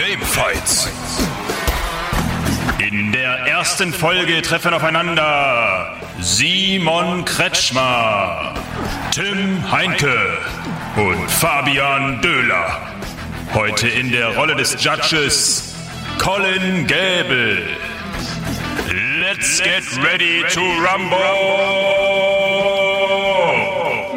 Gamefights. 0.00 0.88
In 2.78 3.12
der 3.12 3.46
ersten 3.46 3.92
Folge 3.92 4.40
treffen 4.40 4.72
aufeinander 4.72 5.94
Simon 6.20 7.26
Kretschmer, 7.26 8.54
Tim 9.12 9.70
Heinke 9.70 10.38
und 10.96 11.30
Fabian 11.30 12.22
Döhler. 12.22 12.80
Heute 13.52 13.88
in 13.88 14.10
der 14.10 14.34
Rolle 14.36 14.56
des 14.56 14.82
Judges 14.82 15.74
Colin 16.18 16.86
Gäbel. 16.86 17.76
Let's 19.20 19.60
get 19.60 19.84
ready 20.02 20.42
to 20.54 20.60
rumble! 20.60 21.99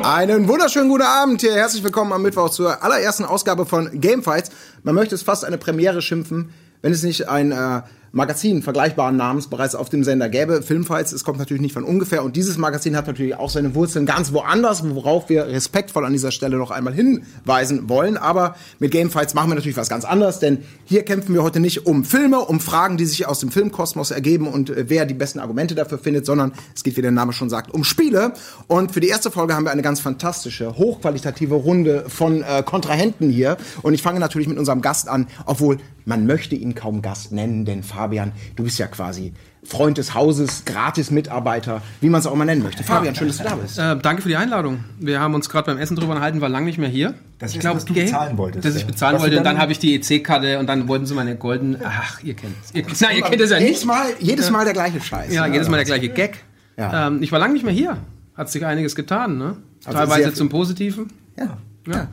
Einen 0.04 0.50
wunderschönen 0.50 0.90
guten 0.90 1.06
Abend 1.06 1.40
hier. 1.40 1.54
Herzlich 1.54 1.82
willkommen 1.82 2.12
am 2.12 2.24
Mittwoch 2.24 2.50
zur 2.50 2.84
allerersten 2.84 3.24
Ausgabe 3.24 3.66
von 3.66 4.02
Gamefights. 4.02 4.52
Man 4.84 4.96
möchte 4.96 5.16
es 5.16 5.24
fast 5.24 5.46
eine 5.46 5.58
Premiere 5.58 6.02
schimpfen, 6.02 6.54
wenn 6.82 6.92
es 6.92 7.04
nicht 7.04 7.30
ein 7.30 7.54
äh, 7.54 7.84
Magazin 8.16 8.62
vergleichbaren 8.62 9.18
Namens 9.18 9.48
bereits 9.48 9.74
auf 9.74 9.90
dem 9.90 10.04
Sender 10.04 10.30
gäbe. 10.30 10.62
Filmfights, 10.62 11.14
es 11.14 11.24
kommt 11.24 11.40
natürlich 11.40 11.62
nicht 11.62 11.74
von 11.74 11.84
ungefähr. 11.84 12.24
Und 12.24 12.36
dieses 12.36 12.60
Magazin 12.60 12.96
hat 12.96 13.08
natürlich 13.08 13.34
auch 13.34 13.50
seine 13.50 13.74
Wurzeln 13.74 14.06
ganz 14.06 14.32
woanders, 14.32 14.88
worauf 14.88 15.30
wir 15.30 15.48
respektvoll 15.48 16.06
an 16.06 16.14
dieser 16.14 16.32
Stelle 16.32 16.58
noch 16.58 16.70
einmal 16.70 16.94
hinweisen 16.94 17.90
wollen. 17.90 18.18
Aber 18.18 18.56
mit 18.78 18.92
Gamefights 18.92 19.34
machen 19.34 19.50
wir 19.50 19.56
natürlich 19.56 19.78
was 19.78 19.90
ganz 19.90 20.06
anderes, 20.06 20.38
denn 20.38 20.60
hier 20.86 21.02
kämpfen 21.02 21.34
wir 21.34 21.42
heute 21.42 21.60
nicht 21.60 21.88
um 21.88 22.04
Filme, 22.04 22.42
um 22.42 22.60
Fragen, 22.60 22.98
die 22.98 23.06
sich 23.08 23.26
aus 23.26 23.40
dem 23.40 23.50
Filmkosmos 23.50 24.12
ergeben 24.12 24.48
und 24.48 24.70
äh, 24.70 24.86
wer 24.90 25.08
die 25.08 25.16
besten 25.16 25.40
Argumente 25.40 25.74
dafür 25.74 25.98
findet, 25.98 26.28
sondern 26.28 26.52
es 26.76 26.84
geht, 26.84 26.96
wie 26.98 27.02
der 27.02 27.10
Name 27.10 27.34
schon 27.34 27.50
sagt, 27.50 27.74
um 27.74 27.84
Spiele. 27.84 28.34
Und 28.68 28.92
für 28.92 29.00
die 29.00 29.08
erste 29.08 29.32
Folge 29.32 29.56
haben 29.56 29.64
wir 29.66 29.72
eine 29.72 29.82
ganz 29.82 30.02
fantastische, 30.02 30.78
hochqualitative 30.78 31.56
Runde 31.56 32.06
von 32.10 32.44
äh, 32.44 32.62
Kontrahenten 32.62 33.32
hier. 33.32 33.58
Und 33.82 33.96
ich 33.96 34.04
fange 34.04 34.20
natürlich 34.20 34.48
mit 34.48 34.60
unserem 34.60 34.82
Gast 34.82 35.10
an, 35.10 35.26
obwohl 35.48 35.80
man 36.06 36.26
möchte 36.26 36.56
ihn 36.56 36.76
kaum 36.76 37.02
Gast 37.02 37.32
nennen, 37.32 37.66
denn 37.66 37.84
Fabian, 37.84 38.32
du 38.56 38.64
bist 38.64 38.80
ja 38.80 38.88
quasi 38.88 39.34
Freund 39.66 39.98
des 39.98 40.14
Hauses, 40.14 40.66
Gratis-Mitarbeiter, 40.66 41.82
wie 42.02 42.10
man 42.10 42.20
es 42.20 42.28
auch 42.28 42.34
immer 42.34 42.44
nennen 42.46 42.64
möchte. 42.64 42.84
Fabian, 42.84 43.16
schön, 43.16 43.28
dass 43.28 43.38
du 43.38 43.44
da 43.44 43.56
bist. 43.56 43.80
Äh, 43.80 43.98
danke 43.98 44.22
für 44.22 44.28
die 44.28 44.36
Einladung. 44.36 44.84
Wir 45.00 45.22
haben 45.22 45.34
uns 45.34 45.50
gerade 45.50 45.68
beim 45.68 45.78
Essen 45.78 45.96
drüber 45.96 46.12
unterhalten, 46.12 46.42
war 46.42 46.50
lange 46.50 46.66
nicht 46.66 46.78
mehr 46.78 46.90
hier. 46.90 47.14
Das 47.40 47.56
ist, 47.56 47.64
was 47.64 47.86
du 47.86 47.94
bezahlen 47.94 48.38
wolltest. 48.38 48.66
Dass 48.66 48.76
ich 48.76 48.82
ja. 48.82 48.88
bezahlen 48.88 49.16
Was 49.16 49.22
wollte 49.22 49.36
du 49.36 49.38
und 49.40 49.46
dann 49.46 49.56
dann- 49.56 49.62
habe 49.62 49.72
ich 49.72 49.80
die 49.80 49.96
EC-Karte 49.96 50.60
und 50.60 50.68
dann 50.68 50.88
wollten 50.88 51.06
sie 51.06 51.14
meine 51.14 51.36
golden. 51.38 51.78
Ach, 51.84 52.22
ihr 52.24 52.34
kennt 52.34 52.56
es. 52.64 52.74
Ihr, 52.76 52.84
nein, 53.02 53.18
ihr 53.18 53.24
kennt 53.24 53.42
es 53.42 53.52
ja 53.52 53.58
jedes 53.58 53.72
nicht. 53.78 53.86
Mal, 53.86 54.06
jedes 54.20 54.52
Mal 54.52 54.66
der 54.66 54.74
gleiche 54.74 55.00
Scheiß. 55.00 55.34
Ja, 55.34 55.48
ne? 55.48 55.54
jedes 55.54 55.70
Mal 55.70 55.78
der 55.78 55.86
gleiche 55.86 56.10
Gag. 56.10 56.44
Ja. 56.78 57.08
Ähm, 57.08 57.24
ich 57.24 57.32
war 57.32 57.40
lange 57.40 57.54
nicht 57.54 57.64
mehr 57.64 57.74
hier. 57.74 57.98
Hat 58.36 58.50
sich 58.50 58.66
einiges 58.66 58.96
getan, 58.96 59.38
ne? 59.38 59.58
Also 59.86 59.98
Teilweise 59.98 60.34
zum 60.34 60.50
Positiven. 60.50 61.08
Ja. 61.38 61.58
Ja. 61.88 62.08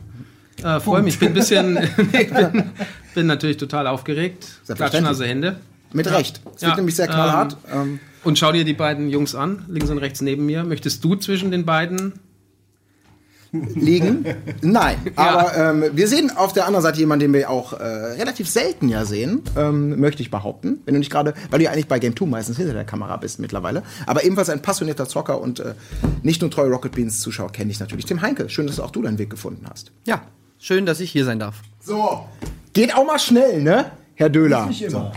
Äh, 0.63 0.79
Freue 0.79 1.01
mich. 1.01 1.19
Bin 1.19 1.29
ein 1.29 1.33
bisschen. 1.33 1.77
ich 2.13 2.33
bin, 2.33 2.63
bin 3.15 3.27
natürlich 3.27 3.57
total 3.57 3.87
aufgeregt. 3.87 4.47
Klatschen 4.67 5.05
also 5.05 5.23
Hände. 5.23 5.57
Mit 5.93 6.09
Recht. 6.09 6.41
Es 6.55 6.61
wird 6.61 6.71
Ja, 6.71 6.75
nämlich 6.75 6.95
sehr 6.95 7.07
knallhart. 7.07 7.57
Ähm, 7.73 7.99
Und 8.23 8.39
schau 8.39 8.51
dir 8.51 8.63
die 8.63 8.73
beiden 8.73 9.09
Jungs 9.09 9.35
an, 9.35 9.65
links 9.67 9.89
und 9.89 9.97
rechts 9.97 10.21
neben 10.21 10.45
mir. 10.45 10.63
Möchtest 10.63 11.03
du 11.03 11.15
zwischen 11.15 11.51
den 11.51 11.65
beiden? 11.65 12.13
liegen? 13.51 14.25
Nein. 14.61 14.97
Aber 15.15 15.55
ähm, 15.55 15.83
wir 15.93 16.07
sehen 16.07 16.31
auf 16.35 16.53
der 16.53 16.65
anderen 16.67 16.83
Seite 16.83 16.99
jemanden, 16.99 17.25
den 17.25 17.33
wir 17.33 17.49
auch 17.49 17.73
äh, 17.73 17.83
relativ 17.83 18.49
selten 18.49 18.89
ja 18.89 19.05
sehen, 19.05 19.41
ähm, 19.57 19.99
möchte 19.99 20.21
ich 20.21 20.31
behaupten. 20.31 20.81
Wenn 20.85 20.93
du 20.93 20.99
nicht 20.99 21.11
gerade, 21.11 21.33
weil 21.49 21.59
du 21.59 21.65
ja 21.65 21.71
eigentlich 21.71 21.87
bei 21.87 21.99
Game 21.99 22.15
2 22.15 22.25
meistens 22.25 22.57
hinter 22.57 22.73
der 22.73 22.85
Kamera 22.85 23.17
bist 23.17 23.39
mittlerweile. 23.39 23.83
Aber 24.05 24.23
ebenfalls 24.23 24.49
ein 24.49 24.61
passionierter 24.61 25.07
Zocker 25.07 25.41
und 25.41 25.59
äh, 25.59 25.73
nicht 26.23 26.41
nur 26.41 26.49
treu 26.49 26.67
Rocket 26.67 26.93
Beans 26.93 27.19
Zuschauer 27.19 27.51
kenne 27.51 27.71
ich 27.71 27.79
natürlich. 27.79 28.05
Tim 28.05 28.21
Heinke, 28.21 28.49
schön, 28.49 28.67
dass 28.67 28.79
auch 28.79 28.91
du 28.91 29.01
deinen 29.01 29.17
Weg 29.19 29.29
gefunden 29.29 29.65
hast. 29.69 29.91
Ja, 30.05 30.21
schön, 30.61 30.85
dass 30.85 30.99
ich 30.99 31.11
hier 31.11 31.25
sein 31.25 31.39
darf. 31.39 31.55
So. 31.81 32.25
Geht 32.73 32.95
auch 32.95 33.05
mal 33.05 33.19
schnell, 33.19 33.61
ne? 33.61 33.91
Herr 34.15 34.29
Döhler. 34.29 34.67
Nicht 34.67 34.83
immer. 34.83 35.11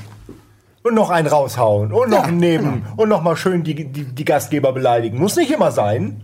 Und 0.82 0.94
noch 0.94 1.10
einen 1.10 1.28
raushauen 1.28 1.92
und 1.92 2.10
noch 2.10 2.18
Ja, 2.18 2.24
einen 2.24 2.38
nehmen 2.38 2.82
genau. 2.82 2.94
und 3.02 3.08
noch 3.08 3.22
mal 3.22 3.36
schön 3.36 3.62
die, 3.62 3.74
die, 3.74 4.04
die 4.04 4.24
Gastgeber 4.24 4.72
beleidigen. 4.72 5.18
Muss 5.18 5.36
nicht 5.36 5.50
immer 5.50 5.70
sein. 5.70 6.22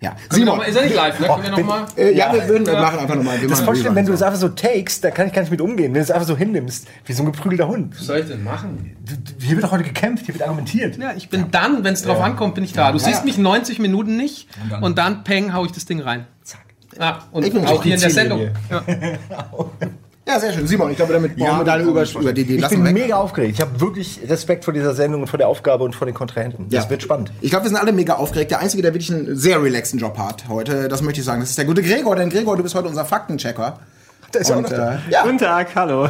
Ja. 0.00 0.14
Simon. 0.28 0.46
noch 0.46 0.56
mal, 0.58 0.64
ist 0.64 0.76
er 0.76 0.82
nicht 0.84 0.94
live, 0.94 1.18
ne? 1.20 1.26
Können 1.26 1.42
wir 1.42 1.50
noch 1.50 1.56
bin- 1.56 1.66
mal? 1.66 1.86
Äh, 1.96 2.12
ja, 2.16 2.26
Ja. 2.26 2.34
wir 2.34 2.48
würden 2.48 2.66
wir 2.66 2.74
machen 2.74 2.98
einfach 2.98 3.14
nochmal. 3.14 3.38
Das 3.38 3.60
ist 3.60 3.64
voll 3.64 3.76
schlimm, 3.76 3.94
wenn 3.94 4.04
du 4.04 4.12
es 4.12 4.22
einfach 4.22 4.38
so 4.38 4.48
takest, 4.50 5.02
da 5.04 5.10
kann 5.10 5.26
ich 5.28 5.32
gar 5.32 5.40
nicht 5.42 5.50
mit 5.50 5.60
umgehen. 5.60 5.86
Wenn 5.94 5.94
du 5.94 6.00
es 6.00 6.10
einfach 6.10 6.26
so 6.26 6.36
hinnimmst, 6.36 6.86
wie 7.06 7.12
so 7.12 7.22
ein 7.22 7.32
geprügelter 7.32 7.66
Hund. 7.68 7.98
Was 7.98 8.06
soll 8.06 8.18
ich 8.18 8.26
denn 8.28 8.44
machen? 8.44 8.96
Hier 9.40 9.52
wird 9.56 9.64
doch 9.64 9.72
heute 9.72 9.84
gekämpft, 9.84 10.26
hier 10.26 10.34
wird 10.34 10.42
argumentiert. 10.44 10.96
Ja, 10.98 11.12
ich 11.16 11.28
bin 11.30 11.50
dann, 11.50 11.82
wenn 11.82 11.94
es 11.94 12.02
drauf 12.02 12.20
ankommt, 12.20 12.56
bin 12.56 12.64
ich 12.64 12.72
da. 12.72 12.92
Du 12.92 12.98
siehst 12.98 13.20
ja. 13.20 13.24
mich 13.24 13.38
90 13.38 13.78
Minuten 13.78 14.16
nicht 14.16 14.48
und 14.82 14.98
dann, 14.98 15.24
peng, 15.24 15.54
hau 15.54 15.64
ich 15.64 15.72
das 15.72 15.86
Ding 15.86 16.00
rein. 16.00 16.26
Zack. 16.42 16.60
Ja, 16.98 17.18
und 17.32 17.44
Ich 17.46 17.52
bin 17.52 17.64
auch 17.66 17.82
hier 17.82 17.94
in 17.94 18.00
der 18.00 18.10
Sendung. 18.10 18.48
Ja. 18.70 18.82
Ja, 20.28 20.40
sehr 20.40 20.52
schön. 20.52 20.66
Simon, 20.66 20.90
ich 20.90 20.96
glaube, 20.96 21.12
damit 21.12 21.36
brauchen 21.36 21.58
wir 21.60 21.64
deine 21.64 21.84
über, 21.84 22.02
über 22.02 22.32
die, 22.32 22.42
die 22.42 22.56
Ich 22.56 22.68
bin 22.68 22.82
mega 22.82 23.14
aufgeregt. 23.14 23.52
Ich 23.54 23.60
habe 23.60 23.80
wirklich 23.80 24.18
Respekt 24.28 24.64
vor 24.64 24.74
dieser 24.74 24.92
Sendung 24.92 25.20
und 25.20 25.28
vor 25.28 25.38
der 25.38 25.46
Aufgabe 25.46 25.84
und 25.84 25.94
vor 25.94 26.04
den 26.04 26.14
Kontrahenten. 26.14 26.66
Das 26.68 26.82
Ja. 26.86 26.90
wird 26.90 27.00
spannend. 27.04 27.30
Ich 27.42 27.50
glaube, 27.50 27.64
wir 27.66 27.68
sind 27.68 27.78
alle 27.78 27.92
mega 27.92 28.14
aufgeregt. 28.14 28.50
Der 28.50 28.58
Einzige, 28.58 28.82
der 28.82 28.92
wirklich 28.92 29.12
einen 29.14 29.36
sehr 29.36 29.62
relaxten 29.62 30.00
Job 30.00 30.18
hat 30.18 30.48
heute, 30.48 30.88
das 30.88 31.00
möchte 31.00 31.20
ich 31.20 31.24
sagen, 31.26 31.42
das 31.42 31.50
ist 31.50 31.58
der 31.58 31.64
gute 31.64 31.80
Gregor. 31.80 32.16
Denn 32.16 32.28
Gregor, 32.28 32.56
du 32.56 32.64
bist 32.64 32.74
heute 32.74 32.88
unser 32.88 33.04
Faktenchecker. 33.04 33.78
Da 34.32 34.38
ist 34.40 34.50
auch 34.50 34.56
Und, 34.56 34.62
noch 34.64 34.70
da. 34.70 34.94
äh, 34.94 34.98
ja, 35.10 35.22
Guten 35.22 35.38
Tag, 35.38 35.68
hallo. 35.76 36.08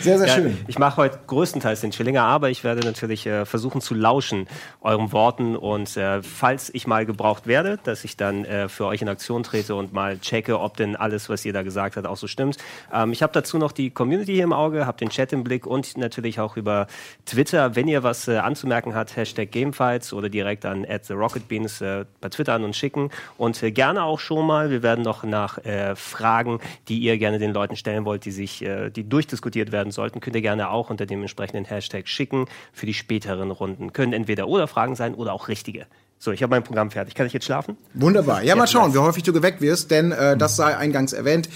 Sehr, 0.00 0.18
sehr 0.18 0.28
schön. 0.28 0.58
Ich 0.66 0.78
mache 0.78 0.96
heute 0.98 1.20
größtenteils 1.26 1.80
den 1.80 1.92
Schillinger, 1.92 2.22
aber 2.22 2.50
ich 2.50 2.64
werde 2.64 2.86
natürlich 2.86 3.26
äh, 3.26 3.44
versuchen 3.46 3.80
zu 3.80 3.94
lauschen 3.94 4.46
euren 4.80 5.12
Worten 5.12 5.56
und 5.56 5.96
äh, 5.96 6.22
falls 6.22 6.70
ich 6.74 6.86
mal 6.86 7.06
gebraucht 7.06 7.46
werde, 7.46 7.78
dass 7.82 8.04
ich 8.04 8.16
dann 8.16 8.44
äh, 8.44 8.68
für 8.68 8.86
euch 8.86 9.02
in 9.02 9.08
Aktion 9.08 9.42
trete 9.42 9.74
und 9.74 9.92
mal 9.92 10.18
checke, 10.18 10.60
ob 10.60 10.76
denn 10.76 10.96
alles, 10.96 11.28
was 11.28 11.44
ihr 11.44 11.52
da 11.52 11.62
gesagt 11.62 11.96
habt, 11.96 12.06
auch 12.06 12.16
so 12.16 12.26
stimmt. 12.26 12.58
Ähm, 12.92 13.12
ich 13.12 13.22
habe 13.22 13.32
dazu 13.32 13.58
noch 13.58 13.72
die 13.72 13.90
Community 13.90 14.34
hier 14.34 14.44
im 14.44 14.52
Auge, 14.52 14.86
habe 14.86 14.98
den 14.98 15.08
Chat 15.08 15.32
im 15.32 15.44
Blick 15.44 15.66
und 15.66 15.96
natürlich 15.96 16.40
auch 16.40 16.56
über 16.56 16.86
Twitter, 17.26 17.74
wenn 17.76 17.88
ihr 17.88 18.02
was 18.02 18.28
äh, 18.28 18.36
anzumerken 18.36 18.94
habt, 18.94 19.16
Hashtag 19.16 19.50
Gamefights 19.50 20.12
oder 20.12 20.28
direkt 20.28 20.64
an 20.64 20.84
@therocketbeans 20.84 21.80
äh, 21.80 22.04
bei 22.20 22.28
Twitter 22.28 22.54
an 22.54 22.64
uns 22.64 22.76
schicken 22.76 23.10
und 23.38 23.62
äh, 23.62 23.70
gerne 23.70 24.04
auch 24.04 24.20
schon 24.20 24.46
mal. 24.46 24.70
Wir 24.70 24.82
werden 24.82 25.02
noch 25.02 25.22
nach 25.24 25.58
Fragen, 25.94 26.60
die 26.88 26.98
ihr 26.98 27.18
gerne 27.18 27.38
den 27.38 27.52
Leuten 27.52 27.76
stellen 27.76 28.04
wollt, 28.04 28.24
die 28.24 28.30
sich, 28.30 28.64
die 28.94 29.04
durchdiskutiert 29.62 29.72
werden 29.72 29.92
sollten, 29.92 30.20
könnt 30.20 30.36
ihr 30.36 30.42
gerne 30.42 30.70
auch 30.70 30.90
unter 30.90 31.06
dem 31.06 31.20
entsprechenden 31.20 31.64
Hashtag 31.64 32.08
schicken 32.08 32.46
für 32.72 32.86
die 32.86 32.94
späteren 32.94 33.50
Runden. 33.50 33.92
Können 33.92 34.12
entweder 34.12 34.48
oder 34.48 34.66
Fragen 34.66 34.96
sein 34.96 35.14
oder 35.14 35.32
auch 35.32 35.48
richtige. 35.48 35.86
So, 36.18 36.30
ich 36.30 36.42
habe 36.42 36.50
mein 36.50 36.62
Programm 36.62 36.90
fertig. 36.90 37.14
Kann 37.14 37.26
ich 37.26 37.32
jetzt 37.32 37.46
schlafen? 37.46 37.76
Wunderbar. 37.94 38.42
Ja, 38.42 38.54
mal 38.54 38.66
schauen, 38.66 38.94
wie 38.94 38.98
häufig 38.98 39.22
du 39.24 39.32
geweckt 39.32 39.60
wirst, 39.60 39.90
denn 39.90 40.12
äh, 40.12 40.36
das 40.36 40.56
sei 40.56 40.76
eingangs 40.76 41.12
erwähnt. 41.12 41.48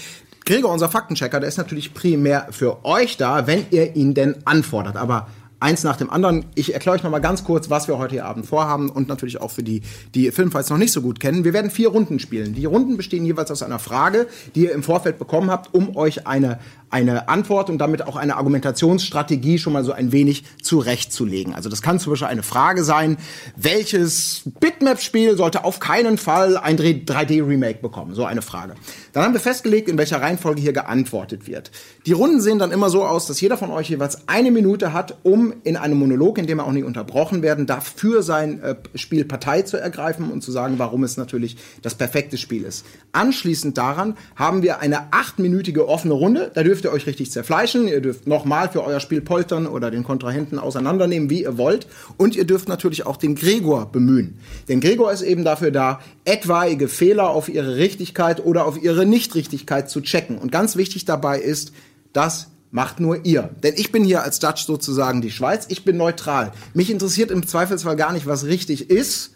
Gregor, 0.45 0.71
unser 0.71 0.89
Faktenchecker, 0.89 1.39
der 1.39 1.49
ist 1.49 1.57
natürlich 1.57 1.93
primär 1.93 2.47
für 2.51 2.85
euch 2.85 3.17
da, 3.17 3.47
wenn 3.47 3.65
ihr 3.71 3.95
ihn 3.95 4.13
denn 4.13 4.35
anfordert. 4.45 4.95
Aber 4.95 5.27
eins 5.59 5.83
nach 5.83 5.97
dem 5.97 6.09
anderen. 6.09 6.45
Ich 6.55 6.73
erkläre 6.73 6.95
euch 6.95 7.03
noch 7.03 7.11
mal 7.11 7.19
ganz 7.19 7.43
kurz, 7.43 7.69
was 7.69 7.87
wir 7.87 7.97
heute 7.97 8.23
Abend 8.23 8.45
vorhaben 8.45 8.89
und 8.89 9.07
natürlich 9.07 9.41
auch 9.41 9.51
für 9.51 9.63
die, 9.63 9.81
die 10.13 10.31
Filmfights 10.31 10.69
noch 10.69 10.77
nicht 10.77 10.91
so 10.91 11.01
gut 11.01 11.19
kennen. 11.19 11.43
Wir 11.43 11.53
werden 11.53 11.71
vier 11.71 11.89
Runden 11.89 12.19
spielen. 12.19 12.53
Die 12.53 12.65
Runden 12.65 12.97
bestehen 12.97 13.25
jeweils 13.25 13.49
aus 13.51 13.63
einer 13.63 13.79
Frage, 13.79 14.27
die 14.55 14.65
ihr 14.65 14.73
im 14.73 14.83
Vorfeld 14.83 15.17
bekommen 15.19 15.49
habt, 15.49 15.73
um 15.73 15.95
euch 15.95 16.27
eine 16.27 16.59
eine 16.89 17.27
Antwort 17.27 17.69
und 17.69 17.79
damit 17.79 18.01
auch 18.07 18.15
eine 18.15 18.37
Argumentationsstrategie 18.37 19.57
schon 19.57 19.73
mal 19.73 19.83
so 19.83 19.91
ein 19.91 20.11
wenig 20.11 20.43
zurechtzulegen. 20.61 21.53
Also 21.53 21.69
das 21.69 21.81
kann 21.81 21.99
zum 21.99 22.13
Beispiel 22.13 22.27
eine 22.27 22.43
Frage 22.43 22.83
sein, 22.83 23.17
welches 23.55 24.43
Bitmap-Spiel 24.59 25.35
sollte 25.35 25.65
auf 25.65 25.79
keinen 25.79 26.17
Fall 26.17 26.57
ein 26.57 26.77
3D-Remake 26.77 27.79
bekommen? 27.81 28.15
So 28.15 28.23
eine 28.23 28.41
Frage. 28.41 28.75
Dann 29.11 29.23
haben 29.23 29.33
wir 29.33 29.41
festgelegt, 29.41 29.89
in 29.89 29.97
welcher 29.97 30.21
Reihenfolge 30.21 30.61
hier 30.61 30.73
geantwortet 30.73 31.47
wird. 31.47 31.71
Die 32.05 32.13
Runden 32.13 32.39
sehen 32.39 32.59
dann 32.59 32.71
immer 32.71 32.89
so 32.89 33.05
aus, 33.05 33.27
dass 33.27 33.41
jeder 33.41 33.57
von 33.57 33.69
euch 33.69 33.89
jeweils 33.89 34.27
eine 34.27 34.51
Minute 34.51 34.93
hat, 34.93 35.17
um 35.23 35.46
in 35.63 35.77
einem 35.77 35.97
Monolog, 35.97 36.37
in 36.37 36.47
dem 36.47 36.59
er 36.59 36.65
auch 36.65 36.71
nicht 36.71 36.83
unterbrochen 36.83 37.41
werden 37.41 37.65
darf, 37.65 37.93
für 37.95 38.23
sein 38.23 38.61
äh, 38.61 38.75
Spiel 38.95 39.25
Partei 39.25 39.61
zu 39.63 39.77
ergreifen 39.77 40.31
und 40.31 40.41
zu 40.41 40.51
sagen, 40.51 40.75
warum 40.77 41.03
es 41.03 41.17
natürlich 41.17 41.57
das 41.81 41.95
perfekte 41.95 42.37
Spiel 42.37 42.63
ist. 42.63 42.85
Anschließend 43.11 43.77
daran 43.77 44.17
haben 44.35 44.61
wir 44.61 44.79
eine 44.79 45.13
achtminütige 45.13 45.87
offene 45.87 46.13
Runde. 46.13 46.51
Da 46.53 46.63
dürft 46.63 46.85
ihr 46.85 46.91
euch 46.91 47.07
richtig 47.07 47.31
zerfleischen. 47.31 47.87
Ihr 47.87 48.01
dürft 48.01 48.27
nochmal 48.27 48.69
für 48.69 48.83
euer 48.83 48.99
Spiel 48.99 49.21
poltern 49.21 49.67
oder 49.67 49.91
den 49.91 50.03
Kontrahenten 50.03 50.59
auseinandernehmen, 50.59 51.29
wie 51.29 51.43
ihr 51.43 51.57
wollt. 51.57 51.87
Und 52.17 52.35
ihr 52.35 52.45
dürft 52.45 52.69
natürlich 52.69 53.05
auch 53.05 53.17
den 53.17 53.35
Gregor 53.35 53.91
bemühen. 53.91 54.39
Denn 54.67 54.79
Gregor 54.79 55.11
ist 55.11 55.21
eben 55.21 55.43
dafür 55.43 55.71
da, 55.71 55.99
etwaige 56.25 56.87
Fehler 56.87 57.29
auf 57.29 57.49
ihre 57.49 57.77
Richtigkeit 57.77 58.43
oder 58.43 58.65
auf 58.65 58.81
ihre 58.81 59.05
Nichtrichtigkeit 59.05 59.89
zu 59.89 60.01
checken. 60.01 60.37
Und 60.37 60.51
ganz 60.51 60.75
wichtig 60.75 61.05
dabei 61.05 61.39
ist, 61.39 61.71
das 62.13 62.47
macht 62.71 62.99
nur 62.99 63.25
ihr. 63.25 63.49
Denn 63.63 63.73
ich 63.77 63.91
bin 63.91 64.03
hier 64.03 64.23
als 64.23 64.41
Judge 64.41 64.63
sozusagen 64.65 65.21
die 65.21 65.31
Schweiz. 65.31 65.65
Ich 65.69 65.85
bin 65.85 65.97
neutral. 65.97 66.51
Mich 66.73 66.89
interessiert 66.89 67.31
im 67.31 67.45
Zweifelsfall 67.45 67.95
gar 67.95 68.13
nicht, 68.13 68.27
was 68.27 68.45
richtig 68.45 68.89
ist, 68.89 69.31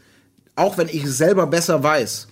auch 0.56 0.78
wenn 0.78 0.90
ich 0.90 1.04
es 1.04 1.18
selber 1.18 1.48
besser 1.48 1.82
weiß. 1.84 2.28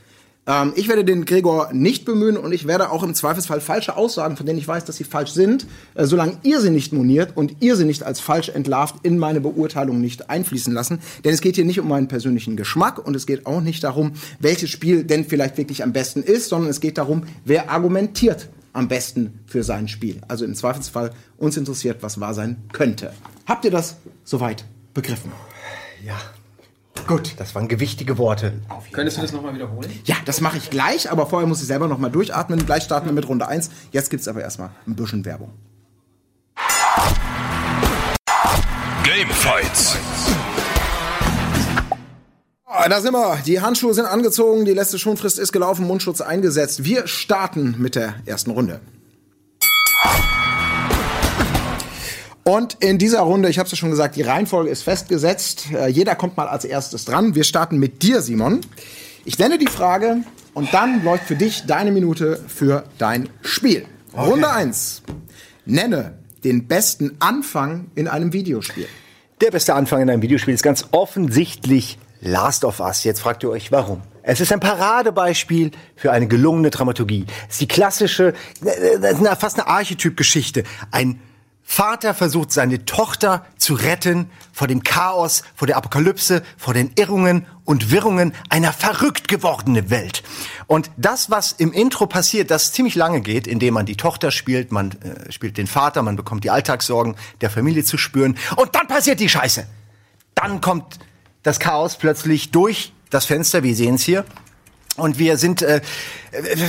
Ähm, 0.50 0.74
ich 0.75 0.88
werde 0.88 1.06
den 1.06 1.25
Gregor 1.25 1.69
nicht 1.74 2.06
bemühen 2.06 2.36
und 2.36 2.51
ich 2.51 2.66
werde 2.66 2.90
auch 2.90 3.04
im 3.04 3.13
Zweifelsfall 3.13 3.62
falsche 3.62 3.96
Aussagen, 3.96 4.36
von 4.36 4.46
denen 4.46 4.57
ich 4.57 4.68
weiß, 4.68 4.84
dass 4.86 4.98
sie 4.98 5.04
falsch 5.04 5.31
sind, 5.31 5.68
äh, 5.94 6.06
solange 6.06 6.38
ihr 6.44 6.60
sie 6.60 6.72
nicht 6.72 6.92
moniert 6.92 7.38
und 7.38 7.57
ihr 7.60 7.75
sie 7.75 7.86
nicht 7.86 8.04
als 8.04 8.19
falsch 8.19 8.50
entlarvt, 8.50 8.95
in 9.04 9.19
meine 9.19 9.42
Beurteilung 9.42 10.02
nicht 10.02 10.30
einfließen 10.30 10.74
lassen. 10.74 11.00
Denn 11.24 11.34
es 11.34 11.42
geht 11.42 11.56
hier 11.56 11.66
nicht 11.66 11.80
um 11.80 11.88
meinen 11.88 12.07
persönlichen 12.07 12.56
Geschmack 12.56 13.06
und 13.06 13.16
es 13.16 13.28
geht 13.28 13.45
auch 13.45 13.62
nicht 13.62 13.84
darum, 13.84 14.13
welches 14.40 14.69
Spiel 14.72 15.04
denn 15.04 15.25
vielleicht 15.25 15.57
wirklich 15.57 15.84
am 15.84 15.94
besten 15.94 16.24
ist, 16.24 16.50
sondern 16.50 16.72
es 16.72 16.81
geht 16.81 16.98
darum, 16.98 17.24
wer 17.45 17.69
argumentiert 17.69 18.50
am 18.80 18.88
besten 18.88 19.40
für 19.46 19.64
sein 19.64 19.88
Spiel. 19.88 20.22
Also 20.28 20.46
im 20.46 20.56
Zweifelsfall 20.56 21.12
uns 21.38 21.58
interessiert, 21.58 22.02
was 22.02 22.20
wahr 22.20 22.34
sein 22.34 22.64
könnte. 22.72 23.14
Habt 23.46 23.66
ihr 23.66 23.72
das 23.72 23.98
soweit 24.24 24.66
begriffen? 24.94 25.31
Ja. 26.04 26.16
Gut, 27.08 27.36
das 27.38 27.56
waren 27.56 27.68
gewichtige 27.68 28.18
Worte. 28.18 28.54
Könntest 28.92 29.18
du 29.18 29.22
das 29.22 29.31
nochmal 29.31 29.54
wiederholen? 29.54 29.90
Ja, 30.06 30.16
das 30.26 30.42
mache 30.42 30.58
ich 30.58 30.70
gleich, 30.70 31.12
aber 31.12 31.28
vorher 31.28 31.48
muss 31.48 31.62
ich 31.62 31.68
selber 31.68 31.88
noch 31.88 31.98
mal 31.98 32.10
durchatmen. 32.10 32.66
Gleich 32.66 32.84
starten 32.84 33.08
wir 33.08 33.14
mit 33.14 33.28
Runde 33.28 33.48
1. 33.48 33.70
Jetzt 33.92 34.10
gibt's 34.10 34.28
aber 34.28 34.42
erstmal 34.42 34.70
ein 34.86 34.96
bisschen 34.96 35.26
Werbung. 35.26 35.52
Gamefights. 39.04 39.96
Ah, 39.96 40.19
Da 42.88 43.02
sind 43.02 43.14
wir. 43.14 43.38
Die 43.46 43.60
Handschuhe 43.60 43.94
sind 43.94 44.06
angezogen, 44.06 44.64
die 44.64 44.72
letzte 44.72 44.98
Schonfrist 44.98 45.38
ist 45.38 45.52
gelaufen, 45.52 45.86
Mundschutz 45.86 46.22
eingesetzt. 46.22 46.86
Wir 46.86 47.08
starten 47.08 47.76
mit 47.78 47.96
der 47.96 48.16
ersten 48.26 48.52
Runde. 48.52 48.80
Und 52.44 52.78
in 52.80 52.98
dieser 52.98 53.20
Runde, 53.20 53.50
ich 53.50 53.60
habe 53.60 53.66
es 53.66 53.72
ja 53.74 53.78
schon 53.78 53.90
gesagt, 53.90 54.16
die 54.16 54.22
Reihenfolge 54.22 54.70
ist 54.70 54.84
festgesetzt. 54.84 55.66
Äh, 55.74 55.90
jeder 55.90 56.16
kommt 56.16 56.38
mal 56.38 56.48
als 56.48 56.64
erstes 56.64 57.04
dran. 57.04 57.36
Wir 57.36 57.44
starten 57.44 57.78
mit 57.78 58.02
dir, 58.02 58.22
Simon. 58.22 58.62
Ich 59.26 59.38
nenne 59.38 59.58
die 59.58 59.68
Frage 59.68 60.24
und 60.54 60.74
dann 60.74 61.04
läuft 61.04 61.26
für 61.26 61.36
dich 61.36 61.66
deine 61.68 61.92
Minute 61.92 62.42
für 62.48 62.86
dein 62.98 63.30
Spiel. 63.42 63.86
Runde 64.18 64.50
1. 64.50 65.04
Nenne 65.66 66.18
den 66.46 66.68
besten 66.68 67.18
Anfang 67.20 67.92
in 67.96 68.08
einem 68.08 68.31
Videospiel. 68.31 68.88
Der 69.42 69.52
beste 69.52 69.76
Anfang 69.76 70.02
in 70.02 70.10
einem 70.10 70.22
Videospiel 70.22 70.54
ist 70.54 70.64
ganz 70.64 70.86
offensichtlich 70.92 72.00
Last 72.21 72.66
of 72.66 72.80
Us. 72.80 73.04
Jetzt 73.04 73.21
fragt 73.21 73.44
ihr 73.44 73.50
euch, 73.50 73.71
warum? 73.71 74.01
Es 74.24 74.42
ist 74.42 74.51
ein 74.51 74.60
Paradebeispiel 74.60 75.71
für 75.95 76.12
eine 76.12 76.27
gelungene 76.27 76.69
Dramaturgie. 76.69 77.25
Es 77.48 77.56
ist 77.56 77.62
die 77.62 77.68
klassische, 77.68 78.33
äh, 78.63 78.98
eine- 79.07 79.36
fast 79.36 79.57
eine 79.60 79.68
Archetypgeschichte. 79.68 80.63
Ein 80.92 81.21
Vater 81.63 82.16
versucht 82.16 82.51
seine 82.51 82.83
Tochter 82.86 83.45
zu 83.57 83.75
retten 83.75 84.31
vor 84.51 84.68
dem 84.68 84.81
Chaos, 84.83 85.44
vor 85.56 85.68
der 85.68 85.77
Apokalypse, 85.77 86.42
vor 86.57 86.74
den 86.74 86.92
Irrungen 86.98 87.45
und 87.63 87.92
Wirrungen 87.92 88.33
einer 88.50 88.74
verrückt 88.74 89.27
gewordenen 89.27 89.92
Welt. 89.92 90.24
Und 90.66 90.89
das, 90.98 91.30
was 91.30 91.51
im 91.51 91.71
Intro 91.71 92.07
passiert, 92.07 92.50
das 92.50 92.71
ziemlich 92.74 92.95
lange 92.95 93.21
geht, 93.21 93.45
indem 93.45 93.75
man 93.75 93.86
die 93.86 93.98
Tochter 93.98 94.31
spielt, 94.31 94.71
man 94.71 94.92
äh, 94.94 95.31
spielt 95.31 95.57
den 95.57 95.68
Vater, 95.68 96.01
man 96.01 96.16
bekommt 96.16 96.44
die 96.44 96.50
Alltagssorgen 96.50 97.16
der 97.42 97.51
Familie 97.51 97.83
zu 97.83 97.98
spüren 98.00 98.36
und 98.56 98.74
dann 98.74 98.88
passiert 98.88 99.19
die 99.19 99.30
Scheiße. 99.30 99.68
Dann 100.33 100.62
kommt 100.62 100.98
das 101.44 101.60
Chaos 101.60 101.98
plötzlich 101.98 102.52
durch 102.52 102.94
das 103.10 103.26
Fenster, 103.26 103.64
wir 103.64 103.76
sehen 103.76 103.96
es 103.96 104.04
hier. 104.04 104.26
Und 104.96 105.18
wir 105.18 105.38
sind 105.38 105.62
äh, 105.62 105.82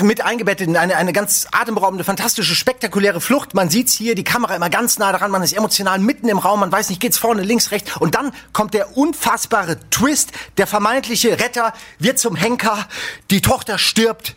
mit 0.03 0.21
eingebettet 0.21 0.69
in 0.69 0.77
eine, 0.77 0.97
eine 0.97 1.13
ganz 1.13 1.49
atemberaubende, 1.51 2.05
fantastische, 2.05 2.55
spektakuläre 2.55 3.21
Flucht. 3.21 3.55
Man 3.55 3.69
sieht's 3.71 3.93
hier, 3.93 4.15
die 4.15 4.25
Kamera 4.25 4.55
immer 4.55 4.71
ganz 4.71 4.99
nah 4.99 5.13
dran, 5.13 5.33
man 5.33 5.43
ist 5.43 5.53
emotional 5.53 5.99
mitten 5.99 6.29
im 6.29 6.39
Raum, 6.39 6.61
man 6.61 6.71
weiß 6.71 6.91
nicht, 6.91 7.01
geht's 7.01 7.19
vorne, 7.19 7.43
links, 7.43 7.73
rechts. 7.73 7.97
Und 7.97 8.15
dann 8.15 8.33
kommt 8.53 8.75
der 8.75 8.97
unfassbare 8.97 9.79
Twist, 9.91 10.31
der 10.59 10.69
vermeintliche 10.69 11.41
Retter 11.41 11.73
wird 11.99 12.21
zum 12.21 12.37
Henker, 12.37 12.87
die 13.31 13.41
Tochter 13.41 13.79
stirbt, 13.79 14.37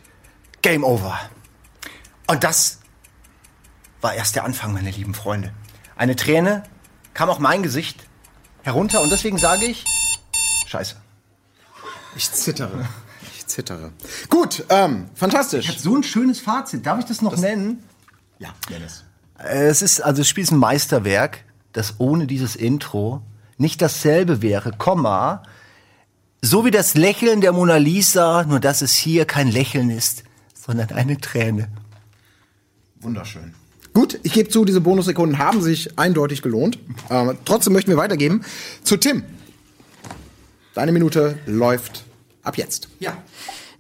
Game 0.64 0.84
over. 0.84 1.20
Und 2.26 2.44
das 2.44 2.80
war 4.02 4.16
erst 4.16 4.36
der 4.36 4.44
Anfang, 4.44 4.74
meine 4.74 4.90
lieben 4.90 5.14
Freunde. 5.14 5.54
Eine 5.96 6.16
Träne 6.16 6.64
kam 7.14 7.30
auf 7.30 7.38
mein 7.38 7.62
Gesicht 7.62 8.00
herunter 8.64 9.02
und 9.02 9.12
deswegen 9.12 9.38
sage 9.38 9.66
ich, 9.66 9.86
scheiße. 10.74 10.96
Ich 12.16 12.32
zittere. 12.32 12.88
Ich 13.36 13.48
zittere. 13.48 13.92
Gut, 14.30 14.64
ähm, 14.70 15.10
fantastisch. 15.16 15.78
So 15.78 15.96
ein 15.96 16.04
schönes 16.04 16.40
Fazit. 16.40 16.86
Darf 16.86 17.00
ich 17.00 17.06
das 17.06 17.22
noch 17.22 17.36
nennen? 17.38 17.84
Ja, 18.40 18.50
Dennis. 18.70 19.04
Äh, 19.38 19.68
Es 19.68 19.82
ist, 19.82 20.00
also 20.02 20.22
das 20.22 20.30
Spiel 20.30 20.44
ist 20.46 20.52
ein 20.52 20.58
Meisterwerk, 20.58 21.44
das 21.74 21.96
ohne 21.98 22.26
dieses 22.26 22.56
Intro 22.56 23.22
nicht 23.58 23.82
dasselbe 23.82 24.42
wäre, 24.42 24.72
Komma, 24.72 25.44
so 26.42 26.64
wie 26.64 26.72
das 26.72 26.96
Lächeln 26.96 27.42
der 27.42 27.52
Mona 27.52 27.76
Lisa, 27.78 28.44
nur 28.46 28.60
dass 28.62 28.82
es 28.82 28.94
hier 28.94 29.26
kein 29.26 29.50
Lächeln 29.50 29.90
ist, 29.90 30.24
sondern 30.54 30.92
eine 30.92 31.18
Träne. 31.20 31.68
Wunderschön. 33.02 33.54
Gut, 33.94 34.20
ich 34.24 34.34
gebe 34.34 34.50
zu, 34.50 34.64
diese 34.66 34.82
Bonussekunden 34.82 35.38
haben 35.38 35.62
sich 35.62 36.00
eindeutig 36.00 36.42
gelohnt. 36.42 36.80
Ähm, 37.10 37.38
trotzdem 37.46 37.74
möchten 37.74 37.92
wir 37.92 37.98
weitergeben 37.98 38.44
zu 38.84 38.98
Tim. 38.98 39.24
Deine 40.74 40.92
Minute 40.92 41.38
läuft 41.46 42.04
ab 42.42 42.58
jetzt. 42.58 42.88
Ja. 43.00 43.18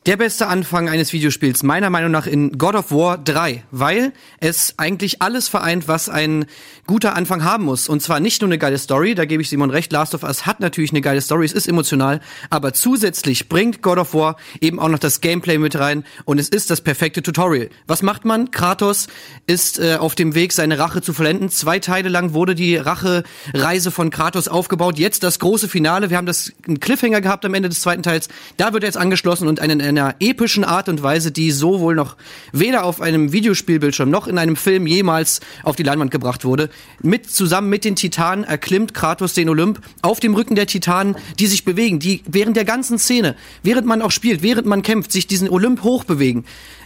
Der 0.06 0.18
beste 0.18 0.48
Anfang 0.48 0.90
eines 0.90 1.14
Videospiels, 1.14 1.64
meiner 1.64 1.90
Meinung 1.90 2.12
nach, 2.12 2.28
in 2.28 2.58
God 2.58 2.76
of 2.76 2.92
War 2.92 3.18
3, 3.18 3.64
weil 3.72 4.12
es 4.42 4.74
eigentlich 4.76 5.22
alles 5.22 5.48
vereint, 5.48 5.88
was 5.88 6.10
ein 6.10 6.44
guter 6.86 7.16
Anfang 7.16 7.46
haben 7.46 7.64
muss. 7.64 7.88
Und 7.88 8.02
zwar 8.02 8.20
nicht 8.20 8.42
nur 8.42 8.50
eine 8.50 8.58
geile 8.58 8.78
Story, 8.78 9.16
da 9.16 9.24
gebe 9.24 9.42
ich 9.42 9.48
Simon 9.48 9.70
recht, 9.70 9.94
Last 9.94 10.14
of 10.14 10.24
Us 10.24 10.46
hat 10.46 10.60
natürlich 10.60 10.92
eine 10.92 11.00
geile 11.00 11.22
Story, 11.22 11.46
es 11.46 11.54
ist 11.54 11.70
emotional, 11.70 12.20
aber 12.50 12.74
zusätzlich 12.74 13.48
bringt 13.48 13.82
God 13.82 13.98
of 13.98 14.14
War 14.14 14.36
eben 14.60 14.78
auch 14.78 14.90
noch 14.90 15.00
das 15.00 15.22
Gameplay 15.22 15.58
mit 15.58 15.80
rein 15.80 16.04
und 16.26 16.38
es 16.38 16.50
ist 16.50 16.70
das 16.70 16.82
perfekte 16.82 17.24
Tutorial. 17.24 17.70
Was 17.88 18.02
macht 18.02 18.26
man? 18.26 18.52
Kratos 18.52 19.08
ist 19.48 19.80
äh, 19.80 19.96
auf 19.96 20.16
dem 20.16 20.36
Weg, 20.36 20.52
seine 20.52 20.80
Rache 20.80 21.02
zu 21.02 21.14
vollenden. 21.14 21.48
Zwei 21.48 21.80
Teile 21.80 22.10
lang 22.10 22.34
wurde 22.34 22.56
die 22.56 22.76
Rache-Reise 22.76 23.90
von 23.90 24.10
Kratos 24.10 24.50
aufgebaut. 24.50 25.00
Jetzt 25.00 25.24
das 25.24 25.40
große 25.40 25.70
Finale. 25.70 26.10
Wir 26.10 26.18
haben 26.18 26.26
das 26.26 26.52
einen 26.68 26.82
Cliffhanger 26.82 27.22
gehabt 27.22 27.46
am 27.46 27.54
Ende 27.54 27.70
des 27.70 27.80
zweiten 27.80 28.04
Teils. 28.04 28.28
Da 28.58 28.74
wird 28.74 28.84
er 28.84 28.88
jetzt 28.88 28.98
angeschlossen 28.98 29.48
und 29.48 29.60
in 29.60 29.93
einer 29.98 30.16
epischen 30.20 30.64
Art 30.64 30.90
und 30.90 31.04
Weise, 31.04 31.32
die 31.32 31.52
so 31.52 31.80
wohl 31.80 31.96
noch 31.96 32.18
weder 32.52 32.84
auf 32.86 33.02
einem 33.02 33.32
Videospielbildschirm 33.32 34.10
noch 34.10 34.28
in 34.28 34.38
einem 34.38 34.56
Film 34.56 34.88
jemals 34.88 35.40
auf 35.64 35.76
die 35.76 35.84
Leinwand 35.84 36.12
gebracht 36.12 36.46
wurde. 36.46 36.70
Mit 37.02 37.30
zusammen 37.30 37.70
mit 37.70 37.86
den 37.86 37.96
Titanen 37.96 38.44
erklimmt 38.44 38.94
Kratos 38.94 39.34
den 39.34 39.50
Olymp 39.50 39.82
auf 40.02 40.20
dem 40.20 40.36
Rücken 40.36 40.56
der 40.56 40.68
Titanen, 40.68 41.16
die 41.40 41.48
sich 41.48 41.66
bewegen, 41.66 42.00
die 42.00 42.24
während 42.28 42.58
der 42.58 42.66
ganzen 42.66 43.00
Szene, 43.00 43.36
während 43.64 43.88
man 43.88 44.02
auch 44.02 44.12
spielt, 44.12 44.44
während 44.44 44.68
man 44.68 44.82
kämpft, 44.82 45.12
sich 45.12 45.28
diesen 45.28 45.50
Olymp 45.50 45.84
hochbewegen. 45.84 46.46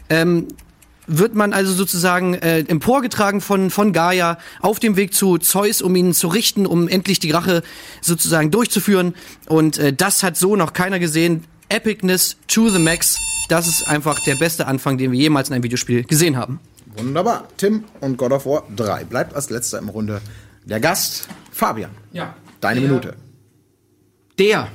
Ähm, 0.09 0.47
wird 1.07 1.33
man 1.33 1.53
also 1.53 1.73
sozusagen 1.73 2.35
äh, 2.35 2.59
emporgetragen 2.59 3.41
von, 3.41 3.71
von 3.71 3.93
Gaia 3.93 4.37
auf 4.61 4.79
dem 4.79 4.97
Weg 4.97 5.13
zu 5.13 5.37
Zeus, 5.37 5.81
um 5.81 5.95
ihn 5.95 6.13
zu 6.13 6.27
richten, 6.27 6.65
um 6.65 6.87
endlich 6.87 7.19
die 7.19 7.31
Rache 7.31 7.63
sozusagen 8.01 8.51
durchzuführen. 8.51 9.15
Und 9.47 9.77
äh, 9.77 9.93
das 9.93 10.21
hat 10.21 10.37
so 10.37 10.55
noch 10.55 10.73
keiner 10.73 10.99
gesehen. 10.99 11.45
Epicness 11.69 12.37
to 12.47 12.69
the 12.69 12.79
max. 12.79 13.17
Das 13.49 13.67
ist 13.67 13.87
einfach 13.87 14.19
der 14.25 14.35
beste 14.35 14.67
Anfang, 14.67 14.97
den 14.97 15.11
wir 15.11 15.19
jemals 15.19 15.49
in 15.49 15.55
einem 15.55 15.63
Videospiel 15.63 16.03
gesehen 16.03 16.35
haben. 16.37 16.59
Wunderbar. 16.97 17.47
Tim 17.57 17.83
und 18.01 18.17
God 18.17 18.31
of 18.31 18.45
War 18.45 18.63
3. 18.75 19.05
Bleibt 19.05 19.33
als 19.35 19.49
letzter 19.49 19.79
im 19.79 19.89
Runde 19.89 20.21
der 20.65 20.79
Gast, 20.79 21.27
Fabian. 21.51 21.91
Ja. 22.11 22.35
Deine 22.59 22.81
Der- 22.81 22.89
Minute. 22.89 23.15
Der 24.39 24.67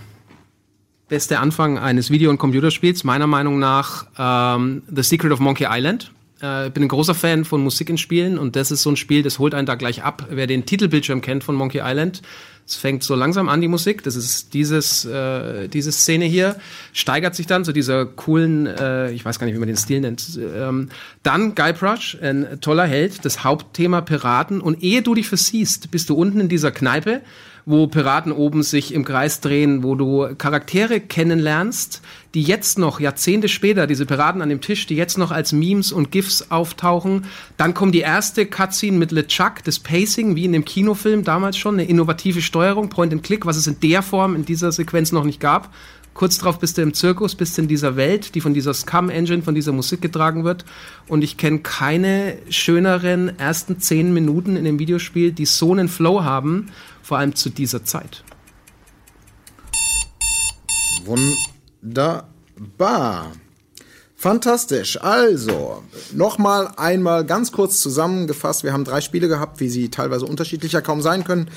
beste 1.09 1.39
Anfang 1.39 1.79
eines 1.79 2.11
Video- 2.11 2.31
und 2.31 2.39
Computerspiels, 2.39 3.05
meiner 3.05 3.27
Meinung 3.27 3.59
nach, 3.59 4.07
ähm, 4.19 4.83
The 4.95 5.03
Secret 5.03 5.33
of 5.33 5.41
Monkey 5.41 5.67
Island. 5.69 6.13
Äh, 6.43 6.67
Ich 6.67 6.73
bin 6.73 6.83
ein 6.83 6.89
großer 6.89 7.15
Fan 7.15 7.45
von 7.45 7.63
Musik 7.63 7.89
in 7.89 7.99
Spielen 7.99 8.39
und 8.39 8.57
das 8.57 8.71
ist 8.71 8.83
so 8.83 8.91
ein 8.91 8.97
Spiel, 8.97 9.23
das 9.23 9.39
holt 9.39 9.55
einen 9.55 9.67
da 9.67 9.77
gleich 9.77 10.03
ab. 10.03 10.27
Wer 10.31 10.47
den 10.47 10.67
Titelbildschirm 10.67 11.21
kennt 11.21 11.45
von 11.45 11.55
Monkey 11.55 11.81
Island, 11.83 12.23
es 12.67 12.77
fängt 12.77 13.03
so 13.03 13.15
langsam 13.15 13.49
an, 13.49 13.61
die 13.61 13.69
Musik. 13.69 14.03
Das 14.03 14.17
ist 14.17 14.55
dieses, 14.55 15.05
äh, 15.05 15.69
diese 15.69 15.93
Szene 15.93 16.25
hier, 16.25 16.57
steigert 16.93 17.35
sich 17.35 17.47
dann 17.47 17.65
zu 17.65 17.73
dieser 17.73 18.07
coolen, 18.07 18.67
äh, 18.67 19.11
ich 19.11 19.25
weiß 19.25 19.39
gar 19.39 19.47
nicht, 19.47 19.55
wie 19.55 19.59
man 19.59 19.67
den 19.67 19.77
Stil 19.77 20.01
nennt. 20.01 20.39
Ähm, 20.39 20.89
dann 21.23 21.55
Guybrush, 21.55 22.19
ein 22.23 22.61
toller 22.61 22.87
Held, 22.87 23.25
das 23.25 23.43
Hauptthema 23.45 24.01
Piraten. 24.01 24.61
Und 24.61 24.83
ehe 24.83 25.03
du 25.03 25.15
dich 25.15 25.29
versiehst, 25.29 25.91
bist 25.91 26.09
du 26.09 26.15
unten 26.15 26.41
in 26.41 26.49
dieser 26.49 26.71
Kneipe, 26.71 27.23
wo 27.65 27.87
Piraten 27.87 28.33
oben 28.33 28.63
sich 28.63 28.93
im 28.93 29.05
Kreis 29.05 29.41
drehen, 29.41 29.83
wo 29.83 29.95
du 29.95 30.35
Charaktere 30.37 31.01
kennenlernst, 31.01 32.03
die 32.35 32.43
jetzt 32.43 32.79
noch, 32.79 32.99
Jahrzehnte 32.99 33.49
später, 33.49 33.87
diese 33.87 34.07
Piraten 34.07 34.43
an 34.43 34.49
dem 34.49 34.61
Tisch, 34.61 34.87
die 34.87 34.97
jetzt 34.97 35.19
noch 35.19 35.31
als 35.31 35.53
Memes 35.53 35.93
und 35.93 36.11
GIFs 36.11 36.51
auftauchen. 36.51 37.27
Dann 37.57 37.75
kommt 37.75 37.95
die 37.95 38.01
erste 38.01 38.47
Cutscene 38.47 38.99
mit 38.99 39.13
LeChuck, 39.13 39.63
das 39.65 39.79
Pacing, 39.79 40.35
wie 40.35 40.45
in 40.45 40.53
dem 40.53 40.65
Kinofilm 40.65 41.25
damals 41.25 41.57
schon, 41.57 41.75
eine 41.75 41.85
innovative 41.85 42.43
Steuerung, 42.43 42.89
Point-and-Click, 42.89 43.47
was 43.47 43.57
es 43.57 43.67
in 43.67 43.79
der 43.81 44.03
Form, 44.03 44.35
in 44.35 44.45
dieser 44.45 44.73
Sequenz 44.73 45.13
noch 45.13 45.25
nicht 45.25 45.41
gab. 45.41 45.73
Kurz 46.15 46.39
drauf 46.39 46.59
bist 46.59 46.77
du 46.77 46.83
im 46.83 46.93
Zirkus, 46.93 47.35
bist 47.35 47.59
in 47.59 47.69
dieser 47.69 47.97
Welt, 47.97 48.35
die 48.35 48.41
von 48.41 48.53
dieser 48.53 48.75
Scum-Engine, 48.75 49.43
von 49.43 49.55
dieser 49.55 49.73
Musik 49.73 50.03
getragen 50.03 50.45
wird. 50.45 50.65
Und 51.09 51.25
ich 51.25 51.39
kenne 51.39 51.61
keine 51.61 52.37
schöneren 52.51 53.39
ersten 53.39 53.81
zehn 53.81 54.13
Minuten 54.13 54.57
in 54.57 54.65
dem 54.65 54.79
Videospiel, 54.79 55.33
die 55.33 55.47
so 55.47 55.73
einen 55.73 55.89
Flow 55.89 56.23
haben, 56.23 56.71
vor 57.03 57.19
allem 57.19 57.35
zu 57.35 57.49
dieser 57.49 57.85
Zeit. 57.85 58.25
Wunderbar. 61.83 63.33
Fantastisch. 64.15 65.03
Also, 65.03 65.83
nochmal 66.13 66.73
einmal 66.77 67.25
ganz 67.27 67.51
kurz 67.51 67.81
zusammengefasst. 67.81 68.63
Wir 68.63 68.73
haben 68.73 68.85
drei 68.85 69.01
Spiele 69.01 69.27
gehabt, 69.27 69.59
wie 69.59 69.69
sie 69.69 69.89
teilweise 69.89 70.27
unterschiedlicher 70.27 70.81
kaum 70.81 71.03
sein 71.03 71.25
können. 71.25 71.49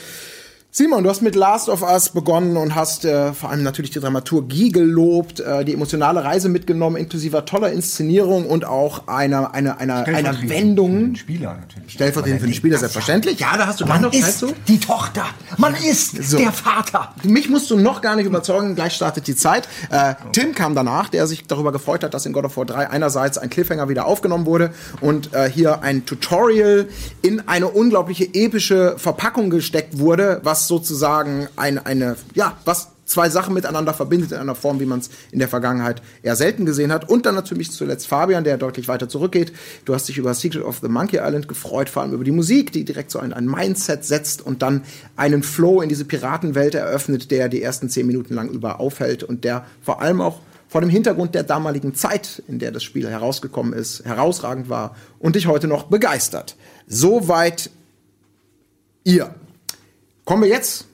Simon, 0.77 1.05
du 1.05 1.09
hast 1.09 1.21
mit 1.21 1.35
Last 1.35 1.69
of 1.69 1.81
Us 1.83 2.09
begonnen 2.09 2.57
und 2.57 2.75
hast 2.75 3.05
äh, 3.05 3.31
vor 3.31 3.49
allem 3.49 3.63
natürlich 3.63 3.91
die 3.91 4.01
Dramaturgie 4.01 4.73
gelobt, 4.73 5.39
äh, 5.39 5.63
die 5.63 5.73
emotionale 5.73 6.21
Reise 6.21 6.49
mitgenommen, 6.49 6.97
inklusive 6.97 7.45
toller 7.45 7.71
Inszenierung 7.71 8.45
und 8.45 8.65
auch 8.65 9.07
einer 9.07 9.53
einer 9.53 9.79
einer 9.79 10.05
einer 10.05 10.49
Wendung. 10.49 11.15
Spieler 11.15 11.55
natürlich. 11.61 11.93
Stellvertretend 11.93 12.41
für 12.41 12.47
den 12.47 12.53
Spieler 12.53 12.77
selbstverständlich. 12.77 13.39
Ja, 13.39 13.55
da 13.55 13.67
hast 13.67 13.79
du 13.79 13.85
gleich 13.85 14.01
noch 14.01 14.11
Zeit 14.11 14.33
zu. 14.33 14.53
die 14.67 14.77
Tochter. 14.77 15.23
Man 15.55 15.75
ist 15.75 16.21
So. 16.29 16.39
der 16.39 16.51
Vater. 16.51 17.15
Mich 17.23 17.47
musst 17.47 17.71
du 17.71 17.77
noch 17.77 18.01
gar 18.01 18.17
nicht 18.17 18.25
überzeugen, 18.25 18.75
gleich 18.75 18.95
startet 18.95 19.27
die 19.27 19.35
Zeit. 19.37 19.69
Äh, 19.91 20.15
Tim 20.33 20.53
kam 20.53 20.75
danach, 20.75 21.07
der 21.07 21.25
sich 21.25 21.47
darüber 21.47 21.71
gefreut 21.71 22.03
hat, 22.03 22.13
dass 22.13 22.25
in 22.25 22.33
God 22.33 22.43
of 22.43 22.57
War 22.57 22.65
3 22.65 22.89
einerseits 22.89 23.37
ein 23.37 23.49
Cliffhanger 23.49 23.87
wieder 23.87 24.07
aufgenommen 24.07 24.45
wurde 24.45 24.73
und 24.99 25.33
äh, 25.33 25.49
hier 25.49 25.83
ein 25.83 26.05
Tutorial 26.05 26.89
in 27.21 27.47
eine 27.47 27.69
unglaubliche 27.69 28.25
epische 28.33 28.95
Verpackung 28.97 29.49
gesteckt 29.49 29.99
wurde, 29.99 30.41
was 30.43 30.64
sozusagen 30.67 31.47
ein, 31.55 31.83
eine, 31.83 32.15
ja, 32.33 32.57
was 32.65 32.89
zwei 33.05 33.29
Sachen 33.29 33.53
miteinander 33.53 33.93
verbindet 33.93 34.31
in 34.31 34.37
einer 34.37 34.55
Form, 34.55 34.79
wie 34.79 34.85
man 34.85 34.99
es 34.99 35.09
in 35.31 35.39
der 35.39 35.47
Vergangenheit 35.47 36.01
eher 36.23 36.35
selten 36.35 36.65
gesehen 36.65 36.91
hat. 36.91 37.07
Und 37.07 37.25
dann 37.25 37.35
natürlich 37.35 37.71
zuletzt 37.71 38.07
Fabian, 38.07 38.43
der 38.43 38.57
deutlich 38.57 38.87
weiter 38.87 39.07
zurückgeht. 39.07 39.53
Du 39.85 39.93
hast 39.93 40.07
dich 40.09 40.17
über 40.17 40.33
Secret 40.33 40.63
of 40.63 40.79
the 40.81 40.87
Monkey 40.87 41.17
Island 41.17 41.47
gefreut, 41.47 41.89
vor 41.89 42.03
allem 42.03 42.13
über 42.13 42.23
die 42.23 42.31
Musik, 42.31 42.71
die 42.71 42.83
direkt 42.83 43.11
so 43.11 43.19
ein, 43.19 43.31
ein 43.31 43.45
Mindset 43.45 44.05
setzt 44.05 44.41
und 44.41 44.61
dann 44.61 44.83
einen 45.15 45.43
Flow 45.43 45.81
in 45.81 45.89
diese 45.89 46.05
Piratenwelt 46.05 46.75
eröffnet, 46.75 47.31
der 47.31 47.47
die 47.47 47.61
ersten 47.61 47.89
zehn 47.89 48.07
Minuten 48.07 48.33
lang 48.33 48.49
über 48.49 48.79
aufhält 48.79 49.23
und 49.23 49.43
der 49.43 49.65
vor 49.81 50.01
allem 50.01 50.21
auch 50.21 50.39
vor 50.67 50.81
dem 50.81 50.89
Hintergrund 50.89 51.35
der 51.35 51.43
damaligen 51.43 51.93
Zeit, 51.93 52.43
in 52.47 52.59
der 52.59 52.71
das 52.71 52.83
Spiel 52.83 53.07
herausgekommen 53.07 53.71
ist, 53.73 54.03
herausragend 54.03 54.67
war 54.67 54.95
und 55.19 55.35
dich 55.35 55.47
heute 55.47 55.67
noch 55.67 55.83
begeistert. 55.83 56.57
Soweit 56.87 57.69
ihr. 59.03 59.33
Kommen 60.25 60.43
wir 60.43 60.49
jetzt 60.49 60.85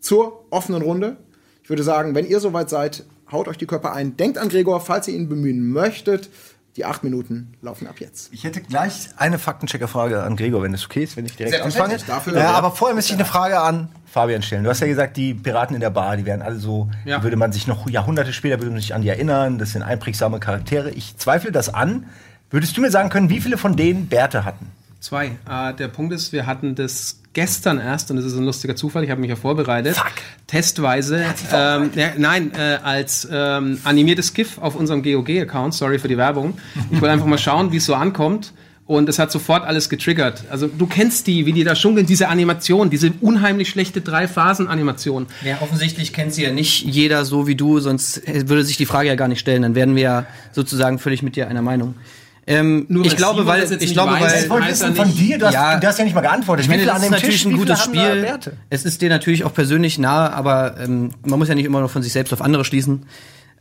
zur 0.00 0.44
offenen 0.50 0.82
Runde. 0.82 1.16
Ich 1.62 1.68
würde 1.70 1.82
sagen, 1.82 2.14
wenn 2.14 2.26
ihr 2.26 2.40
soweit 2.40 2.68
seid, 2.68 3.04
haut 3.30 3.46
euch 3.48 3.56
die 3.58 3.66
Köpfe 3.66 3.92
ein. 3.92 4.16
Denkt 4.16 4.38
an 4.38 4.48
Gregor, 4.48 4.80
falls 4.80 5.06
ihr 5.08 5.14
ihn 5.14 5.28
bemühen 5.28 5.70
möchtet. 5.70 6.28
Die 6.76 6.84
acht 6.84 7.02
Minuten 7.02 7.54
laufen 7.62 7.88
ab 7.88 7.96
jetzt. 7.98 8.32
Ich 8.32 8.44
hätte 8.44 8.60
gleich 8.60 9.08
eine 9.16 9.40
Faktenchecker-Frage 9.40 10.22
an 10.22 10.36
Gregor, 10.36 10.62
wenn 10.62 10.72
es 10.72 10.84
okay 10.86 11.02
ist, 11.02 11.16
wenn 11.16 11.26
ich 11.26 11.36
direkt 11.36 11.60
anfange. 11.60 11.98
Dafür- 12.06 12.36
ja, 12.38 12.52
aber 12.52 12.70
vorher 12.70 12.94
müsste 12.94 13.12
ich 13.12 13.18
eine 13.18 13.24
Frage 13.26 13.58
an 13.60 13.88
Fabian 14.06 14.40
stellen. 14.42 14.62
Du 14.62 14.70
hast 14.70 14.78
ja 14.80 14.86
gesagt, 14.86 15.16
die 15.16 15.34
Piraten 15.34 15.74
in 15.74 15.80
der 15.80 15.90
Bar, 15.90 16.16
die 16.16 16.24
wären 16.26 16.42
alle 16.42 16.56
so, 16.60 16.88
Ja. 17.04 17.24
würde 17.24 17.36
man 17.36 17.50
sich 17.50 17.66
noch 17.66 17.90
Jahrhunderte 17.90 18.32
später 18.32 18.58
würde 18.60 18.70
man 18.70 18.80
sich 18.80 18.94
an 18.94 19.02
die 19.02 19.08
erinnern. 19.08 19.58
Das 19.58 19.72
sind 19.72 19.82
einprägsame 19.82 20.38
Charaktere. 20.38 20.90
Ich 20.92 21.16
zweifle 21.16 21.50
das 21.50 21.74
an. 21.74 22.06
Würdest 22.50 22.76
du 22.76 22.80
mir 22.82 22.90
sagen 22.92 23.08
können, 23.10 23.30
wie 23.30 23.40
viele 23.40 23.58
von 23.58 23.74
denen 23.76 24.06
Bärte 24.06 24.44
hatten? 24.44 24.66
Zwei. 25.00 25.32
Äh, 25.50 25.74
der 25.74 25.88
Punkt 25.88 26.12
ist, 26.14 26.32
wir 26.32 26.46
hatten 26.46 26.76
das 26.76 27.19
gestern 27.32 27.78
erst, 27.78 28.10
und 28.10 28.16
das 28.16 28.24
ist 28.24 28.36
ein 28.36 28.44
lustiger 28.44 28.76
Zufall, 28.76 29.04
ich 29.04 29.10
habe 29.10 29.20
mich 29.20 29.30
ja 29.30 29.36
vorbereitet, 29.36 29.96
Fuck. 29.96 30.12
testweise, 30.46 31.24
ähm, 31.52 31.90
ja, 31.94 32.10
nein, 32.18 32.52
äh, 32.54 32.78
als 32.82 33.28
ähm, 33.30 33.78
animiertes 33.84 34.34
GIF 34.34 34.58
auf 34.58 34.74
unserem 34.74 35.02
GOG-Account, 35.02 35.74
sorry 35.74 35.98
für 35.98 36.08
die 36.08 36.16
Werbung. 36.16 36.58
Ich 36.90 37.00
wollte 37.00 37.12
einfach 37.12 37.26
mal 37.26 37.38
schauen, 37.38 37.72
wie 37.72 37.76
es 37.76 37.86
so 37.86 37.94
ankommt. 37.94 38.52
Und 38.86 39.08
es 39.08 39.20
hat 39.20 39.30
sofort 39.30 39.64
alles 39.64 39.88
getriggert. 39.88 40.46
Also 40.50 40.66
du 40.66 40.84
kennst 40.88 41.28
die, 41.28 41.46
wie 41.46 41.52
die 41.52 41.62
da 41.62 41.76
schunkeln, 41.76 42.06
diese 42.06 42.26
Animation, 42.26 42.90
diese 42.90 43.12
unheimlich 43.20 43.68
schlechte 43.68 44.00
Drei-Phasen-Animation. 44.00 45.26
Ja, 45.44 45.58
offensichtlich 45.60 46.12
kennt 46.12 46.34
sie 46.34 46.42
ja 46.42 46.50
nicht 46.50 46.84
jeder 46.84 47.24
so 47.24 47.46
wie 47.46 47.54
du, 47.54 47.78
sonst 47.78 48.20
würde 48.26 48.64
sich 48.64 48.78
die 48.78 48.86
Frage 48.86 49.06
ja 49.06 49.14
gar 49.14 49.28
nicht 49.28 49.38
stellen. 49.38 49.62
Dann 49.62 49.76
wären 49.76 49.94
wir 49.94 50.02
ja 50.02 50.26
sozusagen 50.50 50.98
völlig 50.98 51.22
mit 51.22 51.36
dir 51.36 51.46
einer 51.46 51.62
Meinung. 51.62 51.94
Ähm, 52.50 52.86
Nur 52.88 53.04
ich 53.06 53.16
glaube, 53.16 53.40
Simon 53.42 53.46
weil 53.46 53.60
das 53.60 53.70
jetzt 53.70 53.82
ich 53.84 53.92
glaube, 53.92 54.12
weiß, 54.12 54.22
weil 54.22 54.42
Ich 54.42 54.50
wollte 54.50 54.68
wissen 54.68 54.94
von 54.96 55.14
dir, 55.14 55.38
du 55.38 55.46
hast, 55.46 55.54
Ja. 55.54 55.78
du 55.78 55.86
hast 55.86 55.98
ja 55.98 56.04
nicht 56.04 56.14
mal 56.14 56.20
geantwortet. 56.20 56.64
Ich 56.64 56.68
meine, 56.70 56.84
das 56.84 57.02
ist 57.02 57.10
natürlich 57.10 57.42
Tisch, 57.42 57.46
ein 57.52 57.56
gutes 57.56 57.84
Spiel. 57.84 58.26
Es 58.70 58.84
ist 58.84 59.00
dir 59.02 59.08
natürlich 59.08 59.44
auch 59.44 59.54
persönlich 59.54 59.98
nahe, 59.98 60.32
aber 60.32 60.74
ähm, 60.80 61.10
man 61.24 61.38
muss 61.38 61.48
ja 61.48 61.54
nicht 61.54 61.64
immer 61.64 61.80
noch 61.80 61.90
von 61.90 62.02
sich 62.02 62.12
selbst 62.12 62.32
auf 62.32 62.42
andere 62.42 62.64
schließen. 62.64 63.06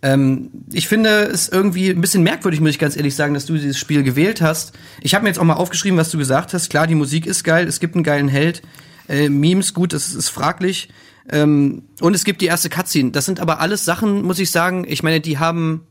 Ähm, 0.02 0.50
ich 0.72 0.88
finde 0.88 1.10
es 1.26 1.50
irgendwie 1.50 1.90
ein 1.90 2.02
bisschen 2.02 2.24
merkwürdig, 2.24 2.62
muss 2.62 2.72
ich 2.72 2.80
ganz 2.80 2.96
ehrlich 2.96 3.16
sagen, 3.16 3.34
dass 3.36 3.46
du 3.46 3.54
dieses 3.56 3.78
Spiel 3.78 4.02
gewählt 4.02 4.42
hast. 4.42 4.74
Ich 5.02 5.14
habe 5.14 5.24
mir 5.24 5.30
jetzt 5.30 5.40
auch 5.40 5.44
mal 5.44 5.54
aufgeschrieben, 5.54 6.00
was 6.00 6.10
du 6.10 6.18
gesagt 6.18 6.54
hast. 6.54 6.70
Klar, 6.70 6.88
die 6.88 6.96
Musik 6.96 7.28
ist 7.28 7.44
geil, 7.44 7.68
es 7.68 7.80
gibt 7.80 7.94
einen 7.96 8.04
geilen 8.04 8.28
Held. 8.30 8.62
Äh, 9.08 9.30
Memes, 9.30 9.74
gut, 9.74 9.94
das 9.94 10.14
ist 10.14 10.30
fraglich. 10.30 10.90
Ähm, 11.32 11.84
und 12.02 12.16
es 12.16 12.24
gibt 12.24 12.42
die 12.42 12.48
erste 12.48 12.70
Cutscene. 12.70 13.12
Das 13.12 13.26
sind 13.26 13.40
aber 13.40 13.60
alles 13.60 13.86
Sachen, 13.86 14.24
muss 14.24 14.40
ich 14.40 14.50
sagen, 14.50 14.86
ich 14.88 15.04
meine, 15.04 15.20
die 15.20 15.38
haben 15.38 15.82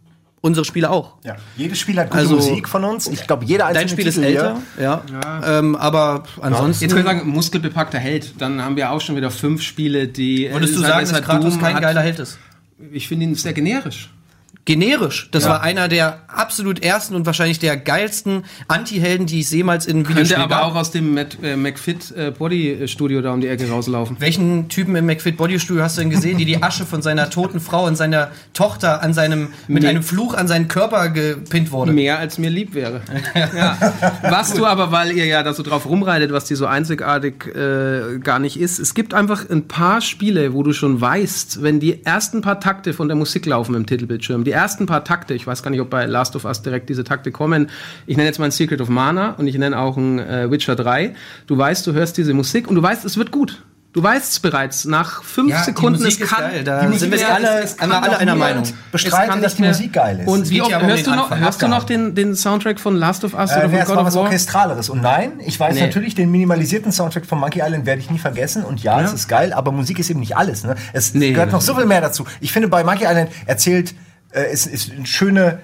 unsere 0.40 0.64
Spiele 0.64 0.90
auch. 0.90 1.14
Ja, 1.24 1.36
jedes 1.56 1.78
Spiel 1.78 1.98
hat 1.98 2.10
gute 2.10 2.18
Also- 2.20 2.36
Musik 2.36 2.68
von 2.68 2.84
uns. 2.84 3.06
Ich 3.06 3.26
glaube, 3.26 3.44
jeder 3.44 3.66
einzelne 3.66 3.86
Dein 3.86 3.88
Spiel 3.90 4.06
ist 4.06 4.14
Titel 4.16 4.26
hier- 4.28 4.62
älter, 4.76 5.02
ja. 5.42 5.58
Ähm, 5.58 5.76
aber 5.76 6.22
ansonsten. 6.40 6.84
Jetzt 6.84 6.94
können 6.94 7.06
wir 7.06 7.12
sagen, 7.14 7.28
muskelbepackter 7.28 7.98
Held. 7.98 8.40
Dann 8.40 8.62
haben 8.62 8.76
wir 8.76 8.90
auch 8.90 9.00
schon 9.00 9.16
wieder 9.16 9.30
fünf 9.30 9.62
Spiele, 9.62 10.08
die. 10.08 10.48
Würdest 10.52 10.76
du 10.76 10.82
äh, 10.82 10.86
sagen, 10.86 11.04
es 11.04 11.12
dass 11.12 11.22
Kratos 11.22 11.58
kein 11.58 11.80
geiler 11.80 12.00
Held 12.02 12.18
ist? 12.18 12.38
Ich 12.92 13.08
finde 13.08 13.24
ihn 13.26 13.34
sehr 13.34 13.52
generisch. 13.52 14.10
Generisch. 14.68 15.30
Das 15.30 15.48
war 15.48 15.62
einer 15.62 15.88
der 15.88 16.18
absolut 16.28 16.82
ersten 16.82 17.14
und 17.14 17.24
wahrscheinlich 17.24 17.58
der 17.58 17.78
geilsten 17.78 18.44
Anti-Helden, 18.68 19.24
die 19.26 19.40
ich 19.40 19.50
jemals 19.50 19.86
in 19.86 20.02
Könnte 20.02 20.10
Videospielen 20.10 20.42
aber 20.42 20.56
gab. 20.56 20.64
auch 20.64 20.74
aus 20.74 20.90
dem 20.90 21.14
Matt, 21.14 21.38
äh, 21.42 21.56
McFit 21.56 22.10
äh, 22.14 22.32
Body 22.36 22.86
Studio 22.86 23.22
da 23.22 23.32
um 23.32 23.40
die 23.40 23.48
Ecke 23.48 23.66
rauslaufen. 23.70 24.16
Welchen 24.20 24.68
Typen 24.68 24.94
im 24.94 25.06
McFit 25.06 25.38
Body 25.38 25.58
Studio 25.58 25.82
hast 25.84 25.96
du 25.96 26.02
denn 26.02 26.10
gesehen, 26.10 26.36
die 26.36 26.44
die 26.44 26.62
Asche 26.62 26.84
von 26.84 27.00
seiner 27.00 27.30
toten 27.30 27.60
Frau 27.60 27.86
und 27.86 27.96
seiner 27.96 28.30
Tochter 28.52 29.02
an 29.02 29.14
seinem 29.14 29.48
mit 29.68 29.84
Nee. 29.84 29.88
einem 29.88 30.02
Fluch 30.02 30.34
an 30.34 30.46
seinen 30.48 30.68
Körper 30.68 31.08
gepinnt 31.08 31.70
wurde? 31.72 31.92
Mehr 31.94 32.18
als 32.18 32.36
mir 32.36 32.50
lieb 32.50 32.74
wäre. 32.74 33.00
ja. 33.56 33.78
Was 34.20 34.52
du 34.52 34.66
aber, 34.66 34.92
weil 34.92 35.12
ihr 35.12 35.24
ja 35.24 35.42
da 35.42 35.54
so 35.54 35.62
drauf 35.62 35.86
rumreitet, 35.88 36.30
was 36.30 36.44
die 36.44 36.56
so 36.56 36.66
einzigartig 36.66 37.46
äh, 37.56 38.18
gar 38.18 38.38
nicht 38.38 38.60
ist. 38.60 38.78
Es 38.80 38.92
gibt 38.92 39.14
einfach 39.14 39.48
ein 39.48 39.66
paar 39.66 40.02
Spiele, 40.02 40.52
wo 40.52 40.62
du 40.62 40.74
schon 40.74 41.00
weißt, 41.00 41.62
wenn 41.62 41.80
die 41.80 42.04
ersten 42.04 42.42
paar 42.42 42.60
Takte 42.60 42.92
von 42.92 43.08
der 43.08 43.16
Musik 43.16 43.46
laufen 43.46 43.74
im 43.74 43.86
Titelbildschirm, 43.86 44.44
die 44.44 44.57
ersten 44.58 44.86
paar 44.86 45.04
Takte, 45.04 45.34
ich 45.34 45.46
weiß 45.46 45.62
gar 45.62 45.70
nicht, 45.70 45.80
ob 45.80 45.88
bei 45.90 46.04
Last 46.06 46.36
of 46.36 46.44
Us 46.44 46.62
direkt 46.62 46.88
diese 46.88 47.04
Takte 47.04 47.30
kommen. 47.32 47.70
Ich 48.06 48.16
nenne 48.16 48.28
jetzt 48.28 48.38
mal 48.38 48.46
ein 48.46 48.50
Secret 48.50 48.80
of 48.80 48.88
Mana 48.88 49.30
und 49.38 49.46
ich 49.46 49.56
nenne 49.56 49.78
auch 49.78 49.96
ein 49.96 50.18
äh, 50.18 50.50
Witcher 50.50 50.76
3. 50.76 51.14
Du 51.46 51.56
weißt, 51.56 51.86
du 51.86 51.92
hörst 51.92 52.16
diese 52.18 52.34
Musik 52.34 52.68
und 52.68 52.74
du 52.74 52.82
weißt, 52.82 53.04
es 53.04 53.16
wird 53.16 53.30
gut. 53.30 53.62
Du 53.94 54.02
weißt 54.02 54.32
es 54.32 54.40
bereits 54.40 54.84
nach 54.84 55.22
fünf 55.22 55.50
Ja, 55.50 55.62
Sekunden. 55.62 56.04
Es 56.06 56.18
ist 56.18 56.28
kann, 56.30 56.42
geil. 56.50 56.62
Da 56.62 56.92
sind 56.92 57.10
wir 57.10 57.34
alle- 57.34 57.62
es 57.62 57.74
kann 57.76 57.90
alle 57.90 58.18
einer 58.18 58.34
Meinung. 58.36 58.62
es 58.62 58.74
Bestreiten, 58.92 59.40
dass 59.40 59.56
die 59.56 59.62
Musik 59.62 59.94
geil 59.94 60.20
ist. 60.20 60.28
Und 60.28 60.50
wie 60.50 60.60
oft, 60.60 60.70
ja 60.70 60.78
hörst, 60.82 61.06
du 61.06 61.10
noch, 61.12 61.34
hörst 61.34 61.62
du 61.62 61.68
noch 61.68 61.84
den, 61.84 62.14
den 62.14 62.36
Soundtrack 62.36 62.78
von 62.78 62.94
Last 62.96 63.24
of 63.24 63.32
Us 63.32 63.50
Äh, 63.50 63.60
oder 63.66 63.70
von 63.86 63.96
God 63.96 64.04
was 64.04 64.14
of 64.14 64.14
War? 64.14 64.22
Orchestraleres. 64.24 64.90
Und 64.90 65.00
nein, 65.02 65.32
ich 65.44 65.58
weiß 65.58 65.74
Nee. 65.74 65.80
natürlich, 65.80 66.14
den 66.14 66.30
minimalisierten 66.30 66.92
Soundtrack 66.92 67.24
von 67.24 67.40
Monkey 67.40 67.60
Island 67.64 67.86
werde 67.86 68.00
ich 68.02 68.10
nie 68.10 68.18
vergessen. 68.18 68.62
Und 68.62 68.82
ja, 68.82 69.00
es 69.00 69.14
ist 69.14 69.26
geil, 69.26 69.54
aber 69.54 69.72
Musik 69.72 69.98
ist 69.98 70.10
eben 70.10 70.20
nicht 70.20 70.36
alles. 70.36 70.64
Ne? 70.64 70.74
Es 70.92 71.14
Nee, 71.14 71.32
gehört 71.32 71.50
noch 71.52 71.62
so 71.62 71.74
viel 71.74 71.86
mehr 71.86 72.02
dazu. 72.02 72.26
Ich 72.40 72.52
finde, 72.52 72.68
bei 72.68 72.84
Monkey 72.84 73.04
Island 73.06 73.30
erzählt, 73.46 73.94
äh, 74.32 74.44
es 74.52 74.66
ist 74.66 74.90
eine 74.92 75.06
schöne 75.06 75.60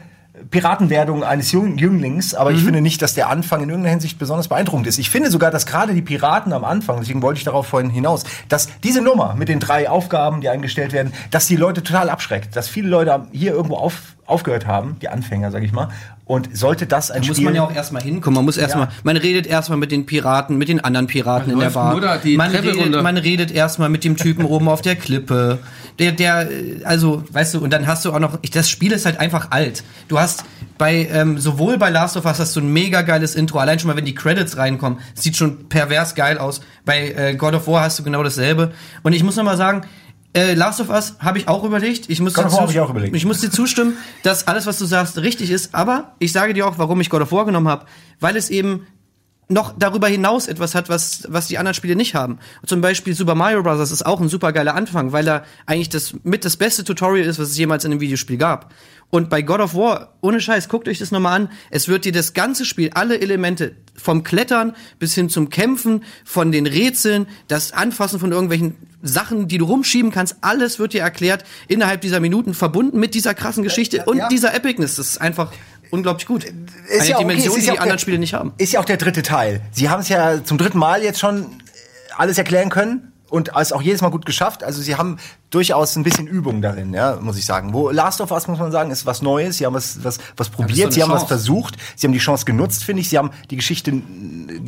Piratenwerdung 0.51 1.23
eines 1.23 1.53
Jünglings, 1.53 2.35
aber 2.35 2.51
ich 2.51 2.61
Mhm. 2.61 2.65
finde 2.65 2.81
nicht, 2.81 3.01
dass 3.03 3.15
der 3.15 3.29
Anfang 3.29 3.63
in 3.63 3.69
irgendeiner 3.69 3.93
Hinsicht 3.93 4.19
besonders 4.19 4.49
beeindruckend 4.49 4.89
ist. 4.89 4.99
Ich 4.99 5.09
finde 5.09 5.31
sogar, 5.31 5.53
dass 5.53 5.65
gerade 5.65 5.95
die 5.95 6.03
Piraten 6.03 6.53
am 6.53 6.65
Anfang, 6.65 6.99
deswegen 6.99 7.23
wollte 7.23 7.39
ich 7.39 7.45
darauf 7.45 7.69
vorhin 7.69 7.89
hinaus, 7.91 8.25
dass 8.49 8.69
diese 8.83 9.01
Nummer 9.01 9.35
mit 9.37 9.49
den 9.49 9.61
drei 9.61 9.89
Aufgaben, 9.89 10.41
die 10.41 10.49
eingestellt 10.49 10.93
werden, 10.93 11.13
dass 11.31 11.47
die 11.47 11.55
Leute 11.57 11.85
total 11.85 12.11
abschreckt. 12.11 12.57
Dass 12.57 12.69
viele 12.69 12.89
Leute 12.89 13.27
hier 13.31 13.53
irgendwo 13.53 13.77
auf, 13.77 14.17
aufgehört 14.27 14.67
haben, 14.67 14.97
die 15.01 15.09
Anfänger, 15.09 15.51
sag 15.51 15.63
ich 15.63 15.73
mal. 15.73 15.89
Und 16.27 16.57
sollte 16.57 16.87
das 16.87 17.11
ein 17.11 17.21
Da 17.21 17.29
muss 17.29 17.37
Spiel... 17.37 17.45
man 17.45 17.55
ja 17.55 17.65
auch 17.65 17.75
erstmal 17.75 18.03
hinkommen. 18.03 18.37
Man 18.37 18.47
muss 18.47 18.57
erstmal, 18.57 18.89
man 19.03 19.19
redet 19.19 19.47
erstmal 19.47 19.77
mit 19.77 19.93
den 19.93 20.07
Piraten, 20.07 20.57
mit 20.57 20.69
den 20.69 20.81
anderen 20.83 21.07
Piraten 21.07 21.53
in 21.53 21.59
der 21.59 21.69
Bar. 21.69 21.93
nur 21.93 22.01
da 22.01 22.17
die 22.17 22.39
man, 22.39 22.51
redet, 22.51 23.03
man 23.03 23.17
redet 23.19 23.51
erstmal 23.51 23.91
mit 23.91 24.05
dem 24.05 24.17
Typen 24.17 24.47
oben 24.47 24.69
auf 24.69 24.81
der 24.81 24.97
Klippe. 24.97 25.59
Der, 25.99 26.13
der, 26.13 26.51
äh, 26.51 26.83
also, 26.85 27.23
weißt 27.31 27.55
du, 27.55 27.61
und 27.61 27.71
dann 27.73 27.87
hast 27.87 28.07
du 28.07 28.13
auch 28.13 28.19
noch, 28.19 28.39
ich, 28.41 28.51
das 28.51 28.71
Spiel 28.71 28.93
ist 28.93 29.05
halt 29.05 29.21
einfach 29.21 29.51
alt. 29.51 29.85
Du 30.09 30.19
hast 30.19 30.45
bei, 30.79 31.09
ähm, 31.13 31.39
sowohl 31.39 31.77
bei 31.77 31.91
Last 31.91 32.17
of 32.17 32.25
Us 32.25 32.39
hast 32.39 32.57
du 32.57 32.61
ein 32.61 32.73
mega 32.73 33.03
geiles 33.03 33.35
Intro, 33.35 33.59
allein 33.59 33.79
schon 33.79 33.89
mal, 33.89 33.97
wenn 33.97 34.07
die 34.07 34.15
Credits 34.15 34.57
reinkommen, 34.57 35.01
sieht 35.15 35.37
schon 35.37 35.69
pervers 35.69 36.15
geil 36.15 36.39
aus. 36.39 36.63
Bei 36.87 37.11
äh, 37.11 37.35
God 37.37 37.55
of 37.55 37.69
War 37.69 37.83
hast 37.83 37.99
du 37.99 38.03
genau 38.03 38.23
dasselbe. 38.23 38.73
Und 39.03 39.13
ich 39.13 39.23
muss 39.23 39.37
noch 39.37 39.45
mal 39.45 39.59
sagen, 39.59 39.83
äh, 40.35 40.55
Last 40.55 40.81
of 40.81 40.89
Us 40.91 41.17
habe 41.21 41.39
ich 41.39 41.49
auch 41.49 41.65
überlegt. 41.65 42.11
Ich 42.11 42.21
muss, 42.21 42.35
God 42.35 42.45
dir 42.45 42.53
of 42.53 42.61
War 42.61 42.71
ich 42.71 42.81
auch 42.81 42.91
überlegt. 42.91 43.15
ich 43.15 43.25
muss 43.25 43.41
dir 43.41 43.51
zustimmen, 43.51 43.97
dass 44.23 44.47
alles, 44.47 44.67
was 44.67 44.79
du 44.79 44.85
sagst, 44.85 45.17
richtig 45.19 45.51
ist. 45.51 45.75
Aber 45.75 46.15
ich 46.19 46.33
sage 46.33 46.55
dir 46.55 46.67
auch, 46.67 46.79
warum 46.79 47.01
ich 47.01 47.09
God 47.11 47.23
of 47.23 47.33
War 47.33 47.45
genommen 47.45 47.69
habe. 47.69 47.87
Weil 48.21 48.37
es 48.37 48.51
eben 48.51 48.87
noch 49.49 49.75
darüber 49.79 50.09
hinaus 50.09 50.47
etwas 50.47 50.75
hat, 50.75 50.89
was, 50.89 51.25
was 51.29 51.49
die 51.49 51.59
anderen 51.59 51.75
Spiele 51.75 51.97
nicht 51.97 52.15
haben. 52.15 52.39
Zum 52.67 52.81
Beispiel 52.81 53.15
Super 53.15 53.35
Mario 53.35 53.63
Bros. 53.63 53.91
ist 53.91 54.07
auch 54.07 54.21
ein 54.21 54.29
super 54.29 54.53
geiler 54.53 54.75
Anfang, 54.75 55.13
weil 55.13 55.29
er 55.29 55.45
eigentlich 55.67 55.91
das 55.91 56.15
mit 56.23 56.45
das 56.45 56.57
beste 56.57 56.85
Tutorial 56.85 57.27
ist, 57.27 57.39
was 57.39 57.51
es 57.51 57.59
jemals 57.59 57.85
in 57.85 57.93
einem 57.93 58.01
Videospiel 58.01 58.39
gab. 58.39 58.73
Und 59.11 59.31
bei 59.31 59.43
God 59.43 59.61
of 59.61 59.75
War, 59.75 60.15
ohne 60.23 60.41
Scheiß, 60.41 60.69
guckt 60.69 60.89
euch 60.89 60.99
das 60.99 61.13
nochmal 61.13 61.41
an. 61.41 61.49
Es 61.71 61.87
wird 61.89 62.05
dir 62.05 62.13
das 62.13 62.33
ganze 62.33 62.65
Spiel, 62.65 62.91
alle 62.95 63.21
Elemente, 63.21 63.77
vom 63.95 64.25
Klettern 64.25 64.75
bis 64.99 65.15
hin 65.15 65.29
zum 65.29 65.51
Kämpfen, 65.51 66.03
von 66.25 66.51
den 66.51 66.67
Rätseln, 66.67 67.27
das 67.47 67.73
Anfassen 67.73 68.19
von 68.19 68.33
irgendwelchen 68.33 68.75
Sachen, 69.03 69.47
die 69.47 69.59
du 69.59 69.67
rumschieben 69.67 70.11
kannst, 70.11 70.39
alles 70.41 70.79
wird 70.79 70.95
dir 70.95 71.03
erklärt 71.03 71.45
innerhalb 71.69 72.01
dieser 72.01 72.19
Minuten, 72.19 72.55
verbunden 72.55 72.99
mit 72.99 73.15
dieser 73.15 73.35
krassen 73.35 73.63
Geschichte 73.63 74.05
und 74.07 74.17
ja. 74.17 74.29
dieser 74.29 74.55
Epicness. 74.55 74.97
Das 74.97 75.11
ist 75.11 75.21
einfach 75.21 75.53
unglaublich 75.91 76.27
gut. 76.27 76.45
Eine 76.45 76.55
Ist 76.89 77.09
ja 77.09 77.17
okay, 77.17 77.25
Dimension, 77.25 77.57
ist 77.57 77.63
die 77.63 77.67
ja 77.69 77.73
die 77.73 77.79
auch 77.79 77.83
anderen 77.83 77.97
der- 77.97 78.01
Spiele 78.01 78.19
nicht 78.19 78.35
haben. 78.35 78.53
Ist 78.59 78.73
ja 78.73 78.81
auch 78.81 78.85
der 78.85 78.97
dritte 78.97 79.23
Teil. 79.23 79.61
Sie 79.73 79.89
haben 79.89 80.01
es 80.01 80.09
ja 80.09 80.43
zum 80.45 80.59
dritten 80.59 80.79
Mal 80.79 81.03
jetzt 81.03 81.19
schon 81.19 81.47
alles 82.17 82.39
erklären 82.39 82.71
können. 82.71 83.13
Und 83.35 83.51
es 83.57 83.73
auch 83.73 83.83
jedes 83.83 84.01
Mal 84.01 84.11
gut 84.11 84.27
geschafft. 84.27 84.63
Also 84.63 84.81
sie 84.81 84.95
haben 84.95 85.19
durchaus 85.51 85.97
ein 85.97 86.05
bisschen 86.05 86.29
Übung 86.29 86.63
darin, 86.63 86.95
ja, 86.95 87.19
muss 87.21 87.37
ich 87.37 87.45
sagen. 87.45 87.73
Wo 87.73 87.91
Last 87.91 88.21
of 88.21 88.31
Us 88.31 88.47
muss 88.47 88.61
man 88.61 88.71
sagen, 88.71 88.93
ist 88.93 89.07
was 89.07 89.23
Neues. 89.23 89.59
Sie 89.59 89.67
haben 89.67 89.75
was 89.75 90.05
was 90.05 90.19
was 90.37 90.51
probiert, 90.51 90.93
sie 90.93 91.03
haben 91.03 91.11
was 91.11 91.23
Chance. 91.23 91.27
versucht, 91.27 91.77
sie 91.97 92.07
haben 92.07 92.13
die 92.13 92.21
Chance 92.21 92.45
genutzt, 92.45 92.85
finde 92.85 93.01
ich. 93.03 93.09
Sie 93.09 93.19
haben 93.19 93.31
die 93.51 93.57
Geschichte 93.57 93.93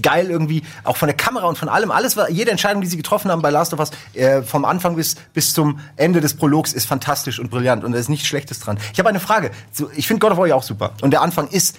geil 0.02 0.30
irgendwie 0.30 0.64
auch 0.82 0.96
von 0.96 1.06
der 1.06 1.16
Kamera 1.16 1.46
und 1.46 1.56
von 1.56 1.68
allem 1.68 1.92
alles 1.92 2.16
war 2.16 2.28
jede 2.28 2.50
Entscheidung, 2.50 2.82
die 2.82 2.88
sie 2.88 2.96
getroffen 2.96 3.30
haben 3.30 3.40
bei 3.40 3.50
Last 3.50 3.72
of 3.72 3.78
Us 3.78 3.90
äh, 4.14 4.42
vom 4.42 4.64
Anfang 4.64 4.96
bis 4.96 5.14
bis 5.32 5.54
zum 5.54 5.78
Ende 5.94 6.20
des 6.20 6.34
Prologs 6.34 6.72
ist 6.72 6.86
fantastisch 6.86 7.38
und 7.38 7.50
brillant 7.50 7.84
und 7.84 7.92
da 7.92 7.98
ist 7.98 8.08
nichts 8.08 8.26
Schlechtes 8.26 8.58
dran. 8.58 8.78
Ich 8.92 8.98
habe 8.98 9.08
eine 9.08 9.20
Frage. 9.20 9.52
Ich 9.94 10.08
finde 10.08 10.18
God 10.20 10.32
of 10.32 10.38
War 10.38 10.48
ja 10.48 10.56
auch 10.56 10.64
super 10.64 10.92
und 11.02 11.12
der 11.12 11.22
Anfang 11.22 11.46
ist 11.48 11.78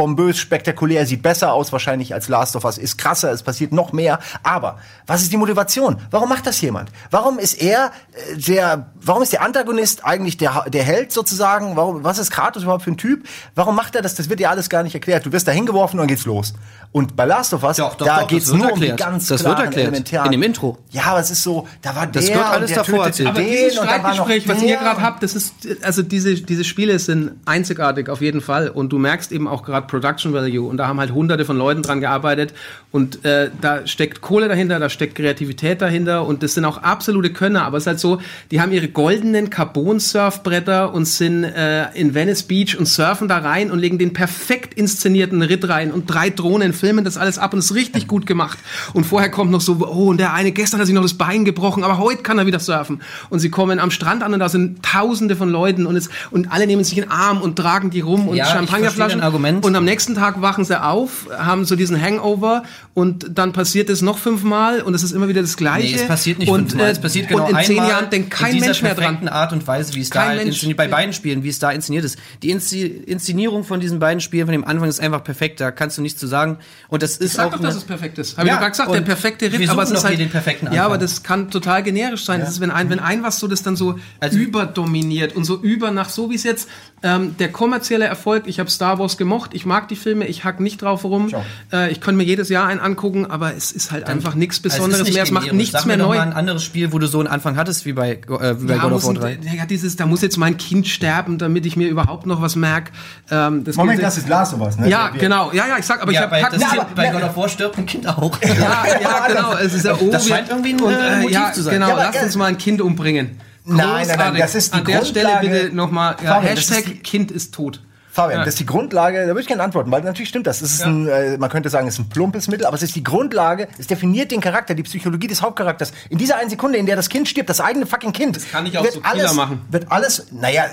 bombös, 0.00 0.38
spektakulär, 0.38 1.04
sieht 1.04 1.20
besser 1.20 1.52
aus 1.52 1.72
wahrscheinlich 1.72 2.14
als 2.14 2.26
Last 2.28 2.56
of 2.56 2.64
Us, 2.64 2.78
ist 2.78 2.96
krasser, 2.96 3.30
es 3.32 3.42
passiert 3.42 3.70
noch 3.70 3.92
mehr. 3.92 4.18
Aber 4.42 4.78
was 5.06 5.20
ist 5.20 5.30
die 5.30 5.36
Motivation? 5.36 5.98
Warum 6.10 6.30
macht 6.30 6.46
das 6.46 6.58
jemand? 6.62 6.90
Warum 7.10 7.38
ist 7.38 7.60
er 7.60 7.92
äh, 8.32 8.38
der, 8.38 8.86
warum 8.94 9.22
ist 9.22 9.34
der 9.34 9.42
Antagonist 9.42 10.02
eigentlich 10.06 10.38
der, 10.38 10.64
der 10.70 10.84
Held 10.84 11.12
sozusagen? 11.12 11.76
Warum, 11.76 12.02
was 12.02 12.16
ist 12.16 12.30
Kratos 12.30 12.62
überhaupt 12.62 12.84
für 12.84 12.92
ein 12.92 12.96
Typ? 12.96 13.26
Warum 13.54 13.76
macht 13.76 13.94
er 13.94 14.00
das? 14.00 14.14
Das 14.14 14.30
wird 14.30 14.40
dir 14.40 14.48
alles 14.48 14.70
gar 14.70 14.82
nicht 14.82 14.94
erklärt. 14.94 15.26
Du 15.26 15.32
wirst 15.32 15.46
da 15.46 15.52
hingeworfen 15.52 15.98
und 16.00 16.04
dann 16.06 16.08
geht's 16.08 16.24
los. 16.24 16.54
Und 16.92 17.14
bei 17.14 17.26
Last 17.26 17.52
of 17.52 17.62
Us, 17.62 17.76
Doch, 17.76 17.94
doch, 17.96 18.06
da 18.06 18.14
doch, 18.14 18.20
das 18.22 18.28
geht's 18.30 18.46
wird 18.48 18.56
nur 18.58 18.72
um 18.72 18.80
die 18.80 18.88
erklärt. 18.88 19.10
ganz 19.10 19.26
Das 19.26 19.44
wird 19.44 19.52
klaren, 19.54 19.64
erklärt. 19.66 19.88
elementaren. 19.88 20.26
In 20.26 20.32
dem 20.32 20.42
Intro. 20.42 20.78
Ja, 20.90 21.02
aber 21.04 21.20
es 21.20 21.30
ist 21.30 21.42
so, 21.42 21.68
da 21.82 21.94
war 21.94 22.06
Das 22.06 22.24
der 22.24 22.36
wird 22.36 22.46
alles 22.46 22.70
und 22.70 22.76
der 22.76 22.84
davor 22.84 23.04
tötete 23.04 23.24
erzählt. 23.24 23.28
Aber 23.28 23.38
den 23.40 23.48
dieses 23.50 23.78
und 23.78 23.86
dann 23.90 24.02
war 24.02 24.14
noch 24.16 24.28
was 24.28 24.62
ihr 24.62 24.76
gerade 24.76 25.02
habt, 25.02 25.22
das 25.22 25.34
ist, 25.34 25.54
also 25.82 26.02
diese, 26.02 26.34
diese 26.34 26.64
Spiele 26.64 26.98
sind 26.98 27.32
einzigartig 27.44 28.08
auf 28.08 28.20
jeden 28.22 28.40
Fall. 28.40 28.68
Und 28.70 28.90
du 28.90 28.98
merkst 28.98 29.30
eben 29.32 29.46
auch 29.46 29.62
gerade 29.62 29.86
Production 29.90 30.32
Value. 30.32 30.66
Und 30.66 30.76
da 30.76 30.86
haben 30.86 31.00
halt 31.00 31.12
hunderte 31.12 31.44
von 31.44 31.58
Leuten 31.58 31.82
dran 31.82 32.00
gearbeitet. 32.00 32.54
Und 32.92 33.24
äh, 33.24 33.50
da 33.60 33.86
steckt 33.86 34.20
Kohle 34.20 34.48
dahinter, 34.48 34.78
da 34.78 34.88
steckt 34.88 35.16
Kreativität 35.16 35.82
dahinter. 35.82 36.26
Und 36.26 36.42
das 36.42 36.54
sind 36.54 36.64
auch 36.64 36.78
absolute 36.78 37.32
Könner. 37.32 37.64
Aber 37.64 37.76
es 37.76 37.82
ist 37.82 37.86
halt 37.88 38.00
so, 38.00 38.20
die 38.50 38.60
haben 38.60 38.72
ihre 38.72 38.88
goldenen 38.88 39.50
Carbon-Surfbretter 39.50 40.92
und 40.94 41.06
sind 41.06 41.44
äh, 41.44 41.92
in 41.94 42.14
Venice 42.14 42.44
Beach 42.44 42.78
und 42.78 42.86
surfen 42.86 43.28
da 43.28 43.38
rein 43.38 43.70
und 43.70 43.78
legen 43.78 43.98
den 43.98 44.12
perfekt 44.12 44.74
inszenierten 44.74 45.42
Ritt 45.42 45.68
rein. 45.68 45.92
Und 45.92 46.06
drei 46.06 46.30
Drohnen 46.30 46.72
filmen 46.72 47.04
das 47.04 47.16
alles 47.16 47.38
ab 47.38 47.52
und 47.52 47.58
ist 47.58 47.74
richtig 47.74 48.06
gut 48.06 48.26
gemacht. 48.26 48.58
Und 48.92 49.04
vorher 49.04 49.30
kommt 49.30 49.50
noch 49.50 49.60
so, 49.60 49.78
oh, 49.80 50.10
und 50.10 50.18
der 50.18 50.32
eine 50.32 50.52
gestern 50.52 50.80
hat 50.80 50.86
sich 50.86 50.94
noch 50.94 51.02
das 51.02 51.14
Bein 51.14 51.44
gebrochen, 51.44 51.82
aber 51.82 51.98
heute 51.98 52.22
kann 52.22 52.38
er 52.38 52.46
wieder 52.46 52.60
surfen. 52.60 53.02
Und 53.28 53.40
sie 53.40 53.50
kommen 53.50 53.78
am 53.78 53.90
Strand 53.90 54.22
an 54.22 54.32
und 54.32 54.40
da 54.40 54.48
sind 54.48 54.82
tausende 54.82 55.36
von 55.36 55.50
Leuten 55.50 55.86
und, 55.86 55.96
es, 55.96 56.08
und 56.30 56.52
alle 56.52 56.66
nehmen 56.66 56.84
sich 56.84 56.96
in 56.96 57.04
den 57.04 57.10
Arm 57.10 57.42
und 57.42 57.56
tragen 57.56 57.90
die 57.90 58.00
rum 58.00 58.28
und 58.28 58.36
Ja, 58.36 58.46
Champagnerflaschen. 58.46 59.20
Argument. 59.20 59.64
Und 59.70 59.76
am 59.76 59.84
nächsten 59.84 60.14
Tag 60.16 60.40
wachen 60.42 60.64
sie 60.64 60.82
auf, 60.82 61.28
haben 61.36 61.64
so 61.64 61.76
diesen 61.76 62.00
Hangover 62.00 62.64
und 62.92 63.26
dann 63.38 63.52
passiert 63.52 63.88
es 63.88 64.02
noch 64.02 64.18
fünfmal 64.18 64.82
und 64.82 64.94
es 64.94 65.02
ist 65.04 65.12
immer 65.12 65.28
wieder 65.28 65.42
das 65.42 65.56
Gleiche. 65.56 65.94
Nee, 65.94 66.02
es 66.02 66.08
passiert 66.08 66.38
nicht 66.40 66.48
und, 66.50 66.70
fünfmal. 66.70 66.88
äh, 66.88 66.90
Es 66.92 67.00
passiert 67.00 67.28
genau 67.28 67.44
Und 67.46 67.50
in 67.56 67.64
zehn 67.64 67.78
einmal 67.78 67.88
Jahren 67.90 68.10
denkt 68.10 68.30
kein 68.30 68.58
Mensch 68.58 68.82
mehr 68.82 68.94
dran. 68.96 69.28
Art 69.28 69.52
und 69.52 69.66
Weise, 69.66 69.94
wie 69.94 70.00
es 70.00 70.10
Kein 70.10 70.30
da 70.30 70.34
Mensch. 70.34 70.48
inszeniert, 70.54 70.76
bei 70.76 70.88
beiden 70.88 71.12
Spielen, 71.12 71.44
wie 71.44 71.48
es 71.48 71.60
da 71.60 71.70
inszeniert 71.70 72.04
ist. 72.04 72.18
Die 72.42 72.50
Inszenierung 72.50 73.64
von 73.64 73.80
diesen 73.80 73.98
beiden 74.00 74.20
Spielen 74.20 74.46
von 74.46 74.52
dem 74.52 74.64
Anfang 74.64 74.88
ist 74.88 74.98
einfach 75.00 75.22
perfekt. 75.22 75.60
Da 75.60 75.70
kannst 75.70 75.96
du 75.98 76.02
nichts 76.02 76.18
zu 76.18 76.26
sagen. 76.26 76.58
Und 76.88 77.02
das 77.02 77.16
ist 77.16 77.34
Sag 77.34 77.46
auch 77.46 77.52
doch, 77.52 77.60
dass 77.60 77.76
es 77.76 77.84
perfekt 77.84 78.18
ist. 78.18 78.36
Habe 78.38 78.48
Ja, 78.48 78.54
ich 78.54 78.60
doch 78.60 78.70
gesagt, 78.70 78.92
der 78.94 79.00
perfekte 79.02 79.52
Ritt, 79.52 79.68
aber 79.68 79.82
es 79.84 79.90
ist 79.92 80.04
halt, 80.04 80.16
hier 80.16 80.24
den 80.26 80.30
perfekten 80.32 80.72
Ja, 80.72 80.84
aber 80.86 80.98
das 80.98 81.22
kann 81.22 81.50
total 81.50 81.82
generisch 81.84 82.24
sein. 82.24 82.40
Das 82.40 82.50
ist, 82.50 82.60
wenn 82.60 82.70
ein, 82.72 82.90
wenn 82.90 82.98
ein 82.98 83.22
was 83.22 83.38
so 83.38 83.46
das 83.46 83.62
dann 83.62 83.76
so 83.76 83.98
Also- 84.18 84.36
überdominiert 84.38 85.36
und 85.36 85.44
so 85.44 85.56
über 85.60 85.90
nach 85.92 86.08
so 86.08 86.28
wie 86.30 86.34
es 86.34 86.42
jetzt 86.42 86.68
ähm, 87.02 87.36
der 87.38 87.50
kommerzielle 87.50 88.04
Erfolg. 88.04 88.44
Ich 88.46 88.60
habe 88.60 88.70
Star 88.70 88.98
Wars 88.98 89.16
gemocht, 89.16 89.50
ich 89.54 89.64
mag 89.66 89.88
die 89.88 89.96
Filme, 89.96 90.26
ich 90.26 90.44
hack 90.44 90.60
nicht 90.60 90.82
drauf 90.82 91.04
rum. 91.04 91.30
Äh, 91.72 91.90
ich 91.90 92.00
kann 92.00 92.16
mir 92.16 92.24
jedes 92.24 92.48
Jahr 92.50 92.66
einen 92.66 92.80
angucken, 92.80 93.26
aber 93.26 93.54
es 93.56 93.72
ist 93.72 93.90
halt 93.90 94.06
einfach 94.08 94.34
nichts 94.34 94.58
Also 94.64 94.76
Besonderes 94.76 95.04
nicht 95.04 95.14
mehr. 95.14 95.22
Es 95.22 95.30
macht 95.30 95.52
nichts 95.52 95.72
Sag 95.72 95.86
mehr 95.86 95.96
mir 95.96 96.02
doch 96.02 96.10
neu. 96.10 96.16
mal 96.16 96.22
ein 96.26 96.32
anderes 96.32 96.62
Spiel, 96.62 96.92
wo 96.92 96.98
du 96.98 97.06
so 97.06 97.18
einen 97.20 97.28
Anfang 97.28 97.56
hattest 97.56 97.86
wie 97.86 97.92
bei, 97.94 98.12
äh, 98.12 98.16
wie 98.60 98.66
bei 98.66 98.74
Ja, 98.76 98.82
God 98.82 98.92
of 98.92 99.04
War 99.04 99.10
ein, 99.10 99.40
3. 99.40 99.56
ja, 99.56 99.66
dieses, 99.66 99.96
da 99.96 100.06
muss 100.06 100.20
jetzt 100.22 100.36
mein 100.36 100.56
Kind 100.58 100.86
sterben, 100.88 101.38
damit 101.38 101.64
ich 101.66 101.76
mir 101.76 101.88
überhaupt 101.88 102.26
noch 102.26 102.42
was 102.42 102.54
merke. 102.56 102.92
Ähm, 103.30 103.64
das 103.64 103.76
Moment, 103.76 104.02
das 104.02 104.18
ist 104.18 104.28
Last 104.28 104.54
of 104.54 104.60
Us, 104.60 104.76
ne? 104.78 104.88
Ja, 104.88 105.10
Wir- 105.12 105.20
genau. 105.20 105.52
Ja, 105.52 105.66
ja, 105.68 105.78
ich 105.78 105.86
sag, 105.86 106.02
aber 106.02 106.12
Ja, 106.12 106.26
ich 106.26 106.42
habe 106.44 106.56
Ja, 106.60 106.68
aber- 106.72 106.86
bei 106.94 107.08
God 107.10 107.22
of 107.22 107.36
War 107.36 107.48
stirbt 107.48 107.78
ein 107.78 107.86
Kind 107.86 108.06
auch. 108.06 108.38
Ja, 108.42 108.84
ja, 109.00 109.26
genau. 109.28 109.54
Es 109.54 109.72
ist 109.74 109.84
ja, 109.84 109.94
oh, 109.98 110.10
Das 110.10 110.28
scheint 110.28 110.48
irgendwie 110.50 110.74
ein, 110.74 110.80
und, 110.80 110.92
äh, 110.92 111.16
Motiv 111.20 111.30
ja, 111.34 111.52
zu 111.52 111.62
sein. 111.62 111.74
Genau, 111.74 111.88
Ja, 111.88 111.92
aber, 111.94 112.02
lasst 112.04 112.20
äh, 112.20 112.24
uns 112.24 112.36
mal 112.36 112.46
ein 112.46 112.58
Kind 112.58 112.80
umbringen. 112.80 113.40
Nein, 113.76 114.06
nein, 114.08 114.18
nein, 114.18 114.36
das 114.38 114.54
ist 114.54 114.74
die 114.74 114.78
An 114.78 114.84
der 114.84 115.04
Stelle 115.04 115.28
Grundlage- 115.28 115.48
bitte 115.64 115.76
nochmal 115.76 116.16
ja, 116.22 116.34
Fabian, 116.34 116.54
das 116.56 116.64
ist 116.64 116.70
Hashtag 116.76 116.92
die- 116.94 116.98
Kind 117.00 117.30
ist 117.30 117.54
tot. 117.54 117.80
Fabian, 118.12 118.40
Ja. 118.40 118.44
das 118.44 118.54
ist 118.54 118.60
die 118.60 118.66
Grundlage, 118.66 119.20
da 119.20 119.26
würde 119.28 119.40
ich 119.42 119.46
gerne 119.46 119.62
antworten, 119.62 119.90
weil 119.92 120.02
natürlich 120.02 120.28
stimmt 120.28 120.46
das. 120.48 120.60
Es 120.62 120.74
ist 120.74 120.82
ein, 120.84 121.06
äh, 121.06 121.38
man 121.38 121.48
könnte 121.48 121.68
sagen, 121.70 121.86
es 121.86 121.94
ist 121.94 122.00
ein 122.00 122.08
plumpes 122.08 122.48
Mittel, 122.48 122.66
aber 122.66 122.74
es 122.74 122.82
ist 122.82 122.96
die 122.96 123.04
Grundlage, 123.04 123.68
es 123.78 123.86
definiert 123.86 124.32
den 124.32 124.40
Charakter, 124.40 124.74
die 124.74 124.82
Psychologie 124.82 125.28
des 125.28 125.42
Hauptcharakters. 125.42 125.92
In 126.08 126.18
dieser 126.18 126.36
einen 126.36 126.50
Sekunde, 126.50 126.76
in 126.78 126.86
der 126.86 126.96
das 126.96 127.08
Kind 127.08 127.28
stirbt, 127.28 127.48
das 127.48 127.60
eigene 127.60 127.86
fucking 127.86 128.12
Kind. 128.12 128.34
Das 128.34 128.50
kann 128.50 128.66
ich 128.66 128.76
auch 128.76 128.82
wird 128.82 128.94
subtiler 128.94 129.14
alles, 129.14 129.34
machen. 129.34 129.60
Wird 129.70 129.92
alles, 129.92 130.26
naja, 130.32 130.64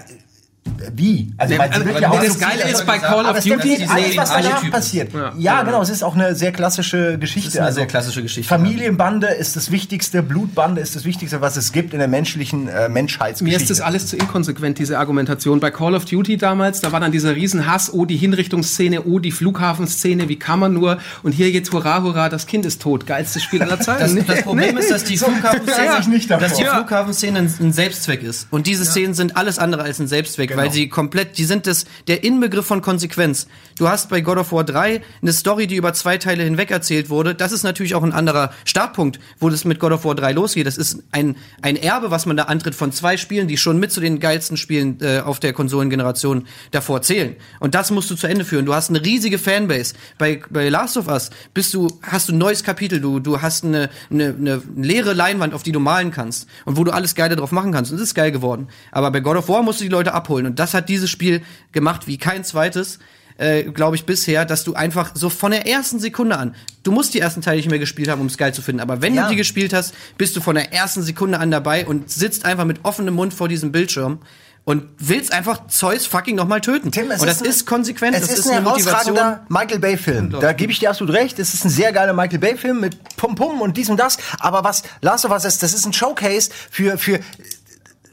wie? 0.95 1.33
Also, 1.37 1.55
Nee, 1.55 1.59
also, 1.61 1.83
ja 1.89 1.99
nee, 1.99 2.05
auch 2.05 2.23
das 2.23 2.39
Geile 2.39 2.63
ist 2.69 2.85
bei 2.85 2.97
Call 2.99 3.25
of 3.25 3.37
es 3.37 3.43
Duty, 3.43 3.87
alles, 3.89 4.17
was 4.17 4.29
danach 4.31 4.69
passiert. 4.71 5.13
Ja. 5.13 5.33
Ja, 5.37 5.63
genau, 5.63 5.81
es 5.81 5.89
ist 5.89 6.03
auch 6.03 6.15
eine 6.15 6.35
sehr 6.35 6.51
klassische 6.51 7.17
Geschichte. 7.17 7.49
ist 7.49 7.57
eine 7.57 7.67
also, 7.67 7.77
sehr 7.77 7.87
klassische 7.87 8.21
Geschichte, 8.21 8.47
Familienbande 8.49 9.27
ist 9.27 9.55
das 9.55 9.71
Wichtigste, 9.71 10.23
Blutbande 10.23 10.81
ist 10.81 10.95
das 10.95 11.05
Wichtigste, 11.05 11.41
was 11.41 11.57
es 11.57 11.71
gibt 11.71 11.93
in 11.93 11.99
der 11.99 12.07
menschlichen 12.07 12.67
äh, 12.67 12.89
Menschheitsgeschichte. 12.89 13.43
Mir 13.43 13.61
ist 13.61 13.69
das 13.69 13.81
alles 13.81 14.07
zu 14.07 14.17
inkonsequent, 14.17 14.79
diese 14.79 14.97
Argumentation. 14.99 15.59
Bei 15.59 15.71
Call 15.71 15.95
of 15.95 16.05
Duty 16.05 16.37
damals, 16.37 16.81
da 16.81 16.91
war 16.91 16.99
dann 16.99 17.11
dieser 17.11 17.35
Riesenhass, 17.35 17.93
oh, 17.93 18.05
die 18.05 18.17
Hinrichtungsszene, 18.17 19.03
oh, 19.03 19.19
die 19.19 19.31
Flughafenszene, 19.31 20.29
wie 20.29 20.37
kann 20.37 20.59
man 20.59 20.73
nur? 20.73 20.97
Und 21.23 21.31
hier 21.31 21.49
jetzt 21.49 21.71
hurra, 21.71 22.01
hurra, 22.03 22.29
das 22.29 22.45
Kind 22.45 22.65
ist 22.65 22.81
tot. 22.81 23.05
Geilstes 23.05 23.43
Spiel 23.43 23.61
aller 23.61 23.77
Das, 23.77 23.85
Zeiten. 23.85 24.25
das 24.27 24.41
Problem 24.43 24.77
ist, 24.77 24.91
dass 24.91 25.03
die 25.03 25.17
Flughafenszene, 25.17 25.85
ja, 26.29 26.37
dass 26.37 26.53
die 26.53 26.63
Ja. 26.63 26.75
Flughafenszene 26.75 27.39
ein, 27.39 27.53
ein 27.59 27.73
Selbstzweck 27.73 28.23
ist. 28.23 28.47
Und 28.51 28.67
diese 28.67 28.85
Szenen 28.85 29.13
sind 29.13 29.37
alles 29.37 29.59
andere 29.59 29.83
als 29.83 29.99
ein 29.99 30.07
Selbstzweck, 30.07 30.56
Genau. 30.57 30.67
weil 30.67 30.73
sie 30.73 30.89
komplett, 30.89 31.37
die 31.37 31.45
sind 31.45 31.67
das, 31.67 31.85
der 32.07 32.23
Inbegriff 32.23 32.65
von 32.65 32.81
Konsequenz. 32.81 33.47
Du 33.77 33.87
hast 33.87 34.09
bei 34.09 34.21
God 34.21 34.37
of 34.37 34.51
War 34.51 34.63
3 34.63 35.01
eine 35.21 35.33
Story, 35.33 35.67
die 35.67 35.75
über 35.75 35.93
zwei 35.93 36.17
Teile 36.17 36.43
hinweg 36.43 36.71
erzählt 36.71 37.09
wurde. 37.09 37.35
Das 37.35 37.51
ist 37.51 37.63
natürlich 37.63 37.95
auch 37.95 38.03
ein 38.03 38.11
anderer 38.11 38.51
Startpunkt, 38.65 39.19
wo 39.39 39.49
das 39.49 39.65
mit 39.65 39.79
God 39.79 39.91
of 39.91 40.05
War 40.05 40.15
3 40.15 40.33
losgeht. 40.33 40.65
Das 40.65 40.77
ist 40.77 41.03
ein, 41.11 41.35
ein 41.61 41.75
Erbe, 41.75 42.11
was 42.11 42.25
man 42.25 42.37
da 42.37 42.43
antritt 42.43 42.75
von 42.75 42.91
zwei 42.91 43.17
Spielen, 43.17 43.47
die 43.47 43.57
schon 43.57 43.79
mit 43.79 43.91
zu 43.91 44.01
den 44.01 44.19
geilsten 44.19 44.57
Spielen 44.57 44.97
äh, 45.01 45.19
auf 45.19 45.39
der 45.39 45.53
Konsolengeneration 45.53 46.47
davor 46.71 47.01
zählen. 47.01 47.35
Und 47.59 47.75
das 47.75 47.91
musst 47.91 48.09
du 48.09 48.15
zu 48.15 48.27
Ende 48.27 48.45
führen. 48.45 48.65
Du 48.65 48.73
hast 48.73 48.89
eine 48.89 49.03
riesige 49.03 49.37
Fanbase. 49.37 49.93
Bei, 50.17 50.41
bei 50.49 50.69
Last 50.69 50.97
of 50.97 51.07
Us 51.07 51.29
bist 51.53 51.73
du, 51.73 51.87
hast 52.01 52.29
du 52.29 52.33
ein 52.33 52.37
neues 52.39 52.63
Kapitel, 52.63 52.99
du, 52.99 53.19
du 53.19 53.41
hast 53.41 53.63
eine, 53.63 53.89
eine, 54.09 54.35
eine 54.37 54.61
leere 54.75 55.13
Leinwand, 55.13 55.53
auf 55.53 55.63
die 55.63 55.71
du 55.71 55.79
malen 55.79 56.11
kannst 56.11 56.47
und 56.65 56.77
wo 56.77 56.83
du 56.83 56.91
alles 56.91 57.13
Geile 57.15 57.35
drauf 57.35 57.51
machen 57.51 57.71
kannst. 57.71 57.91
Und 57.91 57.97
es 57.97 58.03
ist 58.03 58.15
geil 58.15 58.31
geworden. 58.31 58.67
Aber 58.91 59.11
bei 59.11 59.19
God 59.19 59.37
of 59.37 59.49
War 59.49 59.61
musst 59.61 59.79
du 59.79 59.83
die 59.83 59.89
Leute 59.89 60.13
abholen. 60.13 60.46
Und 60.47 60.59
das 60.59 60.73
hat 60.73 60.89
dieses 60.89 61.09
Spiel 61.09 61.41
gemacht 61.71 62.07
wie 62.07 62.17
kein 62.17 62.43
zweites. 62.43 62.99
Äh, 63.39 63.65
glaube 63.65 63.95
ich 63.95 64.05
bisher, 64.05 64.45
dass 64.45 64.63
du 64.63 64.73
einfach 64.73 65.11
so 65.13 65.29
von 65.29 65.51
der 65.51 65.67
ersten 65.67 65.99
Sekunde 65.99 66.39
an, 66.39 66.55
du 66.81 66.91
musst 66.91 67.13
die 67.13 67.19
ersten 67.19 67.43
Teile 67.43 67.57
nicht 67.57 67.69
mehr 67.69 67.77
gespielt 67.77 68.09
haben, 68.09 68.19
um 68.19 68.25
es 68.25 68.35
geil 68.35 68.51
zu 68.51 68.63
finden, 68.63 68.81
aber 68.81 69.03
wenn 69.03 69.13
Ja. 69.13 69.25
du 69.25 69.29
die 69.29 69.35
gespielt 69.35 69.73
hast, 69.73 69.93
bist 70.17 70.35
du 70.35 70.41
von 70.41 70.55
der 70.55 70.73
ersten 70.73 71.03
Sekunde 71.03 71.37
an 71.39 71.51
dabei 71.51 71.85
und 71.85 72.09
sitzt 72.09 72.45
einfach 72.45 72.65
mit 72.65 72.79
offenem 72.83 73.13
Mund 73.13 73.35
vor 73.35 73.47
diesem 73.47 73.71
Bildschirm 73.71 74.17
und 74.65 74.85
willst 74.97 75.33
einfach 75.33 75.67
Zeus 75.67 76.07
fucking 76.07 76.35
nochmal 76.35 76.61
töten. 76.61 76.91
Tim, 76.91 77.11
und 77.11 77.27
das 77.27 77.43
ein- 77.43 77.47
ist 77.47 77.67
konsequent, 77.67 78.15
Es 78.15 78.21
das 78.27 78.39
ist, 78.39 78.47
ein 78.49 78.63
herausragender 78.63 79.45
Michael 79.49 79.77
Bay-Film. 79.77 80.31
Da 80.31 80.53
gebe 80.53 80.71
ich 80.71 80.79
dir 80.79 80.89
absolut 80.89 81.13
recht. 81.13 81.37
Es 81.37 81.53
ist 81.53 81.63
ein 81.63 81.69
sehr 81.69 81.91
geiler 81.91 82.13
Michael 82.13 82.39
Bay-Film 82.39 82.79
mit 82.79 82.97
Pum 83.17 83.35
Pum 83.35 83.61
und 83.61 83.77
dies 83.77 83.89
und 83.91 83.97
das. 83.99 84.17
Aber 84.39 84.63
was 84.63 84.81
Last 85.01 85.25
of 85.25 85.31
Us 85.31 85.45
ist, 85.45 85.61
das 85.61 85.75
ist 85.75 85.85
ein 85.85 85.93
Showcase 85.93 86.49
für, 86.71 86.97
für, 86.97 87.19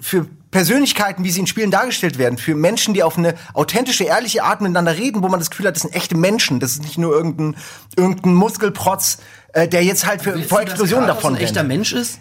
für 0.03 0.27
Persönlichkeiten, 0.55 1.25
wie 1.25 1.33
sie 1.33 1.41
in 1.41 1.49
Spielen 1.49 1.73
dargestellt 1.73 2.17
werden, 2.17 2.39
für 2.39 2.55
Menschen, 2.55 2.95
die 2.95 3.03
auf 3.03 3.19
eine 3.19 3.35
authentische, 3.55 4.05
ehrliche 4.05 4.45
Art 4.45 4.61
miteinander 4.61 4.97
reden, 4.97 5.21
wo 5.25 5.29
man 5.29 5.41
das 5.41 5.51
Gefühl 5.51 5.67
hat, 5.67 5.75
das 5.75 5.83
sind 5.83 5.97
echte 5.97 6.17
Menschen. 6.17 6.61
Das 6.61 6.71
ist 6.75 6.83
nicht 6.83 6.97
nur 6.97 7.13
irgendein, 7.13 7.57
irgendein 7.97 8.35
Muskelprotz, 8.35 9.19
äh, 9.53 9.67
der 9.67 9.83
jetzt 9.83 10.07
halt 10.07 10.23
für, 10.23 10.39
vor 10.45 10.61
Explosionen 10.61 11.09
davon 11.09 11.35
ein 11.35 11.41
echter 11.43 11.61
rennt. 11.61 11.69
Mensch 11.71 11.93
ist. 11.93 12.21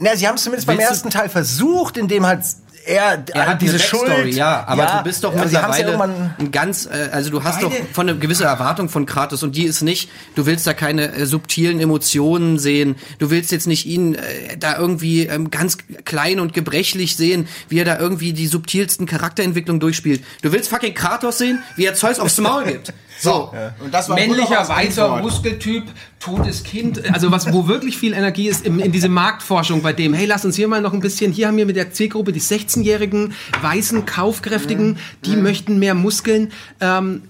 Na, 0.00 0.16
sie 0.16 0.26
haben 0.26 0.34
es 0.34 0.42
zumindest 0.42 0.66
beim 0.66 0.76
Willst 0.78 0.90
du- 0.90 0.94
ersten 0.94 1.10
Teil 1.10 1.28
versucht, 1.28 1.96
indem 1.96 2.26
halt 2.26 2.40
er, 2.86 3.24
Er 3.32 3.46
hat 3.46 3.62
diese 3.62 3.78
Schuld. 3.78 4.10
Schuld, 4.10 4.34
ja, 4.34 4.64
aber 4.66 4.86
du 4.86 5.02
bist 5.04 5.24
doch 5.24 5.34
ja 5.34 5.44
mittlerweile 5.44 5.84
irgendwann 5.84 6.34
ein 6.38 6.50
ganz, 6.52 6.86
äh, 6.86 7.08
also 7.12 7.30
du 7.30 7.44
hast 7.44 7.60
Beide- 7.60 7.74
doch 7.76 7.86
von 7.92 8.08
eine 8.08 8.18
gewisse 8.18 8.44
Erwartung 8.44 8.88
von 8.88 9.06
Kratos 9.06 9.42
und 9.42 9.56
die 9.56 9.64
ist 9.64 9.82
nicht, 9.82 10.10
du 10.34 10.46
willst 10.46 10.66
da 10.66 10.74
keine 10.74 11.12
äh, 11.12 11.26
subtilen 11.26 11.80
Emotionen 11.80 12.58
sehen, 12.58 12.96
du 13.18 13.30
willst 13.30 13.52
jetzt 13.52 13.66
nicht 13.66 13.86
ihn 13.86 14.14
äh, 14.14 14.56
da 14.58 14.78
irgendwie 14.78 15.26
ähm, 15.26 15.50
ganz 15.50 15.78
klein 16.04 16.40
und 16.40 16.52
gebrechlich 16.54 17.16
sehen, 17.16 17.48
wie 17.68 17.78
er 17.78 17.84
da 17.84 17.98
irgendwie 17.98 18.32
die 18.32 18.46
subtilsten 18.46 19.06
Charakterentwicklungen 19.06 19.80
durchspielt. 19.80 20.22
Du 20.42 20.52
willst 20.52 20.68
fucking 20.70 20.94
Kratos 20.94 21.38
sehen, 21.38 21.62
wie 21.76 21.84
er 21.86 21.94
Zeus 21.94 22.18
aufs 22.18 22.38
Maul 22.38 22.64
gibt. 22.64 22.92
So. 23.20 23.52
Und 23.82 23.92
das 23.92 24.08
war 24.08 24.16
Männlicher, 24.16 24.68
weißer. 24.68 25.18
Muskeltyp, 25.18 25.84
totes 26.20 26.62
Kind. 26.62 27.12
Also 27.12 27.30
was, 27.30 27.52
wo 27.52 27.66
wirklich 27.66 27.98
viel 27.98 28.12
Energie 28.12 28.48
ist 28.48 28.64
in, 28.64 28.78
in 28.78 28.92
diese 28.92 29.08
Marktforschung 29.08 29.82
bei 29.82 29.92
dem. 29.92 30.14
Hey, 30.14 30.26
lass 30.26 30.44
uns 30.44 30.56
hier 30.56 30.68
mal 30.68 30.80
noch 30.80 30.92
ein 30.92 31.00
bisschen. 31.00 31.32
Hier 31.32 31.48
haben 31.48 31.56
wir 31.56 31.66
mit 31.66 31.76
der 31.76 31.90
Zielgruppe 31.90 32.32
die 32.32 32.40
16-jährigen, 32.40 33.34
weißen, 33.60 34.06
kaufkräftigen, 34.06 34.98
die 35.24 35.36
möchten 35.36 35.78
mehr 35.78 35.94
Muskeln. 35.94 36.52
Ähm, 36.80 37.22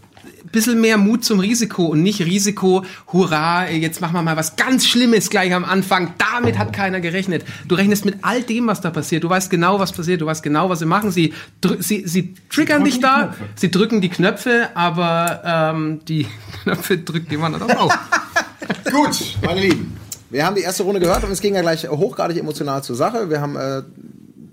bisschen 0.51 0.81
mehr 0.81 0.99
Mut 0.99 1.25
zum 1.25 1.41
Risiko 1.41 1.87
und 1.87 2.03
nicht 2.03 2.21
Risiko, 2.21 2.85
hurra, 3.13 3.69
jetzt 3.69 4.01
machen 4.01 4.15
wir 4.15 4.23
mal 4.23 4.37
was 4.37 4.57
ganz 4.57 4.87
Schlimmes 4.87 5.31
gleich 5.31 5.55
am 5.55 5.65
Anfang. 5.65 6.15
Damit 6.19 6.59
hat 6.59 6.73
keiner 6.73 7.01
gerechnet. 7.01 7.45
Du 7.67 7.75
rechnest 7.75 8.05
mit 8.05 8.17
all 8.23 8.43
dem, 8.43 8.67
was 8.67 8.81
da 8.81 8.91
passiert. 8.91 9.25
Du 9.25 9.31
weißt 9.31 9.51
genau, 9.51 9.79
was 9.79 9.93
passiert. 9.93 10.21
Du 10.21 10.27
weißt 10.27 10.43
genau, 10.43 10.69
was 10.69 10.81
sie 10.81 10.87
machen. 10.87 11.11
Sie, 11.11 11.33
sie, 11.79 12.07
sie 12.07 12.35
triggern 12.51 12.85
dich 12.85 13.01
da. 13.01 13.35
Sie 13.55 13.71
drücken 13.71 14.01
die 14.01 14.09
Knöpfe, 14.09 14.71
aber 14.75 15.43
ähm, 15.45 16.01
die 16.07 16.27
Knöpfe 16.63 16.99
drückt 16.99 17.31
jemand 17.31 17.55
anderes 17.55 17.77
auch. 17.77 17.95
Gut, 18.91 19.37
meine 19.45 19.61
Lieben. 19.61 19.97
Wir 20.31 20.45
haben 20.45 20.57
die 20.57 20.63
erste 20.63 20.83
Runde 20.83 21.01
gehört 21.01 21.25
und 21.25 21.31
es 21.31 21.41
ging 21.41 21.55
ja 21.55 21.63
gleich 21.63 21.89
hochgradig 21.89 22.37
emotional 22.37 22.83
zur 22.83 22.97
Sache. 22.97 23.31
Wir 23.31 23.41
haben 23.41 23.57
äh, 23.57 23.83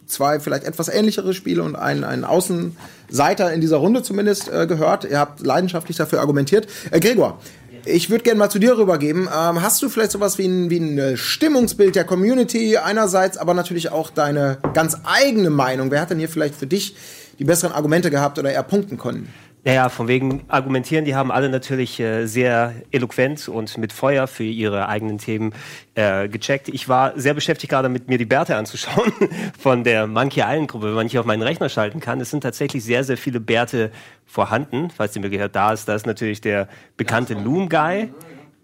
zwei 0.07 0.39
vielleicht 0.39 0.63
etwas 0.63 0.87
ähnlichere 0.87 1.33
Spiele 1.33 1.63
und 1.63 1.75
einen, 1.75 2.03
einen 2.03 2.23
Außenseiter 2.23 3.53
in 3.53 3.61
dieser 3.61 3.77
Runde 3.77 4.03
zumindest 4.03 4.51
äh, 4.51 4.67
gehört. 4.67 5.05
Ihr 5.05 5.19
habt 5.19 5.45
leidenschaftlich 5.45 5.97
dafür 5.97 6.19
argumentiert. 6.19 6.67
Äh, 6.91 6.99
Gregor, 6.99 7.39
ich 7.85 8.09
würde 8.09 8.23
gerne 8.23 8.39
mal 8.39 8.49
zu 8.49 8.59
dir 8.59 8.77
rübergeben. 8.77 9.23
Ähm, 9.23 9.61
hast 9.61 9.81
du 9.81 9.89
vielleicht 9.89 10.11
sowas 10.11 10.37
wie 10.37 10.45
ein, 10.45 10.69
wie 10.69 10.79
ein 10.79 10.97
äh, 10.97 11.17
Stimmungsbild 11.17 11.95
der 11.95 12.03
Community 12.03 12.77
einerseits, 12.77 13.37
aber 13.37 13.53
natürlich 13.53 13.91
auch 13.91 14.09
deine 14.09 14.57
ganz 14.73 14.97
eigene 15.03 15.49
Meinung? 15.49 15.91
Wer 15.91 16.01
hat 16.01 16.09
denn 16.09 16.19
hier 16.19 16.29
vielleicht 16.29 16.55
für 16.55 16.67
dich 16.67 16.95
die 17.37 17.43
besseren 17.43 17.73
Argumente 17.73 18.09
gehabt 18.09 18.39
oder 18.39 18.51
eher 18.51 18.63
punkten 18.63 18.97
können? 18.97 19.31
Naja, 19.67 19.89
von 19.89 20.07
wegen 20.07 20.43
argumentieren, 20.47 21.05
die 21.05 21.15
haben 21.15 21.31
alle 21.31 21.49
natürlich 21.49 21.99
äh, 21.99 22.27
sehr 22.27 22.75
eloquent 22.91 23.49
und 23.49 23.79
mit 23.79 23.93
Feuer 23.93 24.27
für 24.27 24.43
ihre 24.43 24.87
eigenen 24.87 25.17
Themen 25.17 25.55
äh, 25.95 26.29
gecheckt. 26.29 26.67
Ich 26.67 26.87
war 26.87 27.19
sehr 27.19 27.33
beschäftigt 27.33 27.71
gerade 27.71 27.89
mit 27.89 28.07
mir 28.07 28.19
die 28.19 28.25
Bärte 28.25 28.57
anzuschauen 28.57 29.11
von 29.59 29.83
der 29.83 30.05
Monkey 30.05 30.41
Island 30.41 30.67
Gruppe, 30.67 30.89
wenn 30.89 30.93
man 30.93 31.07
hier 31.07 31.19
auf 31.19 31.25
meinen 31.25 31.41
Rechner 31.41 31.69
schalten 31.69 31.99
kann. 31.99 32.21
Es 32.21 32.29
sind 32.29 32.41
tatsächlich 32.41 32.83
sehr, 32.83 33.03
sehr 33.03 33.17
viele 33.17 33.39
Bärte 33.39 33.89
vorhanden, 34.27 34.91
falls 34.91 35.13
die 35.13 35.19
Möglichkeit 35.19 35.55
da 35.55 35.73
ist. 35.73 35.87
Da 35.87 35.95
ist 35.95 36.05
natürlich 36.05 36.41
der 36.41 36.67
bekannte 36.95 37.33
Loom 37.33 37.67
Guy. 37.67 38.11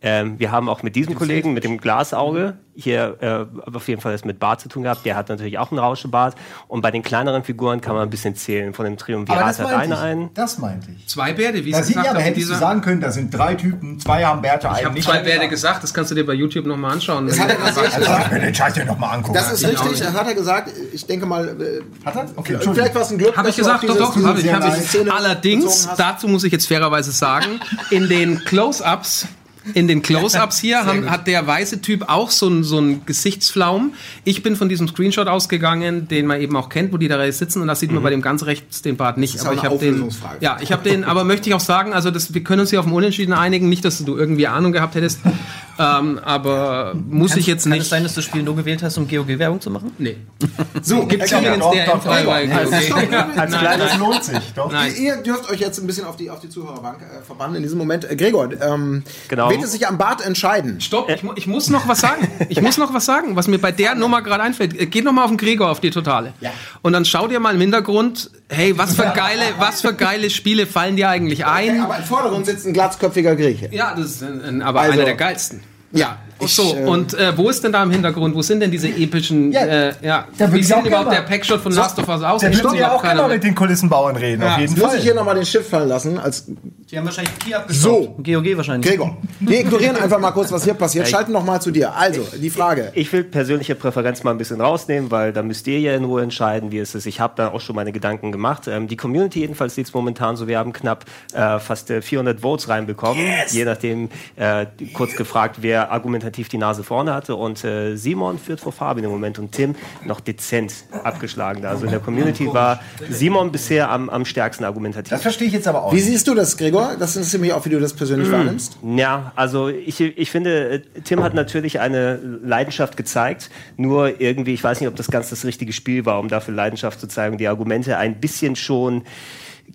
Ähm, 0.03 0.39
wir 0.39 0.51
haben 0.51 0.67
auch 0.67 0.81
mit 0.81 0.95
diesem 0.95 1.13
Kollegen, 1.13 1.53
mit 1.53 1.63
dem 1.63 1.77
Glasauge, 1.77 2.57
hier 2.73 3.17
äh, 3.21 3.75
auf 3.75 3.87
jeden 3.87 4.01
Fall 4.01 4.13
das 4.13 4.25
mit 4.25 4.39
Bart 4.39 4.59
zu 4.59 4.67
tun 4.67 4.81
gehabt. 4.83 5.05
Der 5.05 5.15
hat 5.15 5.29
natürlich 5.29 5.59
auch 5.59 5.69
einen 5.69 5.77
Rauschebart. 5.79 6.35
Und 6.67 6.81
bei 6.81 6.89
den 6.89 7.03
kleineren 7.03 7.43
Figuren 7.43 7.81
kann 7.81 7.93
man 7.93 8.03
ein 8.03 8.09
bisschen 8.09 8.35
zählen. 8.35 8.73
Von 8.73 8.85
dem 8.85 8.97
Triumvirat 8.97 9.59
hat 9.59 9.71
einer 9.71 9.95
ich. 9.95 10.01
einen. 10.01 10.33
Das 10.33 10.57
meinte 10.57 10.87
ich. 10.97 11.07
Zwei 11.07 11.33
Bärte, 11.33 11.63
wie 11.65 11.71
Da 11.71 11.79
es 11.79 11.87
sieht 11.87 11.97
gesagt 11.97 12.07
ja, 12.07 12.13
da 12.13 12.19
habe. 12.19 12.29
hättest 12.29 12.49
du 12.49 12.55
sagen 12.55 12.81
können, 12.81 13.01
da 13.01 13.11
sind 13.11 13.31
drei 13.31 13.53
Typen, 13.53 13.99
zwei 13.99 14.25
haben 14.25 14.41
Bärte, 14.41 14.67
Ich 14.67 14.73
einen 14.77 14.85
habe 14.85 14.95
nicht. 14.95 15.05
zwei 15.07 15.19
Bärte 15.19 15.49
gesagt, 15.49 15.83
das 15.83 15.93
kannst 15.93 16.09
du 16.09 16.15
dir 16.15 16.25
bei 16.25 16.33
YouTube 16.33 16.65
nochmal 16.65 16.93
anschauen. 16.93 17.27
Das 17.27 17.39
hat 17.39 17.49
er 17.49 17.55
gesagt. 17.57 17.93
Also, 17.93 18.35
ich 18.35 18.41
den 18.41 18.55
Scheiß 18.55 18.73
dir 18.73 18.85
nochmal 18.85 19.15
angucken. 19.17 19.35
Das 19.35 19.51
ist 19.51 19.61
ich 19.61 19.69
richtig, 19.69 19.99
das 19.99 20.13
hat 20.13 20.27
er 20.27 20.33
gesagt. 20.33 20.71
Ich 20.93 21.05
denke 21.05 21.27
mal, 21.27 21.47
äh, 21.61 21.81
Hat 22.05 22.15
er? 22.15 22.25
Okay, 22.35 22.57
vielleicht 22.59 22.95
war 22.95 23.03
es 23.03 23.11
ein 23.11 23.19
Glück. 23.19 23.37
Habe 23.37 23.49
ich 23.49 23.55
gesagt, 23.55 23.87
doch, 23.87 23.97
doch, 23.97 24.15
habe 24.23 24.39
ich. 24.39 24.51
Hab 24.51 24.61
nice 24.61 24.95
ich. 24.95 25.11
Allerdings, 25.11 25.87
dazu 25.95 26.27
muss 26.27 26.43
ich 26.43 26.51
jetzt 26.51 26.67
fairerweise 26.67 27.11
sagen, 27.11 27.59
in 27.91 28.09
den 28.09 28.39
Close-Ups, 28.45 29.27
in 29.73 29.87
den 29.87 30.01
Close-Ups 30.01 30.59
hier 30.61 30.85
haben, 30.85 31.09
hat 31.09 31.27
der 31.27 31.45
weiße 31.45 31.81
Typ 31.81 32.09
auch 32.09 32.31
so 32.31 32.47
einen 32.47 32.63
so 32.63 32.81
Gesichtsflaum. 33.05 33.93
Ich 34.23 34.43
bin 34.43 34.55
von 34.55 34.69
diesem 34.69 34.87
Screenshot 34.87 35.27
ausgegangen, 35.27 36.07
den 36.07 36.25
man 36.25 36.41
eben 36.41 36.55
auch 36.55 36.69
kennt, 36.69 36.91
wo 36.93 36.97
die 36.97 37.07
da 37.07 37.31
sitzen. 37.31 37.61
Und 37.61 37.67
da 37.67 37.75
sieht 37.75 37.91
man 37.91 38.01
bei 38.03 38.09
dem 38.09 38.21
ganz 38.21 38.45
rechts 38.45 38.81
den 38.81 38.97
Bart 38.97 39.17
nicht. 39.17 39.35
ist 39.35 39.45
Aber 39.45 39.55
ich 39.55 39.63
habe 39.63 39.77
den, 39.77 40.09
ja, 40.39 40.57
ich 40.61 40.71
habe 40.71 40.87
den, 40.87 41.03
aber 41.03 41.23
möchte 41.23 41.49
ich 41.49 41.55
auch 41.55 41.59
sagen, 41.59 41.93
also 41.93 42.11
das, 42.11 42.33
wir 42.33 42.43
können 42.43 42.61
uns 42.61 42.71
hier 42.71 42.79
auf 42.79 42.87
ein 42.87 42.93
Unentschieden 42.93 43.33
einigen, 43.33 43.69
nicht, 43.69 43.85
dass 43.85 44.03
du 44.03 44.17
irgendwie 44.17 44.47
Ahnung 44.47 44.71
gehabt 44.71 44.95
hättest, 44.95 45.19
ähm, 45.79 46.19
aber 46.23 46.93
muss 46.95 47.35
ich 47.35 47.47
jetzt 47.47 47.63
Kann 47.63 47.73
es 47.73 47.77
nicht. 47.79 47.89
sein, 47.89 48.03
dass 48.03 48.13
du 48.13 48.17
das 48.19 48.25
Spiel 48.25 48.43
nur 48.43 48.55
gewählt 48.55 48.83
hast, 48.83 48.97
um 48.97 49.07
GOG-Werbung 49.07 49.61
zu 49.61 49.69
machen? 49.71 49.91
Nee. 49.97 50.17
So, 50.83 51.05
Gibt's 51.05 51.29
Ja, 51.31 51.39
übrigens 51.39 51.59
doch, 51.59 51.73
der 51.73 51.85
doch, 51.85 52.05
M3 52.05 52.19
doch. 52.23 52.25
bei 52.25 52.51
Als, 52.55 53.51
GOG. 53.53 53.61
das 53.77 53.97
lohnt 53.97 54.23
sich, 54.23 54.53
doch. 54.55 54.71
Nein. 54.71 54.93
Ihr 54.99 55.17
dürft 55.17 55.49
euch 55.51 55.59
jetzt 55.59 55.79
ein 55.79 55.85
bisschen 55.87 56.05
auf 56.05 56.15
die, 56.17 56.29
auf 56.29 56.39
die 56.39 56.49
Zuhörerbank 56.49 56.97
äh, 57.01 57.23
verbannen 57.23 57.55
in 57.57 57.63
diesem 57.63 57.77
Moment. 57.77 58.09
Äh, 58.09 58.15
Gregor, 58.15 58.49
ähm, 58.61 59.03
Genau. 59.27 59.49
wird 59.49 59.63
es 59.63 59.71
sich 59.73 59.87
am 59.87 59.97
Bart 59.97 60.25
entscheiden? 60.25 60.81
Stopp, 60.81 61.09
ich, 61.09 61.21
mu- 61.23 61.33
ich 61.35 61.45
muss 61.47 61.69
noch 61.69 61.87
was 61.87 61.99
sagen. 62.01 62.27
Ich 62.49 62.61
muss 62.61 62.77
noch 62.77 62.93
was 62.93 63.05
sagen, 63.05 63.35
was 63.35 63.47
mir 63.47 63.59
bei 63.59 63.71
der 63.71 63.93
Nummer 63.95 64.21
gerade 64.21 64.43
einfällt. 64.43 64.79
Äh, 64.79 64.87
Geh 64.87 65.01
noch 65.01 65.11
mal 65.13 65.23
auf 65.23 65.31
den 65.31 65.37
Gregor, 65.37 65.69
auf 65.69 65.79
die 65.79 65.91
Totale. 65.91 66.33
Und 66.81 66.93
dann 66.93 67.05
schau 67.05 67.27
dir 67.27 67.39
mal 67.39 67.53
im 67.53 67.61
Hintergrund, 67.61 68.31
hey, 68.51 68.77
was 68.77 68.95
für 68.95 69.11
geile, 69.15 69.43
was 69.57 69.81
für 69.81 69.93
geile 69.93 70.29
Spiele 70.29 70.67
fallen 70.67 70.95
dir 70.95 71.09
eigentlich 71.09 71.45
ein? 71.45 71.81
Aber 71.81 71.97
im 71.97 72.03
Vordergrund 72.03 72.45
sitzt 72.45 72.65
ein 72.67 72.73
glatzköpfiger 72.73 73.35
Grieche. 73.35 73.69
Ja, 73.71 73.95
das 73.95 74.05
ist 74.05 74.23
ein, 74.23 74.61
aber 74.61 74.81
Also- 74.81 74.93
einer 74.93 75.05
der 75.05 75.15
geilsten. 75.15 75.61
Ja, 75.93 76.19
ich, 76.45 76.53
so, 76.53 76.75
äh, 76.75 76.83
und 76.85 77.13
äh, 77.13 77.37
wo 77.37 77.49
ist 77.49 77.63
denn 77.63 77.71
da 77.71 77.83
im 77.83 77.91
Hintergrund, 77.91 78.35
wo 78.35 78.41
sind 78.41 78.59
denn 78.59 78.71
diese 78.71 78.87
epischen, 78.87 79.51
Ja, 79.51 79.61
äh, 79.61 79.93
ja, 80.01 80.27
wie 80.37 80.59
ich 80.59 80.67
sieht 80.67 80.85
überhaupt 80.85 81.11
der 81.11 81.21
Packshot 81.21 81.61
von 81.61 81.71
Last 81.71 81.99
of 81.99 82.07
Us 82.07 82.23
aus? 82.23 82.41
Der 82.41 82.49
nutzt 82.51 82.75
ja 82.75 82.91
auch 82.91 83.01
keiner 83.01 83.21
immer 83.21 83.33
mit 83.33 83.43
den 83.43 83.55
Kulissenbauern 83.55 84.15
reden, 84.15 84.43
auf 84.43 84.57
jeden 84.57 84.71
Jetzt 84.73 84.79
muss 84.79 84.89
Fall. 84.89 84.97
ich 84.97 85.03
hier 85.03 85.15
nochmal 85.15 85.35
den 85.35 85.45
Schiff 85.45 85.67
fallen 85.69 85.89
lassen. 85.89 86.17
Als 86.17 86.45
Die 86.47 86.97
haben 86.97 87.05
wahrscheinlich 87.05 87.37
Key 87.39 87.53
So. 87.69 88.15
GOG 88.17 88.57
wahrscheinlich. 88.57 88.89
Gregor, 88.89 89.17
wir 89.39 89.59
ignorieren 89.59 89.95
einfach 89.95 90.19
mal 90.19 90.31
kurz, 90.31 90.51
was 90.51 90.63
hier 90.63 90.73
passiert. 90.73 91.07
Schalten 91.07 91.31
noch 91.31 91.45
mal 91.45 91.59
zu 91.59 91.71
dir. 91.71 91.95
Also, 91.95 92.25
die 92.35 92.49
Frage. 92.49 92.91
Ich 92.95 93.11
will 93.13 93.23
persönliche 93.23 93.75
Präferenz 93.75 94.23
mal 94.23 94.31
ein 94.31 94.37
bisschen 94.37 94.61
rausnehmen, 94.61 95.11
weil 95.11 95.33
da 95.33 95.43
müsst 95.43 95.67
ihr 95.67 95.79
ja 95.79 95.95
in 95.95 96.03
Ruhe 96.03 96.21
entscheiden, 96.21 96.71
wie 96.71 96.79
es 96.79 96.95
ist. 96.95 97.05
Ich 97.05 97.19
habe 97.19 97.33
da 97.35 97.49
auch 97.49 97.61
schon 97.61 97.75
meine 97.75 97.91
Gedanken 97.91 98.31
gemacht. 98.31 98.67
Ähm, 98.67 98.87
die 98.87 98.97
Community 98.97 99.39
jedenfalls 99.39 99.75
sieht 99.75 99.87
es 99.87 99.93
momentan 99.93 100.35
so, 100.35 100.47
wir 100.47 100.57
haben 100.57 100.73
knapp 100.73 101.05
äh, 101.33 101.59
fast 101.59 101.89
äh, 101.89 102.01
400 102.01 102.41
Votes 102.41 102.69
reinbekommen, 102.69 103.23
je 103.49 103.65
nachdem 103.65 104.09
äh, 104.35 104.65
kurz 104.93 105.15
gefragt, 105.15 105.57
wer 105.61 105.91
argumentativ 105.91 106.30
die 106.31 106.57
Nase 106.57 106.83
vorne 106.83 107.13
hatte. 107.13 107.35
Und 107.35 107.63
äh, 107.63 107.95
Simon 107.95 108.39
führt 108.39 108.59
vor 108.59 108.71
Fabian 108.71 109.05
im 109.05 109.11
Moment 109.11 109.39
und 109.39 109.51
Tim 109.51 109.75
noch 110.05 110.19
dezent 110.19 110.85
abgeschlagen. 111.03 111.65
Also 111.65 111.85
in 111.85 111.91
der 111.91 111.99
Community 111.99 112.47
war 112.51 112.81
Simon 113.09 113.51
bisher 113.51 113.89
am, 113.89 114.09
am 114.09 114.25
stärksten 114.25 114.63
argumentativ. 114.63 115.09
Das 115.09 115.21
verstehe 115.21 115.47
ich 115.47 115.53
jetzt 115.53 115.67
aber 115.67 115.83
auch. 115.83 115.93
Wie 115.93 115.99
siehst 115.99 116.27
du 116.27 116.35
das, 116.35 116.57
Gregor? 116.57 116.95
Das 116.99 117.15
interessiert 117.15 117.41
mich 117.41 117.53
auch, 117.53 117.65
wie 117.65 117.69
du 117.69 117.79
das 117.79 117.93
persönlich 117.93 118.31
wahrnimmst. 118.31 118.77
Ja, 118.95 119.31
also 119.35 119.69
ich, 119.69 119.99
ich 120.01 120.31
finde, 120.31 120.69
äh, 120.69 120.81
Tim 121.03 121.23
hat 121.23 121.33
natürlich 121.33 121.79
eine 121.79 122.15
Leidenschaft 122.43 122.97
gezeigt. 122.97 123.49
Nur 123.77 124.21
irgendwie, 124.21 124.53
ich 124.53 124.63
weiß 124.63 124.79
nicht, 124.79 124.89
ob 124.89 124.95
das 124.95 125.07
ganz 125.07 125.29
das 125.29 125.45
richtige 125.45 125.73
Spiel 125.73 126.05
war, 126.05 126.19
um 126.19 126.27
dafür 126.27 126.53
Leidenschaft 126.53 126.99
zu 126.99 127.07
zeigen, 127.07 127.37
die 127.37 127.47
Argumente 127.47 127.97
ein 127.97 128.19
bisschen 128.19 128.55
schon 128.55 129.03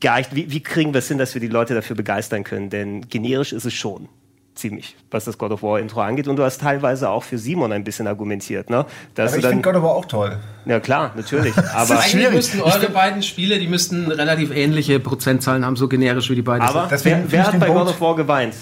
geeicht. 0.00 0.34
Wie, 0.34 0.50
wie 0.50 0.62
kriegen 0.62 0.94
wir 0.94 0.98
es 0.98 1.08
hin, 1.08 1.18
dass 1.18 1.34
wir 1.34 1.40
die 1.40 1.48
Leute 1.48 1.74
dafür 1.74 1.96
begeistern 1.96 2.44
können? 2.44 2.70
Denn 2.70 3.08
generisch 3.08 3.52
ist 3.52 3.64
es 3.64 3.74
schon. 3.74 4.08
Ziemlich, 4.56 4.96
was 5.10 5.26
das 5.26 5.36
God 5.38 5.52
of 5.52 5.62
War 5.62 5.78
Intro 5.78 6.00
angeht. 6.00 6.26
Und 6.28 6.36
du 6.36 6.42
hast 6.42 6.60
teilweise 6.60 7.10
auch 7.10 7.22
für 7.22 7.36
Simon 7.38 7.72
ein 7.72 7.84
bisschen 7.84 8.06
argumentiert, 8.06 8.70
ne? 8.70 8.86
Dass 9.14 9.32
Aber 9.32 9.38
ich 9.38 9.46
finde 9.46 9.62
dann, 9.62 9.74
God 9.74 9.74
of 9.76 9.82
War 9.86 9.94
auch 9.94 10.04
toll. 10.06 10.38
ja 10.64 10.80
klar, 10.80 11.12
natürlich. 11.14 11.54
Aber, 11.74 12.00
Eigentlich 12.00 12.30
müssten 12.30 12.62
eure 12.62 12.88
beiden 12.88 13.22
Spiele, 13.22 13.58
die 13.58 13.68
müssten 13.68 14.10
relativ 14.10 14.50
ähnliche 14.50 14.98
Prozentzahlen 14.98 15.64
haben, 15.64 15.76
so 15.76 15.88
generisch 15.88 16.30
wie 16.30 16.34
die 16.36 16.42
beiden 16.42 16.66
aber 16.66 16.88
Deswegen 16.90 17.24
wer, 17.28 17.32
wer 17.32 17.46
hat 17.46 17.60
bei 17.60 17.66
God 17.68 17.76
Vote- 17.76 17.90
of 17.90 18.00
War 18.00 18.16
geweint? 18.16 18.54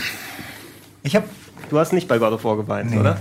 Ich 1.04 1.14
habe 1.16 1.26
Du 1.70 1.78
hast 1.78 1.92
nicht 1.92 2.08
bei 2.08 2.18
God 2.18 2.32
of 2.32 2.44
War 2.44 2.56
geweint, 2.56 2.90
Nee. 2.90 2.98
oder? 2.98 3.16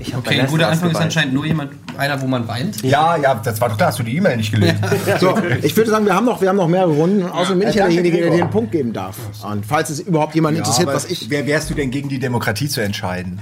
Ich 0.00 0.14
Okay, 0.14 0.40
ein 0.40 0.46
guter 0.46 0.68
Anfang 0.68 0.90
ist 0.90 1.00
anscheinend 1.00 1.34
nur 1.34 1.44
jemand, 1.44 1.72
einer, 1.96 2.20
wo 2.20 2.26
man 2.26 2.46
weint. 2.46 2.82
ja, 2.82 3.16
ja, 3.16 3.34
das 3.34 3.60
war 3.60 3.68
doch 3.68 3.76
klar, 3.76 3.88
hast 3.88 3.98
du 3.98 4.02
die 4.02 4.16
E-Mail 4.16 4.36
nicht 4.36 4.52
gelesen. 4.52 4.78
So, 5.20 5.36
ich 5.62 5.76
würde 5.76 5.90
sagen, 5.90 6.06
wir 6.06 6.14
haben 6.14 6.26
noch, 6.26 6.40
wir 6.40 6.48
haben 6.48 6.56
noch 6.56 6.68
mehrere 6.68 6.92
Runden. 6.92 7.22
Und 7.22 7.30
außerdem 7.30 7.60
bin 7.60 7.68
ich 7.68 7.74
ja 7.74 7.86
derjenige, 7.86 8.18
der 8.18 8.30
dir 8.30 8.38
den 8.38 8.50
Punkt 8.50 8.72
geben 8.72 8.92
darf. 8.92 9.16
Und 9.42 9.66
falls 9.66 9.90
es 9.90 10.00
überhaupt 10.00 10.34
jemanden 10.34 10.58
interessiert, 10.58 10.88
aber 10.88 10.96
was 10.96 11.06
ich. 11.06 11.30
Wer 11.30 11.46
wärst 11.46 11.70
du 11.70 11.74
denn 11.74 11.90
gegen 11.90 12.08
die 12.08 12.18
Demokratie 12.18 12.68
zu 12.68 12.80
entscheiden? 12.80 13.40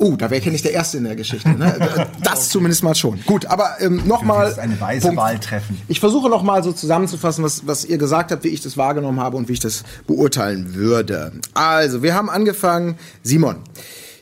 Uh, 0.00 0.16
da 0.16 0.30
wäre 0.30 0.38
ich 0.38 0.46
ja 0.46 0.50
nicht 0.50 0.64
der 0.64 0.72
Erste 0.72 0.96
in 0.96 1.04
der 1.04 1.14
Geschichte. 1.14 1.50
Ne? 1.50 2.06
Das 2.22 2.48
zumindest 2.48 2.82
mal 2.82 2.94
schon. 2.94 3.20
Gut, 3.26 3.44
aber 3.46 3.76
ähm, 3.80 4.02
nochmal. 4.06 4.46
wirst 4.46 4.58
eine 4.58 4.80
weise 4.80 5.14
Wahl 5.14 5.38
treffen. 5.38 5.80
Ich 5.88 6.00
versuche 6.00 6.30
nochmal 6.30 6.62
so 6.62 6.72
zusammenzufassen, 6.72 7.44
was, 7.44 7.66
was 7.66 7.84
ihr 7.84 7.98
gesagt 7.98 8.32
habt, 8.32 8.42
wie 8.44 8.48
ich 8.48 8.62
das 8.62 8.78
wahrgenommen 8.78 9.20
habe 9.20 9.36
und 9.36 9.48
wie 9.48 9.52
ich 9.52 9.60
das 9.60 9.84
beurteilen 10.06 10.74
würde. 10.74 11.32
Also, 11.52 12.02
wir 12.02 12.14
haben 12.14 12.30
angefangen. 12.30 12.96
Simon. 13.22 13.56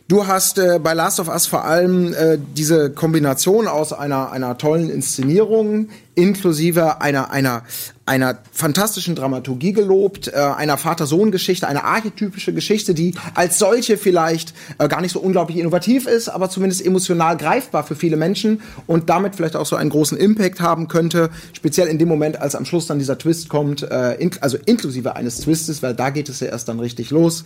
Du 0.08 0.26
hast 0.26 0.56
äh, 0.56 0.80
bei 0.82 0.94
Last 0.94 1.20
of 1.20 1.28
Us 1.28 1.46
vor 1.46 1.66
allem 1.66 2.14
äh, 2.14 2.38
diese 2.56 2.88
Kombination 2.88 3.68
aus 3.68 3.92
einer, 3.92 4.32
einer 4.32 4.56
tollen 4.56 4.88
Inszenierung 4.88 5.90
inklusive 6.14 7.00
einer, 7.00 7.30
einer, 7.30 7.62
einer 8.06 8.38
fantastischen 8.50 9.14
Dramaturgie 9.14 9.72
gelobt, 9.72 10.28
äh, 10.28 10.32
einer 10.32 10.78
Vater-Sohn-Geschichte, 10.78 11.68
eine 11.68 11.84
archetypische 11.84 12.52
Geschichte, 12.54 12.94
die 12.94 13.14
als 13.34 13.58
solche 13.58 13.98
vielleicht 13.98 14.54
äh, 14.78 14.88
gar 14.88 15.00
nicht 15.00 15.12
so 15.12 15.20
unglaublich 15.20 15.58
innovativ 15.58 16.06
ist, 16.06 16.28
aber 16.28 16.50
zumindest 16.50 16.84
emotional 16.84 17.36
greifbar 17.36 17.84
für 17.84 17.94
viele 17.94 18.16
Menschen 18.16 18.62
und 18.86 19.10
damit 19.10 19.36
vielleicht 19.36 19.54
auch 19.54 19.66
so 19.66 19.76
einen 19.76 19.90
großen 19.90 20.18
Impact 20.18 20.60
haben 20.60 20.88
könnte, 20.88 21.30
speziell 21.52 21.86
in 21.86 21.98
dem 21.98 22.08
Moment, 22.08 22.40
als 22.40 22.56
am 22.56 22.64
Schluss 22.64 22.86
dann 22.86 22.98
dieser 22.98 23.18
Twist 23.18 23.48
kommt, 23.48 23.82
äh, 23.82 24.14
in, 24.14 24.30
also 24.40 24.58
inklusive 24.64 25.14
eines 25.14 25.40
Twistes, 25.40 25.82
weil 25.82 25.94
da 25.94 26.10
geht 26.10 26.28
es 26.30 26.40
ja 26.40 26.48
erst 26.48 26.66
dann 26.68 26.80
richtig 26.80 27.10
los. 27.10 27.44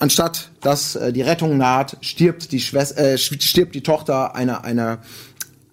Anstatt 0.00 0.50
dass 0.62 0.96
äh, 0.96 1.12
die 1.12 1.22
Rettung 1.22 1.56
naht, 1.56 1.96
stirbt 2.00 2.52
die 2.52 2.60
Schwester, 2.60 3.12
äh, 3.12 3.18
stirbt 3.18 3.74
die 3.74 3.82
Tochter 3.82 4.34
einer 4.34 4.64
einer 4.64 4.98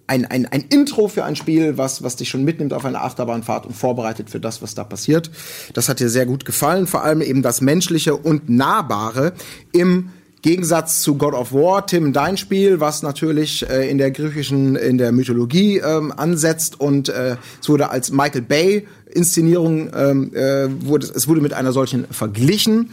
ein, 0.06 0.24
ein, 0.24 0.46
ein 0.46 0.64
Intro 0.70 1.08
für 1.08 1.24
ein 1.24 1.36
Spiel, 1.36 1.76
was, 1.76 2.02
was 2.02 2.16
dich 2.16 2.30
schon 2.30 2.42
mitnimmt 2.42 2.72
auf 2.72 2.84
eine 2.84 3.02
Achterbahnfahrt 3.02 3.66
und 3.66 3.74
vorbereitet 3.74 4.30
für 4.30 4.40
das, 4.40 4.62
was 4.62 4.74
da 4.74 4.82
passiert. 4.82 5.30
Das 5.74 5.88
hat 5.88 6.00
dir 6.00 6.08
sehr 6.08 6.24
gut 6.24 6.46
gefallen, 6.46 6.86
vor 6.86 7.02
allem 7.04 7.20
eben 7.20 7.42
das 7.42 7.60
Menschliche 7.60 8.16
und 8.16 8.48
Nahbare 8.48 9.34
im 9.72 10.10
Gegensatz 10.40 11.02
zu 11.02 11.16
God 11.16 11.34
of 11.34 11.52
War, 11.52 11.86
Tim, 11.86 12.12
dein 12.12 12.36
Spiel, 12.36 12.80
was 12.80 13.02
natürlich 13.02 13.68
äh, 13.68 13.90
in 13.90 13.98
der 13.98 14.10
griechischen, 14.10 14.76
in 14.76 14.96
der 14.96 15.12
Mythologie 15.12 15.78
ähm, 15.78 16.12
ansetzt 16.16 16.80
und 16.80 17.08
äh, 17.08 17.36
es 17.60 17.68
wurde 17.68 17.90
als 17.90 18.10
Michael 18.10 18.42
Bay 18.42 18.86
Inszenierung, 19.10 19.90
ähm, 19.94 20.34
äh, 20.34 20.68
wurde, 20.86 21.08
es 21.14 21.28
wurde 21.28 21.40
mit 21.40 21.52
einer 21.54 21.72
solchen 21.72 22.06
verglichen. 22.10 22.90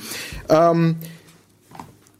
Ähm, 0.49 0.95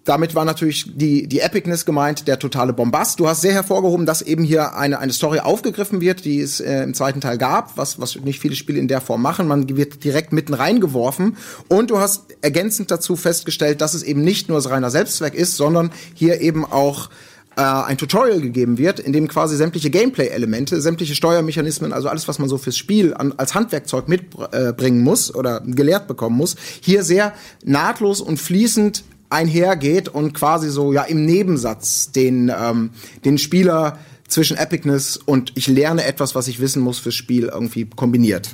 damit 0.05 0.35
war 0.35 0.45
natürlich 0.45 0.85
die, 0.95 1.27
die 1.27 1.39
Epicness 1.39 1.83
gemeint, 1.83 2.27
der 2.27 2.37
totale 2.37 2.73
Bombast. 2.73 3.19
Du 3.19 3.27
hast 3.27 3.41
sehr 3.41 3.53
hervorgehoben, 3.53 4.05
dass 4.05 4.21
eben 4.21 4.43
hier 4.43 4.75
eine, 4.75 4.99
eine 4.99 5.11
Story 5.11 5.39
aufgegriffen 5.39 5.99
wird, 5.99 6.25
die 6.25 6.39
es 6.39 6.59
äh, 6.59 6.83
im 6.83 6.93
zweiten 6.93 7.21
Teil 7.21 7.39
gab, 7.39 7.75
was, 7.75 7.99
was 7.99 8.15
nicht 8.17 8.39
viele 8.39 8.55
Spiele 8.55 8.79
in 8.79 8.87
der 8.87 9.01
Form 9.01 9.23
machen. 9.23 9.47
Man 9.47 9.67
wird 9.75 10.03
direkt 10.03 10.31
mitten 10.31 10.53
reingeworfen. 10.53 11.37
Und 11.69 11.89
du 11.89 11.97
hast 11.97 12.37
ergänzend 12.41 12.91
dazu 12.91 13.15
festgestellt, 13.15 13.81
dass 13.81 13.95
es 13.95 14.03
eben 14.03 14.21
nicht 14.21 14.47
nur 14.47 14.63
reiner 14.63 14.91
Selbstzweck 14.91 15.33
ist, 15.33 15.57
sondern 15.57 15.89
hier 16.13 16.39
eben 16.39 16.65
auch 16.65 17.09
äh, 17.57 17.61
ein 17.61 17.97
Tutorial 17.97 18.41
gegeben 18.41 18.77
wird, 18.77 18.99
in 18.99 19.11
dem 19.11 19.27
quasi 19.27 19.57
sämtliche 19.57 19.89
Gameplay-Elemente, 19.89 20.81
sämtliche 20.81 21.15
Steuermechanismen, 21.15 21.93
also 21.93 22.09
alles, 22.09 22.27
was 22.27 22.37
man 22.37 22.47
so 22.47 22.59
fürs 22.59 22.77
Spiel 22.77 23.15
an, 23.15 23.33
als 23.37 23.55
Handwerkzeug 23.55 24.07
mitbringen 24.07 25.01
muss 25.01 25.33
oder 25.33 25.61
gelehrt 25.61 26.07
bekommen 26.07 26.37
muss, 26.37 26.55
hier 26.79 27.03
sehr 27.03 27.33
nahtlos 27.63 28.21
und 28.21 28.37
fließend 28.37 29.03
einhergeht 29.35 30.07
und 30.07 30.33
quasi 30.33 30.69
so 30.69 30.93
ja 30.93 31.03
im 31.03 31.25
Nebensatz 31.25 32.11
den 32.11 32.51
ähm, 32.57 32.91
den 33.25 33.37
Spieler 33.37 33.99
zwischen 34.27 34.57
Epicness 34.57 35.17
und 35.17 35.51
ich 35.55 35.67
lerne 35.67 36.05
etwas, 36.05 36.33
was 36.35 36.47
ich 36.47 36.59
wissen 36.59 36.81
muss 36.81 36.99
fürs 36.99 37.15
Spiel 37.15 37.49
irgendwie 37.53 37.85
kombiniert. 37.85 38.49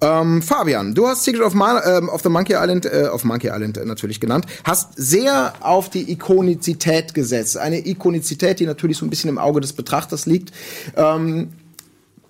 Ähm, 0.00 0.42
Fabian, 0.42 0.94
du 0.94 1.06
hast 1.06 1.24
Secret 1.24 1.42
of, 1.42 1.54
Man 1.54 1.80
ähm, 1.86 2.08
of 2.08 2.22
the 2.22 2.28
Monkey 2.28 2.54
Island, 2.54 2.86
äh, 2.86 3.06
auf 3.06 3.24
Monkey 3.24 3.48
Island 3.48 3.76
äh, 3.76 3.84
natürlich 3.84 4.20
genannt, 4.20 4.46
hast 4.64 4.94
sehr 4.96 5.54
auf 5.60 5.90
die 5.90 6.10
Ikonizität 6.10 7.14
gesetzt. 7.14 7.56
Eine 7.56 7.86
Ikonizität, 7.86 8.58
die 8.58 8.66
natürlich 8.66 8.96
so 8.96 9.06
ein 9.06 9.10
bisschen 9.10 9.30
im 9.30 9.38
Auge 9.38 9.60
des 9.60 9.74
Betrachters 9.74 10.26
liegt. 10.26 10.50
Ähm, 10.96 11.50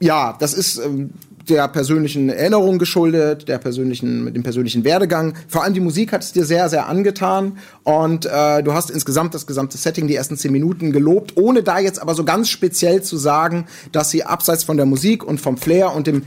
ja, 0.01 0.37
das 0.39 0.53
ist 0.53 0.79
ähm, 0.79 1.11
der 1.49 1.69
persönlichen 1.69 2.29
Erinnerung 2.29 2.79
geschuldet, 2.79 3.49
der 3.49 3.59
persönlichen, 3.59 4.25
mit 4.25 4.37
dem 4.37 4.43
persönlichen 4.43 4.85
Werdegang. 4.85 5.35
Vor 5.49 5.63
allem 5.63 5.75
die 5.75 5.81
Musik 5.81 6.13
hat 6.13 6.23
es 6.23 6.33
dir 6.33 6.45
sehr, 6.45 6.69
sehr 6.69 6.89
angetan 6.89 7.59
und 7.85 8.27
äh, 8.27 8.63
du 8.63 8.73
hast 8.73 8.91
insgesamt 8.91 9.35
das 9.35 9.47
gesamte 9.47 9.77
Setting, 9.77 10.07
die 10.07 10.17
ersten 10.17 10.37
zehn 10.37 10.53
Minuten 10.53 10.93
gelobt, 10.93 11.37
ohne 11.37 11.63
da 11.63 11.79
jetzt 11.79 12.01
aber 12.01 12.15
so 12.15 12.25
ganz 12.25 12.49
speziell 12.49 13.03
zu 13.03 13.17
sagen, 13.17 13.67
dass 13.93 14.11
sie 14.11 14.25
abseits 14.25 14.65
von 14.65 14.77
der 14.77 14.87
Musik 14.87 15.25
und 15.25 15.41
vom 15.41 15.57
Flair 15.57 15.95
und 15.95 16.07
dem 16.07 16.23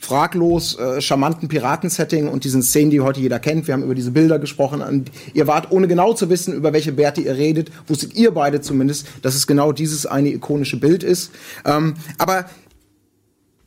fraglos 0.00 0.78
äh, 0.78 1.00
charmanten 1.00 1.48
Piratensetting 1.48 2.26
und 2.26 2.44
diesen 2.44 2.62
Szenen, 2.62 2.90
die 2.90 3.00
heute 3.00 3.20
jeder 3.20 3.38
kennt. 3.38 3.66
Wir 3.66 3.74
haben 3.74 3.82
über 3.82 3.94
diese 3.94 4.10
Bilder 4.10 4.38
gesprochen. 4.38 4.80
Und 4.80 5.10
ihr 5.34 5.46
wart, 5.46 5.70
ohne 5.70 5.88
genau 5.88 6.14
zu 6.14 6.30
wissen, 6.30 6.54
über 6.54 6.72
welche 6.72 6.92
Bärte 6.92 7.20
ihr 7.20 7.36
redet, 7.36 7.70
wusstet 7.86 8.14
ihr 8.14 8.32
beide 8.32 8.60
zumindest, 8.62 9.06
dass 9.22 9.34
es 9.34 9.46
genau 9.46 9.72
dieses 9.72 10.06
eine 10.06 10.30
ikonische 10.30 10.78
Bild 10.78 11.02
ist. 11.02 11.30
Ähm, 11.66 11.94
aber 12.16 12.46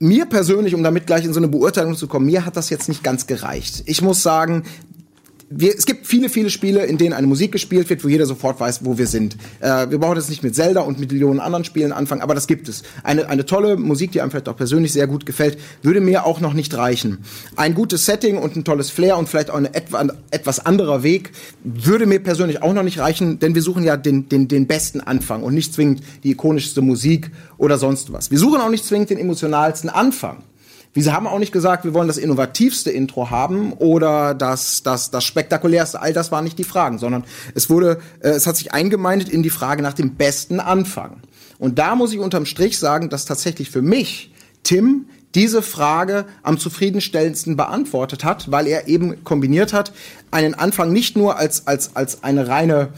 mir 0.03 0.25
persönlich, 0.25 0.75
um 0.75 0.83
damit 0.83 1.07
gleich 1.07 1.25
in 1.25 1.33
so 1.33 1.39
eine 1.39 1.47
Beurteilung 1.47 1.95
zu 1.95 2.07
kommen, 2.07 2.25
mir 2.25 2.45
hat 2.45 2.57
das 2.57 2.69
jetzt 2.69 2.89
nicht 2.89 3.03
ganz 3.03 3.25
gereicht. 3.25 3.83
Ich 3.85 4.01
muss 4.01 4.21
sagen, 4.21 4.63
wir, 5.55 5.75
es 5.75 5.85
gibt 5.85 6.07
viele, 6.07 6.29
viele 6.29 6.49
Spiele, 6.49 6.85
in 6.85 6.97
denen 6.97 7.13
eine 7.13 7.27
Musik 7.27 7.51
gespielt 7.51 7.89
wird, 7.89 8.03
wo 8.03 8.07
jeder 8.07 8.25
sofort 8.25 8.59
weiß, 8.59 8.85
wo 8.85 8.97
wir 8.97 9.07
sind. 9.07 9.37
Äh, 9.59 9.89
wir 9.89 9.99
brauchen 9.99 10.15
jetzt 10.15 10.29
nicht 10.29 10.43
mit 10.43 10.55
Zelda 10.55 10.81
und 10.81 10.99
mit 10.99 11.11
Millionen 11.11 11.39
anderen 11.39 11.63
Spielen 11.65 11.91
anfangen, 11.91 12.21
aber 12.21 12.35
das 12.35 12.47
gibt 12.47 12.67
es. 12.67 12.83
Eine, 13.03 13.29
eine 13.29 13.45
tolle 13.45 13.77
Musik, 13.77 14.11
die 14.11 14.21
einem 14.21 14.31
vielleicht 14.31 14.49
auch 14.49 14.55
persönlich 14.55 14.93
sehr 14.93 15.07
gut 15.07 15.25
gefällt, 15.25 15.57
würde 15.81 16.01
mir 16.01 16.25
auch 16.25 16.39
noch 16.39 16.53
nicht 16.53 16.75
reichen. 16.75 17.19
Ein 17.55 17.73
gutes 17.73 18.05
Setting 18.05 18.37
und 18.37 18.55
ein 18.55 18.63
tolles 18.63 18.89
Flair 18.89 19.17
und 19.17 19.29
vielleicht 19.29 19.49
auch 19.49 19.57
ein 19.57 19.65
etwa, 19.65 20.07
etwas 20.31 20.65
anderer 20.65 21.03
Weg 21.03 21.31
würde 21.63 22.05
mir 22.05 22.19
persönlich 22.19 22.61
auch 22.61 22.73
noch 22.73 22.83
nicht 22.83 22.99
reichen, 22.99 23.39
denn 23.39 23.55
wir 23.55 23.61
suchen 23.61 23.83
ja 23.83 23.97
den, 23.97 24.29
den, 24.29 24.47
den 24.47 24.67
besten 24.67 25.01
Anfang 25.01 25.43
und 25.43 25.53
nicht 25.53 25.73
zwingend 25.73 26.01
die 26.23 26.31
ikonischste 26.31 26.81
Musik 26.81 27.31
oder 27.57 27.77
sonst 27.77 28.11
was. 28.11 28.31
Wir 28.31 28.39
suchen 28.39 28.59
auch 28.61 28.69
nicht 28.69 28.85
zwingend 28.85 29.09
den 29.09 29.17
emotionalsten 29.17 29.89
Anfang. 29.89 30.43
Wir 30.93 31.11
haben 31.11 31.25
auch 31.25 31.39
nicht 31.39 31.51
gesagt, 31.51 31.85
wir 31.85 31.93
wollen 31.95 32.07
das 32.07 32.17
innovativste 32.17 32.91
Intro 32.91 33.31
haben 33.31 33.73
oder 33.73 34.35
das, 34.35 34.83
das, 34.83 35.09
das 35.09 35.23
spektakulärste. 35.23 35.99
All 35.99 36.13
das 36.13 36.31
waren 36.31 36.43
nicht 36.43 36.59
die 36.59 36.63
Fragen, 36.63 36.99
sondern 36.99 37.23
es 37.55 37.69
wurde, 37.69 37.99
äh, 38.19 38.29
es 38.29 38.45
hat 38.45 38.57
sich 38.57 38.73
eingemeindet 38.73 39.29
in 39.29 39.41
die 39.41 39.49
Frage 39.49 39.81
nach 39.81 39.93
dem 39.93 40.15
besten 40.15 40.59
Anfang. 40.59 41.21
Und 41.57 41.79
da 41.79 41.95
muss 41.95 42.13
ich 42.13 42.19
unterm 42.19 42.45
Strich 42.45 42.77
sagen, 42.77 43.09
dass 43.09 43.25
tatsächlich 43.25 43.71
für 43.71 43.81
mich 43.81 44.31
Tim 44.61 45.05
diese 45.35 45.63
Frage 45.63 46.25
am 46.43 46.59
zufriedenstellendsten 46.59 47.55
beantwortet 47.55 48.23
hat, 48.23 48.51
weil 48.51 48.67
er 48.67 48.87
eben 48.87 49.23
kombiniert 49.23 49.73
hat, 49.73 49.91
einen 50.29 50.53
Anfang 50.53 50.91
nicht 50.91 51.17
nur 51.17 51.37
als, 51.37 51.65
als, 51.65 51.95
als 51.95 52.23
eine 52.23 52.47
reine 52.47 52.89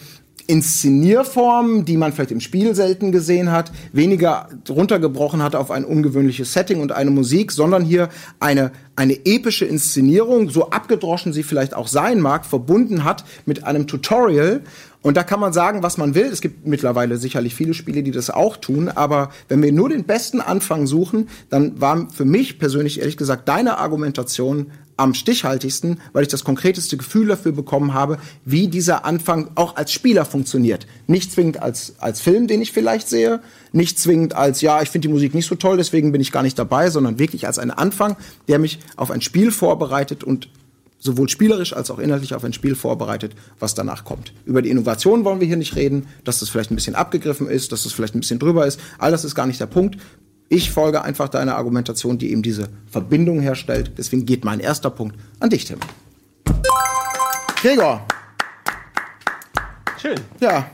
Inszenierform, 0.48 1.86
die 1.86 1.98
man 1.98 2.14
vielleicht 2.14 2.32
im 2.32 2.40
Spiel 2.40 2.76
selten 2.76 3.12
gesehen 3.12 3.52
hat, 3.52 3.72
weniger 3.92 4.50
runtergebrochen 4.70 5.42
hat 5.42 5.56
auf 5.56 5.72
ein 5.72 5.86
ungewöhnliches 5.86 6.54
Setting 6.54 6.82
und 6.82 6.92
eine 6.92 7.12
Musik, 7.12 7.52
sondern 7.52 7.84
hier 7.84 8.10
eine, 8.40 8.72
eine 8.96 9.26
epische 9.26 9.66
Inszenierung, 9.66 10.50
so 10.50 10.70
abgedroschen 10.70 11.34
sie 11.34 11.44
vielleicht 11.44 11.74
auch 11.74 11.88
sein 11.88 12.20
mag, 12.20 12.46
verbunden 12.46 13.04
hat 13.04 13.26
mit 13.46 13.64
einem 13.64 13.88
Tutorial. 13.88 14.62
Und 15.06 15.18
da 15.18 15.24
kann 15.24 15.40
man 15.40 15.54
sagen, 15.54 15.84
was 15.84 16.00
man 16.00 16.16
will. 16.16 16.26
Es 16.26 16.42
gibt 16.42 16.66
mittlerweile 16.66 17.18
sicherlich 17.18 17.54
viele 17.54 17.76
Spiele, 17.76 18.02
die 18.02 18.10
das 18.10 18.32
auch 18.32 18.58
tun. 18.58 18.90
Aber 18.90 19.30
wenn 19.48 19.62
wir 19.62 19.72
nur 19.72 19.90
den 19.90 20.06
besten 20.06 20.42
Anfang 20.42 20.88
suchen, 20.88 21.30
dann 21.52 21.80
war 21.80 22.10
für 22.10 22.26
mich 22.26 22.58
persönlich 22.58 23.00
ehrlich 23.00 23.16
gesagt 23.16 23.48
deine 23.48 23.78
Argumentation 23.78 24.72
am 24.98 25.14
stichhaltigsten, 25.14 26.00
weil 26.12 26.24
ich 26.24 26.30
das 26.30 26.44
konkreteste 26.44 26.98
Gefühl 26.98 27.28
dafür 27.28 27.52
bekommen 27.52 27.94
habe, 27.94 28.18
wie 28.46 28.68
dieser 28.68 29.06
Anfang 29.06 29.52
auch 29.54 29.76
als 29.76 29.92
Spieler 29.92 30.26
funktioniert. 30.26 30.88
Nicht 31.06 31.32
zwingend 31.32 31.62
als, 31.62 31.94
als 32.00 32.20
Film, 32.20 32.48
den 32.48 32.64
ich 32.64 32.72
vielleicht 32.72 33.08
sehe, 33.08 33.42
nicht 33.74 34.00
zwingend 34.00 34.34
als, 34.34 34.62
ja, 34.62 34.82
ich 34.82 34.90
finde 34.90 35.08
die 35.08 35.14
Musik 35.14 35.36
nicht 35.36 35.46
so 35.46 35.54
toll, 35.54 35.78
deswegen 35.78 36.14
bin 36.14 36.22
ich 36.22 36.32
gar 36.32 36.42
nicht 36.42 36.58
dabei, 36.58 36.90
sondern 36.90 37.20
wirklich 37.20 37.46
als 37.46 37.60
ein 37.60 37.70
Anfang, 37.70 38.18
der 38.48 38.58
mich 38.58 38.80
auf 38.96 39.12
ein 39.12 39.22
Spiel 39.22 39.52
vorbereitet 39.52 40.24
und 40.24 40.50
sowohl 41.00 41.30
spielerisch 41.30 41.74
als 41.74 41.92
auch 41.92 42.00
inhaltlich 42.00 42.34
auf 42.34 42.44
ein 42.44 42.54
Spiel 42.54 42.76
vorbereitet, 42.76 43.36
was 43.60 43.74
danach 43.76 44.06
kommt. 44.06 44.34
Über 44.46 44.62
die 44.62 44.70
Innovation 44.70 45.24
wollen 45.26 45.40
wir 45.40 45.48
hier 45.48 45.58
nicht 45.58 45.76
reden, 45.76 46.08
dass 46.24 46.40
das 46.40 46.50
vielleicht 46.50 46.72
ein 46.72 46.76
bisschen 46.76 46.96
abgegriffen 46.96 47.48
ist, 47.48 47.72
dass 47.72 47.84
das 47.84 47.94
vielleicht 47.94 48.16
ein 48.16 48.22
bisschen 48.22 48.40
drüber 48.40 48.66
ist. 48.66 48.80
All 48.98 49.12
das 49.12 49.24
ist 49.24 49.36
gar 49.36 49.46
nicht 49.46 49.60
der 49.60 49.68
Punkt. 49.68 49.98
Ich 50.48 50.72
folge 50.72 51.02
einfach 51.02 51.30
deiner 51.30 51.56
Argumentation, 51.56 52.18
die 52.18 52.32
eben 52.32 52.44
diese 52.44 52.70
Verbindung 52.90 53.40
herstellt. 53.40 53.94
Deswegen 53.98 54.26
geht 54.26 54.46
mein 54.46 54.60
erster 54.60 54.90
Punkt 54.90 55.16
an 55.40 55.50
dich, 55.50 55.66
Tim. 55.66 55.80
Gregor. 57.62 58.06
Schön. 60.00 60.20
Ja. 60.40 60.70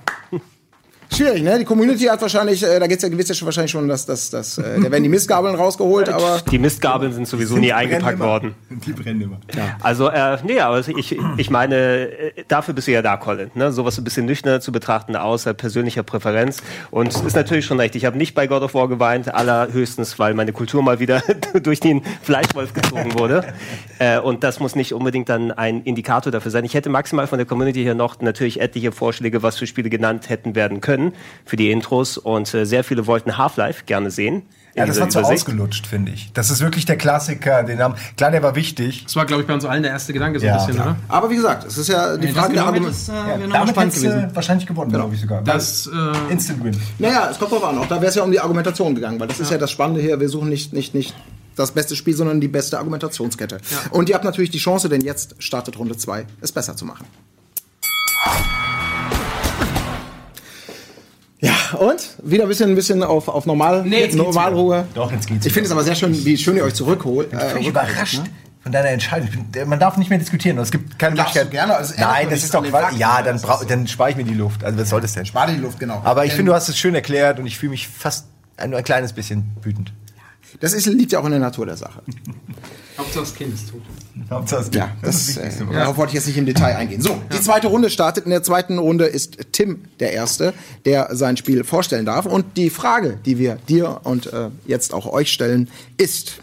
Schwierig, 1.13 1.43
ne? 1.43 1.59
Die 1.59 1.65
Community 1.65 2.05
hat 2.05 2.21
wahrscheinlich, 2.21 2.63
äh, 2.63 2.79
da 2.79 2.87
geht's 2.87 3.03
ja 3.03 3.09
gewiss 3.09 3.27
ja 3.27 3.35
schon 3.35 3.45
wahrscheinlich 3.45 3.71
schon, 3.71 3.85
dass 3.89 4.05
das, 4.05 4.29
das, 4.29 4.57
äh, 4.57 4.79
da 4.79 4.89
werden 4.89 5.03
die 5.03 5.09
Mistgabeln 5.09 5.55
rausgeholt, 5.55 6.07
aber 6.07 6.41
Die 6.49 6.57
Mistgabeln 6.57 7.11
sind 7.11 7.27
sowieso 7.27 7.57
nie 7.57 7.73
eingepackt 7.73 8.19
worden. 8.19 8.55
Die 8.69 8.93
brennen 8.93 9.21
immer. 9.21 9.39
Also, 9.81 10.07
äh, 10.07 10.37
nee, 10.45 10.61
aber 10.61 10.79
ich, 10.87 11.19
ich 11.37 11.49
meine, 11.49 11.75
äh, 11.75 12.31
dafür 12.47 12.73
bist 12.73 12.87
du 12.87 12.93
ja 12.93 13.01
da, 13.01 13.17
Colin. 13.17 13.51
Ne? 13.55 13.73
Sowas 13.73 13.97
ein 13.97 14.05
bisschen 14.05 14.25
nüchterner 14.25 14.61
zu 14.61 14.71
betrachten, 14.71 15.17
außer 15.17 15.53
persönlicher 15.53 16.03
Präferenz. 16.03 16.63
Und 16.91 17.13
es 17.13 17.21
ist 17.21 17.35
natürlich 17.35 17.65
schon 17.65 17.79
recht. 17.79 17.95
Ich 17.95 18.05
habe 18.05 18.17
nicht 18.17 18.33
bei 18.33 18.47
God 18.47 18.61
of 18.63 18.73
War 18.73 18.87
geweint, 18.87 19.33
allerhöchstens, 19.33 20.17
weil 20.17 20.33
meine 20.33 20.53
Kultur 20.53 20.81
mal 20.81 21.01
wieder 21.01 21.21
durch 21.61 21.81
den 21.81 22.03
Fleischwolf 22.21 22.73
gezogen 22.73 23.19
wurde. 23.19 23.53
Äh, 23.99 24.19
und 24.19 24.45
das 24.45 24.61
muss 24.61 24.75
nicht 24.75 24.93
unbedingt 24.93 25.27
dann 25.27 25.51
ein 25.51 25.81
Indikator 25.83 26.31
dafür 26.31 26.51
sein. 26.51 26.63
Ich 26.63 26.73
hätte 26.73 26.89
maximal 26.89 27.27
von 27.27 27.37
der 27.37 27.45
Community 27.45 27.81
hier 27.83 27.95
noch 27.95 28.21
natürlich 28.21 28.61
etliche 28.61 28.93
Vorschläge, 28.93 29.43
was 29.43 29.57
für 29.57 29.67
Spiele 29.67 29.89
genannt 29.89 30.29
hätten 30.29 30.55
werden 30.55 30.79
können 30.79 31.00
für 31.45 31.55
die 31.57 31.71
Intros. 31.71 32.17
Und 32.17 32.53
äh, 32.53 32.65
sehr 32.65 32.83
viele 32.83 33.07
wollten 33.07 33.37
Half-Life 33.37 33.83
gerne 33.85 34.11
sehen. 34.11 34.43
Ja, 34.73 34.85
das 34.85 35.01
war 35.01 35.09
zu 35.09 35.19
Übersicht. 35.19 35.41
ausgelutscht, 35.47 35.85
finde 35.85 36.13
ich. 36.13 36.31
Das 36.33 36.49
ist 36.49 36.61
wirklich 36.61 36.85
der 36.85 36.95
Klassiker, 36.95 37.63
den 37.63 37.79
haben. 37.79 37.95
Klar, 38.15 38.31
der 38.31 38.41
war 38.41 38.55
wichtig. 38.55 39.03
Das 39.03 39.17
war, 39.17 39.25
glaube 39.25 39.41
ich, 39.41 39.47
bei 39.49 39.53
uns 39.53 39.65
allen 39.65 39.83
der 39.83 39.91
erste 39.91 40.13
Gedanke 40.13 40.39
so 40.39 40.45
Ja, 40.45 40.53
ein 40.53 40.57
bisschen, 40.59 40.75
klar. 40.81 40.87
oder? 41.09 41.13
Aber 41.13 41.29
wie 41.29 41.35
gesagt, 41.35 41.65
es 41.65 41.77
ist 41.77 41.89
ja 41.89 42.15
die 42.15 42.27
Wenn 42.27 42.33
Frage 42.35 42.53
der 42.53 42.63
Argument. 42.63 42.85
hättest, 42.85 43.09
äh, 43.09 43.11
nochmal 43.11 43.49
Damit 43.49 43.69
spannend 43.71 43.93
gewesen. 43.95 44.29
wahrscheinlich 44.33 44.67
gewonnen, 44.67 44.91
glaube 44.93 45.13
ich 45.13 45.19
sogar. 45.19 45.41
Das, 45.41 45.87
äh, 45.87 46.31
Instant 46.31 46.63
Win. 46.63 46.77
Naja, 46.99 47.27
es 47.29 47.37
kommt 47.37 47.51
drauf 47.51 47.65
an. 47.65 47.79
Auch 47.79 47.87
da 47.87 47.95
wäre 47.95 48.05
es 48.05 48.15
ja 48.15 48.23
um 48.23 48.31
die 48.31 48.39
Argumentation 48.39 48.95
gegangen, 48.95 49.19
weil 49.19 49.27
das 49.27 49.41
ist 49.41 49.51
ja 49.51 49.57
das 49.57 49.71
Spannende 49.71 49.99
hier. 50.01 50.17
Wir 50.21 50.29
suchen 50.29 50.47
nicht, 50.47 50.71
nicht, 50.71 50.93
nicht 50.95 51.13
das 51.57 51.71
beste 51.73 51.97
Spiel, 51.97 52.15
sondern 52.15 52.39
die 52.39 52.47
beste 52.47 52.77
Argumentationskette. 52.79 53.57
Und 53.89 54.07
ihr 54.07 54.15
habt 54.15 54.23
natürlich 54.23 54.51
die 54.51 54.59
Chance, 54.59 54.87
denn 54.87 55.01
jetzt 55.01 55.35
startet 55.39 55.77
Runde 55.77 55.97
2, 55.97 56.25
es 56.39 56.53
besser 56.53 56.77
zu 56.77 56.85
machen. 56.85 57.05
Ja, 61.41 61.53
und? 61.79 62.09
Wieder 62.23 62.43
ein 62.43 62.47
bisschen, 62.49 62.69
ein 62.69 62.75
bisschen 62.75 63.03
auf, 63.03 63.27
auf 63.27 63.45
Normal, 63.47 63.83
Nee, 63.83 64.01
jetzt 64.01 64.15
Normalruhe. 64.15 64.85
Doch, 64.93 65.11
jetzt 65.11 65.25
geht's 65.27 65.45
Ich 65.45 65.51
finde 65.53 65.65
es 65.65 65.71
aber 65.71 65.83
sehr 65.83 65.95
schön, 65.95 66.13
wie 66.23 66.37
schön 66.37 66.55
ihr 66.55 66.63
euch 66.63 66.75
zurückholt. 66.75 67.29
Ich 67.31 67.33
Äh, 67.33 67.53
bin 67.53 67.65
rückhaltet, 67.65 67.67
überrascht 67.93 68.17
ne? 68.19 68.23
von 68.61 68.71
deiner 68.71 68.89
Entscheidung. 68.89 69.29
Bin, 69.51 69.67
man 69.67 69.79
darf 69.79 69.97
nicht 69.97 70.09
mehr 70.11 70.19
diskutieren. 70.19 70.59
Es 70.59 70.69
gibt 70.69 70.99
keine 70.99 71.15
Möglichkeit. 71.15 71.49
gerne, 71.49 71.75
also 71.75 71.95
Nein, 71.97 72.27
das 72.29 72.43
ist 72.43 72.53
doch 72.53 72.63
Quatsch. 72.63 72.93
Ja, 72.97 73.23
dann, 73.23 73.37
ist- 73.37 73.47
dann 73.67 73.87
spare 73.87 74.11
ich 74.11 74.15
mir 74.17 74.23
die 74.23 74.35
Luft. 74.35 74.63
Also 74.63 74.77
was 74.77 74.89
soll 74.89 75.01
das 75.01 75.13
denn? 75.13 75.25
Spar 75.25 75.47
die 75.47 75.55
Luft, 75.57 75.79
genau. 75.79 75.99
Aber 76.03 76.25
ich 76.25 76.33
finde, 76.33 76.51
du 76.51 76.55
hast 76.55 76.69
es 76.69 76.77
schön 76.77 76.93
erklärt 76.93 77.39
und 77.39 77.47
ich 77.47 77.57
fühle 77.57 77.71
mich 77.71 77.87
fast 77.87 78.27
ein, 78.57 78.75
ein 78.75 78.83
kleines 78.83 79.13
bisschen 79.13 79.45
wütend. 79.63 79.91
Das 80.59 80.73
ist, 80.73 80.85
liegt 80.87 81.11
ja 81.11 81.19
auch 81.19 81.25
in 81.25 81.31
der 81.31 81.39
Natur 81.39 81.65
der 81.65 81.77
Sache. 81.77 82.01
Hauptsache 82.97 83.23
das 83.23 83.35
Kind 83.35 83.53
ist 83.53 83.69
tot. 83.69 83.81
Hauptsache, 84.29 84.69
Ja, 84.73 84.95
das, 85.01 85.37
äh, 85.37 85.49
darauf 85.71 85.97
wollte 85.97 86.11
ich 86.11 86.15
jetzt 86.15 86.27
nicht 86.27 86.37
im 86.37 86.45
Detail 86.45 86.75
eingehen. 86.75 87.01
So, 87.01 87.21
die 87.33 87.41
zweite 87.41 87.67
Runde 87.67 87.89
startet. 87.89 88.25
In 88.25 88.31
der 88.31 88.43
zweiten 88.43 88.77
Runde 88.77 89.05
ist 89.05 89.37
Tim 89.53 89.85
der 89.99 90.13
Erste, 90.13 90.53
der 90.85 91.15
sein 91.15 91.37
Spiel 91.37 91.63
vorstellen 91.63 92.05
darf. 92.05 92.25
Und 92.25 92.57
die 92.57 92.69
Frage, 92.69 93.17
die 93.25 93.39
wir 93.39 93.57
dir 93.67 94.01
und 94.03 94.31
äh, 94.31 94.49
jetzt 94.67 94.93
auch 94.93 95.07
euch 95.11 95.31
stellen, 95.31 95.69
ist: 95.97 96.41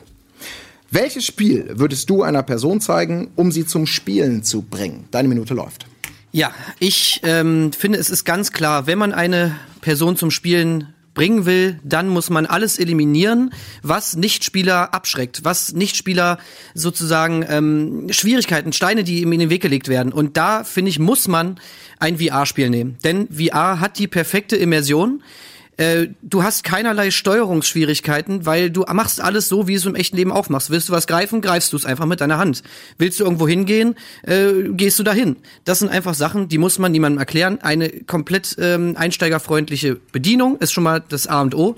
Welches 0.91 1.27
Spiel 1.27 1.71
würdest 1.75 2.11
du 2.11 2.23
einer 2.23 2.43
Person 2.43 2.81
zeigen, 2.81 3.31
um 3.37 3.53
sie 3.53 3.67
zum 3.67 3.87
Spielen 3.87 4.43
zu 4.43 4.63
bringen? 4.63 5.05
Deine 5.11 5.29
Minute 5.29 5.55
läuft. 5.55 5.87
Ja, 6.33 6.53
ich 6.79 7.21
ähm, 7.25 7.73
finde, 7.73 7.99
es 7.99 8.11
ist 8.11 8.25
ganz 8.25 8.53
klar, 8.53 8.87
wenn 8.87 8.99
man 8.99 9.13
eine 9.13 9.57
Person 9.81 10.17
zum 10.17 10.31
Spielen 10.31 10.93
bringen 11.19 11.47
will, 11.47 11.81
dann 11.83 12.09
muss 12.09 12.31
man 12.31 12.47
alles 12.47 12.79
eliminieren, 12.79 13.53
was 13.83 14.15
Nichtspieler 14.15 14.95
abschreckt, 14.95 15.41
was 15.43 15.73
Nichtspieler 15.73 16.39
sozusagen 16.75 17.45
ähm, 17.49 18.07
Schwierigkeiten, 18.11 18.73
Steine, 18.73 19.03
die 19.03 19.23
ihm 19.23 19.33
in 19.33 19.41
den 19.41 19.51
Weg 19.51 19.61
gelegt 19.61 19.89
werden. 19.89 20.13
Und 20.13 20.37
da, 20.37 20.63
finde 20.63 20.91
ich, 20.91 21.01
muss 21.01 21.27
man 21.27 21.59
ein 21.99 22.19
VR-Spiel 22.19 22.71
nehmen. 22.71 22.99
Denn 23.03 23.27
VR 23.31 23.81
hat 23.81 23.99
die 23.99 24.07
perfekte 24.07 24.55
Immersion. 24.55 25.25
Äh, 25.79 26.09
du 26.23 26.43
hast 26.43 26.65
keinerlei 26.65 27.13
Steuerungsschwierigkeiten, 27.13 28.45
weil 28.45 28.71
du 28.71 28.85
machst 28.93 29.21
alles 29.21 29.49
so, 29.49 29.69
wie 29.69 29.75
es 29.75 29.87
im 29.87 29.95
echten 29.95 30.17
Leben 30.17 30.33
auch 30.33 30.49
machst. 30.49 30.71
Willst 30.71 30.89
du 30.89 30.93
was 30.93 31.07
greifen, 31.07 31.41
greifst 31.41 31.73
du 31.73 31.77
es 31.77 31.87
einfach 31.87 32.05
mit 32.05 32.21
deiner 32.21 32.37
Hand. 32.37 32.65
Willst 32.99 33.21
du 33.21 33.25
irgendwo 33.25 33.47
hingehen, 33.47 33.95
äh, 34.23 34.53
gehst 34.73 34.99
du 34.99 35.05
dahin. 35.05 35.37
Das 35.65 35.79
sind 35.79 35.89
einfach 35.89 36.15
Sachen, 36.15 36.49
die 36.49 36.59
muss 36.59 36.81
man 36.81 36.91
niemandem 36.91 37.21
erklären. 37.21 37.61
Eine 37.63 37.91
komplett 37.91 38.57
ähm, 38.59 38.97
einsteigerfreundliche 38.97 39.95
Bedienung 40.11 40.59
ist 40.59 40.73
schon 40.73 40.83
mal 40.85 41.03
das 41.09 41.29
A 41.29 41.41
und 41.43 41.55
O. 41.55 41.77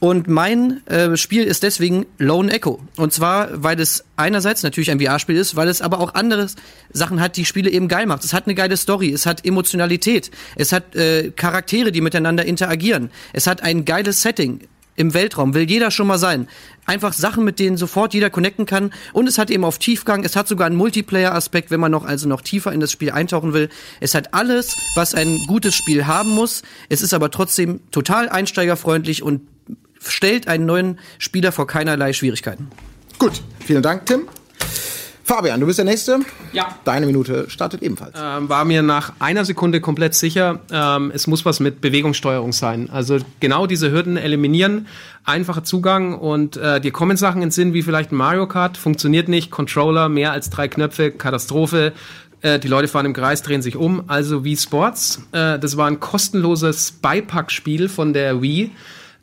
Und 0.00 0.28
mein 0.28 0.86
äh, 0.86 1.16
Spiel 1.16 1.42
ist 1.42 1.64
deswegen 1.64 2.06
Lone 2.18 2.52
Echo. 2.52 2.80
Und 2.96 3.12
zwar, 3.12 3.62
weil 3.64 3.80
es 3.80 4.04
einerseits 4.16 4.62
natürlich 4.62 4.92
ein 4.92 5.00
VR-Spiel 5.00 5.36
ist, 5.36 5.56
weil 5.56 5.66
es 5.68 5.80
aber 5.82 5.98
auch 5.98 6.14
andere 6.14 6.46
Sachen 6.92 7.20
hat, 7.20 7.36
die 7.36 7.44
Spiele 7.44 7.70
eben 7.70 7.88
geil 7.88 8.06
macht. 8.06 8.22
Es 8.24 8.32
hat 8.32 8.46
eine 8.46 8.54
geile 8.54 8.76
Story, 8.76 9.12
es 9.12 9.26
hat 9.26 9.44
Emotionalität, 9.44 10.30
es 10.54 10.72
hat 10.72 10.94
äh, 10.94 11.32
Charaktere, 11.34 11.90
die 11.90 12.00
miteinander 12.00 12.44
interagieren, 12.44 13.10
es 13.38 13.46
hat 13.46 13.62
ein 13.62 13.84
geiles 13.84 14.20
Setting. 14.20 14.66
Im 14.96 15.14
Weltraum 15.14 15.54
will 15.54 15.70
jeder 15.70 15.92
schon 15.92 16.08
mal 16.08 16.18
sein. 16.18 16.48
Einfach 16.86 17.12
Sachen, 17.12 17.44
mit 17.44 17.60
denen 17.60 17.76
sofort 17.76 18.12
jeder 18.12 18.30
connecten 18.30 18.66
kann. 18.66 18.92
Und 19.12 19.28
es 19.28 19.38
hat 19.38 19.48
eben 19.48 19.64
auf 19.64 19.78
Tiefgang, 19.78 20.24
es 20.24 20.34
hat 20.34 20.48
sogar 20.48 20.66
einen 20.66 20.74
Multiplayer-Aspekt, 20.74 21.70
wenn 21.70 21.78
man 21.78 21.92
noch 21.92 22.04
also 22.04 22.28
noch 22.28 22.40
tiefer 22.40 22.72
in 22.72 22.80
das 22.80 22.90
Spiel 22.90 23.12
eintauchen 23.12 23.52
will. 23.52 23.68
Es 24.00 24.16
hat 24.16 24.34
alles, 24.34 24.76
was 24.96 25.14
ein 25.14 25.38
gutes 25.46 25.76
Spiel 25.76 26.08
haben 26.08 26.30
muss. 26.30 26.62
Es 26.88 27.00
ist 27.00 27.14
aber 27.14 27.30
trotzdem 27.30 27.78
total 27.92 28.28
einsteigerfreundlich 28.28 29.22
und 29.22 29.42
stellt 30.00 30.48
einen 30.48 30.66
neuen 30.66 30.98
Spieler 31.18 31.52
vor 31.52 31.68
keinerlei 31.68 32.12
Schwierigkeiten. 32.12 32.66
Gut, 33.20 33.40
vielen 33.64 33.84
Dank, 33.84 34.06
Tim. 34.06 34.22
Fabian, 35.28 35.60
du 35.60 35.66
bist 35.66 35.76
der 35.76 35.84
Nächste. 35.84 36.20
Ja. 36.54 36.74
Deine 36.84 37.04
Minute 37.04 37.50
startet 37.50 37.82
ebenfalls. 37.82 38.16
ähm, 38.18 38.48
war 38.48 38.64
mir 38.64 38.80
nach 38.80 39.12
einer 39.18 39.44
Sekunde 39.44 39.82
komplett 39.82 40.14
sicher, 40.14 40.60
ähm, 40.72 41.12
es 41.14 41.26
muss 41.26 41.44
was 41.44 41.60
mit 41.60 41.82
Bewegungssteuerung 41.82 42.54
sein. 42.54 42.88
Also 42.90 43.18
genau 43.38 43.66
diese 43.66 43.90
Hürden 43.90 44.16
eliminieren, 44.16 44.86
einfacher 45.24 45.64
Zugang 45.64 46.14
und 46.14 46.56
äh, 46.56 46.80
dir 46.80 46.92
kommen 46.92 47.18
Sachen 47.18 47.42
ins 47.42 47.56
Sinn, 47.56 47.74
wie 47.74 47.82
vielleicht 47.82 48.10
ein 48.10 48.16
Mario 48.16 48.48
Kart, 48.48 48.78
funktioniert 48.78 49.28
nicht, 49.28 49.50
Controller, 49.50 50.08
mehr 50.08 50.32
als 50.32 50.48
drei 50.48 50.66
Knöpfe, 50.66 51.10
Katastrophe. 51.10 51.92
Äh, 52.40 52.58
die 52.58 52.68
Leute 52.68 52.88
fahren 52.88 53.04
im 53.04 53.12
Kreis, 53.12 53.42
drehen 53.42 53.60
sich 53.60 53.76
um, 53.76 54.04
also 54.08 54.44
wie 54.44 54.56
Sports. 54.56 55.20
Äh, 55.32 55.58
das 55.58 55.76
war 55.76 55.88
ein 55.88 56.00
kostenloses 56.00 56.92
Beipackspiel 56.92 57.90
von 57.90 58.14
der 58.14 58.40
Wii. 58.40 58.70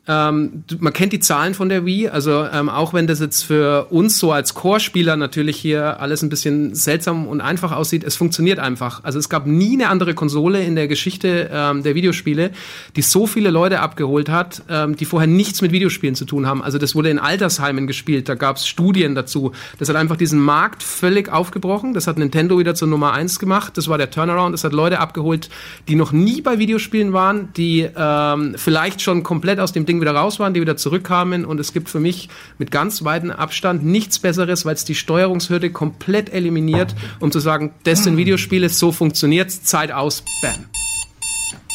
Ähm, 0.08 0.64
man 0.78 0.92
kennt 0.92 1.12
die 1.12 1.20
Zahlen 1.20 1.54
von 1.54 1.68
der 1.68 1.84
Wii, 1.84 2.08
also 2.08 2.44
ähm, 2.44 2.68
auch 2.68 2.94
wenn 2.94 3.06
das 3.06 3.20
jetzt 3.20 3.42
für 3.42 3.86
uns 3.90 4.18
so 4.18 4.30
als 4.30 4.54
Core-Spieler 4.54 5.16
natürlich 5.16 5.56
hier 5.56 6.00
alles 6.00 6.22
ein 6.22 6.28
bisschen 6.28 6.74
seltsam 6.74 7.26
und 7.26 7.40
einfach 7.40 7.72
aussieht, 7.72 8.04
es 8.04 8.14
funktioniert 8.14 8.58
einfach. 8.58 9.02
Also 9.02 9.18
es 9.18 9.28
gab 9.28 9.46
nie 9.46 9.74
eine 9.74 9.88
andere 9.88 10.14
Konsole 10.14 10.62
in 10.62 10.76
der 10.76 10.86
Geschichte 10.86 11.50
ähm, 11.52 11.82
der 11.82 11.94
Videospiele, 11.94 12.50
die 12.94 13.02
so 13.02 13.26
viele 13.26 13.50
Leute 13.50 13.80
abgeholt 13.80 14.28
hat, 14.28 14.62
ähm, 14.68 14.96
die 14.96 15.04
vorher 15.04 15.26
nichts 15.26 15.60
mit 15.60 15.72
Videospielen 15.72 16.14
zu 16.14 16.24
tun 16.24 16.46
haben. 16.46 16.62
Also 16.62 16.78
das 16.78 16.94
wurde 16.94 17.10
in 17.10 17.18
Altersheimen 17.18 17.86
gespielt, 17.86 18.28
da 18.28 18.34
gab 18.34 18.56
es 18.56 18.66
Studien 18.66 19.14
dazu. 19.14 19.52
Das 19.78 19.88
hat 19.88 19.96
einfach 19.96 20.16
diesen 20.16 20.40
Markt 20.40 20.82
völlig 20.82 21.32
aufgebrochen. 21.32 21.94
Das 21.94 22.06
hat 22.06 22.18
Nintendo 22.18 22.58
wieder 22.58 22.74
zur 22.74 22.88
Nummer 22.88 23.12
eins 23.12 23.38
gemacht. 23.38 23.76
Das 23.76 23.88
war 23.88 23.98
der 23.98 24.10
Turnaround. 24.10 24.52
Das 24.52 24.64
hat 24.64 24.72
Leute 24.72 25.00
abgeholt, 25.00 25.50
die 25.88 25.96
noch 25.96 26.12
nie 26.12 26.40
bei 26.40 26.58
Videospielen 26.58 27.12
waren, 27.12 27.48
die 27.56 27.88
ähm, 27.96 28.54
vielleicht 28.56 29.02
schon 29.02 29.22
komplett 29.22 29.58
aus 29.58 29.72
dem 29.72 29.84
Ding 29.86 29.95
wieder 30.00 30.12
raus 30.12 30.38
waren, 30.38 30.54
die 30.54 30.60
wieder 30.60 30.76
zurückkamen. 30.76 31.44
Und 31.44 31.60
es 31.60 31.72
gibt 31.72 31.88
für 31.88 32.00
mich 32.00 32.28
mit 32.58 32.70
ganz 32.70 33.04
weitem 33.04 33.30
Abstand 33.30 33.84
nichts 33.84 34.18
Besseres, 34.18 34.64
weil 34.64 34.74
es 34.74 34.84
die 34.84 34.94
Steuerungshürde 34.94 35.70
komplett 35.70 36.32
eliminiert, 36.32 36.94
um 37.20 37.30
zu 37.32 37.40
sagen, 37.40 37.72
das 37.84 38.04
sind 38.04 38.16
Videospiele, 38.16 38.68
so 38.68 38.92
funktioniert's, 38.92 39.62
Zeit 39.62 39.92
aus, 39.92 40.22
bam. 40.42 40.64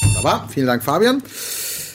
Wunderbar, 0.04 0.48
vielen 0.50 0.68
Dank, 0.68 0.84
Fabian. 0.84 1.22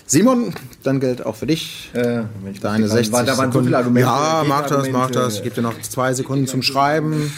Simon, 0.09 0.55
dann 0.85 1.01
gilt 1.01 1.27
auch 1.27 1.35
für 1.35 1.47
dich 1.47 1.91
Äh, 1.93 2.23
deine 2.61 2.89
60 2.89 3.13
war, 3.13 3.25
da 3.25 3.33
waren 3.33 3.37
so 3.37 3.59
Sekunden. 3.59 3.67
viele 3.67 3.79
Argumente. 3.79 4.09
ja, 4.09 4.45
mach 4.47 4.67
das, 4.67 4.89
mach 4.91 5.11
das. 5.11 5.37
Ich 5.37 5.43
gebe 5.43 5.57
dir 5.57 5.63
noch 5.63 5.81
zwei 5.81 6.15
Sekunden 6.15 6.47
zum 6.47 6.63
Schreiben. 6.63 7.33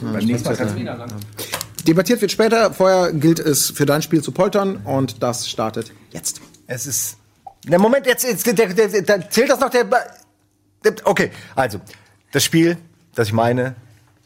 Beim 0.00 0.24
nächsten 0.24 0.48
Mal 0.48 0.56
kannst 0.56 0.76
du 0.76 1.84
Debattiert 1.86 2.20
wird 2.20 2.30
später. 2.30 2.72
Vorher 2.72 3.12
gilt 3.12 3.40
es 3.40 3.70
für 3.70 3.86
dein 3.86 4.02
Spiel 4.02 4.22
zu 4.22 4.30
poltern 4.30 4.76
und 4.84 5.22
das 5.22 5.48
startet 5.48 5.92
jetzt. 6.12 6.40
Es 6.68 6.86
ist. 6.86 7.16
Na, 7.66 7.78
Moment, 7.78 8.06
jetzt, 8.06 8.24
jetzt 8.24 8.46
der, 8.46 8.54
der, 8.54 8.88
der, 8.88 9.30
zählt 9.30 9.50
das 9.50 9.60
noch 9.60 9.70
der, 9.70 9.84
der. 9.84 10.94
Okay, 11.04 11.30
also, 11.54 11.80
das 12.32 12.44
Spiel, 12.44 12.76
das 13.14 13.28
ich 13.28 13.34
meine, 13.34 13.74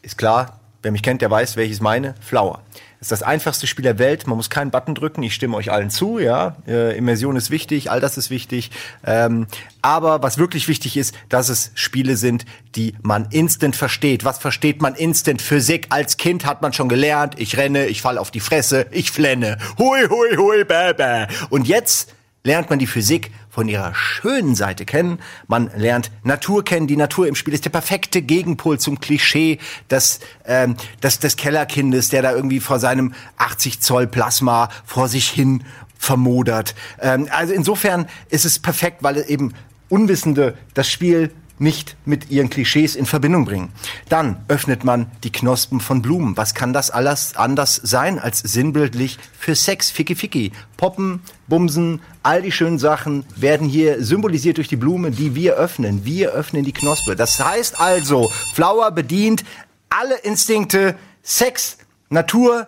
ist 0.01 0.17
klar. 0.17 0.59
Wer 0.83 0.91
mich 0.91 1.03
kennt, 1.03 1.21
der 1.21 1.31
weiß, 1.31 1.57
welches 1.57 1.81
meine. 1.81 2.13
Flower. 2.21 2.61
Ist 2.99 3.11
das 3.11 3.21
einfachste 3.21 3.67
Spiel 3.67 3.83
der 3.83 3.99
Welt. 3.99 4.25
Man 4.25 4.37
muss 4.37 4.49
keinen 4.49 4.71
Button 4.71 4.95
drücken. 4.95 5.21
Ich 5.21 5.33
stimme 5.33 5.57
euch 5.57 5.71
allen 5.71 5.89
zu, 5.89 6.17
ja. 6.17 6.55
Äh, 6.67 6.97
Immersion 6.97 7.35
ist 7.35 7.51
wichtig, 7.51 7.91
all 7.91 7.99
das 7.99 8.17
ist 8.17 8.29
wichtig. 8.29 8.71
Ähm, 9.03 9.47
aber 9.81 10.23
was 10.23 10.37
wirklich 10.37 10.67
wichtig 10.67 10.97
ist, 10.97 11.13
dass 11.29 11.49
es 11.49 11.71
Spiele 11.75 12.15
sind, 12.15 12.45
die 12.75 12.95
man 13.01 13.27
instant 13.31 13.75
versteht. 13.75 14.23
Was 14.23 14.39
versteht 14.39 14.81
man 14.81 14.95
instant? 14.95 15.41
Physik 15.41 15.87
als 15.89 16.17
Kind 16.17 16.45
hat 16.45 16.61
man 16.61 16.73
schon 16.73 16.89
gelernt. 16.89 17.35
Ich 17.37 17.57
renne, 17.57 17.87
ich 17.87 18.01
fall 18.01 18.17
auf 18.17 18.31
die 18.31 18.39
Fresse, 18.39 18.87
ich 18.91 19.11
flenne. 19.11 19.57
Hui, 19.77 20.07
hui, 20.09 20.35
hui, 20.37 20.63
bäh, 20.63 20.93
bäh. 20.93 21.27
Und 21.49 21.67
jetzt 21.67 22.13
lernt 22.47 22.69
man 22.69 22.79
die 22.79 22.87
Physik 22.87 23.31
von 23.49 23.67
ihrer 23.67 23.93
schönen 23.93 24.55
Seite 24.55 24.85
kennen. 24.85 25.19
Man 25.47 25.69
lernt 25.75 26.11
Natur 26.23 26.63
kennen. 26.63 26.87
Die 26.87 26.95
Natur 26.95 27.27
im 27.27 27.35
Spiel 27.35 27.53
ist 27.53 27.65
der 27.65 27.71
perfekte 27.71 28.21
Gegenpol 28.21 28.79
zum 28.79 28.99
Klischee 29.01 29.59
des, 29.91 30.21
ähm, 30.45 30.77
des, 31.03 31.19
des 31.19 31.35
Kellerkindes, 31.35 32.07
der 32.07 32.21
da 32.21 32.31
irgendwie 32.31 32.61
vor 32.61 32.79
seinem 32.79 33.13
80 33.37 33.81
Zoll 33.81 34.07
Plasma 34.07 34.69
vor 34.85 35.09
sich 35.09 35.29
hin 35.29 35.65
vermodert. 35.99 36.73
Ähm, 37.01 37.27
also 37.31 37.53
insofern 37.53 38.07
ist 38.29 38.45
es 38.45 38.59
perfekt, 38.59 39.03
weil 39.03 39.23
eben 39.27 39.53
Unwissende 39.89 40.57
das 40.73 40.89
Spiel 40.89 41.31
nicht 41.59 41.95
mit 42.05 42.29
ihren 42.29 42.49
Klischees 42.49 42.95
in 42.95 43.05
Verbindung 43.05 43.45
bringen. 43.45 43.69
Dann 44.09 44.37
öffnet 44.47 44.83
man 44.83 45.11
die 45.23 45.31
Knospen 45.31 45.79
von 45.79 46.01
Blumen. 46.01 46.37
Was 46.37 46.53
kann 46.53 46.73
das 46.73 46.91
alles 46.91 47.35
anders 47.35 47.75
sein 47.83 48.19
als 48.19 48.39
sinnbildlich 48.39 49.17
für 49.37 49.55
Sex? 49.55 49.89
Ficky 49.89 50.15
Ficky. 50.15 50.51
Poppen, 50.77 51.21
Bumsen, 51.47 52.01
all 52.23 52.41
die 52.41 52.51
schönen 52.51 52.79
Sachen 52.79 53.25
werden 53.35 53.67
hier 53.67 54.03
symbolisiert 54.03 54.57
durch 54.57 54.67
die 54.67 54.75
Blume, 54.75 55.11
die 55.11 55.35
wir 55.35 55.55
öffnen. 55.55 56.05
Wir 56.05 56.31
öffnen 56.31 56.63
die 56.63 56.73
Knospe. 56.73 57.15
Das 57.15 57.39
heißt 57.43 57.79
also, 57.79 58.29
Flower 58.53 58.91
bedient 58.91 59.43
alle 59.89 60.17
Instinkte, 60.17 60.95
Sex, 61.23 61.77
Natur, 62.09 62.67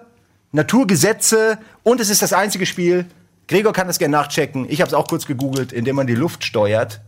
Naturgesetze 0.52 1.60
und 1.84 2.00
es 2.00 2.10
ist 2.10 2.22
das 2.22 2.34
einzige 2.34 2.66
Spiel, 2.66 3.06
Gregor 3.48 3.74
kann 3.74 3.88
das 3.88 4.00
gerne 4.00 4.18
nachchecken, 4.18 4.68
ich 4.70 4.82
habe 4.82 4.90
es 4.90 4.94
auch 4.94 5.08
kurz 5.08 5.26
gegoogelt, 5.26 5.72
in 5.72 5.86
dem 5.86 5.96
man 5.96 6.08
die 6.08 6.16
Luft 6.16 6.44
steuert. 6.44 7.02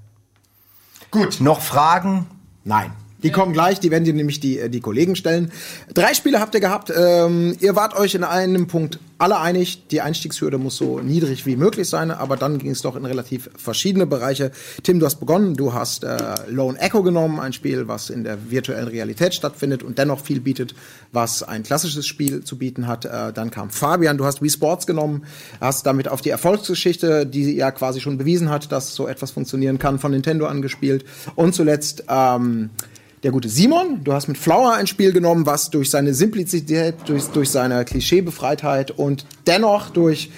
Gut. 1.12 1.41
Noch 1.41 1.62
Fragen? 1.62 2.26
Nein. 2.63 2.93
Die 3.24 3.32
kommen 3.32 3.54
gleich, 3.54 3.80
die 3.80 3.92
werden 3.92 4.04
dir 4.04 4.14
nämlich 4.14 4.40
die, 4.40 4.60
äh, 4.60 4.70
die 4.70 4.80
Kollegen 4.80 5.16
stellen. 5.16 5.52
Drei 5.94 6.14
Spiele 6.14 6.40
habt 6.40 6.54
ihr 6.56 6.62
gehabt. 6.62 6.92
Ähm, 6.96 7.56
ihr 7.60 7.76
wart 7.76 7.96
euch 7.96 8.16
in 8.16 8.24
einem 8.24 8.68
Punkt 8.68 9.00
alle 9.22 9.40
einig. 9.40 9.88
Die 9.90 10.02
Einstiegshürde 10.02 10.58
muss 10.58 10.78
so 10.78 11.00
niedrig 11.00 11.46
wie 11.46 11.56
möglich 11.56 11.88
sein, 11.88 12.10
aber 12.10 12.38
dann 12.38 12.58
ging 12.58 12.72
es 12.72 12.82
doch 12.82 12.96
in 12.96 13.06
relativ 13.06 13.52
verschiedene 13.56 14.08
Bereiche. 14.08 14.52
Tim, 14.82 15.00
du 15.00 15.06
hast 15.06 15.20
begonnen. 15.20 15.56
Du 15.56 15.74
hast 15.74 16.04
äh, 16.04 16.18
Lone 16.48 16.80
Echo 16.80 17.04
genommen, 17.04 17.40
ein 17.40 17.54
Spiel, 17.54 17.88
was 17.88 18.10
in 18.10 18.24
der 18.24 18.50
virtuellen 18.50 18.88
Realität 18.88 19.36
stattfindet 19.36 19.84
und 19.84 20.00
dennoch 20.00 20.22
viel 20.22 20.42
bietet, 20.42 20.74
was 21.12 21.44
ein 21.44 21.62
klassisches 21.62 22.08
Spiel 22.08 22.44
zu 22.44 22.58
bieten 22.58 22.88
hat. 22.88 23.06
Äh, 23.06 23.32
dann 23.32 23.52
kam 23.52 23.70
Fabian, 23.70 24.18
du 24.18 24.26
hast 24.26 24.42
Wii 24.42 24.50
Sports 24.50 24.88
genommen, 24.88 25.26
hast 25.60 25.86
damit 25.86 26.08
auf 26.08 26.22
die 26.22 26.30
Erfolgsgeschichte, 26.30 27.28
die 27.28 27.56
ja 27.56 27.70
quasi 27.72 28.02
schon 28.02 28.18
bewiesen 28.18 28.50
hat, 28.50 28.72
dass 28.72 28.96
so 28.96 29.08
etwas 29.08 29.30
funktionieren 29.30 29.78
kann, 29.78 30.00
von 30.00 30.12
Nintendo 30.12 30.48
angespielt. 30.48 31.06
Und 31.36 31.54
zuletzt 31.54 32.06
ähm, 32.10 32.72
der 33.24 33.32
gute 33.32 33.50
Simon, 33.50 34.04
du 34.04 34.14
hast 34.14 34.28
mit 34.28 34.38
Flower 34.38 34.74
ein 34.74 34.88
Spiel 34.88 35.12
genommen, 35.12 35.46
was 35.46 35.70
durch 35.70 35.90
seine 35.90 36.14
Simplizität, 36.14 36.96
durch, 37.06 37.26
durch 37.28 37.50
seine 37.50 37.86
Klischeebefreitheit 37.86 38.92
und 38.92 39.26
dennoch 39.46 39.90
durch 39.92 40.32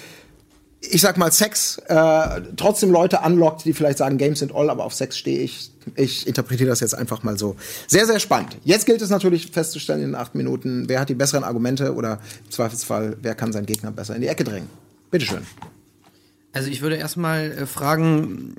ich 0.90 1.00
sag 1.00 1.16
mal, 1.16 1.32
Sex 1.32 1.78
äh, 1.88 2.42
trotzdem 2.56 2.90
Leute 2.90 3.22
anlockt, 3.22 3.64
die 3.64 3.72
vielleicht 3.72 3.98
sagen, 3.98 4.18
Games 4.18 4.40
sind 4.40 4.54
all, 4.54 4.70
aber 4.70 4.84
auf 4.84 4.94
Sex 4.94 5.16
stehe 5.16 5.40
ich. 5.40 5.70
Ich 5.96 6.26
interpretiere 6.26 6.68
das 6.68 6.80
jetzt 6.80 6.94
einfach 6.94 7.22
mal 7.22 7.38
so. 7.38 7.56
Sehr, 7.86 8.06
sehr 8.06 8.18
spannend. 8.18 8.56
Jetzt 8.64 8.86
gilt 8.86 9.02
es 9.02 9.10
natürlich 9.10 9.50
festzustellen 9.50 10.02
in 10.02 10.14
acht 10.14 10.34
Minuten, 10.34 10.88
wer 10.88 11.00
hat 11.00 11.08
die 11.08 11.14
besseren 11.14 11.44
Argumente 11.44 11.94
oder 11.94 12.20
im 12.44 12.50
Zweifelsfall, 12.50 13.16
wer 13.22 13.34
kann 13.34 13.52
seinen 13.52 13.66
Gegner 13.66 13.92
besser 13.92 14.14
in 14.14 14.22
die 14.22 14.28
Ecke 14.28 14.44
drängen. 14.44 14.68
Bitteschön. 15.10 15.46
Also 16.52 16.70
ich 16.70 16.82
würde 16.82 16.96
erstmal 16.96 17.50
äh, 17.50 17.66
fragen, 17.66 18.54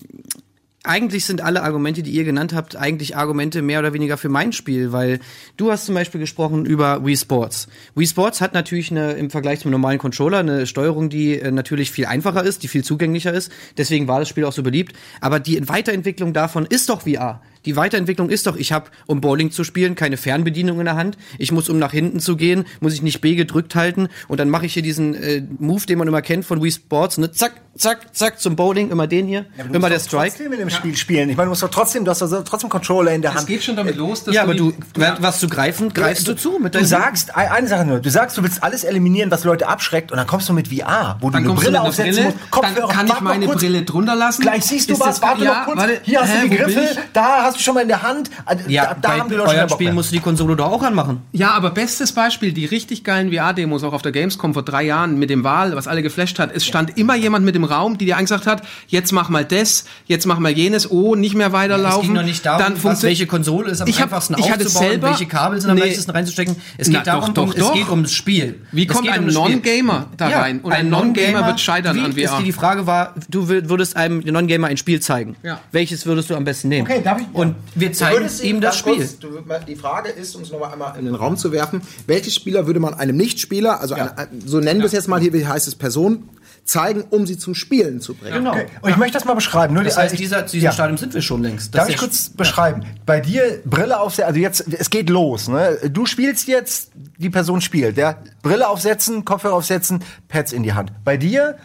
eigentlich 0.85 1.25
sind 1.25 1.41
alle 1.41 1.63
Argumente, 1.63 2.03
die 2.03 2.11
ihr 2.11 2.23
genannt 2.23 2.53
habt, 2.53 2.75
eigentlich 2.75 3.15
Argumente 3.17 3.61
mehr 3.61 3.79
oder 3.79 3.93
weniger 3.93 4.17
für 4.17 4.29
mein 4.29 4.53
Spiel, 4.53 4.91
weil 4.91 5.19
du 5.57 5.71
hast 5.71 5.85
zum 5.85 5.95
Beispiel 5.95 6.19
gesprochen 6.19 6.65
über 6.65 7.05
Wii 7.05 7.17
Sports. 7.17 7.67
Wii 7.95 8.07
Sports 8.07 8.41
hat 8.41 8.53
natürlich 8.53 8.91
eine, 8.91 9.13
im 9.13 9.29
Vergleich 9.29 9.59
zum 9.59 9.71
normalen 9.71 9.99
Controller 9.99 10.39
eine 10.39 10.67
Steuerung, 10.67 11.09
die 11.09 11.39
äh, 11.39 11.51
natürlich 11.51 11.91
viel 11.91 12.05
einfacher 12.05 12.43
ist, 12.43 12.63
die 12.63 12.67
viel 12.67 12.83
zugänglicher 12.83 13.33
ist. 13.33 13.51
Deswegen 13.77 14.07
war 14.07 14.19
das 14.19 14.29
Spiel 14.29 14.45
auch 14.45 14.53
so 14.53 14.63
beliebt. 14.63 14.95
Aber 15.21 15.39
die 15.39 15.67
Weiterentwicklung 15.67 16.33
davon 16.33 16.65
ist 16.65 16.89
doch 16.89 17.01
VR. 17.01 17.41
Die 17.65 17.75
Weiterentwicklung 17.75 18.29
ist 18.29 18.47
doch, 18.47 18.55
ich 18.55 18.71
habe, 18.71 18.89
um 19.07 19.21
Bowling 19.21 19.51
zu 19.51 19.63
spielen, 19.63 19.95
keine 19.95 20.17
Fernbedienung 20.17 20.79
in 20.79 20.85
der 20.85 20.95
Hand. 20.95 21.17
Ich 21.37 21.51
muss, 21.51 21.69
um 21.69 21.79
nach 21.79 21.91
hinten 21.91 22.19
zu 22.19 22.35
gehen, 22.35 22.65
muss 22.79 22.93
ich 22.93 23.01
nicht 23.01 23.21
B 23.21 23.35
gedrückt 23.35 23.75
halten 23.75 24.07
und 24.27 24.39
dann 24.39 24.49
mache 24.49 24.65
ich 24.65 24.73
hier 24.73 24.83
diesen 24.83 25.15
äh, 25.15 25.41
Move, 25.59 25.85
den 25.85 25.97
man 25.97 26.07
immer 26.07 26.21
kennt 26.21 26.45
von 26.45 26.61
Wii 26.63 26.71
Sports, 26.71 27.17
ne? 27.17 27.31
Zack, 27.31 27.53
zack, 27.77 28.15
zack 28.15 28.39
zum 28.39 28.55
Bowling, 28.55 28.91
immer 28.91 29.07
den 29.07 29.27
hier, 29.27 29.45
immer 29.73 29.89
der 29.89 29.99
Strike. 29.99 30.29
trotzdem 30.29 30.53
in 30.53 30.59
dem 30.59 30.69
Spiel 30.69 30.95
spielen. 30.95 31.29
Ich 31.29 31.37
meine, 31.37 31.47
du 31.47 31.49
musst 31.51 31.63
doch 31.63 31.69
trotzdem, 31.69 32.05
du 32.05 32.11
hast 32.11 32.21
doch 32.21 32.43
trotzdem 32.43 32.69
Controller 32.69 33.11
in 33.13 33.21
der 33.21 33.31
Hand. 33.31 33.41
Es 33.41 33.45
geht 33.47 33.63
schon 33.63 33.75
damit 33.75 33.95
los, 33.95 34.23
dass 34.23 34.35
Ja, 34.35 34.43
aber 34.43 34.55
du, 34.55 34.73
wer- 34.95 35.17
was 35.19 35.39
zu 35.39 35.47
greifen, 35.47 35.93
greifst 35.93 36.27
du 36.27 36.35
zu 36.35 36.59
mit 36.59 36.75
Du 36.75 36.85
sagst, 36.85 37.35
ein- 37.35 37.49
eine 37.49 37.67
Sache 37.67 37.85
nur, 37.85 37.99
du 37.99 38.09
sagst, 38.09 38.37
du 38.37 38.43
willst 38.43 38.63
alles 38.63 38.83
eliminieren, 38.83 39.31
was 39.31 39.43
Leute 39.43 39.67
abschreckt, 39.67 40.11
und 40.11 40.17
dann 40.17 40.27
kommst 40.27 40.47
du 40.49 40.53
mit 40.53 40.67
VR, 40.67 41.17
wo 41.21 41.27
du 41.27 41.33
Dann 41.33 41.43
eine 41.43 41.53
du 41.53 41.59
Brille 41.59 41.81
aufsetzen 41.81 42.13
Brille, 42.13 42.25
musst, 42.27 42.51
Kopfhörer, 42.51 42.87
dann 42.87 42.89
kann 42.89 43.07
ich 43.07 43.21
meine 43.21 43.45
kurz. 43.45 43.59
Brille 43.61 43.81
drunter 43.83 44.15
lassen. 44.15 44.41
Gleich 44.41 44.63
siehst 44.63 44.89
du 44.89 44.93
Ist 44.93 44.99
was, 44.99 45.19
das- 45.19 45.21
warte 45.21 45.43
ja, 45.43 45.59
noch 45.59 45.65
kurz. 45.65 45.77
warte, 45.77 46.01
Hier 46.03 46.21
hast 46.21 46.33
du 46.43 46.49
die 46.49 46.55
ich? 46.55 46.99
da 47.13 47.43
hast 47.43 47.54
du 47.57 47.63
schon 47.63 47.73
mal 47.75 47.81
in 47.81 47.87
der 47.87 48.01
Hand. 48.03 48.29
Also, 48.45 48.69
Ja, 48.69 48.85
da, 48.85 48.93
da 49.01 49.09
bei 49.09 49.19
haben 49.19 49.29
die 49.29 49.35
Leute 49.35 49.59
Bock 49.61 49.71
Spielen 49.71 49.95
musst 49.95 50.11
du 50.11 50.15
die 50.15 50.21
Konsole 50.21 50.55
doch 50.55 50.71
auch 50.71 50.83
anmachen. 50.83 51.21
Ja, 51.31 51.51
aber 51.51 51.71
bestes 51.71 52.11
Beispiel, 52.13 52.51
die 52.53 52.65
richtig 52.65 53.03
geilen 53.03 53.31
VR-Demos 53.33 53.83
auch 53.83 53.93
auf 53.93 54.01
der 54.01 54.11
Gamescom 54.11 54.53
vor 54.53 54.63
drei 54.63 54.83
Jahren 54.83 55.17
mit 55.19 55.29
dem 55.29 55.43
Wahl, 55.43 55.75
was 55.75 55.87
alle 55.87 56.01
geflasht 56.01 56.39
hat. 56.39 56.51
Es 56.53 56.65
stand 56.65 56.97
immer 56.97 57.15
jemand 57.15 57.45
mit 57.45 57.55
dem 57.55 57.63
Raum, 57.63 57.97
die 57.97 58.05
dir 58.05 58.17
angesagt 58.17 58.47
hat, 58.47 58.63
jetzt 58.87 59.11
mach 59.11 59.29
mal 59.29 59.45
das, 59.45 59.85
jetzt 60.05 60.25
mach 60.25 60.39
mal 60.39 60.51
jenes, 60.51 60.89
oh, 60.91 61.15
nicht 61.15 61.35
mehr 61.35 61.51
weiterlaufen. 61.51 61.99
Es 62.01 62.05
ging 62.07 62.13
noch 62.13 62.23
nicht 62.23 62.45
darum, 62.45 62.61
dann 62.63 62.83
was, 62.83 63.03
welche 63.03 63.27
Konsole 63.27 63.71
ist 63.71 63.81
am 63.81 63.87
Ich 63.87 63.97
hab- 63.97 64.05
einfachsten 64.05 64.35
ich 64.37 64.49
hatte 64.51 64.65
aufzubauen, 64.65 64.89
selber- 64.89 65.07
welche 65.09 65.25
Kabel 65.25 65.59
sind 65.61 65.69
am 65.69 65.75
Nee. 65.77 65.83
leichtesten 65.83 66.11
reinzustecken. 66.11 66.55
Es 66.77 66.87
Na, 66.89 66.99
geht 66.99 67.07
darum, 67.07 67.33
doch, 67.33 67.45
doch, 67.47 67.53
um, 67.55 67.59
doch. 67.59 67.71
es 67.73 67.79
geht 67.79 67.89
um 67.89 68.03
das 68.03 68.11
Spiel. 68.13 68.61
Wie 68.71 68.87
kommt 68.87 69.09
ein 69.09 69.27
um. 69.27 69.33
Non-Gamer 69.33 70.07
da 70.17 70.27
rein? 70.29 70.59
Und 70.61 70.71
ein 70.71 70.89
Non-Gamer 70.89 71.45
wird 71.47 71.59
scheitern 71.59 71.95
wie 71.97 72.01
an 72.01 72.13
VR. 72.13 72.23
Ist 72.23 72.37
die, 72.39 72.43
die 72.43 72.51
Frage 72.51 72.87
war, 72.87 73.13
du 73.29 73.43
wür- 73.49 73.69
würdest 73.69 73.95
einem 73.97 74.19
Non-Gamer 74.19 74.67
ein 74.67 74.77
Spiel 74.77 74.99
zeigen. 74.99 75.35
Ja. 75.43 75.59
Welches 75.71 76.05
würdest 76.05 76.29
du 76.29 76.35
am 76.35 76.43
besten 76.43 76.69
nehmen? 76.69 76.87
Okay, 76.87 77.01
darf 77.03 77.19
ich- 77.19 77.27
Und 77.49 77.55
wir 77.75 77.93
zeigen 77.93 78.17
würdest 78.19 78.43
ihm 78.43 78.61
das 78.61 78.77
Spiel. 78.77 78.95
kurz, 78.97 79.19
du, 79.19 79.39
die 79.67 79.75
Frage 79.75 80.09
ist, 80.09 80.35
um 80.35 80.41
es 80.43 80.51
nochmal 80.51 80.73
einmal 80.73 80.97
in 80.99 81.05
den 81.05 81.15
Raum 81.15 81.37
zu 81.37 81.51
werfen, 81.51 81.81
welche 82.07 82.31
Spieler 82.31 82.67
würde 82.67 82.79
man 82.79 82.93
einem 82.93 83.17
Nichtspieler, 83.17 83.79
also 83.81 83.95
eine, 83.95 84.17
ein- 84.17 84.27
so 84.45 84.59
nennen 84.59 84.79
wir 84.79 84.87
es 84.87 84.91
jetzt 84.93 85.07
mal 85.07 85.19
hier, 85.19 85.33
wie 85.33 85.45
heißt 85.47 85.67
es, 85.67 85.75
Person, 85.75 86.29
zeigen, 86.63 87.03
um 87.11 87.27
sie 87.27 87.37
zum 87.37 87.53
Spielen 87.53 88.01
zu 88.01 88.15
bringen? 88.15 88.37
Genau. 88.37 88.51
Okay. 88.53 88.65
Und 88.81 88.89
ich 88.89 88.97
möchte 88.97 89.13
das 89.13 89.25
mal 89.25 89.35
beschreiben. 89.35 89.75
Nur 89.75 89.83
Das 89.83 89.97
heißt, 89.97 90.13
ich- 90.15 90.19
dieser, 90.19 90.47
zu 90.47 90.53
diesem 90.53 90.65
ja. 90.65 90.71
Stadium 90.71 90.97
sind 90.97 91.13
wir 91.13 91.21
schon 91.21 91.43
längst. 91.43 91.75
Das 91.75 91.81
Darf 91.81 91.89
ich 91.89 91.95
ja- 91.95 91.99
kurz 92.01 92.29
beschreiben? 92.29 92.81
Bei 93.05 93.19
dir 93.19 93.61
Brille 93.65 93.99
aufsetzen, 93.99 94.27
also 94.27 94.39
jetzt, 94.39 94.65
es 94.73 94.89
geht 94.89 95.09
los, 95.11 95.47
ne? 95.47 95.77
Du 95.91 96.05
spielst 96.07 96.47
jetzt, 96.47 96.89
die 97.17 97.29
Person 97.29 97.61
spielt, 97.61 97.97
ja? 97.97 98.17
Brille 98.41 98.67
aufsetzen, 98.67 99.23
Kopfhörer 99.25 99.53
aufsetzen, 99.53 100.03
Pads 100.27 100.53
in 100.53 100.63
die 100.63 100.73
Hand. 100.73 100.91
Bei 101.03 101.17
dir, 101.17 101.55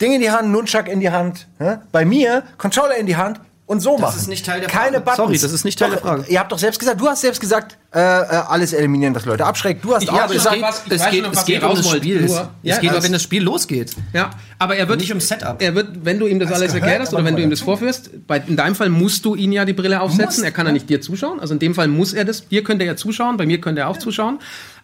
Ding 0.00 0.12
in 0.12 0.20
die 0.20 0.30
Hand, 0.30 0.48
Nunchuck 0.50 0.86
in 0.88 1.00
die 1.00 1.10
Hand, 1.10 1.48
ne? 1.58 1.82
Bei 1.90 2.04
mir, 2.04 2.44
Controller 2.56 2.96
in 2.96 3.06
die 3.06 3.16
Hand 3.16 3.40
und 3.70 3.80
so 3.80 3.96
machen. 3.96 4.18
ist 4.18 4.26
nicht 4.28 4.44
Teil 4.44 4.60
der 4.60 4.68
Keine 4.68 4.94
Frage. 4.96 5.00
Buttons. 5.00 5.16
Sorry, 5.16 5.38
das 5.38 5.52
ist 5.52 5.64
nicht 5.64 5.78
Teil 5.78 5.90
Doch, 5.90 5.96
der 5.96 6.02
Frage. 6.02 6.24
Ihr 6.28 6.40
habt 6.40 6.50
doch 6.50 6.58
selbst 6.58 6.80
gesagt, 6.80 7.00
du 7.00 7.06
hast 7.08 7.20
selbst 7.20 7.40
gesagt, 7.40 7.78
äh, 7.94 7.98
äh, 8.00 8.02
alles 8.02 8.72
eliminieren, 8.72 9.14
was 9.14 9.24
Leute 9.24 9.44
abschreckt. 9.46 9.84
Du 9.84 9.94
hast 9.94 10.02
Ich 10.02 10.10
auch 10.10 10.26
gesagt, 10.28 10.54
schon 10.56 10.62
was- 10.62 10.82
es 10.88 11.10
geht, 11.10 11.24
schon, 11.24 11.32
es 11.32 11.44
geht 11.44 11.62
um 11.62 11.74
das. 11.76 11.88
Spiel. 11.88 12.20
Nur- 12.22 12.40
es 12.40 12.48
Ja, 12.62 12.78
geht 12.78 12.90
aber, 12.90 12.96
das- 12.98 13.04
wenn 13.04 13.12
das 13.12 13.22
Spiel 13.22 13.42
losgeht. 13.42 13.92
Ja, 14.12 14.30
aber 14.58 14.76
er 14.76 14.88
wird 14.88 15.00
Nicht 15.00 15.10
ums 15.10 15.28
Setup. 15.28 15.62
Er 15.62 15.74
wird, 15.74 16.04
wenn 16.04 16.18
du 16.18 16.26
ihm 16.26 16.38
das, 16.40 16.48
alles 16.50 16.72
gehört 16.72 16.82
erklärt 16.82 17.02
hast 17.02 17.14
oder 17.14 17.24
wenn 17.24 17.36
du 17.36 17.42
ihm 17.42 17.50
das 17.50 17.60
vorführst, 17.60 18.26
bei, 18.26 18.42
in 18.46 18.56
deinem 18.56 18.74
Fall 18.74 18.88
musst 18.90 19.24
du 19.24 19.34
ihn 19.36 19.52
ja 19.52 19.64
die 19.64 19.72
Brille 19.72 20.00
aufsetzen. 20.00 20.42
er 20.44 20.50
kann 20.52 20.66
ja 20.66 20.72
nicht 20.72 20.88
dir 20.90 21.00
zuschauen. 21.00 21.38
Also 21.40 21.54
in 21.54 21.60
dem 21.60 21.74
Fall 21.74 21.88
muss 21.88 22.12
er 22.12 22.24
das. 22.24 22.48
Dir 22.48 22.64
könnte 22.64 22.84
er 22.84 22.96
zuschauen, 22.96 23.36
bei 23.36 23.46
mir 23.46 23.60
könnte 23.60 23.82
er 23.82 23.88
auch 23.88 23.96
zuschauen. 23.98 24.38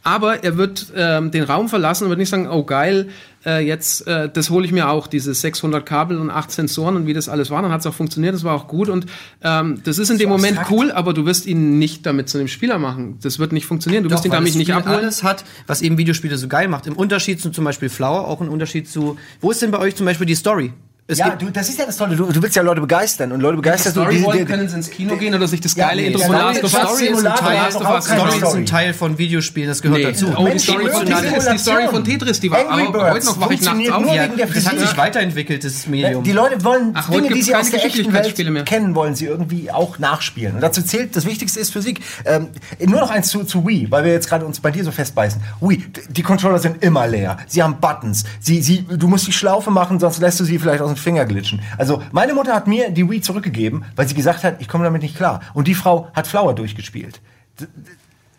Aber 0.06 0.44
er 0.44 0.56
wird 0.56 0.92
ähm, 0.94 1.32
den 1.32 1.42
Raum 1.42 1.68
verlassen 1.68 2.04
und 2.04 2.10
wird 2.10 2.20
nicht 2.20 2.28
sagen, 2.28 2.48
oh 2.48 2.62
geil, 2.62 3.08
äh, 3.44 3.58
jetzt 3.66 4.06
äh, 4.06 4.28
das 4.32 4.50
hole 4.50 4.64
ich 4.64 4.70
mir 4.70 4.88
auch, 4.88 5.08
diese 5.08 5.34
600 5.34 5.84
Kabel 5.84 6.18
und 6.18 6.30
8 6.30 6.48
Sensoren 6.48 6.94
und 6.94 7.08
wie 7.08 7.12
das 7.12 7.28
alles 7.28 7.50
war. 7.50 7.60
Dann 7.60 7.72
hat 7.72 7.80
es 7.80 7.86
auch 7.86 7.94
funktioniert, 7.94 8.32
das 8.32 8.44
war 8.44 8.54
auch 8.54 8.68
gut 8.68 8.88
und 8.88 9.06
ähm, 9.42 9.80
das 9.82 9.98
ist 9.98 10.10
in 10.10 10.18
dem 10.18 10.28
Moment 10.28 10.58
abstrakt. 10.58 10.70
cool, 10.70 10.92
aber 10.92 11.12
du 11.12 11.26
wirst 11.26 11.46
ihn 11.46 11.80
nicht 11.80 12.06
damit 12.06 12.28
zu 12.28 12.38
einem 12.38 12.46
Spieler 12.46 12.78
machen. 12.78 13.18
Das 13.20 13.40
wird 13.40 13.50
nicht 13.50 13.66
funktionieren. 13.66 14.04
Du 14.04 14.10
wirst 14.10 14.24
ihn 14.24 14.30
damit 14.30 14.54
nicht 14.54 14.72
abholen. 14.72 14.98
alles 14.98 15.24
hat, 15.24 15.44
was 15.66 15.82
eben 15.82 15.98
Videospiele 15.98 16.38
so 16.38 16.46
geil 16.46 16.68
macht. 16.68 16.86
Im 16.86 16.94
Unterschied 16.94 17.40
zu 17.40 17.50
zum 17.50 17.64
Beispiel 17.64 17.88
Flower, 17.88 18.28
auch 18.28 18.40
ein 18.40 18.48
Unterschied 18.48 18.88
zu. 18.88 19.16
Wo 19.40 19.50
ist 19.50 19.60
denn 19.60 19.72
bei 19.72 19.80
euch 19.80 19.96
zum 19.96 20.06
Beispiel 20.06 20.26
die 20.28 20.36
Story? 20.36 20.72
Es 21.08 21.18
ja, 21.18 21.36
du, 21.36 21.50
das 21.50 21.68
ist 21.68 21.78
ja 21.78 21.86
das 21.86 21.96
Tolle. 21.98 22.16
Du, 22.16 22.24
du 22.32 22.42
willst 22.42 22.56
ja 22.56 22.62
Leute 22.62 22.80
begeistern 22.80 23.30
und 23.30 23.40
Leute 23.40 23.58
begeisterst 23.58 23.96
du. 23.96 24.00
Story 24.00 24.16
die- 24.16 24.24
wollen, 24.24 24.38
die- 24.38 24.44
können 24.44 24.68
sie 24.68 24.74
ins 24.74 24.90
Kino 24.90 25.16
gehen 25.16 25.32
oder 25.36 25.46
sich 25.46 25.60
das 25.60 25.76
Ja, 25.76 25.86
geile 25.86 26.02
nee, 26.02 26.08
Intro 26.08 26.18
Story- 26.18 26.32
von 26.36 26.46
Last 26.46 26.64
of 26.64 26.74
Us 26.74 26.80
Story- 26.80 27.06
ist 27.06 27.26
ein 27.26 27.34
Teil 27.36 27.58
auch 27.86 28.02
Story 28.02 28.38
ist 28.42 28.54
ein 28.56 28.66
Teil 28.66 28.92
von 28.94 29.16
Videospielen, 29.18 29.68
das 29.68 29.82
gehört 29.82 30.00
Nee. 30.00 30.04
dazu. 30.06 30.26
Oh, 30.34 30.38
die 30.38 30.42
Menschen 30.44 30.58
Story 30.58 30.88
von, 30.90 31.06
die 31.06 31.12
ist 31.12 31.52
die 31.52 31.58
Story 31.58 31.88
von 31.88 32.02
Tetris, 32.04 32.40
die 32.40 32.50
war 32.50 32.68
aber 32.68 32.90
Birds 32.90 33.10
heute 33.14 33.26
noch 33.26 33.40
wache 33.40 33.54
ich 33.54 33.60
nachts 33.60 33.88
auf. 33.90 34.14
Ja, 34.14 34.26
das 34.26 34.66
hat 34.66 34.78
sich 34.80 34.96
weiterentwickelt, 34.96 35.62
das 35.62 35.86
Medium. 35.86 36.24
Die 36.24 36.32
Leute 36.32 36.64
wollen 36.64 36.90
Ach, 36.94 37.08
Dinge, 37.08 37.28
die 37.28 37.42
sie 37.42 37.54
aus 37.54 37.70
der 37.70 37.84
echten. 37.84 38.12
Welt 38.12 38.66
kennen, 38.66 38.96
wollen 38.96 39.14
sie 39.14 39.26
irgendwie 39.26 39.70
auch 39.70 40.00
nachspielen. 40.00 40.56
Und 40.56 40.60
dazu 40.60 40.82
zählt, 40.82 41.14
das 41.14 41.24
Wichtigste 41.24 41.60
ist 41.60 41.72
Physik. 41.72 42.00
Ähm, 42.24 42.48
nur 42.84 42.98
noch 42.98 43.10
eins 43.10 43.28
zu, 43.28 43.44
zu 43.44 43.64
Wii, 43.64 43.86
weil 43.92 44.02
wir 44.04 44.10
jetzt 44.12 44.28
gerade 44.28 44.44
uns 44.44 44.58
bei 44.58 44.72
dir 44.72 44.82
so 44.82 44.90
festbeißen. 44.90 45.40
Wii, 45.60 45.84
die 46.08 46.22
Controller 46.24 46.58
sind 46.58 46.82
immer 46.82 47.06
leer. 47.06 47.36
Sie 47.46 47.62
haben 47.62 47.76
Buttons. 47.80 48.24
Sie, 48.40 48.60
sie, 48.60 48.82
du 48.90 49.06
musst 49.06 49.28
die 49.28 49.32
Schlaufe 49.32 49.70
machen, 49.70 50.00
sonst 50.00 50.18
lässt 50.18 50.40
du 50.40 50.44
sie 50.44 50.58
vielleicht 50.58 50.80
aus 50.80 50.88
dem 50.90 50.95
Finger 50.98 51.24
glitschen. 51.24 51.60
Also, 51.78 52.02
meine 52.12 52.34
Mutter 52.34 52.54
hat 52.54 52.66
mir 52.66 52.90
die 52.90 53.08
Wii 53.08 53.20
zurückgegeben, 53.20 53.84
weil 53.96 54.06
sie 54.08 54.14
gesagt 54.14 54.44
hat, 54.44 54.56
ich 54.60 54.68
komme 54.68 54.84
damit 54.84 55.02
nicht 55.02 55.16
klar. 55.16 55.40
Und 55.54 55.68
die 55.68 55.74
Frau 55.74 56.08
hat 56.14 56.26
Flower 56.26 56.54
durchgespielt. 56.54 57.20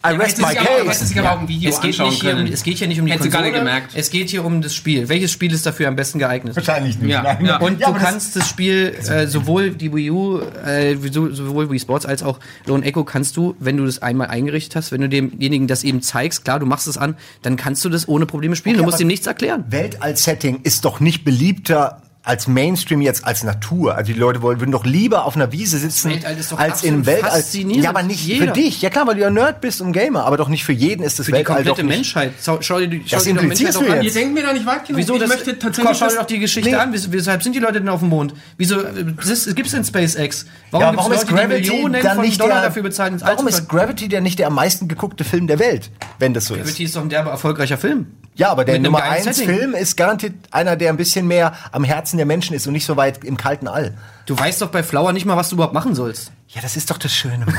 I 0.06 0.12
rest 0.12 0.38
my 0.38 0.54
case. 0.54 1.10
Video 1.48 1.70
es 1.72 1.82
geht, 1.82 2.00
anschauen 2.00 2.10
nicht 2.12 2.22
hier 2.22 2.32
um, 2.32 2.38
können. 2.38 2.54
es 2.54 2.64
geht 2.64 2.78
hier 2.78 2.88
nicht 2.88 3.00
um 3.00 3.08
die 3.08 3.12
Hätte 3.12 3.24
sie 3.24 3.30
gar 3.30 3.42
Konsole, 3.42 3.64
nicht 3.64 3.72
gemerkt. 3.74 3.92
es 3.96 4.10
geht 4.12 4.30
hier 4.30 4.46
um 4.46 4.62
das 4.62 4.74
Spiel. 4.76 5.10
Welches 5.10 5.32
Spiel 5.32 5.52
ist 5.52 5.66
dafür 5.66 5.88
am 5.88 5.96
besten 5.96 6.20
geeignet? 6.20 6.56
Wahrscheinlich 6.56 7.00
nicht. 7.00 7.10
Ja, 7.12 7.38
ja. 7.42 7.58
Und 7.58 7.80
Ja, 7.82 7.88
du 7.88 7.94
aber 7.94 8.00
das- 8.00 8.08
kannst 8.10 8.36
das 8.36 8.48
Spiel, 8.48 8.96
äh, 9.10 9.26
sowohl 9.28 9.72
die 9.72 9.92
Wii 9.94 10.12
U, 10.12 10.40
äh, 10.40 10.96
so- 11.12 11.32
sowohl 11.34 11.72
Wii 11.72 11.80
Sports 11.80 12.06
als 12.06 12.22
auch 12.22 12.40
Lone 12.68 12.86
Echo 12.86 13.04
kannst 13.04 13.36
du, 13.38 13.56
wenn 13.60 13.76
du 13.76 13.86
das 13.86 14.02
einmal 14.02 14.28
eingerichtet 14.28 14.76
hast, 14.78 14.92
wenn 14.92 15.02
du 15.02 15.10
demjenigen 15.10 15.68
das 15.68 15.84
eben 15.84 16.02
zeigst, 16.04 16.46
klar, 16.46 16.60
du 16.60 16.68
machst 16.68 16.88
es 16.88 16.98
an, 16.98 17.18
dann 17.42 17.58
kannst 17.58 17.84
du 17.84 17.90
das 17.90 18.08
ohne 18.08 18.28
Probleme 18.28 18.56
spielen. 18.56 18.76
Okay, 18.76 18.84
du 18.86 18.90
musst 18.90 19.02
ihm 19.02 19.08
nichts 19.08 19.26
erklären. 19.26 19.66
Welt 19.70 20.02
als 20.02 20.24
Setting 20.24 20.60
ist 20.62 20.86
doch 20.86 21.00
nicht 21.00 21.26
beliebter 21.26 22.04
als 22.28 22.48
Mainstream 22.48 23.02
jetzt 23.02 23.26
als 23.26 23.44
Natur. 23.44 23.96
Also 23.96 24.12
die 24.12 24.20
Leute 24.20 24.42
wollen, 24.42 24.60
würden 24.60 24.72
doch 24.72 24.86
lieber 24.86 25.26
auf 25.26 25.36
einer 25.36 25.52
Wiese 25.52 25.78
sitzen 25.78 26.12
als 26.58 26.84
in 26.84 26.94
einem 26.96 27.06
Weltall. 27.06 27.32
faszinierend. 27.32 27.84
Ja, 27.84 27.90
aber 27.92 28.04
nicht 28.04 28.26
Jeder. 28.26 28.48
für 28.48 28.52
dich. 28.52 28.82
Ja 28.82 28.90
klar, 28.90 29.08
weil 29.08 29.16
du 29.16 29.22
ja 29.22 29.30
Nerd 29.30 29.62
bist 29.62 29.80
und 29.82 29.94
Gamer, 29.94 30.26
aber 30.26 30.38
doch 30.38 30.50
nicht 30.50 30.64
für 30.66 30.74
jeden 30.74 31.04
ist 31.04 31.20
das 31.20 31.26
Für 31.28 31.32
die 31.32 31.38
Weltall 31.38 31.56
komplette 31.58 31.82
doch 31.82 31.88
nicht. 31.88 31.96
Menschheit. 31.98 32.34
Schau, 32.44 32.58
schau 32.62 32.80
dir 32.80 32.88
die, 32.88 33.04
schau 33.06 33.16
Das 33.18 33.24
dir 33.24 33.34
doch 33.34 33.44
Menschheit 33.44 33.76
du 33.76 33.80
doch 33.80 33.90
an. 33.90 34.04
jetzt. 34.04 34.16
Ihr 34.16 34.22
denkt 34.22 34.34
mir 34.36 34.44
da 34.44 34.54
nicht 34.54 34.66
weit 34.66 34.86
genug. 34.86 35.00
Wieso 35.02 35.14
ich 35.16 35.20
das? 35.22 35.30
möchte 35.30 35.58
tatsächlich 35.58 35.98
schau 35.98 36.08
dir 36.10 36.16
doch 36.16 36.26
die 36.26 36.40
Geschichte 36.40 36.70
Nee. 36.70 36.76
an. 36.76 36.94
Wieso, 36.94 37.12
weshalb 37.14 37.44
sind 37.44 37.56
die 37.56 37.60
Leute 37.60 37.80
denn 37.80 37.90
auf 37.90 38.00
dem 38.02 38.10
Mond? 38.10 38.34
Wieso 38.58 38.82
äh, 38.82 39.06
das, 39.26 39.56
gibt's 39.56 39.72
denn 39.72 39.84
SpaceX? 39.86 40.46
Warum 40.72 40.82
Ja, 40.84 40.90
gibt's 40.92 40.98
warum 41.06 41.12
ist 41.14 41.32
Leute, 41.32 41.34
die 41.34 41.48
Gravity 41.48 41.72
Millionen 41.72 42.04
dann 42.04 42.16
von 42.18 42.26
nicht 42.26 42.42
Dollar 42.42 42.56
der, 42.56 42.64
dafür 42.70 42.84
bezahlen, 42.84 43.14
ins 43.14 43.24
Warum 43.24 43.48
ist 43.48 43.70
Gravity 43.70 44.10
denn 44.10 44.24
nicht 44.24 44.38
der 44.40 44.48
am 44.48 44.56
meisten 44.56 44.88
geguckte 44.88 45.24
Film 45.24 45.48
der 45.48 45.60
Welt, 45.60 45.90
wenn 46.20 46.34
das 46.34 46.46
so 46.46 46.56
ist? 46.56 46.62
Gravity 46.64 46.84
ist 46.84 46.96
doch 46.96 47.02
ein 47.02 47.10
derbe 47.10 47.30
erfolgreicher 47.30 47.78
Film. 47.78 48.08
Ja, 48.36 48.50
aber 48.52 48.66
der 48.66 48.78
Nummer 48.78 49.00
geilen 49.00 49.26
1 49.28 49.38
Setting. 49.38 49.56
Film 49.56 49.74
ist 49.74 49.98
garantiert 49.98 50.34
einer, 50.52 50.76
der 50.76 50.92
ein 50.92 50.98
bisschen 50.98 51.26
mehr 51.28 51.54
am 51.72 51.84
Herzen 51.84 52.17
der 52.18 52.26
Menschen 52.26 52.56
ist 52.56 52.68
und 52.68 52.74
nicht 52.74 52.86
so 52.86 52.98
weit 52.98 53.24
im 53.24 53.38
kalten 53.38 53.68
All. 53.68 53.94
Du 54.26 54.38
weißt 54.38 54.62
doch 54.62 54.70
bei 54.70 54.84
Flower 54.84 55.14
nicht 55.14 55.26
mal, 55.26 55.38
was 55.38 55.50
du 55.50 55.56
überhaupt 55.56 55.74
machen 55.74 55.96
sollst. 55.96 56.32
Ja, 56.50 56.62
das 56.62 56.76
ist 56.78 56.90
doch 56.92 56.98
das 56.98 57.14
Schöne, 57.14 57.46
Mann. 57.46 57.56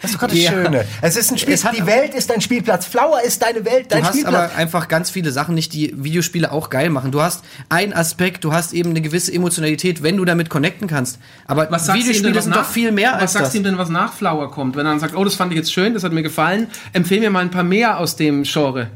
Das 0.00 0.10
ist 0.12 0.22
doch 0.22 0.28
das 0.28 0.38
Ja. 0.38 0.50
Schöne. 0.50 0.84
Es 1.00 1.16
ist 1.16 1.30
ein 1.32 1.38
Spiel. 1.38 1.54
Es 1.54 1.64
hat- 1.64 1.76
die 1.76 1.86
Welt 1.86 2.14
ist 2.14 2.28
dein 2.28 2.40
Spielplatz. 2.42 2.84
Flower 2.84 3.22
ist 3.22 3.42
deine 3.42 3.64
Welt, 3.64 3.86
dein 3.90 4.00
Du 4.00 4.06
hast 4.06 4.14
Spielplatz. 4.18 4.50
aber 4.52 4.56
einfach 4.56 4.88
ganz 4.88 5.08
viele 5.10 5.30
Sachen 5.32 5.54
nicht, 5.54 5.72
die 5.72 5.94
Videospiele 5.96 6.52
auch 6.52 6.68
geil 6.70 6.90
machen. 6.90 7.10
Du 7.10 7.22
hast 7.22 7.42
einen 7.70 7.92
Aspekt, 7.94 8.44
du 8.44 8.52
hast 8.52 8.72
eben 8.74 8.90
eine 8.90 9.00
gewisse 9.00 9.32
Emotionalität, 9.32 10.02
wenn 10.02 10.16
du 10.18 10.24
damit 10.26 10.50
connecten 10.50 10.88
kannst. 10.88 11.18
Aber 11.46 11.70
Was 11.70 11.86
sagst 11.86 12.02
Videospiele 12.02 12.34
was 12.34 12.44
sind 12.44 12.50
nach, 12.54 12.64
doch 12.64 12.68
viel 12.70 12.92
mehr 12.92 13.12
was 13.14 13.20
als 13.22 13.32
sagst 13.32 13.46
das. 13.46 13.52
du 13.52 13.58
ihm 13.58 13.64
denn, 13.64 13.78
was 13.78 13.88
nach 13.88 14.12
Flower 14.12 14.50
kommt? 14.50 14.76
Wenn 14.76 14.84
er 14.86 14.90
dann 14.90 15.00
sagt, 15.00 15.16
oh, 15.16 15.24
das 15.24 15.34
fand 15.36 15.52
ich 15.52 15.58
jetzt 15.58 15.72
schön, 15.72 15.94
das 15.94 16.04
hat 16.04 16.12
mir 16.12 16.22
gefallen, 16.22 16.68
empfehl 16.92 17.20
mir 17.20 17.30
mal 17.30 17.40
ein 17.40 17.50
paar 17.50 17.64
mehr 17.64 17.98
aus 17.98 18.16
dem 18.16 18.42
Genre. 18.42 18.88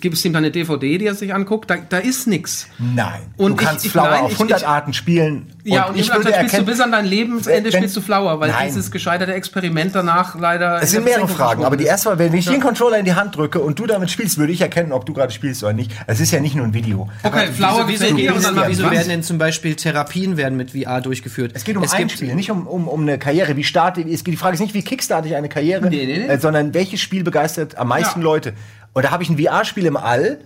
Gibst 0.00 0.24
ihm 0.24 0.32
dann 0.32 0.42
eine 0.44 0.50
DVD, 0.50 0.98
die 0.98 1.06
er 1.06 1.14
sich 1.14 1.34
anguckt, 1.34 1.70
da, 1.70 1.76
da 1.88 1.98
ist 1.98 2.26
nix. 2.26 2.66
Nein. 2.78 3.20
Und 3.36 3.60
du 3.60 3.64
kannst 3.64 3.84
ich- 3.86 3.92
Flower 3.92 4.10
nein, 4.10 4.20
auf 4.24 4.32
ich- 4.32 4.38
100 4.38 4.60
ich- 4.62 4.66
Arten 4.66 4.92
spielen. 4.92 5.46
Ja, 5.64 5.84
und, 5.86 5.94
ich 5.94 6.02
ich 6.02 6.08
würde 6.08 6.22
spielst 6.22 6.36
du 6.38 6.42
erkennen, 6.42 6.66
bis 6.66 6.80
an 6.80 6.90
dein 6.92 7.04
Lebensende 7.06 7.64
Wenn- 7.72 7.78
spielst 7.80 7.96
du 7.96 8.00
Flower, 8.00 8.40
weil 8.40 8.50
Nein. 8.50 8.66
dieses 8.68 8.90
gescheiterte 8.90 9.32
Experiment 9.34 9.94
danach 9.94 10.34
leider. 10.38 10.76
es 10.76 10.82
in 10.84 10.88
sind 10.88 11.04
mehrere 11.04 11.28
Fragen, 11.28 11.64
aber 11.64 11.76
die 11.76 11.84
erste 11.84 12.08
Mal, 12.08 12.18
wenn 12.18 12.34
ich 12.34 12.46
den 12.46 12.60
Controller 12.60 12.98
in 12.98 13.04
die 13.04 13.14
Hand 13.14 13.36
drücke 13.36 13.60
und 13.60 13.78
du 13.78 13.86
damit 13.86 14.10
spielst, 14.10 14.38
würde 14.38 14.52
ich 14.52 14.60
erkennen, 14.60 14.90
ob 14.92 15.06
du 15.06 15.12
gerade 15.12 15.32
spielst 15.32 15.62
oder 15.62 15.72
nicht. 15.72 15.92
Es 16.08 16.18
ist 16.18 16.32
ja 16.32 16.40
nicht 16.40 16.56
nur 16.56 16.64
ein 16.66 16.74
Video. 16.74 17.08
Okay, 17.22 17.46
Flower 17.52 17.84
Wieso, 17.86 18.06
und 18.06 18.16
wieso, 18.16 18.16
ich 18.16 18.68
wieso 18.68 18.84
was. 18.84 18.90
werden 18.90 19.08
denn 19.08 19.22
zum 19.22 19.38
Beispiel 19.38 19.76
Therapien 19.76 20.36
werden 20.36 20.56
mit 20.56 20.72
VR 20.72 21.00
durchgeführt? 21.00 21.52
Es 21.54 21.62
geht 21.64 21.76
um 21.76 21.84
ein 21.84 21.88
gibt- 21.96 22.10
Spiel, 22.12 22.34
nicht 22.34 22.50
um, 22.50 22.66
um, 22.66 22.88
um 22.88 23.02
eine 23.02 23.18
Karriere. 23.18 23.56
Wie 23.56 23.64
starte 23.64 24.00
es 24.02 24.24
geht, 24.24 24.32
Die 24.32 24.36
Frage 24.36 24.54
ist 24.54 24.60
nicht, 24.60 24.74
wie 24.74 24.82
kickstarte 24.82 25.28
ich 25.28 25.36
eine 25.36 25.48
Karriere, 25.48 25.88
Nee, 25.88 26.06
nee, 26.06 26.18
nee. 26.18 26.26
Äh, 26.26 26.40
sondern 26.40 26.74
welches 26.74 27.00
Spiel 27.00 27.22
begeistert 27.22 27.76
am 27.78 27.88
meisten 27.88 28.20
Ja. 28.20 28.24
Leute. 28.24 28.54
Und 28.92 29.04
da 29.04 29.10
habe 29.10 29.22
ich 29.22 29.30
ein 29.30 29.38
VR-Spiel 29.38 29.86
im 29.86 29.96
All. 29.96 30.40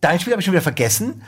Dein 0.00 0.20
Spiel 0.20 0.32
habe 0.32 0.40
ich 0.40 0.44
schon 0.44 0.52
wieder 0.52 0.62
vergessen. 0.62 1.22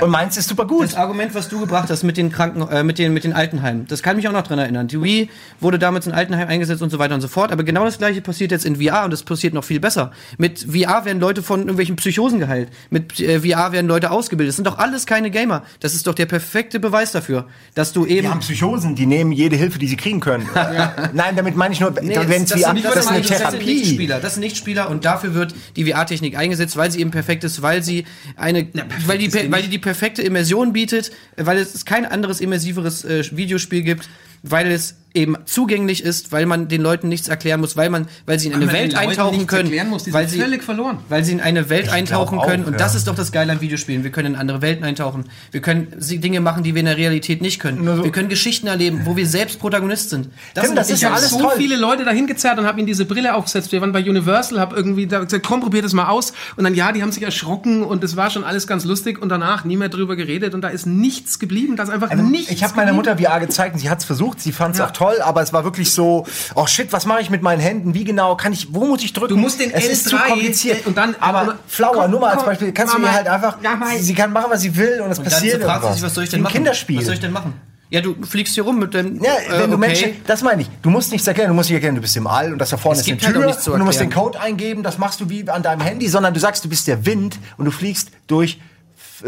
Und 0.00 0.10
meins 0.10 0.38
ist 0.38 0.48
super 0.48 0.66
gut. 0.66 0.84
Das 0.84 0.94
Argument, 0.94 1.34
was 1.34 1.50
du 1.50 1.60
gebracht 1.60 1.90
hast 1.90 2.02
mit 2.02 2.16
den 2.16 2.32
Kranken, 2.32 2.62
äh, 2.68 2.82
mit 2.82 2.98
den 2.98 3.12
mit 3.12 3.24
den 3.24 3.34
Altenheimen, 3.34 3.86
das 3.88 4.02
kann 4.02 4.16
mich 4.16 4.26
auch 4.26 4.32
noch 4.32 4.42
dran 4.42 4.58
erinnern. 4.58 4.88
Die 4.88 5.02
Wii 5.02 5.28
wurde 5.60 5.78
damals 5.78 6.06
in 6.06 6.12
Altenheim 6.12 6.48
eingesetzt 6.48 6.80
und 6.80 6.88
so 6.88 6.98
weiter 6.98 7.14
und 7.14 7.20
so 7.20 7.28
fort. 7.28 7.52
Aber 7.52 7.62
genau 7.62 7.84
das 7.84 7.98
gleiche 7.98 8.22
passiert 8.22 8.52
jetzt 8.52 8.64
in 8.64 8.76
VR 8.76 9.04
und 9.04 9.12
es 9.12 9.22
passiert 9.22 9.52
noch 9.52 9.64
viel 9.64 9.80
besser. 9.80 10.12
Mit 10.38 10.60
VR 10.60 11.04
werden 11.04 11.20
Leute 11.20 11.42
von 11.42 11.60
irgendwelchen 11.60 11.96
Psychosen 11.96 12.38
geheilt. 12.38 12.70
Mit 12.88 13.20
äh, 13.20 13.40
VR 13.40 13.72
werden 13.72 13.86
Leute 13.86 14.10
ausgebildet. 14.10 14.50
Das 14.52 14.56
sind 14.56 14.66
doch 14.66 14.78
alles 14.78 15.04
keine 15.04 15.30
Gamer. 15.30 15.62
Das 15.80 15.92
ist 15.92 16.06
doch 16.06 16.14
der 16.14 16.26
perfekte 16.26 16.80
Beweis 16.80 17.12
dafür, 17.12 17.46
dass 17.74 17.92
du 17.92 18.06
eben 18.06 18.22
Die 18.22 18.28
haben 18.28 18.40
Psychosen, 18.40 18.94
die 18.94 19.04
nehmen 19.04 19.32
jede 19.32 19.56
Hilfe, 19.56 19.78
die 19.78 19.88
sie 19.88 19.96
kriegen 19.96 20.20
können. 20.20 20.48
Nein, 21.12 21.36
damit 21.36 21.54
meine 21.54 21.74
ich 21.74 21.80
nur, 21.80 21.92
Nee, 22.00 22.16
wenn 22.26 22.44
es 22.44 22.48
das, 22.48 22.62
VR 22.62 22.74
sind, 22.74 22.84
das 22.84 22.96
ist 22.96 23.08
eine 23.08 23.18
das 23.18 23.28
sind 23.28 23.36
Therapie. 23.36 23.64
Nichtspieler, 23.74 24.20
das 24.20 24.34
sind 24.34 24.40
Nichtspieler 24.42 24.88
und 24.88 25.04
dafür 25.04 25.34
wird 25.34 25.54
die 25.76 25.84
VR-Technik 25.84 26.38
eingesetzt, 26.38 26.78
weil 26.78 26.90
sie 26.90 27.00
eben 27.00 27.10
perfekt 27.10 27.44
ist, 27.44 27.60
weil 27.60 27.82
sie 27.82 28.06
eine, 28.36 28.66
weil 29.06 29.18
die, 29.18 29.30
weil 29.52 29.62
die 29.62 29.68
die 29.68 29.81
perfekte 29.82 30.22
Immersion 30.22 30.72
bietet, 30.72 31.12
weil 31.36 31.58
es 31.58 31.84
kein 31.84 32.06
anderes 32.06 32.40
immersiveres 32.40 33.04
äh, 33.04 33.22
Videospiel 33.36 33.82
gibt, 33.82 34.08
weil 34.42 34.70
es 34.70 34.96
eben 35.14 35.36
zugänglich 35.44 36.02
ist, 36.02 36.32
weil 36.32 36.46
man 36.46 36.68
den 36.68 36.80
Leuten 36.80 37.06
nichts 37.08 37.28
erklären 37.28 37.60
muss, 37.60 37.76
weil 37.76 37.90
man, 37.90 38.06
weil 38.24 38.38
sie 38.38 38.48
in 38.48 38.54
eine 38.54 38.72
Welt 38.72 38.94
eintauchen 38.94 39.46
können, 39.46 39.70
muss, 39.90 40.04
die 40.04 40.12
weil 40.14 40.26
sind 40.26 40.38
sie 40.38 40.42
völlig 40.42 40.62
verloren. 40.62 41.00
weil 41.10 41.22
sie 41.22 41.32
in 41.32 41.40
eine 41.42 41.68
Welt 41.68 41.90
eintauchen 41.90 42.38
glaub 42.38 42.48
können 42.48 42.62
auch, 42.62 42.68
und 42.68 42.72
ja. 42.72 42.78
das 42.78 42.94
ist 42.94 43.06
doch 43.06 43.14
das 43.14 43.30
Geile 43.30 43.52
an 43.52 43.60
Videospielen. 43.60 44.04
Wir 44.04 44.10
können 44.10 44.32
in 44.32 44.40
andere 44.40 44.62
Welten 44.62 44.84
eintauchen. 44.86 45.24
Wir 45.50 45.60
können 45.60 45.88
Dinge 45.98 46.40
machen, 46.40 46.62
die 46.62 46.74
wir 46.74 46.80
in 46.80 46.86
der 46.86 46.96
Realität 46.96 47.42
nicht 47.42 47.60
können. 47.60 47.84
Wir 48.02 48.10
können 48.10 48.30
Geschichten 48.30 48.68
erleben, 48.68 49.02
wo 49.04 49.14
wir 49.14 49.26
selbst 49.26 49.60
Protagonist 49.60 50.08
sind. 50.08 50.24
Tim, 50.24 50.32
das 50.54 50.64
sind- 50.68 50.78
ist 50.78 50.90
Ich 50.92 51.00
ja 51.02 51.08
habe 51.10 51.18
alles 51.18 51.30
so 51.30 51.40
toll. 51.40 51.52
viele 51.58 51.76
Leute 51.76 52.06
dahin 52.06 52.26
gezerrt 52.26 52.58
und 52.58 52.64
habe 52.64 52.78
ihnen 52.80 52.86
diese 52.86 53.04
Brille 53.04 53.34
aufgesetzt. 53.34 53.70
Wir 53.70 53.82
waren 53.82 53.92
bei 53.92 54.00
Universal, 54.00 54.58
habe 54.60 54.74
irgendwie 54.74 55.06
da 55.06 55.22
gesagt, 55.22 55.46
komm, 55.46 55.60
probier 55.60 55.82
das 55.82 55.92
mal 55.92 56.08
aus. 56.08 56.32
Und 56.56 56.64
dann, 56.64 56.74
ja, 56.74 56.90
die 56.90 57.02
haben 57.02 57.12
sich 57.12 57.22
erschrocken 57.22 57.82
und 57.82 58.02
es 58.02 58.16
war 58.16 58.30
schon 58.30 58.44
alles 58.44 58.66
ganz 58.66 58.86
lustig 58.86 59.20
und 59.20 59.28
danach 59.28 59.66
nie 59.66 59.76
mehr 59.76 59.90
drüber 59.90 60.16
geredet 60.16 60.54
und 60.54 60.62
da 60.62 60.68
ist 60.68 60.86
nichts 60.86 61.38
geblieben. 61.38 61.76
Da 61.76 61.82
ist 61.82 61.90
einfach 61.90 62.10
Also, 62.10 62.22
nichts 62.24 62.50
ich 62.50 62.64
habe 62.64 62.74
meiner. 62.76 62.94
Mutter 62.94 63.18
VR 63.18 63.40
gezeigt 63.40 63.74
und 63.74 63.80
sie 63.80 63.90
hat 63.90 63.98
es 63.98 64.06
versucht, 64.06 64.31
sie 64.38 64.52
fand 64.52 64.74
es 64.74 64.78
Ja. 64.78 64.86
auch 64.86 64.90
toll, 64.92 65.20
aber 65.22 65.42
es 65.42 65.52
war 65.52 65.64
wirklich 65.64 65.92
so, 65.92 66.26
oh 66.54 66.66
shit, 66.66 66.92
was 66.92 67.06
mache 67.06 67.20
ich 67.20 67.30
mit 67.30 67.42
meinen 67.42 67.60
Händen? 67.60 67.94
Wie 67.94 68.04
genau 68.04 68.36
kann 68.36 68.52
ich, 68.52 68.72
wo 68.74 68.84
muss 68.84 69.02
ich 69.02 69.12
drücken? 69.12 69.34
Du 69.34 69.36
musst 69.36 69.60
den 69.60 69.70
es 69.72 69.86
ist 69.86 70.08
zu 70.08 70.16
L3 70.16 70.28
kompliziert. 70.28 70.86
und 70.86 70.96
dann- 70.96 71.14
aber 71.20 71.58
Flower, 71.66 72.02
komm, 72.02 72.10
nur 72.10 72.20
mal 72.20 72.30
als 72.34 72.44
Beispiel, 72.44 72.72
kannst 72.72 72.94
du 72.94 72.98
Mama. 72.98 73.12
ihr 73.12 73.16
halt 73.16 73.28
einfach, 73.28 73.56
mei. 73.60 73.98
sie, 73.98 74.14
kann 74.14 74.32
machen, 74.32 74.46
was 74.50 74.60
sie 74.62 74.76
will 74.76 75.00
und 75.00 75.10
es 75.10 75.16
dann 75.18 75.24
passiert 75.24 75.62
fragt 75.62 75.82
sie 75.82 75.86
irgendwas. 75.88 75.94
sich, 75.94 76.02
was 76.04 76.14
soll 76.14 76.24
ich 76.24 76.30
Wie 76.30 76.30
denn 76.32 76.40
ein 76.40 76.42
machen? 76.44 76.52
Kinderspiel. 76.52 76.98
Was 76.98 77.04
soll 77.06 77.14
ich 77.14 77.20
denn 77.20 77.32
machen? 77.32 77.54
Ja, 77.90 78.00
du 78.00 78.16
fliegst 78.22 78.54
hier 78.54 78.62
rum 78.62 78.78
mit 78.78 78.94
dem. 78.94 79.22
Ja, 79.22 79.32
äh, 79.34 79.50
wenn 79.60 79.70
du 79.70 79.76
okay. 79.76 79.86
Menschen, 79.86 80.10
das 80.26 80.40
meine 80.42 80.62
ich. 80.62 80.70
Du 80.80 80.88
musst 80.88 81.12
nichts 81.12 81.26
erklären, 81.26 81.48
du 81.48 81.54
musst 81.54 81.68
nicht 81.68 81.74
erklären, 81.74 81.94
du 81.94 82.00
bist 82.00 82.16
im 82.16 82.26
All 82.26 82.50
und 82.50 82.58
das 82.58 82.70
da 82.70 82.78
vorne 82.78 82.98
Es 82.98 83.06
ist 83.06 83.12
eine 83.12 83.20
halt 83.20 83.34
Tür 83.34 83.58
zu 83.58 83.72
und 83.74 83.80
du 83.80 83.84
musst 83.84 84.00
den. 84.00 84.08
Code 84.08 84.40
eingeben, 84.40 84.82
das 84.82 84.96
machst 84.96 85.20
du 85.20 85.28
wie 85.28 85.46
an 85.50 85.62
deinem 85.62 85.82
Handy, 85.82 86.08
sondern 86.08 86.32
du 86.32 86.40
sagst, 86.40 86.64
du 86.64 86.70
bist 86.70 86.86
der 86.86 87.04
Wind 87.04 87.38
und 87.58 87.66
du 87.66 87.70
fliegst 87.70 88.08
durch 88.28 88.58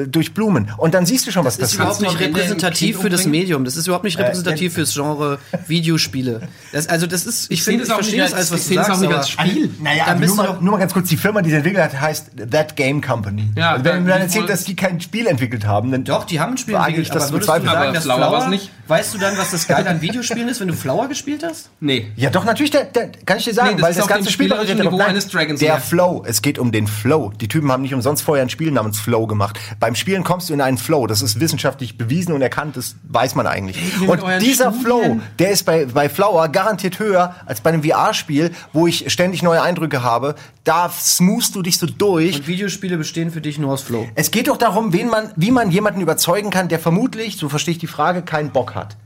durch 0.09 0.34
Blumen 0.34 0.70
und 0.78 0.95
dann 0.95 1.07
siehst 1.07 1.26
du 1.26 1.30
schon, 1.30 1.45
was 1.45 1.57
Das 1.59 1.72
ist 1.72 1.78
passiert. 1.78 2.01
überhaupt 2.01 2.20
nicht 2.20 2.28
repräsentativ 2.36 3.01
für 3.01 3.09
das 3.11 3.26
Medium. 3.26 3.64
Das 3.64 3.76
ist 3.76 3.86
überhaupt 3.86 4.05
nicht 4.05 4.18
repräsentativ 4.18 4.72
äh, 4.72 4.74
fürs 4.74 4.92
Genre 4.95 5.38
Videospiele. 5.66 6.49
Das, 6.72 6.86
also 6.88 7.07
das 7.07 7.26
ist, 7.26 7.51
ich, 7.51 7.62
finde, 7.62 7.80
das 7.80 7.88
ich 7.88 7.92
auch 7.92 7.97
verstehe 7.99 8.20
nicht 8.22 8.32
das 8.32 8.38
als- 8.38 8.53
was 8.53 8.68
du 8.68 8.74
das 8.74 8.86
sagst, 8.86 8.99
auch 8.99 9.01
nicht 9.03 9.11
aber 9.11 9.18
als 9.18 9.30
Spiel. 9.30 9.70
Naja, 9.82 10.05
Dann 10.07 10.09
also 10.14 10.20
bist 10.20 10.36
nur, 10.36 10.45
du 10.47 10.53
mal, 10.53 10.61
nur 10.62 10.72
mal 10.72 10.78
ganz 10.78 10.92
kurz, 10.92 11.09
die 11.09 11.16
Firma, 11.16 11.42
die 11.42 11.51
es 11.51 11.57
entwickelt 11.57 11.82
hat, 11.84 12.01
heißt 12.01 12.30
That 12.51 12.76
Game 12.76 13.01
Company. 13.01 13.51
Ja, 13.57 13.76
und 13.76 13.84
wenn 13.84 13.97
du 13.97 14.01
die 14.05 14.09
dann 14.09 14.20
erzählst, 14.20 14.36
wollen- 14.36 14.47
dass 14.49 14.64
die 14.64 14.76
kein 14.76 15.01
Spiel 15.01 15.26
entwickelt 15.26 15.66
haben, 15.66 15.90
dann 15.92 16.05
Doch, 16.05 16.24
die 16.24 16.40
haben 16.40 16.53
ein 16.55 16.59
Spiel 16.59 16.74
entwickelt, 16.74 17.07
ich 17.07 17.11
das 17.12 17.24
aber 17.24 17.32
würdest 17.34 17.49
du 17.49 17.53
sagen, 17.53 17.68
Aber 17.68 17.92
dass 17.92 18.05
Flower 18.05 18.49
nicht. 18.49 18.70
weißt 18.88 19.14
du 19.14 19.18
dann, 19.18 19.36
was 19.38 19.51
das 19.51 19.66
Geile 19.66 19.88
an 19.90 20.01
Videospielen 20.01 20.49
ist, 20.49 20.61
wenn 20.61 20.68
du 20.68 20.74
Flower 20.74 21.09
gespielt 21.09 21.42
hast? 21.45 21.70
Nee. 21.80 22.11
Ja, 22.16 22.30
doch, 22.30 22.45
natürlich, 22.45 22.70
der, 22.70 22.84
der, 22.84 23.11
kann 23.26 23.38
ich 23.38 23.45
dir 23.45 23.55
sagen, 23.55 23.68
Nee, 23.70 23.74
das 23.76 23.82
weil 23.82 23.90
ist 23.92 23.99
das 24.01 24.07
ganze 24.09 24.30
Spiel 24.30 24.49
Niveau 24.49 24.99
eines 24.99 25.28
Dragons 25.28 25.61
Der. 25.61 25.78
Flow, 25.80 26.24
es 26.26 26.42
geht 26.42 26.59
um 26.59 26.72
den 26.72 26.86
Flow. 26.86 27.32
Die 27.40 27.49
Typen 27.49 27.70
haben 27.70 27.82
nicht 27.82 27.95
umsonst 27.95 28.22
vorher 28.22 28.45
ein 28.45 28.51
Spiel 28.51 28.70
namens 28.70 28.99
Flow 28.99 29.26
gemacht. 29.26 29.59
Beim 29.85 29.97
Spielen 29.97 30.24
kommst 30.24 30.49
du 30.49 30.55
in 30.55 30.62
einen 30.62 30.78
Flow. 30.78 31.07
Das 31.07 31.20
ist 31.20 31.41
wissenschaftlich 31.41 31.99
bewiesen 31.99 32.32
und 32.32 32.41
erkannt, 32.41 32.78
das 32.78 32.97
weiß 33.07 33.35
man 33.35 33.47
eigentlich. 33.47 33.76
und 34.09 34.22
dieser 34.41 34.72
Studien. 34.72 34.80
Flow, 34.82 35.20
der 35.39 35.51
ist 35.51 35.64
bei, 35.64 35.85
bei 35.85 36.09
Flower 36.09 36.49
garantiert 36.49 36.99
höher 36.99 37.35
als 37.45 37.61
bei 37.61 37.68
einem 37.70 37.82
VR-Spiel, 37.85 38.53
wo 38.72 38.87
ich 38.87 39.12
ständig 39.12 39.43
neue 39.43 39.61
Eindrücke 39.61 40.03
habe. 40.03 40.37
Da 40.64 40.89
smoothst 40.89 41.55
du 41.55 41.61
dich 41.61 41.76
so 41.76 41.85
durch. 41.87 42.35
Und 42.37 42.47
Videospiele 42.49 42.97
bestehen 42.97 43.30
für 43.30 43.43
dich 43.43 43.59
nur 43.59 43.74
aus 43.74 43.82
Flow. 43.82 44.09
Es 44.14 44.30
geht 44.30 44.49
doch 44.49 44.57
darum, 44.57 44.95
wen 44.95 45.11
man, 45.11 45.30
wie 45.37 45.51
man 45.51 45.70
jemanden 45.70 46.01
überzeugen 46.01 46.49
kann, 46.49 46.68
der 46.68 46.78
vermutlich, 46.78 47.37
so 47.37 47.51
verstehe 47.51 47.72
ich 47.72 47.78
die 47.78 47.87
Frage, 47.87 48.22
keinen 48.22 48.53
Bock 48.53 48.74
hat. 48.74 48.97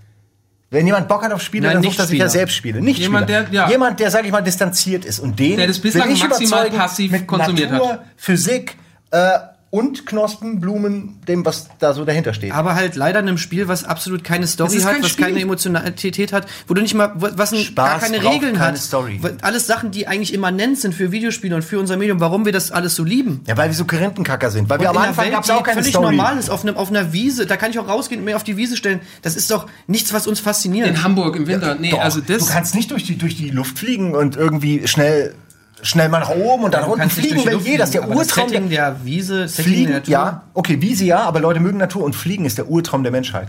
Wenn 0.70 0.86
jemand 0.86 1.08
Bock 1.08 1.24
hat 1.24 1.32
auf 1.32 1.42
Spiele, 1.42 1.66
Nein, 1.66 1.82
dann 1.82 1.82
sucht 1.82 1.98
er 1.98 2.06
sich 2.06 2.20
ja 2.20 2.28
selbst 2.28 2.54
Spiele. 2.54 2.80
Nicht 2.80 3.00
Jemand, 3.00 3.24
Spieler. 3.28 3.42
der- 3.46 3.52
ja. 3.52 3.68
Jemand, 3.68 3.98
der, 3.98 4.12
sag 4.12 4.24
ich 4.24 4.30
mal, 4.30 4.42
distanziert 4.42 5.04
ist. 5.04 5.18
Und 5.18 5.40
den 5.40 5.56
Der 5.56 5.66
das 5.66 5.80
bislang 5.80 6.06
will 6.06 6.14
ich 6.14 6.22
maximal 6.22 6.70
passiv 6.70 7.10
mit 7.10 7.26
konsumiert 7.26 7.72
Natur, 7.72 7.88
hat. 7.94 8.04
Physik 8.16 8.76
äh, 9.10 9.38
und 9.70 10.06
Knospen, 10.06 10.60
Blumen, 10.60 11.20
dem, 11.28 11.44
was 11.44 11.68
da 11.78 11.92
so 11.92 12.06
dahinter 12.06 12.32
steht. 12.32 12.52
Aber 12.52 12.74
halt 12.74 12.96
leider 12.96 13.20
in 13.20 13.28
einem 13.28 13.36
Spiel, 13.36 13.68
was 13.68 13.84
absolut 13.84 14.24
keine 14.24 14.46
Story 14.46 14.80
hat, 14.80 15.02
was 15.02 15.10
Spiel. 15.10 15.26
keine 15.26 15.40
Emotionalität 15.40 16.32
hat, 16.32 16.46
wo 16.66 16.74
du 16.74 16.80
nicht 16.80 16.94
mal, 16.94 17.12
was 17.16 17.52
ein, 17.52 17.58
Spaß 17.58 17.74
gar 17.74 17.98
keine 18.00 18.22
Regeln 18.22 18.54
keine 18.56 18.72
hat. 18.72 18.78
Story. 18.78 19.20
Alles 19.42 19.66
Sachen, 19.66 19.90
die 19.90 20.06
eigentlich 20.06 20.32
immanent 20.32 20.78
sind 20.78 20.94
für 20.94 21.12
Videospiele 21.12 21.54
und 21.54 21.62
für 21.62 21.78
unser 21.78 21.98
Medium, 21.98 22.18
warum 22.20 22.46
wir 22.46 22.52
das 22.52 22.70
alles 22.70 22.94
so 22.94 23.04
lieben. 23.04 23.42
ja, 23.46 23.56
weil 23.58 23.68
wir 23.68 23.74
so 23.74 23.84
Korinthenkacker 23.84 24.50
sind. 24.50 24.70
Weil 24.70 24.80
wir 24.80 24.88
Und 24.90 24.96
am 24.96 25.02
in 25.02 25.08
einer 25.08 25.08
Anfang 25.10 25.30
gab 25.30 25.44
es 25.44 25.50
auch 25.50 25.62
keine 25.62 25.80
völlig 25.82 25.94
Story. 25.94 26.16
normal 26.16 26.38
ist, 26.38 26.48
auf, 26.48 26.62
einem, 26.62 26.76
auf 26.76 26.88
einer 26.88 27.12
Wiese, 27.12 27.44
da 27.44 27.58
kann 27.58 27.70
ich 27.70 27.78
auch 27.78 27.88
rausgehen 27.88 28.20
und 28.20 28.24
mir 28.24 28.36
auf 28.36 28.44
die 28.44 28.56
Wiese 28.56 28.76
stellen. 28.76 29.00
Das 29.20 29.36
ist 29.36 29.50
doch 29.50 29.66
nichts, 29.86 30.14
was 30.14 30.26
uns 30.26 30.40
fasziniert. 30.40 30.88
In 30.88 31.02
Hamburg 31.02 31.36
im 31.36 31.46
Winter. 31.46 31.74
Nee, 31.74 31.90
Doch, 31.90 32.00
also 32.00 32.20
das. 32.20 32.46
du 32.46 32.52
kannst 32.52 32.74
nicht 32.74 32.90
durch 32.90 33.04
die, 33.04 33.18
durch 33.18 33.36
die 33.36 33.50
Luft 33.50 33.78
fliegen 33.78 34.14
und 34.14 34.36
irgendwie 34.36 34.88
schnell, 34.88 35.34
schnell 35.82 36.08
mal 36.08 36.20
nach 36.20 36.30
oben 36.30 36.64
und 36.64 36.74
dann 36.74 36.84
Du 36.84 36.92
unten 36.92 37.10
fliegen, 37.10 37.44
will 37.44 37.58
jeder. 37.58 37.78
Das 37.78 37.90
ist 37.90 37.94
der 37.94 38.08
Urtraum 38.08 38.50
der, 38.50 38.60
der 38.60 39.04
Wiese, 39.04 39.48
Fliegen, 39.48 39.92
der 39.92 40.02
ja, 40.06 40.42
okay, 40.54 40.80
Wiese 40.80 41.04
ja, 41.04 41.20
aber 41.20 41.40
Leute 41.40 41.60
mögen 41.60 41.78
Natur 41.78 42.04
und 42.04 42.14
Fliegen 42.14 42.44
ist 42.44 42.58
der 42.58 42.68
Urtraum 42.68 43.02
der 43.02 43.12
Menschheit. 43.12 43.48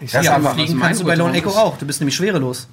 Das 0.00 0.24
Ja, 0.24 0.36
aber 0.36 0.50
fliegen 0.54 0.80
kannst 0.80 1.00
du 1.00 1.04
bei 1.04 1.14
Lone 1.14 1.36
Echo 1.36 1.50
auch. 1.50 1.78
Du 1.78 1.86
bist 1.86 2.00
nämlich 2.00 2.16
schwerelos. 2.16 2.68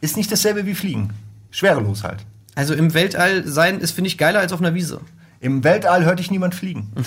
ist 0.00 0.16
nicht 0.16 0.30
dasselbe 0.30 0.66
wie 0.66 0.74
Fliegen. 0.74 1.10
Schwerelos 1.50 2.04
halt. 2.04 2.18
Also 2.54 2.74
im 2.74 2.94
Weltall 2.94 3.46
sein 3.46 3.80
ist, 3.80 3.92
finde 3.92 4.08
ich, 4.08 4.18
geiler 4.18 4.40
als 4.40 4.52
auf 4.52 4.60
einer 4.60 4.74
Wiese. 4.74 5.00
Im 5.42 5.64
Weltall 5.64 6.04
hört 6.04 6.18
dich 6.18 6.30
niemand 6.30 6.54
fliegen. 6.54 6.92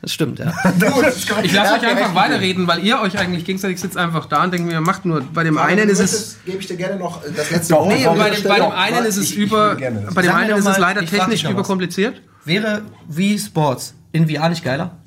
Das 0.00 0.12
stimmt, 0.12 0.38
ja. 0.38 0.52
Ich 1.42 1.52
lasse 1.52 1.74
euch 1.74 1.86
einfach 1.86 2.14
weiterreden, 2.14 2.66
weil 2.66 2.84
ihr 2.84 3.00
euch 3.00 3.18
eigentlich 3.18 3.44
gegenseitig 3.44 3.80
sitzt 3.80 3.96
einfach 3.96 4.26
da 4.26 4.44
und 4.44 4.52
denkt 4.52 4.66
mir, 4.66 4.80
macht 4.80 5.04
nur. 5.06 5.22
Bei 5.22 5.44
dem 5.44 5.56
einen 5.56 5.88
ist 5.88 5.98
es. 5.98 6.36
Gebe 6.44 6.58
ich 6.58 6.66
dir 6.66 6.76
gerne 6.76 6.96
noch 6.96 7.22
das 7.22 7.50
letzte 7.50 7.72
Doch, 7.74 7.86
Nee, 7.86 8.04
bei 8.04 8.30
dem, 8.30 8.42
bei 8.44 8.56
dem 8.56 8.70
einen 8.70 9.04
ist 9.06 9.16
es 9.16 9.32
über. 9.32 9.74
das. 9.76 10.14
Bei 10.14 10.22
dem 10.22 10.34
einen 10.34 10.58
ist 10.58 10.66
es 10.66 10.78
leider 10.78 11.04
technisch 11.06 11.44
überkompliziert. 11.44 12.20
Wäre 12.44 12.82
Wii 13.08 13.38
Sports 13.38 13.94
in 14.12 14.28
VR 14.28 14.50
nicht 14.50 14.62
geiler? 14.62 14.98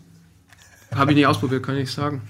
Habe 0.95 1.11
ich 1.11 1.17
nicht 1.17 1.27
ausprobiert, 1.27 1.63
kann 1.63 1.75
ich 1.75 1.81
nicht 1.81 1.93
sagen. 1.93 2.21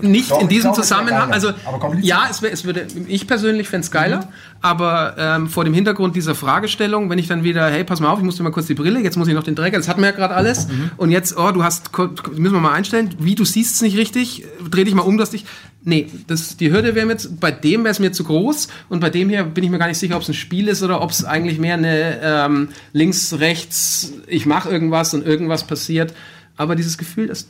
Nicht 0.00 0.30
Doch, 0.30 0.40
in 0.40 0.48
diesem 0.48 0.72
glaube, 0.72 0.82
Zusammenhang. 0.82 1.32
Also 1.32 1.52
ja, 2.00 2.26
es, 2.30 2.42
wär, 2.42 2.52
es 2.52 2.64
würde. 2.64 2.86
Ich 3.08 3.26
persönlich 3.26 3.68
fände 3.68 3.84
es 3.84 3.90
geiler, 3.90 4.28
aber 4.62 5.14
ähm, 5.18 5.48
vor 5.48 5.64
dem 5.64 5.74
Hintergrund 5.74 6.16
dieser 6.16 6.34
Fragestellung, 6.34 7.10
wenn 7.10 7.18
ich 7.18 7.28
dann 7.28 7.44
wieder, 7.44 7.68
hey, 7.68 7.84
pass 7.84 8.00
mal 8.00 8.10
auf, 8.10 8.18
ich 8.18 8.24
musste 8.24 8.42
mal 8.42 8.50
kurz 8.50 8.66
die 8.66 8.74
Brille, 8.74 9.00
jetzt 9.00 9.16
muss 9.16 9.28
ich 9.28 9.34
noch 9.34 9.42
den 9.42 9.54
Drecker, 9.54 9.76
das 9.76 9.88
hatten 9.88 10.00
wir 10.00 10.08
ja 10.08 10.14
gerade 10.14 10.34
alles. 10.34 10.68
Und 10.96 11.10
jetzt, 11.10 11.36
oh, 11.36 11.50
du 11.50 11.62
hast, 11.62 11.90
müssen 11.98 12.54
wir 12.54 12.60
mal 12.60 12.72
einstellen, 12.72 13.14
wie 13.18 13.34
du 13.34 13.44
siehst 13.44 13.76
es 13.76 13.82
nicht 13.82 13.96
richtig, 13.96 14.44
dreh 14.70 14.84
dich 14.84 14.94
mal 14.94 15.02
um, 15.02 15.18
dass 15.18 15.30
dich. 15.30 15.44
Nee, 15.84 16.08
das, 16.26 16.56
die 16.56 16.72
Hürde 16.72 16.96
wäre 16.96 17.06
mir 17.06 17.12
jetzt, 17.12 17.38
bei 17.38 17.52
dem 17.52 17.84
wäre 17.84 17.92
es 17.92 18.00
mir 18.00 18.10
zu 18.10 18.24
groß 18.24 18.66
und 18.88 18.98
bei 19.00 19.08
dem 19.08 19.28
hier 19.28 19.44
bin 19.44 19.62
ich 19.62 19.70
mir 19.70 19.78
gar 19.78 19.86
nicht 19.86 19.98
sicher, 19.98 20.16
ob 20.16 20.22
es 20.22 20.28
ein 20.28 20.34
Spiel 20.34 20.66
ist 20.66 20.82
oder 20.82 21.00
ob 21.00 21.10
es 21.10 21.24
eigentlich 21.24 21.60
mehr 21.60 21.74
eine 21.74 22.20
ähm, 22.22 22.68
links, 22.92 23.34
rechts, 23.38 24.12
ich 24.26 24.46
mache 24.46 24.68
irgendwas 24.68 25.14
und 25.14 25.24
irgendwas 25.24 25.64
passiert. 25.64 26.12
Aber 26.56 26.74
dieses 26.74 26.98
Gefühl, 26.98 27.28
das 27.28 27.46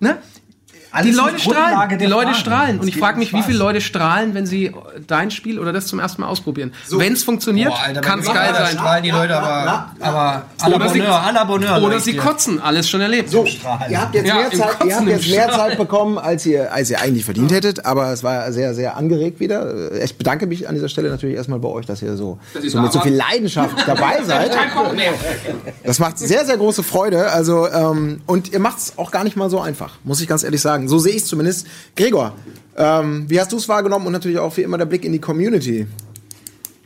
Ne? 0.00 0.16
Alles 0.92 1.06
die 1.10 1.12
Leute 1.16 1.38
strahlen, 1.38 1.98
die 1.98 2.06
Leute 2.06 2.26
Fragen. 2.28 2.34
strahlen. 2.40 2.80
Und 2.80 2.88
ich 2.88 2.96
frage 2.96 3.18
mich, 3.18 3.32
wie 3.32 3.42
viele 3.42 3.58
Leute 3.58 3.80
strahlen, 3.80 4.34
wenn 4.34 4.46
sie 4.46 4.72
dein 5.06 5.30
Spiel 5.30 5.58
oder 5.58 5.72
das 5.72 5.86
zum 5.86 6.00
ersten 6.00 6.22
Mal 6.22 6.28
ausprobieren. 6.28 6.72
Wenn 6.90 7.12
es 7.12 7.22
funktioniert, 7.22 7.72
kann 8.02 8.20
es 8.20 8.26
geil 8.26 8.52
sein. 8.54 8.66
strahlen 8.72 9.02
die 9.04 9.10
Leute 9.10 9.36
aber, 9.36 9.90
aber 10.00 10.44
à 10.60 10.68
la 10.68 10.76
Oder 10.76 10.88
sie- 10.88 10.98
Bonheur, 11.00 11.22
à 11.22 11.32
la 11.32 11.44
Bonheur. 11.44 11.82
Oder 11.82 12.00
sie 12.00 12.16
kotzen, 12.16 12.60
alles 12.60 12.88
schon 12.88 13.00
erlebt. 13.00 13.30
So, 13.30 13.44
ihr 13.88 14.00
habt 14.00 14.14
jetzt, 14.14 14.26
Ja, 14.26 14.34
mehr, 14.34 14.50
Zeit, 14.50 14.84
ihr 14.84 14.96
habt 14.96 15.06
jetzt 15.08 15.28
mehr. 15.30 15.50
Zeit 15.50 15.76
bekommen, 15.78 16.18
als 16.18 16.44
ihr, 16.46 16.72
als 16.72 16.90
ihr 16.90 17.00
eigentlich 17.00 17.24
verdient 17.24 17.52
hättet, 17.52 17.84
aber 17.86 18.12
es 18.12 18.22
war 18.24 18.50
sehr, 18.52 18.74
sehr 18.74 18.96
angeregt 18.96 19.40
wieder. 19.40 19.92
Ich 20.02 20.16
bedanke 20.16 20.46
mich 20.46 20.68
an 20.68 20.74
dieser 20.74 20.88
Stelle 20.88 21.08
natürlich 21.10 21.36
erstmal 21.36 21.58
bei 21.60 21.68
euch, 21.68 21.86
dass 21.86 22.02
ihr 22.02 22.16
so, 22.16 22.38
Dass 22.54 22.64
so 22.64 22.78
da 22.78 22.82
mit 22.82 22.92
so 22.92 23.00
viel 23.00 23.14
Leidenschaft 23.14 23.76
dabei 23.86 24.22
seid. 24.24 24.50
Das 25.84 25.98
macht 25.98 26.18
sehr, 26.18 26.44
sehr 26.44 26.56
große 26.56 26.82
Freude. 26.82 27.30
Also, 27.30 27.68
ähm, 27.68 28.20
und 28.26 28.52
ihr 28.52 28.58
macht 28.60 28.78
es 28.78 28.92
auch 28.96 29.10
gar 29.10 29.24
nicht 29.24 29.36
mal 29.36 29.50
so 29.50 29.60
einfach, 29.60 29.94
muss 30.04 30.20
ich 30.20 30.28
ganz 30.28 30.42
ehrlich 30.42 30.60
sagen. 30.60 30.79
So 30.88 30.98
sehe 30.98 31.12
ich 31.12 31.22
es 31.22 31.26
zumindest. 31.26 31.66
Gregor, 31.96 32.34
ähm, 32.76 33.24
wie 33.28 33.40
hast 33.40 33.52
du 33.52 33.56
es 33.56 33.68
wahrgenommen 33.68 34.06
und 34.06 34.12
natürlich 34.12 34.38
auch 34.38 34.56
wie 34.56 34.62
immer 34.62 34.78
der 34.78 34.86
Blick 34.86 35.04
in 35.04 35.12
die 35.12 35.18
Community? 35.18 35.86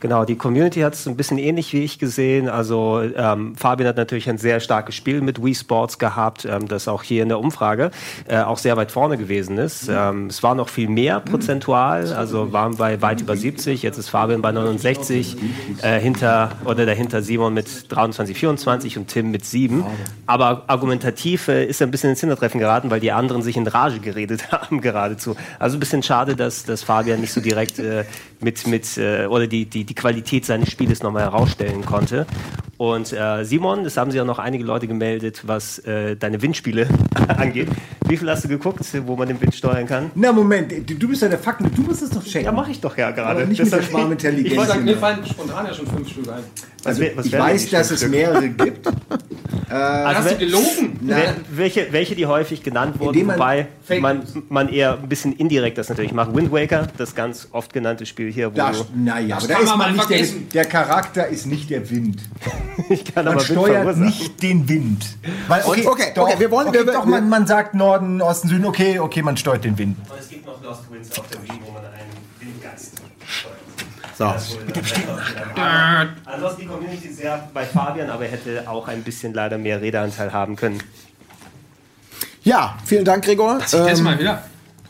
Genau, 0.01 0.25
die 0.25 0.35
Community 0.35 0.81
hat 0.81 0.93
es 0.93 1.07
ein 1.07 1.15
bisschen 1.15 1.37
ähnlich 1.37 1.71
wie 1.71 1.83
ich 1.83 1.99
gesehen. 1.99 2.49
Also 2.49 3.01
ähm, 3.15 3.55
Fabian 3.55 3.87
hat 3.87 3.95
natürlich 3.95 4.29
ein 4.29 4.37
sehr 4.37 4.59
starkes 4.59 4.93
Spiel 4.93 5.21
mit 5.21 5.43
Wii 5.43 5.55
Sports 5.55 5.99
gehabt, 5.99 6.45
ähm, 6.45 6.67
das 6.67 6.89
auch 6.89 7.01
hier 7.01 7.23
in 7.23 7.29
der 7.29 7.39
Umfrage 7.39 7.91
äh, 8.27 8.39
auch 8.39 8.57
sehr 8.57 8.75
weit 8.75 8.91
vorne 8.91 9.17
gewesen 9.17 9.57
ist. 9.57 9.89
Ähm, 9.89 10.27
es 10.27 10.43
war 10.43 10.53
noch 10.53 10.67
viel 10.67 10.89
mehr 10.89 11.21
prozentual, 11.21 12.11
also 12.13 12.51
waren 12.51 12.75
bei 12.75 13.01
weit 13.01 13.21
über 13.21 13.37
70. 13.37 13.83
Jetzt 13.83 13.97
ist 13.97 14.09
Fabian 14.09 14.41
bei 14.41 14.51
69, 14.51 15.37
äh, 15.81 15.99
hinter 15.99 16.51
oder 16.65 16.85
dahinter 16.85 17.21
Simon 17.21 17.53
mit 17.53 17.85
23, 17.89 18.37
24 18.37 18.97
und 18.97 19.07
Tim 19.07 19.31
mit 19.31 19.45
7. 19.45 19.85
Aber 20.25 20.63
argumentativ 20.67 21.47
äh, 21.47 21.65
ist 21.65 21.79
er 21.79 21.87
ein 21.87 21.91
bisschen 21.91 22.09
ins 22.09 22.19
Hintertreffen 22.19 22.59
geraten, 22.59 22.91
weil 22.91 22.99
die 22.99 23.13
anderen 23.13 23.41
sich 23.41 23.55
in 23.55 23.65
Rage 23.65 23.99
geredet 23.99 24.51
haben 24.51 24.81
geradezu. 24.81 25.37
Also 25.57 25.77
ein 25.77 25.79
bisschen 25.79 26.03
schade, 26.03 26.35
dass, 26.35 26.65
dass 26.65 26.83
Fabian 26.83 27.21
nicht 27.21 27.31
so 27.31 27.39
direkt 27.39 27.79
äh, 27.79 28.03
mit, 28.45 28.67
mit 28.67 28.97
äh, 28.97 29.25
oder 29.25 29.47
die, 29.47 29.65
die, 29.65 29.83
die 29.83 29.95
Qualität 29.95 30.45
seines 30.45 30.69
Spieles 30.71 31.01
nochmal 31.01 31.23
herausstellen 31.23 31.83
konnte. 31.83 32.27
Und 32.77 33.11
äh, 33.13 33.43
Simon, 33.43 33.83
das 33.85 33.95
haben 33.97 34.11
sich 34.11 34.19
auch 34.21 34.25
noch 34.25 34.37
einige 34.37 34.63
Leute 34.63 34.85
gemeldet, 34.87 35.41
was 35.47 35.79
äh, 35.79 36.15
deine 36.15 36.41
Windspiele 36.41 36.87
angeht. 37.37 37.69
Wie 38.07 38.17
viel 38.17 38.29
hast 38.29 38.43
du 38.43 38.47
geguckt, 38.49 38.81
wo 39.07 39.15
man 39.15 39.27
den 39.29 39.39
Wind 39.41 39.55
steuern 39.55 39.87
kann? 39.87 40.11
Na 40.13 40.31
Moment, 40.31 40.71
du, 40.87 41.07
bist 41.07 41.21
ja 41.23 41.29
der 41.29 41.39
Fakten, 41.39 41.71
du 41.73 41.81
musst 41.81 42.03
es 42.03 42.09
doch 42.11 42.23
checken. 42.23 42.45
Ja, 42.45 42.51
mache 42.51 42.69
ich 42.71 42.79
doch 42.79 42.95
ja 42.97 43.09
gerade. 43.11 43.29
Aber 43.39 43.45
nicht 43.45 43.63
mit 43.63 43.71
der 43.71 43.81
Schwarmintelligenz. 43.81 44.51
Ich 44.51 44.57
wollte- 44.59 44.79
Mir 44.81 44.97
fallen 44.97 45.25
spontan 45.25 45.65
ja 45.65 45.73
schon 45.73 45.87
fünf 45.87 46.09
Stück 46.09 46.27
ein. 46.27 46.43
Also, 46.83 47.03
was 47.15 47.25
ich 47.25 47.33
weiß, 47.33 47.69
dass 47.71 47.89
es 47.91 48.07
mehrere 48.07 48.47
gibt. 48.49 48.85
Also, 49.69 50.19
Hast 50.19 50.31
du 50.31 50.37
gelogen? 50.37 50.99
wel- 51.07 51.33
welche, 51.51 51.87
welche, 51.91 52.15
die 52.15 52.25
häufig 52.27 52.61
genannt 52.61 52.99
wurden, 52.99 53.25
man- 53.25 53.35
wobei 53.39 53.67
man, 53.99 54.21
man 54.49 54.69
eher 54.69 54.99
ein 55.01 55.09
bisschen 55.09 55.33
indirekt 55.33 55.77
das 55.77 55.89
natürlich 55.89 56.11
macht. 56.13 56.35
Wind 56.35 56.51
Waker, 56.51 56.87
das 56.97 57.15
ganz 57.15 57.47
oft 57.51 57.73
genannte 57.73 58.05
Spiel 58.05 58.31
hier, 58.35 58.51
wo 58.51 58.55
Da, 58.55 58.71
du, 58.71 58.85
naja, 58.95 59.37
aber 59.37 59.47
da 59.47 59.57
ist 59.59 59.75
man 59.77 59.91
nicht 59.93 60.09
der, 60.09 60.17
vergessen. 60.17 60.49
der 60.53 60.65
Charakter 60.65 61.27
ist 61.27 61.45
nicht 61.47 61.69
der 61.71 61.89
Wind. 61.89 62.21
ich 62.89 63.03
kann 63.05 63.25
Man 63.25 63.33
aber 63.33 63.43
steuert 63.43 63.97
nicht 63.97 64.43
den 64.43 64.69
Wind. 64.69 65.05
Weil, 65.47 65.63
okay, 65.65 65.87
Okay, 65.87 66.11
doch, 66.13 66.23
okay, 66.29 66.35
wir 66.39 66.51
wollen- 66.51 66.67
okay, 66.67 66.85
wir- 66.85 66.93
doch, 66.93 67.05
wir- 67.05 67.11
man, 67.11 67.29
man 67.29 67.47
sagt 67.47 67.73
Norden, 67.73 68.21
Osten, 68.21 68.47
Süden, 68.49 68.65
okay, 68.65 68.99
okay, 68.99 69.21
man 69.23 69.35
steuert 69.37 69.63
den 69.63 69.77
Wind. 69.77 69.97
Und 70.09 70.19
es 70.19 70.29
gibt 70.29 70.45
noch 70.45 70.61
Lost 70.61 70.91
Winds 70.91 71.17
auf 71.19 71.27
der 71.29 71.41
Wii, 71.43 71.59
wo 71.65 71.71
man 71.71 71.83
einen 71.85 72.11
Windgeist 72.39 72.91
steuert. 73.27 73.55
So. 74.17 74.33
Ansonsten 76.25 76.61
die 76.61 76.67
Community 76.67 77.11
sehr 77.11 77.49
bei 77.53 77.65
Fabian, 77.65 78.09
aber 78.09 78.25
er 78.25 78.31
hätte 78.31 78.63
auch 78.69 78.87
ein 78.87 79.03
bisschen 79.03 79.33
leider 79.33 79.57
mehr 79.57 79.81
Redeanteil 79.81 80.31
haben 80.31 80.55
können. 80.55 80.79
Ja, 82.43 82.77
vielen 82.85 83.03
Dank, 83.05 83.25
Gregor. 83.25 83.57
Das 83.59 83.73
Ähm, 83.73 84.03
mal 84.03 84.19
wieder. 84.19 84.43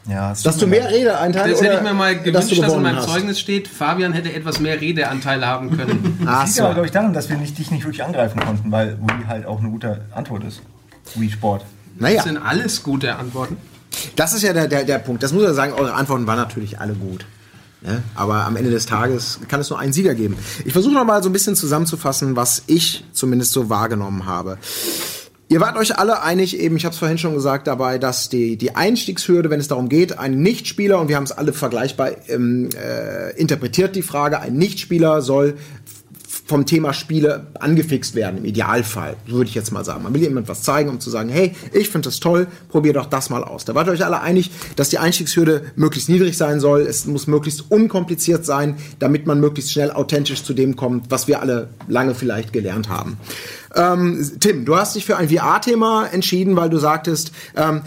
Ja, 0.08 0.32
es 0.32 0.44
dass 0.44 0.58
du 0.58 0.68
mehr 0.68 0.90
Redeanteile 0.90 1.52
Das 1.52 1.62
hätte 1.62 1.76
ich 1.76 1.82
mir 1.82 1.94
mal 1.94 2.16
dass 2.16 2.24
gewünscht, 2.24 2.52
du 2.58 2.62
dass, 2.62 2.74
in 2.74 2.82
meinem 2.82 2.98
hast. 2.98 3.10
Zeugnis 3.10 3.40
steht, 3.40 3.68
Fabian 3.68 4.14
hätte 4.14 4.32
etwas 4.32 4.60
mehr 4.60 4.80
Redeanteile 4.80 5.48
haben 5.48 5.76
können. 5.76 6.20
Ach 6.26 6.42
Das 6.42 6.46
liegt 6.46 6.58
so. 6.58 6.64
aber, 6.64 6.74
glaube 6.74 6.86
ich, 6.86 6.92
daran, 6.92 7.14
dass 7.14 7.30
wir 7.30 7.38
nicht, 7.38 7.58
dich 7.58 7.72
nicht 7.72 7.84
wirklich 7.84 8.04
angreifen 8.04 8.40
konnten, 8.40 8.72
weil 8.72 8.98
Wii 9.02 9.26
halt 9.28 9.46
auch 9.46 9.60
eine 9.60 9.70
gute 9.70 10.02
Antwort 10.14 10.44
ist. 10.44 10.62
Wii 11.16 11.32
Sport. 11.32 11.66
Naja. 11.98 12.18
Das 12.18 12.26
sind 12.26 12.38
alles 12.38 12.84
gute 12.84 13.16
Antworten. 13.16 13.58
Das 14.16 14.34
ist 14.34 14.44
ja 14.44 14.54
der, 14.54 14.68
der, 14.68 14.84
der 14.84 15.00
Punkt. 15.00 15.24
Das 15.24 15.34
muss 15.34 15.44
ich 15.44 15.56
sagen, 15.56 15.74
eure 15.74 15.94
Antworten 15.94 16.28
waren 16.28 16.38
natürlich 16.38 16.80
alle 16.80 16.94
gut. 16.94 17.26
Ja, 17.82 18.00
aber 18.16 18.46
am 18.46 18.56
Ende 18.56 18.72
des 18.72 18.88
Tages 18.88 19.40
kann 19.48 19.60
es 19.60 19.70
nur 19.70 19.78
einen 19.78 19.94
Sieger 19.94 20.16
geben. 20.16 20.38
Ich 20.66 20.74
versuche 20.74 20.94
noch 20.94 21.06
mal 21.06 21.22
so 21.22 21.30
ein 21.30 21.34
bisschen 21.34 21.56
zusammenzufassen, 21.56 22.36
was 22.36 22.64
ich 22.66 23.06
zumindest 23.12 23.52
so 23.52 23.70
wahrgenommen 23.70 24.26
habe. 24.26 24.58
Ihr 25.48 25.62
wart 25.62 25.78
euch 25.78 25.98
alle 26.00 26.24
einig, 26.24 26.60
eben, 26.60 26.76
ich 26.76 26.86
habe 26.86 26.94
es 26.94 27.00
vorhin 27.00 27.20
schon 27.20 27.36
gesagt, 27.36 27.68
dabei, 27.68 28.00
dass 28.00 28.30
die, 28.30 28.58
die 28.58 28.76
Einstiegshürde, 28.76 29.52
wenn 29.52 29.60
es 29.60 29.68
darum 29.68 29.90
geht, 29.90 30.18
ein 30.18 30.42
Nichtspieler, 30.42 31.00
und 31.00 31.08
wir 31.08 31.18
haben 31.18 31.26
es 31.26 31.32
alle 31.32 31.54
vergleichbar 31.54 32.12
ähm, 32.28 32.70
äh, 32.76 33.30
interpretiert, 33.40 33.96
die 33.96 34.02
Frage, 34.02 34.40
ein 34.40 34.56
Nichtspieler 34.56 35.22
soll 35.22 35.56
vom 36.46 36.66
Thema 36.68 36.94
Spiele 36.94 37.48
angefixt 37.60 38.14
werden, 38.14 38.38
im 38.38 38.46
Idealfall, 38.46 39.16
würde 39.26 39.50
ich 39.50 39.56
jetzt 39.56 39.72
mal 39.72 39.84
sagen. 39.84 40.04
Man 40.04 40.14
will 40.14 40.22
jemand 40.22 40.48
was 40.48 40.62
zeigen, 40.62 40.90
um 40.90 41.00
zu 41.00 41.10
sagen, 41.10 41.30
hey, 41.30 41.54
ich 41.74 41.90
finde 41.90 42.08
das 42.08 42.20
toll, 42.20 42.48
probier 42.70 42.94
doch 42.94 43.08
das 43.08 43.32
mal 43.32 43.44
aus. 43.44 43.66
Da 43.66 43.74
wart 43.74 43.88
ihr 43.88 43.94
euch 43.94 44.06
alle 44.06 44.22
einig, 44.22 44.52
dass 44.76 44.90
die 44.90 45.00
Einstiegshürde 45.00 45.64
möglichst 45.76 46.08
niedrig 46.08 46.38
sein 46.38 46.60
soll, 46.60 46.82
es 46.82 47.06
muss 47.06 47.26
möglichst 47.26 47.72
unkompliziert 47.72 48.46
sein, 48.46 48.78
damit 49.00 49.26
man 49.26 49.40
möglichst 49.40 49.72
schnell 49.72 49.92
authentisch 49.92 50.44
zu 50.44 50.54
dem 50.54 50.76
kommt, 50.76 51.10
was 51.10 51.28
wir 51.28 51.42
alle 51.42 51.70
lange 51.88 52.14
vielleicht 52.14 52.54
gelernt 52.54 52.90
haben. 52.90 53.18
Ähm, 53.76 54.32
Tim, 54.40 54.66
du 54.66 54.78
hast 54.78 54.96
dich 54.96 55.06
für 55.06 55.18
ein 55.18 55.30
VR-Thema 55.30 56.06
entschieden, 56.06 56.56
weil 56.56 56.70
du 56.70 56.78
sagtest, 56.78 57.32
ähm, 57.56 57.82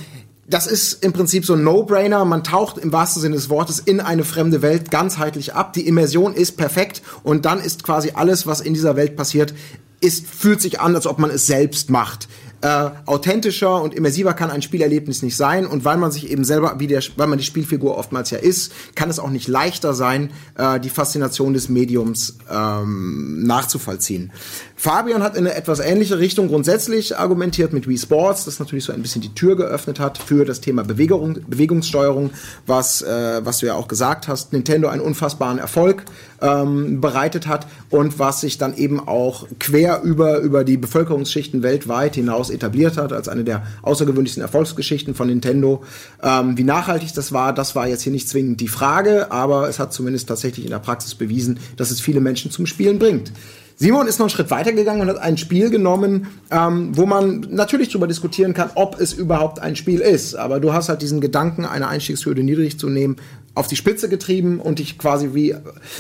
das 0.48 0.66
ist 0.66 1.04
im 1.04 1.12
Prinzip 1.12 1.44
so 1.44 1.52
ein 1.54 1.62
No-Brainer. 1.62 2.24
Man 2.24 2.42
taucht 2.42 2.78
im 2.78 2.92
wahrsten 2.92 3.20
Sinne 3.20 3.36
des 3.36 3.50
Wortes 3.50 3.78
in 3.80 4.00
eine 4.00 4.24
fremde 4.24 4.62
Welt 4.62 4.90
ganzheitlich 4.90 5.54
ab. 5.54 5.74
Die 5.74 5.86
Immersion 5.86 6.32
ist 6.32 6.56
perfekt 6.56 7.02
und 7.22 7.44
dann 7.44 7.60
ist 7.60 7.84
quasi 7.84 8.12
alles, 8.14 8.46
was 8.46 8.60
in 8.60 8.72
dieser 8.72 8.96
Welt 8.96 9.14
passiert, 9.14 9.52
ist, 10.00 10.26
fühlt 10.26 10.62
sich 10.62 10.80
an, 10.80 10.94
als 10.94 11.06
ob 11.06 11.18
man 11.18 11.30
es 11.30 11.46
selbst 11.46 11.90
macht. 11.90 12.28
Äh, 12.60 12.90
authentischer 13.06 13.80
und 13.80 13.94
immersiver 13.94 14.34
kann 14.34 14.50
ein 14.50 14.62
Spielerlebnis 14.62 15.22
nicht 15.22 15.36
sein. 15.36 15.66
Und 15.66 15.84
weil 15.84 15.96
man 15.96 16.10
sich 16.10 16.30
eben 16.30 16.44
selber, 16.44 16.76
wie 16.78 16.86
der, 16.86 17.02
weil 17.16 17.28
man 17.28 17.38
die 17.38 17.44
Spielfigur 17.44 17.96
oftmals 17.96 18.30
ja 18.30 18.38
ist, 18.38 18.72
kann 18.94 19.10
es 19.10 19.18
auch 19.18 19.30
nicht 19.30 19.46
leichter 19.46 19.94
sein, 19.94 20.30
äh, 20.56 20.80
die 20.80 20.90
Faszination 20.90 21.54
des 21.54 21.68
Mediums 21.68 22.38
ähm, 22.50 23.44
nachzuvollziehen. 23.44 24.32
Fabian 24.74 25.22
hat 25.22 25.36
in 25.36 25.46
eine 25.46 25.56
etwas 25.56 25.80
ähnliche 25.80 26.18
Richtung 26.18 26.48
grundsätzlich 26.48 27.18
argumentiert 27.18 27.72
mit 27.72 27.88
Wii 27.88 27.98
Sports, 27.98 28.44
das 28.44 28.60
natürlich 28.60 28.84
so 28.84 28.92
ein 28.92 29.02
bisschen 29.02 29.22
die 29.22 29.34
Tür 29.34 29.56
geöffnet 29.56 29.98
hat 29.98 30.18
für 30.18 30.44
das 30.44 30.60
Thema 30.60 30.84
Bewegung, 30.84 31.38
Bewegungssteuerung, 31.48 32.30
was, 32.66 33.02
äh, 33.02 33.40
was 33.44 33.58
du 33.58 33.66
ja 33.66 33.74
auch 33.74 33.88
gesagt 33.88 34.28
hast, 34.28 34.52
Nintendo 34.52 34.88
einen 34.88 35.02
unfassbaren 35.02 35.58
Erfolg 35.58 36.04
ähm, 36.40 37.00
bereitet 37.00 37.46
hat 37.46 37.66
und 37.90 38.18
was 38.18 38.40
sich 38.40 38.58
dann 38.58 38.76
eben 38.76 39.00
auch 39.00 39.46
quer 39.58 40.02
über, 40.02 40.38
über 40.38 40.64
die 40.64 40.76
Bevölkerungsschichten 40.76 41.62
weltweit 41.62 42.14
hinaus 42.14 42.50
etabliert 42.50 42.96
hat, 42.96 43.12
als 43.12 43.28
eine 43.28 43.44
der 43.44 43.66
außergewöhnlichsten 43.82 44.42
Erfolgsgeschichten 44.42 45.14
von 45.14 45.28
Nintendo. 45.28 45.82
Ähm, 46.22 46.56
wie 46.56 46.64
nachhaltig 46.64 47.12
das 47.14 47.32
war, 47.32 47.52
das 47.52 47.74
war 47.74 47.88
jetzt 47.88 48.02
hier 48.02 48.12
nicht 48.12 48.28
zwingend 48.28 48.60
die 48.60 48.68
Frage, 48.68 49.30
aber 49.32 49.68
es 49.68 49.78
hat 49.78 49.92
zumindest 49.92 50.28
tatsächlich 50.28 50.66
in 50.66 50.70
der 50.70 50.78
Praxis 50.78 51.14
bewiesen, 51.14 51.58
dass 51.76 51.90
es 51.90 52.00
viele 52.00 52.20
Menschen 52.20 52.50
zum 52.50 52.66
Spielen 52.66 52.98
bringt. 52.98 53.32
Simon 53.80 54.08
ist 54.08 54.18
noch 54.18 54.24
einen 54.24 54.30
Schritt 54.30 54.50
weitergegangen 54.50 55.02
und 55.02 55.08
hat 55.08 55.18
ein 55.18 55.38
Spiel 55.38 55.70
genommen, 55.70 56.26
ähm, 56.50 56.96
wo 56.96 57.06
man 57.06 57.46
natürlich 57.50 57.90
darüber 57.90 58.08
diskutieren 58.08 58.52
kann, 58.52 58.70
ob 58.74 58.98
es 58.98 59.12
überhaupt 59.12 59.60
ein 59.60 59.76
Spiel 59.76 60.00
ist. 60.00 60.34
Aber 60.34 60.58
du 60.58 60.72
hast 60.72 60.88
halt 60.88 61.00
diesen 61.00 61.20
Gedanken, 61.20 61.64
eine 61.64 61.86
Einstiegshürde 61.86 62.42
niedrig 62.42 62.76
zu 62.76 62.88
nehmen, 62.88 63.16
auf 63.54 63.66
die 63.66 63.76
Spitze 63.76 64.08
getrieben 64.08 64.60
und 64.60 64.78
dich 64.78 64.98
quasi 64.98 65.30
wie, 65.34 65.54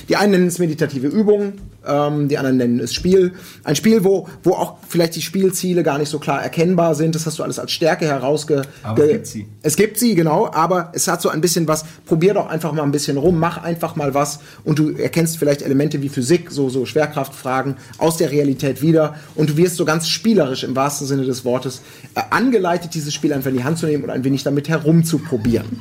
die 0.08 0.16
einen 0.16 0.32
nennen 0.32 0.46
es 0.46 0.58
meditative 0.58 1.08
Übung, 1.08 1.54
ähm, 1.84 2.28
die 2.28 2.38
anderen 2.38 2.56
nennen 2.56 2.80
es 2.80 2.94
Spiel. 2.94 3.32
Ein 3.64 3.74
Spiel, 3.74 4.04
wo, 4.04 4.28
wo 4.44 4.52
auch 4.52 4.76
vielleicht 4.86 5.16
die 5.16 5.22
Spielziele 5.22 5.82
gar 5.82 5.98
nicht 5.98 6.08
so 6.08 6.18
klar 6.18 6.42
erkennbar 6.42 6.94
sind. 6.94 7.14
Das 7.14 7.26
hast 7.26 7.38
du 7.38 7.42
alles 7.42 7.58
als 7.58 7.72
Stärke 7.72 8.06
herausge... 8.06 8.62
Aber 8.82 9.04
es 9.04 9.10
gibt 9.10 9.26
sie. 9.26 9.46
Es 9.62 9.76
gibt 9.76 9.98
sie, 9.98 10.14
genau, 10.14 10.50
aber 10.52 10.92
es 10.94 11.08
hat 11.08 11.20
so 11.20 11.30
ein 11.30 11.40
bisschen 11.40 11.66
was, 11.66 11.84
probier 12.06 12.34
doch 12.34 12.48
einfach 12.48 12.72
mal 12.72 12.82
ein 12.82 12.92
bisschen 12.92 13.16
rum, 13.16 13.38
mach 13.38 13.62
einfach 13.62 13.96
mal 13.96 14.14
was 14.14 14.40
und 14.64 14.78
du 14.78 14.90
erkennst 14.90 15.38
vielleicht 15.38 15.62
Elemente 15.62 16.00
wie 16.02 16.08
Physik, 16.08 16.50
so, 16.50 16.68
so 16.68 16.86
Schwerkraftfragen 16.86 17.76
aus 17.98 18.18
der 18.18 18.30
Realität 18.30 18.82
wieder 18.82 19.16
und 19.34 19.50
du 19.50 19.56
wirst 19.56 19.76
so 19.76 19.84
ganz 19.84 20.08
spielerisch 20.08 20.62
im 20.62 20.76
wahrsten 20.76 21.06
Sinne 21.06 21.24
des 21.24 21.44
Wortes 21.44 21.82
äh, 22.14 22.20
angeleitet, 22.30 22.94
dieses 22.94 23.14
Spiel 23.14 23.32
einfach 23.32 23.50
in 23.50 23.56
die 23.56 23.64
Hand 23.64 23.78
zu 23.78 23.86
nehmen 23.86 24.04
und 24.04 24.10
ein 24.10 24.24
wenig 24.24 24.44
damit 24.44 24.68
herumzuprobieren. 24.68 25.80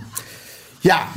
Ja, 0.82 1.08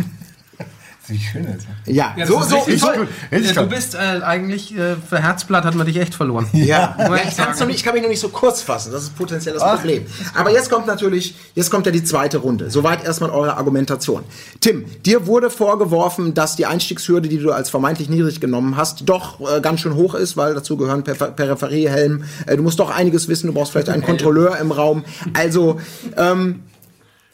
Wie 1.10 1.18
schön 1.18 1.44
ist. 1.44 1.66
ja, 1.86 2.14
Ja, 2.16 2.26
so, 2.26 2.36
das 2.36 2.44
ist 2.44 2.50
so, 2.50 2.56
richtig 2.56 2.80
so, 2.80 2.86
toll. 2.86 3.08
Richtig 3.32 3.52
toll. 3.52 3.64
Du 3.64 3.74
bist 3.74 3.94
äh, 3.94 3.98
eigentlich, 3.98 4.76
äh, 4.76 4.96
für 4.96 5.18
Herzblatt 5.18 5.64
hat 5.64 5.74
man 5.74 5.86
dich 5.86 5.96
echt 5.96 6.14
verloren. 6.14 6.46
Ja, 6.52 6.94
ja 6.98 7.14
ich 7.16 7.36
nicht, 7.66 7.76
ich 7.76 7.84
kann 7.84 7.94
mich 7.94 8.02
noch 8.02 8.08
nicht 8.08 8.20
so 8.20 8.28
kurz 8.28 8.62
fassen. 8.62 8.92
Das 8.92 9.02
ist 9.02 9.16
potenziell 9.16 9.54
das 9.54 9.62
Problem. 9.62 10.06
Aber 10.34 10.50
jetzt 10.52 10.70
kommt 10.70 10.86
natürlich, 10.86 11.34
jetzt 11.54 11.70
kommt 11.70 11.86
ja 11.86 11.92
die 11.92 12.04
zweite 12.04 12.38
Runde. 12.38 12.70
Soweit 12.70 13.04
erstmal 13.04 13.30
eure 13.30 13.56
Argumentation. 13.56 14.22
Tim, 14.60 14.84
dir 15.04 15.26
wurde 15.26 15.50
vorgeworfen, 15.50 16.34
dass 16.34 16.56
die 16.56 16.66
Einstiegshürde, 16.66 17.28
die 17.28 17.38
du 17.38 17.52
als 17.52 17.70
vermeintlich 17.70 18.08
niedrig 18.08 18.40
genommen 18.40 18.76
hast, 18.76 19.08
doch 19.08 19.40
äh, 19.40 19.60
ganz 19.60 19.80
schön 19.80 19.94
hoch 19.94 20.14
ist, 20.14 20.36
weil 20.36 20.54
dazu 20.54 20.76
gehören 20.76 21.02
per 21.02 21.14
Peripheriehelm. 21.14 22.24
Äh, 22.46 22.56
du 22.56 22.62
musst 22.62 22.78
doch 22.78 22.90
einiges 22.90 23.28
wissen. 23.28 23.48
Du 23.48 23.52
brauchst 23.52 23.72
vielleicht 23.72 23.88
einen 23.88 24.02
Kontrolleur 24.02 24.58
im 24.58 24.70
Raum. 24.72 25.04
Also, 25.34 25.80
ähm, 26.16 26.60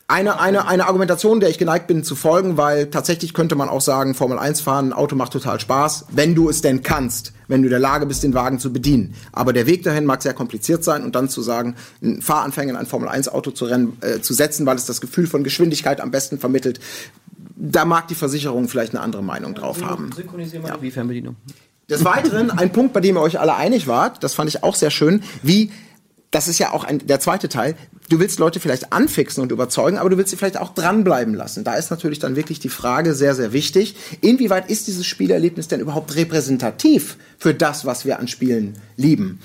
eine, 0.08 0.38
eine, 0.38 0.68
eine 0.68 0.86
Argumentation, 0.86 1.40
der 1.40 1.50
ich 1.50 1.58
geneigt 1.58 1.88
bin 1.88 2.04
zu 2.04 2.14
folgen, 2.14 2.56
weil 2.56 2.90
tatsächlich 2.90 3.34
könnte 3.34 3.56
man 3.56 3.68
auch 3.68 3.80
sagen, 3.80 4.14
Formel 4.14 4.38
1 4.38 4.60
fahren, 4.60 4.90
ein 4.90 4.92
Auto 4.92 5.16
macht 5.16 5.32
total 5.32 5.58
Spaß, 5.58 6.06
wenn 6.12 6.36
du 6.36 6.48
es 6.48 6.62
denn 6.62 6.84
kannst, 6.84 7.32
wenn 7.48 7.62
du 7.62 7.66
in 7.66 7.70
der 7.70 7.80
Lage 7.80 8.06
bist, 8.06 8.22
den 8.22 8.32
Wagen 8.32 8.60
zu 8.60 8.72
bedienen. 8.72 9.14
Aber 9.32 9.52
der 9.52 9.66
Weg 9.66 9.82
dahin 9.82 10.04
mag 10.04 10.22
sehr 10.22 10.34
kompliziert 10.34 10.84
sein 10.84 11.02
und 11.02 11.16
dann 11.16 11.28
zu 11.28 11.42
sagen, 11.42 11.74
einen 12.02 12.22
Fahranfänger 12.22 12.70
in 12.70 12.76
ein 12.76 12.86
Formel 12.86 13.08
1 13.08 13.28
Auto 13.28 13.50
zu, 13.50 13.64
rennen, 13.64 13.96
äh, 14.00 14.20
zu 14.20 14.32
setzen, 14.32 14.64
weil 14.64 14.76
es 14.76 14.86
das 14.86 15.00
Gefühl 15.00 15.26
von 15.26 15.42
Geschwindigkeit 15.42 16.00
am 16.00 16.12
besten 16.12 16.38
vermittelt, 16.38 16.78
da 17.56 17.84
mag 17.84 18.06
die 18.06 18.14
Versicherung 18.14 18.68
vielleicht 18.68 18.94
eine 18.94 19.02
andere 19.02 19.24
Meinung 19.24 19.54
drauf 19.54 19.82
haben. 19.82 20.12
Synchronisieren 20.14 20.64
wir 20.64 20.76
die 20.76 20.90
Fernbedienung. 20.90 21.36
Des 21.88 22.04
Weiteren, 22.04 22.50
ein 22.50 22.72
Punkt, 22.72 22.92
bei 22.92 23.00
dem 23.00 23.16
ihr 23.16 23.20
euch 23.20 23.38
alle 23.38 23.54
einig 23.54 23.86
wart, 23.86 24.22
das 24.22 24.34
fand 24.34 24.50
ich 24.50 24.62
auch 24.62 24.74
sehr 24.74 24.90
schön, 24.90 25.22
wie, 25.42 25.70
das 26.30 26.48
ist 26.48 26.58
ja 26.58 26.72
auch 26.72 26.84
ein, 26.84 27.06
der 27.06 27.20
zweite 27.20 27.48
Teil, 27.48 27.76
du 28.08 28.18
willst 28.18 28.38
Leute 28.38 28.60
vielleicht 28.60 28.92
anfixen 28.92 29.42
und 29.42 29.52
überzeugen, 29.52 29.98
aber 29.98 30.10
du 30.10 30.18
willst 30.18 30.30
sie 30.30 30.36
vielleicht 30.36 30.58
auch 30.58 30.74
dranbleiben 30.74 31.34
lassen. 31.34 31.64
Da 31.64 31.74
ist 31.74 31.90
natürlich 31.90 32.18
dann 32.18 32.36
wirklich 32.36 32.60
die 32.60 32.68
Frage 32.68 33.14
sehr, 33.14 33.34
sehr 33.34 33.52
wichtig, 33.52 33.96
inwieweit 34.20 34.70
ist 34.70 34.86
dieses 34.86 35.06
Spielerlebnis 35.06 35.68
denn 35.68 35.80
überhaupt 35.80 36.14
repräsentativ 36.16 37.16
für 37.38 37.54
das, 37.54 37.86
was 37.86 38.04
wir 38.04 38.18
an 38.18 38.28
Spielen 38.28 38.74
lieben? 38.96 39.40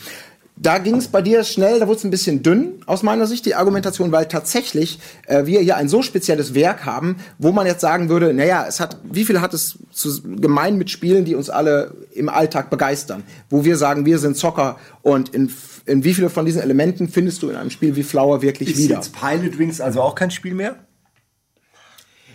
Da 0.58 0.78
ging 0.78 0.98
es 0.98 1.08
bei 1.08 1.24
dir 1.24 1.44
schnell, 1.44 1.80
da 1.80 1.88
wurde 1.88 1.98
es 1.98 2.04
ein 2.04 2.12
bisschen 2.12 2.44
dünn 2.44 2.84
aus 2.86 3.02
meiner 3.02 3.26
Sicht, 3.26 3.48
die 3.48 3.56
Argumentation, 3.56 4.12
weil 4.12 4.28
tatsächlich 4.28 5.00
äh, 5.26 5.48
wir 5.48 5.60
hier 5.60 5.76
ein 5.76 5.90
so 5.90 6.04
spezielles 6.04 6.54
Werk 6.54 6.86
haben, 6.86 7.16
wo 7.40 7.52
man 7.52 7.66
jetzt 7.66 7.82
sagen 7.82 8.10
würde, 8.10 8.32
naja, 8.32 8.66
es 8.68 8.80
hat, 8.80 8.98
wie 9.12 9.26
viel 9.26 9.42
hat 9.42 9.56
es 9.56 9.80
zu, 9.92 10.22
gemein 10.22 10.78
mit 10.78 10.92
Spielen, 10.92 11.26
die 11.26 11.34
uns 11.34 11.50
alle 11.50 11.96
im 12.14 12.30
Alltag 12.30 12.70
begeistern? 12.70 13.24
Wo 13.50 13.66
wir 13.66 13.76
sagen, 13.76 14.06
wir 14.06 14.20
sind 14.20 14.38
Zocker 14.38 14.78
und 15.02 15.30
in, 15.30 15.52
in 15.86 16.04
wie 16.04 16.14
viele 16.14 16.30
von 16.30 16.46
diesen 16.46 16.62
Elementen 16.62 17.10
findest 17.10 17.42
du 17.44 17.50
in 17.50 17.56
einem 17.56 17.70
Spiel 17.70 17.96
wie 17.96 18.04
Flower 18.04 18.42
wirklich 18.42 18.70
Ist 18.72 18.78
wieder? 18.78 18.96
jetzt 18.96 19.14
Pilot 19.14 19.58
Wings 19.58 19.82
also 19.82 20.02
auch 20.02 20.16
kein 20.16 20.32
Spiel 20.32 20.54
mehr? 20.54 20.76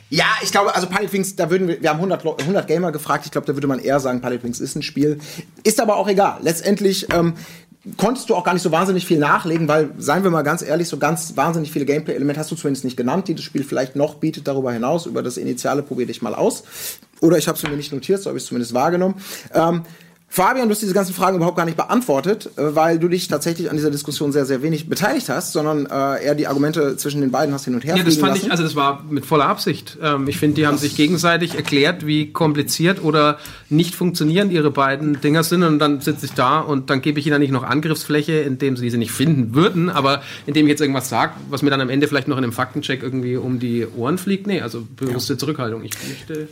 Ja, 0.09 0.27
ich 0.43 0.53
glaube, 0.53 0.75
also 0.75 0.87
Pilot 0.87 1.13
Wings, 1.13 1.35
da 1.35 1.51
würden 1.51 1.67
wir, 1.67 1.83
wir 1.83 1.91
haben 1.91 1.97
100, 1.97 2.23
Leu- 2.23 2.37
100 2.39 2.67
Gamer 2.69 2.93
gefragt, 2.93 3.25
ich 3.27 3.33
glaube, 3.33 3.47
da 3.47 3.55
würde 3.55 3.67
man 3.67 3.81
eher 3.81 3.99
sagen, 3.99 4.21
Pilot 4.21 4.45
Wings 4.45 4.61
ist 4.61 4.77
ein 4.77 4.83
Spiel. 4.83 5.19
Ist 5.65 5.81
aber 5.81 5.97
auch 5.97 6.07
egal. 6.09 6.39
Letztendlich 6.43 7.09
ähm, 7.13 7.35
konntest 7.97 8.31
du 8.31 8.37
auch 8.37 8.45
gar 8.45 8.53
nicht 8.55 8.63
so 8.63 8.71
wahnsinnig 8.71 9.05
viel 9.05 9.19
nachlegen, 9.19 9.67
weil, 9.67 9.91
seien 9.99 10.23
wir 10.23 10.31
mal 10.31 10.43
ganz 10.43 10.63
ehrlich, 10.63 10.87
so 10.89 10.99
ganz 10.99 11.37
wahnsinnig 11.37 11.73
viele 11.73 11.87
Gameplay-Elemente 11.87 12.39
hast 12.39 12.53
du 12.53 12.55
zumindest 12.57 12.85
nicht 12.85 12.97
genannt, 12.97 13.27
die 13.27 13.35
das 13.35 13.45
Spiel 13.45 13.65
vielleicht 13.65 13.97
noch 13.97 14.15
bietet 14.17 14.47
darüber 14.47 14.73
hinaus. 14.73 15.07
Über 15.07 15.25
das 15.25 15.39
Initiale 15.39 15.83
probier 15.83 16.07
dich 16.07 16.23
mal 16.23 16.37
aus. 16.37 16.63
Oder 17.21 17.39
ich 17.39 17.49
habe 17.49 17.59
es 17.59 17.65
mir 17.65 17.71
nicht 17.71 17.93
notiert, 17.93 18.23
so 18.23 18.29
habe 18.31 18.39
ich 18.39 18.45
es 18.45 18.49
zumindest 18.49 18.75
wahrgenommen. 18.75 19.17
Ähm, 19.55 19.83
Fabian, 20.37 20.69
du 20.69 20.75
hast 20.75 20.83
diese 20.83 20.93
ganzen 20.93 21.15
Fragen 21.15 21.39
überhaupt 21.39 21.57
gar 21.57 21.65
nicht 21.65 21.79
beantwortet, 21.79 22.51
äh, 22.59 22.75
weil 22.75 22.99
du 22.99 23.09
dich 23.09 23.27
tatsächlich 23.27 23.71
an 23.71 23.77
dieser 23.77 23.91
Diskussion 23.91 24.33
sehr, 24.33 24.45
sehr 24.45 24.61
wenig 24.61 24.87
beteiligt 24.87 25.31
hast, 25.31 25.55
sondern 25.55 25.87
äh, 25.87 26.27
eher 26.27 26.35
die 26.35 26.47
Argumente 26.47 26.99
zwischen 26.99 27.23
den 27.23 27.31
beiden 27.31 27.55
hast 27.55 27.65
hin 27.65 27.75
und 27.75 27.85
her 27.87 27.97
Ja, 27.97 28.03
das 28.03 28.19
fand 28.19 28.35
lassen. 28.35 28.45
ich, 28.45 28.51
also 28.51 28.63
das 28.63 28.77
war 28.77 29.03
mit 29.09 29.25
voller 29.25 29.47
Absicht. 29.47 29.97
Ähm, 30.03 30.29
ich 30.29 30.37
finde, 30.37 30.57
die 30.57 30.67
haben 30.67 30.77
sich 30.77 30.95
gegenseitig 30.95 31.55
erklärt, 31.55 32.07
wie 32.07 32.33
kompliziert 32.33 33.03
oder 33.03 33.39
nicht 33.71 33.95
funktionierend 33.95 34.53
ihre 34.53 34.71
beiden 34.71 35.23
Dinger 35.23 35.43
sind 35.43 35.63
und 35.63 35.79
dann 35.79 36.03
sitze 36.03 36.27
ich 36.27 36.33
da 36.33 36.61
und 36.61 36.91
dann 36.91 37.01
gebe 37.01 37.19
ich 37.19 37.27
ihnen 37.27 37.41
nicht 37.41 37.51
noch 37.51 37.63
Angriffsfläche, 37.63 38.35
indem 38.35 38.77
sie 38.77 38.91
sie 38.91 38.99
nicht 38.99 39.13
finden 39.13 39.55
würden, 39.55 39.89
aber 39.89 40.21
indem 40.45 40.67
ich 40.67 40.71
jetzt 40.73 40.83
irgendwas 40.83 41.09
sage, 41.09 41.33
was 41.49 41.63
mir 41.63 41.71
dann 41.71 41.81
am 41.81 41.89
Ende 41.89 42.09
vielleicht 42.09 42.29
noch 42.29 42.37
in 42.37 42.45
einem 42.45 42.53
Faktencheck 42.53 43.03
irgendwie 43.03 43.39
um 43.39 43.59
die 43.59 43.87
Ohren 43.97 44.19
fliegt. 44.19 44.47
Nee, 44.47 44.61
also 44.61 44.87
bewusste 44.97 45.39
Zurückhaltung. 45.39 45.83
Ich 45.83 45.95
möchte 46.07 46.49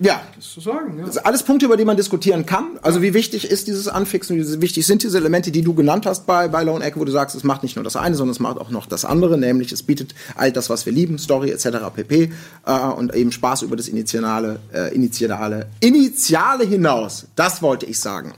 ja, 0.00 0.22
das 0.36 0.54
so 0.54 0.60
sagen. 0.60 0.96
Ja. 0.98 1.06
Das 1.06 1.18
alles 1.18 1.42
Punkte, 1.42 1.66
über 1.66 1.76
die 1.76 1.84
man 1.84 1.96
diskutieren 1.96 2.46
kann. 2.46 2.78
Also 2.82 3.02
wie 3.02 3.14
wichtig 3.14 3.50
ist 3.50 3.66
dieses 3.66 3.88
Anfixen, 3.88 4.36
wie 4.36 4.60
wichtig 4.60 4.86
sind 4.86 5.02
diese 5.02 5.18
Elemente, 5.18 5.50
die 5.50 5.62
du 5.62 5.74
genannt 5.74 6.06
hast 6.06 6.24
bei, 6.24 6.46
bei 6.46 6.62
Lone 6.62 6.84
Echo, 6.84 7.00
wo 7.00 7.04
du 7.04 7.10
sagst, 7.10 7.34
es 7.34 7.42
macht 7.42 7.64
nicht 7.64 7.74
nur 7.74 7.84
das 7.84 7.96
eine, 7.96 8.14
sondern 8.14 8.32
es 8.32 8.38
macht 8.38 8.58
auch 8.58 8.70
noch 8.70 8.86
das 8.86 9.04
andere, 9.04 9.36
nämlich 9.38 9.72
es 9.72 9.82
bietet 9.82 10.14
all 10.36 10.52
das, 10.52 10.70
was 10.70 10.86
wir 10.86 10.92
lieben, 10.92 11.18
Story 11.18 11.50
etc. 11.50 11.68
pp. 11.94 12.30
Äh, 12.64 12.72
und 12.96 13.12
eben 13.14 13.32
Spaß 13.32 13.62
über 13.62 13.74
das 13.74 13.88
Initiale, 13.88 14.60
äh, 14.72 14.94
Initiale, 14.94 15.66
Initiale 15.80 16.64
hinaus. 16.64 17.26
Das 17.34 17.60
wollte 17.60 17.86
ich 17.86 17.98
sagen. 17.98 18.34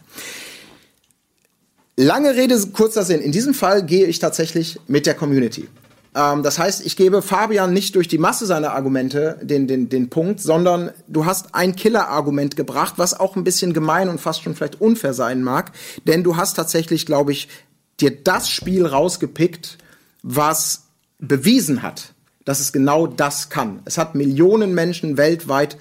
Lange 1.97 2.35
Rede, 2.35 2.59
kurzer 2.73 3.03
Sinn. 3.03 3.21
In 3.21 3.33
diesem 3.33 3.53
Fall 3.53 3.85
gehe 3.85 4.07
ich 4.07 4.19
tatsächlich 4.19 4.81
mit 4.89 5.05
der 5.05 5.15
Community. 5.15 5.69
Ähm, 6.15 6.43
das 6.43 6.59
heißt, 6.59 6.85
ich 6.85 6.97
gebe 6.97 7.23
Fabian 7.23 7.73
nicht 7.73 7.95
durch 7.95 8.09
die 8.09 8.19
Masse 8.19 8.47
seiner 8.47 8.73
Argumente 8.73 9.39
den, 9.43 9.67
den, 9.67 9.89
den 9.89 10.11
Punkt, 10.11 10.41
sondern 10.41 10.91
du 11.09 11.25
hast 11.25 11.55
ein 11.55 11.77
Killer-Argument 11.77 12.57
gebracht, 12.57 12.95
was 12.97 13.19
auch 13.19 13.37
ein 13.37 13.45
bisschen 13.45 13.73
gemein 13.73 14.09
und 14.09 14.21
fast 14.21 14.43
schon 14.43 14.55
vielleicht 14.55 14.81
unfair 14.81 15.15
sein 15.15 15.43
mag. 15.43 15.73
Denn 16.07 16.25
du 16.25 16.37
hast 16.37 16.55
tatsächlich, 16.55 17.07
glaube 17.07 17.33
ich, 17.33 17.49
dir 18.01 18.11
das 18.11 18.49
Spiel 18.49 18.87
rausgepickt, 18.87 19.79
was 20.23 20.85
bewiesen 21.19 21.83
hat, 21.83 22.15
dass 22.45 22.61
es 22.61 22.73
genau 22.73 23.07
das 23.07 23.51
kann. 23.51 23.81
Es 23.85 23.99
hat 23.99 24.15
Millionen 24.15 24.75
Menschen 24.75 25.17
weltweit 25.17 25.77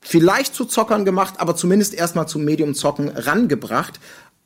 vielleicht 0.00 0.54
zu 0.54 0.64
Zockern 0.64 1.04
gemacht, 1.04 1.34
aber 1.38 1.54
zumindest 1.54 1.94
erstmal 1.94 2.26
zum 2.26 2.44
Medium 2.44 2.74
Zocken 2.74 3.08
rangebracht. 3.10 4.00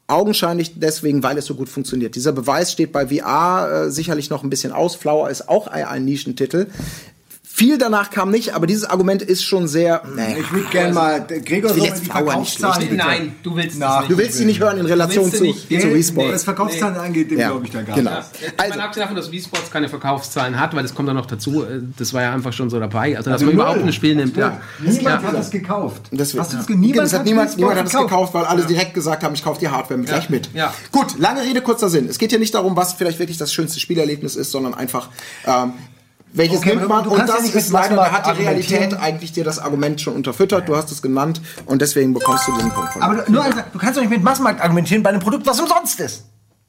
Augenscheinlich 0.06 0.78
deswegen, 0.78 1.22
weil 1.22 1.38
es 1.38 1.46
so 1.46 1.54
gut 1.54 1.70
funktioniert. 1.70 2.14
Dieser 2.14 2.32
Beweis 2.32 2.70
steht 2.70 2.92
bei 2.92 3.06
VR 3.06 3.86
äh, 3.86 3.90
sicherlich 3.90 4.28
noch 4.28 4.42
ein 4.42 4.50
bisschen 4.50 4.72
aus. 4.72 4.94
Flower 4.96 5.30
ist 5.30 5.48
auch 5.48 5.66
ein, 5.66 5.84
ein 5.84 6.04
Nischentitel. 6.04 6.66
Viel 7.56 7.78
danach 7.78 8.10
kam 8.10 8.32
nicht, 8.32 8.52
aber 8.56 8.66
dieses 8.66 8.82
Argument 8.84 9.22
ist 9.22 9.44
schon 9.44 9.68
sehr. 9.68 10.02
Naja. 10.16 10.38
Ich 10.40 10.52
würde 10.52 10.66
gerne 10.70 10.92
mal, 10.92 11.20
Gregor 11.24 11.38
Ich 11.46 11.52
will 11.52 11.68
soll 11.68 11.78
jetzt 11.86 11.98
die 11.98 12.00
nicht 12.06 12.12
Verkaufszahlen 12.12 12.74
schlecht. 12.74 12.90
bitte 12.90 13.04
Nein, 13.06 13.34
du 13.44 13.54
willst 13.54 13.78
nach- 13.78 14.00
das 14.00 14.08
Du 14.08 14.18
willst 14.18 14.38
sie 14.38 14.44
nicht 14.44 14.58
hören 14.58 14.78
in 14.78 14.86
Relation 14.86 15.30
zu, 15.32 15.40
nicht? 15.44 15.68
zu 15.68 15.72
Nee, 15.72 15.92
Respawn. 15.92 16.32
Was 16.32 16.42
Verkaufszahlen 16.42 16.96
angeht, 16.96 17.30
dem 17.30 17.38
Ja, 17.38 17.50
glaube 17.50 17.64
ich 17.66 17.70
da 17.70 17.82
gar 17.82 17.94
genau. 17.94 18.10
nicht. 18.10 18.22
Also, 18.24 18.54
Also- 18.56 18.78
mal 18.78 18.84
abgesehen 18.86 19.02
davon, 19.04 19.16
dass 19.16 19.30
Wii 19.30 19.40
Sports 19.40 19.70
keine 19.70 19.88
Verkaufszahlen 19.88 20.58
hat, 20.58 20.74
weil 20.74 20.82
das 20.82 20.96
kommt 20.96 21.08
dann 21.08 21.14
noch 21.14 21.26
dazu, 21.26 21.62
äh, 21.62 21.80
das 21.96 22.12
war 22.12 22.22
ja 22.22 22.32
einfach 22.34 22.52
schon 22.52 22.70
so 22.70 22.80
dabei. 22.80 23.16
Also, 23.16 23.30
dass 23.30 23.34
Also 23.34 23.46
man 23.46 23.54
null. 23.54 23.62
überhaupt 23.64 23.82
ein 23.86 23.92
Spiel 23.92 24.16
nimmt. 24.16 24.36
Ja. 24.36 24.60
Niemand 24.80 25.02
Ja. 25.04 25.22
hat 25.22 25.34
das 25.34 25.50
gekauft. 25.52 26.02
Das 26.10 26.20
Hast 26.36 26.52
du 26.52 26.56
das 26.56 26.66
ja. 26.66 26.74
ge- 26.74 26.76
niemand 26.76 27.04
das 27.06 27.12
hat 27.12 27.24
niemand, 27.24 27.56
niemand 27.56 27.78
hat 27.78 27.86
es 27.86 27.92
gekauft. 27.92 28.34
weil 28.34 28.46
alle 28.46 28.64
direkt 28.64 28.94
gesagt 28.94 29.22
haben, 29.22 29.34
ich 29.36 29.44
kaufe 29.44 29.60
die 29.60 29.68
Hardware 29.68 30.00
gleich 30.00 30.28
mit. 30.28 30.50
Ja. 30.54 30.74
Gut, 30.90 31.16
lange 31.20 31.42
Rede, 31.42 31.60
kurzer 31.60 31.88
Sinn. 31.88 32.08
Es 32.08 32.18
geht 32.18 32.30
hier 32.30 32.40
nicht 32.40 32.52
darum, 32.56 32.74
was 32.74 32.94
vielleicht 32.94 33.20
wirklich 33.20 33.38
das 33.38 33.52
schönste 33.52 33.78
Spielerlebnis 33.78 34.34
ist, 34.34 34.50
sondern 34.50 34.74
einfach, 34.74 35.08
ähm, 35.46 35.74
welches 36.34 36.58
Okay, 36.58 36.76
nimmt 36.76 36.88
man? 36.88 37.06
Und 37.06 37.28
das 37.28 37.44
ist 37.54 37.70
leider, 37.70 37.96
da 37.96 38.10
hat 38.12 38.26
die 38.26 38.42
Realität 38.42 38.94
eigentlich 39.00 39.32
dir 39.32 39.44
das 39.44 39.58
Argument 39.58 40.00
schon 40.00 40.14
unterfüttert. 40.14 40.68
Du 40.68 40.76
hast 40.76 40.90
es 40.92 41.00
genannt 41.00 41.40
und 41.66 41.80
deswegen 41.80 42.12
bekommst 42.12 42.46
du 42.48 42.52
diesen 42.56 42.70
Punkt 42.72 42.92
von 42.92 43.00
mir. 43.00 43.06
Aber 43.08 43.22
du- 43.22 43.32
nur 43.32 43.42
eins, 43.44 43.54
du 43.72 43.78
kannst 43.78 43.96
doch 43.96 44.02
nicht 44.02 44.10
mit 44.10 44.22
Massenmarkt 44.22 44.60
argumentieren 44.60 45.02
bei 45.02 45.10
einem 45.10 45.20
Produkt, 45.20 45.46
was 45.46 45.60
umsonst 45.60 45.98
ist. 46.00 46.24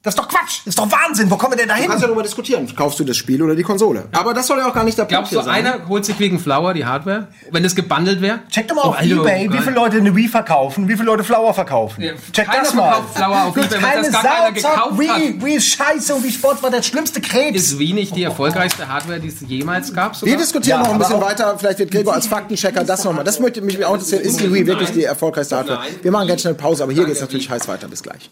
Das 0.06 0.14
ist 0.14 0.20
doch 0.20 0.28
Quatsch. 0.30 0.60
Das 0.64 0.68
ist 0.68 0.80
doch 0.80 0.90
Wahnsinn. 0.92 1.30
Wo 1.30 1.36
kommen 1.36 1.54
wir 1.54 1.58
denn 1.58 1.68
da 1.68 1.74
Du 1.76 1.82
hin? 1.82 1.90
kannst 1.90 2.04
ja 2.04 2.08
darüber 2.08 2.24
diskutieren. 2.24 2.74
Kaufst 2.76 3.00
du 3.00 3.04
das 3.04 3.18
Spiel 3.18 3.42
oder 3.42 3.56
die 3.56 3.64
Konsole? 3.64 4.06
Aber 4.14 4.34
das 4.34 4.48
soll 4.48 4.60
ja 4.60 4.70
auch 4.70 4.74
gar 4.74 4.84
nicht 4.84 4.98
der 4.98 5.06
Glaubst 5.06 5.34
Punkt 5.34 5.48
du, 5.48 5.52
hier 5.52 5.62
sein. 5.64 5.74
einer 5.74 5.88
holt 5.90 6.06
sich 6.06 6.18
wegen 6.20 6.40
Flower 6.40 6.74
die 6.74 6.86
Hardware? 6.86 7.28
Wenn 7.52 7.64
das 7.64 7.76
gebundelt 7.76 8.22
wäre? 8.22 8.40
Check 8.52 8.68
doch 8.68 8.76
mal 8.76 8.84
Oh, 8.86 8.90
auf 8.90 8.98
Alter, 9.00 9.16
Ebay, 9.16 9.52
wie 9.52 9.58
viele 9.58 9.76
Leute 9.76 9.98
eine 9.98 10.16
Wii 10.16 10.28
verkaufen, 10.28 10.88
wie 10.88 10.94
viele 10.94 11.06
Leute 11.08 11.24
Flower 11.24 11.54
verkaufen. 11.54 12.02
Ja, 12.04 12.14
Check 12.32 12.48
das 12.52 12.74
mal. 12.76 12.98
Flower 13.16 13.46
auf 13.48 13.54
Du 13.56 13.60
Ebay, 13.62 13.72
weil 13.72 13.80
keine 13.82 14.02
das 14.04 14.12
gar 14.12 14.24
keiner 14.24 14.60
Sau 14.62 14.70
gekauft 14.70 15.00
Wii. 15.00 15.08
hat. 15.08 15.44
Wii 15.46 15.56
ist 15.56 15.68
scheiße 15.76 16.16
und 16.16 16.24
Wii 16.24 16.32
Sport 16.32 16.62
war 16.64 16.70
der 16.70 16.84
schlimmste 16.84 17.20
Krebs. 17.20 17.58
Ist 17.60 17.80
Wii 17.80 17.94
nicht 17.94 18.16
die 18.16 18.24
erfolgreichste 18.24 18.88
Hardware, 18.88 19.20
die 19.20 19.30
es 19.30 19.42
jemals 19.48 19.92
gab? 19.92 20.16
Sogar? 20.16 20.32
Wir 20.32 20.38
diskutieren 20.38 20.82
Ja, 20.82 20.86
noch 20.88 20.94
ein 20.94 21.00
bisschen 21.00 21.20
weiter. 21.22 21.56
Vielleicht 21.58 21.80
wird 21.80 21.90
Gregor 21.92 22.14
als 22.14 22.28
Faktenchecker 22.28 22.84
das 22.84 23.04
nochmal. 23.04 23.24
Das 23.24 23.40
möchte 23.40 23.60
mich 23.64 23.84
auch 23.84 23.94
interessieren. 23.96 24.22
Ist 24.22 24.40
die 24.40 24.54
Wii 24.54 24.68
wirklich 24.68 24.92
die 24.92 25.04
erfolgreichste 25.04 25.58
Hardware? 25.58 25.80
Wir 26.04 26.12
machen 26.12 26.28
ganz 26.28 26.42
schnell 26.42 26.54
Pause, 26.54 26.84
aber 26.84 26.94
hier 26.94 27.06
geht's 27.06 27.22
natürlich 27.22 27.50
heiß 27.50 27.68
weiter. 27.68 27.88
Bis 27.88 28.04
gleich. 28.04 28.30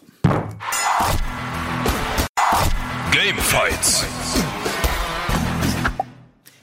Gamefights. 3.34 4.04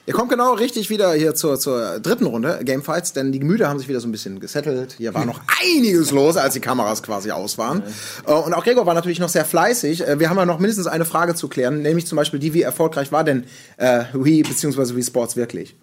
Ihr 0.06 0.14
kommt 0.14 0.30
genau 0.30 0.54
richtig 0.54 0.90
wieder 0.90 1.12
hier 1.14 1.36
zur, 1.36 1.60
zur 1.60 2.00
dritten 2.00 2.26
Runde 2.26 2.62
Gamefights, 2.64 3.12
denn 3.12 3.34
die 3.34 3.40
Gemüter 3.40 3.68
haben 3.68 3.78
sich 3.78 3.90
wieder 3.90 4.00
so 4.00 4.08
ein 4.08 4.12
bisschen 4.14 4.40
gesettelt. 4.40 4.96
Hier 4.98 5.14
war 5.14 5.26
noch 5.26 5.42
einiges 5.62 6.12
los, 6.12 6.38
als 6.38 6.54
die 6.54 6.62
Kameras 6.62 7.04
quasi 7.04 7.32
aus 7.32 7.58
waren. 7.58 7.84
Äh, 8.26 8.32
Und 8.32 8.54
auch 8.54 8.64
Gregor 8.64 8.86
war 8.86 8.94
natürlich 8.94 9.20
noch 9.20 9.28
sehr 9.30 9.44
fleißig. 9.44 10.08
Äh, 10.08 10.20
Wir 10.20 10.30
haben 10.30 10.38
ja 10.38 10.46
noch 10.46 10.60
mindestens 10.60 10.88
eine 10.88 11.04
Frage 11.04 11.36
zu 11.36 11.50
klären, 11.50 11.82
nämlich 11.82 12.08
zum 12.08 12.16
Beispiel 12.16 12.40
die, 12.40 12.54
wie 12.54 12.62
erfolgreich 12.62 13.12
war 13.12 13.26
denn 13.26 13.44
äh, 13.76 14.06
Wii 14.14 14.44
bzw. 14.44 14.96
Wii 14.96 15.04
Sports 15.04 15.36
wirklich? 15.36 15.76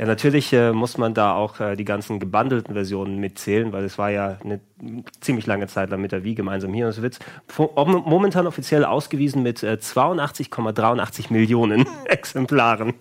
Ja, 0.00 0.06
natürlich 0.06 0.50
äh, 0.54 0.72
muss 0.72 0.96
man 0.96 1.12
da 1.12 1.34
auch 1.34 1.60
äh, 1.60 1.76
die 1.76 1.84
ganzen 1.84 2.20
gebundelten 2.20 2.72
Versionen 2.72 3.18
mitzählen, 3.18 3.70
weil 3.74 3.84
es 3.84 3.98
war 3.98 4.08
ja 4.10 4.38
eine 4.42 4.60
ziemlich 5.20 5.46
lange 5.46 5.66
Zeit 5.66 5.90
lang 5.90 6.00
mit 6.00 6.10
der 6.10 6.24
Wii 6.24 6.34
gemeinsam 6.36 6.72
hier. 6.72 6.86
Und 6.86 6.92
es 6.92 7.02
wird 7.02 7.18
om- 7.74 8.02
momentan 8.06 8.46
offiziell 8.46 8.86
ausgewiesen 8.86 9.42
mit 9.42 9.62
äh, 9.62 9.76
82,83 9.78 11.30
Millionen 11.30 11.86
Exemplaren. 12.06 12.94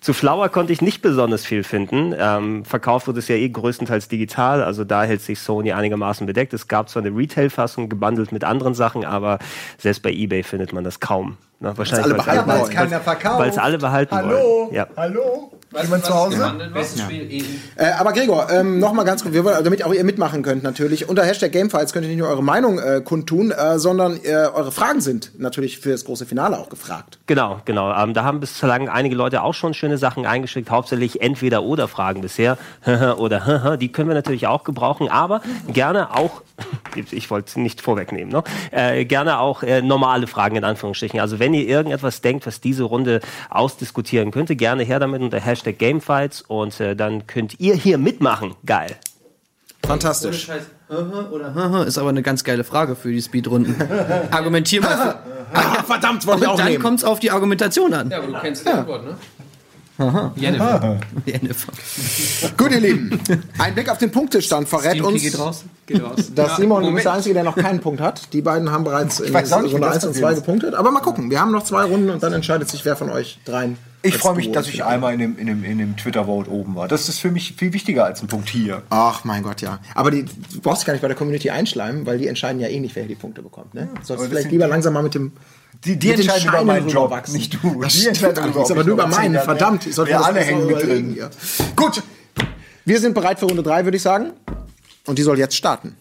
Zu 0.00 0.14
Flower 0.14 0.48
konnte 0.48 0.72
ich 0.72 0.80
nicht 0.80 1.02
besonders 1.02 1.44
viel 1.44 1.62
finden. 1.62 2.14
Ähm, 2.18 2.64
verkauft 2.64 3.06
wurde 3.06 3.18
es 3.18 3.28
ja 3.28 3.36
eh 3.36 3.48
größtenteils 3.48 4.08
digital, 4.08 4.62
also 4.64 4.84
da 4.84 5.04
hält 5.04 5.20
sich 5.20 5.38
Sony 5.38 5.72
einigermaßen 5.72 6.26
bedeckt. 6.26 6.54
Es 6.54 6.68
gab 6.68 6.88
zwar 6.88 7.04
eine 7.04 7.14
Retail-Fassung 7.16 7.88
gebundelt 7.90 8.32
mit 8.32 8.42
anderen 8.44 8.74
Sachen, 8.74 9.04
aber 9.04 9.38
selbst 9.76 10.02
bei 10.02 10.10
eBay 10.10 10.42
findet 10.42 10.72
man 10.72 10.82
das 10.84 10.98
kaum. 11.00 11.36
Na, 11.60 11.76
wahrscheinlich 11.76 12.06
alle 12.06 12.14
weil's 12.14 12.24
behalten 12.24 12.50
alle- 12.50 12.60
wollen. 12.62 12.72
keiner 12.72 13.00
verkauft. 13.00 13.38
Weil 13.40 13.50
es 13.50 13.58
alle 13.58 13.78
behalten 13.78 14.14
Hallo? 14.16 14.28
wollen. 14.30 14.74
Ja. 14.74 14.86
Hallo? 14.96 15.52
Jemand 15.82 16.04
zu 16.04 16.14
Hause? 16.14 16.70
Bestes 16.72 17.02
Spiel 17.02 17.30
eben. 17.30 17.62
Äh, 17.76 17.90
aber 17.98 18.12
Gregor, 18.12 18.48
ähm, 18.50 18.78
noch 18.78 18.94
mal 18.94 19.04
ganz 19.04 19.22
kurz, 19.22 19.34
wir 19.34 19.44
wollen, 19.44 19.62
damit 19.62 19.84
auch 19.84 19.92
ihr 19.92 20.02
mitmachen 20.02 20.42
könnt 20.42 20.62
natürlich. 20.62 21.08
Unter 21.10 21.24
Hashtag 21.24 21.52
Gamefights 21.52 21.92
könnt 21.92 22.06
ihr 22.06 22.08
nicht 22.08 22.18
nur 22.18 22.28
eure 22.28 22.42
Meinung 22.42 22.78
äh, 22.78 23.02
kundtun, 23.04 23.50
äh, 23.50 23.78
sondern 23.78 24.18
äh, 24.24 24.48
eure 24.54 24.72
Fragen 24.72 25.02
sind 25.02 25.32
natürlich 25.38 25.78
für 25.78 25.90
das 25.90 26.06
große 26.06 26.24
Finale 26.24 26.58
auch 26.58 26.70
gefragt. 26.70 27.18
Genau, 27.26 27.60
genau. 27.66 27.94
Ähm, 27.94 28.14
da 28.14 28.24
haben 28.24 28.40
bislang 28.40 28.88
einige 28.88 29.14
Leute 29.14 29.42
auch 29.42 29.52
schon 29.52 29.74
schöne 29.74 29.98
Sachen 29.98 30.24
eingeschickt, 30.24 30.70
hauptsächlich 30.70 31.20
entweder 31.20 31.62
oder 31.62 31.86
Fragen 31.86 32.22
bisher 32.22 32.56
oder 33.18 33.76
die 33.80 33.92
können 33.92 34.08
wir 34.08 34.14
natürlich 34.14 34.46
auch 34.46 34.64
gebrauchen, 34.64 35.08
aber 35.08 35.42
gerne 35.70 36.16
auch, 36.16 36.42
ich 37.10 37.30
wollte 37.30 37.48
es 37.48 37.56
nicht 37.56 37.82
vorwegnehmen, 37.82 38.32
ne? 38.32 38.42
äh, 38.70 39.04
gerne 39.04 39.38
auch 39.38 39.62
äh, 39.62 39.82
normale 39.82 40.26
Fragen 40.28 40.56
in 40.56 40.64
Anführungsstrichen. 40.64 41.20
Also 41.20 41.38
wenn 41.38 41.52
ihr 41.52 41.68
irgendetwas 41.68 42.22
denkt, 42.22 42.46
was 42.46 42.62
diese 42.62 42.84
Runde 42.84 43.20
ausdiskutieren 43.50 44.30
könnte, 44.30 44.56
gerne 44.56 44.82
her 44.82 44.98
damit 44.98 45.20
unter 45.20 45.38
Hashtag 45.38 45.57
Gamefights 45.64 46.42
und 46.42 46.78
äh, 46.80 46.94
dann 46.96 47.26
könnt 47.26 47.58
ihr 47.60 47.74
hier 47.74 47.98
mitmachen. 47.98 48.54
Geil. 48.66 48.96
Fantastisch. 49.86 50.48
Oder 51.30 51.86
ist 51.86 51.98
aber 51.98 52.08
eine 52.08 52.22
ganz 52.22 52.44
geile 52.44 52.64
Frage 52.64 52.96
für 52.96 53.10
die 53.12 53.22
Speedrunden. 53.22 53.76
Argumentier 54.30 54.80
mal. 54.82 54.96
Für, 54.96 55.18
Ah, 55.54 55.82
verdammt, 55.82 56.26
wollte 56.26 56.42
ich 56.42 56.46
auch 56.48 56.56
dann 56.58 56.68
nehmen. 56.68 56.82
kommt 56.82 56.98
es 56.98 57.04
auf 57.04 57.20
die 57.20 57.30
Argumentation 57.30 57.94
an. 57.94 58.10
Ja, 58.10 58.18
aber 58.18 58.26
du 58.26 58.38
kennst 58.38 58.66
die 58.66 58.70
Antwort, 58.70 59.04
ne? 59.04 59.16
Jennifer. 60.36 61.00
Jennifer. 61.26 61.72
Gut, 62.56 62.70
ihr 62.70 62.80
Lieben. 62.80 63.20
Ein 63.58 63.74
Blick 63.74 63.88
auf 63.90 63.98
den 63.98 64.10
Punktestand 64.10 64.68
verrät 64.68 65.00
uns, 65.00 65.20
geht 65.22 65.38
raus. 65.38 65.64
Geht 65.86 66.02
raus. 66.02 66.30
dass 66.34 66.50
Ja, 66.50 66.56
Simon 66.56 66.82
ist 66.82 66.88
Moment. 66.88 67.04
der 67.04 67.12
Einzige, 67.14 67.34
der 67.34 67.44
noch 67.44 67.56
keinen 67.56 67.80
Punkt 67.80 68.00
hat. 68.00 68.32
Die 68.32 68.40
beiden 68.42 68.70
haben 68.70 68.84
bereits 68.84 69.20
in 69.20 69.34
Runde 69.34 69.42
das 69.42 69.52
1 69.52 69.64
und 69.74 69.80
passiert 69.80 70.14
2 70.14 70.30
ist. 70.32 70.36
gepunktet. 70.36 70.74
Aber 70.74 70.90
mal 70.90 71.00
gucken, 71.00 71.30
wir 71.30 71.40
haben 71.40 71.50
noch 71.52 71.64
zwei 71.64 71.84
Runden 71.84 72.10
und 72.10 72.22
dann 72.22 72.32
entscheidet 72.32 72.68
sich, 72.68 72.84
wer 72.84 72.96
von 72.96 73.10
euch 73.10 73.38
dreien. 73.44 73.76
Ich 74.02 74.16
freue 74.16 74.36
mich, 74.36 74.52
dass 74.52 74.68
ich 74.68 74.84
einmal 74.84 75.12
in 75.14 75.18
dem, 75.18 75.38
in 75.38 75.48
dem, 75.48 75.64
in 75.64 75.78
dem 75.78 75.96
Twitter-Vote 75.96 76.48
oben 76.50 76.76
war. 76.76 76.86
Das 76.86 77.08
ist 77.08 77.18
für 77.18 77.32
mich 77.32 77.54
viel 77.56 77.72
wichtiger 77.72 78.04
als 78.04 78.22
ein 78.22 78.28
Punkt 78.28 78.48
hier. 78.48 78.82
Ach 78.90 79.24
mein 79.24 79.42
Gott, 79.42 79.60
ja. 79.60 79.80
Aber 79.96 80.12
die, 80.12 80.24
du 80.24 80.60
brauchst 80.62 80.82
dich 80.82 80.86
gar 80.86 80.92
nicht 80.92 81.02
bei 81.02 81.08
der 81.08 81.16
Community 81.16 81.50
einschleimen, 81.50 82.06
weil 82.06 82.18
die 82.18 82.28
entscheiden 82.28 82.60
ja 82.60 82.68
eh 82.68 82.78
nicht, 82.78 82.94
wer 82.94 83.02
hier 83.02 83.16
die 83.16 83.20
Punkte 83.20 83.42
bekommt. 83.42 83.74
Ne? 83.74 83.88
Sollst 84.02 84.24
du 84.24 84.28
vielleicht 84.28 84.52
lieber 84.52 84.68
langsam 84.68 84.92
mal 84.92 85.02
mit 85.02 85.14
dem 85.16 85.32
Die, 85.84 85.96
die 85.96 86.12
entscheiden 86.12 86.48
über 86.48 86.64
meinen 86.64 86.88
Job, 86.88 87.04
rüberwachsen. 87.04 87.36
nicht 87.36 87.62
du. 87.62 87.82
Das 87.82 87.92
die 87.92 88.06
entscheiden 88.08 88.38
allerdings, 88.38 88.70
ob 88.70 88.70
aber 88.70 88.84
nur 88.84 88.94
über 88.94 89.06
meinen. 89.06 89.40
Verdammt, 89.40 89.86
ich 89.86 89.94
sollte 89.94 90.12
wir 90.12 90.24
alle 90.24 90.40
hängen 90.40 90.66
mit 90.66 90.82
drin. 90.82 91.12
hier. 91.12 91.30
Gut, 91.76 92.02
wir 92.84 93.00
sind 93.00 93.14
bereit 93.14 93.38
für 93.38 93.46
Runde 93.46 93.62
3, 93.62 93.84
würde 93.84 93.96
ich 93.96 94.02
sagen. 94.02 94.32
Und 95.06 95.18
die 95.18 95.22
soll 95.22 95.38
jetzt 95.38 95.54
starten. 95.54 95.96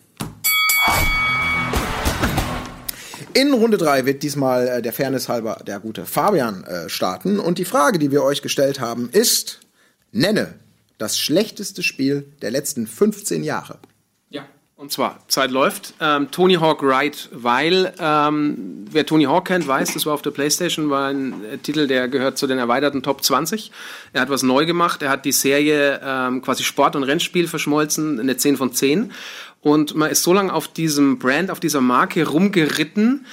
In 3.34 3.54
Runde 3.54 3.78
3 3.78 4.06
wird 4.06 4.24
diesmal 4.24 4.68
äh, 4.68 4.82
der 4.82 4.94
Fairness 4.94 5.30
halber 5.30 5.62
der 5.68 5.80
gute 5.80 6.08
Fabian 6.08 6.64
äh, 6.64 6.90
starten. 6.90 7.40
Und 7.40 7.60
die 7.60 7.66
Frage, 7.66 8.00
die 8.00 8.10
wir 8.10 8.24
euch 8.24 8.42
gestellt 8.42 8.80
haben, 8.80 9.10
ist, 9.12 9.60
nenne 10.12 10.56
das 10.98 11.20
schlechteste 11.20 11.84
Spiel 11.84 12.34
der 12.42 12.50
letzten 12.50 12.88
15 12.88 13.44
Jahre. 13.44 13.78
Und 14.80 14.92
zwar, 14.92 15.18
Zeit 15.28 15.50
läuft. 15.50 15.96
Ähm, 16.00 16.30
Tony 16.30 16.54
Hawk 16.54 16.84
Ride, 16.84 17.18
weil 17.32 17.96
ähm, 18.00 18.86
wer 18.92 19.08
Tony 19.08 19.24
Hawk 19.24 19.46
kennt, 19.46 19.68
weiß, 19.68 19.96
das 19.96 20.06
war 20.06 20.14
auf 20.14 20.22
der 20.22 20.30
Playstation, 20.30 20.92
war 20.92 21.10
ein 21.10 21.44
äh, 21.46 21.58
Titel, 21.58 21.88
der 21.88 22.08
gehört 22.08 22.38
zu 22.38 22.46
den 22.46 22.60
erweiterten 22.60 23.02
Top 23.02 23.24
20. 23.24 23.72
Er 24.14 24.22
hat 24.22 24.30
was 24.30 24.44
neu 24.44 24.68
gemacht, 24.68 25.02
er 25.02 25.10
hat 25.10 25.26
die 25.26 25.32
Serie 25.32 26.00
ähm, 26.04 26.44
quasi 26.44 26.64
Sport- 26.64 26.96
und 26.96 27.02
Rennspiel 27.02 27.48
verschmolzen, 27.48 28.20
eine 28.20 28.38
10 28.38 28.56
von 28.56 28.72
10. 28.72 29.12
Und 29.62 29.96
man 29.96 30.12
ist 30.12 30.22
so 30.22 30.32
lange 30.32 30.54
auf 30.54 30.68
diesem 30.68 31.18
Brand, 31.18 31.50
auf 31.50 31.60
dieser 31.60 31.82
Marke 31.82 32.28
rumgeritten, 32.28 33.26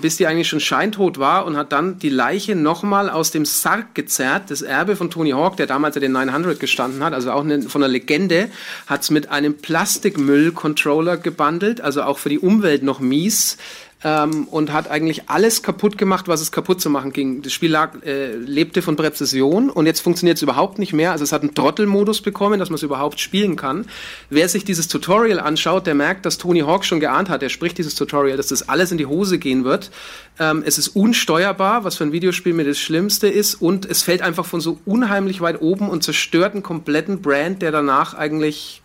bis 0.00 0.16
die 0.16 0.26
eigentlich 0.28 0.48
schon 0.48 0.60
scheintot 0.60 1.18
war 1.18 1.46
und 1.46 1.56
hat 1.56 1.72
dann 1.72 1.98
die 1.98 2.08
Leiche 2.08 2.54
nochmal 2.54 3.10
aus 3.10 3.32
dem 3.32 3.44
Sarg 3.44 3.94
gezerrt. 3.94 4.50
Das 4.50 4.62
Erbe 4.62 4.94
von 4.94 5.10
Tony 5.10 5.30
Hawk, 5.30 5.56
der 5.56 5.66
damals 5.66 5.96
ja 5.96 6.00
den 6.00 6.12
900 6.12 6.60
gestanden 6.60 7.02
hat, 7.02 7.12
also 7.12 7.32
auch 7.32 7.42
eine, 7.42 7.62
von 7.62 7.82
einer 7.82 7.90
Legende, 7.90 8.48
hat 8.86 9.02
es 9.02 9.10
mit 9.10 9.30
einem 9.30 9.58
Plastikmüll-Controller 9.58 11.16
gebundelt, 11.16 11.80
also 11.80 12.02
auch 12.02 12.18
für 12.18 12.28
die 12.28 12.38
Umwelt 12.38 12.84
noch 12.84 13.00
mies. 13.00 13.56
Ähm, 14.04 14.44
und 14.50 14.70
hat 14.70 14.90
eigentlich 14.90 15.30
alles 15.30 15.62
kaputt 15.62 15.96
gemacht, 15.96 16.28
was 16.28 16.42
es 16.42 16.52
kaputt 16.52 16.80
zu 16.80 16.90
machen 16.90 17.12
ging. 17.12 17.40
Das 17.40 17.54
Spiel 17.54 17.70
lag, 17.70 18.02
äh, 18.04 18.34
lebte 18.36 18.82
von 18.82 18.96
Präzision 18.96 19.70
und 19.70 19.86
jetzt 19.86 20.00
funktioniert 20.00 20.36
es 20.36 20.42
überhaupt 20.42 20.78
nicht 20.78 20.92
mehr. 20.92 21.10
Also 21.12 21.24
es 21.24 21.32
hat 21.32 21.40
einen 21.40 21.54
Trottelmodus 21.54 22.20
bekommen, 22.20 22.58
dass 22.60 22.68
man 22.68 22.74
es 22.74 22.82
überhaupt 22.82 23.18
spielen 23.18 23.56
kann. 23.56 23.86
Wer 24.28 24.48
sich 24.50 24.64
dieses 24.64 24.88
Tutorial 24.88 25.40
anschaut, 25.40 25.86
der 25.86 25.94
merkt, 25.94 26.26
dass 26.26 26.36
Tony 26.36 26.60
Hawk 26.60 26.84
schon 26.84 27.00
geahnt 27.00 27.30
hat, 27.30 27.42
er 27.42 27.48
spricht 27.48 27.78
dieses 27.78 27.94
Tutorial, 27.94 28.36
dass 28.36 28.48
das 28.48 28.68
alles 28.68 28.92
in 28.92 28.98
die 28.98 29.06
Hose 29.06 29.38
gehen 29.38 29.64
wird. 29.64 29.90
Ähm, 30.38 30.62
es 30.66 30.76
ist 30.76 30.88
unsteuerbar, 30.88 31.84
was 31.84 31.96
für 31.96 32.04
ein 32.04 32.12
Videospiel 32.12 32.52
mir 32.52 32.64
das 32.64 32.78
Schlimmste 32.78 33.28
ist 33.28 33.54
und 33.54 33.86
es 33.86 34.02
fällt 34.02 34.20
einfach 34.20 34.44
von 34.44 34.60
so 34.60 34.78
unheimlich 34.84 35.40
weit 35.40 35.62
oben 35.62 35.88
und 35.88 36.04
zerstört 36.04 36.52
einen 36.52 36.62
kompletten 36.62 37.22
Brand, 37.22 37.62
der 37.62 37.72
danach 37.72 38.12
eigentlich, 38.12 38.82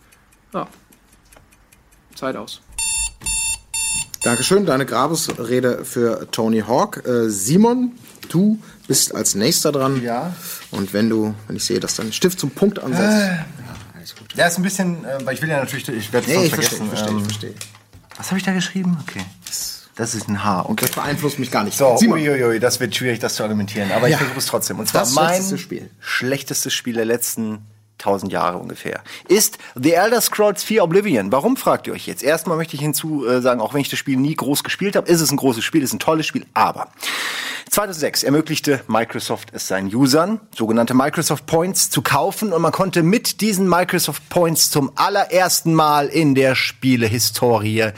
ja, 0.54 0.66
Zeit 2.14 2.36
aus. 2.36 2.62
Dankeschön, 4.22 4.66
deine 4.66 4.84
Grabesrede 4.84 5.84
für 5.84 6.30
Tony 6.30 6.60
Hawk. 6.60 7.06
Äh, 7.06 7.30
Simon, 7.30 7.92
du 8.28 8.58
bist 8.86 9.14
als 9.14 9.34
nächster 9.34 9.72
dran. 9.72 10.02
Ja. 10.02 10.34
Und 10.70 10.92
wenn 10.92 11.08
du, 11.08 11.34
wenn 11.46 11.56
ich 11.56 11.64
sehe, 11.64 11.80
dass 11.80 11.96
dein 11.96 12.12
Stift 12.12 12.38
zum 12.38 12.50
Punkt 12.50 12.78
ansetzt. 12.78 13.02
ja, 13.02 13.46
alles 13.96 14.14
gut. 14.14 14.34
Ja, 14.34 14.46
ist 14.46 14.58
ein 14.58 14.62
bisschen, 14.62 15.04
äh, 15.06 15.18
weil 15.24 15.34
ich 15.34 15.42
will 15.42 15.48
ja 15.48 15.58
natürlich, 15.58 15.88
ich 15.88 16.12
werde 16.12 16.30
es 16.30 16.36
Nee, 16.36 16.44
ich 16.46 16.54
verstehe, 16.54 16.78
vergessen. 16.78 16.84
ich 16.84 16.88
verstehe, 16.90 17.16
ich 17.16 17.22
ähm, 17.22 17.24
verstehe. 17.24 17.54
Was 18.18 18.26
habe 18.26 18.38
ich 18.38 18.44
da 18.44 18.52
geschrieben? 18.52 18.98
Okay. 19.08 19.24
Das 19.96 20.14
ist 20.14 20.28
ein 20.28 20.44
H. 20.44 20.66
Okay. 20.66 20.84
Das 20.86 20.90
beeinflusst 20.94 21.38
mich 21.38 21.50
gar 21.50 21.64
nicht. 21.64 21.76
So, 21.76 21.96
Simon. 21.96 22.18
uiuiui, 22.18 22.60
das 22.60 22.78
wird 22.80 22.94
schwierig, 22.94 23.18
das 23.20 23.34
zu 23.36 23.42
argumentieren. 23.42 23.90
Aber 23.92 24.06
Ja. 24.08 24.16
ich 24.16 24.18
versuche 24.18 24.38
es 24.38 24.46
trotzdem. 24.46 24.78
Und 24.78 24.86
zwar 24.88 25.00
Das 25.02 25.12
mein 25.14 25.28
schlechteste 25.28 25.58
Spiel. 25.58 25.90
schlechtestes 25.98 26.74
Spiel 26.74 26.94
der 26.94 27.04
letzten 27.06 27.66
1000 28.00 28.32
Jahre 28.32 28.58
ungefähr 28.58 29.02
ist 29.28 29.58
The 29.74 29.92
Elder 29.92 30.20
Scrolls 30.20 30.64
4 30.64 30.82
Oblivion. 30.82 31.32
Warum 31.32 31.56
fragt 31.56 31.86
ihr 31.86 31.92
euch 31.92 32.06
jetzt? 32.06 32.22
Erstmal 32.22 32.56
möchte 32.56 32.74
ich 32.74 32.80
hinzu 32.80 33.26
äh, 33.26 33.40
sagen, 33.40 33.60
auch 33.60 33.74
wenn 33.74 33.80
ich 33.80 33.88
das 33.88 33.98
Spiel 33.98 34.16
nie 34.16 34.34
groß 34.34 34.64
gespielt 34.64 34.96
habe, 34.96 35.08
ist 35.08 35.20
es 35.20 35.30
ein 35.30 35.36
großes 35.36 35.62
Spiel, 35.62 35.82
ist 35.82 35.92
ein 35.92 35.98
tolles 35.98 36.26
Spiel, 36.26 36.46
aber 36.54 36.88
2006 37.70 38.24
ermöglichte 38.24 38.80
Microsoft 38.88 39.50
es 39.52 39.68
seinen 39.68 39.94
Usern, 39.94 40.40
sogenannte 40.56 40.94
Microsoft 40.94 41.46
Points, 41.46 41.90
zu 41.90 42.02
kaufen 42.02 42.52
und 42.52 42.62
man 42.62 42.72
konnte 42.72 43.02
mit 43.02 43.40
diesen 43.40 43.68
Microsoft 43.68 44.28
Points 44.28 44.70
zum 44.70 44.90
allerersten 44.96 45.74
Mal 45.74 46.08
in 46.08 46.34
der 46.34 46.56
Spielehistorie 46.56 47.92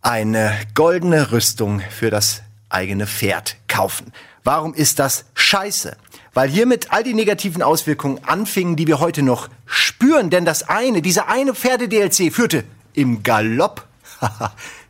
eine 0.00 0.54
goldene 0.74 1.32
Rüstung 1.32 1.82
für 1.90 2.10
das 2.10 2.42
eigene 2.68 3.06
Pferd 3.06 3.56
kaufen. 3.66 4.12
Warum 4.44 4.74
ist 4.74 4.98
das 4.98 5.24
scheiße? 5.34 5.96
Weil 6.38 6.50
hiermit 6.50 6.92
all 6.92 7.02
die 7.02 7.14
negativen 7.14 7.62
Auswirkungen 7.62 8.20
anfingen, 8.22 8.76
die 8.76 8.86
wir 8.86 9.00
heute 9.00 9.24
noch 9.24 9.48
spüren. 9.66 10.30
Denn 10.30 10.44
das 10.44 10.68
eine, 10.68 11.02
dieser 11.02 11.26
eine 11.26 11.52
Pferde-DLC 11.52 12.32
führte 12.32 12.62
im 12.94 13.24
Galopp 13.24 13.88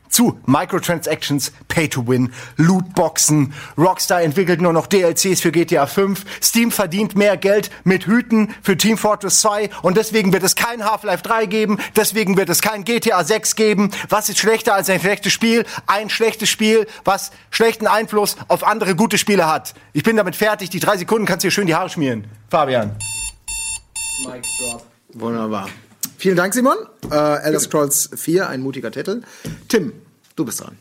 zu 0.08 0.38
Microtransactions, 0.46 1.52
Pay-to-Win, 1.68 2.32
Lootboxen. 2.56 3.52
Rockstar 3.76 4.22
entwickelt 4.22 4.60
nur 4.60 4.72
noch 4.72 4.86
DLCs 4.86 5.40
für 5.40 5.52
GTA 5.52 5.86
5. 5.86 6.24
Steam 6.42 6.70
verdient 6.70 7.16
mehr 7.16 7.36
Geld 7.36 7.70
mit 7.84 8.06
Hüten 8.06 8.54
für 8.62 8.76
Team 8.76 8.98
Fortress 8.98 9.40
2 9.40 9.70
und 9.82 9.96
deswegen 9.96 10.32
wird 10.32 10.42
es 10.42 10.54
kein 10.54 10.84
Half-Life 10.84 11.22
3 11.22 11.46
geben. 11.46 11.78
Deswegen 11.96 12.36
wird 12.36 12.48
es 12.48 12.62
kein 12.62 12.84
GTA 12.84 13.24
6 13.24 13.56
geben. 13.56 13.90
Was 14.08 14.28
ist 14.28 14.38
schlechter 14.38 14.74
als 14.74 14.90
ein 14.90 15.00
schlechtes 15.00 15.32
Spiel? 15.32 15.64
Ein 15.86 16.10
schlechtes 16.10 16.48
Spiel, 16.48 16.86
was 17.04 17.30
schlechten 17.50 17.86
Einfluss 17.86 18.36
auf 18.48 18.64
andere 18.64 18.94
gute 18.94 19.18
Spiele 19.18 19.46
hat. 19.46 19.74
Ich 19.92 20.02
bin 20.02 20.16
damit 20.16 20.36
fertig. 20.36 20.70
Die 20.70 20.80
drei 20.80 20.96
Sekunden 20.96 21.26
kannst 21.26 21.44
du 21.44 21.48
dir 21.48 21.52
schön 21.52 21.66
die 21.66 21.74
Haare 21.74 21.90
schmieren. 21.90 22.26
Fabian. 22.48 22.96
Wunderbar. 25.14 25.68
Vielen 26.18 26.36
Dank, 26.36 26.52
Simon. 26.52 26.76
Äh, 27.12 27.44
Elder 27.44 27.60
Scrolls 27.60 28.10
4, 28.12 28.48
ein 28.48 28.60
mutiger 28.60 28.90
Titel. 28.90 29.22
Tim, 29.68 29.92
du 30.34 30.44
bist 30.44 30.60
dran. 30.60 30.76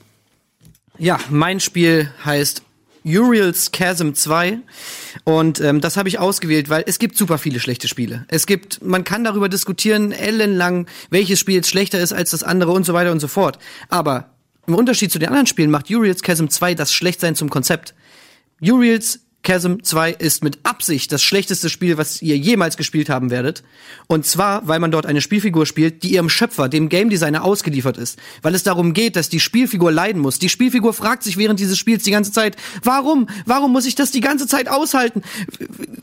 Ja, 0.98 1.20
mein 1.30 1.60
Spiel 1.60 2.12
heißt 2.26 2.64
Uriel's 3.06 3.72
Chasm 3.72 4.14
2 4.14 4.58
und 5.26 5.62
ähm, 5.62 5.80
das 5.80 5.96
habe 5.96 6.10
ich 6.10 6.18
ausgewählt, 6.18 6.70
weil 6.70 6.84
es 6.88 6.98
gibt 6.98 7.16
super 7.16 7.38
viele 7.38 7.60
schlechte 7.60 7.88
Spiele. 7.88 8.26
Es 8.30 8.48
gibt, 8.48 8.84
man 8.84 9.04
kann 9.04 9.24
darüber 9.24 9.48
diskutieren, 9.48 10.12
ellenlang, 10.12 10.88
welches 11.12 11.40
Spiel 11.40 11.54
jetzt 11.54 11.70
schlechter 11.70 12.00
ist 12.00 12.14
als 12.14 12.32
das 12.32 12.42
andere 12.42 12.72
und 12.72 12.84
so 12.84 12.96
weiter 12.96 13.12
und 13.12 13.20
so 13.20 13.28
fort. 13.28 13.60
Aber 13.90 14.32
im 14.66 14.74
Unterschied 14.74 15.12
zu 15.12 15.20
den 15.20 15.30
anderen 15.30 15.46
Spielen 15.46 15.70
macht 15.70 15.92
Uriel's 15.92 16.24
Chasm 16.24 16.48
2 16.48 16.74
das 16.74 16.92
Schlechtsein 16.92 17.36
zum 17.36 17.52
Konzept. 17.52 17.94
Uriel's 18.60 19.20
Chasm 19.48 19.76
2 19.82 20.12
ist 20.12 20.43
mit 20.43 20.60
Absicht 20.64 21.10
das 21.14 21.24
schlechteste 21.24 21.70
Spiel, 21.70 21.98
was 21.98 22.22
ihr 22.22 22.38
jemals 22.38 22.76
gespielt 22.76 23.10
haben 23.10 23.30
werdet. 23.30 23.64
Und 24.08 24.26
zwar, 24.26 24.68
weil 24.68 24.80
man 24.80 24.91
dort 24.91 25.06
eine 25.06 25.22
Spielfigur 25.22 25.66
spielt, 25.66 26.04
die 26.04 26.12
ihrem 26.12 26.28
Schöpfer, 26.28 26.68
dem 26.68 26.89
Game 26.89 27.10
Designer, 27.10 27.45
ausgeliefert 27.45 27.98
ist. 27.98 28.20
Weil 28.41 28.56
es 28.56 28.64
darum 28.64 28.91
geht, 28.91 29.16
dass 29.16 29.30
die 29.30 29.39
Spielfigur 29.39 29.89
leiden 29.89 30.22
muss. 30.22 30.38
Die 30.38 30.50
Spielfigur 30.50 30.93
fragt 30.93 31.24
sich 31.24 31.38
während 31.38 31.62
dieses 31.62 31.78
Spiels 31.78 32.04
die 32.04 32.12
ganze 32.12 32.34
Zeit, 32.34 32.58
warum? 32.84 33.30
Warum 33.45 33.72
muss 33.72 33.86
ich 33.86 33.95
das 33.95 34.12
die 34.12 34.20
ganze 34.20 34.48
Zeit 34.48 34.68
aushalten? 34.68 35.22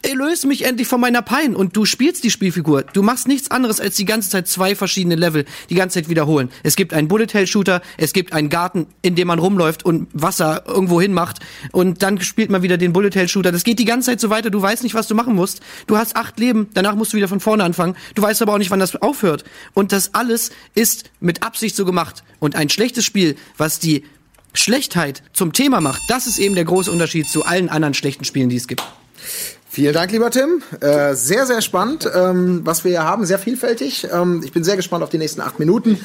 Erlöse 0.00 0.46
mich 0.46 0.64
endlich 0.64 0.88
von 0.88 1.02
meiner 1.02 1.20
Pein. 1.20 1.54
Und 1.54 1.76
du 1.76 1.84
spielst 1.84 2.24
die 2.24 2.30
Spielfigur. 2.30 2.84
Du 2.94 3.02
machst 3.02 3.28
nichts 3.28 3.50
anderes, 3.50 3.78
als 3.78 3.96
die 3.96 4.06
ganze 4.06 4.30
Zeit 4.30 4.48
zwei 4.48 4.74
verschiedene 4.74 5.16
Level 5.16 5.44
die 5.68 5.74
ganze 5.74 6.00
Zeit 6.00 6.08
wiederholen. 6.08 6.48
Es 6.62 6.76
gibt 6.76 6.94
einen 6.94 7.08
Bullet-Hell-Shooter, 7.08 7.82
es 7.98 8.14
gibt 8.14 8.32
einen 8.32 8.48
Garten, 8.48 8.86
in 9.02 9.16
dem 9.16 9.28
man 9.28 9.38
rumläuft 9.38 9.84
und 9.84 10.08
Wasser 10.14 10.64
irgendwo 10.66 10.98
hin 10.98 11.12
macht. 11.12 11.40
Und 11.72 12.02
dann 12.02 12.22
spielt 12.22 12.48
man 12.48 12.62
wieder 12.62 12.78
den 12.78 12.94
Bullet-Hell-Shooter 12.94 13.33
Ego-Shooter. 13.34 13.52
Das 13.52 13.64
geht 13.64 13.78
die 13.78 13.84
ganze 13.84 14.10
Zeit 14.10 14.20
so 14.20 14.30
weiter. 14.30 14.50
Du 14.50 14.60
weißt 14.60 14.82
nicht, 14.82 14.94
was 14.94 15.08
du 15.08 15.14
machen 15.14 15.34
musst. 15.34 15.60
Du 15.86 15.96
hast 15.96 16.16
acht 16.16 16.38
Leben. 16.38 16.68
Danach 16.74 16.94
musst 16.94 17.12
du 17.12 17.16
wieder 17.16 17.28
von 17.28 17.40
vorne 17.40 17.64
anfangen. 17.64 17.96
Du 18.14 18.22
weißt 18.22 18.42
aber 18.42 18.54
auch 18.54 18.58
nicht, 18.58 18.70
wann 18.70 18.80
das 18.80 18.96
aufhört. 18.96 19.44
Und 19.74 19.92
das 19.92 20.14
alles 20.14 20.50
ist 20.74 21.10
mit 21.20 21.42
Absicht 21.42 21.76
so 21.76 21.84
gemacht. 21.84 22.22
Und 22.38 22.56
ein 22.56 22.68
schlechtes 22.68 23.04
Spiel, 23.04 23.36
was 23.56 23.78
die 23.78 24.04
Schlechtheit 24.52 25.22
zum 25.32 25.52
Thema 25.52 25.80
macht, 25.80 26.02
das 26.08 26.26
ist 26.26 26.38
eben 26.38 26.54
der 26.54 26.64
große 26.64 26.90
Unterschied 26.90 27.28
zu 27.28 27.44
allen 27.44 27.68
anderen 27.68 27.94
schlechten 27.94 28.24
Spielen, 28.24 28.48
die 28.48 28.56
es 28.56 28.68
gibt. 28.68 28.84
Vielen 29.74 29.92
Dank, 29.92 30.12
lieber 30.12 30.30
Tim. 30.30 30.62
Äh, 30.78 31.16
sehr, 31.16 31.46
sehr 31.46 31.60
spannend, 31.60 32.08
ähm, 32.14 32.60
was 32.62 32.84
wir 32.84 32.92
hier 32.92 33.02
haben. 33.02 33.26
Sehr 33.26 33.40
vielfältig. 33.40 34.06
Ähm, 34.08 34.40
ich 34.44 34.52
bin 34.52 34.62
sehr 34.62 34.76
gespannt 34.76 35.02
auf 35.02 35.10
die 35.10 35.18
nächsten 35.18 35.40
acht 35.40 35.58
Minuten. 35.58 35.98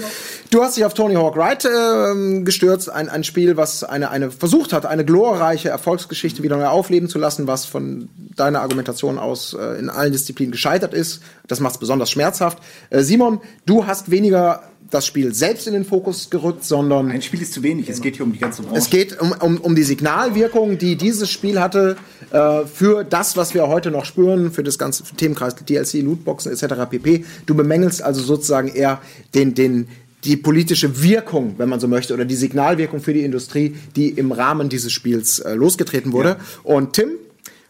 Du 0.49 0.63
hast 0.63 0.75
dich 0.75 0.85
auf 0.85 0.95
Tony 0.95 1.13
Hawk 1.13 1.37
Ride 1.37 1.69
ähm, 1.69 2.45
gestürzt. 2.45 2.91
Ein, 2.91 3.09
ein 3.09 3.23
Spiel, 3.23 3.57
was 3.57 3.83
eine, 3.83 4.09
eine 4.09 4.31
versucht 4.31 4.73
hat, 4.73 4.87
eine 4.87 5.05
glorreiche 5.05 5.69
Erfolgsgeschichte 5.69 6.41
wieder 6.41 6.57
neu 6.57 6.65
aufleben 6.65 7.09
zu 7.09 7.19
lassen, 7.19 7.45
was 7.45 7.65
von 7.65 8.09
deiner 8.35 8.61
Argumentation 8.61 9.19
aus 9.19 9.53
äh, 9.53 9.77
in 9.77 9.91
allen 9.91 10.13
Disziplinen 10.13 10.51
gescheitert 10.51 10.95
ist. 10.95 11.21
Das 11.45 11.59
macht 11.59 11.73
es 11.73 11.79
besonders 11.79 12.09
schmerzhaft. 12.09 12.57
Äh, 12.89 13.01
Simon, 13.01 13.39
du 13.67 13.85
hast 13.85 14.09
weniger 14.09 14.63
das 14.89 15.05
Spiel 15.05 15.33
selbst 15.33 15.67
in 15.67 15.73
den 15.73 15.85
Fokus 15.85 16.29
gerückt, 16.29 16.63
sondern 16.63 17.11
Ein 17.11 17.21
Spiel 17.21 17.41
ist 17.41 17.53
zu 17.53 17.63
wenig. 17.63 17.89
Es 17.89 18.01
geht 18.01 18.15
hier 18.15 18.25
um 18.25 18.33
die 18.33 18.39
ganze 18.39 18.63
Branche. 18.63 18.77
es 18.77 18.89
geht 18.89 19.19
um, 19.19 19.33
um, 19.39 19.57
um 19.57 19.75
die 19.75 19.83
Signalwirkung, 19.83 20.77
die 20.77 20.95
dieses 20.95 21.29
Spiel 21.29 21.59
hatte 21.59 21.97
äh, 22.31 22.65
für 22.65 23.03
das, 23.03 23.37
was 23.37 23.53
wir 23.53 23.67
heute 23.67 23.91
noch 23.91 24.05
spüren, 24.05 24.51
für 24.51 24.63
das 24.63 24.77
ganze 24.77 25.03
Themenkreis 25.03 25.55
DLC, 25.55 26.01
Lootboxen 26.01 26.51
etc. 26.51 26.89
pp. 26.89 27.25
Du 27.45 27.55
bemängelst 27.55 28.01
also 28.01 28.21
sozusagen 28.21 28.69
eher 28.69 29.01
den, 29.35 29.53
den, 29.53 29.87
die 30.23 30.37
politische 30.37 31.03
Wirkung, 31.03 31.55
wenn 31.57 31.69
man 31.69 31.79
so 31.79 31.87
möchte, 31.87 32.13
oder 32.13 32.25
die 32.25 32.35
Signalwirkung 32.35 32.99
für 32.99 33.13
die 33.13 33.23
Industrie, 33.23 33.75
die 33.95 34.09
im 34.09 34.31
Rahmen 34.31 34.69
dieses 34.69 34.91
Spiels 34.91 35.39
äh, 35.39 35.53
losgetreten 35.53 36.11
wurde. 36.13 36.37
Und 36.63 36.93
Tim, 36.93 37.09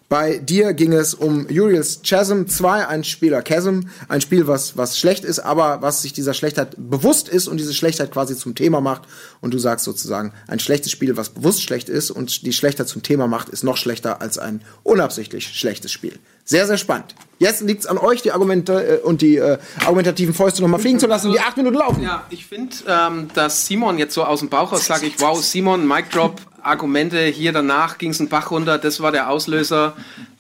bei 0.10 0.40
dir 0.40 0.74
ging 0.74 0.92
es 0.92 1.14
um 1.14 1.46
Uriel's 1.46 2.02
Chasm 2.04 2.48
2, 2.48 2.88
ein 2.88 3.04
Spieler 3.04 3.44
Chasm, 3.44 3.82
ein 4.08 4.22
Spiel, 4.22 4.48
was, 4.48 4.76
was 4.76 4.98
schlecht 4.98 5.24
ist, 5.24 5.38
aber 5.38 5.84
was 5.84 6.02
sich 6.02 6.14
dieser 6.14 6.34
Schlechtheit 6.34 6.74
bewusst 6.78 7.30
ist 7.30 7.48
und 7.48 7.58
diese 7.58 7.76
Schlechtheit 7.76 8.12
quasi 8.12 8.36
zum 8.36 8.56
Thema 8.56 8.82
macht. 8.82 9.04
Und 9.40 9.54
du 9.54 9.60
sagst 9.60 9.86
sozusagen, 9.86 10.34
ein 10.48 10.60
schlechtes 10.60 10.92
Spiel, 10.92 11.16
was 11.16 11.30
bewusst 11.30 11.62
schlecht 11.62 11.90
ist 11.90 12.10
und 12.10 12.44
die 12.44 12.54
Schlechtheit 12.54 12.88
zum 12.88 13.04
Thema 13.04 13.28
macht, 13.28 13.50
ist 13.50 13.64
noch 13.64 13.78
schlechter 13.78 14.20
als 14.20 14.40
ein 14.40 14.64
unabsichtlich 14.82 15.48
schlechtes 15.48 15.92
Spiel. 15.92 16.18
Sehr, 16.44 16.66
sehr 16.66 16.78
spannend. 16.78 17.14
Jetzt 17.38 17.62
liegt 17.62 17.82
es 17.82 17.86
an 17.86 18.00
euch, 18.00 18.24
die 18.24 18.32
Argumente 18.32 18.98
äh, 18.98 18.98
und 19.02 19.22
die 19.22 19.36
äh, 19.36 19.60
argumentativen 19.82 20.34
Fäuste 20.34 20.64
nochmal 20.64 20.80
fliegen 20.80 21.00
zu 21.00 21.06
lassen 21.06 21.28
und 21.28 21.34
die 21.34 21.40
acht 21.40 21.56
Minuten 21.56 21.78
laufen. 21.78 22.02
Ja, 22.02 22.26
ich 22.32 22.48
finde, 22.48 22.76
ähm, 22.88 23.28
dass 23.36 23.68
Simon 23.68 24.00
jetzt 24.00 24.16
so 24.16 24.24
aus 24.24 24.40
dem 24.40 24.50
Bauch 24.50 24.72
aus 24.72 24.88
sage 24.88 25.06
ich, 25.06 25.22
wow, 25.22 25.40
Simon, 25.40 25.88
Mic 25.88 26.10
Drop, 26.12 26.42
Argumente, 26.64 27.20
hier 27.26 27.52
danach 27.52 27.98
ging 27.98 28.12
es 28.12 28.20
einen 28.20 28.30
Bach 28.30 28.52
runter, 28.52 28.78
das 28.78 29.02
war 29.02 29.12
der 29.12 29.30
Auslöser. 29.30 29.96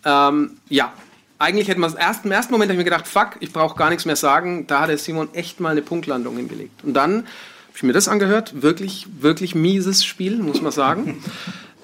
Ähm, 0.05 0.57
ja, 0.69 0.93
eigentlich 1.39 1.67
hätte 1.69 1.79
man 1.79 1.95
erst, 1.95 2.25
im 2.25 2.31
ersten 2.31 2.51
Moment 2.51 2.69
hab 2.69 2.73
ich 2.73 2.79
mir 2.79 2.83
gedacht, 2.83 3.07
fuck, 3.07 3.37
ich 3.39 3.53
brauche 3.53 3.77
gar 3.77 3.89
nichts 3.89 4.05
mehr 4.05 4.17
sagen. 4.17 4.67
Da 4.67 4.81
hat 4.81 4.89
der 4.89 4.97
Simon 4.97 5.29
echt 5.33 5.59
mal 5.59 5.69
eine 5.69 5.81
Punktlandung 5.81 6.35
hingelegt. 6.35 6.83
Und 6.83 6.93
dann 6.93 7.17
habe 7.19 7.75
ich 7.75 7.83
mir 7.83 7.93
das 7.93 8.09
angehört, 8.09 8.61
wirklich, 8.61 9.07
wirklich 9.19 9.55
mieses 9.55 10.03
Spiel, 10.03 10.37
muss 10.37 10.61
man 10.61 10.71
sagen. 10.71 11.23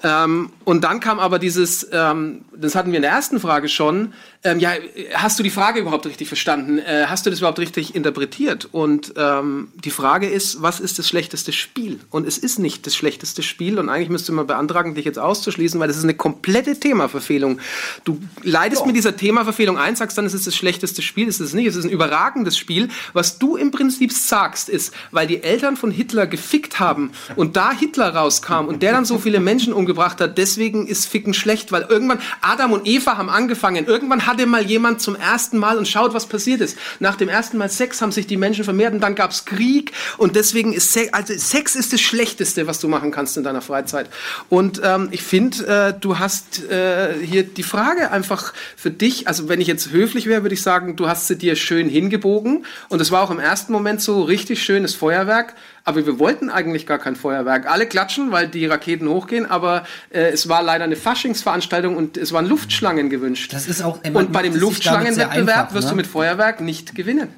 Ähm, 0.06 0.50
und 0.64 0.84
dann 0.84 1.00
kam 1.00 1.18
aber 1.18 1.40
dieses, 1.40 1.88
ähm, 1.92 2.44
das 2.56 2.76
hatten 2.76 2.92
wir 2.92 2.96
in 2.96 3.02
der 3.02 3.10
ersten 3.10 3.40
Frage 3.40 3.68
schon, 3.68 4.12
ähm, 4.44 4.60
ja, 4.60 4.70
hast 5.14 5.36
du 5.38 5.42
die 5.42 5.50
Frage 5.50 5.80
überhaupt 5.80 6.06
richtig 6.06 6.28
verstanden? 6.28 6.78
Äh, 6.78 7.06
hast 7.08 7.26
du 7.26 7.30
das 7.30 7.40
überhaupt 7.40 7.58
richtig 7.58 7.96
interpretiert? 7.96 8.68
Und 8.70 9.14
ähm, 9.16 9.72
die 9.74 9.90
Frage 9.90 10.28
ist, 10.28 10.62
was 10.62 10.78
ist 10.78 11.00
das 11.00 11.08
schlechteste 11.08 11.52
Spiel? 11.52 11.98
Und 12.10 12.24
es 12.24 12.38
ist 12.38 12.60
nicht 12.60 12.86
das 12.86 12.94
schlechteste 12.94 13.42
Spiel 13.42 13.80
und 13.80 13.88
eigentlich 13.88 14.08
müsste 14.08 14.30
man 14.30 14.46
beantragen, 14.46 14.94
dich 14.94 15.04
jetzt 15.04 15.18
auszuschließen, 15.18 15.80
weil 15.80 15.88
das 15.88 15.96
ist 15.96 16.04
eine 16.04 16.14
komplette 16.14 16.78
Themaverfehlung. 16.78 17.58
Du 18.04 18.20
leidest 18.44 18.86
mit 18.86 18.94
dieser 18.94 19.16
Themaverfehlung 19.16 19.76
ein, 19.78 19.96
sagst 19.96 20.16
dann, 20.16 20.26
es 20.26 20.34
ist 20.34 20.46
das 20.46 20.54
schlechteste 20.54 21.02
Spiel, 21.02 21.26
es 21.26 21.40
ist 21.40 21.48
es 21.48 21.54
nicht, 21.54 21.66
es 21.66 21.74
ist 21.74 21.84
ein 21.84 21.90
überragendes 21.90 22.56
Spiel. 22.56 22.88
Was 23.12 23.40
du 23.40 23.56
im 23.56 23.72
Prinzip 23.72 24.12
sagst, 24.12 24.68
ist, 24.68 24.94
weil 25.10 25.26
die 25.26 25.42
Eltern 25.42 25.76
von 25.76 25.90
Hitler 25.90 26.28
gefickt 26.28 26.78
haben 26.78 27.10
und 27.34 27.56
da 27.56 27.72
Hitler 27.72 28.14
rauskam 28.14 28.66
und 28.68 28.82
der 28.82 28.92
dann 28.92 29.04
so 29.04 29.18
viele 29.18 29.40
Menschen 29.40 29.72
umgebracht 29.72 29.95
hat, 29.96 30.38
deswegen 30.38 30.86
ist 30.86 31.06
Ficken 31.06 31.34
schlecht, 31.34 31.72
weil 31.72 31.82
irgendwann 31.82 32.20
Adam 32.40 32.72
und 32.72 32.86
Eva 32.86 33.16
haben 33.16 33.30
angefangen, 33.30 33.86
irgendwann 33.86 34.26
hatte 34.26 34.46
mal 34.46 34.64
jemand 34.64 35.00
zum 35.00 35.16
ersten 35.16 35.58
Mal 35.58 35.78
und 35.78 35.88
schaut, 35.88 36.14
was 36.14 36.26
passiert 36.26 36.60
ist. 36.60 36.78
Nach 37.00 37.16
dem 37.16 37.28
ersten 37.28 37.58
Mal 37.58 37.68
Sex 37.68 38.00
haben 38.00 38.12
sich 38.12 38.26
die 38.26 38.36
Menschen 38.36 38.64
vermehrt 38.64 38.94
und 38.94 39.00
dann 39.00 39.14
gab 39.14 39.30
es 39.30 39.44
Krieg 39.44 39.92
und 40.18 40.36
deswegen 40.36 40.72
ist 40.72 40.92
Sex, 40.92 41.12
also 41.12 41.34
Sex 41.36 41.76
ist 41.76 41.92
das 41.92 42.00
Schlechteste, 42.00 42.66
was 42.66 42.80
du 42.80 42.88
machen 42.88 43.10
kannst 43.10 43.36
in 43.36 43.44
deiner 43.44 43.62
Freizeit. 43.62 44.10
Und 44.48 44.80
ähm, 44.84 45.08
ich 45.10 45.22
finde, 45.22 45.66
äh, 45.66 46.00
du 46.00 46.18
hast 46.18 46.64
äh, 46.70 47.14
hier 47.22 47.42
die 47.44 47.62
Frage 47.62 48.10
einfach 48.10 48.52
für 48.76 48.90
dich, 48.90 49.28
also 49.28 49.48
wenn 49.48 49.60
ich 49.60 49.66
jetzt 49.66 49.90
höflich 49.90 50.26
wäre, 50.26 50.42
würde 50.42 50.54
ich 50.54 50.62
sagen, 50.62 50.96
du 50.96 51.08
hast 51.08 51.26
sie 51.28 51.36
dir 51.36 51.56
schön 51.56 51.88
hingebogen 51.88 52.64
und 52.88 53.00
es 53.00 53.10
war 53.10 53.22
auch 53.22 53.30
im 53.30 53.40
ersten 53.40 53.72
Moment 53.72 54.00
so 54.00 54.22
richtig 54.22 54.62
schönes 54.62 54.94
Feuerwerk. 54.94 55.54
Aber 55.88 56.04
wir 56.04 56.18
wollten 56.18 56.50
eigentlich 56.50 56.84
gar 56.84 56.98
kein 56.98 57.14
Feuerwerk. 57.14 57.70
Alle 57.70 57.86
klatschen, 57.86 58.32
weil 58.32 58.48
die 58.48 58.66
Raketen 58.66 59.08
hochgehen, 59.08 59.46
aber 59.48 59.84
äh, 60.10 60.30
es 60.32 60.48
war 60.48 60.60
leider 60.60 60.82
eine 60.82 60.96
Faschingsveranstaltung 60.96 61.96
und 61.96 62.16
es 62.16 62.32
waren 62.32 62.44
Luftschlangen 62.44 63.08
gewünscht. 63.08 63.52
Das 63.52 63.68
ist 63.68 63.82
auch- 63.82 64.02
man 64.02 64.16
und 64.16 64.32
bei 64.32 64.42
dem 64.42 64.56
Luftschlangenwettbewerb 64.56 65.58
einfach, 65.60 65.74
wirst 65.74 65.84
ne? 65.84 65.90
du 65.90 65.96
mit 65.96 66.08
Feuerwerk 66.08 66.60
nicht 66.60 66.96
gewinnen. 66.96 67.28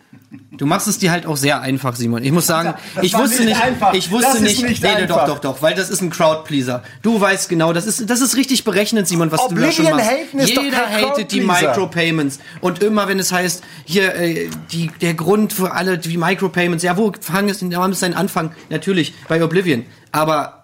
Du 0.53 0.67
machst 0.67 0.89
es 0.89 0.99
dir 0.99 1.11
halt 1.11 1.25
auch 1.25 1.37
sehr 1.37 1.63
einfach, 1.63 1.97
Simon. 1.97 2.23
Ich 2.23 2.33
muss 2.33 2.47
sagen, 2.47 2.75
Das 2.95 3.05
ich 3.05 3.15
wusste 3.17 3.45
nicht 3.45 3.63
einfach. 3.63 3.95
ich 3.95 4.11
wusste 4.11 4.37
ist 4.37 4.43
nicht, 4.43 4.63
nicht 4.63 4.83
nee, 4.83 4.89
nee, 4.95 5.07
doch, 5.07 5.19
einfach. 5.19 5.27
doch, 5.27 5.39
doch, 5.39 5.63
weil 5.63 5.75
das 5.75 5.89
ist 5.89 6.03
ein 6.03 6.11
Crowdpleaser. 6.11 6.83
Du 7.03 7.19
weißt 7.19 7.49
genau, 7.49 7.73
das 7.73 7.87
ist, 7.87 8.11
das 8.11 8.21
ist 8.21 8.37
richtig 8.37 8.65
berechnend, 8.65 9.09
Simon, 9.09 9.31
was 9.33 9.47
du 9.49 9.55
da 9.55 9.73
schon 9.73 9.87
Oblivion 9.87 9.97
machst. 9.97 10.11
haten 10.11 10.39
ist 10.41 10.57
doch 10.57 10.63
Jeder 10.63 10.81
kein 10.81 11.05
hatet 11.07 11.33
die. 11.33 11.41
Micropayments. 11.41 12.41
Und 12.61 12.83
immer, 12.83 13.09
wenn 13.09 13.19
es 13.19 13.33
heißt, 13.33 13.63
hier, 13.85 14.15
äh, 14.17 14.51
die, 14.71 14.91
der 15.01 15.15
Grund 15.15 15.53
für 15.55 15.73
alle, 15.73 15.97
die 15.97 16.19
Micropayments, 16.19 16.85
ja, 16.85 16.97
wo 16.99 17.13
fangen 17.21 17.49
es, 17.49 17.61
da 17.61 17.81
haben 17.83 17.93
es 17.93 18.01
seinen 18.01 18.15
Anfang? 18.15 18.53
Natürlich, 18.69 19.15
bei 19.29 19.43
Oblivion. 19.43 19.87
Aber, 20.13 20.58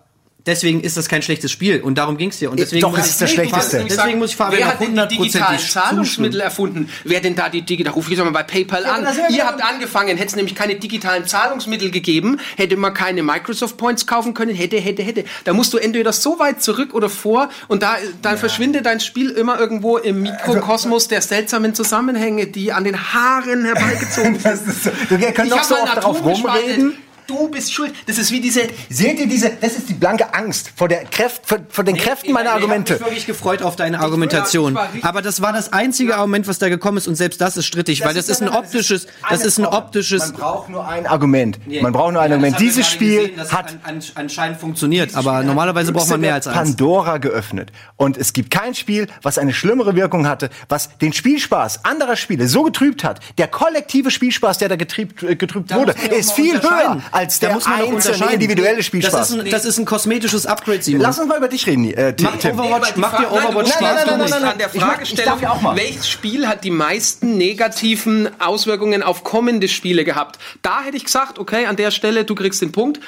Deswegen 0.47 0.83
ist 0.83 0.99
das 0.99 1.09
kein 1.09 1.23
schlechtes 1.23 1.51
Spiel 1.51 1.81
und 1.81 1.97
darum 1.97 2.19
ging's 2.19 2.39
dir. 2.39 2.51
Und 2.51 2.61
deswegen 2.61 2.83
Doch, 2.83 2.91
muss 2.91 3.01
es 3.01 3.11
ist 3.11 3.23
das 3.23 3.31
Schlechteste. 3.31 3.85
Deswegen 3.89 4.19
muss 4.19 4.31
ich 4.31 4.37
Fabian 4.37 4.61
Wer 4.61 4.69
hat 4.69 4.81
denn 4.81 4.95
die 5.09 5.17
digitalen 5.17 5.59
Zahlungsmittel 5.59 6.41
erfunden? 6.41 6.91
Wer 7.05 7.21
denn 7.21 7.35
da 7.35 7.49
die 7.49 7.63
digitalen? 7.63 7.93
Da 7.93 7.97
rufe 7.97 8.13
ich 8.13 8.19
doch 8.19 8.25
mal 8.25 8.31
bei 8.31 8.43
PayPal 8.43 8.85
an. 8.85 9.07
Ihr 9.31 9.47
habt 9.47 9.63
angefangen, 9.63 10.17
hätte 10.19 10.29
es 10.29 10.37
nämlich 10.37 10.55
keine 10.55 10.75
digitalen 10.75 11.27
Zahlungsmittel 11.27 11.91
gegeben, 11.91 12.39
hätte 12.57 12.77
man 12.77 12.93
keine 12.93 13.23
Microsoft 13.23 13.79
Points 13.79 14.07
kaufen 14.07 14.35
können, 14.35 14.55
hätte, 14.55 14.77
hätte, 14.77 15.03
hätte. 15.03 15.25
Da 15.45 15.55
musst 15.55 15.73
du 15.73 15.79
entweder 15.79 16.13
so 16.13 16.39
weit 16.39 16.63
zurück 16.63 16.93
oder 16.93 17.09
vor 17.09 17.49
und 17.69 17.83
da 17.83 17.97
dann 18.21 18.37
verschwindet 18.37 18.85
dein 18.85 19.01
Spiel 19.01 19.31
immer 19.31 19.59
irgendwo 19.59 19.97
im 19.97 20.23
Mikrokosmos 20.23 21.09
der 21.09 21.23
seltsamen 21.23 21.75
Zusammenhänge, 21.75 22.47
die 22.49 22.73
an 22.73 22.85
den 22.85 23.15
Haaren 23.15 23.65
herbeigezogen 23.65 24.39
Das 24.43 24.61
sind. 24.61 24.69
ist 24.69 24.85
so, 24.85 24.91
du 25.09 25.17
Ich 25.17 25.51
noch 25.51 25.65
so 25.65 25.77
oft 25.77 25.97
darauf 25.97 26.19
Atom 26.19 26.33
gespalten. 26.33 26.95
Du 27.27 27.49
bist 27.49 27.73
schuld. 27.73 27.93
Das 28.07 28.19
ist 28.19 28.31
wie 28.31 28.41
diese 28.41 28.63
Seht 28.91 29.19
ihr 29.19 29.27
diese, 29.27 29.51
das 29.61 29.75
ist 29.75 29.89
die 29.89 29.95
blanke 29.95 30.35
Angst 30.35 30.71
vor 30.77 30.89
der 30.89 31.05
Kräft, 31.05 31.47
vor, 31.47 31.59
vor 31.69 31.85
den 31.85 31.97
Kräften 31.97 32.33
meiner 32.33 32.45
Ich 32.45 32.51
habe 32.51 32.63
Argumente. 32.63 32.93
mich 32.95 33.03
wirklich 33.03 33.27
gefreut 33.27 33.63
auf 33.63 33.77
deine 33.77 34.01
Argumentation. 34.01 34.79
Aber 35.03 35.23
das 35.23 35.41
war 35.41 35.53
das 35.53 35.73
einzige 35.73 36.17
Argument, 36.17 36.47
was 36.47 36.59
da 36.59 36.69
gekommen 36.69 36.99
ist 36.99 37.09
und 37.09 37.15
selbst 37.15 37.41
das 37.41 37.57
ist 37.57 37.67
strittig, 37.67 38.05
weil 38.05 38.15
das 38.15 38.29
ist 38.29 38.43
ein 38.43 38.49
optisches, 38.49 39.07
das 39.29 39.45
ist 39.45 39.59
ein 39.59 39.67
optisches. 39.67 40.29
Man 40.29 40.33
braucht 40.33 40.69
nur 40.69 40.87
ein 40.87 41.07
Argument. 41.07 41.59
Man 41.83 41.93
braucht 41.93 42.13
nur 42.13 42.23
ein 42.23 42.33
Argument. 42.33 42.61
Dieses 42.61 42.87
Spiel 42.89 43.33
hat 43.51 43.77
anscheinend 44.15 44.61
funktioniert, 44.61 45.15
aber 45.15 45.43
normalerweise 45.43 45.93
braucht 45.93 46.11
man 46.11 46.21
mehr 46.21 46.35
als 46.35 46.47
eins. 46.47 46.57
Pandora 46.57 47.19
geöffnet. 47.19 47.73
Und 47.97 48.17
es 48.17 48.33
gibt 48.33 48.51
kein 48.51 48.75
Spiel, 48.75 49.07
was 49.23 49.39
eine 49.39 49.53
schlimmere 49.55 49.97
Wirkung 49.97 50.27
hatte, 50.27 50.51
was 50.69 50.97
den 50.99 51.13
Spielspaß 51.13 51.85
anderer 51.85 52.17
Spiele 52.17 52.49
so 52.49 52.63
getrübt 52.63 53.05
hat. 53.05 53.21
Der 53.39 53.49
kollektive 53.49 54.11
Spielspaß, 54.11 54.59
der 54.59 54.69
da 54.69 54.77
getrübt, 54.77 55.23
äh, 55.23 55.37
getrübt 55.37 55.71
Da 55.71 55.77
wurde, 55.77 55.95
ja 56.11 56.13
ist 56.17 56.33
viel 56.33 56.61
höher 56.61 57.01
als 57.15 57.39
Da 57.39 57.47
der 57.47 57.55
muss 57.57 57.65
man 57.65 57.75
einzelne 57.75 57.97
unterscheiden. 57.97 58.35
individuelle 58.35 58.83
Spielspaß. 58.83 59.13
Das 59.13 59.31
ist 59.31 59.41
ein, 59.41 59.51
das 59.51 59.65
ist 59.65 59.79
ein 59.79 59.85
kosmetisches 59.85 60.47
Upgrade, 60.47 60.83
Simon. 60.83 61.01
Lass 61.03 61.19
uns 61.19 61.29
mal 61.29 61.39
über 61.39 61.49
dich 61.49 61.67
reden, 61.67 61.91
äh, 61.95 62.15
Tim. 62.15 62.27
Macht 62.27 62.41
Tim. 62.41 62.59
Overwatch, 62.59 62.97
macht 62.97 63.19
dir 63.19 63.23
Nein, 63.31 63.47
Overwatch 63.47 63.69
Spaß? 63.69 63.81
nein, 63.81 63.95
nein, 64.07 64.19
nicht. 64.21 64.31
nein, 64.31 64.43
nein, 64.43 64.53
an 64.53 64.59
der 64.59 64.67
Ich 64.67 64.75
mach- 64.75 64.87
ich 64.89 64.93
Fragestellung, 64.95 65.33
darf 65.33 65.43
ja 65.43 65.51
auch 65.53 65.61
mal. 65.61 65.77
welches 65.77 66.09
Spiel 66.09 66.47
hat 66.49 66.65
die 66.65 66.71
meisten 66.71 67.37
negativen 67.39 68.29
Auswirkungen 68.41 69.03
auf 69.03 69.25
kommende 69.25 69.69
Spiele 69.69 70.05
gehabt? 70.05 70.39
Da 70.63 70.83
hätte 70.83 70.97
ich 70.97 71.05
gesagt, 71.05 71.39
okay, 71.39 71.67
an 71.67 71.77
der 71.77 71.91
Stelle, 71.91 72.25
du 72.25 72.35
kriegst 72.35 72.61
den 72.61 72.73
Punkt. 72.73 73.01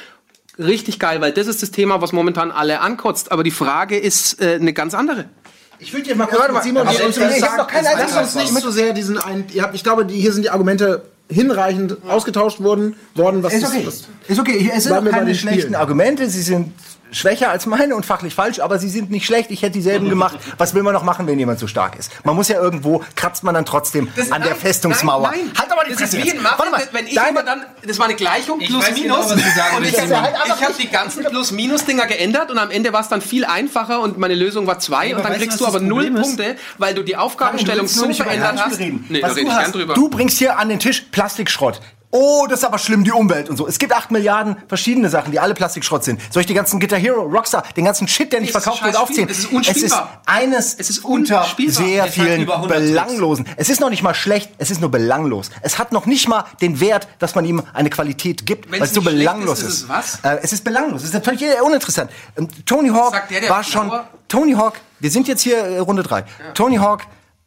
Richtig 0.59 0.99
geil, 0.99 1.21
weil 1.21 1.33
das 1.33 1.49
ist 1.49 1.61
das 1.63 1.71
Thema, 1.71 2.01
was 2.01 2.13
momentan 2.13 2.51
alle 2.51 2.81
ankotzt. 2.81 3.31
Aber 3.31 3.43
die 3.43 3.51
Frage 3.51 3.99
ist 3.99 4.41
äh, 4.41 4.55
eine 4.55 4.73
ganz 4.73 4.95
andere. 4.95 5.27
Ich 5.79 5.93
würde 5.93 6.05
dir 6.09 6.17
mal 6.17 6.25
kurz 6.27 6.41
mal, 6.41 6.53
mit 6.53 6.63
Simon 6.63 6.83
aber 6.83 6.91
hier 6.93 7.01
ich- 7.01 7.17
ich 7.19 7.21
keinen 7.23 7.85
Lass 7.85 7.95
einzigen 8.17 8.19
uns 8.21 8.35
nicht 8.55 8.63
so 8.63 8.71
sehr 8.71 8.95
diesen 8.95 9.19
einen. 9.19 9.45
Ihr 9.53 9.63
habt, 9.63 9.75
ich 9.75 9.85
glaube, 9.85 10.07
die, 10.07 10.19
hier 10.19 10.33
sind 10.33 10.43
die 10.45 10.49
Argumente 10.51 11.03
hinreichend 11.31 11.97
ausgetauscht 12.09 12.61
worden, 12.61 12.95
worden 13.15 13.43
was 13.43 13.53
Ist 13.53 13.65
okay. 13.67 13.83
was- 13.87 14.05
Ist 14.29 14.39
okay. 14.41 14.71
Es 14.75 14.85
sind 14.85 15.09
keine 15.11 15.35
schlechten. 15.35 15.75
Argumente. 15.75 16.29
Sie 16.31 16.43
sind 16.43 16.73
schwächer 17.13 17.51
als 17.51 17.67
meine 17.67 17.95
und 17.97 18.05
fachlich 18.07 18.35
falsch, 18.35 18.61
aber 18.61 18.79
sie 18.79 18.89
sind 18.89 19.11
nicht 19.11 19.27
schlecht. 19.27 19.51
Ich 19.51 19.63
hätte 19.63 19.73
dieselben 19.75 20.09
gemacht. 20.09 20.39
Was 20.59 20.75
will 20.75 20.83
man 20.83 20.93
noch 20.93 21.03
machen, 21.03 21.27
wenn 21.27 21.39
jemand 21.39 21.59
so 21.59 21.67
stark 21.67 21.99
ist? 21.99 22.11
Man 22.25 22.35
muss 22.37 22.49
ja 22.49 22.61
irgendwo, 22.61 23.03
kratzt 23.15 23.45
man 23.45 23.55
dann 23.55 23.65
trotzdem 23.65 24.09
Das- 24.17 24.33
an 24.33 24.43
der 24.43 24.51
nein, 24.53 24.61
Festungsmauer. 24.61 25.29
Nein, 25.31 25.41
nein. 25.47 25.53
Halt 25.59 25.73
aber 25.73 25.85
die 25.85 25.93
das 25.93 26.03
ist 26.03 26.13
wie 26.15 26.19
jetzt. 26.19 26.35
in 26.35 26.43
Mathe, 26.43 26.59
Warte 26.59 26.73
mal, 26.73 26.83
wenn 26.93 27.07
ich 27.07 27.15
deine- 27.15 27.29
immer 27.31 27.43
dann, 27.43 27.63
das 27.87 27.99
war 27.99 28.07
eine 28.07 28.15
Gleichung, 28.17 28.59
plus 28.59 28.85
genau, 28.87 28.99
minus. 29.17 29.29
sagen 29.29 29.77
und 29.77 29.85
ich, 29.85 29.93
ich, 29.93 30.01
habe 30.11 30.75
die 30.79 30.89
ganzen 30.89 31.25
Plus-Minus-Dinger 31.25 32.07
geändert 32.07 32.51
und 32.51 32.59
am 32.59 32.71
Ende 32.71 32.93
war 32.93 33.01
es 33.01 33.09
dann 33.09 33.21
viel 33.21 33.45
einfacher 33.45 34.01
und 34.01 34.19
meine 34.19 34.35
Lösung 34.35 34.67
war 34.67 34.79
zwei 34.79 35.09
aber 35.09 35.17
und 35.19 35.25
dann 35.25 35.33
weißt 35.33 35.43
du, 35.43 35.47
kriegst 35.47 35.61
du 35.61 35.67
aber 35.67 35.81
null? 35.81 36.11
Punkte, 36.11 36.57
weil 36.79 36.95
du 36.95 37.03
die 37.03 37.17
Aufgabenstellung 37.17 37.87
so 37.87 38.13
verändert 38.13 38.63
hast. 38.65 38.79
Nee, 38.81 38.93
Was 39.11 39.21
da 39.21 39.29
du 39.29 39.35
rede 39.35 39.41
ich 39.43 39.49
hast, 39.55 39.61
gern 39.63 39.73
drüber. 39.73 39.95
Du 39.95 40.09
bringst 40.09 40.39
hier 40.39 40.59
an 40.59 40.69
den 40.69 40.79
Tisch 40.79 41.03
Plastikschrott. 41.13 41.81
Oh, 42.19 42.47
das 42.49 42.61
ist 42.61 42.65
aber 42.65 42.79
schlimm, 42.79 43.05
die 43.05 43.13
Umwelt 43.13 43.51
und 43.51 43.59
so. 43.59 43.69
Es 43.69 43.79
gibt 43.79 43.93
acht 43.93 44.11
Milliarden 44.11 44.57
verschiedene 44.69 45.11
Sachen, 45.11 45.33
die 45.33 45.39
alle 45.39 45.53
Plastikschrott 45.53 46.03
sind. 46.03 46.19
Soll 46.33 46.41
ich 46.41 46.47
die 46.47 46.55
ganzen 46.55 46.81
Guitar 46.81 46.99
Hero, 46.99 47.21
Rockstar, 47.21 47.63
den 47.77 47.85
ganzen 47.85 48.09
Shit, 48.09 48.33
der 48.33 48.41
nicht 48.41 48.53
verkauft 48.53 48.83
wird? 48.83 48.97
Spiel. 48.97 49.27
Es 49.29 49.41
ist 49.41 49.53
unspielbar. 49.53 49.67
Es 49.67 49.83
ist 49.83 49.99
eines 50.25 50.75
Es 50.75 50.89
ist 50.89 51.05
unter 51.05 51.47
sehr 51.69 52.07
vielen 52.07 52.43
über 52.43 52.55
100 52.55 52.79
belanglosen. 52.79 53.47
Es 53.57 53.69
ist 53.69 53.81
noch 53.81 53.91
nicht 53.91 54.03
mal 54.03 54.15
schlecht, 54.15 54.51
es 54.57 54.71
ist 54.71 54.81
nur 54.81 54.91
belanglos. 54.91 55.51
Es 55.61 55.79
hat 55.79 55.93
noch 55.93 56.07
nicht 56.07 56.27
mal 56.27 56.45
den 56.63 56.81
Wert, 56.81 57.07
dass 57.19 57.35
man 57.35 57.45
ihm 57.45 57.63
eine 57.75 57.91
Qualität 57.91 58.47
gibt, 58.47 58.71
Wenn's 58.71 58.81
weil 58.81 58.89
es 58.89 58.95
so 58.95 59.03
belanglos 59.03 59.59
ist, 59.61 59.69
ist. 59.69 59.83
es 59.83 59.89
was? 59.91 60.19
Äh, 60.23 60.39
es 60.43 60.55
ist 60.55 60.65
belanglos. 60.65 61.05
Es 61.05 61.13
ist 61.13 61.25
völlig 61.25 61.45
uninteressant. 61.63 62.11
Ähm, 62.39 62.49
Tony 62.65 62.89
Hawk 62.89 63.29
der, 63.29 63.41
der 63.41 63.51
war 63.51 63.63
schon. 63.63 63.93
Tony 64.29 64.53
Hawk, 64.53 64.81
wir 65.01 65.11
sind 65.11 65.29
jetzt 65.29 65.43
hier 65.43 65.59
äh, 65.59 65.79
Runde 65.79 66.03
drei. 66.03 66.25
Tony 66.55 66.77
Hawk 66.77 67.03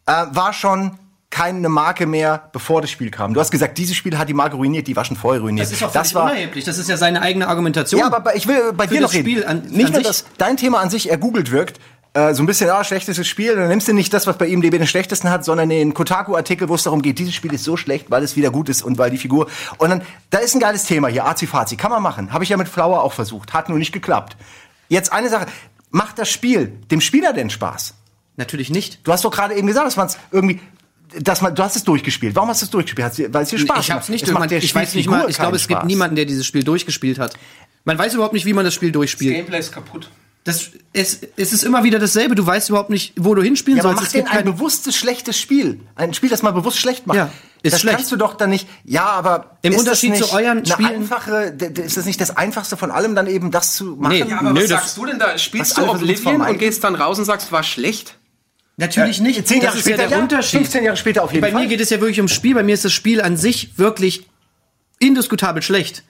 äh, 0.06 0.26
war 0.30 0.54
schon 0.54 0.98
keine 1.30 1.70
Marke 1.70 2.06
mehr, 2.08 2.50
bevor 2.52 2.82
das 2.82 2.90
Spiel 2.90 3.12
kam. 3.12 3.34
Du 3.34 3.40
hast 3.40 3.52
gesagt, 3.52 3.78
dieses 3.78 3.96
Spiel 3.96 4.18
hat 4.18 4.30
die 4.30 4.34
Marke 4.34 4.56
ruiniert, 4.56 4.88
die 4.88 4.96
war 4.96 5.06
schon 5.06 5.16
vorher 5.18 5.42
ruiniert. 5.42 5.68
Das 5.68 5.72
ist 5.74 5.84
auch 5.84 5.92
völlig 5.92 6.16
unerheblich. 6.16 6.66
Das 6.66 6.78
ist 6.80 6.90
ja 6.90 6.98
seine 6.98 7.22
eigene 7.22 7.48
Argumentation. 7.48 8.00
ja, 8.02 8.12
aber 8.12 8.36
ich 8.36 8.48
will 8.48 8.74
bei 8.74 8.88
dir 8.88 9.02
noch 9.02 9.08
das 9.10 9.14
reden. 9.16 9.30
Spiel 9.30 9.46
an- 9.46 9.62
nicht 9.70 9.88
an 9.88 9.94
nur, 9.94 10.02
dass 10.02 10.26
dein 10.38 10.58
Thema 10.58 10.80
an 10.80 10.90
sich 10.90 11.10
ergoogelt 11.12 11.52
wirkt, 11.52 11.80
äh, 12.14 12.34
so 12.34 12.42
ein 12.42 12.48
bisschen, 12.48 12.72
ah, 12.72 12.84
schlechtestes 12.84 13.28
Spiel, 13.28 13.56
dann 13.56 13.68
nimmst 13.68 13.88
du 13.88 13.94
nicht 13.94 14.12
das, 14.12 14.26
was 14.26 14.40
bei 14.40 14.48
IMDb 14.48 14.72
den 14.80 14.88
schlechtesten 14.88 15.30
hat, 15.30 15.46
sondern 15.46 15.70
den 15.70 15.94
Kotaku-Artikel, 15.94 16.68
wo 16.68 16.74
es 16.74 16.82
darum 16.82 17.04
geht, 17.04 17.20
dieses 17.20 17.36
Spiel 17.36 17.54
ist 17.54 17.64
so 17.64 17.78
schlecht, 17.78 18.10
weil 18.10 18.24
es 18.24 18.36
wieder 18.36 18.50
gut 18.50 18.68
ist 18.68 18.82
und 18.82 18.98
weil 18.98 19.12
die 19.12 19.20
Figur. 19.20 19.48
Und 19.78 19.92
dann, 19.92 20.02
da 20.32 20.40
ist 20.40 20.56
ein 20.56 20.60
geiles 20.60 20.86
Thema 20.86 21.10
hier, 21.10 21.28
Azi-Fazi, 21.28 21.76
kann 21.78 21.92
man 21.92 22.02
machen. 22.02 22.34
Habe 22.34 22.44
ich 22.44 22.50
ja 22.50 22.58
mit 22.58 22.68
Flower 22.68 23.04
auch 23.04 23.14
versucht, 23.14 23.54
hat 23.54 23.70
nur 23.70 23.78
nicht 23.78 23.92
geklappt. 23.92 24.36
Jetzt 24.88 25.14
eine 25.14 25.30
Sache, 25.30 25.46
macht 25.92 26.18
das 26.18 26.30
Spiel 26.32 26.70
dem 26.90 27.00
Spieler 27.02 27.32
denn 27.34 27.52
Spaß? 27.52 27.94
Natürlich 28.38 28.72
nicht. 28.72 29.06
Du 29.08 29.12
hast 29.12 29.24
doch 29.24 29.32
gerade 29.32 29.54
eben 29.54 29.68
gesagt, 29.68 29.86
dass 29.86 29.96
man 29.98 30.08
es 30.08 30.18
irgendwie, 30.32 30.60
dass 31.22 31.42
man, 31.42 31.56
du 31.56 31.64
hast 31.64 31.76
es 31.76 31.84
durchgespielt. 31.84 32.36
Warum 32.36 32.50
hast 32.50 32.62
du 32.62 32.66
es 32.66 32.72
durchgespielt? 32.72 33.34
Weil 33.34 33.44
es 33.44 33.50
dir 33.50 33.60
Spaß 33.60 33.80
ich 33.86 33.92
hab's 33.92 34.04
macht. 34.06 34.10
nicht 34.10 34.28
Es 34.28 34.32
macht 34.34 34.52
der 34.52 34.58
Ich 34.64 34.74
weiß 34.76 34.94
nicht 34.96 35.10
mal, 35.10 35.30
ich 35.30 35.38
glaube, 35.38 35.56
es 35.56 35.68
gibt 35.68 35.80
Spaß. 35.80 35.88
niemanden, 35.88 36.16
der 36.16 36.26
dieses 36.26 36.46
Spiel 36.46 36.64
durchgespielt 36.64 37.20
hat. 37.20 37.36
Man 37.86 37.98
weiß 37.98 38.14
überhaupt 38.14 38.34
nicht, 38.34 38.46
wie 38.46 38.54
man 38.54 38.66
das 38.66 38.74
Spiel 38.74 38.92
durchspielt. 38.92 39.36
Gameplay 39.36 39.60
ist 39.60 39.72
kaputt. 39.72 40.10
Das, 40.46 40.70
es, 40.94 41.20
es 41.36 41.52
ist 41.54 41.64
immer 41.64 41.84
wieder 41.84 42.00
dasselbe. 42.00 42.34
Du 42.34 42.46
weißt 42.46 42.70
überhaupt 42.70 42.90
nicht, 42.90 43.14
wo 43.18 43.36
du 43.36 43.42
hinspielen 43.44 43.78
Ja, 43.78 43.84
aber 43.84 43.90
sollst. 43.94 44.02
mach 44.02 44.08
Es 44.08 44.14
denn 44.14 44.22
gibt 44.24 44.34
ein 44.34 44.44
kein, 44.46 44.54
bewusstes 44.54 44.96
schlechtes 44.96 45.38
Spiel. 45.38 45.82
Ein 45.96 46.14
Spiel, 46.14 46.30
das 46.30 46.42
man 46.44 46.54
bewusst 46.54 46.78
schlecht 46.80 47.06
macht. 47.08 47.18
Ja, 47.18 47.30
ist 47.62 47.74
das 47.74 47.82
schlecht. 47.82 47.98
kannst 47.98 48.12
du 48.12 48.16
doch 48.16 48.36
dann 48.36 48.50
nicht. 48.50 48.68
Ja, 48.86 49.06
aber 49.06 49.58
Im 49.64 49.74
ist 49.74 49.80
Unterschied 49.80 50.12
das 50.14 50.20
nicht 50.22 50.30
zu 50.30 50.36
euren 50.36 50.66
Spielen- 50.66 50.96
einfache, 51.02 51.56
ist 51.84 51.98
das 51.98 52.06
nicht 52.06 52.22
das 52.22 52.36
einfachste 52.38 52.78
von 52.78 52.90
allem, 52.90 53.16
dann 53.16 53.28
eben 53.28 53.52
das 53.52 53.76
zu 53.76 53.98
machen? 54.00 54.14
Nee, 54.14 54.26
Ja, 54.30 54.40
aber 54.40 54.52
Nö, 54.52 54.62
was 54.62 54.70
das- 54.70 54.80
sagst 54.82 54.98
du 54.98 55.06
denn 55.06 55.20
da? 55.20 55.38
Spielst 55.38 55.78
du 55.78 55.90
Oblivion 55.90 56.42
und 56.42 56.58
gehst 56.58 56.84
dann 56.86 56.96
raus 56.96 57.20
und 57.20 57.26
sagst, 57.26 57.52
war 57.52 57.64
schlecht? 57.64 58.16
Natürlich 58.80 59.22
nicht. 59.22 59.48
Zehn 59.48 59.62
Jahre 59.62 59.76
das 59.76 59.82
später, 59.82 60.04
ja 60.04 60.08
der 60.10 60.18
ja, 60.18 60.24
Unterschied. 60.24 60.60
15 60.62 60.84
Jahre 60.84 60.98
später 60.98 61.24
auf 61.24 61.32
jeden 61.32 61.42
Bei 61.42 61.52
Fall. 61.52 61.62
mir 61.62 61.68
geht 61.68 61.82
es 61.82 61.90
ja 61.90 62.00
wirklich 62.00 62.20
ums 62.20 62.34
Spiel. 62.34 62.56
Bei 62.56 62.64
mir 62.64 62.74
ist 62.74 62.86
das 62.86 62.94
Spiel 62.94 63.22
an 63.22 63.38
sich 63.38 63.78
wirklich 63.78 64.26
indiskutabel 65.00 65.62
schlecht. 65.62 66.04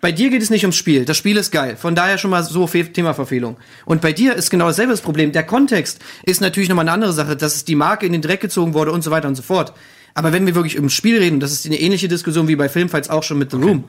Bei 0.00 0.10
dir 0.10 0.30
geht 0.30 0.42
es 0.42 0.50
nicht 0.50 0.64
ums 0.64 0.76
Spiel. 0.76 1.04
Das 1.04 1.16
Spiel 1.16 1.36
ist 1.36 1.52
geil. 1.52 1.76
Von 1.76 1.94
daher 1.94 2.18
schon 2.18 2.30
mal 2.30 2.42
so 2.42 2.66
Fe 2.66 2.84
Themaverfehlung. 2.84 3.56
Und 3.84 4.00
bei 4.00 4.12
dir 4.12 4.34
ist 4.34 4.50
genau 4.50 4.66
dasselbe 4.66 4.90
das 4.90 5.00
Problem. 5.00 5.30
Der 5.30 5.44
Kontext 5.44 6.00
ist 6.24 6.40
natürlich 6.40 6.68
nochmal 6.68 6.84
eine 6.84 6.92
andere 6.92 7.12
Sache, 7.12 7.36
dass 7.36 7.64
die 7.64 7.76
Marke 7.76 8.06
in 8.06 8.12
den 8.12 8.22
Dreck 8.22 8.40
gezogen 8.40 8.74
wurde 8.74 8.90
und 8.90 9.02
so 9.02 9.12
weiter 9.12 9.28
und 9.28 9.36
so 9.36 9.42
fort. 9.42 9.72
Aber 10.14 10.32
wenn 10.32 10.44
wir 10.44 10.54
wirklich 10.54 10.76
ums 10.76 10.92
Spiel 10.92 11.18
reden, 11.18 11.38
das 11.38 11.52
ist 11.52 11.66
eine 11.66 11.80
ähnliche 11.80 12.08
Diskussion 12.08 12.48
wie 12.48 12.56
bei 12.56 12.68
Filmfights 12.68 13.10
auch 13.10 13.22
schon 13.22 13.38
mit 13.38 13.50
The 13.52 13.58
Room. 13.58 13.84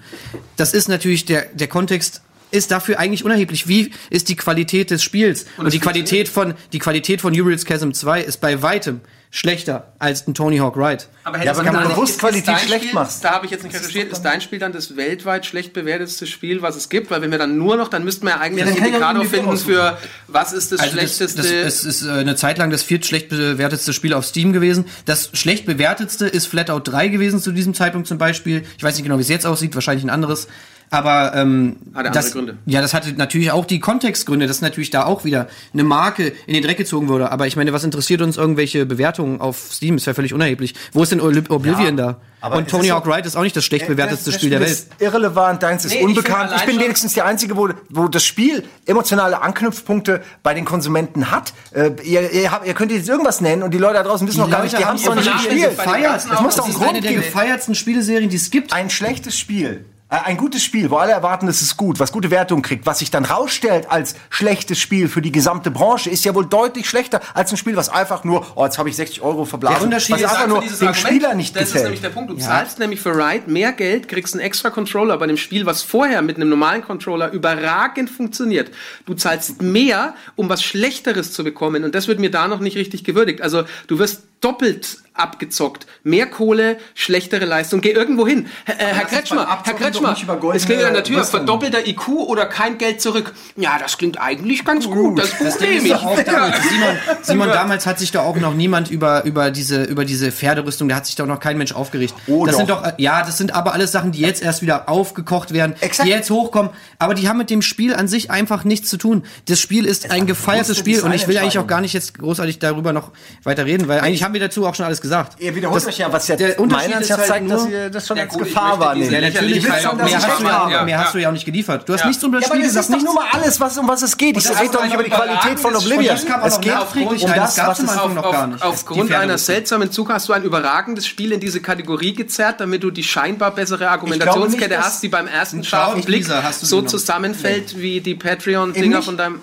Das 0.55 0.73
ist 0.73 0.87
natürlich 0.87 1.25
der, 1.25 1.47
der 1.53 1.67
Kontext 1.67 2.21
ist 2.53 2.71
dafür 2.71 2.99
eigentlich 2.99 3.25
unerheblich. 3.25 3.67
Wie 3.67 3.91
ist 4.09 4.29
die 4.29 4.35
Qualität 4.35 4.91
des 4.91 5.03
Spiels? 5.03 5.45
Und, 5.57 5.73
die 5.73 5.79
Qualität 5.79 6.29
von, 6.29 6.53
die 6.71 6.79
Qualität 6.79 7.21
von 7.21 7.33
Uriel's 7.33 7.65
Chasm 7.65 7.91
2 7.91 8.21
ist 8.21 8.41
bei 8.41 8.61
weitem 8.61 9.01
schlechter 9.35 9.91
als 9.97 10.27
ein 10.27 10.35
Tony 10.35 10.57
Hawk 10.57 10.77
Ride. 10.77 11.05
Aber 11.23 11.43
Ja, 11.43 11.53
aber 11.53 11.65
wenn 11.65 11.73
du 11.73 11.89
bewusst 11.89 12.19
Qualität 12.19 12.59
schlecht 12.59 12.83
Spiel, 12.83 12.93
machst. 12.93 13.23
Da 13.25 13.31
habe 13.31 13.47
ich 13.47 13.51
jetzt 13.51 13.63
nicht 13.63 13.75
recherchiert. 13.75 14.11
Ist 14.11 14.21
dein 14.21 14.41
Spiel 14.41 14.59
dann 14.59 14.73
das 14.73 14.95
weltweit 14.95 15.47
schlecht 15.47 15.73
bewertetste 15.73 16.27
Spiel, 16.27 16.61
was 16.61 16.75
es 16.75 16.87
gibt? 16.87 17.09
Weil 17.09 17.23
wenn 17.23 17.31
wir 17.31 17.39
dann 17.39 17.57
nur 17.57 17.75
noch, 17.75 17.87
dann 17.87 18.03
müssten 18.03 18.27
wir 18.27 18.33
ja 18.33 18.39
eigentlich 18.39 18.63
einen 18.63 18.75
kann 18.75 18.87
ich 18.89 18.93
auch 18.93 19.09
Indikator 19.09 19.25
finden 19.25 19.57
für, 19.57 19.97
was 20.27 20.53
ist 20.53 20.71
das 20.71 20.81
Also 20.81 20.91
schlechteste. 20.91 21.41
das, 21.41 21.49
es 21.49 21.83
ist 21.83 22.05
äh, 22.05 22.11
eine 22.11 22.35
Zeit 22.35 22.59
lang 22.59 22.69
das 22.69 22.83
viertschlecht 22.83 23.29
bewertetste 23.29 23.91
Spiel 23.91 24.13
auf 24.13 24.23
Steam 24.23 24.53
gewesen. 24.53 24.85
Das 25.05 25.31
schlecht 25.33 25.65
bewertetste 25.65 26.27
ist 26.27 26.45
Flatout 26.45 26.81
3 26.81 27.07
gewesen 27.07 27.39
zu 27.39 27.51
diesem 27.51 27.73
Zeitpunkt 27.73 28.07
zum 28.07 28.19
Beispiel. 28.19 28.61
Ich 28.77 28.83
weiß 28.83 28.93
nicht 28.97 29.03
genau, 29.03 29.17
wie 29.17 29.23
es 29.23 29.29
jetzt 29.29 29.47
aussieht, 29.47 29.73
wahrscheinlich 29.73 30.05
ein 30.05 30.11
anderes. 30.11 30.47
Aber 30.93 31.33
ähm, 31.35 31.77
Hat 31.95 32.05
er 32.05 32.11
andere 32.11 32.11
das, 32.13 32.31
Gründe. 32.31 32.57
ja, 32.67 32.79
das 32.79 32.93
hatte 32.93 33.11
natürlich 33.13 33.51
auch 33.51 33.65
die 33.65 33.79
Kontextgründe, 33.79 34.45
dass 34.45 34.61
natürlich 34.61 34.91
da 34.91 35.05
auch 35.05 35.25
wieder 35.25 35.47
eine 35.73 35.83
Marke 35.83 36.33
in 36.45 36.53
den 36.53 36.61
Dreck 36.61 36.77
gezogen 36.77 37.07
wurde. 37.07 37.31
Aber 37.31 37.47
ich 37.47 37.55
meine, 37.55 37.73
was 37.73 37.83
interessiert 37.83 38.21
uns 38.21 38.37
irgendwelche 38.37 38.85
Bewertungen 38.85 39.41
auf 39.41 39.71
Steam? 39.71 39.95
Ist 39.97 40.05
ja 40.05 40.13
völlig 40.13 40.35
unerheblich. 40.35 40.75
Wo 40.91 41.01
ist 41.01 41.11
denn 41.11 41.19
Ob- 41.19 41.49
Oblivion 41.49 41.97
da? 41.97 42.17
aber 42.41 42.57
Und 42.57 42.69
Tony 42.69 42.89
Hawk 42.89 43.07
Ride 43.07 43.27
ist 43.27 43.35
auch 43.35 43.41
nicht 43.41 43.55
das 43.55 43.65
schlecht 43.65 43.87
bewertetste 43.87 44.25
Das- 44.25 44.33
das 44.33 44.35
Spiel 44.35 44.49
der 44.51 44.59
Welt. 44.59 44.69
ist 44.69 44.89
irrelevant, 44.99 45.63
deins 45.63 45.83
ist 45.85 45.93
Nee, 45.93 45.99
ich 45.99 46.05
unbekannt. 46.05 46.51
Ich, 46.51 46.61
allein 46.61 46.67
bin 46.75 46.79
wenigstens 46.79 47.13
der 47.13 47.25
Einzige, 47.25 47.57
wo, 47.57 47.69
wo 47.89 48.07
das 48.07 48.23
Spiel 48.23 48.63
emotionale 48.85 49.41
Anknüpfpunkte 49.41 50.21
bei 50.43 50.53
den 50.53 50.65
Konsumenten 50.65 51.31
hat. 51.31 51.53
Äh, 51.71 51.91
ihr, 52.03 52.29
ihr, 52.31 52.51
habt, 52.51 52.67
ihr 52.67 52.75
könnt 52.75 52.91
jetzt 52.91 53.09
irgendwas 53.09 53.41
nennen 53.41 53.63
und 53.63 53.73
die 53.73 53.79
Leute 53.79 53.95
da 53.95 54.03
draußen 54.03 54.27
wissen 54.27 54.41
noch 54.41 54.49
gar 54.51 54.61
nicht, 54.61 54.77
die 54.77 54.85
haben 54.85 54.97
es 54.97 55.05
noch 55.05 55.15
nicht 55.15 55.31
gespielt. 55.31 55.75
ganzen 55.77 56.31
Es 56.33 56.41
muss 56.41 56.55
doch 56.55 56.65
Das 56.67 56.75
einen 56.75 56.75
ist 56.75 56.81
eine 56.81 56.91
Grund 56.91 57.03
der 57.03 57.11
geben. 57.13 57.23
gefeiertsten 57.23 57.73
Spieleserien, 57.75 58.29
die 58.29 58.35
es 58.37 58.51
gibt. 58.51 58.73
Ein 58.73 58.89
schlechtes 58.91 59.39
Spiel. 59.39 59.85
Äh, 60.13 60.25
Ein 60.25 60.37
gutes 60.37 60.63
Spiel, 60.63 60.89
wo 60.89 60.97
alle 60.97 61.11
erwarten, 61.11 61.47
es 61.47 61.61
ist 61.61 61.77
gut, 61.77 61.99
was 61.99 62.11
gute 62.11 62.31
Wertungen 62.31 62.61
kriegt, 62.61 62.85
was 62.85 62.99
sich 62.99 63.11
dann 63.11 63.25
rausstellt 63.25 63.89
als 63.89 64.15
schlechtes 64.29 64.79
Spiel 64.79 65.07
für 65.07 65.21
die 65.21 65.31
gesamte 65.31 65.71
Branche, 65.71 66.09
ist 66.09 66.23
ja 66.25 66.35
wohl 66.35 66.45
deutlich 66.45 66.87
schlechter 66.87 67.21
als 67.33 67.51
ein 67.51 67.57
Spiel, 67.57 67.75
was 67.75 67.89
einfach 67.89 68.23
nur, 68.23 68.45
oh, 68.55 68.63
jetzt 68.63 68.77
habe 68.77 68.89
ich 68.89 68.95
60 68.95 69.21
Euro 69.21 69.45
verblasen. 69.45 69.77
Der 69.77 69.83
Unterschied 69.85 70.15
was 70.15 70.21
ist 70.21 70.29
einfach 70.29 70.47
nur 70.47 70.61
dem 70.61 70.69
Argument, 70.71 70.95
Spieler 70.95 71.33
nicht 71.35 71.55
Das 71.55 71.63
ist 71.63 71.67
gefällt. 71.69 71.83
nämlich 71.85 72.01
der 72.01 72.09
Punkt. 72.09 72.29
Du 72.29 72.37
zahlst 72.37 72.79
nämlich 72.79 73.01
für 73.01 73.15
Ride 73.15 73.49
mehr 73.49 73.71
Geld, 73.71 74.07
kriegst 74.07 74.33
einen 74.33 74.41
extra 74.41 74.69
Controller 74.69 75.17
bei 75.17 75.27
dem 75.27 75.37
Spiel, 75.37 75.65
was 75.65 75.81
vorher 75.81 76.21
mit 76.21 76.35
einem 76.35 76.49
normalen 76.49 76.83
Controller 76.83 77.31
überragend 77.31 78.09
funktioniert. 78.09 78.71
Du 79.05 79.13
zahlst 79.13 79.61
mehr, 79.61 80.13
um 80.35 80.49
was 80.49 80.63
Schlechteres 80.63 81.31
zu 81.31 81.43
bekommen. 81.43 81.83
Und 81.83 81.95
das 81.95 82.07
wird 82.07 82.19
mir 82.19 82.31
da 82.31 82.47
noch 82.47 82.59
nicht 82.59 82.77
richtig 82.77 83.03
gewürdigt. 83.03 83.41
Also 83.41 83.63
du 83.87 83.99
wirst 83.99 84.23
doppelt 84.43 85.03
abgezockt. 85.13 85.85
Mehr 86.03 86.25
Kohle, 86.25 86.77
schlechtere 86.95 87.45
Leistung. 87.45 87.81
Geh 87.81 87.91
irgendwo 87.91 88.27
hin. 88.27 88.47
Herr, 88.65 88.79
äh, 88.79 88.93
Herr 88.93 89.05
Kretschmer, 89.05 89.47
Herr 89.63 89.73
Kretschmer, 89.73 90.15
es 90.53 90.65
klingt 90.65 90.83
an 90.83 90.93
der 90.93 91.03
Tür. 91.03 91.23
Verdoppelter 91.23 91.87
IQ 91.87 92.07
oder 92.09 92.45
kein 92.45 92.77
Geld 92.77 93.01
zurück. 93.01 93.33
Ja, 93.55 93.77
das 93.79 93.97
klingt 93.97 94.19
eigentlich 94.19 94.65
ganz 94.65 94.85
gut. 94.89 95.19
Das, 95.19 95.31
Das 95.37 95.57
Ding 95.57 95.69
nehme 95.69 95.87
ich. 95.87 95.95
auch 95.95 96.17
Simon, 96.17 96.97
Simon, 97.21 97.47
damals 97.49 97.85
hat 97.85 97.99
sich 97.99 98.11
doch 98.11 98.23
auch 98.23 98.37
noch 98.37 98.53
niemand 98.53 98.89
über, 98.89 99.23
über 99.25 99.51
diese, 99.51 99.83
über 99.83 100.05
diese 100.05 100.31
Pferderüstung, 100.31 100.89
da 100.89 100.95
hat 100.95 101.05
sich 101.05 101.15
doch 101.15 101.25
noch 101.27 101.39
kein 101.39 101.57
Mensch 101.57 101.73
aufgeregt. 101.73 102.13
Oh, 102.27 102.45
das 102.45 102.53
doch. 102.53 102.59
sind 102.59 102.69
doch, 102.69 102.93
ja, 102.97 103.23
das 103.23 103.37
sind 103.37 103.53
aber 103.53 103.73
alles 103.73 103.91
Sachen, 103.91 104.11
die 104.11 104.21
jetzt 104.21 104.41
erst 104.41 104.61
wieder 104.61 104.89
aufgekocht 104.89 105.53
werden, 105.53 105.75
Exakt. 105.79 106.07
die 106.07 106.11
jetzt 106.11 106.29
hochkommen, 106.29 106.71
aber 106.97 107.13
die 107.13 107.27
haben 107.27 107.37
mit 107.37 107.49
dem 107.49 107.61
Spiel 107.61 107.93
an 107.93 108.07
sich 108.07 108.31
einfach 108.31 108.63
nichts 108.63 108.89
zu 108.89 108.97
tun. 108.97 109.23
Das 109.45 109.59
Spiel 109.59 109.85
ist 109.85 110.11
ein 110.11 110.25
gefeiertes 110.25 110.77
Spiel 110.77 111.01
und 111.01 111.13
ich 111.13 111.27
will 111.27 111.37
eigentlich 111.37 111.59
auch 111.59 111.67
gar 111.67 111.81
nicht 111.81 111.93
jetzt 111.93 112.17
großartig 112.17 112.59
darüber 112.59 112.93
noch 112.93 113.11
weiter 113.43 113.65
reden, 113.65 113.87
weil 113.87 113.99
eigentlich 113.99 114.23
haben 114.23 114.32
wir 114.33 114.39
dazu 114.39 114.65
auch 114.65 114.75
schon 114.75 114.85
alles 114.85 114.99
gesagt. 115.01 115.39
Ihr 115.41 115.55
wiederholt 115.55 115.81
Das- 115.81 115.87
euch 115.87 115.97
ja, 115.97 116.11
was 116.11 116.27
ja 116.27 116.35
der 116.35 116.59
Unterschied 116.59 116.89
meiner 116.89 117.01
ist 117.01 117.11
halt 117.11 117.25
zeigt, 117.27 117.47
nur- 117.47 117.57
dass 117.57 117.67
ihr 117.69 117.89
das 117.89 118.07
schon 118.07 118.17
Ja, 118.17 118.23
als 118.23 118.33
gut, 118.33 118.41
ich 118.43 118.47
Gefahr 118.53 118.79
wahrnehmt. 118.79 119.11
Ja, 119.11 119.21
natürlich, 119.21 119.69
weil 119.69 119.85
auch 119.85 119.93
mehr, 119.95 120.05
nicht 120.05 120.15
hast 120.15 120.39
du, 120.39 120.43
ja, 120.45 120.69
Ja, 120.69 120.83
mehr 120.83 120.95
ja. 120.97 121.03
hast 121.03 121.13
du 121.13 121.17
ja 121.19 121.29
auch 121.29 121.33
nicht 121.33 121.45
geliefert. 121.45 121.87
Du 121.87 121.93
hast 121.93 122.01
Ja. 122.01 122.07
nichts 122.07 122.23
um 122.23 122.31
das 122.31 122.41
Ja, 122.41 122.47
aber 122.47 122.55
Spiel 122.55 122.63
das 122.67 122.69
gesagt, 122.75 122.83
ist 122.85 122.89
doch 122.89 122.95
nichts. 122.97 123.13
nur 123.13 123.23
mal 123.23 123.29
alles, 123.31 123.59
was, 123.59 123.77
um 123.77 123.87
was 123.87 124.01
es 124.01 124.17
geht. 124.17 124.37
Ich 124.37 124.49
rede 124.49 124.69
doch 124.71 124.83
nicht 124.83 124.93
über 124.93 125.03
die 125.03 125.09
Qualität 125.09 125.59
von 125.59 125.75
Oblivion. 125.75 126.15
Es 126.15 126.25
geht 126.25 126.33
um 126.33 127.33
das, 127.33 127.57
was 127.57 127.79
es 127.79 127.85
noch 127.95 128.31
gar 128.31 128.47
nicht. 128.47 128.61
Aufgrund 128.63 129.11
einer 129.13 129.37
seltsamen 129.37 129.91
Zug 129.91 130.09
hast 130.09 130.29
du 130.29 130.33
ein 130.33 130.43
überragendes 130.43 131.05
Spiel 131.07 131.31
in 131.31 131.39
diese 131.39 131.61
Kategorie 131.61 132.13
gezerrt, 132.13 132.59
damit 132.59 132.83
du 132.83 132.91
die 132.91 133.03
scheinbar 133.03 133.51
bessere 133.51 133.89
Argumentationskette 133.89 134.75
nicht, 134.75 134.83
hast, 134.83 135.03
die 135.03 135.09
beim 135.09 135.27
ersten 135.27 135.63
scharfen 135.63 136.03
Blick 136.03 136.25
so 136.51 136.81
zusammenfällt 136.81 137.77
wie 137.79 138.01
die 138.01 138.15
Patreon-Dinger 138.15 138.97
nicht. 138.97 139.05
von 139.05 139.17
deinem. 139.17 139.41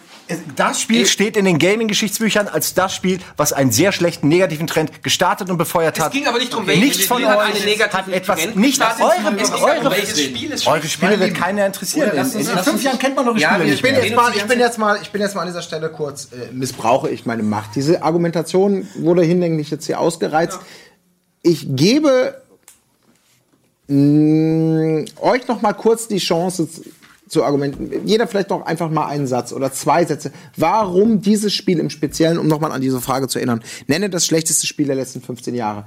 Das 0.56 0.80
Spiel 0.80 1.06
steht 1.06 1.36
in 1.36 1.44
den 1.44 1.58
Gaming-Geschichtsbüchern 1.58 2.48
als 2.48 2.74
das 2.74 2.94
Spiel, 2.94 3.18
was 3.36 3.52
einen 3.52 3.72
sehr 3.72 3.92
schlechten 3.92 4.28
negativen 4.28 4.66
Trend 4.66 5.02
gestartet 5.02 5.50
und 5.50 5.58
befeuert 5.58 5.98
Es 5.98 6.04
hat. 6.04 6.12
ging 6.12 6.26
aber 6.26 6.38
nicht 6.38 6.52
darum, 6.52 6.66
Nichts 6.66 6.80
welches 6.82 7.06
von 7.06 7.18
Spiel 7.18 7.28
hat 7.28 7.38
euch 7.38 7.92
hat 7.92 8.08
etwas 8.08 8.40
Trend 8.40 8.56
nicht 8.56 8.80
eure, 8.80 9.36
Es 9.40 9.50
eure, 9.50 9.74
darum, 9.76 9.92
welches 9.92 10.22
Spiel 10.22 10.50
ist 10.50 10.66
eure 10.66 10.86
Spiele 10.86 11.20
wird 11.20 11.34
keiner 11.34 11.66
interessieren. 11.66 12.10
In, 12.12 12.40
in 12.40 12.58
fünf 12.58 12.82
Jahren 12.82 12.98
kennt 12.98 13.16
man 13.16 13.28
eure 13.28 13.38
Ja, 13.38 13.54
Spiele 13.54 13.74
Ich 13.74 13.82
bin, 13.82 13.94
jetzt 13.94 14.14
mal, 14.14 14.32
ich, 14.34 14.44
bin 14.44 14.58
jetzt 14.58 14.78
mal, 14.78 14.98
ich 15.02 15.10
bin 15.10 15.20
jetzt 15.20 15.34
mal 15.34 15.42
an 15.42 15.48
dieser 15.48 15.62
Stelle 15.62 15.88
kurz, 15.90 16.28
äh, 16.32 16.52
missbrauche. 16.52 17.08
Ich 17.10 17.26
meine 17.26 17.42
Macht. 17.42 17.74
Diese 17.74 18.02
Argumentation 18.02 18.88
wurde 18.96 19.22
hinlänglich 19.22 19.70
jetzt 19.70 19.86
hier 19.86 20.00
ausgereizt. 20.00 20.58
Ich 21.42 21.66
gebe 21.70 22.40
mh, 23.88 25.04
euch 25.20 25.48
noch 25.48 25.62
mal 25.62 25.72
kurz 25.72 26.08
die 26.08 26.18
Chance, 26.18 26.68
zu 27.30 27.44
argumentieren. 27.44 28.06
Jeder 28.06 28.26
vielleicht 28.26 28.50
noch 28.50 28.66
einfach 28.66 28.90
mal 28.90 29.06
einen 29.06 29.26
Satz 29.26 29.52
oder 29.52 29.72
zwei 29.72 30.04
Sätze. 30.04 30.32
Warum 30.56 31.22
dieses 31.22 31.54
Spiel 31.54 31.78
im 31.78 31.88
Speziellen, 31.88 32.38
um 32.38 32.48
nochmal 32.48 32.72
an 32.72 32.80
diese 32.80 33.00
Frage 33.00 33.28
zu 33.28 33.38
erinnern, 33.38 33.62
nenne 33.86 34.10
das 34.10 34.26
schlechteste 34.26 34.66
Spiel 34.66 34.86
der 34.86 34.96
letzten 34.96 35.22
15 35.22 35.54
Jahre. 35.54 35.86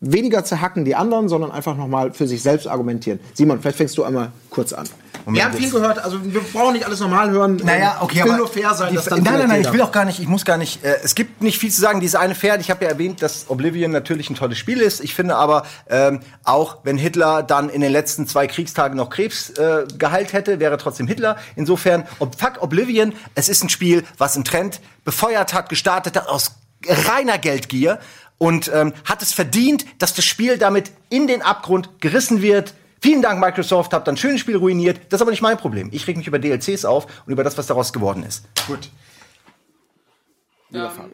Weniger 0.00 0.44
zerhacken 0.44 0.84
die 0.84 0.94
anderen, 0.94 1.28
sondern 1.28 1.50
einfach 1.50 1.74
nochmal 1.74 2.12
für 2.12 2.26
sich 2.26 2.42
selbst 2.42 2.66
argumentieren. 2.66 3.18
Simon, 3.32 3.60
vielleicht 3.60 3.78
fängst 3.78 3.96
du 3.96 4.04
einmal 4.04 4.30
kurz 4.50 4.74
an. 4.74 4.86
wir 5.24 5.42
haben 5.42 5.54
viel 5.54 5.70
gehört, 5.70 5.98
also 5.98 6.18
wir 6.22 6.40
brauchen 6.52 6.74
nicht 6.74 6.84
alles 6.84 7.00
normal 7.00 7.30
hören. 7.30 7.56
Naja, 7.64 7.96
okay, 8.02 8.18
ich 8.18 8.24
will 8.24 8.30
aber 8.32 8.38
nur 8.40 8.48
fair 8.48 8.74
sein, 8.74 8.90
die- 8.90 8.96
dass 8.96 9.06
dann 9.06 9.22
Nein, 9.22 9.38
nein, 9.38 9.48
nein, 9.48 9.60
ich 9.62 9.72
will 9.72 9.80
auch 9.80 9.90
gar 9.92 10.04
nicht, 10.04 10.20
ich 10.20 10.28
muss 10.28 10.44
gar 10.44 10.58
nicht. 10.58 10.84
Äh, 10.84 10.96
es 11.02 11.14
gibt 11.14 11.40
nicht 11.42 11.58
viel 11.58 11.70
zu 11.72 11.80
sagen. 11.80 12.00
Diese 12.00 12.20
eine 12.20 12.34
Pferd, 12.34 12.60
ich 12.60 12.70
habe 12.70 12.84
ja 12.84 12.90
erwähnt, 12.90 13.22
dass 13.22 13.46
Oblivion 13.48 13.90
natürlich 13.90 14.28
ein 14.28 14.34
tolles 14.36 14.58
Spiel 14.58 14.82
ist. 14.82 15.00
Ich 15.02 15.14
finde 15.14 15.34
aber, 15.36 15.64
ähm, 15.88 16.20
auch 16.44 16.76
wenn 16.84 16.98
Hitler 16.98 17.42
dann 17.42 17.70
in 17.70 17.80
den 17.80 17.90
letzten 17.90 18.26
zwei 18.26 18.46
Kriegstagen 18.46 18.98
noch 18.98 19.08
Krebs 19.08 19.48
äh, 19.50 19.86
geheilt 19.96 20.34
hätte, 20.34 20.60
wäre 20.60 20.76
trotzdem 20.76 21.06
Hitler. 21.06 21.38
Insofern, 21.56 22.04
ob, 22.18 22.38
fuck 22.38 22.62
Oblivion, 22.62 23.14
es 23.34 23.48
ist 23.48 23.64
ein 23.64 23.70
Spiel, 23.70 24.04
was 24.18 24.34
einen 24.36 24.44
Trend 24.44 24.80
befeuert 25.04 25.54
hat, 25.54 25.70
gestartet 25.70 26.16
hat 26.16 26.28
aus 26.28 26.52
reiner 26.86 27.38
Geldgier 27.38 27.98
und 28.38 28.70
ähm, 28.72 28.92
hat 29.04 29.22
es 29.22 29.32
verdient, 29.32 29.84
dass 29.98 30.14
das 30.14 30.24
Spiel 30.24 30.58
damit 30.58 30.90
in 31.08 31.26
den 31.26 31.42
Abgrund 31.42 32.00
gerissen 32.00 32.42
wird. 32.42 32.74
Vielen 33.00 33.22
Dank, 33.22 33.40
Microsoft, 33.40 33.92
habt 33.92 34.08
ein 34.08 34.16
schönes 34.16 34.40
Spiel 34.40 34.56
ruiniert. 34.56 35.00
Das 35.08 35.18
ist 35.18 35.22
aber 35.22 35.30
nicht 35.30 35.42
mein 35.42 35.58
Problem. 35.58 35.90
Ich 35.92 36.06
reg 36.06 36.16
mich 36.16 36.26
über 36.26 36.38
DLCs 36.38 36.84
auf 36.84 37.06
und 37.26 37.32
über 37.32 37.44
das, 37.44 37.56
was 37.56 37.66
daraus 37.66 37.92
geworden 37.92 38.22
ist. 38.22 38.44
Gut. 38.66 38.90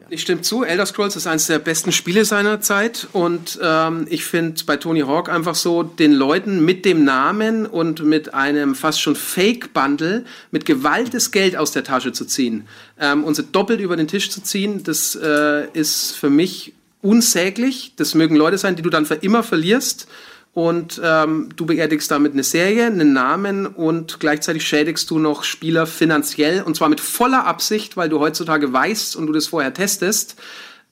Ich 0.09 0.23
stimme 0.23 0.41
zu, 0.41 0.63
Elder 0.63 0.85
Scrolls 0.85 1.15
ist 1.15 1.27
eines 1.27 1.45
der 1.45 1.59
besten 1.59 1.91
Spiele 1.91 2.25
seiner 2.25 2.59
Zeit 2.59 3.07
und 3.13 3.59
ähm, 3.61 4.07
ich 4.09 4.25
finde 4.25 4.61
bei 4.65 4.77
Tony 4.77 5.01
Hawk 5.01 5.29
einfach 5.29 5.53
so, 5.53 5.83
den 5.83 6.11
Leuten 6.11 6.65
mit 6.65 6.85
dem 6.85 7.03
Namen 7.03 7.67
und 7.67 8.03
mit 8.03 8.33
einem 8.33 8.73
fast 8.73 8.99
schon 8.99 9.15
Fake-Bundle 9.15 10.25
mit 10.49 10.65
gewaltes 10.65 11.31
Geld 11.31 11.55
aus 11.55 11.71
der 11.71 11.83
Tasche 11.83 12.13
zu 12.13 12.25
ziehen 12.25 12.67
ähm, 12.99 13.23
und 13.23 13.35
sie 13.35 13.43
doppelt 13.43 13.79
über 13.79 13.95
den 13.95 14.07
Tisch 14.07 14.31
zu 14.31 14.41
ziehen, 14.41 14.81
das 14.83 15.15
äh, 15.15 15.67
ist 15.73 16.13
für 16.13 16.31
mich 16.31 16.73
unsäglich. 17.03 17.93
Das 17.95 18.15
mögen 18.15 18.35
Leute 18.35 18.57
sein, 18.57 18.75
die 18.75 18.81
du 18.81 18.89
dann 18.89 19.05
für 19.05 19.15
immer 19.15 19.43
verlierst 19.43 20.07
und 20.53 21.01
ähm, 21.03 21.49
du 21.55 21.65
beerdigst 21.65 22.11
damit 22.11 22.33
eine 22.33 22.43
Serie, 22.43 22.85
einen 22.85 23.11
Namen 23.11 23.65
und 23.65 24.19
gleichzeitig 24.19 24.67
schädigst 24.67 25.09
du 25.09 25.17
noch 25.17 25.43
Spieler 25.43 25.87
finanziell 25.87 26.61
und 26.61 26.75
zwar 26.75 26.89
mit 26.89 27.01
voller 27.01 27.45
Absicht, 27.45 27.97
weil 27.97 28.07
du 28.07 28.19
heutzutage 28.19 28.71
weißt 28.71 29.15
und 29.15 29.27
du 29.27 29.33
das 29.33 29.47
vorher 29.47 29.73
testest. 29.73 30.35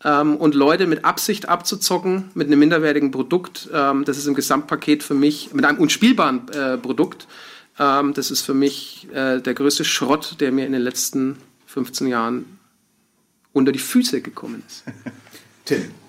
Ähm, 0.03 0.35
und 0.35 0.55
Leute 0.55 0.87
mit 0.87 1.05
Absicht 1.05 1.47
abzuzocken 1.47 2.31
mit 2.33 2.47
einem 2.47 2.57
minderwertigen 2.57 3.11
Produkt, 3.11 3.69
ähm, 3.71 4.03
das 4.03 4.17
ist 4.17 4.25
im 4.25 4.33
Gesamtpaket 4.33 5.03
für 5.03 5.13
mich, 5.13 5.53
mit 5.53 5.63
einem 5.63 5.77
unspielbaren 5.77 6.49
äh, 6.49 6.77
Produkt, 6.79 7.27
ähm, 7.77 8.15
das 8.15 8.31
ist 8.31 8.41
für 8.41 8.55
mich 8.55 9.07
äh, 9.13 9.39
der 9.39 9.53
größte 9.53 9.85
Schrott, 9.85 10.37
der 10.39 10.51
mir 10.51 10.65
in 10.65 10.71
den 10.71 10.81
letzten 10.81 11.37
15 11.67 12.07
Jahren 12.07 12.57
unter 13.53 13.71
die 13.71 13.79
Füße 13.79 14.21
gekommen 14.21 14.63
ist. 14.67 14.83
Tim. 15.65 16.00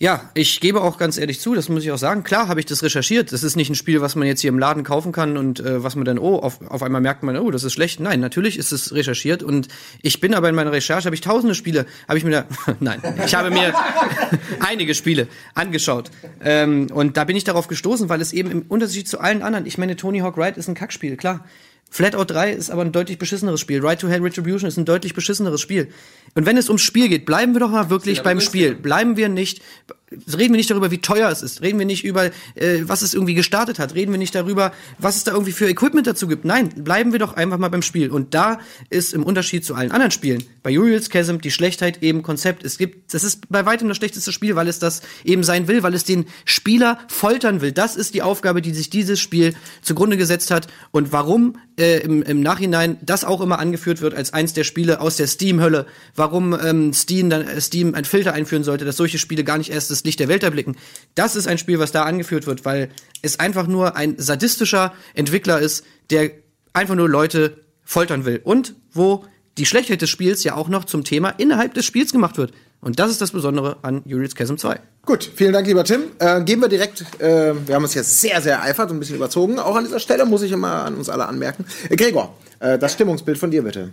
Ja, 0.00 0.30
ich 0.34 0.60
gebe 0.60 0.80
auch 0.80 0.96
ganz 0.96 1.18
ehrlich 1.18 1.40
zu, 1.40 1.56
das 1.56 1.68
muss 1.68 1.82
ich 1.82 1.90
auch 1.90 1.98
sagen. 1.98 2.22
Klar 2.22 2.46
habe 2.46 2.60
ich 2.60 2.66
das 2.66 2.84
recherchiert. 2.84 3.32
Das 3.32 3.42
ist 3.42 3.56
nicht 3.56 3.68
ein 3.68 3.74
Spiel, 3.74 4.00
was 4.00 4.14
man 4.14 4.28
jetzt 4.28 4.40
hier 4.40 4.50
im 4.50 4.58
Laden 4.58 4.84
kaufen 4.84 5.10
kann 5.10 5.36
und 5.36 5.58
äh, 5.58 5.82
was 5.82 5.96
man 5.96 6.04
dann, 6.04 6.20
oh, 6.20 6.36
auf, 6.36 6.60
auf 6.70 6.84
einmal 6.84 7.00
merkt 7.00 7.24
man, 7.24 7.36
oh, 7.36 7.50
das 7.50 7.64
ist 7.64 7.72
schlecht. 7.72 7.98
Nein, 7.98 8.20
natürlich 8.20 8.58
ist 8.58 8.70
es 8.70 8.94
recherchiert 8.94 9.42
und 9.42 9.66
ich 10.00 10.20
bin 10.20 10.34
aber 10.34 10.48
in 10.48 10.54
meiner 10.54 10.70
Recherche, 10.70 11.06
habe 11.06 11.16
ich 11.16 11.20
tausende 11.20 11.56
Spiele, 11.56 11.84
habe 12.06 12.16
ich 12.16 12.24
mir 12.24 12.30
da, 12.30 12.44
nein, 12.80 13.02
ich 13.26 13.34
habe 13.34 13.50
mir 13.50 13.74
einige 14.60 14.94
Spiele 14.94 15.26
angeschaut. 15.54 16.12
Ähm, 16.44 16.86
und 16.94 17.16
da 17.16 17.24
bin 17.24 17.34
ich 17.34 17.42
darauf 17.42 17.66
gestoßen, 17.66 18.08
weil 18.08 18.20
es 18.20 18.32
eben 18.32 18.52
im 18.52 18.62
Unterschied 18.68 19.08
zu 19.08 19.18
allen 19.18 19.42
anderen, 19.42 19.66
ich 19.66 19.78
meine, 19.78 19.96
Tony 19.96 20.20
Hawk 20.20 20.38
Ride 20.38 20.60
ist 20.60 20.68
ein 20.68 20.74
Kackspiel, 20.74 21.16
klar. 21.16 21.44
Flatout 21.90 22.24
3 22.24 22.52
ist 22.52 22.70
aber 22.70 22.82
ein 22.82 22.92
deutlich 22.92 23.18
beschisseneres 23.18 23.60
Spiel. 23.60 23.84
Ride 23.84 23.98
to 23.98 24.08
Hell 24.08 24.20
Retribution 24.20 24.68
ist 24.68 24.76
ein 24.76 24.84
deutlich 24.84 25.14
beschisseneres 25.14 25.60
Spiel. 25.60 25.88
Und 26.34 26.46
wenn 26.46 26.56
es 26.56 26.68
ums 26.68 26.82
Spiel 26.82 27.08
geht, 27.08 27.24
bleiben 27.24 27.54
wir 27.54 27.60
doch 27.60 27.70
mal 27.70 27.90
wirklich 27.90 28.22
beim 28.22 28.40
Spiel. 28.40 28.74
Bleiben 28.74 29.16
wir 29.16 29.28
nicht, 29.28 29.62
reden 30.10 30.52
wir 30.52 30.58
nicht 30.58 30.70
darüber, 30.70 30.90
wie 30.90 30.98
teuer 30.98 31.30
es 31.30 31.42
ist. 31.42 31.62
Reden 31.62 31.78
wir 31.78 31.86
nicht 31.86 32.04
über, 32.04 32.26
äh, 32.54 32.82
was 32.82 33.02
es 33.02 33.14
irgendwie 33.14 33.34
gestartet 33.34 33.78
hat. 33.78 33.94
Reden 33.94 34.12
wir 34.12 34.18
nicht 34.18 34.34
darüber, 34.34 34.72
was 34.98 35.16
es 35.16 35.24
da 35.24 35.32
irgendwie 35.32 35.52
für 35.52 35.68
Equipment 35.68 36.06
dazu 36.06 36.28
gibt. 36.28 36.44
Nein, 36.44 36.68
bleiben 36.68 37.12
wir 37.12 37.18
doch 37.18 37.34
einfach 37.34 37.58
mal 37.58 37.68
beim 37.68 37.82
Spiel. 37.82 38.10
Und 38.10 38.34
da 38.34 38.60
ist 38.90 39.14
im 39.14 39.22
Unterschied 39.22 39.64
zu 39.64 39.74
allen 39.74 39.90
anderen 39.90 40.10
Spielen 40.10 40.44
bei 40.62 40.78
Uriel's 40.78 41.08
Chasm 41.08 41.38
die 41.38 41.50
Schlechtheit 41.50 42.02
eben 42.02 42.22
Konzept. 42.22 42.64
Es 42.64 42.78
gibt, 42.78 43.14
das 43.14 43.24
ist 43.24 43.48
bei 43.48 43.64
weitem 43.64 43.88
das 43.88 43.96
schlechteste 43.96 44.32
Spiel, 44.32 44.56
weil 44.56 44.68
es 44.68 44.78
das 44.78 45.00
eben 45.24 45.42
sein 45.42 45.68
will, 45.68 45.82
weil 45.82 45.94
es 45.94 46.04
den 46.04 46.26
Spieler 46.44 46.98
foltern 47.08 47.60
will. 47.60 47.72
Das 47.72 47.96
ist 47.96 48.14
die 48.14 48.22
Aufgabe, 48.22 48.60
die 48.60 48.74
sich 48.74 48.90
dieses 48.90 49.20
Spiel 49.20 49.54
zugrunde 49.82 50.16
gesetzt 50.16 50.50
hat. 50.50 50.66
Und 50.90 51.12
warum 51.12 51.56
äh, 51.78 52.00
im, 52.00 52.22
im 52.22 52.40
Nachhinein 52.40 52.98
das 53.02 53.24
auch 53.24 53.40
immer 53.40 53.58
angeführt 53.58 54.00
wird 54.00 54.14
als 54.14 54.32
eins 54.32 54.52
der 54.52 54.64
Spiele 54.64 55.00
aus 55.00 55.16
der 55.16 55.26
Steam-Hölle. 55.26 55.86
Warum 56.14 56.58
ähm, 56.60 56.92
Steam 56.92 57.30
dann 57.30 57.46
äh, 57.46 57.60
Steam 57.60 57.94
ein 57.94 58.04
Filter 58.04 58.34
einführen 58.34 58.64
sollte, 58.64 58.84
dass 58.84 58.96
solche 58.96 59.18
Spiele 59.18 59.44
gar 59.44 59.58
nicht 59.58 59.70
erst 59.70 59.90
das 59.98 60.04
Licht 60.04 60.20
der 60.20 60.28
Welt 60.28 60.42
erblicken. 60.42 60.76
Das 61.14 61.36
ist 61.36 61.46
ein 61.46 61.58
Spiel, 61.58 61.78
was 61.78 61.92
da 61.92 62.04
angeführt 62.04 62.46
wird, 62.46 62.64
weil 62.64 62.90
es 63.22 63.40
einfach 63.40 63.66
nur 63.66 63.96
ein 63.96 64.14
sadistischer 64.18 64.92
Entwickler 65.14 65.58
ist, 65.58 65.84
der 66.10 66.30
einfach 66.72 66.94
nur 66.94 67.08
Leute 67.08 67.64
foltern 67.84 68.24
will. 68.24 68.40
Und 68.44 68.74
wo 68.92 69.24
die 69.58 69.66
Schlechtheit 69.66 70.00
des 70.02 70.10
Spiels 70.10 70.44
ja 70.44 70.54
auch 70.54 70.68
noch 70.68 70.84
zum 70.84 71.04
Thema 71.04 71.30
innerhalb 71.30 71.74
des 71.74 71.84
Spiels 71.84 72.12
gemacht 72.12 72.38
wird. 72.38 72.52
Und 72.80 73.00
das 73.00 73.10
ist 73.10 73.20
das 73.20 73.32
Besondere 73.32 73.78
an 73.82 74.02
Uriel's 74.06 74.36
Chasm 74.36 74.56
2. 74.56 74.78
Gut, 75.04 75.28
vielen 75.34 75.52
Dank, 75.52 75.66
lieber 75.66 75.82
Tim. 75.82 76.02
Äh, 76.20 76.42
gehen 76.44 76.60
wir 76.60 76.68
direkt, 76.68 77.04
äh, 77.20 77.54
wir 77.66 77.74
haben 77.74 77.82
uns 77.82 77.94
jetzt 77.94 78.20
sehr, 78.20 78.40
sehr 78.40 78.62
eifert 78.62 78.90
und 78.90 78.98
ein 78.98 79.00
bisschen 79.00 79.16
überzogen. 79.16 79.58
Auch 79.58 79.74
an 79.74 79.84
dieser 79.84 79.98
Stelle 79.98 80.24
muss 80.26 80.42
ich 80.42 80.52
immer 80.52 80.84
an 80.84 80.94
uns 80.94 81.08
alle 81.08 81.26
anmerken. 81.26 81.64
Äh, 81.88 81.96
Gregor, 81.96 82.36
äh, 82.60 82.78
das 82.78 82.92
Stimmungsbild 82.92 83.36
von 83.36 83.50
dir 83.50 83.62
bitte. 83.62 83.90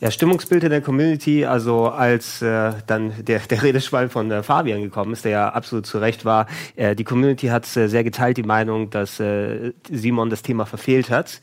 Ja, 0.00 0.10
Stimmungsbild 0.10 0.64
in 0.64 0.70
der 0.70 0.80
Community, 0.80 1.44
also 1.44 1.86
als 1.86 2.42
äh, 2.42 2.72
dann 2.86 3.12
der, 3.24 3.38
der 3.38 3.62
Redeschwall 3.62 4.08
von 4.08 4.28
äh, 4.30 4.42
Fabian 4.42 4.82
gekommen 4.82 5.12
ist, 5.12 5.24
der 5.24 5.30
ja 5.30 5.48
absolut 5.50 5.86
zu 5.86 5.98
Recht 5.98 6.24
war, 6.24 6.46
äh, 6.74 6.96
die 6.96 7.04
Community 7.04 7.46
hat 7.46 7.64
äh, 7.76 7.86
sehr 7.86 8.02
geteilt 8.02 8.36
die 8.36 8.42
Meinung, 8.42 8.90
dass 8.90 9.20
äh, 9.20 9.72
Simon 9.88 10.30
das 10.30 10.42
Thema 10.42 10.66
verfehlt 10.66 11.10
hat. 11.10 11.40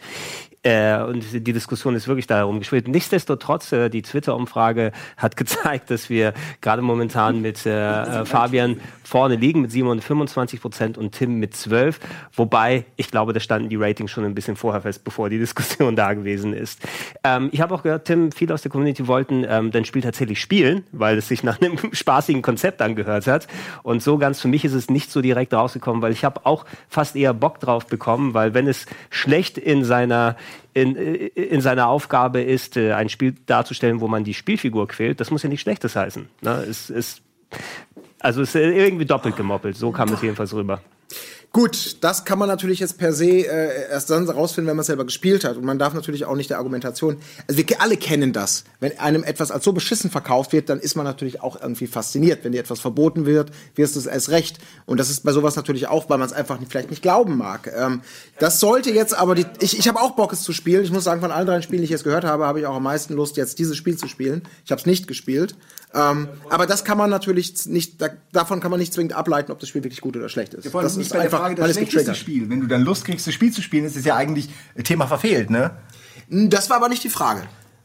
Äh, 0.64 1.02
und 1.02 1.26
die 1.34 1.54
Diskussion 1.54 1.96
ist 1.96 2.08
wirklich 2.08 2.28
darum 2.28 2.60
gespielt. 2.60 2.88
Nichtsdestotrotz, 2.88 3.72
äh, 3.72 3.90
die 3.90 4.04
Twitter-Umfrage 4.04 4.92
hat 5.18 5.36
gezeigt, 5.42 5.90
dass 5.90 6.10
wir 6.10 6.34
gerade 6.62 6.84
momentan 6.84 7.42
mit 7.42 7.66
äh, 7.66 7.72
äh, 7.72 8.26
Fabian 8.26 8.80
vorne 9.04 9.36
liegen, 9.38 9.62
mit 9.62 9.72
Simon 9.72 10.02
25 10.02 10.62
Prozent 10.62 10.98
und 11.00 11.14
Tim 11.14 11.40
mit 11.40 11.56
12. 11.56 12.00
Wobei, 12.36 12.86
ich 12.96 13.10
glaube, 13.10 13.34
da 13.34 13.40
standen 13.40 13.70
die 13.70 13.76
Ratings 13.76 14.12
schon 14.12 14.24
ein 14.24 14.36
bisschen 14.36 14.56
vorher 14.56 14.82
fest, 14.82 15.04
bevor 15.04 15.32
die 15.32 15.40
Diskussion 15.40 15.96
da 15.96 16.14
gewesen 16.14 16.54
ist. 16.54 16.80
Ähm, 17.24 17.50
ich 17.52 17.60
habe 17.60 17.74
auch 17.74 17.82
gehört, 17.82 18.06
Tim, 18.06 18.32
viele 18.32 18.54
aus 18.54 18.62
der 18.62 18.70
Community 18.70 19.08
wollten 19.08 19.44
ähm, 19.50 19.72
dein 19.72 19.86
Spiel 19.86 20.04
tatsächlich 20.04 20.40
spielen, 20.40 20.84
weil 20.92 21.18
es 21.18 21.28
sich 21.28 21.42
nach 21.42 21.60
einem 21.60 21.78
spaßigen 21.92 22.44
Konzept 22.44 22.84
angehört 22.84 23.26
hat. 23.26 23.48
Und 23.82 24.04
so 24.04 24.20
ganz 24.20 24.40
für 24.40 24.48
mich 24.48 24.64
ist 24.64 24.74
es 24.74 24.92
nicht 24.92 25.12
so 25.12 25.22
direkt 25.22 25.56
rausgekommen, 25.56 26.04
weil 26.04 26.12
ich 26.12 26.24
habe 26.24 26.46
auch 26.46 26.66
fast 26.88 27.16
eher 27.16 27.34
Bock 27.34 27.60
drauf 27.60 27.88
bekommen, 27.88 28.36
weil 28.36 28.54
wenn 28.54 28.68
es 28.68 28.86
schlecht 29.10 29.58
in 29.58 29.84
seiner 29.84 30.36
in, 30.74 30.96
in 30.96 31.62
seiner 31.62 31.88
Aufgabe 31.88 32.42
ist, 32.42 32.78
äh, 32.78 32.94
ein 32.94 33.10
Spiel 33.10 33.36
darzustellen, 33.46 34.02
wo 34.02 34.08
man 34.08 34.24
die 34.24 34.34
Spielfigur 34.34 34.88
quält, 34.88 35.20
das 35.20 35.32
muss 35.32 35.44
ja 35.44 35.50
nicht 35.50 35.62
Schlechtes 35.62 35.96
heißen. 35.96 36.28
Ne? 36.42 36.66
Es 36.70 36.90
ist 36.90 37.22
also 38.22 38.42
es 38.42 38.54
ist 38.54 38.56
irgendwie 38.56 39.06
doppelt 39.06 39.36
gemoppelt. 39.36 39.76
So 39.76 39.92
kam 39.92 40.14
es 40.14 40.22
jedenfalls 40.22 40.54
rüber. 40.54 40.82
Gut, 41.54 41.98
das 42.00 42.24
kann 42.24 42.40
man 42.40 42.48
natürlich 42.48 42.80
jetzt 42.80 42.98
per 42.98 43.12
se 43.12 43.26
äh, 43.26 43.90
erst 43.90 44.10
dann 44.10 44.30
rausfinden, 44.30 44.70
wenn 44.70 44.78
man 44.78 44.82
es 44.82 44.88
selber 44.88 45.04
gespielt 45.04 45.44
hat. 45.44 45.58
Und 45.58 45.66
man 45.66 45.78
darf 45.78 45.94
natürlich 45.94 46.24
auch 46.24 46.38
nicht 46.38 46.50
der 46.50 46.60
Argumentation. 46.60 47.18
Also 47.46 47.58
wir 47.58 47.82
alle 47.82 47.98
kennen 47.98 48.32
das. 48.32 48.64
Wenn 48.80 48.98
einem 49.00 49.26
etwas 49.26 49.52
als 49.52 49.66
so 49.66 49.74
beschissen 49.74 50.10
verkauft 50.10 50.54
wird, 50.54 50.70
dann 50.70 50.80
ist 50.80 50.96
man 50.96 51.04
natürlich 51.06 51.42
auch 51.42 51.62
irgendwie 51.62 51.88
fasziniert. 51.88 52.46
Wenn 52.46 52.54
dir 52.54 52.62
etwas 52.62 52.80
verboten 52.80 53.26
wird, 53.26 53.52
wirst 53.76 53.98
du 53.98 54.00
es 54.00 54.06
erst 54.06 54.30
recht. 54.30 54.60
Und 54.86 54.98
das 54.98 55.10
ist 55.10 55.26
bei 55.26 55.34
sowas 55.34 55.58
natürlich 55.58 55.90
auch, 55.90 56.10
weil 56.10 56.20
man 56.20 56.28
es 56.28 56.34
einfach 56.34 56.58
nicht, 56.58 56.72
vielleicht 56.72 56.90
nicht 56.90 57.02
glauben 57.02 57.36
mag. 57.36 57.70
Ähm, 57.76 58.00
das 58.40 58.62
sollte 58.62 58.92
jetzt 58.92 59.14
aber 59.14 59.36
die. 59.36 59.46
Ich, 59.60 59.78
ich 59.78 59.90
habe 59.90 60.00
auch 60.00 60.12
Bock, 60.12 60.32
es 60.32 60.44
zu 60.44 60.54
spielen. 60.54 60.86
Ich 60.86 60.92
muss 60.92 61.04
sagen, 61.04 61.20
von 61.20 61.32
allen 61.32 61.48
drei 61.48 61.62
Spielen, 61.62 61.82
die 61.82 61.86
ich 61.86 61.90
jetzt 61.90 62.06
gehört 62.06 62.24
habe, 62.24 62.46
habe 62.46 62.62
ich 62.62 62.66
auch 62.66 62.76
am 62.76 62.84
meisten 62.84 63.14
Lust, 63.14 63.36
jetzt 63.36 63.60
dieses 63.60 63.76
Spiel 63.76 63.98
zu 63.98 64.08
spielen. 64.08 64.44
Ich 64.64 64.72
habe 64.72 64.80
es 64.80 64.86
nicht 64.86 65.06
gespielt. 65.06 65.58
Ähm, 65.94 66.30
aber 66.50 66.66
das 66.66 66.86
kann 66.86 66.98
man 66.98 67.10
natürlich 67.10 67.66
nicht, 67.66 68.02
da, 68.02 68.10
davon 68.32 68.62
kann 68.62 68.72
man 68.72 68.80
nicht 68.80 68.94
zwingend 68.94 69.14
ableiten, 69.14 69.52
ob 69.52 69.60
das 69.60 69.70
Spiel 69.70 69.84
wirklich 69.84 70.02
gut 70.02 70.16
oder 70.16 70.30
schlecht 70.30 70.54
ist. 70.54 70.74
das 70.74 70.96
ist 70.96 71.14
einfach 71.14 71.40
Frage, 71.40 71.56
das 71.56 71.64
alles 71.64 71.76
schlechteste 71.76 72.00
getriggert. 72.00 72.18
Spiel. 72.18 72.50
Wenn 72.50 72.62
du 72.62 72.68
dann 72.68 72.82
Lust 72.84 73.06
kriegst, 73.06 73.28
das 73.28 73.34
Spiel 73.34 73.52
zu 73.52 73.62
spielen, 73.62 73.86
ist 73.86 73.98
es 73.98 74.06
ja 74.06 74.16
eigentlich 74.16 74.50
Thema 74.84 75.08
verfehlt, 75.08 75.50
ne? 75.50 75.72
Das 76.30 76.70
war 76.70 76.78
aber 76.78 76.88
nicht 76.88 77.04
die 77.04 77.10
Frage. 77.10 77.44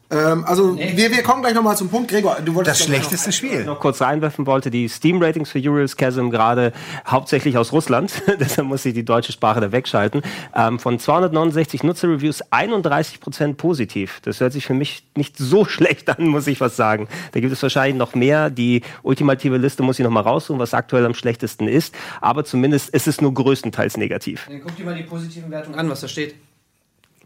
Ähm, 0.09 0.45
also 0.45 0.77
wir, 0.77 1.11
wir 1.11 1.21
kommen 1.23 1.41
gleich 1.41 1.53
nochmal 1.53 1.75
zum 1.75 1.89
Punkt. 1.89 2.09
Gregor, 2.09 2.37
du 2.43 2.55
wolltest 2.55 2.79
Das 2.79 2.85
schlechteste 2.85 3.31
Spiel. 3.33 3.65
noch 3.65 3.79
kurz 3.79 4.01
reinwerfen 4.01 4.45
wollte, 4.45 4.71
die 4.71 4.87
Steam-Ratings 4.87 5.49
für 5.51 5.59
Uriel's 5.59 5.97
Chasm 5.97 6.29
gerade 6.29 6.71
hauptsächlich 7.05 7.57
aus 7.57 7.73
Russland, 7.73 8.21
deshalb 8.39 8.67
muss 8.67 8.85
ich 8.85 8.93
die 8.93 9.03
deutsche 9.03 9.33
Sprache 9.33 9.59
da 9.59 9.71
wegschalten, 9.73 10.21
ähm, 10.55 10.79
von 10.79 10.97
269 10.97 11.83
Nutzerreviews 11.83 12.41
31% 12.51 13.55
positiv. 13.55 14.21
Das 14.21 14.39
hört 14.39 14.53
sich 14.53 14.65
für 14.65 14.73
mich 14.73 15.03
nicht 15.15 15.37
so 15.37 15.65
schlecht 15.77 16.09
an, 16.09 16.27
muss 16.27 16.47
ich 16.47 16.61
was 16.61 16.77
sagen. 16.77 17.09
Da 17.33 17.41
gibt 17.41 17.51
es 17.51 17.61
wahrscheinlich 17.61 17.97
noch 17.97 18.15
mehr. 18.15 18.49
Die 18.49 18.83
ultimative 19.03 19.57
Liste 19.57 19.83
muss 19.83 19.99
ich 19.99 20.03
noch 20.05 20.11
mal 20.11 20.21
raussuchen, 20.21 20.59
was 20.59 20.73
aktuell 20.73 21.05
am 21.05 21.15
schlechtesten 21.15 21.67
ist, 21.67 21.93
aber 22.21 22.45
zumindest 22.45 22.89
ist 22.91 23.07
es 23.07 23.19
nur 23.19 23.33
größtenteils 23.33 23.97
negativ. 23.97 24.45
Dann 24.47 24.61
guck 24.61 24.75
dir 24.77 24.85
mal 24.85 24.95
die 24.95 25.03
positiven 25.03 25.51
Wertungen 25.51 25.77
an, 25.77 25.89
was 25.89 25.99
da 25.99 26.07
steht. 26.07 26.35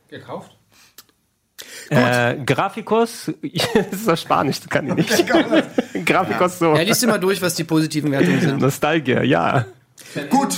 Gekauft? 0.10 0.58
Äh, 1.92 2.38
Grafikos, 2.46 3.32
das 3.74 3.86
ist 3.92 4.08
doch 4.08 4.18
Spanisch, 4.18 4.62
das 4.62 4.70
kann 4.70 4.88
ich 4.88 4.96
nicht. 4.96 6.06
Grafikos 6.06 6.60
so. 6.60 6.74
Ja, 6.74 6.82
liest 6.84 7.04
dir 7.04 7.08
mal 7.08 7.20
durch, 7.20 7.42
was 7.42 7.54
die 7.56 7.66
positiven 7.66 8.12
Wertungen 8.12 8.40
sind. 8.40 8.62
Nostalgie, 8.62 9.24
ja. 9.24 9.66
Gut, 10.30 10.58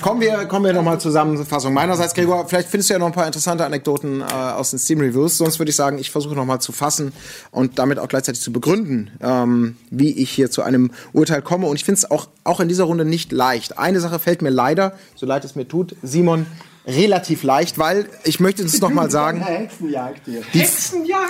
kommen 0.00 0.20
wir, 0.20 0.44
kommen 0.46 0.64
wir 0.66 0.72
nochmal 0.72 1.00
Zusammenfassung. 1.00 1.74
Meinerseits, 1.74 2.14
Gregor, 2.14 2.46
vielleicht 2.48 2.68
findest 2.68 2.90
du 2.90 2.94
ja 2.94 2.98
noch 2.98 3.06
ein 3.06 3.12
paar 3.12 3.26
interessante 3.26 3.64
Anekdoten 3.64 4.20
äh, 4.20 4.24
aus 4.24 4.70
den 4.70 4.78
Steam-Reviews. 4.78 5.38
Sonst 5.38 5.58
würde 5.58 5.70
ich 5.70 5.76
sagen, 5.76 5.98
ich 5.98 6.10
versuche 6.10 6.34
nochmal 6.34 6.60
zu 6.60 6.72
fassen 6.72 7.12
und 7.50 7.78
damit 7.78 7.98
auch 7.98 8.08
gleichzeitig 8.08 8.40
zu 8.40 8.52
begründen, 8.52 9.10
ähm, 9.22 9.76
wie 9.90 10.12
ich 10.12 10.30
hier 10.30 10.50
zu 10.50 10.62
einem 10.62 10.90
Urteil 11.12 11.42
komme. 11.42 11.66
Und 11.66 11.76
ich 11.76 11.84
finde 11.84 11.98
es 11.98 12.10
auch, 12.10 12.28
auch 12.44 12.60
in 12.60 12.68
dieser 12.68 12.84
Runde 12.84 13.04
nicht 13.04 13.32
leicht. 13.32 13.78
Eine 13.78 14.00
Sache 14.00 14.18
fällt 14.18 14.42
mir 14.42 14.50
leider, 14.50 14.94
so 15.14 15.26
leid 15.26 15.44
es 15.44 15.54
mir 15.54 15.66
tut, 15.66 15.96
Simon, 16.02 16.46
relativ 16.86 17.42
leicht, 17.42 17.78
weil 17.78 18.06
ich 18.24 18.40
möchte 18.40 18.62
es 18.62 18.80
nochmal 18.80 19.10
sagen. 19.10 19.40
Hexenjagd 19.40 20.20
hier. 20.26 20.42
Die, 20.52 20.60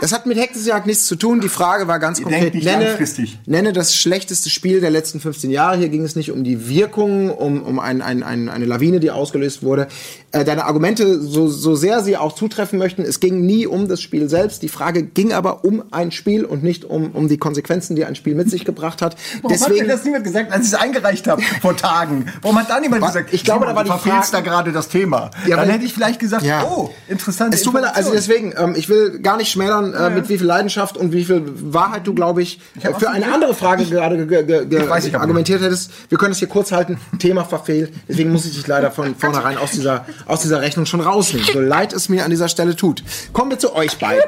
Es 0.01 0.12
hat 0.12 0.26
mit 0.26 0.36
Hexenjagd 0.39 0.86
nichts 0.86 1.06
zu 1.06 1.14
tun. 1.16 1.40
Die 1.40 1.48
Frage 1.48 1.86
war 1.86 1.98
ganz 2.01 2.20
konkret, 2.20 2.43
denkt 2.43 2.55
nicht 2.56 2.64
nenne, 2.64 2.85
langfristig. 2.86 3.39
nenne 3.47 3.72
das 3.72 3.94
schlechteste 3.94 4.51
Spiel 4.51 4.81
der 4.81 4.90
letzten 4.90 5.20
15 5.20 5.51
Jahre. 5.51 5.76
Hier 5.78 5.89
ging 5.90 6.02
es 6.05 6.16
nicht 6.16 6.32
um 6.32 6.43
die 6.43 6.68
Wirkung, 6.68 7.31
um, 7.31 7.62
um 7.62 7.78
ein, 7.78 8.02
ein, 8.02 8.22
ein, 8.24 8.48
eine 8.48 8.64
Lawine, 8.64 8.98
die 8.98 9.10
ausgelöst 9.12 9.62
wurde. 9.62 9.86
Äh, 10.32 10.44
deine 10.44 10.64
Argumente, 10.64 11.20
so, 11.20 11.47
so 11.48 11.76
sehr 11.76 12.02
sie 12.02 12.16
auch 12.16 12.35
zutreffen 12.35 12.78
möchten, 12.78 13.02
es 13.02 13.20
ging 13.20 13.47
nie 13.47 13.66
um 13.68 13.86
das 13.86 14.01
Spiel 14.02 14.28
selbst. 14.28 14.62
Die 14.62 14.68
Frage 14.68 15.05
ging 15.05 15.32
aber 15.32 15.64
um 15.64 15.85
ein 15.93 16.10
Spiel 16.10 16.44
und 16.44 16.64
nicht 16.64 16.85
um, 16.85 17.12
um 17.12 17.28
die 17.28 17.39
Konsequenzen, 17.39 17.94
die 17.94 18.05
ein 18.05 18.16
Spiel 18.16 18.35
mit 18.35 18.51
sich 18.51 18.64
gebracht 18.64 19.01
hat. 19.02 19.14
Warum 19.43 19.60
hat 19.60 19.68
mir 19.70 19.86
das 19.86 20.05
niemand 20.05 20.24
gesagt, 20.24 20.51
als 20.52 20.66
ich 20.66 20.72
es 20.72 20.78
eingereicht 20.78 21.28
habe 21.28 21.43
vor 21.62 21.76
Tagen? 21.76 22.26
Warum 22.43 22.59
hat 22.59 22.68
da 22.68 22.81
niemand 22.81 23.05
gesagt, 23.06 23.32
ich 23.32 23.44
glaube, 23.44 23.66
da 23.66 23.76
war 23.76 23.85
du 23.85 23.93
die 23.93 23.98
verfehlst 23.98 24.31
Frage- 24.31 24.44
da 24.44 24.51
gerade 24.51 24.72
das 24.72 24.89
Thema? 24.89 25.31
Ja, 25.46 25.56
Dann 25.56 25.68
hätte 25.70 25.84
ich 25.84 25.92
vielleicht 25.92 26.20
gesagt, 26.20 26.42
Ja. 26.44 26.64
oh, 26.64 26.90
interessant. 27.08 27.54
Es 27.54 27.62
tut 27.62 27.74
mir 27.74 27.80
leid, 27.80 27.94
also 27.96 28.12
deswegen, 28.12 28.54
ähm, 28.56 28.74
ich 28.76 28.88
will 28.88 29.18
gar 29.20 29.36
nicht 29.36 29.50
schmälern, 29.50 29.92
äh, 29.94 30.10
mit 30.10 30.28
wie 30.28 30.38
viel 30.38 30.46
Leidenschaft 30.46 30.96
und 30.96 31.12
wie 31.12 31.24
viel 31.24 31.42
Wahrheit 31.72 32.06
du, 32.06 32.14
glaube 32.14 32.42
ich, 32.42 32.60
äh, 32.82 32.86
hab 32.88 33.00
für 33.00 33.10
eine 33.10 33.24
viel- 33.24 33.34
andere 33.34 33.54
Frage 33.54 33.84
gerade 33.84 34.26
ge 34.26 34.44
ge 34.44 34.66
ge 34.66 34.82
Ich 34.82 34.88
weiß, 34.88 35.04
ich 35.06 35.16
argumentiert 35.16 35.60
hättest. 35.62 35.90
Wir 36.08 36.18
können 36.18 36.32
es 36.32 36.38
hier 36.38 36.48
kurz 36.48 36.72
halten, 36.72 36.98
Thema 37.18 37.44
verfehlt. 37.44 37.92
Deswegen 38.08 38.32
muss 38.32 38.44
ich 38.46 38.54
dich 38.54 38.66
leider 38.66 38.90
von 38.90 39.14
vornherein 39.16 39.58
aus 39.58 39.72
dieser, 39.72 40.04
aus 40.26 40.40
dieser 40.42 40.60
Rechnung 40.60 40.86
schon 40.86 41.00
rausnehmen. 41.00 41.48
So 41.52 41.60
leid 41.60 41.92
es 41.92 42.08
mir 42.08 42.24
an 42.24 42.30
dieser 42.30 42.48
Stelle 42.48 42.76
tut. 42.76 43.02
Kommen 43.32 43.50
wir 43.50 43.58
zu 43.58 43.74
euch 43.74 43.98
beiden. 43.98 44.22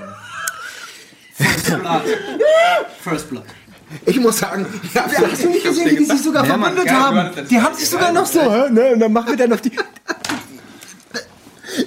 First 3.03 3.31
Blood. 3.31 3.45
Ich 4.05 4.19
muss 4.19 4.39
sagen, 4.39 4.67
ja, 4.95 5.05
Hast 5.31 5.45
du 5.45 5.49
nicht 5.49 5.65
gesehen, 5.65 5.91
wie 5.91 5.97
die 5.97 6.05
sich 6.05 6.23
sogar 6.23 6.45
Ja, 6.45 6.57
ja, 6.85 6.93
haben? 6.93 7.31
Die 7.49 7.61
haben 7.61 7.75
sich 7.77 7.89
sogar 7.89 8.13
noch 8.13 8.27
so, 8.27 8.41
ne? 8.69 8.93
Und 8.95 9.01
dann 9.01 9.13
machen 9.13 9.29
wir 9.31 9.37
dann 9.37 9.51
noch 9.51 9.61
die. 9.61 9.71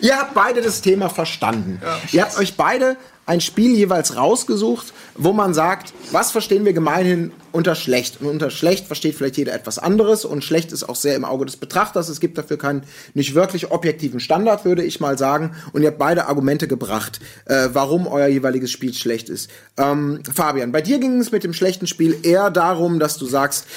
Ihr 0.02 0.18
habt 0.18 0.34
beide 0.34 0.61
das 0.61 0.82
Thema 0.82 1.10
verstanden. 1.10 1.82
Ihr 2.11 2.22
habt 2.22 2.38
euch 2.38 2.56
beide 2.56 2.98
ein 3.30 3.41
Spiel 3.41 3.76
jeweils 3.76 4.16
rausgesucht, 4.16 4.91
wo 5.16 5.34
man 5.34 5.53
sagt, 5.53 5.94
was 6.11 6.32
verstehen 6.32 6.66
wir 6.66 6.74
gemeinhin 6.74 7.32
unter 7.52 7.76
schlecht? 7.76 8.22
Und 8.22 8.28
unter 8.28 8.49
schlecht 8.49 8.88
versteht 8.88 9.14
vielleicht 9.14 9.38
jeder 9.38 9.53
etwas 9.53 9.78
anderes 9.78 10.26
und 10.26 10.44
schlecht 10.44 10.72
ist 10.72 10.90
auch 10.90 10.95
sehr 10.95 11.16
im 11.16 11.26
Auge 11.26 11.45
des 11.45 11.56
Betrachters. 11.56 12.10
Es 12.10 12.20
gibt 12.20 12.40
dafür 12.40 12.57
keinen 12.57 12.82
nicht 13.14 13.36
wirklich 13.36 13.70
objektiven 13.70 14.20
Standard, 14.20 14.66
würde 14.66 14.84
ich 14.84 14.99
mal 14.99 15.16
sagen. 15.16 15.56
Und 15.74 15.84
ihr 15.84 15.90
habt 15.90 15.99
beide 15.99 16.26
Argumente 16.26 16.68
gebracht, 16.68 17.20
äh, 17.45 17.70
warum 17.72 18.07
euer 18.07 18.28
jeweiliges 18.28 18.72
Spiel 18.72 18.95
schlecht 18.95 19.30
ist. 19.30 19.52
Ähm, 19.78 20.22
Fabian, 20.34 20.72
bei 20.72 20.82
dir 20.82 20.98
ging 20.98 21.20
es 21.20 21.32
mit 21.32 21.44
dem 21.44 21.53
schlechten 21.53 21.86
Spiel 21.86 22.18
eher 22.24 22.49
darum, 22.49 22.98
dass 22.98 23.18
du 23.18 23.28
sagst, 23.28 23.68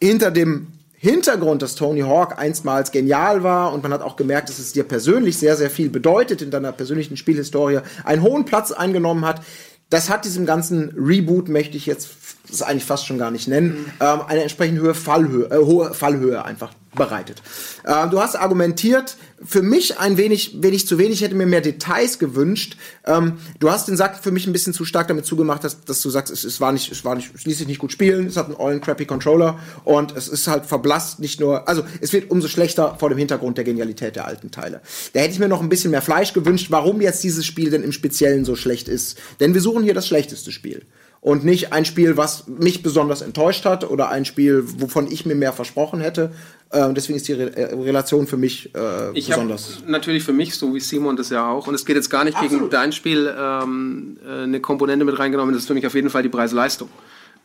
hinter 0.00 0.32
dem 0.32 0.66
Hintergrund, 1.02 1.62
dass 1.62 1.76
Tony 1.76 2.02
Hawk 2.02 2.38
einstmals 2.38 2.90
genial 2.90 3.42
war 3.42 3.72
und 3.72 3.82
man 3.82 3.90
hat 3.94 4.02
auch 4.02 4.16
gemerkt, 4.16 4.50
dass 4.50 4.58
es 4.58 4.74
dir 4.74 4.84
persönlich 4.84 5.38
sehr, 5.38 5.56
sehr 5.56 5.70
viel 5.70 5.88
bedeutet 5.88 6.42
in 6.42 6.50
deiner 6.50 6.72
persönlichen 6.72 7.16
Spielhistorie, 7.16 7.80
einen 8.04 8.20
hohen 8.20 8.44
Platz 8.44 8.70
eingenommen 8.70 9.24
hat. 9.24 9.40
Das 9.88 10.10
hat 10.10 10.26
diesem 10.26 10.44
ganzen 10.44 10.90
Reboot, 10.94 11.48
möchte 11.48 11.78
ich 11.78 11.86
jetzt 11.86 12.06
das 12.48 12.62
eigentlich 12.62 12.84
fast 12.84 13.06
schon 13.06 13.18
gar 13.18 13.30
nicht 13.30 13.48
nennen, 13.48 13.92
ähm, 14.00 14.20
eine 14.26 14.42
entsprechend 14.42 14.80
hohe 14.80 14.94
Fallhöhe, 14.94 15.50
äh, 15.50 15.58
hohe 15.58 15.94
Fallhöhe 15.94 16.44
einfach 16.44 16.72
bereitet. 16.94 17.42
Äh, 17.84 18.08
du 18.08 18.20
hast 18.20 18.34
argumentiert, 18.34 19.16
für 19.42 19.62
mich 19.62 19.98
ein 19.98 20.16
wenig, 20.16 20.56
wenig 20.60 20.86
zu 20.86 20.98
wenig, 20.98 21.14
ich 21.14 21.22
hätte 21.22 21.36
mir 21.36 21.46
mehr 21.46 21.60
Details 21.60 22.18
gewünscht. 22.18 22.76
Ähm, 23.06 23.34
du 23.58 23.70
hast 23.70 23.88
den 23.88 23.96
Sack 23.96 24.22
für 24.22 24.32
mich 24.32 24.46
ein 24.46 24.52
bisschen 24.52 24.74
zu 24.74 24.84
stark 24.84 25.08
damit 25.08 25.24
zugemacht, 25.24 25.62
dass, 25.62 25.84
dass 25.84 26.02
du 26.02 26.10
sagst, 26.10 26.32
es, 26.32 26.44
es 26.44 26.60
war 26.60 26.72
nicht, 26.72 26.90
es 26.90 27.04
war 27.04 27.14
nicht, 27.14 27.30
es 27.34 27.44
ließ 27.44 27.58
sich 27.58 27.66
nicht 27.66 27.78
gut 27.78 27.92
spielen, 27.92 28.26
es 28.26 28.36
hat 28.36 28.46
einen 28.46 28.56
ollen 28.56 28.80
crappy 28.80 29.06
Controller 29.06 29.58
und 29.84 30.16
es 30.16 30.28
ist 30.28 30.48
halt 30.48 30.66
verblasst, 30.66 31.20
nicht 31.20 31.40
nur, 31.40 31.68
also 31.68 31.84
es 32.00 32.12
wird 32.12 32.30
umso 32.30 32.48
schlechter 32.48 32.96
vor 32.98 33.08
dem 33.08 33.18
Hintergrund 33.18 33.56
der 33.56 33.64
Genialität 33.64 34.16
der 34.16 34.26
alten 34.26 34.50
Teile. 34.50 34.80
Da 35.12 35.20
hätte 35.20 35.32
ich 35.32 35.38
mir 35.38 35.48
noch 35.48 35.62
ein 35.62 35.68
bisschen 35.68 35.92
mehr 35.92 36.02
Fleisch 36.02 36.32
gewünscht, 36.32 36.66
warum 36.70 37.00
jetzt 37.00 37.22
dieses 37.22 37.46
Spiel 37.46 37.70
denn 37.70 37.84
im 37.84 37.92
Speziellen 37.92 38.44
so 38.44 38.56
schlecht 38.56 38.88
ist. 38.88 39.16
Denn 39.38 39.54
wir 39.54 39.60
suchen 39.60 39.84
hier 39.84 39.94
das 39.94 40.08
schlechteste 40.08 40.50
Spiel. 40.50 40.84
Und 41.22 41.44
nicht 41.44 41.72
ein 41.74 41.84
Spiel, 41.84 42.16
was 42.16 42.46
mich 42.46 42.82
besonders 42.82 43.20
enttäuscht 43.20 43.66
hat 43.66 43.88
oder 43.88 44.08
ein 44.08 44.24
Spiel, 44.24 44.64
wovon 44.78 45.10
ich 45.10 45.26
mir 45.26 45.34
mehr 45.34 45.52
versprochen 45.52 46.00
hätte. 46.00 46.32
Äh, 46.70 46.94
deswegen 46.94 47.18
ist 47.18 47.28
die 47.28 47.34
Re 47.34 47.54
äh, 47.54 47.74
Relation 47.74 48.26
für 48.26 48.38
mich 48.38 48.74
äh, 48.74 49.10
Ich 49.12 49.30
habe 49.30 49.42
besonders. 49.42 49.82
natürlich 49.86 50.24
für 50.24 50.32
mich, 50.32 50.54
so 50.54 50.74
wie 50.74 50.80
Simon 50.80 51.16
das 51.16 51.28
ja 51.28 51.50
auch, 51.50 51.66
und 51.66 51.74
es 51.74 51.84
geht 51.84 51.96
jetzt 51.96 52.08
gar 52.08 52.24
nicht 52.24 52.40
gegen 52.40 52.70
dein 52.70 52.92
Spiel, 52.92 53.32
ähm, 53.36 54.16
äh, 54.24 54.44
eine 54.44 54.60
Komponente 54.60 55.04
mit 55.04 55.18
reingenommen, 55.18 55.52
das 55.52 55.64
ist 55.64 55.68
für 55.68 55.74
mich 55.74 55.86
auf 55.86 55.94
jeden 55.94 56.08
Fall 56.08 56.22
die 56.22 56.28
Preis-Leistung. 56.30 56.88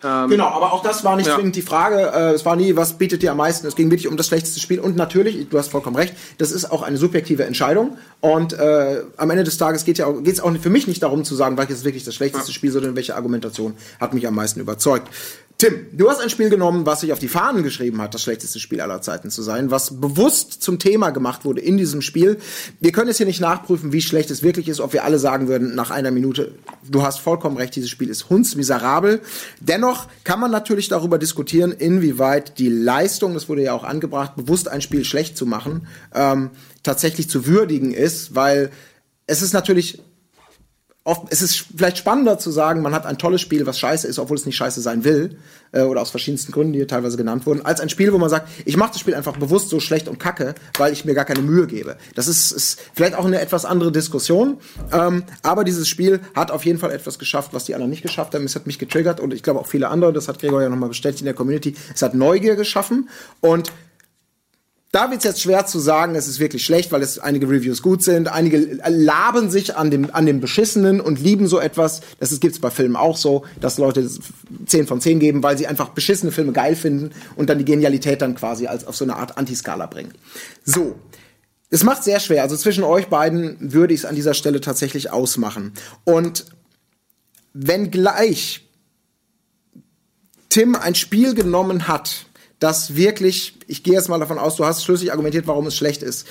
Genau, 0.01 0.45
aber 0.47 0.73
auch 0.73 0.83
das 0.83 1.03
war 1.03 1.15
nicht 1.15 1.25
Ja. 1.27 1.35
zwingend 1.35 1.55
die 1.55 1.61
Frage. 1.63 1.97
Äh, 2.13 2.33
es 2.33 2.45
war 2.45 2.55
nie, 2.55 2.75
was 2.75 2.93
bietet 2.93 3.23
dir 3.23 3.31
am 3.31 3.37
meisten. 3.37 3.65
Es 3.65 3.75
ging 3.75 3.89
wirklich 3.89 4.07
um 4.07 4.17
das 4.17 4.27
schlechteste 4.27 4.59
Spiel. 4.59 4.79
Und 4.79 4.95
natürlich, 4.95 5.49
du 5.49 5.57
hast 5.57 5.69
vollkommen 5.71 5.95
recht, 5.95 6.13
das 6.37 6.51
ist 6.51 6.71
auch 6.71 6.83
eine 6.83 6.97
subjektive 6.97 7.45
Entscheidung. 7.45 7.97
Und 8.21 8.53
äh, 8.53 9.01
am 9.17 9.29
Ende 9.31 9.43
des 9.43 9.57
Tages 9.57 9.83
geht 9.83 9.97
ja 9.97 10.05
auch, 10.05 10.21
geht's 10.21 10.39
auch 10.39 10.55
für 10.57 10.69
mich 10.69 10.87
nicht 10.87 11.01
darum 11.01 11.23
zu 11.23 11.33
sagen, 11.35 11.57
welches 11.57 11.77
ist 11.79 11.85
wirklich 11.85 12.03
das 12.03 12.13
schlechteste 12.13 12.51
Spiel, 12.51 12.71
sondern 12.71 12.95
welche 12.95 13.15
Argumentation 13.15 13.73
hat 13.99 14.13
mich 14.13 14.27
am 14.27 14.35
meisten 14.35 14.59
überzeugt. 14.59 15.07
Tim, 15.57 15.85
du 15.93 16.09
hast 16.09 16.19
ein 16.19 16.29
Spiel 16.29 16.49
genommen, 16.49 16.85
was 16.85 16.99
sich 16.99 17.13
auf 17.13 17.19
die 17.19 17.29
Fahnen 17.29 17.63
geschrieben 17.63 18.01
hat, 18.01 18.13
das 18.13 18.21
schlechteste 18.21 18.59
Spiel 18.59 18.81
aller 18.81 19.01
Zeiten 19.01 19.29
zu 19.29 19.41
sein, 19.41 19.71
was 19.71 20.01
bewusst 20.01 20.61
zum 20.61 20.79
Thema 20.79 21.11
gemacht 21.11 21.45
wurde 21.45 21.61
in 21.61 21.77
diesem 21.77 22.01
Spiel. 22.01 22.39
Wir 22.81 22.91
können 22.91 23.09
es 23.09 23.17
hier 23.17 23.25
nicht 23.25 23.39
nachprüfen, 23.39 23.93
wie 23.93 24.01
schlecht 24.01 24.31
es 24.31 24.43
wirklich 24.43 24.67
ist, 24.67 24.81
ob 24.81 24.91
wir 24.91 25.05
alle 25.05 25.17
sagen 25.17 25.47
würden 25.47 25.73
nach 25.73 25.91
einer 25.91 26.11
Minute, 26.11 26.55
du 26.83 27.03
hast 27.03 27.21
vollkommen 27.21 27.55
recht, 27.55 27.73
dieses 27.73 27.89
Spiel 27.89 28.09
ist 28.09 28.29
hundsmiserabel. 28.29 29.21
Dennoch 29.61 30.07
kann 30.25 30.41
man 30.41 30.51
natürlich 30.51 30.89
darüber 30.89 31.17
diskutieren, 31.17 31.71
inwieweit 31.71 32.59
die 32.59 32.69
Leistung, 32.69 33.33
das 33.33 33.47
wurde 33.47 33.63
ja 33.63 33.71
auch 33.71 33.85
angebracht, 33.85 34.35
bewusst 34.35 34.67
ein 34.67 34.81
Spiel 34.81 35.05
schlecht 35.05 35.37
zu 35.37 35.45
machen, 35.45 35.87
ähm, 36.13 36.49
tatsächlich 36.83 37.29
zu 37.29 37.47
würdigen 37.47 37.93
ist, 37.93 38.35
weil 38.35 38.71
es 39.25 39.41
ist 39.41 39.53
natürlich 39.53 40.01
oft, 41.05 41.27
es 41.29 41.41
ist 41.43 41.65
vielleicht 41.77 41.99
spannender 41.99 42.39
zu 42.39 42.51
sagen, 42.51 42.81
man 42.81 42.93
hat 42.93 43.05
ein 43.05 43.17
tolles 43.17 43.39
Spiel, 43.39 43.65
was 43.65 43.79
scheiße 43.79 44.07
ist, 44.07 44.17
obwohl 44.17 44.37
es 44.37 44.45
nicht 44.45 44.57
scheiße 44.57 44.81
sein 44.81 45.03
will, 45.03 45.37
äh, 45.71 45.83
oder 45.83 46.01
aus 46.01 46.09
verschiedensten 46.09 46.51
Gründen, 46.51 46.73
die 46.73 46.79
hier 46.79 46.87
teilweise 46.87 47.15
genannt 47.15 47.45
wurden, 47.45 47.63
als 47.63 47.79
ein 47.79 47.89
Spiel, 47.89 48.11
wo 48.11 48.17
man 48.17 48.29
sagt, 48.29 48.49
ich 48.65 48.75
mache 48.75 48.93
das 48.93 49.01
Spiel 49.01 49.13
einfach 49.13 49.37
bewusst 49.37 49.69
so 49.69 49.79
schlecht 49.79 50.07
und 50.07 50.19
kacke, 50.19 50.55
weil 50.77 50.91
ich 50.91 51.05
mir 51.05 51.13
gar 51.13 51.25
keine 51.25 51.43
Mühe 51.43 51.67
gebe. 51.67 51.95
Das 52.15 52.27
ist, 52.27 52.51
ist 52.51 52.81
vielleicht 52.95 53.13
auch 53.13 53.25
eine 53.25 53.39
etwas 53.39 53.65
andere 53.65 53.91
Diskussion, 53.91 54.57
ähm, 54.91 55.23
aber 55.43 55.63
dieses 55.63 55.87
Spiel 55.87 56.21
hat 56.33 56.49
auf 56.49 56.65
jeden 56.65 56.79
Fall 56.79 56.91
etwas 56.91 57.19
geschafft, 57.19 57.53
was 57.53 57.65
die 57.65 57.75
anderen 57.75 57.91
nicht 57.91 58.01
geschafft 58.01 58.33
haben. 58.33 58.43
Es 58.43 58.55
hat 58.55 58.65
mich 58.65 58.79
getriggert 58.79 59.19
und 59.19 59.31
ich 59.31 59.43
glaube 59.43 59.59
auch 59.59 59.67
viele 59.67 59.89
andere, 59.89 60.11
das 60.11 60.27
hat 60.27 60.39
Gregor 60.39 60.63
ja 60.63 60.69
nochmal 60.69 60.89
bestätigt 60.89 61.21
in 61.21 61.25
der 61.25 61.35
Community, 61.35 61.75
es 61.93 62.01
hat 62.01 62.15
Neugier 62.15 62.55
geschaffen 62.55 63.09
und 63.41 63.71
da 64.95 65.11
wird 65.11 65.17
es 65.17 65.25
jetzt 65.25 65.41
schwer 65.41 65.65
zu 65.65 65.77
sagen, 65.77 66.15
es 66.15 66.29
ist 66.29 66.39
wirklich 66.39 66.63
schlecht, 66.63 66.93
weil 66.93 67.01
es 67.01 67.19
einige 67.19 67.49
Reviews 67.49 67.81
gut 67.81 68.01
sind. 68.01 68.29
Einige 68.29 68.79
laben 68.87 69.49
sich 69.49 69.75
an 69.75 69.91
dem, 69.91 70.09
an 70.15 70.25
dem 70.25 70.39
Beschissenen 70.39 71.01
und 71.01 71.19
lieben 71.19 71.49
so 71.49 71.59
etwas. 71.59 71.99
Das 72.21 72.39
gibt 72.39 72.53
es 72.53 72.61
bei 72.61 72.71
Filmen 72.71 72.95
auch 72.95 73.17
so, 73.17 73.43
dass 73.59 73.77
Leute 73.77 74.09
10 74.65 74.87
von 74.87 75.01
10 75.01 75.19
geben, 75.19 75.43
weil 75.43 75.57
sie 75.57 75.67
einfach 75.67 75.89
beschissene 75.89 76.31
Filme 76.31 76.53
geil 76.53 76.77
finden 76.77 77.11
und 77.35 77.49
dann 77.49 77.57
die 77.57 77.65
Genialität 77.65 78.21
dann 78.21 78.35
quasi 78.35 78.67
als 78.67 78.87
auf 78.87 78.95
so 78.95 79.03
eine 79.03 79.17
Art 79.17 79.37
Antiskala 79.37 79.85
bringen. 79.87 80.13
So. 80.63 80.95
Es 81.69 81.83
macht 81.83 82.05
sehr 82.05 82.21
schwer. 82.21 82.43
Also 82.43 82.55
zwischen 82.55 82.85
euch 82.85 83.07
beiden 83.07 83.73
würde 83.73 83.93
ich 83.93 83.99
es 83.99 84.05
an 84.05 84.15
dieser 84.15 84.33
Stelle 84.33 84.61
tatsächlich 84.61 85.11
ausmachen. 85.11 85.73
Und 86.05 86.45
wenn 87.51 87.91
gleich 87.91 88.65
Tim 90.47 90.73
ein 90.73 90.95
Spiel 90.95 91.33
genommen 91.33 91.89
hat, 91.89 92.27
das 92.59 92.95
wirklich, 92.95 93.54
ich 93.67 93.83
gehe 93.83 93.93
jetzt 93.93 94.09
mal 94.09 94.19
davon 94.19 94.37
aus, 94.37 94.55
du 94.55 94.65
hast 94.65 94.83
schlüssig 94.83 95.11
argumentiert, 95.11 95.47
warum 95.47 95.67
es 95.67 95.75
schlecht 95.75 96.03
ist, 96.03 96.27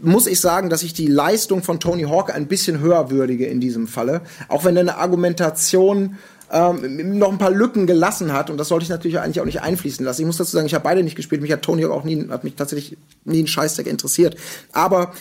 muss 0.00 0.26
ich 0.26 0.40
sagen, 0.40 0.70
dass 0.70 0.82
ich 0.82 0.92
die 0.92 1.06
Leistung 1.06 1.62
von 1.62 1.80
Tony 1.80 2.04
Hawk 2.04 2.32
ein 2.32 2.46
bisschen 2.46 2.80
höher 2.80 3.10
würdige 3.10 3.46
in 3.46 3.60
diesem 3.60 3.88
Falle. 3.88 4.22
Auch 4.48 4.64
wenn 4.64 4.76
er 4.76 4.82
eine 4.82 4.96
Argumentation 4.96 6.16
ähm, 6.52 7.18
noch 7.18 7.30
ein 7.32 7.38
paar 7.38 7.50
Lücken 7.50 7.86
gelassen 7.86 8.32
hat 8.32 8.48
und 8.50 8.58
das 8.58 8.68
sollte 8.68 8.84
ich 8.84 8.88
natürlich 8.88 9.18
eigentlich 9.18 9.40
auch 9.40 9.44
nicht 9.44 9.60
einfließen 9.60 10.04
lassen. 10.04 10.22
Ich 10.22 10.26
muss 10.26 10.36
dazu 10.36 10.52
sagen, 10.52 10.66
ich 10.66 10.74
habe 10.74 10.84
beide 10.84 11.02
nicht 11.02 11.16
gespielt. 11.16 11.42
Mich 11.42 11.52
hat 11.52 11.62
Tony 11.62 11.82
Hawk 11.82 11.92
auch 11.92 12.04
nie, 12.04 12.28
hat 12.28 12.44
mich 12.44 12.54
tatsächlich 12.54 12.96
nie 13.24 13.42
ein 13.42 13.46
Scheißdreck 13.46 13.86
interessiert. 13.86 14.36
Aber 14.72 15.12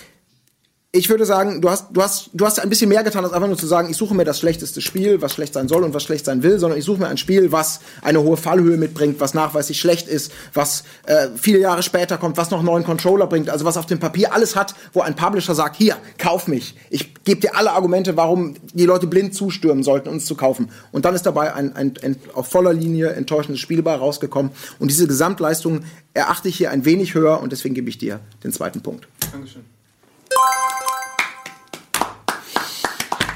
ich 0.97 1.09
würde 1.09 1.25
sagen, 1.25 1.61
du 1.61 1.69
hast, 1.69 1.87
du 1.91 2.01
hast, 2.01 2.31
du 2.33 2.45
hast 2.45 2.59
ein 2.59 2.69
bisschen 2.69 2.89
mehr 2.89 3.03
getan, 3.03 3.23
als 3.23 3.31
einfach 3.31 3.47
nur 3.47 3.57
zu 3.57 3.67
sagen, 3.67 3.89
ich 3.89 3.97
suche 3.97 4.15
mir 4.15 4.25
das 4.25 4.39
schlechteste 4.39 4.81
Spiel, 4.81 5.21
was 5.21 5.33
schlecht 5.33 5.53
sein 5.53 5.67
soll 5.67 5.83
und 5.83 5.93
was 5.93 6.03
schlecht 6.03 6.25
sein 6.25 6.41
will, 6.41 6.57
sondern 6.57 6.79
ich 6.79 6.85
suche 6.85 6.99
mir 6.99 7.07
ein 7.07 7.17
Spiel, 7.17 7.51
was 7.51 7.81
eine 8.01 8.21
hohe 8.21 8.35
Fallhöhe 8.35 8.77
mitbringt, 8.77 9.19
was 9.19 9.35
nachweislich 9.35 9.79
schlecht 9.79 10.07
ist, 10.07 10.31
was 10.55 10.83
äh, 11.05 11.27
viele 11.35 11.59
Jahre 11.59 11.83
später 11.83 12.17
kommt, 12.17 12.37
was 12.37 12.49
noch 12.49 12.63
neuen 12.63 12.83
Controller 12.83 13.27
bringt, 13.27 13.49
also 13.49 13.63
was 13.63 13.77
auf 13.77 13.85
dem 13.85 13.99
Papier 13.99 14.33
alles 14.33 14.55
hat, 14.55 14.73
wo 14.93 15.01
ein 15.01 15.15
Publisher 15.15 15.53
sagt, 15.53 15.75
hier, 15.75 15.97
kauf 16.17 16.47
mich. 16.47 16.75
Ich 16.89 17.13
gebe 17.23 17.41
dir 17.41 17.55
alle 17.55 17.71
Argumente, 17.73 18.17
warum 18.17 18.55
die 18.73 18.85
Leute 18.85 19.05
blind 19.05 19.35
zustürmen 19.35 19.83
sollten, 19.83 20.09
uns 20.09 20.25
zu 20.25 20.33
kaufen. 20.33 20.71
Und 20.91 21.05
dann 21.05 21.13
ist 21.13 21.27
dabei 21.27 21.53
ein, 21.53 21.75
ein, 21.75 21.93
ein 22.01 22.15
auf 22.33 22.47
voller 22.47 22.73
Linie 22.73 23.09
enttäuschendes 23.09 23.59
Spiel 23.59 23.83
bei 23.83 23.93
rausgekommen. 23.93 24.51
Und 24.79 24.89
diese 24.89 25.05
Gesamtleistung 25.07 25.81
erachte 26.15 26.49
ich 26.49 26.57
hier 26.57 26.71
ein 26.71 26.85
wenig 26.85 27.13
höher 27.13 27.39
und 27.39 27.51
deswegen 27.51 27.75
gebe 27.75 27.89
ich 27.89 27.99
dir 27.99 28.19
den 28.43 28.51
zweiten 28.51 28.81
Punkt. 28.81 29.07
Dankeschön. 29.31 29.76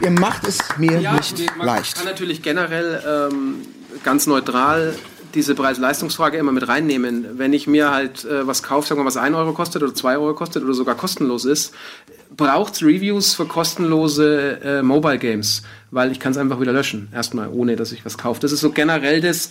Ihr 0.02 0.12
macht 0.12 0.48
es 0.48 0.58
mir 0.78 1.00
Ja, 1.00 1.14
nicht 1.14 1.38
nee, 1.38 1.46
man 1.58 1.68
leicht. 1.68 1.96
kann 1.96 2.06
natürlich 2.06 2.42
generell 2.42 3.30
ähm, 3.32 3.56
ganz 4.04 4.26
neutral 4.26 4.96
diese 5.36 5.54
Preis-Leistungsfrage 5.56 6.38
immer 6.38 6.52
mit 6.52 6.68
reinnehmen. 6.68 7.38
Wenn 7.38 7.54
ich 7.54 7.68
mir 7.68 7.92
halt 7.92 8.26
äh, 8.26 8.46
was 8.48 8.64
kaufe, 8.64 8.88
sagen 8.88 9.00
wir 9.00 9.04
mal, 9.04 9.08
was 9.10 9.18
1 9.18 9.36
Euro 9.36 9.54
kostet 9.54 9.84
oder 9.84 9.94
2 9.94 10.18
Euro 10.18 10.34
kostet 10.34 10.64
oder 10.64 10.74
sogar 10.74 10.96
kostenlos 10.96 11.46
ist, 11.46 11.74
braucht 12.36 12.74
es 12.74 12.82
Reviews 12.82 13.36
für 13.36 13.46
kostenlose 13.46 14.60
äh, 14.64 14.82
Mobile 14.82 15.20
Games, 15.20 15.62
weil 15.92 16.12
ich 16.12 16.20
kann 16.20 16.32
es 16.32 16.38
einfach 16.38 16.60
wieder 16.60 16.74
löschen, 16.74 17.10
erstmal, 17.14 17.50
ohne 17.50 17.76
dass 17.76 17.92
ich 17.92 18.04
was 18.04 18.18
kaufe. 18.18 18.40
Das 18.42 18.52
ist 18.52 18.62
so 18.62 18.72
generell 18.72 19.22
das. 19.22 19.50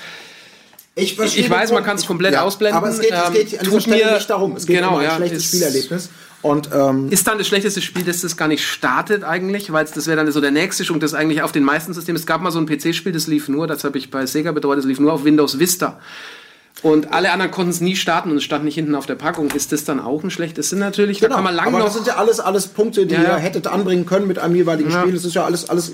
Ich, 0.96 1.16
Ich 1.18 1.48
weiß, 1.48 1.70
man 1.72 1.84
kann 1.84 1.96
es 1.96 2.04
komplett 2.06 2.36
ausblenden. 2.36 2.76
Aber 2.76 2.88
es 2.88 3.00
geht, 3.00 3.12
es 3.12 3.18
Ähm, 3.28 3.32
geht 3.32 3.58
an 3.60 3.64
dieser 3.64 3.80
Stelle 3.80 4.04
mir- 4.04 4.14
nicht 4.16 4.28
darum. 4.30 4.56
Es 4.56 4.66
geht 4.66 4.76
genau, 4.76 4.94
um 4.94 4.98
ein 4.98 5.04
ja, 5.04 5.16
schlechtes 5.16 5.44
Spielerlebnis. 5.44 6.10
Und 6.42 6.70
ähm, 6.72 7.10
Ist 7.10 7.26
dann 7.26 7.36
das 7.36 7.46
schlechteste 7.46 7.82
Spiel, 7.82 8.02
das 8.02 8.22
das 8.22 8.36
gar 8.36 8.48
nicht 8.48 8.66
startet 8.66 9.24
eigentlich, 9.24 9.72
weil 9.72 9.84
das 9.84 10.06
wäre 10.06 10.16
dann 10.16 10.32
so 10.32 10.40
der 10.40 10.50
nächste 10.50 10.84
Schritt, 10.84 11.02
das 11.02 11.12
eigentlich 11.12 11.42
auf 11.42 11.52
den 11.52 11.64
meisten 11.64 11.92
Systemen. 11.92 12.18
Es 12.18 12.26
gab 12.26 12.40
mal 12.40 12.50
so 12.50 12.58
ein 12.58 12.66
PC-Spiel, 12.66 13.12
das 13.12 13.26
lief 13.26 13.48
nur, 13.48 13.66
das 13.66 13.84
habe 13.84 13.98
ich 13.98 14.10
bei 14.10 14.24
Sega 14.24 14.52
betreut, 14.52 14.78
das 14.78 14.86
lief 14.86 15.00
nur 15.00 15.12
auf 15.12 15.24
Windows 15.24 15.58
Vista. 15.58 16.00
Und 16.82 17.12
alle 17.12 17.30
anderen 17.30 17.50
konnten 17.50 17.70
es 17.70 17.80
nie 17.82 17.94
starten 17.94 18.30
und 18.30 18.38
es 18.38 18.44
stand 18.44 18.64
nicht 18.64 18.74
hinten 18.74 18.94
auf 18.94 19.04
der 19.04 19.14
Packung. 19.14 19.50
Ist 19.50 19.70
das 19.70 19.84
dann 19.84 20.00
auch 20.00 20.22
ein 20.24 20.30
schlechtes? 20.30 20.66
Das 20.66 20.70
sind 20.70 20.78
natürlich, 20.78 21.20
da 21.20 21.28
kann 21.28 21.44
man 21.44 21.54
lange 21.54 21.68
Genau. 21.72 21.78
aber 21.78 21.86
noch. 21.86 21.94
das 21.94 21.94
sind 22.04 22.06
ja 22.06 22.16
alles, 22.16 22.40
alles 22.40 22.68
Punkte, 22.68 23.04
die 23.06 23.14
Ja, 23.14 23.20
ihr 23.20 23.28
ja. 23.28 23.36
hättet 23.36 23.66
anbringen 23.66 24.06
können 24.06 24.26
mit 24.26 24.38
einem 24.38 24.54
jeweiligen 24.54 24.90
Ja. 24.90 25.02
Spiel. 25.02 25.14
Es 25.14 25.24
ist 25.26 25.34
ja 25.34 25.44
alles, 25.44 25.68
alles, 25.68 25.90
äh, 25.90 25.92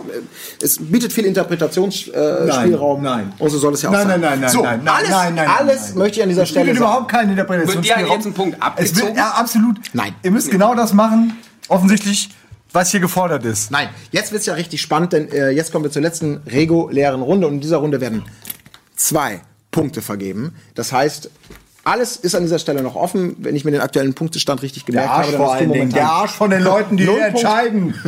es 0.63 0.79
bietet 0.79 1.13
viel 1.13 1.25
Interpretationsspielraum. 1.25 3.01
Äh, 3.01 3.03
Nein, 3.09 3.27
nein. 3.27 3.33
Und 3.39 3.51
so 3.51 3.59
soll 3.59 3.75
es 3.75 3.83
ja 3.83 3.89
auch 3.89 3.93
Nein, 3.95 4.07
sein. 4.07 4.21
nein, 4.21 4.31
nein, 4.31 4.41
nein, 4.43 4.51
so, 4.51 4.63
nein, 4.63 4.81
nein, 4.85 4.95
alles, 4.95 5.11
nein, 5.11 5.35
nein, 5.35 5.49
alles 5.49 5.89
nein. 5.89 5.99
möchte 5.99 6.17
ich 6.19 6.23
an 6.23 6.29
dieser 6.29 6.43
Es 6.43 6.49
Stelle 6.51 6.67
sagen. 6.67 6.79
überhaupt 6.79 7.11
keinen 7.11 7.31
Interpretationsspielraum. 7.31 8.01
Wird 8.03 8.09
dir 8.11 8.15
jetzt 8.15 8.27
ein 8.27 8.33
Punkt 8.35 8.57
Es 8.57 8.63
abgezogen? 8.63 9.07
wird, 9.09 9.17
ja, 9.17 9.31
absolut. 9.31 9.77
Nein. 9.93 10.15
Ihr 10.23 10.31
müsst 10.31 10.51
genau 10.51 10.75
das 10.75 10.93
machen, 10.93 11.37
offensichtlich, 11.69 12.31
was 12.73 12.91
hier 12.91 13.01
gefordert 13.01 13.45
ist. 13.45 13.71
Nein, 13.71 13.89
jetzt 14.13 14.31
wird's 14.33 14.47
ja 14.47 14.55
richtig 14.55 14.81
spannend, 14.83 15.13
denn 15.13 15.31
äh, 15.33 15.51
jetzt 15.51 15.73
kommen 15.73 15.85
wir 15.85 15.91
zur 15.91 16.03
letzten 16.03 16.43
regulären 16.47 17.23
Runde 17.23 17.47
und 17.49 17.55
in 17.55 17.61
dieser 17.61 17.79
Runde 17.79 18.01
werden 18.01 18.23
zwei 18.95 19.41
Punkte 19.77 20.01
vergeben. 20.01 20.55
Das 20.75 20.91
heißt, 20.91 21.29
alles 21.85 22.17
ist 22.17 22.35
an 22.35 22.43
dieser 22.43 22.59
Stelle 22.59 22.83
noch 22.83 22.97
offen. 22.97 23.37
Wenn 23.39 23.55
ich 23.55 23.67
mir 23.67 23.73
den 23.73 23.83
aktuellen 23.83 24.15
Punktestand 24.15 24.63
richtig 24.63 24.87
gemerkt 24.87 25.11
habe, 25.11 25.31
dann 25.33 25.37
vor 25.37 25.53
hast 25.53 25.61
du 25.61 25.67
momentan 25.67 25.91
Der 25.91 26.11
Arsch 26.11 26.33
von 26.33 26.51
den 26.51 26.63
Leuten, 26.63 26.97
die 26.97 27.05
hier 27.05 27.27
entscheiden. 27.27 27.95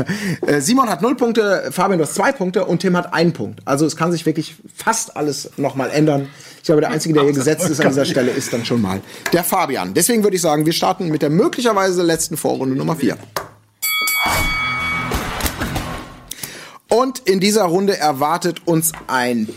Äh, 0.46 0.60
Simon 0.60 0.88
hat 0.88 1.02
null 1.02 1.16
Punkte, 1.16 1.68
Fabian 1.72 1.98
du 1.98 2.04
hast 2.04 2.14
zwei 2.14 2.32
Punkte 2.32 2.64
und 2.64 2.78
Tim 2.78 2.96
hat 2.96 3.12
einen 3.12 3.32
Punkt. 3.32 3.60
Also 3.66 3.84
es 3.84 3.96
kann 3.96 4.12
sich 4.12 4.24
wirklich 4.24 4.56
fast 4.74 5.16
alles 5.16 5.50
nochmal 5.58 5.90
ändern. 5.90 6.28
Ich 6.58 6.62
glaube, 6.62 6.80
der 6.80 6.90
Einzige, 6.90 7.12
der 7.12 7.24
hier 7.24 7.32
gesetzt 7.32 7.68
ist 7.68 7.80
an 7.80 7.88
dieser 7.88 8.04
Stelle, 8.04 8.30
ist 8.30 8.52
dann 8.52 8.64
schon 8.64 8.80
mal 8.80 9.00
der 9.32 9.44
Fabian. 9.44 9.94
Deswegen 9.94 10.22
würde 10.22 10.36
ich 10.36 10.42
sagen, 10.42 10.64
wir 10.64 10.72
starten 10.72 11.08
mit 11.08 11.20
der 11.22 11.30
möglicherweise 11.30 12.02
letzten 12.02 12.36
Vorrunde 12.36 12.76
Nummer 12.76 12.96
vier. 12.96 13.18
Und 16.88 17.18
in 17.20 17.40
dieser 17.40 17.64
Runde 17.64 17.96
erwartet 17.98 18.66
uns 18.66 18.92
ein 19.06 19.48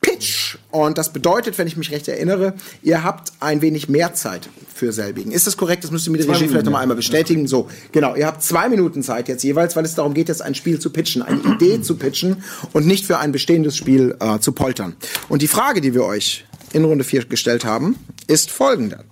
Pitch. 0.00 0.39
Und 0.70 0.98
das 0.98 1.12
bedeutet, 1.12 1.58
wenn 1.58 1.66
ich 1.66 1.76
mich 1.76 1.90
recht 1.90 2.06
erinnere, 2.06 2.54
ihr 2.82 3.02
habt 3.02 3.32
ein 3.40 3.60
wenig 3.60 3.88
mehr 3.88 4.14
Zeit 4.14 4.48
für 4.72 4.92
selbigen. 4.92 5.32
Ist 5.32 5.46
das 5.46 5.56
korrekt? 5.56 5.82
Das 5.82 5.90
müsst 5.90 6.06
ihr 6.06 6.12
mit 6.12 6.22
der 6.22 6.28
Regie 6.28 6.46
vielleicht 6.46 6.64
noch 6.64 6.72
mal 6.72 6.80
einmal 6.80 6.96
bestätigen. 6.96 7.48
So, 7.48 7.68
genau. 7.92 8.14
Ihr 8.14 8.26
habt 8.26 8.42
zwei 8.42 8.68
Minuten 8.68 9.02
Zeit 9.02 9.28
jetzt 9.28 9.42
jeweils, 9.42 9.74
weil 9.74 9.84
es 9.84 9.94
darum 9.94 10.14
geht, 10.14 10.28
jetzt 10.28 10.42
ein 10.42 10.54
Spiel 10.54 10.78
zu 10.78 10.90
pitchen, 10.90 11.22
eine 11.22 11.40
Idee 11.40 11.80
zu 11.82 11.96
pitchen 11.96 12.42
und 12.72 12.86
nicht 12.86 13.04
für 13.04 13.18
ein 13.18 13.32
bestehendes 13.32 13.76
Spiel 13.76 14.16
äh, 14.20 14.38
zu 14.38 14.52
poltern. 14.52 14.94
Und 15.28 15.42
die 15.42 15.48
Frage, 15.48 15.80
die 15.80 15.92
wir 15.92 16.04
euch 16.04 16.44
in 16.72 16.84
Runde 16.84 17.04
4 17.04 17.24
gestellt 17.24 17.64
haben, 17.64 17.96
ist 18.28 18.50
folgende. 18.50 19.04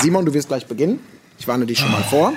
Simon, 0.00 0.24
du 0.24 0.32
wirst 0.32 0.48
gleich 0.48 0.66
beginnen. 0.66 1.00
Ich 1.38 1.46
warne 1.46 1.66
dich 1.66 1.78
schon 1.78 1.90
mal 1.90 2.02
vor. 2.04 2.32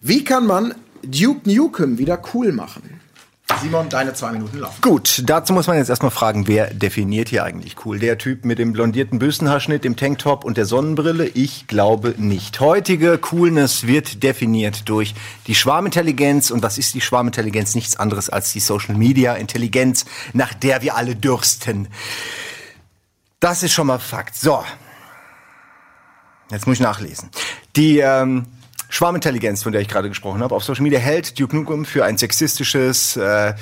Wie 0.00 0.24
kann 0.24 0.46
man 0.46 0.74
Duke 1.02 1.50
Nukem 1.50 1.98
wieder 1.98 2.22
cool 2.34 2.52
machen? 2.52 2.95
Simon, 3.60 3.88
deine 3.88 4.12
zwei 4.12 4.32
Minuten 4.32 4.58
laufen. 4.58 4.80
Gut, 4.82 5.22
dazu 5.24 5.52
muss 5.52 5.68
man 5.68 5.76
jetzt 5.76 5.88
erstmal 5.88 6.10
fragen, 6.10 6.48
wer 6.48 6.74
definiert 6.74 7.28
hier 7.28 7.44
eigentlich 7.44 7.76
cool? 7.84 7.98
Der 7.98 8.18
Typ 8.18 8.44
mit 8.44 8.58
dem 8.58 8.72
blondierten 8.72 9.20
Büstenhaarschnitt, 9.20 9.84
dem 9.84 9.96
Tanktop 9.96 10.44
und 10.44 10.56
der 10.56 10.66
Sonnenbrille? 10.66 11.28
Ich 11.28 11.68
glaube 11.68 12.14
nicht. 12.18 12.58
Heutige 12.58 13.18
Coolness 13.18 13.86
wird 13.86 14.24
definiert 14.24 14.88
durch 14.88 15.14
die 15.46 15.54
Schwarmintelligenz. 15.54 16.50
Und 16.50 16.62
was 16.62 16.76
ist 16.76 16.94
die 16.94 17.00
Schwarmintelligenz? 17.00 17.76
Nichts 17.76 17.96
anderes 17.96 18.28
als 18.28 18.52
die 18.52 18.60
Social 18.60 18.96
Media 18.96 19.34
Intelligenz, 19.34 20.06
nach 20.32 20.52
der 20.52 20.82
wir 20.82 20.96
alle 20.96 21.14
dürsten. 21.14 21.88
Das 23.38 23.62
ist 23.62 23.72
schon 23.72 23.86
mal 23.86 24.00
Fakt. 24.00 24.34
So. 24.34 24.64
Jetzt 26.50 26.66
muss 26.66 26.74
ich 26.78 26.82
nachlesen. 26.82 27.30
Die 27.76 27.98
ähm, 27.98 28.46
Schwarmintelligenz, 28.88 29.62
von 29.62 29.72
der 29.72 29.80
ich 29.80 29.88
gerade 29.88 30.08
gesprochen 30.08 30.42
habe, 30.42 30.54
auf 30.54 30.64
Social 30.64 30.82
Media 30.82 30.98
hält 30.98 31.38
Duke 31.38 31.56
Nukem 31.56 31.84
für 31.84 32.04
ein 32.04 32.18
sexistisches, 32.18 33.16
äh, 33.16 33.54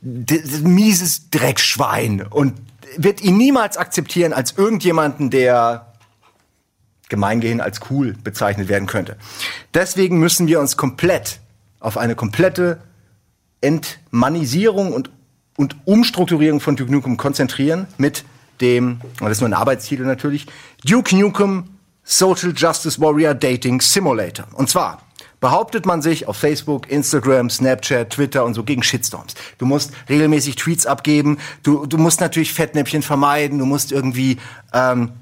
mieses 0.00 1.30
Dreckschwein 1.30 2.26
und 2.28 2.54
wird 2.96 3.22
ihn 3.22 3.36
niemals 3.36 3.76
akzeptieren 3.76 4.32
als 4.32 4.52
irgendjemanden, 4.58 5.30
der 5.30 5.92
gemeingehin 7.08 7.60
als 7.60 7.80
cool 7.90 8.14
bezeichnet 8.24 8.68
werden 8.68 8.86
könnte. 8.86 9.16
Deswegen 9.74 10.18
müssen 10.18 10.46
wir 10.46 10.60
uns 10.60 10.76
komplett 10.76 11.40
auf 11.78 11.98
eine 11.98 12.14
komplette 12.14 12.80
Entmanisierung 13.60 14.92
und, 14.92 15.10
und 15.56 15.76
Umstrukturierung 15.84 16.60
von 16.60 16.76
Duke 16.76 16.90
Nukem 16.90 17.16
konzentrieren 17.16 17.86
mit 17.98 18.24
dem, 18.60 19.00
das 19.20 19.32
ist 19.32 19.40
nur 19.40 19.50
ein 19.50 19.54
Arbeitstitel 19.54 20.04
natürlich, 20.04 20.46
Duke 20.84 21.14
Nukem 21.16 21.64
Social 22.04 22.52
Justice 22.54 23.00
Warrior 23.00 23.34
Dating 23.34 23.80
Simulator. 23.80 24.46
Und 24.52 24.68
zwar 24.68 25.02
behauptet 25.40 25.86
man 25.86 26.02
sich 26.02 26.28
auf 26.28 26.36
Facebook, 26.36 26.90
Instagram, 26.90 27.50
Snapchat, 27.50 28.10
Twitter 28.10 28.44
und 28.44 28.54
so 28.54 28.62
gegen 28.62 28.82
Shitstorms. 28.82 29.34
Du 29.58 29.66
musst 29.66 29.92
regelmäßig 30.08 30.56
Tweets 30.56 30.86
abgeben, 30.86 31.38
du, 31.62 31.86
du 31.86 31.98
musst 31.98 32.20
natürlich 32.20 32.52
Fettnäpfchen 32.52 33.02
vermeiden, 33.02 33.58
du 33.58 33.66
musst 33.66 33.90
irgendwie 33.90 34.38
ähm, 34.72 35.12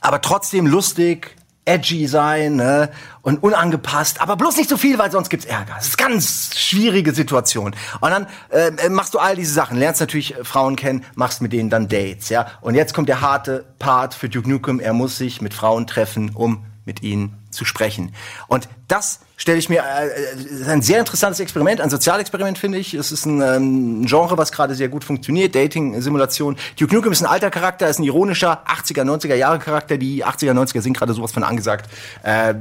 aber 0.00 0.20
trotzdem 0.22 0.66
lustig, 0.66 1.36
edgy 1.70 2.08
sein 2.08 2.56
ne? 2.56 2.90
und 3.22 3.42
unangepasst, 3.42 4.20
aber 4.20 4.36
bloß 4.36 4.56
nicht 4.56 4.68
so 4.68 4.76
viel, 4.76 4.98
weil 4.98 5.10
sonst 5.10 5.28
gibt's 5.28 5.46
Ärger. 5.46 5.74
Das 5.76 5.88
ist 5.88 5.98
ganz 5.98 6.56
schwierige 6.56 7.12
Situation. 7.12 7.76
Und 8.00 8.10
dann 8.10 8.26
äh, 8.50 8.88
machst 8.88 9.14
du 9.14 9.18
all 9.18 9.36
diese 9.36 9.52
Sachen, 9.52 9.78
lernst 9.78 10.00
natürlich 10.00 10.36
äh, 10.36 10.44
Frauen 10.44 10.76
kennen, 10.76 11.04
machst 11.14 11.42
mit 11.42 11.52
denen 11.52 11.70
dann 11.70 11.88
Dates, 11.88 12.28
ja. 12.28 12.46
Und 12.60 12.74
jetzt 12.74 12.92
kommt 12.92 13.08
der 13.08 13.20
harte 13.20 13.64
Part 13.78 14.14
für 14.14 14.28
Duke 14.28 14.48
Nukem. 14.48 14.80
Er 14.80 14.92
muss 14.92 15.18
sich 15.18 15.40
mit 15.40 15.54
Frauen 15.54 15.86
treffen, 15.86 16.30
um 16.34 16.64
mit 16.84 17.02
ihnen 17.02 17.36
zu 17.50 17.64
sprechen. 17.64 18.14
Und 18.48 18.68
das 18.88 19.20
stelle 19.40 19.58
ich 19.58 19.70
mir 19.70 19.78
äh, 19.78 20.70
ein 20.70 20.82
sehr 20.82 21.00
interessantes 21.00 21.40
Experiment, 21.40 21.80
ein 21.80 21.88
Sozialexperiment 21.88 22.58
finde 22.58 22.76
ich. 22.76 22.92
Es 22.92 23.10
ist 23.10 23.24
ein 23.24 23.40
ähm, 23.40 24.04
Genre, 24.04 24.36
was 24.36 24.52
gerade 24.52 24.74
sehr 24.74 24.88
gut 24.88 25.02
funktioniert, 25.02 25.54
Dating-Simulation. 25.54 26.56
Duke 26.78 26.94
Nukem 26.94 27.10
ist 27.10 27.22
ein 27.22 27.26
alter 27.26 27.50
Charakter, 27.50 27.88
ist 27.88 27.98
ein 27.98 28.04
ironischer 28.04 28.64
80er, 28.66 29.02
90er 29.02 29.34
Jahre 29.34 29.58
Charakter. 29.58 29.96
Die 29.96 30.26
80er, 30.26 30.52
90er 30.52 30.82
sind 30.82 30.94
gerade 30.94 31.14
sowas 31.14 31.32
von 31.32 31.42
angesagt. 31.42 31.90
Äh, 32.22 32.54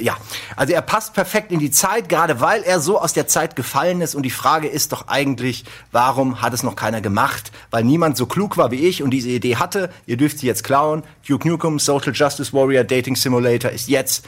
ja, 0.00 0.16
also 0.56 0.72
er 0.72 0.80
passt 0.80 1.12
perfekt 1.12 1.52
in 1.52 1.58
die 1.58 1.70
Zeit, 1.70 2.08
gerade 2.08 2.40
weil 2.40 2.62
er 2.62 2.80
so 2.80 2.98
aus 2.98 3.12
der 3.12 3.26
Zeit 3.26 3.54
gefallen 3.54 4.00
ist. 4.00 4.14
Und 4.14 4.22
die 4.22 4.30
Frage 4.30 4.68
ist 4.68 4.92
doch 4.92 5.08
eigentlich, 5.08 5.66
warum 5.90 6.40
hat 6.40 6.54
es 6.54 6.62
noch 6.62 6.76
keiner 6.76 7.02
gemacht? 7.02 7.52
Weil 7.70 7.84
niemand 7.84 8.16
so 8.16 8.24
klug 8.24 8.56
war 8.56 8.70
wie 8.70 8.86
ich 8.88 9.02
und 9.02 9.10
diese 9.10 9.28
Idee 9.28 9.56
hatte. 9.56 9.90
Ihr 10.06 10.16
dürft 10.16 10.38
sie 10.38 10.46
jetzt 10.46 10.64
klauen. 10.64 11.02
Duke 11.28 11.46
Nukem 11.46 11.78
Social 11.78 12.12
Justice 12.14 12.54
Warrior 12.54 12.84
Dating 12.84 13.16
Simulator 13.16 13.70
ist 13.70 13.90
jetzt 13.90 14.24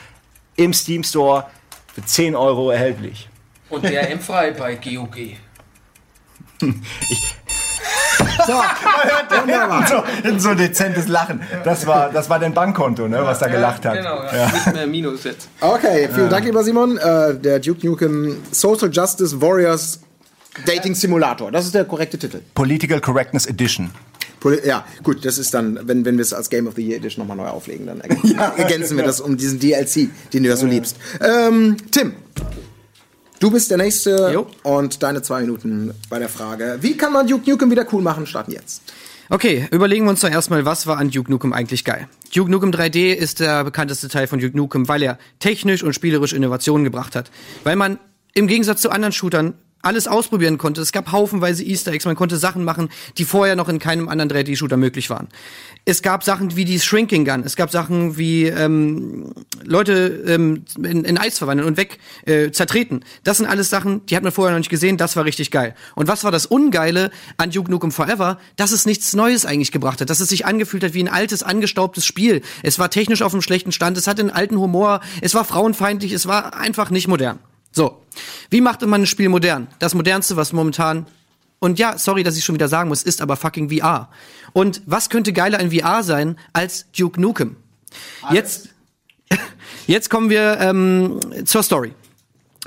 im 0.56 0.74
Steam 0.74 1.02
Store 1.02 1.46
für 1.94 2.04
10 2.04 2.34
Euro 2.34 2.70
erhältlich. 2.70 3.28
Und 3.70 3.84
DRM-frei 3.84 4.52
bei 4.52 4.74
GOG. 4.74 5.36
Wunderbar. 9.40 9.86
So, 9.86 10.02
so 10.38 10.48
ein 10.50 10.56
dezentes 10.56 11.08
Lachen. 11.08 11.40
Das 11.64 11.86
war, 11.86 12.10
das 12.10 12.28
war 12.28 12.38
dein 12.38 12.52
Bankkonto, 12.54 13.08
ne, 13.08 13.24
was 13.24 13.38
da 13.38 13.48
gelacht 13.48 13.84
hat. 13.84 13.96
Genau, 13.96 14.22
ja. 14.24 14.50
nicht 14.52 14.72
mehr 14.74 14.86
Minus 14.86 15.24
jetzt. 15.24 15.48
Okay, 15.60 16.08
vielen 16.12 16.30
Dank, 16.30 16.44
lieber 16.44 16.62
Simon. 16.64 16.98
Äh, 16.98 17.34
der 17.36 17.58
Duke 17.60 17.86
Nukem 17.86 18.42
Social 18.50 18.90
Justice 18.92 19.40
Warriors 19.40 20.00
Dating 20.66 20.94
Simulator. 20.94 21.50
Das 21.50 21.64
ist 21.64 21.74
der 21.74 21.84
korrekte 21.84 22.18
Titel. 22.18 22.40
Political 22.54 23.00
Correctness 23.00 23.46
Edition. 23.46 23.90
Poli 24.44 24.58
ja, 24.62 24.84
gut, 25.02 25.24
das 25.24 25.38
ist 25.38 25.54
dann, 25.54 25.80
wenn, 25.84 26.04
wenn 26.04 26.18
wir 26.18 26.22
es 26.22 26.34
als 26.34 26.50
Game 26.50 26.66
of 26.66 26.74
the 26.76 26.86
Year 26.86 26.98
Edition 26.98 27.26
nochmal 27.26 27.38
neu 27.38 27.50
auflegen, 27.50 27.86
dann 27.86 28.02
ergänzen, 28.02 28.38
ergänzen 28.58 28.96
wir 28.98 29.04
das 29.04 29.22
um 29.22 29.38
diesen 29.38 29.58
DLC, 29.58 30.10
den 30.34 30.42
du 30.42 30.50
ja 30.50 30.56
so 30.56 30.66
liebst. 30.66 30.98
Ähm, 31.20 31.78
Tim, 31.90 32.12
Du 33.40 33.50
bist 33.50 33.70
der 33.70 33.78
Nächste 33.78 34.30
Jo. 34.34 34.46
und 34.62 35.02
deine 35.02 35.22
zwei 35.22 35.40
Minuten 35.40 35.94
bei 36.10 36.18
der 36.18 36.28
Frage. 36.28 36.78
Wie 36.82 36.94
kann 36.98 37.14
man 37.14 37.26
Duke 37.26 37.48
Nukem 37.50 37.70
wieder 37.70 37.86
cool 37.92 38.02
machen? 38.02 38.26
Starten 38.26 38.52
jetzt. 38.52 38.82
Okay, 39.30 39.66
überlegen 39.70 40.04
wir 40.04 40.10
uns 40.10 40.20
doch 40.20 40.30
erstmal, 40.30 40.66
was 40.66 40.86
war 40.86 40.98
an 40.98 41.10
Duke 41.10 41.30
Nukem 41.30 41.54
eigentlich 41.54 41.86
geil? 41.86 42.06
Duke 42.34 42.50
Nukem 42.50 42.70
3D 42.70 43.14
ist 43.14 43.40
der 43.40 43.64
bekannteste 43.64 44.08
Teil 44.08 44.26
von 44.26 44.40
Duke 44.40 44.56
Nukem, 44.56 44.88
weil 44.88 45.02
er 45.02 45.18
technisch 45.38 45.82
und 45.82 45.94
spielerisch 45.94 46.34
Innovationen 46.34 46.84
gebracht 46.84 47.16
hat. 47.16 47.30
Weil 47.64 47.76
man 47.76 47.98
im 48.34 48.46
Gegensatz 48.46 48.82
zu 48.82 48.90
anderen 48.90 49.12
Shootern 49.12 49.54
alles 49.84 50.06
ausprobieren 50.06 50.58
konnte. 50.58 50.80
Es 50.80 50.92
gab 50.92 51.12
haufenweise 51.12 51.64
Easter 51.64 51.92
Eggs, 51.92 52.04
man 52.04 52.16
konnte 52.16 52.36
Sachen 52.36 52.64
machen, 52.64 52.88
die 53.18 53.24
vorher 53.24 53.56
noch 53.56 53.68
in 53.68 53.78
keinem 53.78 54.08
anderen 54.08 54.30
3D-Shooter 54.30 54.76
möglich 54.76 55.10
waren. 55.10 55.28
Es 55.84 56.02
gab 56.02 56.24
Sachen 56.24 56.56
wie 56.56 56.64
die 56.64 56.80
Shrinking 56.80 57.24
Gun, 57.24 57.42
es 57.44 57.56
gab 57.56 57.70
Sachen 57.70 58.16
wie 58.16 58.46
ähm, 58.46 59.32
Leute 59.62 60.24
ähm, 60.26 60.64
in, 60.78 61.04
in 61.04 61.18
Eis 61.18 61.38
verwandeln 61.38 61.68
und 61.68 61.76
weg 61.76 61.98
äh, 62.24 62.50
zertreten. 62.50 63.04
Das 63.22 63.36
sind 63.36 63.46
alles 63.46 63.68
Sachen, 63.68 64.04
die 64.06 64.16
hat 64.16 64.22
man 64.22 64.32
vorher 64.32 64.52
noch 64.52 64.60
nicht 64.60 64.70
gesehen, 64.70 64.96
das 64.96 65.16
war 65.16 65.24
richtig 65.24 65.50
geil. 65.50 65.74
Und 65.94 66.08
was 66.08 66.24
war 66.24 66.32
das 66.32 66.46
Ungeile 66.46 67.10
an 67.36 67.50
Duke 67.50 67.70
Nukem 67.70 67.92
Forever? 67.92 68.38
Dass 68.56 68.72
es 68.72 68.86
nichts 68.86 69.14
Neues 69.14 69.44
eigentlich 69.44 69.72
gebracht 69.72 70.00
hat, 70.00 70.08
dass 70.08 70.20
es 70.20 70.28
sich 70.28 70.46
angefühlt 70.46 70.82
hat 70.84 70.94
wie 70.94 71.02
ein 71.02 71.08
altes, 71.08 71.42
angestaubtes 71.42 72.06
Spiel. 72.06 72.40
Es 72.62 72.78
war 72.78 72.90
technisch 72.90 73.22
auf 73.22 73.34
einem 73.34 73.42
schlechten 73.42 73.72
Stand, 73.72 73.98
es 73.98 74.06
hatte 74.06 74.22
einen 74.22 74.30
alten 74.30 74.58
Humor, 74.58 75.00
es 75.20 75.34
war 75.34 75.44
frauenfeindlich, 75.44 76.12
es 76.12 76.26
war 76.26 76.56
einfach 76.56 76.90
nicht 76.90 77.08
modern. 77.08 77.38
So, 77.74 78.00
wie 78.50 78.60
macht 78.60 78.82
man 78.82 79.02
ein 79.02 79.06
Spiel 79.06 79.28
modern? 79.28 79.66
Das 79.80 79.94
modernste, 79.94 80.36
was 80.36 80.52
momentan 80.52 81.06
und 81.64 81.78
ja, 81.78 81.96
sorry, 81.96 82.22
dass 82.22 82.36
ich 82.36 82.44
schon 82.44 82.54
wieder 82.54 82.68
sagen 82.68 82.90
muss, 82.90 83.02
ist 83.02 83.22
aber 83.22 83.36
fucking 83.36 83.70
VR. 83.70 84.10
Und 84.52 84.82
was 84.84 85.08
könnte 85.08 85.32
geiler 85.32 85.60
in 85.60 85.70
VR 85.70 86.02
sein 86.02 86.36
als 86.52 86.84
Duke 86.92 87.18
Nukem? 87.18 87.56
Jetzt, 88.30 88.68
jetzt 89.86 90.10
kommen 90.10 90.28
wir 90.28 90.58
ähm, 90.60 91.18
zur 91.46 91.62
Story. 91.62 91.94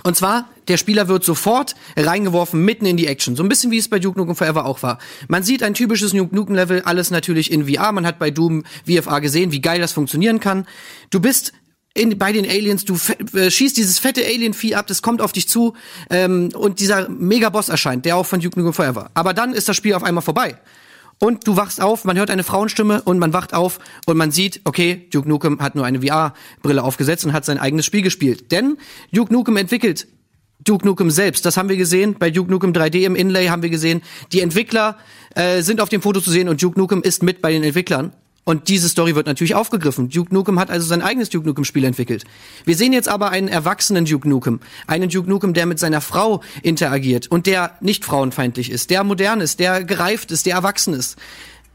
Und 0.01 0.15
zwar, 0.15 0.49
der 0.67 0.77
Spieler 0.77 1.07
wird 1.07 1.23
sofort 1.23 1.75
reingeworfen 1.95 2.65
mitten 2.65 2.87
in 2.87 2.97
die 2.97 3.05
Action. 3.05 3.35
So 3.35 3.43
ein 3.43 3.49
bisschen 3.49 3.69
wie 3.69 3.77
es 3.77 3.87
bei 3.87 3.99
Duke 3.99 4.17
Nukem 4.17 4.35
Forever 4.35 4.65
auch 4.65 4.81
war. 4.81 4.97
Man 5.27 5.43
sieht 5.43 5.61
ein 5.61 5.75
typisches 5.75 6.11
Duke 6.11 6.35
Nukem 6.35 6.55
Level, 6.55 6.81
alles 6.81 7.11
natürlich 7.11 7.51
in 7.51 7.67
VR. 7.71 7.91
Man 7.91 8.05
hat 8.07 8.17
bei 8.17 8.31
Doom 8.31 8.63
VFA 8.87 9.19
gesehen, 9.19 9.51
wie 9.51 9.61
geil 9.61 9.79
das 9.79 9.93
funktionieren 9.93 10.39
kann. 10.39 10.65
Du 11.11 11.19
bist 11.19 11.53
in, 11.97 12.17
bei 12.17 12.31
den 12.31 12.45
Aliens, 12.45 12.85
du 12.85 12.97
äh, 13.33 13.49
schießt 13.49 13.75
dieses 13.75 13.99
fette 13.99 14.25
Alien-Vieh 14.25 14.75
ab, 14.75 14.87
das 14.87 15.01
kommt 15.01 15.21
auf 15.21 15.31
dich 15.31 15.49
zu 15.49 15.73
ähm, 16.09 16.49
und 16.53 16.79
dieser 16.79 17.09
Mega-Boss 17.09 17.69
erscheint, 17.69 18.05
der 18.05 18.17
auch 18.17 18.25
von 18.25 18.39
Duke 18.39 18.59
Nukem 18.59 18.73
Forever. 18.73 19.09
Aber 19.13 19.33
dann 19.33 19.53
ist 19.53 19.67
das 19.67 19.75
Spiel 19.75 19.93
auf 19.93 20.03
einmal 20.03 20.21
vorbei. 20.21 20.57
Und 21.19 21.47
du 21.47 21.55
wachst 21.55 21.81
auf, 21.81 22.05
man 22.05 22.17
hört 22.17 22.29
eine 22.29 22.43
Frauenstimme 22.43 23.01
und 23.01 23.17
man 23.17 23.33
wacht 23.33 23.53
auf 23.53 23.79
und 24.05 24.17
man 24.17 24.31
sieht, 24.31 24.61
okay, 24.65 25.07
Duke 25.11 25.27
Nukem 25.27 25.59
hat 25.59 25.73
nur 25.73 25.85
eine 25.85 26.01
VR-Brille 26.01 26.83
aufgesetzt 26.83 27.25
und 27.25 27.33
hat 27.33 27.43
sein 27.43 27.57
eigenes 27.57 27.87
Spiel 27.87 28.03
gespielt. 28.03 28.51
Denn 28.51 28.77
Duke 29.11 29.33
Nukem 29.33 29.57
entwickelt 29.57 30.07
Duke 30.63 30.85
Nukem 30.85 31.09
selbst. 31.09 31.45
Das 31.45 31.57
haben 31.57 31.69
wir 31.69 31.77
gesehen. 31.77 32.15
Bei 32.19 32.29
Duke 32.29 32.51
Nukem 32.51 32.71
3D 32.71 33.05
im 33.05 33.15
Inlay 33.15 33.47
haben 33.47 33.63
wir 33.63 33.69
gesehen. 33.69 34.01
Die 34.31 34.41
Entwickler 34.41 34.97
äh, 35.33 35.61
sind 35.61 35.81
auf 35.81 35.89
dem 35.89 36.01
Foto 36.01 36.21
zu 36.21 36.29
sehen 36.29 36.49
und 36.49 36.61
Duke 36.61 36.79
Nukem 36.79 37.01
ist 37.01 37.23
mit 37.23 37.41
bei 37.41 37.51
den 37.51 37.63
Entwicklern. 37.63 38.13
Und 38.47 38.69
diese 38.69 38.87
Story 38.87 39.13
wird 39.13 39.27
natürlich 39.27 39.55
aufgegriffen. 39.55 40.07
Duke 40.07 40.33
Nukem 40.33 40.57
hat 40.57 40.69
also 40.69 40.87
sein 40.87 41.01
eigenes 41.01 41.27
Duke 41.27 41.45
Nukem 41.45 41.65
Spiel 41.65 41.83
entwickelt. 41.83 42.23
Wir 42.63 42.77
sehen 42.77 42.93
jetzt 42.93 43.09
aber 43.09 43.29
einen 43.29 43.49
erwachsenen 43.49 44.05
Duke 44.05 44.29
Nukem. 44.29 44.61
Einen 44.87 45.09
Duke 45.09 45.29
Nukem, 45.29 45.53
der 45.53 45.65
mit 45.65 45.79
seiner 45.79 45.99
Frau 45.99 46.41
interagiert 46.63 47.27
und 47.27 47.45
der 47.45 47.75
nicht 47.81 48.05
frauenfeindlich 48.05 48.71
ist, 48.71 48.89
der 48.89 49.03
modern 49.03 49.41
ist, 49.41 49.59
der 49.59 49.83
gereift 49.83 50.31
ist, 50.31 50.45
der 50.45 50.55
erwachsen 50.55 50.93
ist. 50.93 51.17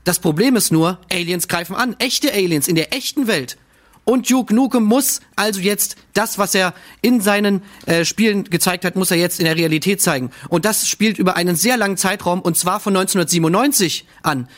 Das 0.04 0.18
Problem 0.18 0.56
ist 0.56 0.72
nur, 0.72 0.98
Aliens 1.12 1.46
greifen 1.46 1.76
an. 1.76 1.94
Echte 1.98 2.32
Aliens 2.32 2.68
in 2.68 2.74
der 2.74 2.94
echten 2.94 3.26
Welt. 3.26 3.58
Und 4.04 4.30
Duke 4.30 4.54
Nukem 4.54 4.82
muss 4.82 5.20
also 5.36 5.60
jetzt 5.60 5.96
das, 6.14 6.38
was 6.38 6.54
er 6.54 6.72
in 7.02 7.20
seinen 7.20 7.60
äh, 7.84 8.06
Spielen 8.06 8.44
gezeigt 8.44 8.86
hat, 8.86 8.96
muss 8.96 9.10
er 9.10 9.18
jetzt 9.18 9.40
in 9.40 9.44
der 9.44 9.56
Realität 9.56 10.00
zeigen. 10.00 10.30
Und 10.48 10.64
das 10.64 10.88
spielt 10.88 11.18
über 11.18 11.36
einen 11.36 11.54
sehr 11.54 11.76
langen 11.76 11.98
Zeitraum, 11.98 12.40
und 12.40 12.56
zwar 12.56 12.80
von 12.80 12.96
1997 12.96 14.06
an. 14.22 14.48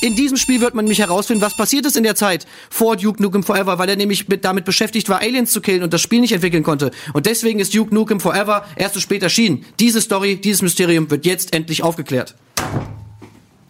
In 0.00 0.16
diesem 0.16 0.36
Spiel 0.36 0.60
wird 0.60 0.74
man 0.74 0.84
nämlich 0.84 0.98
herausfinden, 0.98 1.40
was 1.40 1.56
passiert 1.56 1.86
ist 1.86 1.96
in 1.96 2.02
der 2.02 2.14
Zeit 2.14 2.46
vor 2.68 2.96
Duke 2.96 3.22
Nukem 3.22 3.42
Forever, 3.42 3.78
weil 3.78 3.88
er 3.88 3.96
nämlich 3.96 4.28
mit, 4.28 4.44
damit 4.44 4.64
beschäftigt 4.64 5.08
war, 5.08 5.20
Aliens 5.20 5.50
zu 5.50 5.60
killen 5.60 5.82
und 5.82 5.92
das 5.94 6.02
Spiel 6.02 6.20
nicht 6.20 6.32
entwickeln 6.32 6.62
konnte. 6.62 6.90
Und 7.14 7.26
deswegen 7.26 7.58
ist 7.58 7.74
Duke 7.74 7.94
Nukem 7.94 8.20
Forever 8.20 8.66
erst 8.76 8.94
so 8.94 9.00
spät 9.00 9.22
erschienen. 9.22 9.64
Diese 9.80 10.00
Story, 10.00 10.36
dieses 10.36 10.60
Mysterium 10.62 11.10
wird 11.10 11.24
jetzt 11.24 11.54
endlich 11.54 11.82
aufgeklärt. 11.82 12.34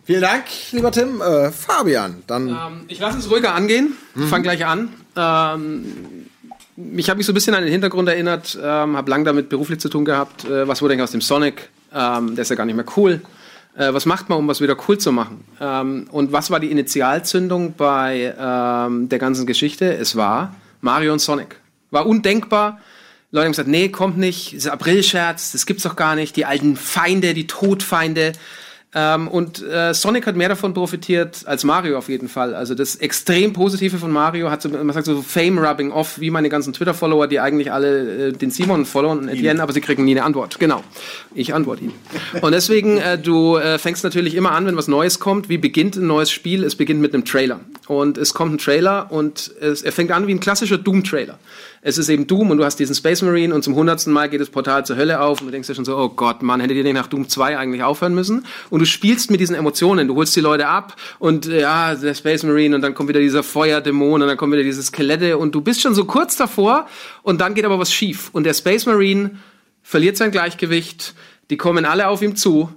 Vielen 0.05 0.23
Dank, 0.23 0.45
lieber 0.73 0.91
Tim. 0.91 1.21
Äh, 1.21 1.51
Fabian, 1.51 2.23
dann 2.27 2.49
Ähm, 2.49 2.57
ich 2.89 2.99
lasse 2.99 3.19
es 3.19 3.31
ruhiger 3.31 3.55
angehen. 3.55 3.97
Ich 4.17 4.25
fange 4.25 4.43
gleich 4.43 4.67
an. 4.67 4.91
Ähm, 5.17 5.85
ich 6.97 7.09
habe 7.09 7.19
mich 7.19 7.27
so 7.27 7.33
ein 7.33 7.35
bisschen 7.35 7.55
an 7.55 7.63
den 7.63 7.71
Hintergrund 7.71 8.09
erinnert, 8.09 8.59
ähm, 8.61 8.97
habe 8.97 9.09
lang 9.09 9.25
damit 9.25 9.49
beruflich 9.49 9.79
zu 9.79 9.89
tun 9.89 10.05
gehabt. 10.05 10.45
Äh, 10.45 10.67
was 10.67 10.83
wurde 10.83 10.95
eigentlich 10.95 11.05
aus 11.05 11.13
dem 11.13 11.21
Sonic? 11.21 11.71
Ähm, 11.95 12.35
der 12.35 12.43
ist 12.43 12.49
ja 12.49 12.57
gar 12.57 12.67
nicht 12.67 12.75
mehr 12.75 12.85
cool. 12.97 13.23
Äh, 13.77 13.93
was 13.93 14.07
macht 14.07 14.29
man, 14.29 14.39
um 14.39 14.49
was 14.49 14.61
wieder 14.61 14.77
cool 14.89 14.99
zu 14.99 15.13
machen? 15.13 15.45
Ähm, 15.61 16.07
und 16.11 16.33
was 16.33 16.51
war 16.51 16.61
die 16.61 16.71
Initialzündung 16.71 17.75
bei 17.75 18.35
ähm, 18.39 19.09
der 19.09 19.19
ganzen 19.19 19.47
Geschichte? 19.47 19.93
Es 19.95 20.17
war 20.17 20.55
Mario 20.81 21.13
und 21.13 21.19
Sonic. 21.19 21.57
War 21.91 22.07
undenkbar. 22.07 22.81
Leute 23.31 23.47
haben 23.47 23.53
gesagt, 23.53 23.69
nee, 23.69 23.89
kommt 23.89 24.17
nicht, 24.17 24.53
das 24.53 24.67
ist 24.67 24.71
Aprilscherz, 24.71 25.51
das 25.51 25.67
gibt's 25.67 25.83
doch 25.83 25.97
gar 25.97 26.15
nicht, 26.15 26.37
die 26.37 26.45
alten 26.45 26.77
Feinde, 26.77 27.35
die 27.35 27.49
Todfeinde. 27.49 28.33
Ähm, 28.95 29.27
und 29.29 29.61
äh, 29.63 29.93
Sonic 29.93 30.27
hat 30.27 30.37
mehr 30.37 30.49
davon 30.49 30.73
profitiert 30.73 31.43
als 31.47 31.65
Mario 31.65 31.99
auf 31.99 32.09
jeden 32.09 32.29
Fall. 32.29 32.55
Also 32.55 32.75
das 32.75 32.97
extrem 32.97 33.53
Positive 33.53 33.99
von 33.99 34.13
Mario 34.13 34.51
hat 34.51 34.63
so, 34.63 34.69
man 34.69 34.93
sagt 34.93 35.07
so 35.07 35.21
Fame-Rubbing 35.21 35.91
off, 35.91 36.21
wie 36.21 36.31
meine 36.31 36.49
ganzen 36.49 36.73
Twitter-Follower, 36.73 37.27
die 37.27 37.41
eigentlich 37.41 37.73
alle 37.73 38.29
äh, 38.29 38.33
den 38.33 38.51
Simon 38.51 38.87
followen 38.87 39.19
und 39.19 39.29
Etienne, 39.29 39.61
aber 39.63 39.73
sie 39.73 39.81
kriegen 39.81 40.05
nie 40.05 40.13
eine 40.13 40.23
Antwort. 40.23 40.61
Genau. 40.61 40.85
Ich 41.35 41.53
antworte 41.53 41.85
ihm. 41.85 41.93
Und 42.41 42.53
deswegen, 42.53 42.99
äh, 42.99 43.19
du 43.19 43.57
äh, 43.57 43.79
fängst 43.79 44.05
natürlich 44.05 44.37
immer 44.37 44.53
an, 44.53 44.67
wenn 44.67 44.77
was 44.77 44.87
Neues 44.87 45.19
kommt. 45.19 45.49
Wie 45.49 45.59
beginnt 45.59 45.97
ein 45.97 46.07
neues 46.07 46.31
Spiel? 46.31 46.63
Es 46.63 46.77
beginnt 46.77 47.01
mit 47.01 47.15
einem 47.15 47.25
Trailer. 47.25 47.61
Und 47.89 48.17
es 48.17 48.33
kommt 48.33 48.55
ein 48.55 48.59
Trailer 48.59 49.11
und 49.11 49.51
es, 49.61 49.83
er 49.83 49.93
fängt 49.93 50.13
an 50.13 50.27
wie 50.27 50.35
ein 50.35 50.41
klassischer 50.41 50.79
Doom-Trailer. 50.79 51.39
Es 51.87 51.99
ist 51.99 52.09
eben 52.09 52.27
Doom 52.27 52.51
und 52.51 52.57
du 52.57 52.65
hast 52.65 52.77
diesen 52.77 52.95
Space 52.95 53.21
Marine 53.21 53.55
und 53.55 53.63
zum 53.63 53.75
hundertsten 53.75 54.11
Mal 54.11 54.31
geht 54.31 54.41
das 54.41 54.49
Portal 54.49 54.87
zur 54.87 54.97
Hölle 54.97 55.21
auf 55.21 55.43
und 55.43 55.49
du 55.49 55.51
denkst 55.51 55.69
dir 55.69 55.75
schon 55.75 55.85
so, 55.85 55.99
oh 55.99 56.09
Gott, 56.09 56.43
Mann, 56.43 56.61
hättet 56.61 56.79
ihr 56.79 56.83
nicht 56.83 56.95
nach 56.95 57.09
Doom 57.09 57.29
2 57.29 57.59
eigentlich 57.59 57.83
aufhören 57.83 58.15
müssen? 58.15 58.47
Und 58.71 58.81
du 58.81 58.87
spielst 58.87 59.31
mit 59.31 59.39
diesen 59.39 59.55
Emotionen, 59.55 60.09
du 60.09 60.15
holst 60.17 60.35
die 60.35 60.41
Leute 60.41 60.67
ab 60.67 60.97
und 61.19 61.45
ja, 61.45 61.95
der 61.95 62.15
Space 62.15 62.43
Marine 62.43 62.75
und 62.75 62.81
dann 62.81 62.95
kommt 62.95 63.11
wieder 63.11 63.21
dieser 63.21 63.43
Feuerdämon 63.43 64.23
und 64.23 64.29
dann 64.29 64.39
kommen 64.39 64.55
wieder 64.55 64.63
diese 64.63 64.83
Skelette 64.83 65.37
und 65.37 65.55
du 65.55 65.61
bist 65.61 65.83
schon 65.83 65.95
so 65.95 66.07
kurz 66.07 66.37
davor 66.37 66.87
und 67.23 67.43
dann 67.43 67.53
geht 67.53 67.67
aber 67.67 67.79
was 67.79 67.93
schief 67.93 68.31
und 68.33 68.45
der 68.45 68.55
Space 68.55 68.87
Marine 68.87 69.33
verliert 69.83 70.17
sein 70.17 70.31
Gleichgewicht, 70.31 71.15
die 71.51 71.59
kommen 71.59 71.85
alle 71.85 72.09
auf 72.09 72.23
ihm 72.23 72.35
zu, 72.35 72.73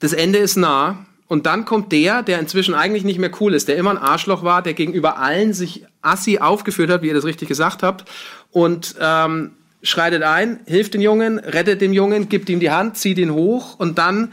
das 0.00 0.12
Ende 0.12 0.38
ist 0.38 0.56
nah 0.56 1.06
und 1.30 1.46
dann 1.46 1.64
kommt 1.64 1.92
der, 1.92 2.24
der 2.24 2.40
inzwischen 2.40 2.74
eigentlich 2.74 3.04
nicht 3.04 3.20
mehr 3.20 3.30
cool 3.40 3.54
ist, 3.54 3.68
der 3.68 3.76
immer 3.76 3.90
ein 3.90 3.98
Arschloch 3.98 4.42
war, 4.42 4.62
der 4.62 4.74
gegenüber 4.74 5.18
allen 5.18 5.54
sich 5.54 5.84
assi 6.02 6.38
aufgeführt 6.40 6.90
hat, 6.90 7.02
wie 7.02 7.06
ihr 7.06 7.14
das 7.14 7.24
richtig 7.24 7.46
gesagt 7.46 7.84
habt, 7.84 8.04
und 8.50 8.96
ähm, 9.00 9.52
schreitet 9.80 10.24
ein, 10.24 10.58
hilft 10.66 10.92
den 10.92 11.00
Jungen, 11.00 11.38
rettet 11.38 11.82
den 11.82 11.92
Jungen, 11.92 12.28
gibt 12.28 12.48
ihm 12.48 12.58
die 12.58 12.72
Hand, 12.72 12.96
zieht 12.96 13.16
ihn 13.16 13.30
hoch 13.30 13.78
und 13.78 13.96
dann 13.98 14.32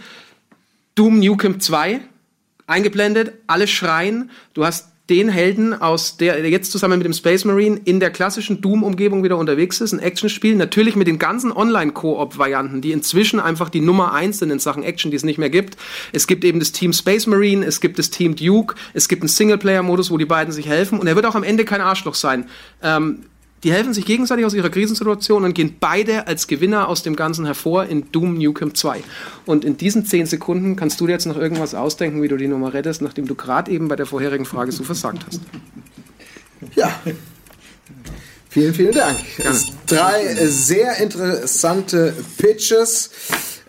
Doom 0.96 1.20
Nukem 1.20 1.60
2 1.60 2.00
eingeblendet, 2.66 3.34
alle 3.46 3.68
schreien, 3.68 4.32
du 4.56 4.66
hast 4.66 4.88
den 5.10 5.30
Helden 5.30 5.74
aus 5.74 6.18
der, 6.18 6.36
der 6.36 6.50
jetzt 6.50 6.72
zusammen 6.72 7.00
mit 7.00 7.06
dem 7.06 7.14
Space 7.14 7.46
Marine 7.46 7.80
in 7.86 8.00
der 8.00 8.10
klassischen 8.10 8.62
Doom-Umgebung 8.62 9.24
wieder 9.24 9.38
unterwegs 9.38 9.80
ist, 9.80 9.94
ein 9.94 10.00
Actionspiel, 10.00 10.56
natürlich 10.56 10.96
mit 10.96 11.08
den 11.08 11.18
ganzen 11.18 11.52
Online-Koop-Varianten, 11.52 12.82
die 12.82 12.92
inzwischen 12.92 13.40
einfach 13.40 13.70
die 13.70 13.80
Nummer 13.80 14.14
eins 14.14 14.40
sind 14.40 14.52
in 14.52 14.60
Sachen 14.60 14.84
Action, 14.84 15.12
die 15.12 15.18
es 15.18 15.24
nicht 15.24 15.38
mehr 15.38 15.50
gibt. 15.50 15.78
Es 16.12 16.28
gibt 16.28 16.44
eben 16.44 16.60
das 16.60 16.74
Team 16.74 16.92
Space 16.92 17.26
Marine, 17.28 17.66
es 17.66 17.80
gibt 17.80 18.00
das 18.00 18.10
Team 18.10 18.36
Duke, 18.36 18.76
es 18.94 19.08
gibt 19.08 19.22
einen 19.22 19.30
Singleplayer-Modus, 19.30 20.12
wo 20.12 20.18
die 20.18 20.26
beiden 20.26 20.52
sich 20.52 20.68
helfen 20.68 21.00
und 21.00 21.08
er 21.08 21.16
wird 21.16 21.26
auch 21.26 21.36
am 21.36 21.44
Ende 21.44 21.64
kein 21.64 21.82
Arschloch 21.82 22.16
sein. 22.16 22.50
Ähm, 22.84 23.24
die 23.64 23.72
helfen 23.72 23.94
sich 23.94 24.06
gegenseitig 24.06 24.46
aus 24.46 24.54
ihrer 24.54 24.70
Krisensituation 24.70 25.44
und 25.44 25.54
gehen 25.54 25.76
beide 25.80 26.28
als 26.28 26.48
Gewinner 26.48 26.88
aus 26.88 27.02
dem 27.02 27.16
Ganzen 27.16 27.46
hervor 27.46 27.86
in 27.86 28.12
Doom 28.12 28.38
Nukem 28.38 28.76
2. 28.76 29.04
Und 29.46 29.66
in 29.66 29.78
diesen 29.78 30.06
zehn 30.06 30.26
Sekunden 30.28 30.76
kannst 30.76 31.02
du 31.02 31.08
dir 31.08 31.14
jetzt 31.14 31.26
noch 31.26 31.38
irgendwas 31.38 31.74
ausdenken, 31.74 32.22
wie 32.22 32.28
du 32.28 32.38
die 32.38 32.48
Nummer 32.48 32.74
rettest, 32.74 33.02
nachdem 33.02 33.28
du 33.28 33.36
gerade 33.36 33.72
eben 33.72 33.88
bei 33.88 33.96
der 33.96 34.06
vorherigen 34.06 34.46
Frage 34.46 34.72
so 34.72 34.84
versagt 34.84 35.26
hast. 35.26 35.42
Ja. 36.76 37.00
Vielen, 38.50 38.74
vielen 38.74 38.94
Dank. 38.94 39.18
Drei 39.86 40.24
äh, 40.24 40.48
sehr 40.48 40.98
interessante 40.98 42.14
Pitches. 42.38 43.12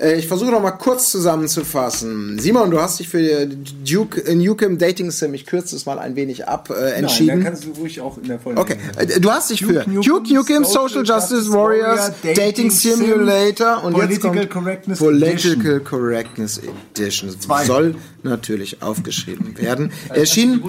Äh, 0.00 0.18
Ich 0.18 0.28
versuche 0.28 0.50
noch 0.50 0.62
mal 0.62 0.72
kurz 0.72 1.10
zusammenzufassen. 1.10 2.38
Simon, 2.38 2.70
du 2.70 2.80
hast 2.80 2.98
dich 3.00 3.08
für 3.08 3.46
Duke 3.46 4.20
äh, 4.24 4.34
Nukem 4.34 4.78
Dating 4.78 5.10
Sim, 5.10 5.34
ich 5.34 5.46
kürze 5.46 5.76
es 5.76 5.86
mal 5.86 5.98
ein 5.98 6.16
wenig 6.16 6.46
ab, 6.48 6.70
äh, 6.70 6.74
Nein, 6.80 6.92
entschieden. 6.94 7.28
dann 7.28 7.44
kannst 7.44 7.64
du 7.64 7.70
ruhig 7.72 8.00
auch 8.00 8.16
in 8.18 8.24
der 8.28 8.38
vollen 8.38 8.58
Okay, 8.58 8.76
äh, 8.96 9.20
du 9.20 9.30
hast 9.30 9.50
dich 9.50 9.64
für 9.64 9.84
Duke 9.84 10.32
Nukem, 10.32 10.64
Social 10.64 11.04
Justice 11.04 11.50
Warriors, 11.52 12.12
Dating 12.34 12.70
Simulator 12.70 13.82
und 13.84 13.96
jetzt 13.96 14.20
Political 14.20 14.46
kommt 14.46 14.50
Correctness 14.50 14.98
Political 14.98 15.52
Edition. 15.52 15.84
Correctness 15.84 16.60
Edition. 16.94 17.40
Zwei. 17.40 17.64
Soll 17.64 17.94
natürlich 18.22 18.82
aufgeschrieben 18.82 19.56
werden. 19.58 19.92
Erschien, 20.10 20.62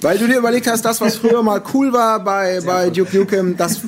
weil 0.00 0.18
du 0.18 0.26
dir 0.26 0.38
überlegt 0.38 0.66
hast, 0.66 0.84
das, 0.84 1.00
was 1.00 1.16
früher 1.16 1.42
mal 1.42 1.62
cool 1.74 1.92
war 1.92 2.22
bei, 2.22 2.60
bei 2.60 2.90
Duke 2.90 3.16
Nukem, 3.16 3.56
das 3.56 3.80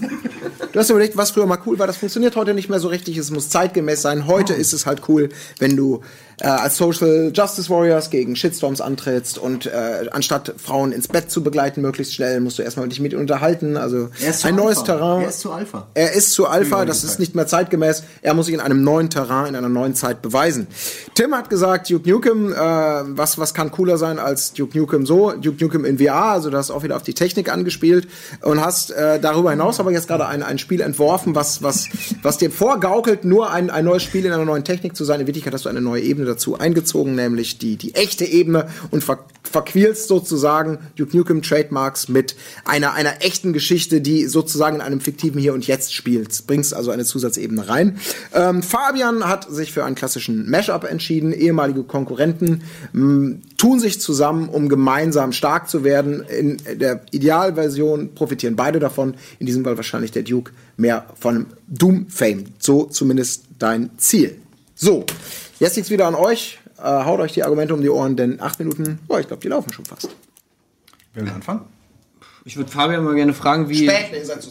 Du 0.73 0.78
hast 0.78 0.89
überlegt, 0.89 1.19
was 1.19 1.32
früher 1.32 1.44
mal 1.44 1.59
cool 1.66 1.78
war. 1.78 1.86
Das 1.86 1.99
funktioniert 1.99 2.35
heute 2.35 2.55
nicht 2.55 2.70
mehr 2.70 2.81
so 2.81 2.89
richtig. 2.89 3.19
Es 3.19 3.31
muss 3.31 3.51
zeitgemäß 3.51 4.01
sein. 4.01 4.27
Heute 4.27 4.55
ist 4.55 4.73
es 4.73 4.86
halt 4.86 5.03
cool, 5.09 5.28
wenn 5.59 5.77
du 5.77 6.01
äh, 6.43 6.48
als 6.48 6.77
Social 6.77 7.31
Justice 7.32 7.70
Warriors 7.70 8.10
gegen 8.10 8.35
Shitstorms 8.35 8.81
antrittst 8.81 9.39
und 9.39 9.66
äh, 9.66 10.09
anstatt 10.10 10.55
Frauen 10.56 10.90
ins 10.90 11.06
Bett 11.06 11.31
zu 11.31 11.43
begleiten, 11.43 11.82
möglichst 11.82 12.14
schnell, 12.14 12.40
musst 12.40 12.59
du 12.59 12.62
erstmal 12.62 12.89
dich 12.89 13.01
mit 13.01 13.14
unterhalten. 13.14 13.77
Also 13.77 14.09
Er 14.20 14.35
ein 14.44 14.56
neues 14.56 14.78
Alpha. 14.78 14.93
Terrain. 14.93 15.23
Er 15.23 15.28
ist 15.28 15.40
zu 15.40 15.52
Alpha. 15.52 15.86
Er 15.94 16.12
ist 16.12 16.32
zu 16.32 16.47
Alpha, 16.47 16.85
das 16.85 17.05
ist 17.05 17.20
nicht 17.20 17.36
mehr 17.36 17.47
zeitgemäß. 17.47 18.02
Er 18.23 18.35
muss 18.35 18.47
sich 18.47 18.55
in 18.55 18.60
einem 18.60 18.82
neuen 18.82 19.09
Terrain, 19.09 19.47
in 19.47 19.56
einer 19.56 19.69
neuen 19.69 19.94
Zeit 19.94 20.20
beweisen. 20.20 20.66
Tim 21.14 21.32
hat 21.35 21.48
gesagt, 21.48 21.89
Duke 21.90 22.10
Nukem, 22.10 22.52
äh, 22.52 22.56
was, 22.56 23.39
was 23.39 23.55
kann 23.55 23.70
cooler 23.70 23.97
sein 23.97 24.19
als 24.19 24.52
Duke 24.52 24.77
Nukem 24.77 25.06
so? 25.06 25.31
Duke 25.32 25.62
Nukem 25.62 25.85
in 25.85 25.98
VR, 25.98 26.32
also 26.32 26.51
du 26.51 26.56
hast 26.56 26.73
auch 26.73 26.82
wieder 26.82 26.97
auf 26.97 27.05
die 27.05 27.14
Technik 27.14 27.52
angespielt 27.52 28.09
und 28.40 28.60
hast 28.60 28.90
äh, 28.90 29.20
darüber 29.20 29.51
hinaus 29.52 29.78
aber 29.78 29.93
jetzt 29.93 30.09
gerade 30.09 30.27
ein, 30.27 30.43
ein 30.43 30.59
Spiel 30.59 30.81
entworfen, 30.81 31.36
was, 31.36 31.62
was, 31.62 31.86
was 32.23 32.39
dir 32.39 32.51
vorgaukelt, 32.51 33.24
nur 33.24 33.52
ein, 33.52 33.70
ein 33.70 33.85
neues 33.85 34.02
Spiel 34.02 34.27
in 34.27 34.32
einer 34.32 34.44
neuen 34.44 34.64
Technik 34.64 34.97
zu 34.97 35.05
sein. 35.05 35.20
In 35.20 35.27
Wirklichkeit 35.28 35.55
hast 35.55 35.66
du 35.66 35.69
eine 35.69 35.81
neue 35.81 36.02
Ebene 36.02 36.31
dazu 36.32 36.59
eingezogen, 36.59 37.14
nämlich 37.14 37.59
die, 37.59 37.76
die 37.76 37.94
echte 37.94 38.24
Ebene 38.24 38.68
und 38.90 39.04
ver 39.04 39.24
verquälst 39.44 40.09
sozusagen 40.09 40.78
Duke 40.96 41.16
Nukem 41.16 41.42
Trademarks 41.42 42.09
mit 42.09 42.36
einer, 42.64 42.94
einer 42.94 43.22
echten 43.22 43.52
Geschichte, 43.52 44.00
die 44.00 44.26
sozusagen 44.26 44.76
in 44.76 44.82
einem 44.82 45.00
fiktiven 45.00 45.40
Hier 45.40 45.52
und 45.52 45.66
Jetzt 45.66 45.94
spielt. 45.94 46.46
Bringst 46.46 46.72
also 46.72 46.90
eine 46.90 47.04
Zusatzebene 47.04 47.68
rein. 47.68 47.98
Ähm, 48.32 48.62
Fabian 48.62 49.28
hat 49.28 49.50
sich 49.50 49.72
für 49.72 49.84
einen 49.84 49.94
klassischen 49.94 50.48
Mashup 50.48 50.84
entschieden. 50.84 51.32
Ehemalige 51.32 51.82
Konkurrenten 51.82 52.62
mh, 52.92 53.40
tun 53.59 53.78
sich 53.78 54.00
zusammen, 54.00 54.48
um 54.48 54.68
gemeinsam 54.68 55.32
stark 55.32 55.68
zu 55.68 55.84
werden. 55.84 56.22
In 56.22 56.59
der 56.78 57.02
Idealversion 57.10 58.14
profitieren 58.14 58.56
beide 58.56 58.78
davon. 58.78 59.14
In 59.38 59.46
diesem 59.46 59.64
Fall 59.64 59.76
wahrscheinlich 59.76 60.12
der 60.12 60.22
Duke 60.22 60.52
mehr 60.76 61.06
von 61.18 61.46
Doom-Fame. 61.68 62.46
So 62.59 62.84
zumindest 62.84 63.44
dein 63.59 63.90
Ziel. 63.98 64.36
So, 64.74 65.04
jetzt 65.62 65.76
liegt's 65.76 65.90
wieder 65.90 66.06
an 66.06 66.14
euch. 66.14 66.59
Äh, 66.78 66.82
haut 66.82 67.20
euch 67.20 67.32
die 67.32 67.44
Argumente 67.44 67.74
um 67.74 67.80
die 67.80 67.89
Ohren, 67.89 68.16
denn 68.16 68.40
acht 68.40 68.59
Minuten, 68.59 68.98
oh, 69.09 69.16
ich 69.18 69.26
glaube, 69.26 69.40
die 69.40 69.48
laufen 69.48 69.72
schon 69.72 69.84
fast. 69.84 70.10
Wer 71.14 71.24
will 71.24 71.32
anfangen? 71.32 71.62
Ich 72.44 72.56
würde 72.56 72.70
Fabian 72.70 73.05
mal 73.05 73.14
gerne 73.14 73.34
fragen, 73.34 73.68
wie 73.68 73.89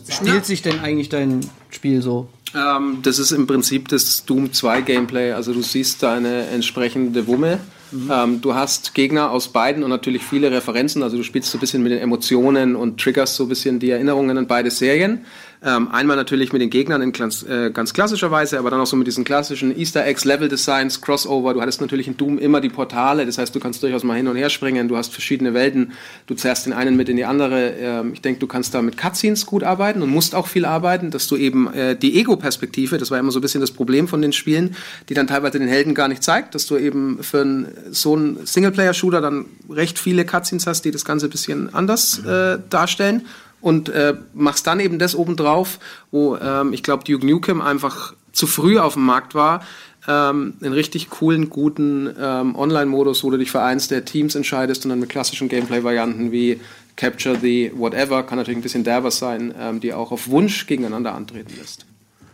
spielt 0.10 0.46
sich 0.46 0.62
denn 0.62 0.80
eigentlich 0.80 1.10
dein 1.10 1.42
Spiel 1.70 2.02
so? 2.02 2.30
Ähm, 2.56 3.00
das 3.02 3.20
ist 3.20 3.32
im 3.32 3.48
Prinzip 3.48 3.90
das 3.90 4.26
Doom 4.26 4.54
2 4.54 4.82
Gameplay. 4.82 5.32
Also 5.34 5.54
du 5.54 5.62
siehst 5.62 6.02
da 6.02 6.14
eine 6.14 6.48
entsprechende 6.48 7.28
Wumme. 7.28 7.60
Ähm, 8.10 8.40
du 8.40 8.54
hast 8.54 8.94
Gegner 8.94 9.32
aus 9.32 9.50
beiden 9.50 9.84
und 9.84 9.90
natürlich 9.90 10.24
viele 10.24 10.52
Referenzen. 10.52 11.04
Also 11.04 11.18
du 11.18 11.24
spielst 11.24 11.52
so 11.52 11.58
ein 11.58 11.62
bisschen 11.62 11.84
mit 11.84 11.92
den 11.92 12.00
Emotionen 12.00 12.78
und 12.78 13.00
triggerst 13.00 13.36
so 13.36 13.44
ein 13.44 13.50
bisschen 13.50 13.80
die 13.80 13.90
Erinnerungen 13.90 14.38
an 14.38 14.48
beide 14.48 14.72
Serien. 14.72 15.26
Ähm, 15.64 15.90
einmal 15.92 16.18
natürlich 16.18 16.52
mit 16.54 16.62
den 16.62 16.72
Gegnern 16.72 17.04
in 17.04 17.12
ganz, 17.12 17.44
äh, 17.44 17.70
ganz 17.70 17.94
klassischer 17.94 18.32
Weise, 18.32 18.58
aber 18.58 18.72
dann 18.72 18.80
auch 18.80 18.88
so 18.88 18.96
mit 18.96 19.06
diesen 19.06 19.24
klassischen 19.24 19.78
Easter 19.78 20.04
Eggs, 20.04 20.26
Level 20.26 20.50
Designs, 20.50 21.02
Crossover. 21.02 21.54
Du 21.54 21.62
hattest 21.62 21.82
natürlich 21.82 22.08
in 22.08 22.18
Doom 22.18 22.40
immer 22.40 22.62
die 22.62 22.70
Portale, 22.70 23.28
das 23.28 23.38
heißt, 23.38 23.54
du 23.54 23.60
kannst 23.60 23.84
durchaus 23.84 24.04
mal 24.04 24.18
hin 24.18 24.28
und 24.28 24.36
her 24.38 24.50
springen. 24.50 24.88
Du 24.88 24.98
hast 24.98 25.14
verschiedene 25.14 25.54
Welten. 25.54 25.92
Du 26.26 26.34
zerrst 26.34 26.66
den 26.66 26.74
einen 26.74 26.98
mit 26.98 27.10
in 27.10 27.16
die 27.16 27.26
andere. 27.26 27.74
Ähm, 27.80 28.14
ich 28.14 28.22
denke, 28.22 28.40
du 28.40 28.48
kannst 28.48 28.74
da 28.74 28.82
mit 28.82 28.98
Cutscenes 28.98 29.46
gut 29.46 29.64
arbeiten 29.64 30.02
und 30.02 30.10
musst 30.10 30.34
auch 30.34 30.48
viel 30.48 30.66
arbeiten, 30.66 31.12
dass 31.12 31.28
du 31.28 31.38
eben 31.38 31.72
äh, 31.74 31.96
die 31.96 32.20
Ego-Perspektive, 32.20 32.98
das 32.98 33.12
war 33.12 33.20
immer 33.20 33.32
so 33.32 33.38
ein 33.38 33.44
bisschen 33.44 33.62
das 33.62 33.72
Problem 33.72 34.08
von 34.08 34.24
den 34.24 34.34
Spielen, 34.34 34.76
die 35.10 35.14
dann 35.14 35.28
teilweise 35.28 35.60
den 35.60 35.68
Helden 35.68 35.94
gar 35.94 36.08
nicht 36.08 36.24
zeigt, 36.24 36.56
dass 36.56 36.66
du 36.66 36.78
eben 36.78 37.22
für 37.22 37.42
ein, 37.42 37.68
so 37.92 38.16
einen 38.16 38.48
Singleplayer-Shooter 38.48 39.22
dann 39.22 39.46
recht 39.70 40.00
viele 40.00 40.26
Cutscenes 40.26 40.66
hast, 40.66 40.86
die 40.86 40.92
das 40.92 41.06
Ganze 41.06 41.28
ein 41.28 41.30
bisschen 41.30 41.72
anders 41.72 42.18
äh, 42.26 42.58
darstellen 42.68 43.28
und 43.62 43.90
äh, 43.90 44.16
machst 44.34 44.68
dann 44.68 44.80
eben 44.80 45.00
das 45.00 45.16
obendrauf, 45.16 45.80
wo 46.12 46.36
ähm, 46.38 46.74
ich 46.74 46.84
glaube, 46.84 47.04
Duke 47.04 47.26
Nukem 47.26 47.62
einfach 47.62 48.14
zu 48.32 48.48
früh 48.48 48.80
auf 48.80 48.94
dem 48.94 49.06
Markt 49.06 49.36
war. 49.36 49.64
Ähm, 50.08 50.56
einen 50.62 50.74
richtig 50.74 51.12
coolen, 51.12 51.50
guten 51.50 52.10
ähm, 52.20 52.56
Online-Modus, 52.56 53.24
wo 53.24 53.30
du 53.30 53.38
dich 53.38 53.52
für 53.52 53.62
eins 53.62 53.88
der 53.88 54.04
Teams 54.04 54.34
entscheidest 54.34 54.84
und 54.84 54.90
dann 54.90 55.00
mit 55.00 55.10
klassischen 55.10 55.48
Gameplay-Varianten 55.48 56.32
wie 56.32 56.60
Capture 56.96 57.38
the 57.40 57.72
Whatever, 57.76 58.24
kann 58.24 58.38
natürlich 58.38 58.58
ein 58.58 58.64
bisschen 58.64 58.84
derber 58.84 59.12
sein, 59.12 59.54
ähm, 59.60 59.80
die 59.80 59.94
auch 59.94 60.12
auf 60.12 60.28
Wunsch 60.28 60.66
gegeneinander 60.66 61.14
antreten 61.14 61.54
lässt. 61.58 61.86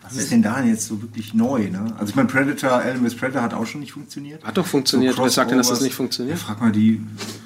Was 0.09 0.17
ist 0.17 0.31
denn 0.31 0.41
da 0.41 0.63
jetzt 0.63 0.87
so 0.87 1.01
wirklich 1.01 1.33
neu? 1.33 1.69
Ne? 1.69 1.93
Also 1.97 2.11
ich 2.11 2.15
meine, 2.15 2.27
Predator, 2.27 2.71
Alan 2.71 3.05
vs. 3.05 3.15
Predator 3.15 3.41
hat 3.41 3.53
auch 3.53 3.65
schon 3.65 3.81
nicht 3.81 3.91
funktioniert. 3.91 4.43
Hat 4.43 4.57
doch 4.57 4.65
funktioniert. 4.65 5.17
Wer 5.17 5.29
sagt 5.29 5.51
denn, 5.51 5.57
dass 5.57 5.69
das 5.69 5.81
nicht 5.81 5.95
funktioniert? 5.95 6.37
Ja, 6.37 6.43
frag 6.45 6.61
mal 6.61 6.71
die 6.71 7.01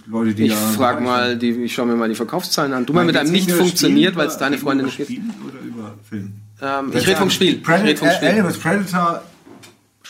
Leute, 0.07 0.33
die 0.33 0.45
Ich 0.45 0.53
da 0.53 0.57
frag 0.57 1.01
mal, 1.01 1.37
die, 1.37 1.49
ich 1.51 1.73
schau 1.73 1.85
mir 1.85 1.95
mal 1.95 2.09
die 2.09 2.15
Verkaufszahlen 2.15 2.73
an. 2.73 2.85
Du 2.85 2.93
mal 2.93 3.05
mit 3.05 3.17
einem 3.17 3.31
nicht 3.31 3.49
über 3.49 3.57
funktioniert, 3.57 4.15
weil 4.15 4.27
es 4.27 4.37
deine 4.37 4.57
Freundin 4.57 4.87
über 4.87 4.97
nicht 4.97 4.97
gibt. 4.97 5.09
Spiel 5.09 5.23
oder 5.47 5.59
über 5.59 5.95
Film? 6.07 6.33
Ähm, 6.61 6.91
ich 6.93 7.07
rede 7.07 7.17
vom 7.17 7.29
Spiel. 7.29 7.55
Ich 7.55 7.63
Predator, 7.63 7.87
rede 7.87 7.97
vom 7.97 8.11
Spiel. 8.11 8.27
Alien 8.27 8.49
vs. 8.49 8.57
Predator 8.59 9.23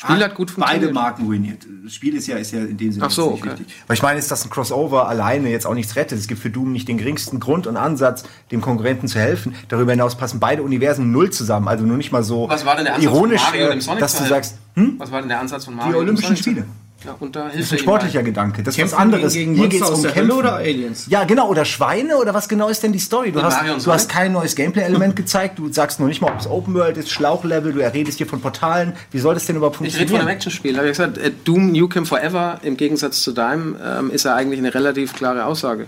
Spiel 0.04 0.24
hat 0.24 0.34
gut 0.34 0.50
funktioniert. 0.50 0.82
Beide 0.82 0.94
Marken 0.94 1.26
ruiniert. 1.26 1.68
Das 1.84 1.94
Spiel 1.94 2.16
ist 2.16 2.26
ja, 2.26 2.38
ist 2.38 2.52
ja 2.52 2.62
in 2.62 2.76
dem 2.76 2.92
Sinne 2.92 3.06
Ach 3.06 3.12
so, 3.12 3.32
nicht 3.32 3.44
okay. 3.44 3.52
wichtig. 3.52 3.68
Aber 3.86 3.94
ich 3.94 4.02
meine, 4.02 4.18
ist 4.18 4.32
das 4.32 4.44
ein 4.44 4.50
Crossover 4.50 5.08
alleine 5.08 5.50
jetzt 5.50 5.68
auch 5.68 5.76
nichts 5.76 5.96
rettet. 5.96 6.18
Es 6.18 6.28
gibt 6.28 6.42
für 6.42 6.50
Doom 6.50 6.72
nicht 6.72 6.88
den 6.88 6.98
geringsten 6.98 7.40
Grund 7.40 7.68
und 7.68 7.78
Ansatz, 7.78 8.24
dem 8.52 8.62
Konkurrenten 8.62 9.08
zu 9.08 9.20
helfen. 9.20 9.54
Darüber 9.68 9.92
hinaus 9.92 10.16
passen 10.18 10.40
beide 10.40 10.64
Universen 10.64 11.12
null 11.12 11.30
zusammen. 11.30 11.68
Also 11.68 11.86
nur 11.86 11.98
nicht 11.98 12.12
mal 12.12 12.24
so 12.24 12.50
Was 12.50 12.66
war 12.66 12.76
denn 12.76 12.86
der 12.86 12.96
Ansatz 12.96 13.14
ironisch, 13.14 13.42
von 13.42 13.52
Mario 13.52 13.66
und 13.66 13.72
dem 13.74 13.82
Sonic 13.82 14.00
dass 14.00 14.18
du 14.18 14.24
sagst, 14.26 14.56
helfen? 14.76 14.96
Was 14.98 15.12
war 15.12 15.20
denn 15.20 15.30
der 15.30 15.40
Ansatz 15.40 15.66
von 15.66 15.76
Mario? 15.76 15.92
Die 15.92 15.98
Olympischen 16.00 16.32
und 16.32 16.44
Sonic? 16.44 16.60
Spiele. 16.64 16.66
Ja, 17.04 17.16
und 17.20 17.36
da 17.36 17.46
das 17.46 17.54
hilft 17.54 17.66
ist 17.68 17.72
ein 17.72 17.76
er 17.78 17.82
sportlicher 17.82 18.20
bei. 18.20 18.26
Gedanke. 18.26 18.64
Das 18.64 18.76
ist 18.78 18.84
was 18.84 18.92
Kämpfen 18.92 19.02
anderes. 19.02 19.34
gegen 19.34 19.54
Hier 19.56 19.64
Monster 19.64 19.80
geht's 19.86 19.90
um 19.92 20.04
Hölle 20.04 20.14
Kämpfen. 20.14 20.32
oder 20.38 20.56
Aliens? 20.56 21.06
Ja, 21.10 21.24
genau. 21.24 21.50
Oder 21.50 21.66
Schweine 21.66 22.18
oder 22.18 22.34
was 22.34 22.48
genau 22.48 22.70
ist 22.70 22.84
denn 22.84 22.92
die 22.94 23.00
Story? 23.00 23.32
Du, 23.32 23.42
hast, 23.42 23.58
du 23.86 23.92
hast 23.92 24.10
kein 24.10 24.32
neues 24.34 24.56
Gameplay-Element 24.56 25.16
gezeigt. 25.16 25.58
Du 25.60 25.72
sagst 25.72 26.00
noch 26.00 26.08
nicht 26.08 26.22
mal, 26.22 26.32
ob 26.32 26.40
es 26.40 26.48
Open 26.48 26.74
World 26.76 26.98
ist, 26.98 27.10
Schlauchlevel. 27.10 27.74
Du 27.74 27.80
erredest 27.80 28.18
hier 28.20 28.28
von 28.28 28.40
Portalen. 28.42 28.94
Wie 29.12 29.20
soll 29.20 29.34
das 29.34 29.46
denn 29.46 29.56
überhaupt 29.56 29.76
Ich 29.78 29.82
rede 29.82 29.90
funktionieren? 29.92 30.20
von 30.22 30.28
einem 30.28 30.36
Actionspiel. 30.36 30.78
Habe 30.78 30.88
ich 30.88 30.98
gesagt, 30.98 31.18
äh, 31.18 31.32
Doom 31.44 31.72
Nukem 31.72 32.06
Forever 32.06 32.60
im 32.64 32.78
Gegensatz 32.78 33.22
zu 33.24 33.32
deinem 33.32 33.76
ähm, 33.84 34.12
ist 34.12 34.26
ja 34.26 34.36
eigentlich 34.36 34.60
eine 34.60 34.74
relativ 34.74 35.14
klare 35.14 35.46
Aussage. 35.46 35.88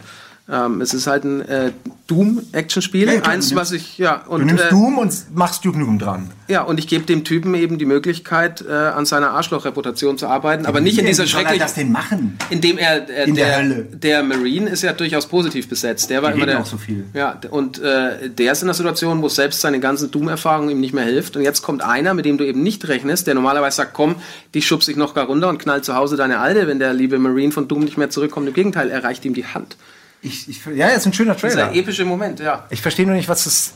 Ähm, 0.50 0.82
es 0.82 0.94
ist 0.94 1.08
halt 1.08 1.24
ein 1.24 1.42
äh, 1.48 1.72
Doom-Actionspiel. 2.08 3.08
Ja, 3.14 3.22
Eins, 3.22 3.50
du 3.50 3.56
was 3.56 3.72
ich, 3.72 3.98
ja, 3.98 4.24
Du 4.26 4.32
und, 4.34 4.46
nimmst 4.46 4.66
äh, 4.66 4.70
Doom 4.70 4.98
und 4.98 5.14
machst 5.34 5.64
Duke 5.64 5.80
dran. 5.98 6.32
ja, 6.50 6.64
und 6.64 6.80
ich 6.80 6.88
gebe 6.88 7.06
dem 7.06 7.24
Typen 7.24 7.54
eben 7.56 7.78
die 7.78 7.86
Möglichkeit, 7.86 8.62
äh, 8.68 8.72
an 8.74 9.06
seiner 9.06 9.32
Arschlochreputation 9.32 10.18
zu 10.18 10.28
arbeiten, 10.28 10.66
aber 10.66 10.82
nicht 10.82 10.98
in 10.98 11.06
dieser 11.06 11.24
er 11.24 11.28
schrecklichen, 11.28 11.60
das 11.60 11.76
denn 11.76 11.94
machen? 11.94 12.38
indem 12.50 12.78
er, 12.78 13.10
äh, 13.10 13.24
In 13.30 13.36
der 13.36 13.46
der, 13.46 13.58
Hölle. 13.58 13.84
der 13.94 14.24
Marine 14.24 14.70
ist 14.70 14.82
ja 14.84 14.92
durchaus 14.92 15.28
positiv 15.28 15.70
besetzt. 15.70 16.10
Der 16.10 16.22
war 16.22 16.32
Die 16.32 16.38
immer 16.38 16.46
der, 16.46 16.60
auch 16.60 16.66
so 16.66 16.78
viel. 16.78 17.06
Ja, 17.14 17.40
und 17.50 17.80
äh, 17.80 18.30
der 18.30 18.52
ist 18.52 18.62
in 18.64 18.68
einer 18.68 18.74
Situation, 18.74 19.22
wo 19.22 19.30
selbst 19.30 19.62
seine 19.62 19.80
ganze 19.80 20.10
Doom-Erfahrung 20.10 20.70
ihm 20.70 20.82
nicht 20.82 20.94
mehr 20.94 21.06
hilft. 21.06 21.38
Und 21.38 21.44
jetzt 21.44 21.62
kommt 21.62 21.82
einer, 21.82 22.14
mit 22.14 22.26
dem 22.26 22.38
du 22.38 22.46
eben 22.46 22.62
nicht 22.64 22.86
rechnest, 22.90 23.28
der 23.28 23.36
normalerweise 23.36 23.78
sagt, 23.78 23.94
komm, 23.94 24.16
die 24.54 24.62
schubst 24.62 24.90
ich 24.90 24.98
noch 24.98 25.14
gar 25.14 25.28
runter 25.28 25.48
und 25.48 25.58
knallt 25.58 25.86
zu 25.86 25.96
Hause 25.96 26.18
deine 26.18 26.40
Alte, 26.40 26.68
wenn 26.68 26.80
der 26.80 26.94
liebe 26.94 27.18
Marine 27.18 27.54
von 27.54 27.70
Doom 27.70 27.86
nicht 27.86 27.98
mehr 27.98 28.10
zurückkommt. 28.10 28.50
Im 28.50 28.54
Gegenteil, 28.54 28.90
er 28.90 29.06
reicht 29.06 29.24
ihm 29.24 29.34
die 29.34 29.46
Hand. 29.46 29.78
Ich, 30.24 30.48
ich, 30.50 30.62
ja, 30.76 30.88
ist 30.88 31.06
ein 31.06 31.14
schöner 31.14 31.36
Trailer. 31.38 31.68
Dieser 31.68 31.76
epische 31.76 32.06
Moment, 32.06 32.40
ja. 32.40 32.66
Ich 32.70 32.82
verstehe 32.82 33.06
nur 33.06 33.16
nicht, 33.16 33.28
was 33.30 33.44
das. 33.44 33.74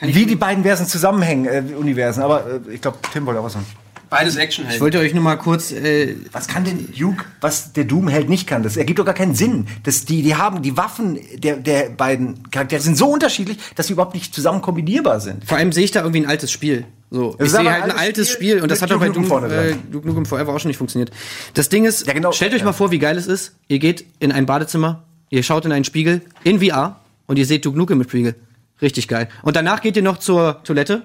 Wie 0.00 0.26
die 0.26 0.36
beiden 0.36 0.64
Versen 0.64 0.86
zusammenhängen, 0.86 1.46
äh, 1.46 1.74
Universen. 1.76 2.22
Aber 2.22 2.46
äh, 2.68 2.72
ich 2.74 2.80
glaube, 2.80 2.98
Tim 3.12 3.24
wollte 3.26 3.40
auch 3.40 3.44
was 3.44 3.52
sagen. 3.54 3.66
Beides 4.10 4.34
Ich 4.36 4.40
Actionhelden. 4.42 4.80
wollte 4.80 4.98
euch 4.98 5.14
nur 5.14 5.22
mal 5.22 5.36
kurz 5.36 5.72
äh, 5.72 6.14
Was 6.32 6.46
kann 6.46 6.64
denn 6.64 6.88
Duke, 6.96 7.24
was 7.40 7.72
der 7.72 7.84
Doom-Held 7.84 8.28
nicht 8.28 8.46
kann? 8.46 8.62
Das 8.62 8.76
ergibt 8.76 8.98
doch 8.98 9.04
gar 9.04 9.14
keinen 9.14 9.34
Sinn. 9.34 9.66
Das, 9.82 10.04
die, 10.04 10.22
die 10.22 10.34
haben 10.36 10.62
die 10.62 10.76
Waffen 10.76 11.18
der, 11.36 11.56
der 11.56 11.88
beiden 11.90 12.50
Charaktere 12.50 12.80
sind 12.80 12.96
so 12.98 13.06
unterschiedlich, 13.08 13.58
dass 13.76 13.86
sie 13.86 13.92
überhaupt 13.94 14.14
nicht 14.14 14.34
zusammen 14.34 14.60
kombinierbar 14.62 15.20
sind. 15.20 15.44
Vor 15.44 15.56
allem 15.58 15.72
sehe 15.72 15.84
ich 15.84 15.90
da 15.90 16.00
irgendwie 16.00 16.20
ein 16.22 16.28
altes 16.28 16.50
Spiel. 16.50 16.84
So, 17.10 17.34
ich 17.38 17.46
ist 17.46 17.52
sehe 17.52 17.70
halt 17.70 17.84
ein 17.84 17.92
altes 17.92 18.30
Spiel 18.30 18.50
Spiel 18.52 18.62
und 18.62 18.70
das 18.70 18.82
hat 18.82 18.90
doch 18.90 18.98
bei 19.00 19.06
Duke 19.06 19.20
Doom, 19.20 19.28
Nukem 19.28 19.40
vorne 19.48 19.54
äh, 19.54 19.68
dran. 19.70 19.82
Duke 19.90 20.06
Nukem 20.08 20.26
Forever 20.26 20.52
auch 20.54 20.58
schon 20.60 20.68
nicht 20.68 20.78
funktioniert. 20.78 21.10
Das 21.54 21.68
Ding 21.68 21.84
ist, 21.84 22.06
Ja, 22.06 22.12
genau. 22.12 22.32
stellt 22.32 22.52
euch 22.52 22.60
Ja. 22.60 22.66
mal 22.66 22.72
vor, 22.72 22.90
wie 22.90 22.98
geil 22.98 23.16
es 23.16 23.26
ist. 23.26 23.54
Ihr 23.68 23.78
geht 23.78 24.04
in 24.20 24.32
ein 24.32 24.46
Badezimmer, 24.46 25.04
ihr 25.34 25.42
schaut 25.42 25.64
in 25.64 25.72
einen 25.72 25.84
Spiegel 25.84 26.22
in 26.44 26.60
VR 26.60 27.00
und 27.26 27.38
ihr 27.38 27.46
seht 27.46 27.64
Duke 27.64 27.76
Nukem 27.76 28.00
im 28.00 28.08
Spiegel. 28.08 28.34
Richtig 28.80 29.08
geil. 29.08 29.28
Und 29.42 29.56
danach 29.56 29.80
geht 29.80 29.96
ihr 29.96 30.02
noch 30.02 30.18
zur 30.18 30.62
Toilette, 30.64 31.02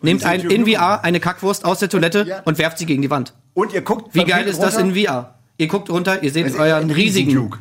nehmt 0.00 0.24
ein, 0.24 0.40
in 0.40 0.66
VR 0.66 1.04
eine 1.04 1.20
Kackwurst 1.20 1.64
aus 1.64 1.78
der 1.78 1.88
Toilette 1.88 2.24
Ja. 2.28 2.40
und 2.44 2.58
werft 2.58 2.78
sie 2.78 2.86
gegen 2.86 3.02
die 3.02 3.10
Wand. 3.10 3.34
Und 3.54 3.72
ihr 3.72 3.82
guckt. 3.82 4.14
Wie 4.14 4.24
geil 4.24 4.46
ist 4.46 4.60
das 4.62 4.76
in 4.76 4.94
VR? 4.94 5.34
Ihr 5.58 5.68
guckt 5.68 5.90
runter, 5.90 6.22
ihr 6.22 6.32
seht 6.32 6.46
Also 6.46 6.58
euren 6.58 6.90
riesigen 6.90 7.34
Duke. 7.34 7.58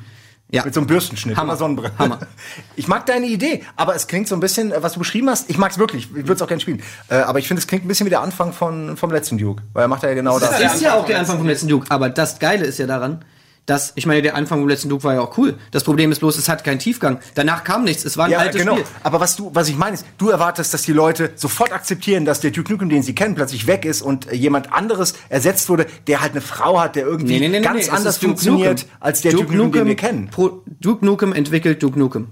Ja. 0.50 0.66
Mit 0.66 0.74
so 0.74 0.82
einem 0.82 0.88
Bürstenschnitt 0.88 1.38
Hammer. 1.38 1.56
Sonnenbrille. 1.56 1.94
Hammer. 1.98 2.20
Ich 2.76 2.88
mag 2.90 3.06
deine 3.06 3.26
Idee, 3.28 3.64
aber 3.78 3.96
es 3.96 4.08
klingt 4.08 4.28
so 4.28 4.36
ein 4.36 4.42
bisschen, 4.42 4.74
was 4.76 4.94
du 4.94 5.00
beschrieben 5.00 5.30
hast, 5.30 5.50
ich 5.50 5.58
mag 5.58 5.72
es 5.72 5.78
wirklich, 5.78 6.06
ich 6.10 6.16
würde 6.16 6.34
es 6.34 6.42
auch 6.42 6.48
gerne 6.48 6.60
spielen. 6.60 6.82
Äh, 7.10 7.16
aber 7.16 7.40
ich 7.40 7.48
finde, 7.48 7.62
es 7.62 7.68
klingt 7.68 7.86
ein 7.86 7.88
bisschen 7.88 8.06
wie 8.06 8.10
der 8.10 8.22
Anfang 8.22 8.52
von, 8.52 8.98
vom 8.98 9.12
letzten 9.12 9.38
Duke. 9.38 9.64
Weil 9.74 9.84
er 9.86 9.88
macht 9.88 10.04
ja 10.04 10.14
genau 10.14 10.40
das. 10.40 10.50
Das 10.60 10.76
ist 10.76 10.82
ja 10.82 10.96
auch 10.96 11.06
der 11.06 11.20
Anfang 11.20 11.38
vom 11.38 11.48
letzten 11.48 11.68
Duke. 11.70 11.86
Aber 11.90 12.10
das 12.10 12.40
Geile 12.40 12.66
ist 12.66 12.80
ja 12.80 12.86
daran, 12.88 13.24
dass, 13.68 13.94
ich 13.96 14.06
meine, 14.06 14.22
der 14.22 14.36
Anfang 14.36 14.60
vom 14.60 14.68
letzten 14.68 14.90
Duke 14.90 15.04
war 15.04 15.14
ja 15.14 15.22
auch 15.22 15.38
cool. 15.38 15.56
Das 15.72 15.84
Problem 15.84 16.12
ist 16.12 16.20
bloß, 16.20 16.38
es 16.38 16.50
hat 16.50 16.64
keinen 16.64 16.80
Tiefgang. 16.80 17.20
Danach 17.36 17.64
kam 17.64 17.84
nichts. 17.84 18.04
Es 18.04 18.18
war 18.18 18.26
ein 18.26 18.32
Ja, 18.32 18.40
altes 18.40 18.60
genau. 18.60 18.74
Spiel. 18.74 18.86
Aber 19.04 19.20
was 19.20 19.36
du, 19.36 19.52
was 19.54 19.70
ich 19.70 19.78
meine 19.78 19.94
ist, 19.94 20.06
du 20.18 20.30
erwartest, 20.30 20.74
dass 20.74 20.82
die 20.82 20.94
Leute 20.94 21.32
sofort 21.36 21.72
akzeptieren, 21.72 22.26
dass 22.26 22.40
der 22.40 22.52
Duke 22.52 22.72
Nukem, 22.72 22.90
den 22.90 23.04
sie 23.04 23.14
kennen, 23.16 23.36
plötzlich 23.36 23.68
weg 23.68 23.86
ist 23.86 24.02
und 24.02 24.32
äh, 24.32 24.36
jemand 24.36 24.74
anderes 24.74 25.14
ersetzt 25.30 25.70
wurde, 25.70 25.86
der 26.08 26.22
halt 26.22 26.32
eine 26.32 26.42
Frau 26.42 26.80
hat, 26.82 26.96
der 26.96 27.06
irgendwie 27.06 27.40
ganz 27.62 27.84
es 27.84 27.90
anders 27.90 28.16
ist 28.16 28.24
Duke 28.24 28.30
funktioniert 28.32 28.80
Nukem. 28.80 28.96
als 29.00 29.22
der 29.22 29.32
Duke, 29.32 29.56
Nukem, 29.56 29.72
den 29.72 29.88
wir 29.88 29.96
kennen. 29.96 30.30
Pro, 30.30 30.64
Duke 30.80 31.06
Nukem 31.06 31.32
entwickelt 31.34 31.82
Duke 31.84 31.98
Nukem. 32.00 32.28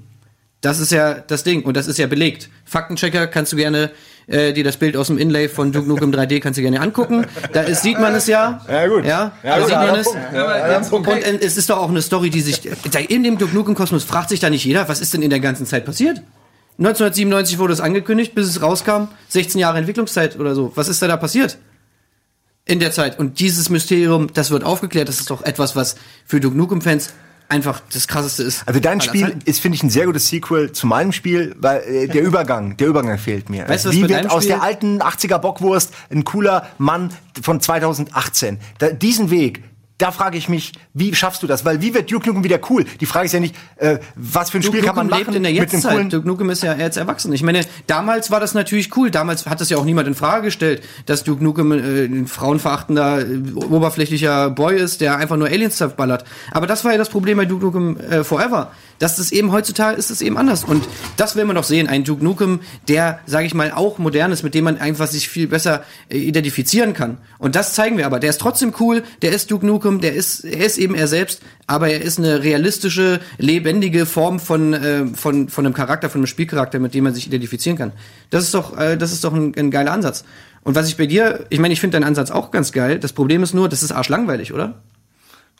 Das 0.62 0.80
ist 0.80 0.92
ja 0.92 1.14
das 1.14 1.44
Ding 1.44 1.64
und 1.64 1.78
das 1.78 1.88
ist 1.88 1.98
ja 1.98 2.08
belegt. 2.08 2.50
Faktenchecker 2.66 3.28
kannst 3.28 3.54
du 3.54 3.56
gerne 3.56 3.92
äh, 4.28 4.52
dir 4.52 4.64
das 4.64 4.78
Bild 4.78 4.98
aus 4.98 5.08
dem 5.08 5.18
Inlay 5.18 5.48
von 5.48 5.72
Duke 5.72 5.88
Nukem 5.88 6.12
3D 6.12 6.42
kannst 6.42 6.58
du 6.58 6.62
gerne 6.62 6.82
angucken. 6.82 7.26
Da 7.54 7.62
ist, 7.62 7.82
sieht 7.82 8.00
man 8.00 8.14
es 8.14 8.28
ja. 8.28 8.62
Ja, 8.70 8.88
gut. 8.88 9.06
Ja, 9.06 9.32
Ja, 9.42 9.56
da 9.56 9.60
gut, 9.60 9.68
sieht 9.68 9.78
man 9.78 9.96
es. 9.96 10.08
Ja, 10.34 10.80
Punkt. 10.82 11.08
Und 11.08 11.18
äh, 11.18 11.40
es 11.42 11.58
ist 11.58 11.70
doch 11.70 11.78
auch 11.78 11.90
eine 11.90 12.02
Story, 12.02 12.30
die 12.30 12.42
sich 12.42 12.62
in 13.08 13.24
dem 13.24 13.38
Duke 13.38 13.56
Nukem 13.56 13.74
Kosmos 13.74 14.04
fragt 14.04 14.30
sich 14.30 14.40
da 14.40 14.50
nicht 14.50 14.66
jeder, 14.66 14.90
was 14.90 15.00
ist 15.00 15.14
denn 15.14 15.22
in 15.22 15.30
der 15.30 15.40
ganzen 15.40 15.66
Zeit 15.66 15.86
passiert? 15.86 16.22
1997 16.78 17.58
wurde 17.58 17.74
es 17.74 17.82
angekündigt, 17.82 18.36
bis 18.36 18.48
es 18.48 18.62
rauskam, 18.62 19.10
16 19.30 19.60
Jahre 19.60 19.80
Entwicklungszeit 19.80 20.40
oder 20.40 20.56
so. 20.56 20.72
Was 20.76 20.88
ist 20.88 21.02
da 21.02 21.08
da 21.08 21.18
passiert? 21.18 21.58
In 22.66 22.80
der 22.80 22.92
Zeit. 22.92 23.18
Und 23.18 23.40
dieses 23.40 23.70
Mysterium, 23.70 24.32
das 24.34 24.52
wird 24.52 24.64
aufgeklärt. 24.64 25.10
Das 25.10 25.20
ist 25.20 25.30
doch 25.30 25.42
etwas, 25.42 25.76
was 25.76 25.96
für 26.26 26.40
Duke 26.40 26.56
Nukem 26.56 26.82
Fans 26.82 27.14
einfach 27.50 27.82
das 27.92 28.08
krasseste 28.08 28.44
ist. 28.44 28.64
Also 28.68 28.80
dein 28.80 29.02
Spiel 29.02 29.36
ist, 29.46 29.60
finde 29.60 29.76
ich, 29.76 29.84
ein 29.84 29.90
sehr 29.90 30.06
gutes 30.06 30.28
Sequel 30.28 30.72
zu 30.72 30.88
meinem 30.88 31.12
Spiel, 31.12 31.56
weil 31.60 31.82
äh, 31.82 32.08
der 32.08 32.22
Übergang, 32.22 32.78
der 32.78 32.88
Übergang 32.88 33.18
fehlt 33.18 33.50
mir. 33.50 33.68
Weißt 33.68 33.86
du, 33.86 33.92
Wie 33.92 34.08
wird 34.08 34.30
aus 34.30 34.44
Spiel- 34.44 34.56
der 34.56 34.64
alten 34.64 35.02
80er 35.02 35.40
Bockwurst 35.40 35.94
ein 36.12 36.24
cooler 36.24 36.68
Mann 36.78 37.10
von 37.42 37.60
2018? 37.60 38.60
Da, 38.78 38.90
diesen 38.92 39.32
Weg, 39.32 39.64
da 40.00 40.12
frage 40.12 40.38
ich 40.38 40.50
mich, 40.50 40.72
wie 40.94 41.14
schaffst 41.14 41.44
du 41.44 41.48
das? 41.48 41.66
Weil 41.66 41.82
wie 41.82 41.94
wird 41.94 42.10
Duke 42.12 42.28
Nukem 42.28 42.44
wieder 42.44 42.60
cool? 42.70 42.86
Die 43.02 43.06
Frage 43.06 43.26
ist 43.26 43.34
ja 43.34 43.40
nicht, 43.40 43.54
äh, 43.76 44.00
was 44.16 44.50
für 44.50 44.58
ein 44.58 44.62
Duke 44.62 44.78
Spiel 44.78 44.88
kann 44.88 44.96
man 44.96 45.08
Nukem 45.08 45.20
machen 45.20 45.34
lebt 45.34 45.36
in 45.36 45.44
der 45.44 45.52
Jetztzeit. 45.52 45.92
coolen 45.92 46.10
Duke 46.10 46.28
Nukem 46.28 46.50
ist 46.50 46.64
ja 46.64 46.74
jetzt 46.74 46.98
erwachsen. 46.98 47.34
Ich 47.34 47.44
meine, 47.44 47.62
damals 47.86 48.32
war 48.32 48.40
das 48.40 48.54
natürlich 48.54 48.96
cool. 48.96 49.12
Damals 49.12 49.46
hat 49.46 49.60
das 49.60 49.70
ja 49.70 49.78
auch 49.78 49.84
niemand 49.84 50.08
in 50.08 50.16
Frage 50.16 50.46
gestellt, 50.46 50.82
dass 51.06 51.24
Duke 51.24 51.44
Nukem 51.44 51.74
äh, 51.74 52.06
ein 52.06 52.28
frauenverachtender, 52.28 53.20
äh, 53.20 53.52
oberflächlicher 53.54 54.50
Boy 54.52 54.78
ist, 54.78 55.02
der 55.02 55.18
einfach 55.18 55.36
nur 55.36 55.48
Aliens 55.48 55.76
zerballert. 55.76 56.24
Aber 56.52 56.66
das 56.66 56.86
war 56.86 56.94
ja 56.94 56.98
das 56.98 57.10
Problem 57.10 57.38
bei 57.38 57.46
Duke 57.46 57.66
Nukem 57.66 57.98
äh, 58.00 58.24
Forever. 58.24 58.72
Das 59.00 59.32
eben 59.32 59.52
heutzutage 59.52 59.98
ist 59.98 60.12
es 60.12 60.22
eben 60.22 60.38
anders. 60.38 60.64
Und 60.64 60.88
das 61.18 61.36
will 61.36 61.46
man 61.46 61.56
doch 61.56 61.64
sehen. 61.64 61.88
Ein 61.88 62.04
Duke 62.04 62.24
Nukem, 62.24 62.60
der, 62.88 63.20
sage 63.26 63.48
ich 63.48 63.54
mal, 63.54 63.72
auch 63.72 63.98
modern 63.98 64.32
ist, 64.32 64.44
mit 64.44 64.54
dem 64.54 64.66
man 64.66 64.78
einfach 64.78 65.08
sich 65.08 65.30
viel 65.30 65.48
besser 65.48 65.84
äh, 66.10 66.18
identifizieren 66.18 66.94
kann. 66.94 67.18
Und 67.38 67.56
das 67.56 67.74
zeigen 67.74 67.98
wir 67.98 68.06
aber. 68.06 68.20
Der 68.20 68.30
ist 68.30 68.42
trotzdem 68.42 68.74
cool. 68.80 69.04
Der 69.22 69.32
ist 69.32 69.50
Duke 69.50 69.66
Nukem. 69.66 70.02
Der 70.02 70.14
ist, 70.14 70.44
er 70.44 70.66
ist 70.66 70.78
eben 70.78 70.96
er 70.96 71.08
selbst. 71.08 71.42
Aber 71.66 71.90
er 71.90 72.02
ist 72.02 72.20
eine 72.20 72.44
realistische, 72.44 73.22
lebendige 73.38 74.06
Form 74.06 74.40
von, 74.40 74.74
äh, 74.74 75.06
von, 75.16 75.48
von 75.50 75.66
einem 75.66 75.74
Charakter, 75.74 76.10
von 76.10 76.20
einem 76.20 76.28
Spielcharakter, 76.28 76.80
mit 76.80 76.94
dem 76.94 77.06
man 77.06 77.14
sich 77.14 77.28
identifizieren 77.28 77.78
kann. 77.78 77.94
Das 78.30 78.44
ist 78.44 78.54
doch, 78.54 78.78
äh, 78.78 78.98
das 78.98 79.14
ist 79.14 79.24
doch 79.24 79.34
ein, 79.34 79.54
ein 79.58 79.72
geiler 79.72 79.94
Ansatz. 79.94 80.26
Und 80.64 80.76
was 80.76 80.90
ich 80.90 80.98
bei 80.98 81.06
dir, 81.06 81.46
ich 81.50 81.60
meine, 81.60 81.74
ich 81.74 81.80
finde 81.80 81.96
deinen 81.96 82.08
Ansatz 82.08 82.32
auch 82.32 82.52
ganz 82.52 82.74
geil. 82.74 83.00
Das 83.00 83.14
Problem 83.14 83.44
ist 83.44 83.54
nur, 83.54 83.70
das 83.70 83.82
ist 83.82 83.92
arschlangweilig, 83.92 84.54
oder? 84.54 84.82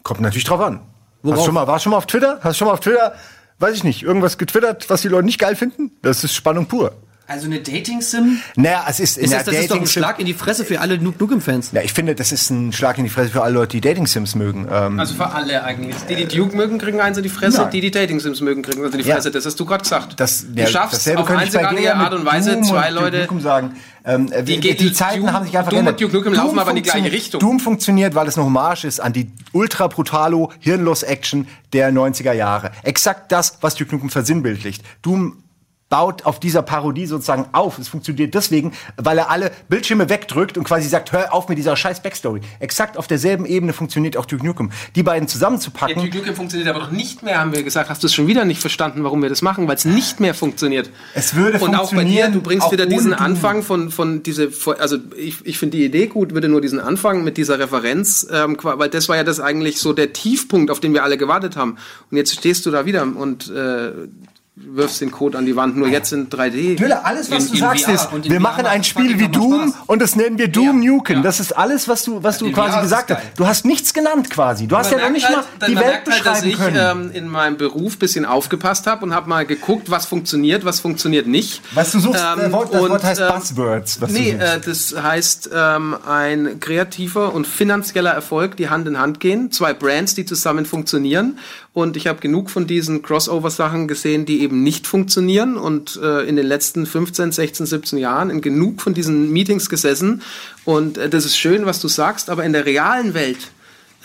Kommt 0.04 0.20
natürlich 0.20 0.44
drauf 0.44 0.60
an. 0.60 0.82
Worauf? 1.22 1.40
Hast 1.40 1.46
schon 1.46 1.54
mal, 1.54 1.68
warst 1.68 1.84
schon 1.84 1.92
mal 1.92 1.98
auf 1.98 2.06
Twitter? 2.06 2.40
Hast 2.42 2.56
du 2.56 2.60
schon 2.60 2.68
mal 2.68 2.74
auf 2.74 2.80
Twitter, 2.80 3.14
weiß 3.60 3.76
ich 3.76 3.84
nicht, 3.84 4.04
irgendwas 4.04 4.38
getwittert, 4.38 4.90
was 4.90 5.02
die 5.02 5.08
Leute 5.08 5.26
nicht 5.26 5.40
geil 5.40 5.56
finden? 5.56 5.92
Das 6.02 6.24
ist 6.24 6.34
Spannung 6.34 6.68
pur. 6.68 6.94
Also 7.30 7.46
eine 7.46 7.60
Dating-Sim? 7.60 8.40
Naja, 8.56 8.86
es 8.90 9.00
ist 9.00 9.18
in 9.18 9.26
Ist 9.26 9.34
das, 9.34 9.44
das 9.46 9.54
ist 9.56 9.70
doch 9.70 9.76
ein 9.76 9.82
Dating- 9.82 9.88
Schlag 9.92 10.20
in 10.20 10.26
die 10.26 10.34
Fresse 10.34 10.66
für 10.66 10.82
alle 10.82 10.98
Duke 10.98 11.18
Nukem-Fans. 11.20 11.72
Ja, 11.74 11.82
ich 11.82 11.94
finde, 11.94 12.16
das 12.16 12.32
ist 12.32 12.50
ein 12.50 12.74
Schlag 12.74 12.98
in 12.98 13.04
die 13.04 13.10
Fresse 13.12 13.30
für 13.32 13.44
alle 13.44 13.54
Leute, 13.54 13.78
die 13.78 13.82
Dating-Sims 13.82 14.34
mögen. 14.36 14.68
Ähm, 14.72 15.00
Also 15.00 15.14
für 15.14 15.28
alle 15.30 15.64
eigentlich. 15.64 15.96
Die, 16.10 16.16
die 16.16 16.26
Duke 16.38 16.58
mögen, 16.58 16.80
kriegen 16.80 17.00
eins 17.00 17.18
in 17.18 17.24
die 17.24 17.30
Fresse. 17.30 17.58
Ja. 17.62 17.66
Die, 17.66 17.82
die 17.82 17.92
Dating 17.92 18.20
Sims 18.20 18.42
mögen, 18.42 18.64
kriegen 18.64 18.84
eins 18.84 18.94
in 18.96 19.02
die 19.02 19.08
Ja. 19.08 19.16
Fresse. 19.16 19.30
Das 19.32 19.46
hast 19.46 19.60
du 19.60 19.66
gerade 19.66 19.84
gesagt. 19.84 20.20
das, 20.20 20.46
du 20.54 20.68
schaffst 20.68 21.08
auf 21.16 21.30
einzigartige 21.30 21.96
Art 21.96 22.14
und 22.14 22.26
Weise 22.26 22.54
Doom 22.54 22.64
zwei 22.64 22.90
und 22.90 22.96
Leute. 22.96 23.20
Nukem 23.22 23.42
sagen. 23.42 23.76
Ähm, 24.06 24.32
die, 24.46 24.60
die, 24.60 24.76
die 24.76 24.92
Zeiten 24.94 25.22
Doom- 25.22 25.32
haben 25.34 25.46
sich 25.46 25.56
einfach 25.58 25.70
Doom 25.70 25.80
und 25.80 25.86
geändert. 25.98 26.02
Duke 26.02 26.16
Nukem 26.18 26.34
laufen 26.34 26.58
aber 26.58 26.72
in 26.72 26.78
die 26.78 26.82
gleiche 26.82 26.98
funktioniert- 26.98 27.14
Richtung. 27.24 27.40
Doom 27.42 27.60
funktioniert, 27.60 28.16
weil 28.16 28.28
es 28.28 28.38
eine 28.38 28.46
Hommage 28.46 28.86
ist 28.86 29.00
an 29.00 29.14
die 29.14 29.30
ultra 29.52 29.88
brutalo, 29.88 30.52
hirnlos 30.60 31.04
Action 31.04 31.48
der 31.74 31.92
90er 31.92 32.34
Jahre. 32.34 32.72
Exakt 32.82 33.32
das, 33.32 33.60
was 33.62 33.76
Duke 33.76 33.94
Nukem 33.94 34.10
versinnbildlicht. 34.10 34.84
Doom 35.04 35.44
baut 35.90 36.26
auf 36.26 36.40
dieser 36.40 36.62
Parodie 36.62 37.06
sozusagen 37.06 37.46
auf. 37.52 37.80
Es 37.80 37.88
funktioniert 37.88 38.34
deswegen, 38.34 38.74
weil 38.98 39.18
er 39.18 39.30
alle 39.30 39.52
Bildschirme 39.68 40.10
wegdrückt 40.10 40.58
und 40.58 40.64
quasi 40.64 40.88
sagt, 40.88 41.12
hör 41.12 41.34
auf 41.34 41.50
mit 41.50 41.58
dieser 41.58 41.76
scheiß 41.76 42.02
Backstory. 42.02 42.42
Exakt 42.60 42.98
auf 42.98 43.08
derselben 43.08 43.46
Ebene 43.46 43.74
funktioniert 43.74 44.16
auch 44.16 44.26
Duke 44.26 44.46
Nukem. 44.46 44.72
Die 44.96 45.04
beiden 45.04 45.28
Ja, 45.28 45.34
zusammenzupacken, 45.34 46.04
Duke 46.04 46.18
Nukem 46.18 46.36
funktioniert 46.36 46.70
aber 46.70 46.80
doch 46.80 46.92
nicht 46.92 47.24
mehr, 47.24 47.40
haben 47.40 47.54
wir 47.54 47.64
gesagt. 47.64 47.90
Hast 47.90 48.04
du 48.04 48.08
es 48.08 48.14
schon 48.14 48.28
wieder 48.28 48.46
nicht 48.46 48.62
verstanden, 48.62 49.04
warum 49.04 49.22
wir 49.22 49.30
das 49.30 49.42
machen? 49.42 49.68
Weil 49.68 49.76
es 49.76 49.86
nicht 49.86 50.20
mehr 50.20 50.34
funktioniert. 50.34 50.90
Es 51.16 51.36
würde 51.36 51.60
Und 51.60 51.76
auch 51.76 51.92
bei 51.92 52.04
dir, 52.04 52.24
funktionieren, 52.24 52.34
du 52.34 52.42
bringst 52.42 52.72
wieder 52.72 52.86
diesen. 52.86 53.14
Anfang 53.20 53.64
von, 53.64 53.90
von 53.90 54.24
diese, 54.24 54.50
also 54.78 54.98
ich, 55.18 55.46
ich 55.46 55.58
finde 55.58 55.78
die 55.78 55.86
Idee 55.86 56.08
gut, 56.08 56.34
würde 56.34 56.48
nur 56.48 56.62
diesen 56.62 56.80
Anfang 56.80 57.24
mit 57.24 57.38
dieser 57.38 57.60
Referenz, 57.60 58.28
ähm, 58.32 58.58
weil 58.62 58.90
das 58.90 59.10
war 59.10 59.18
ja 59.18 59.24
das 59.24 59.40
eigentlich 59.40 59.80
so 59.80 59.94
der 59.94 60.14
Tiefpunkt, 60.14 60.72
auf 60.72 60.80
den 60.80 60.94
wir 60.94 61.04
alle 61.04 61.18
gewartet 61.18 61.58
haben. 61.58 61.78
Und 62.12 62.18
jetzt 62.18 62.34
stehst 62.34 62.66
du 62.66 62.72
da 62.72 62.86
wieder 62.86 63.04
und 63.04 63.50
äh, 63.50 63.92
wirfst 64.72 65.02
den 65.02 65.10
Code 65.12 65.38
an 65.38 65.46
die 65.46 65.56
Wand, 65.56 65.78
nur 65.78 65.88
jetzt 65.88 66.12
in 66.14 66.30
3D. 66.30 66.80
Müller, 66.80 67.06
alles, 67.06 67.32
was 67.32 67.46
In- 67.46 67.50
du 67.50 67.54
in 67.56 67.60
sagst, 67.60 67.86
VR 67.86 67.94
ist, 67.94 68.10
wir 68.24 68.32
VR 68.36 68.40
machen 68.40 68.66
ein 68.66 68.84
Spiel 68.84 69.18
wie 69.20 69.28
Doom 69.30 69.70
Spaß. 69.70 69.84
und 69.88 70.02
das 70.02 70.16
nennen 70.16 70.38
wir 70.38 70.48
Doom 70.50 70.82
Ja, 70.84 70.92
Nukem. 70.94 71.18
ja. 71.18 71.22
Das 71.24 71.40
ist 71.40 71.58
alles, 71.58 71.88
was 71.88 72.04
du, 72.04 72.22
was 72.24 72.38
du 72.38 72.52
quasi 72.52 72.80
gesagt 72.82 73.10
es 73.12 73.18
hast. 73.18 73.26
Du 73.38 73.48
hast 73.48 73.66
nichts 73.66 73.94
genannt 73.94 74.30
quasi. 74.30 74.68
Du 74.68 74.78
hast 74.78 74.92
ja 74.92 74.98
noch 75.00 75.10
nicht 75.10 75.30
mal 75.30 75.44
die 75.68 75.76
Welt 75.76 75.86
merkt 75.86 76.10
halt, 76.12 76.26
dass 76.26 76.42
beschreiben 76.42 76.48
ich 76.50 76.58
können. 76.58 77.08
ähm, 77.08 77.12
in 77.14 77.28
meinem 77.28 77.58
Beruf 77.58 77.98
bisschen 77.98 78.26
aufgepasst 78.26 78.86
habe 78.86 79.06
und 79.06 79.14
habe 79.14 79.28
mal 79.30 79.46
geguckt, 79.46 79.90
was 79.90 80.06
funktioniert, 80.06 80.66
was 80.66 80.80
funktioniert 80.80 81.26
nicht. 81.28 81.62
Was 81.74 81.92
du 81.92 82.00
suchst, 82.00 82.22
äh, 82.22 82.52
Wort- 82.52 82.74
das 82.74 82.82
und, 82.82 82.90
Wort 82.90 83.04
heißt 83.04 83.22
ähm, 83.22 83.28
Buzzwords, 83.34 84.00
nee, 84.10 84.32
äh, 84.32 84.60
das 84.64 84.94
heißt 85.02 85.50
ähm, 85.56 85.96
ein 86.08 86.60
kreativer 86.60 87.34
und 87.34 87.48
finanzieller 87.48 88.12
Erfolg, 88.12 88.58
die 88.58 88.70
Hand 88.70 88.88
in 88.88 89.00
Hand 89.00 89.20
gehen. 89.20 89.52
Zwei 89.52 89.74
Brands, 89.74 90.16
die 90.16 90.26
zusammen 90.26 90.66
funktionieren. 90.66 91.38
Und 91.74 91.96
ich 91.96 92.08
habe 92.08 92.20
genug 92.20 92.50
von 92.50 92.68
diesen 92.68 93.02
Crossover-Sachen 93.04 93.88
gesehen, 93.88 94.26
die 94.26 94.42
eben 94.42 94.64
nicht 94.64 94.88
funktionieren. 94.88 95.56
Und 95.56 96.00
äh, 96.02 96.28
in 96.28 96.36
den 96.36 96.48
letzten 96.48 96.86
15, 96.86 97.32
16, 97.32 97.66
17 97.66 98.00
Jahren 98.00 98.30
in 98.30 98.42
genug 98.42 98.82
von 98.82 98.94
diesen 98.94 99.32
Meetings 99.32 99.70
gesessen. 99.70 100.22
Und 100.66 100.98
äh, 100.98 101.10
das 101.10 101.26
ist 101.26 101.38
schön, 101.38 101.66
was 101.66 101.80
du 101.80 101.88
sagst, 101.88 102.30
aber 102.30 102.44
in 102.44 102.54
der 102.54 102.66
realen 102.66 103.14
Welt 103.14 103.52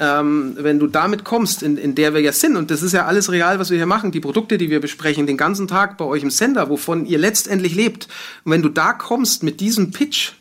ähm, 0.00 0.56
wenn 0.58 0.78
du 0.78 0.86
damit 0.86 1.24
kommst, 1.24 1.62
in, 1.62 1.76
in 1.76 1.94
der 1.94 2.14
wir 2.14 2.20
ja 2.20 2.32
sind, 2.32 2.56
und 2.56 2.70
das 2.70 2.82
ist 2.82 2.92
ja 2.92 3.06
alles 3.06 3.30
real, 3.30 3.58
was 3.58 3.70
wir 3.70 3.76
hier 3.76 3.86
machen, 3.86 4.10
die 4.10 4.20
Produkte, 4.20 4.58
die 4.58 4.70
wir 4.70 4.80
besprechen, 4.80 5.26
den 5.26 5.36
ganzen 5.36 5.68
Tag 5.68 5.96
bei 5.98 6.04
euch 6.04 6.22
im 6.22 6.30
Sender, 6.30 6.68
wovon 6.68 7.06
ihr 7.06 7.18
letztendlich 7.18 7.74
lebt, 7.74 8.08
und 8.44 8.52
wenn 8.52 8.62
du 8.62 8.68
da 8.68 8.92
kommst 8.92 9.42
mit 9.42 9.60
diesem 9.60 9.92
Pitch, 9.92 10.32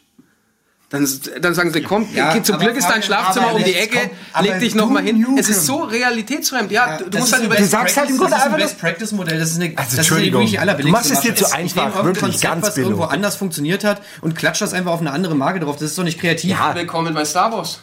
dann, 0.94 1.10
dann 1.42 1.56
sagen 1.56 1.74
sie, 1.74 1.82
komm, 1.82 2.08
Ja, 2.14 2.34
geh, 2.34 2.44
zum 2.44 2.60
Glück 2.60 2.76
ist 2.78 2.88
dein 2.88 3.02
Schlafzimmer 3.02 3.56
um 3.56 3.64
die 3.64 3.74
Ecke, 3.74 4.12
aber 4.32 4.48
leg 4.48 4.60
dich 4.60 4.76
noch 4.76 4.92
mal 4.92 5.02
hin. 5.02 5.26
Es 5.40 5.50
ist 5.50 5.66
so 5.66 5.78
realitätsfremd. 5.78 6.72
Ja, 6.72 6.98
du, 6.98 7.06
du 7.06 7.10
Das 7.10 7.22
musst 7.22 7.32
ist 7.34 7.38
halt 7.40 7.46
über 7.48 7.56
ein 7.56 7.64
Du 7.64 7.68
sagst 7.68 7.98
halt 7.98 8.10
im 8.12 8.18
Grunde 8.18 8.32
das 8.32 8.40
ist 8.42 8.46
ein 8.46 8.54
einfach 8.54 8.64
Best 8.68 8.80
Practice 8.80 9.12
Modell. 9.12 9.40
Das 9.40 9.50
ist 9.50 9.56
eine, 9.60 9.70
das 9.72 9.88
ist 9.92 9.98
Entschuldigung. 9.98 10.42
wirklich 10.42 10.52
die 10.52 10.60
allerbilligste 10.60 11.04
Du 11.10 11.14
machst 11.16 11.26
es 11.26 11.36
dir 11.36 11.36
zu 11.36 11.46
Ich 11.46 11.54
einfach, 11.54 12.04
wirklich, 12.04 12.22
Konzept, 12.22 12.44
ganz 12.44 12.68
was 12.68 12.76
billig. 12.76 12.90
irgendwo 12.92 13.08
anders 13.08 13.36
funktioniert 13.36 13.84
hat 13.84 14.04
und 14.22 14.36
klatscht 14.36 14.62
das 14.62 14.74
einfach 14.74 14.92
auf 14.92 15.02
eine 15.02 15.12
andere 15.12 15.34
Marke 15.36 15.60
drauf. 15.62 15.78
Das 15.78 15.90
ist 15.90 15.98
doch 15.98 16.04
nicht 16.04 16.20
kreativ. 16.20 16.52
Ja. 16.52 16.76
Willkommen 16.76 17.16
bei 17.16 17.26
Star 17.26 17.52
Wars. 17.52 17.80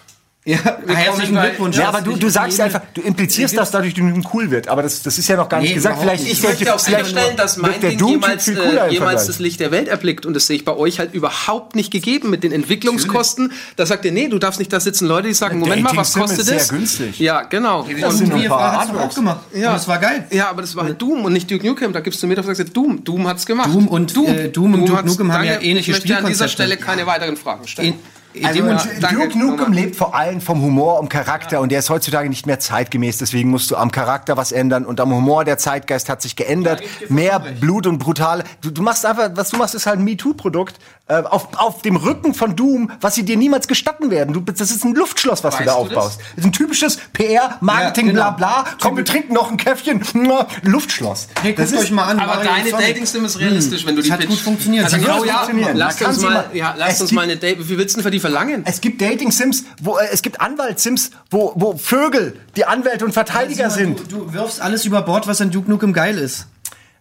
Ja, 0.46 0.56
herzlichen 0.86 1.38
Glückwunsch. 1.38 1.76
Ja, 1.76 1.88
aber 1.90 2.00
du, 2.00 2.16
du 2.16 2.30
sagst 2.30 2.58
einfach, 2.62 2.80
du 2.94 3.02
implizierst, 3.02 3.58
dass 3.58 3.72
dadurch 3.72 3.92
Duke 3.92 4.06
Nukem 4.08 4.26
cool 4.32 4.50
wird. 4.50 4.68
Aber 4.68 4.80
das, 4.82 5.02
das 5.02 5.18
ist 5.18 5.28
ja 5.28 5.36
noch 5.36 5.50
gar 5.50 5.60
nicht 5.60 5.68
Nee, 5.68 5.74
gesagt. 5.74 6.00
Vielleicht 6.00 6.22
nicht. 6.24 6.32
Ich 6.32 6.42
möchte 6.42 6.74
auch 6.74 6.78
sicherstellen, 6.78 7.36
dass 7.36 7.58
mein 7.58 7.72
wird 7.72 7.82
der 7.82 7.90
Ding 7.90 8.08
jemals, 8.08 8.44
viel 8.44 8.56
cooler 8.56 8.88
äh, 8.88 8.92
jemals 8.92 9.26
das 9.26 9.38
Licht 9.38 9.60
der 9.60 9.70
Welt 9.70 9.88
erblickt. 9.88 10.24
Und 10.24 10.32
das 10.32 10.46
sehe 10.46 10.56
ich 10.56 10.64
bei 10.64 10.74
euch 10.74 10.98
halt 10.98 11.12
überhaupt 11.12 11.76
nicht 11.76 11.90
gegeben 11.90 12.30
mit 12.30 12.42
den 12.42 12.52
Entwicklungskosten. 12.52 13.52
Da 13.76 13.84
sagt 13.84 14.06
ihr, 14.06 14.12
nee, 14.12 14.28
du 14.28 14.38
darfst 14.38 14.58
nicht 14.58 14.72
da 14.72 14.80
sitzen. 14.80 15.06
Leute, 15.06 15.28
die 15.28 15.34
sagen, 15.34 15.58
Moment 15.58 15.82
mal, 15.82 15.94
was 15.94 16.14
kostet 16.14 16.38
ist 16.38 16.46
sehr 16.46 16.56
das? 16.56 16.68
günstig. 16.70 17.18
Ja, 17.18 17.42
genau. 17.42 17.86
Das 18.00 18.14
Und- 18.22 18.34
wir 18.34 18.50
hat's 18.50 18.90
doch 18.92 18.98
auch 19.00 19.14
gemacht. 19.14 19.40
Ja. 19.52 19.68
Und 19.68 19.74
das 19.74 19.88
war 19.88 19.98
geil. 19.98 20.26
Ja, 20.30 20.48
aber 20.48 20.62
das 20.62 20.74
war 20.74 20.84
halt 20.84 21.02
Doom 21.02 21.22
und 21.26 21.34
nicht 21.34 21.50
Duke 21.50 21.66
Nukem. 21.66 21.92
Da 21.92 22.00
gibst 22.00 22.22
du 22.22 22.26
mir 22.26 22.36
doch 22.36 22.46
gesagt, 22.46 22.74
Doom. 22.74 23.04
Doom 23.04 23.28
hat's 23.28 23.44
gemacht. 23.44 23.68
Doom 23.70 23.88
und, 23.88 24.16
äh, 24.16 24.48
Doom 24.48 24.72
und 24.72 24.86
Duke 24.88 25.04
Nukem 25.04 25.32
haben 25.34 25.44
ja 25.44 25.60
ähnliche 25.60 25.90
Ich 25.90 25.98
möchte 25.98 26.16
an 26.16 26.24
dieser 26.24 26.48
Spielkonzepte. 26.48 26.48
Stelle 26.48 26.76
keine 26.78 27.06
weiteren 27.06 27.36
Fragen 27.36 27.68
stellen. 27.68 27.94
Also, 28.44 28.64
ja, 28.64 28.78
Duke 29.10 29.36
Nukem 29.36 29.72
lebt 29.72 29.96
vor 29.96 30.14
allem 30.14 30.40
vom 30.40 30.62
Humor 30.62 31.00
und 31.00 31.08
Charakter 31.08 31.60
und 31.60 31.72
der 31.72 31.80
ist 31.80 31.90
heutzutage 31.90 32.28
nicht 32.28 32.46
mehr 32.46 32.60
zeitgemäß. 32.60 33.18
Deswegen 33.18 33.50
musst 33.50 33.70
du 33.70 33.76
am 33.76 33.90
Charakter 33.90 34.36
was 34.36 34.52
ändern 34.52 34.84
und 34.86 35.00
am 35.00 35.12
Humor 35.12 35.44
der 35.44 35.58
Zeitgeist 35.58 36.08
hat 36.08 36.22
sich 36.22 36.36
geändert. 36.36 36.82
Mehr 37.08 37.40
Blut 37.40 37.86
und 37.88 37.98
brutale. 37.98 38.44
Du, 38.60 38.70
du 38.70 38.82
machst 38.82 39.04
einfach, 39.04 39.30
was 39.34 39.50
du 39.50 39.56
machst, 39.56 39.74
ist 39.74 39.86
halt 39.86 39.98
ein 39.98 40.04
MeToo-Produkt 40.04 40.78
äh, 41.10 41.22
auf, 41.28 41.48
auf 41.58 41.82
dem 41.82 41.96
Rücken 41.96 42.32
von 42.34 42.56
Doom, 42.56 42.90
was 43.00 43.14
sie 43.16 43.24
dir 43.24 43.36
niemals 43.36 43.68
gestatten 43.68 44.10
werden. 44.10 44.32
Du, 44.32 44.40
das 44.40 44.70
ist 44.70 44.84
ein 44.84 44.94
Luftschloss, 44.94 45.44
was 45.44 45.56
du 45.58 45.64
da 45.64 45.70
Weißt 45.72 45.76
du 45.76 45.96
aufbaust. 45.96 46.20
Das 46.36 46.38
ist 46.38 46.44
ein 46.44 46.52
typisches 46.52 46.98
PR, 47.12 47.58
Marketing, 47.60 48.06
Ja, 48.06 48.12
genau. 48.12 48.30
bla 48.36 48.62
bla. 48.62 48.64
Komm, 48.80 48.96
wir 48.96 49.04
trinken 49.04 49.34
noch 49.34 49.50
ein 49.50 49.56
Käffchen. 49.56 50.02
Luftschloss. 50.62 51.28
hey, 51.42 51.52
guckt 51.52 51.72
euch 51.76 51.90
mal 51.90 52.04
an. 52.04 52.20
Aber 52.20 52.42
deine. 52.44 52.70
Dating-Sim 52.70 53.24
ist 53.24 53.38
realistisch, 53.38 53.84
wenn 53.86 53.96
du 53.96 54.02
die 54.02 54.10
hat 54.12 54.20
pitcht. 54.20 54.30
gut 54.32 54.40
funktioniert. 54.40 54.84
Also, 54.84 54.96
Sie 54.96 55.02
genau, 55.02 55.24
ja, 55.24 55.38
funktionieren. 55.38 55.76
Lasst 55.76 56.02
uns 56.02 56.20
mal, 56.20 56.32
mal- 56.32 56.50
ja, 56.52 56.74
lasst 56.78 57.00
uns 57.00 57.12
mal 57.12 57.22
eine 57.22 57.36
Date. 57.36 57.58
Wie 57.58 57.64
viel 57.64 57.78
willst 57.78 57.94
du 57.94 57.98
denn 57.98 58.04
für 58.04 58.10
die 58.10 58.20
verlangen? 58.20 58.62
Es 58.66 58.80
gibt 58.80 59.02
Dating-Sims, 59.02 59.64
wo 59.82 59.98
äh, 59.98 60.08
es 60.12 60.22
gibt 60.22 60.40
Anwalt-Sims, 60.40 61.10
wo, 61.30 61.52
wo 61.56 61.76
Vögel 61.76 62.38
die 62.56 62.64
Anwälte 62.64 63.04
und 63.04 63.12
Verteidiger 63.12 63.70
Simon, 63.70 63.96
sind. 63.96 64.12
Du, 64.12 64.16
du 64.26 64.32
wirfst 64.32 64.60
alles 64.60 64.84
über 64.84 65.02
Bord, 65.02 65.26
was 65.26 65.40
an 65.40 65.50
Duke 65.50 65.70
Nukem 65.70 65.92
geil 65.92 66.18
ist. 66.18 66.46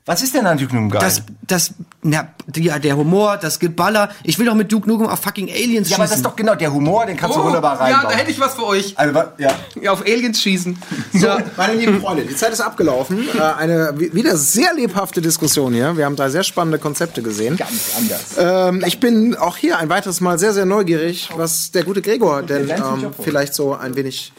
Was 0.10 0.23
ist 0.23 0.34
denn 0.34 0.48
an 0.48 0.57
Duke 0.57 0.73
Nukem 0.73 0.90
geil? 0.90 1.02
Das, 1.03 1.22
das, 1.45 1.72
na, 2.02 2.30
die, 2.48 2.64
der 2.64 2.98
Humor, 2.98 3.38
das 3.38 3.60
Geballer. 3.60 4.10
Ich 4.23 4.40
will 4.40 4.48
doch 4.48 4.56
mit 4.56 4.72
Duke 4.72 4.90
Nukem 4.90 5.06
auf 5.06 5.19
fucking 5.19 5.49
Aliens 5.52 5.88
ja, 5.88 5.98
schießen. 5.98 6.02
aber 6.02 6.03
das 6.07 6.15
ist 6.15 6.26
doch 6.26 6.36
genau 6.36 6.56
der 6.56 6.73
Humor, 6.73 7.06
den 7.06 7.15
kannst 7.15 7.38
du 7.38 7.44
wunderbar 7.44 7.77
Oh, 7.80 7.88
ja, 7.88 8.02
da 8.02 8.10
hätte 8.10 8.31
ich 8.31 8.40
was 8.40 8.56
für 8.56 8.65
euch. 8.65 8.98
also, 8.98 9.19
ja. 9.38 9.52
Ja, 9.80 9.91
auf 9.91 10.02
Aliens 10.02 10.41
schießen. 10.41 10.77
So, 11.14 11.27
meine 11.57 11.73
lieben 11.76 12.02
Freunde, 12.02 12.23
die 12.23 12.36
Zeit 12.36 12.52
ist 12.53 12.61
abgelaufen. 12.61 13.23
Äh, 13.38 13.40
eine 13.40 13.94
wi- 13.99 14.11
wieder 14.14 14.36
sehr 14.36 14.73
lebhafte 14.73 15.22
Diskussion 15.22 15.73
hier. 15.73 15.95
Wir 15.95 16.06
haben 16.06 16.15
drei 16.15 16.30
sehr 16.30 16.44
spannende 16.44 16.80
Konzepte 16.80 17.22
gesehen. 17.22 17.56
Ganz 17.57 17.91
anders. 17.95 18.22
Ähm, 18.40 18.84
ich 18.88 18.99
bin 18.99 19.36
auch 19.36 19.57
hier 19.57 19.77
ein 19.77 19.90
weiteres 19.90 20.22
Mal 20.22 20.40
sehr, 20.40 20.53
sehr 20.53 20.65
neugierig, 20.65 21.30
was 21.36 21.69
der 21.69 21.84
gute 21.84 22.02
Gregor 22.02 22.41
denn 22.41 22.68
ähm, 22.69 23.11
vielleicht 23.22 23.53
so 23.53 23.76
ein 23.76 23.95
wenig 23.95 24.34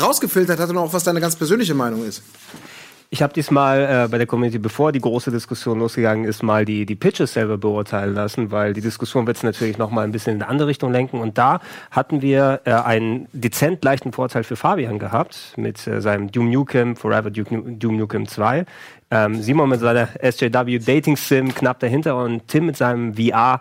rausgefiltert 0.00 0.58
hat 0.58 0.68
und 0.70 0.78
auch 0.78 0.92
was 0.92 1.04
deine 1.04 1.20
ganz 1.20 1.36
persönliche 1.36 1.74
Meinung 1.74 2.04
ist. 2.04 2.22
Ich 3.14 3.20
habe 3.20 3.34
diesmal 3.34 4.04
äh, 4.04 4.08
bei 4.08 4.16
der 4.16 4.26
Community, 4.26 4.58
bevor 4.58 4.90
die 4.90 4.98
große 4.98 5.30
Diskussion 5.30 5.80
losgegangen 5.80 6.24
ist, 6.24 6.42
mal 6.42 6.64
die, 6.64 6.86
die 6.86 6.94
Pitches 6.94 7.34
selber 7.34 7.58
beurteilen 7.58 8.14
lassen, 8.14 8.50
weil 8.50 8.72
die 8.72 8.80
Diskussion 8.80 9.26
wird 9.26 9.36
es 9.36 9.42
natürlich 9.42 9.76
noch 9.76 9.90
mal 9.90 10.04
ein 10.04 10.12
bisschen 10.12 10.36
in 10.36 10.40
eine 10.40 10.50
andere 10.50 10.68
Richtung 10.68 10.90
lenken. 10.90 11.20
Und 11.20 11.36
da 11.36 11.60
hatten 11.90 12.22
wir 12.22 12.62
äh, 12.64 12.72
einen 12.72 13.28
dezent 13.34 13.84
leichten 13.84 14.12
Vorteil 14.12 14.44
für 14.44 14.56
Fabian 14.56 14.98
gehabt 14.98 15.52
mit 15.58 15.86
äh, 15.86 16.00
seinem 16.00 16.32
Doom 16.32 16.50
Nukem 16.50 16.96
Forever 16.96 17.30
Duke 17.30 17.54
Doom 17.54 17.98
Nukem 17.98 18.26
2. 18.26 18.64
Ähm, 19.10 19.42
Simon 19.42 19.68
mit 19.68 19.80
seiner 19.80 20.08
SJW 20.22 20.78
Dating 20.78 21.18
Sim 21.18 21.54
knapp 21.54 21.80
dahinter 21.80 22.16
und 22.16 22.48
Tim 22.48 22.64
mit 22.64 22.78
seinem 22.78 23.12
VR 23.12 23.60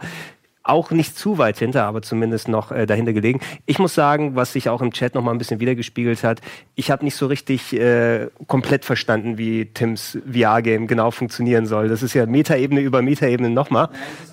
auch 0.64 0.92
nicht 0.92 1.18
zu 1.18 1.38
weit 1.38 1.58
hinter, 1.58 1.86
aber 1.86 2.02
zumindest 2.02 2.48
noch 2.48 2.72
äh, 2.72 2.86
dahinter 2.86 3.14
gelegen. 3.14 3.40
Ich 3.66 3.80
muss 3.80 3.96
sagen, 3.96 4.36
was 4.36 4.54
sich 4.54 4.70
auch 4.70 4.82
im 4.82 4.92
Chat 4.92 5.16
noch 5.16 5.24
mal 5.24 5.32
ein 5.32 5.38
bisschen 5.38 5.60
wiedergespiegelt 5.60 6.24
hat, 6.24 6.42
ich 6.76 6.92
habe 6.92 7.04
nicht 7.04 7.16
so 7.16 7.28
richtig 7.28 7.74
äh, 7.74 8.28
komplett 8.48 8.86
verstanden, 8.86 9.38
wie 9.38 9.66
Tims 9.66 10.18
VR-Game 10.32 10.88
genau 10.88 11.12
funktionieren 11.12 11.66
soll. 11.66 11.88
Das 11.90 12.04
ist 12.04 12.14
ja 12.14 12.26
Metaebene 12.26 12.82
über 12.82 13.02
Metaebene 13.02 13.50
nochmal. 13.50 13.90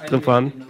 drin 0.07 0.23
vorhanden. 0.23 0.67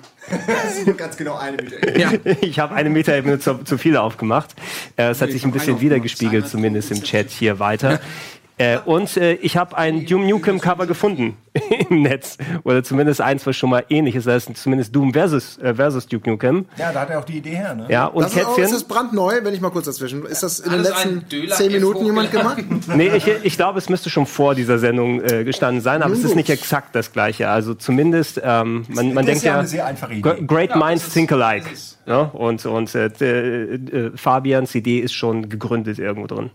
Ganz 0.97 1.16
genau 1.16 1.36
eine 1.36 1.56
Minute. 1.56 1.98
ja. 1.98 2.12
Ich 2.43 2.59
habe 2.59 2.74
eine 2.74 2.90
Metaebene 2.90 3.39
zu, 3.39 3.64
zu 3.64 3.78
viel 3.78 3.97
aufgemacht. 3.97 4.55
Äh, 4.97 5.09
Es 5.10 5.22
hat 5.22 5.30
sich 5.30 5.44
ein 5.44 5.52
bisschen 5.52 5.80
wiedergespiegelt, 5.80 6.48
zumindest 6.48 6.90
im 6.90 7.02
Chat 7.02 7.30
hier 7.30 7.59
weiter. 7.59 8.01
Äh, 8.59 8.78
und 8.85 9.16
äh, 9.16 9.35
ich 9.35 9.56
habe 9.56 9.76
ein 9.78 10.05
Doom 10.05 10.26
Nukem 10.26 10.60
Cover 10.60 10.86
gefunden 10.86 11.36
im 11.90 12.02
Netz. 12.02 12.36
Oder 12.64 12.82
zumindest 12.82 13.20
eins, 13.20 13.47
was 13.47 13.56
schon 13.56 13.70
mal 13.70 13.85
ähnlich 13.89 14.16
ist. 14.16 14.26
Das 14.26 14.47
ist 14.48 14.56
zumindest 14.56 14.94
Doom 14.94 15.12
versus, 15.12 15.59
äh, 15.59 15.74
versus 15.74 16.06
Duke 16.09 16.28
Nukem. 16.28 16.66
Ja, 16.76 16.93
da 16.93 17.01
hat 17.02 17.10
er 17.10 17.20
auch 17.20 17.24
die 17.24 17.39
Idee 17.39 17.51
her, 17.56 17.74
ne? 17.74 17.86
Ja, 17.89 18.06
und 18.06 18.24
Das 18.24 18.35
ist, 18.35 18.44
auch, 18.44 18.48
Kätzchen. 18.56 18.64
ist 18.64 18.74
das 18.74 18.85
brandneu, 18.85 19.40
wenn 19.43 19.55
ich 19.55 19.60
mal 19.60 19.70
kurz 19.70 19.86
dazwischen. 19.86 20.24
Ist 20.26 20.43
das 20.43 20.59
in 20.60 20.72
den 20.72 20.82
letzten 20.82 21.24
zehn 21.51 21.72
Minuten 21.72 22.05
jemand 22.05 22.30
gemacht? 22.32 22.59
Nee, 22.94 23.10
ich, 23.16 23.26
ich 23.44 23.56
glaube, 23.56 23.78
es 23.78 23.89
müsste 23.89 24.10
schon 24.10 24.26
vor 24.26 24.55
dieser 24.55 24.78
Sendung 24.78 25.22
äh, 25.22 25.44
gestanden 25.44 25.80
sein, 25.82 26.02
aber 26.02 26.12
es 26.14 26.24
ist 26.24 26.35
nicht 26.35 26.51
exakt 26.51 26.94
das 26.97 27.12
gleiche. 27.12 27.48
Also 27.48 27.74
zumindest, 27.74 28.40
ähm, 28.43 28.85
man, 28.89 29.14
man 29.14 29.24
denkt 29.26 29.43
ja 29.44 29.52
ja, 29.52 29.59
eine 29.60 29.68
sehr 29.68 29.86
einfache 29.86 30.12
Idee. 30.14 30.22
Gr- 30.22 30.43
Great 30.47 30.74
Minds 30.74 31.02
das 31.05 31.09
ist- 31.09 31.14
think 31.14 31.30
alike. 31.32 31.66
Ja, 32.06 32.22
und 32.22 32.64
und 32.66 32.94
äh, 32.94 33.06
äh, 33.06 34.10
Fabians 34.16 34.74
Idee 34.74 34.98
ist 35.01 35.12
schon 35.12 35.48
gegründet 35.48 35.98
irgendwo 35.98 36.26
drin. 36.26 36.51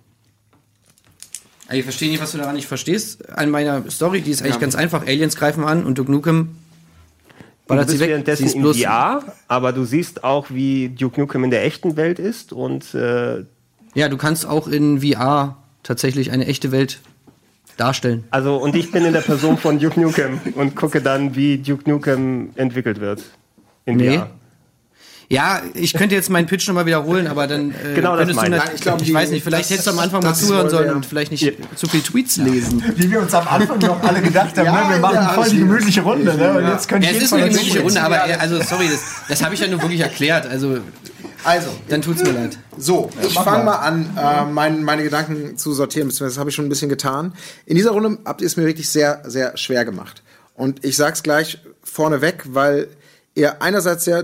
Also 1.73 1.79
Ich 1.79 1.85
verstehe 1.85 2.09
nicht, 2.11 2.21
was 2.21 2.31
du 2.31 2.37
daran 2.37 2.55
nicht 2.55 2.67
verstehst. 2.67 3.29
An 3.37 3.49
meiner 3.49 3.89
Story, 3.89 4.21
die 4.21 4.31
ist 4.31 4.41
eigentlich 4.43 4.59
ganz 4.59 4.75
einfach. 4.75 5.05
Aliens 5.07 5.35
greifen 5.35 5.63
an 5.63 5.85
und 5.85 5.97
Duke 5.97 6.11
Nukem 6.11 6.49
Du 7.65 7.67
ballert 7.67 7.87
bist 7.87 7.99
weg. 7.99 8.09
währenddessen 8.09 8.47
Sie 8.49 8.59
bloß- 8.59 8.83
VR, 8.83 9.23
aber 9.47 9.71
du 9.71 9.85
siehst 9.85 10.23
auch, 10.23 10.47
wie 10.49 10.89
Duke 10.89 11.19
Nukem 11.19 11.43
in 11.45 11.49
der 11.51 11.63
echten 11.65 11.95
Welt 11.95 12.19
ist 12.19 12.51
und 12.53 12.93
äh, 12.93 13.45
Ja, 13.95 14.09
du 14.09 14.17
kannst 14.17 14.45
auch 14.45 14.67
in 14.67 15.01
VR 15.01 15.57
tatsächlich 15.81 16.31
eine 16.31 16.45
echte 16.45 16.71
Welt 16.71 16.99
darstellen. 17.77 18.25
also 18.31 18.57
und 18.57 18.75
ich 18.75 18.91
bin 18.91 19.03
in 19.05 19.13
der 19.13 19.21
Person 19.21 19.57
von 19.57 19.79
Duke 19.79 19.99
Nukem 19.99 20.39
und 20.55 20.75
gucke 20.75 21.01
dann, 21.01 21.35
wie 21.35 21.57
Duke 21.57 21.89
Nukem 21.89 22.49
entwickelt 22.55 22.99
wird. 22.99 23.23
In 23.85 23.97
Nee. 23.97 24.17
VR. 24.17 24.29
Ja, 25.29 25.61
ich 25.73 25.93
könnte 25.93 26.13
jetzt 26.15 26.29
meinen 26.29 26.45
Pitch 26.47 26.67
nochmal 26.67 26.85
wiederholen, 26.85 27.27
aber 27.27 27.47
dann 27.47 27.71
äh, 27.71 27.95
Genau 27.95 28.15
das 28.15 28.19
könntest 28.27 28.37
du 28.37 28.41
meine 28.43 28.57
nat- 28.57 28.71
ich. 28.75 28.81
Glaub, 28.81 28.99
ich 29.01 29.07
die- 29.07 29.13
weiß 29.13 29.31
nicht, 29.31 29.43
vielleicht 29.43 29.63
das- 29.65 29.69
hättest 29.71 29.87
du 29.87 29.91
am 29.91 29.99
Anfang 29.99 30.21
mal 30.23 30.33
zuhören 30.35 30.69
sollen 30.69 30.85
der- 30.87 30.95
und 30.95 31.05
vielleicht 31.05 31.31
nicht 31.31 31.53
zu 31.75 31.87
viel 31.87 32.01
Tweets 32.01 32.37
lesen. 32.37 32.83
Wie 32.95 33.09
wir 33.09 33.19
uns 33.21 33.33
am 33.33 33.47
Anfang 33.47 33.79
noch 33.79 34.01
alle 34.03 34.21
gedacht 34.21 34.57
haben, 34.57 34.65
Ja, 34.65 34.87
ne? 34.87 34.93
wir 34.95 34.99
machen 34.99 35.15
ja, 35.15 35.29
voll 35.33 35.49
die 35.49 35.59
gemütliche 35.59 36.01
Runde. 36.01 36.35
Ne? 36.35 36.53
Und 36.57 36.67
jetzt 36.67 36.87
könnte 36.87 37.07
Ja, 37.07 37.13
es 37.15 37.23
ist 37.23 37.33
eine 37.33 37.49
gemütliche. 37.49 37.81
Runde, 37.81 38.01
aber 38.01 38.23
also 38.39 38.61
sorry, 38.61 38.87
das, 38.89 38.99
das 39.29 39.43
habe 39.43 39.55
ich 39.55 39.61
ja 39.61 39.67
nur 39.67 39.81
wirklich 39.81 40.01
erklärt. 40.01 40.45
Also 40.45 40.77
Also, 41.45 41.67
dann 41.89 42.01
tut's 42.01 42.23
mir 42.23 42.31
leid. 42.31 42.57
So, 42.77 43.09
ich 43.21 43.33
fange 43.33 43.65
mal. 43.65 43.75
an, 43.75 44.09
äh, 44.17 44.45
mein, 44.51 44.83
meine 44.83 45.03
Gedanken 45.03 45.57
zu 45.57 45.73
sortieren, 45.73 46.07
beziehungsweise 46.07 46.35
das 46.35 46.39
habe 46.39 46.49
ich 46.49 46.55
schon 46.55 46.65
ein 46.65 46.69
bisschen 46.69 46.87
getan. 46.89 47.33
In 47.65 47.75
dieser 47.75 47.91
Runde 47.91 48.17
habt 48.23 48.39
ihr 48.41 48.47
es 48.47 48.55
mir 48.55 48.65
wirklich 48.65 48.89
sehr, 48.89 49.21
sehr 49.25 49.57
schwer 49.57 49.83
gemacht. 49.83 50.23
Und 50.55 50.85
ich 50.85 50.95
sag's 50.95 51.21
gleich 51.23 51.57
vorneweg, 51.83 52.43
weil 52.47 52.87
ihr 53.35 53.61
einerseits 53.61 54.05
ja 54.05 54.23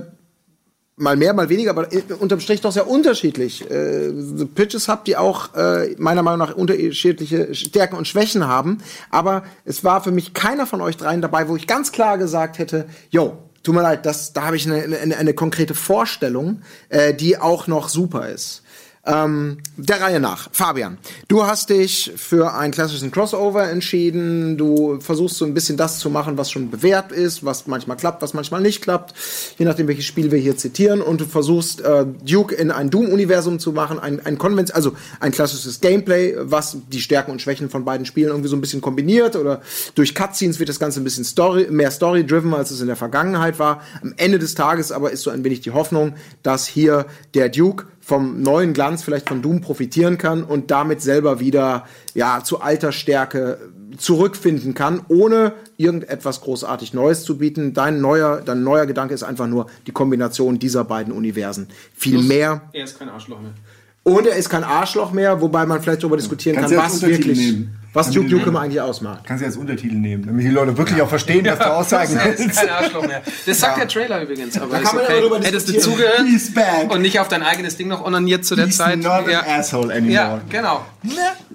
mal 0.99 1.15
mehr, 1.15 1.33
mal 1.33 1.49
weniger, 1.49 1.71
aber 1.71 1.91
äh, 1.91 2.03
unterm 2.19 2.39
Strich 2.39 2.61
doch 2.61 2.71
sehr 2.71 2.87
unterschiedlich 2.87 3.69
äh, 3.69 4.11
Pitches 4.53 4.87
habt, 4.87 5.07
die 5.07 5.17
auch 5.17 5.55
äh, 5.55 5.95
meiner 5.97 6.21
Meinung 6.21 6.39
nach 6.39 6.55
unterschiedliche 6.55 7.55
Stärken 7.55 7.95
und 7.95 8.07
Schwächen 8.07 8.45
haben. 8.47 8.79
Aber 9.09 9.43
es 9.65 9.83
war 9.83 10.03
für 10.03 10.11
mich 10.11 10.33
keiner 10.33 10.67
von 10.67 10.81
euch 10.81 10.97
dreien 10.97 11.21
dabei, 11.21 11.47
wo 11.47 11.55
ich 11.55 11.67
ganz 11.67 11.91
klar 11.91 12.17
gesagt 12.17 12.59
hätte, 12.59 12.85
yo, 13.09 13.37
tut 13.63 13.75
mir 13.75 13.81
leid, 13.81 14.05
das, 14.05 14.33
da 14.33 14.43
habe 14.43 14.57
ich 14.57 14.69
eine, 14.69 14.97
eine, 14.97 15.17
eine 15.17 15.33
konkrete 15.33 15.73
Vorstellung, 15.73 16.61
äh, 16.89 17.13
die 17.13 17.37
auch 17.37 17.67
noch 17.67 17.89
super 17.89 18.29
ist. 18.29 18.63
Ähm, 19.05 19.59
der 19.77 20.01
Reihe 20.01 20.19
nach. 20.19 20.49
Fabian, 20.51 20.97
du 21.29 21.45
hast 21.45 21.69
dich 21.69 22.11
für 22.17 22.53
einen 22.53 22.73
klassischen 22.73 23.11
Crossover 23.11 23.69
entschieden. 23.69 24.57
Du 24.57 24.99
versuchst 24.99 25.37
so 25.37 25.45
ein 25.45 25.53
bisschen 25.53 25.77
das 25.77 25.99
zu 25.99 26.09
machen, 26.09 26.37
was 26.37 26.51
schon 26.51 26.69
bewährt 26.69 27.13
ist, 27.13 27.45
was 27.45 27.65
manchmal 27.65 27.95
klappt, 27.95 28.21
was 28.21 28.33
manchmal 28.33 28.59
nicht 28.59 28.81
klappt, 28.81 29.15
je 29.57 29.63
nachdem, 29.63 29.87
welches 29.87 30.03
Spiel 30.03 30.31
wir 30.31 30.37
hier 30.37 30.57
zitieren. 30.57 31.01
Und 31.01 31.21
du 31.21 31.25
versuchst, 31.25 31.79
äh, 31.79 32.05
Duke 32.25 32.53
in 32.53 32.71
ein 32.71 32.89
Doom-Universum 32.89 33.59
zu 33.59 33.71
machen, 33.71 33.99
ein, 33.99 34.25
ein 34.25 34.37
Konvent, 34.37 34.75
also 34.75 34.91
ein 35.21 35.31
klassisches 35.31 35.79
Gameplay, 35.79 36.35
was 36.37 36.77
die 36.91 36.99
Stärken 36.99 37.31
und 37.31 37.41
Schwächen 37.41 37.69
von 37.69 37.85
beiden 37.85 38.05
Spielen 38.05 38.27
irgendwie 38.27 38.49
so 38.49 38.57
ein 38.57 38.61
bisschen 38.61 38.81
kombiniert 38.81 39.37
oder 39.37 39.61
durch 39.95 40.13
Cutscenes 40.13 40.59
wird 40.59 40.67
das 40.67 40.79
Ganze 40.79 40.99
ein 40.99 41.05
bisschen 41.05 41.23
Story, 41.23 41.67
mehr 41.69 41.91
Story-driven, 41.91 42.53
als 42.53 42.69
es 42.71 42.81
in 42.81 42.87
der 42.87 42.97
Vergangenheit 42.97 43.59
war. 43.59 43.81
Am 44.01 44.13
Ende 44.17 44.39
des 44.39 44.55
Tages 44.55 44.91
aber 44.91 45.11
ist 45.11 45.21
so 45.21 45.29
ein 45.29 45.45
wenig 45.45 45.61
die 45.61 45.71
Hoffnung, 45.71 46.15
dass 46.43 46.67
hier 46.67 47.05
der 47.33 47.47
Duke 47.47 47.85
vom 48.09 48.41
neuen 48.41 48.73
Glanz 48.73 49.03
vielleicht 49.03 49.29
von 49.29 49.43
Doom 49.43 49.61
profitieren 49.61 50.17
kann 50.17 50.43
und 50.43 50.71
damit 50.71 50.99
selber 50.99 51.39
wieder 51.39 51.85
ja 52.15 52.43
zu 52.43 52.59
alter 52.59 52.91
Stärke 52.91 53.59
zurückfinden 53.97 54.73
kann, 54.73 55.01
ohne 55.09 55.53
irgendetwas 55.77 56.41
großartig 56.41 56.95
Neues 56.95 57.23
zu 57.23 57.37
bieten. 57.37 57.75
Dein 57.75 58.01
neuer, 58.01 58.41
dein 58.43 58.63
neuer 58.63 58.87
Gedanke 58.87 59.13
ist 59.13 59.21
einfach 59.21 59.45
nur 59.45 59.67
die 59.85 59.91
Kombination 59.91 60.57
dieser 60.57 60.85
beiden 60.85 61.13
Universen. 61.13 61.67
Viel 61.93 62.23
mehr. 62.23 62.61
Er 62.73 62.83
ist 62.83 62.97
kein 62.97 63.09
Arschloch 63.09 63.41
mehr. 63.41 63.53
Und 64.01 64.25
er 64.25 64.37
ist 64.37 64.49
kein 64.49 64.63
Arschloch 64.63 65.11
mehr, 65.11 65.39
wobei 65.39 65.67
man 65.67 65.79
vielleicht 65.79 66.01
darüber 66.01 66.17
diskutieren 66.17 66.55
Kannst 66.55 66.73
kann, 66.73 66.83
was 66.83 67.01
wirklich, 67.03 67.37
nehmen? 67.37 67.78
Was 67.93 68.11
Duke 68.11 68.29
Nukem 68.29 68.55
eigentlich 68.55 68.81
ausmacht. 68.81 69.23
Kannst 69.25 69.41
du 69.41 69.45
als 69.47 69.57
Untertitel 69.57 69.95
nehmen, 69.95 70.25
damit 70.25 70.45
die 70.45 70.49
Leute 70.49 70.77
wirklich 70.77 71.01
auch 71.01 71.09
verstehen, 71.09 71.45
was 71.45 71.59
du 71.59 71.65
aussagen 71.73 72.15
ist 72.17 72.39
willst. 72.39 72.59
kein 72.59 72.69
Arschloch 72.69 73.07
mehr. 73.07 73.21
Das 73.45 73.59
sagt 73.59 73.77
der 73.79 73.87
Trailer 73.87 74.21
übrigens. 74.21 74.57
Aber 74.57 74.71
Da 74.71 74.77
ist 74.79 74.83
kann 74.85 74.95
man 74.95 75.05
okay. 75.05 75.13
ja 75.15 75.19
darüber 75.21 75.39
Hättest 75.45 75.69
du 75.69 75.79
zugehört 75.79 76.21
und 76.89 77.01
nicht 77.01 77.19
auf 77.19 77.27
dein 77.27 77.43
eigenes 77.43 77.77
Ding 77.77 77.87
noch 77.87 78.05
onaniert 78.05 78.45
zu 78.45 78.55
der 78.55 78.67
He's 78.67 78.77
Zeit. 78.77 78.99
not 78.99 79.11
an 79.11 79.29
ja. 79.29 79.41
asshole 79.41 79.93
anymore. 79.93 80.13
ja, 80.13 80.41
genau. 80.49 80.85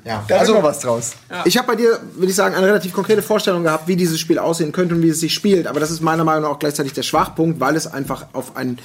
Ja. 0.04 0.24
Da 0.28 0.38
Also, 0.38 0.54
noch 0.54 0.62
was 0.62 0.80
draus. 0.80 1.12
Ich 1.46 1.56
habe 1.56 1.66
bei 1.66 1.76
dir, 1.76 1.98
würde 2.14 2.28
ich 2.28 2.34
sagen, 2.34 2.54
eine 2.54 2.66
relativ 2.66 2.92
konkrete 2.92 3.22
Vorstellung 3.22 3.62
gehabt, 3.62 3.88
wie 3.88 3.96
dieses 3.96 4.20
Spiel 4.20 4.38
aussehen 4.38 4.70
könnte 4.70 4.94
und 4.94 5.02
wie 5.02 5.08
es 5.08 5.20
sich 5.20 5.32
spielt. 5.32 5.66
Aber 5.66 5.80
das 5.80 5.90
ist 5.90 6.02
meiner 6.02 6.24
Meinung 6.24 6.42
nach 6.42 6.50
auch 6.50 6.58
gleichzeitig 6.58 6.92
der 6.92 7.02
Schwachpunkt, 7.02 7.58
weil 7.58 7.74
es 7.74 7.86
einfach 7.86 8.26
auf 8.34 8.56
ein, 8.56 8.78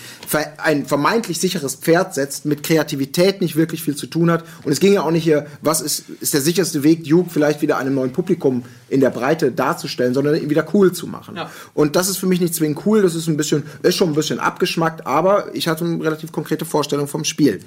ein 0.57 0.85
vermeintlich 0.85 1.39
sicheres 1.39 1.75
Pferd 1.75 2.13
setzt, 2.13 2.45
mit 2.45 2.63
Kreativität 2.63 3.41
nicht 3.41 3.57
wirklich 3.57 3.83
viel 3.83 3.95
zu 3.95 4.07
tun 4.07 4.31
hat. 4.31 4.45
Und 4.63 4.71
es 4.71 4.79
ging 4.79 4.93
ja 4.93 5.01
auch 5.01 5.11
nicht 5.11 5.23
hier, 5.23 5.45
was 5.61 5.81
ist, 5.81 6.05
ist 6.21 6.33
der 6.33 6.41
sicherste 6.41 6.83
Weg, 6.83 7.03
Duke 7.03 7.29
vielleicht 7.29 7.61
wieder 7.61 7.77
einem 7.77 7.95
neuen 7.95 8.13
Publikum 8.13 8.63
in 8.87 9.01
der 9.01 9.09
Breite 9.09 9.51
darzustellen, 9.51 10.13
sondern 10.13 10.35
ihn 10.35 10.49
wieder 10.49 10.65
cool 10.73 10.91
zu 10.93 11.05
machen. 11.05 11.35
Ja. 11.35 11.51
Und 11.73 11.95
das 11.95 12.09
ist 12.09 12.17
für 12.17 12.27
mich 12.27 12.39
nicht 12.39 12.55
zwingend 12.55 12.85
cool, 12.85 13.01
das 13.01 13.15
ist 13.15 13.27
ein 13.27 13.37
bisschen, 13.37 13.63
ist 13.83 13.95
schon 13.95 14.09
ein 14.09 14.15
bisschen 14.15 14.39
abgeschmackt, 14.39 15.05
aber 15.05 15.53
ich 15.53 15.67
hatte 15.67 15.83
eine 15.83 16.03
relativ 16.03 16.31
konkrete 16.31 16.65
Vorstellung 16.65 17.07
vom 17.07 17.23
Spiel. 17.23 17.61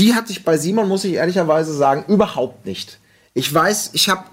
Die 0.00 0.14
hatte 0.14 0.32
ich 0.32 0.44
bei 0.44 0.56
Simon, 0.56 0.88
muss 0.88 1.04
ich 1.04 1.12
ehrlicherweise 1.12 1.74
sagen, 1.74 2.04
überhaupt 2.08 2.64
nicht. 2.64 2.98
Ich 3.34 3.52
weiß, 3.52 3.90
ich 3.92 4.08
habe 4.08 4.24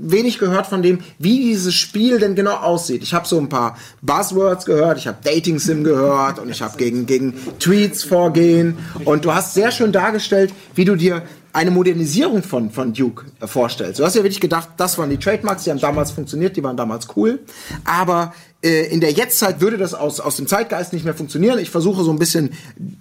wenig 0.00 0.38
gehört 0.38 0.68
von 0.68 0.80
dem, 0.80 1.00
wie 1.18 1.40
dieses 1.40 1.74
Spiel 1.74 2.20
denn 2.20 2.36
genau 2.36 2.54
aussieht. 2.54 3.02
Ich 3.02 3.14
habe 3.14 3.26
so 3.26 3.36
ein 3.36 3.48
paar 3.48 3.76
Buzzwords 4.00 4.64
gehört, 4.64 4.96
ich 4.96 5.08
habe 5.08 5.18
Dating 5.24 5.58
Sim 5.58 5.82
gehört 5.82 6.38
und 6.38 6.48
ich 6.50 6.62
habe 6.62 6.78
gegen, 6.78 7.06
gegen 7.06 7.34
Tweets 7.58 8.04
vorgehen. 8.04 8.78
Und 9.04 9.24
du 9.24 9.34
hast 9.34 9.54
sehr 9.54 9.72
schön 9.72 9.90
dargestellt, 9.90 10.52
wie 10.76 10.84
du 10.84 10.94
dir 10.94 11.22
eine 11.52 11.70
Modernisierung 11.70 12.42
von, 12.42 12.70
von 12.70 12.92
Duke 12.92 13.26
äh, 13.40 13.46
vorstellst. 13.46 14.00
Du 14.00 14.04
hast 14.04 14.14
ja 14.14 14.22
wirklich 14.22 14.40
gedacht, 14.40 14.70
das 14.76 14.98
waren 14.98 15.10
die 15.10 15.16
Trademarks, 15.16 15.64
die 15.64 15.70
haben 15.70 15.80
damals 15.80 16.10
funktioniert, 16.10 16.56
die 16.56 16.62
waren 16.62 16.76
damals 16.76 17.08
cool. 17.16 17.40
Aber 17.84 18.32
äh, 18.62 18.92
in 18.92 19.00
der 19.00 19.12
Jetztzeit 19.12 19.60
würde 19.60 19.78
das 19.78 19.94
aus, 19.94 20.20
aus 20.20 20.36
dem 20.36 20.46
Zeitgeist 20.46 20.92
nicht 20.92 21.04
mehr 21.04 21.14
funktionieren. 21.14 21.58
Ich 21.58 21.70
versuche 21.70 22.02
so 22.02 22.10
ein 22.10 22.18
bisschen 22.18 22.50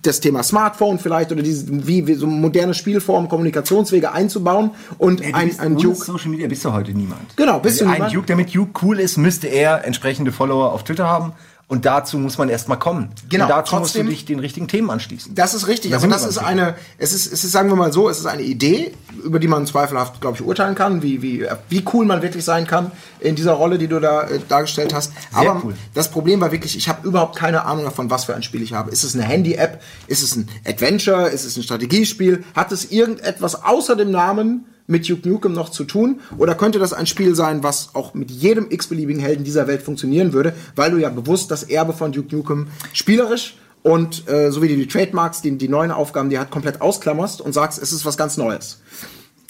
das 0.02 0.20
Thema 0.20 0.44
Smartphone 0.44 1.00
vielleicht 1.00 1.32
oder 1.32 1.42
diese, 1.42 1.66
wie, 1.88 2.08
wie 2.08 2.14
so 2.14 2.28
moderne 2.28 2.74
Spielformen, 2.74 3.28
Kommunikationswege 3.28 4.12
einzubauen 4.12 4.72
und 4.98 5.20
du 5.20 5.34
ein, 5.34 5.60
ein 5.60 5.78
Duke. 5.78 5.98
Social 5.98 6.30
Media 6.30 6.48
bist 6.48 6.64
du 6.64 6.72
heute 6.72 6.92
niemand. 6.92 7.36
Genau, 7.36 7.60
bist 7.60 7.82
du 7.82 7.86
ein 7.86 7.94
niemand. 7.94 8.14
Duke, 8.14 8.28
damit 8.28 8.54
Duke 8.54 8.86
cool 8.86 9.00
ist, 9.00 9.18
müsste 9.18 9.48
er 9.48 9.84
entsprechende 9.86 10.32
Follower 10.32 10.72
auf 10.72 10.84
Twitter 10.84 11.08
haben. 11.08 11.34
Und 11.70 11.86
dazu 11.86 12.18
muss 12.18 12.38
man 12.38 12.48
erstmal 12.48 12.80
kommen. 12.80 13.10
Genau, 13.28 13.44
Und 13.44 13.50
dazu 13.50 13.76
trotzdem- 13.76 14.06
musst 14.06 14.16
du 14.16 14.16
dich 14.16 14.26
den 14.26 14.40
richtigen 14.40 14.70
Themen 14.70 14.90
anschließen. 14.90 15.36
Das 15.36 15.54
ist 15.54 15.68
richtig, 15.68 15.92
Da 15.92 16.00
sind 16.00 16.12
das 16.12 16.26
ist 16.26 16.38
eine, 16.38 16.76
es 16.98 17.12
ist, 17.12 17.26
es 17.32 17.44
ist, 17.44 17.52
sagen 17.52 17.68
wir 17.68 17.76
mal 17.76 17.92
so, 17.92 18.08
es 18.08 18.20
ist 18.20 18.26
eine 18.26 18.44
Idee, 18.44 18.94
über 19.22 19.38
die 19.38 19.50
man 19.50 19.66
zweifelhaft, 19.68 20.22
glaube 20.22 20.38
ich, 20.38 20.44
urteilen 20.46 20.76
kann, 20.76 21.02
wie, 21.02 21.22
wie, 21.22 21.46
wie 21.68 21.84
cool 21.92 22.06
man 22.06 22.22
wirklich 22.22 22.46
sein 22.46 22.66
kann 22.68 22.92
in 23.20 23.36
dieser 23.36 23.52
Rolle, 23.52 23.78
die 23.78 23.90
du 23.90 24.00
da 24.00 24.22
äh, 24.30 24.40
dargestellt 24.48 24.94
hast. 24.94 25.12
Sehr 25.34 25.52
aber 25.52 25.62
cool. 25.66 25.74
das 25.94 26.10
Problem 26.10 26.40
war 26.40 26.54
wirklich, 26.54 26.78
ich 26.78 26.88
habe 26.88 27.06
überhaupt 27.06 27.36
keine 27.36 27.66
Ahnung 27.66 27.84
davon, 27.84 28.10
was 28.10 28.24
für 28.24 28.34
ein 28.34 28.44
Spiel 28.44 28.62
ich 28.62 28.72
habe. 28.72 28.90
Ist 28.92 29.04
es 29.04 29.14
eine 29.14 29.24
Handy-App? 29.24 29.82
Ist 30.08 30.24
es 30.24 30.38
ein 30.38 30.48
Adventure? 30.66 31.28
Ist 31.28 31.44
es 31.44 31.58
ein 31.58 31.64
Strategiespiel? 31.64 32.46
Hat 32.56 32.72
es 32.72 32.92
irgendetwas 32.92 33.62
außer 33.66 33.98
dem 33.98 34.12
Namen 34.12 34.66
mit 34.88 35.08
Duke 35.08 35.28
Nukem 35.28 35.54
noch 35.54 35.70
zu 35.70 35.84
tun? 35.84 36.22
Oder 36.38 36.56
könnte 36.56 36.80
das 36.80 36.94
ein 36.94 37.06
Spiel 37.06 37.36
sein, 37.36 37.62
was 37.64 37.94
auch 37.94 38.14
mit 38.14 38.32
jedem 38.32 38.72
x-beliebigen 38.72 39.22
Helden 39.22 39.44
dieser 39.44 39.68
Welt 39.68 39.84
funktionieren 39.84 40.34
würde, 40.34 40.54
weil 40.76 40.92
du 40.92 40.98
ja 40.98 41.10
bewusst 41.10 41.52
das 41.52 41.64
Erbe 41.64 41.94
von 41.94 42.12
Duke 42.12 42.36
Nukem 42.36 42.68
spielerisch 42.94 43.58
und 43.84 44.28
äh, 44.28 44.52
so 44.52 44.62
wie 44.62 44.68
du 44.68 44.76
die 44.76 44.88
Trademarks, 44.88 45.42
die, 45.42 45.58
die 45.58 45.70
neuen 45.70 45.92
Aufgaben, 45.92 46.30
die 46.30 46.38
halt 46.38 46.50
komplett 46.50 46.82
ausklammerst 46.82 47.42
und 47.42 47.54
sagst, 47.54 47.82
es 47.82 47.92
ist 47.92 48.06
was 48.06 48.18
ganz 48.18 48.38
Neues. 48.38 48.82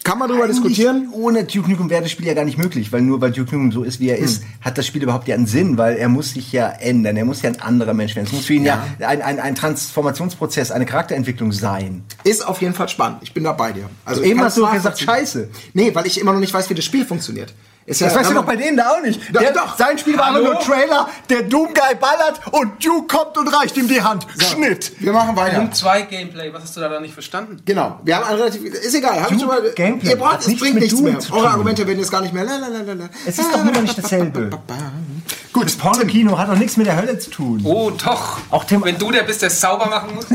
Kann 0.07 0.19
man 0.19 0.29
darüber 0.29 0.47
diskutieren? 0.47 1.09
Ohne 1.11 1.43
Duke 1.43 1.69
Nukem 1.69 1.89
wäre 1.89 2.01
das 2.01 2.11
Spiel 2.11 2.27
ja 2.27 2.33
gar 2.33 2.45
nicht 2.45 2.57
möglich, 2.57 2.93
weil 2.93 3.01
nur 3.01 3.19
weil 3.19 3.31
Duke 3.31 3.53
Nukem 3.53 3.73
so 3.73 3.83
ist, 3.83 3.99
wie 3.99 4.07
er 4.07 4.17
ist, 4.17 4.41
hat 4.61 4.77
das 4.77 4.87
Spiel 4.87 5.03
überhaupt 5.03 5.27
ja 5.27 5.35
einen 5.35 5.47
Sinn, 5.47 5.77
weil 5.77 5.97
er 5.97 6.07
muss 6.07 6.31
sich 6.31 6.53
ja 6.53 6.69
ändern, 6.69 7.17
er 7.17 7.25
muss 7.25 7.41
ja 7.41 7.49
ein 7.49 7.59
anderer 7.59 7.93
Mensch 7.93 8.15
werden. 8.15 8.25
Es 8.25 8.31
muss 8.31 8.45
für 8.45 8.53
ihn 8.53 8.63
ja, 8.63 8.87
ein, 8.99 9.21
ein, 9.21 9.41
ein 9.41 9.55
Transformationsprozess, 9.55 10.71
eine 10.71 10.85
Charakterentwicklung 10.85 11.51
sein. 11.51 12.05
Ist 12.23 12.47
auf 12.47 12.61
jeden 12.61 12.73
Fall 12.73 12.87
spannend. 12.87 13.17
Ich 13.21 13.33
bin 13.33 13.43
da 13.43 13.51
bei 13.51 13.73
dir. 13.73 13.89
Also 14.05 14.21
ich 14.21 14.29
Eben 14.29 14.39
hast 14.39 14.57
du 14.57 14.65
gesagt, 14.65 14.97
scheiße. 14.97 15.49
Nee, 15.73 15.93
weil 15.93 16.07
ich 16.07 16.21
immer 16.21 16.31
noch 16.31 16.39
nicht 16.39 16.53
weiß, 16.53 16.69
wie 16.69 16.75
das 16.75 16.85
Spiel 16.85 17.03
funktioniert. 17.03 17.53
Ist 17.87 18.01
Das 18.01 18.13
ja- 18.13 18.19
weißt 18.19 18.29
du 18.31 18.33
doch 18.35 18.43
bei 18.43 18.57
denen 18.57 18.75
da 18.75 18.89
auch 18.91 19.01
nicht. 19.01 19.33
Doch, 19.33 19.39
Der, 19.41 19.53
doch. 19.53 19.77
Sein 19.77 19.97
Spiel 19.97 20.17
war 20.17 20.37
nur 20.37 20.59
Trailer, 20.59 21.07
der 21.29 21.43
Doom-Guy 21.43 21.95
ballert 21.99 22.41
und 22.51 22.83
Duke 22.85 23.07
kommt 23.07 23.37
und 23.37 23.47
reicht 23.47 23.77
ihm 23.77 23.87
die 23.87 24.01
Hand. 24.01 24.27
Schnitt. 24.37 24.91
Wir 24.99 25.13
machen 25.13 25.37
weiter. 25.37 25.55
Punkt 25.59 25.75
2 25.77 26.01
Gameplay, 26.01 26.51
was 26.53 26.63
hast 26.63 26.75
du 26.75 26.81
da 26.81 26.89
dann 26.89 27.01
nicht 27.01 27.13
verstanden? 27.13 27.61
Genau. 27.63 27.99
Wir 28.03 28.17
haben 28.17 28.25
ein 28.25 28.35
relativ. 28.35 28.61
Ist 28.61 28.93
egal. 28.93 29.21
Hab 29.23 29.31
ich 29.31 29.39
schon 29.39 29.47
mal, 29.47 29.61
Gameplay. 29.73 30.09
ihr 30.11 30.17
braucht, 30.17 30.33
Hat 30.33 30.41
es 30.41 30.47
nichts 30.47 30.61
bringt 30.61 30.73
mit 30.75 30.83
nichts 30.83 30.99
Doom 30.99 31.05
mehr. 31.11 31.17
Eure. 31.31 31.49
Argumente 31.49 31.87
werden 31.87 31.99
jetzt 31.99 32.11
gar 32.11 32.19
nicht 32.21 32.33
mehr. 32.33 32.43
Lalalala. 32.43 33.07
Es 33.25 33.39
ist 33.39 33.53
doch 33.53 33.61
immer 33.61 33.79
nicht 33.81 33.97
dasselbe. 33.97 34.49
Gut, 35.53 35.65
das 35.67 35.75
Pornokino 35.77 36.37
hat 36.37 36.49
doch 36.49 36.57
nichts 36.57 36.75
mit 36.77 36.85
der 36.87 36.97
Hölle 36.97 37.17
zu 37.17 37.31
tun. 37.31 37.61
Oh, 37.63 37.89
doch. 37.91 38.37
Auch 38.51 38.65
Tim- 38.65 38.83
Wenn 38.83 38.97
du 38.97 39.09
der 39.11 39.23
bist, 39.23 39.41
der 39.41 39.47
es 39.47 39.59
sauber 39.59 39.87
machen 39.87 40.13
muss. 40.13 40.25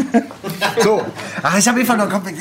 So, 0.83 1.03
Ach, 1.43 1.57
ich 1.59 1.69
habe 1.69 1.79
einfach 1.81 1.97
noch 1.99 2.09
komplett. 2.09 2.35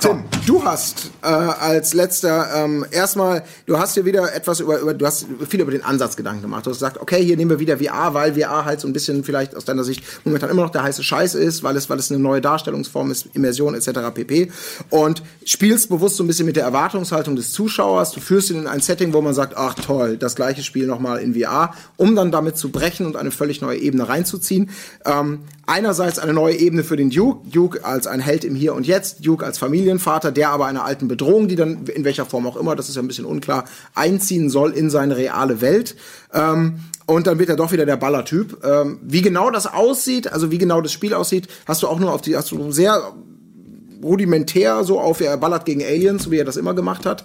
Tim, 0.00 0.24
du 0.46 0.62
hast 0.62 1.10
äh, 1.22 1.26
als 1.26 1.94
letzter 1.94 2.64
ähm, 2.64 2.84
erstmal, 2.90 3.44
du 3.66 3.78
hast 3.78 3.94
hier 3.94 4.04
wieder 4.04 4.34
etwas 4.34 4.60
über, 4.60 4.78
über, 4.80 4.92
du 4.92 5.06
hast 5.06 5.26
viel 5.48 5.60
über 5.60 5.70
den 5.70 5.82
Ansatz 5.82 6.16
Gedanken 6.16 6.42
gemacht. 6.42 6.66
Du 6.66 6.70
hast 6.70 6.78
gesagt, 6.78 7.00
okay, 7.00 7.24
hier 7.24 7.36
nehmen 7.36 7.50
wir 7.50 7.58
wieder 7.58 7.78
VR, 7.78 8.12
weil 8.12 8.34
VR 8.34 8.64
halt 8.64 8.80
so 8.80 8.88
ein 8.88 8.92
bisschen 8.92 9.24
vielleicht 9.24 9.56
aus 9.56 9.64
deiner 9.64 9.84
Sicht 9.84 10.04
momentan 10.24 10.50
immer 10.50 10.62
noch 10.62 10.70
der 10.70 10.82
heiße 10.82 11.02
Scheiß 11.02 11.34
ist, 11.36 11.62
weil 11.62 11.76
es, 11.76 11.88
weil 11.88 11.98
es 11.98 12.10
eine 12.10 12.20
neue 12.20 12.40
Darstellungsform 12.40 13.10
ist, 13.10 13.28
Immersion 13.34 13.74
etc. 13.74 14.12
pp. 14.12 14.50
Und 14.90 15.22
spielst 15.44 15.88
bewusst 15.88 16.16
so 16.16 16.24
ein 16.24 16.26
bisschen 16.26 16.46
mit 16.46 16.56
der 16.56 16.64
Erwartungshaltung 16.64 17.36
des 17.36 17.52
Zuschauers. 17.52 18.12
Du 18.12 18.20
führst 18.20 18.50
ihn 18.50 18.58
in 18.58 18.66
ein 18.66 18.80
Setting, 18.80 19.12
wo 19.12 19.22
man 19.22 19.32
sagt, 19.32 19.56
ach 19.56 19.74
toll, 19.74 20.18
das 20.18 20.34
gleiche 20.34 20.62
Spiel 20.62 20.86
nochmal 20.86 21.20
in 21.20 21.34
VR, 21.34 21.72
um 21.96 22.14
dann 22.16 22.30
damit 22.30 22.58
zu 22.58 22.70
brechen 22.70 23.06
und 23.06 23.16
eine 23.16 23.30
völlig 23.30 23.60
neue 23.60 23.78
Ebene 23.78 24.08
reinzuziehen. 24.08 24.70
Ähm, 25.06 25.40
einerseits 25.66 26.18
eine 26.18 26.32
neue 26.32 26.56
Ebene 26.56 26.84
für 26.84 26.96
den 26.96 27.10
Duke, 27.10 27.48
Duke 27.48 27.84
als 27.84 28.06
ein 28.06 28.20
Held 28.20 28.44
im 28.44 28.54
Hier 28.54 28.74
und 28.74 28.86
Jetzt, 28.86 29.24
Duke 29.26 29.44
als 29.44 29.58
Familienvater, 29.58 30.32
der 30.32 30.50
aber 30.50 30.66
einer 30.66 30.84
alten 30.84 31.08
Bedrohung, 31.08 31.48
die 31.48 31.56
dann 31.56 31.86
in 31.86 32.04
welcher 32.04 32.26
Form 32.26 32.46
auch 32.46 32.56
immer, 32.56 32.76
das 32.76 32.88
ist 32.88 32.96
ja 32.96 33.02
ein 33.02 33.08
bisschen 33.08 33.24
unklar, 33.24 33.64
einziehen 33.94 34.50
soll 34.50 34.72
in 34.72 34.90
seine 34.90 35.16
reale 35.16 35.60
Welt. 35.60 35.96
Ähm, 36.32 36.80
und 37.06 37.26
dann 37.26 37.38
wird 37.38 37.50
er 37.50 37.56
doch 37.56 37.72
wieder 37.72 37.86
der 37.86 37.96
Ballertyp. 37.96 38.64
Ähm, 38.64 38.98
wie 39.02 39.22
genau 39.22 39.50
das 39.50 39.66
aussieht, 39.66 40.32
also 40.32 40.50
wie 40.50 40.58
genau 40.58 40.80
das 40.80 40.92
Spiel 40.92 41.14
aussieht, 41.14 41.48
hast 41.66 41.82
du 41.82 41.88
auch 41.88 41.98
nur 41.98 42.12
auf 42.12 42.22
die, 42.22 42.36
hast 42.36 42.50
du 42.50 42.70
sehr 42.72 43.12
rudimentär 44.04 44.84
so 44.84 45.00
auf, 45.00 45.20
er 45.20 45.36
ballert 45.36 45.64
gegen 45.64 45.82
Aliens, 45.82 46.30
wie 46.30 46.38
er 46.38 46.44
das 46.44 46.56
immer 46.56 46.74
gemacht 46.74 47.06
hat. 47.06 47.24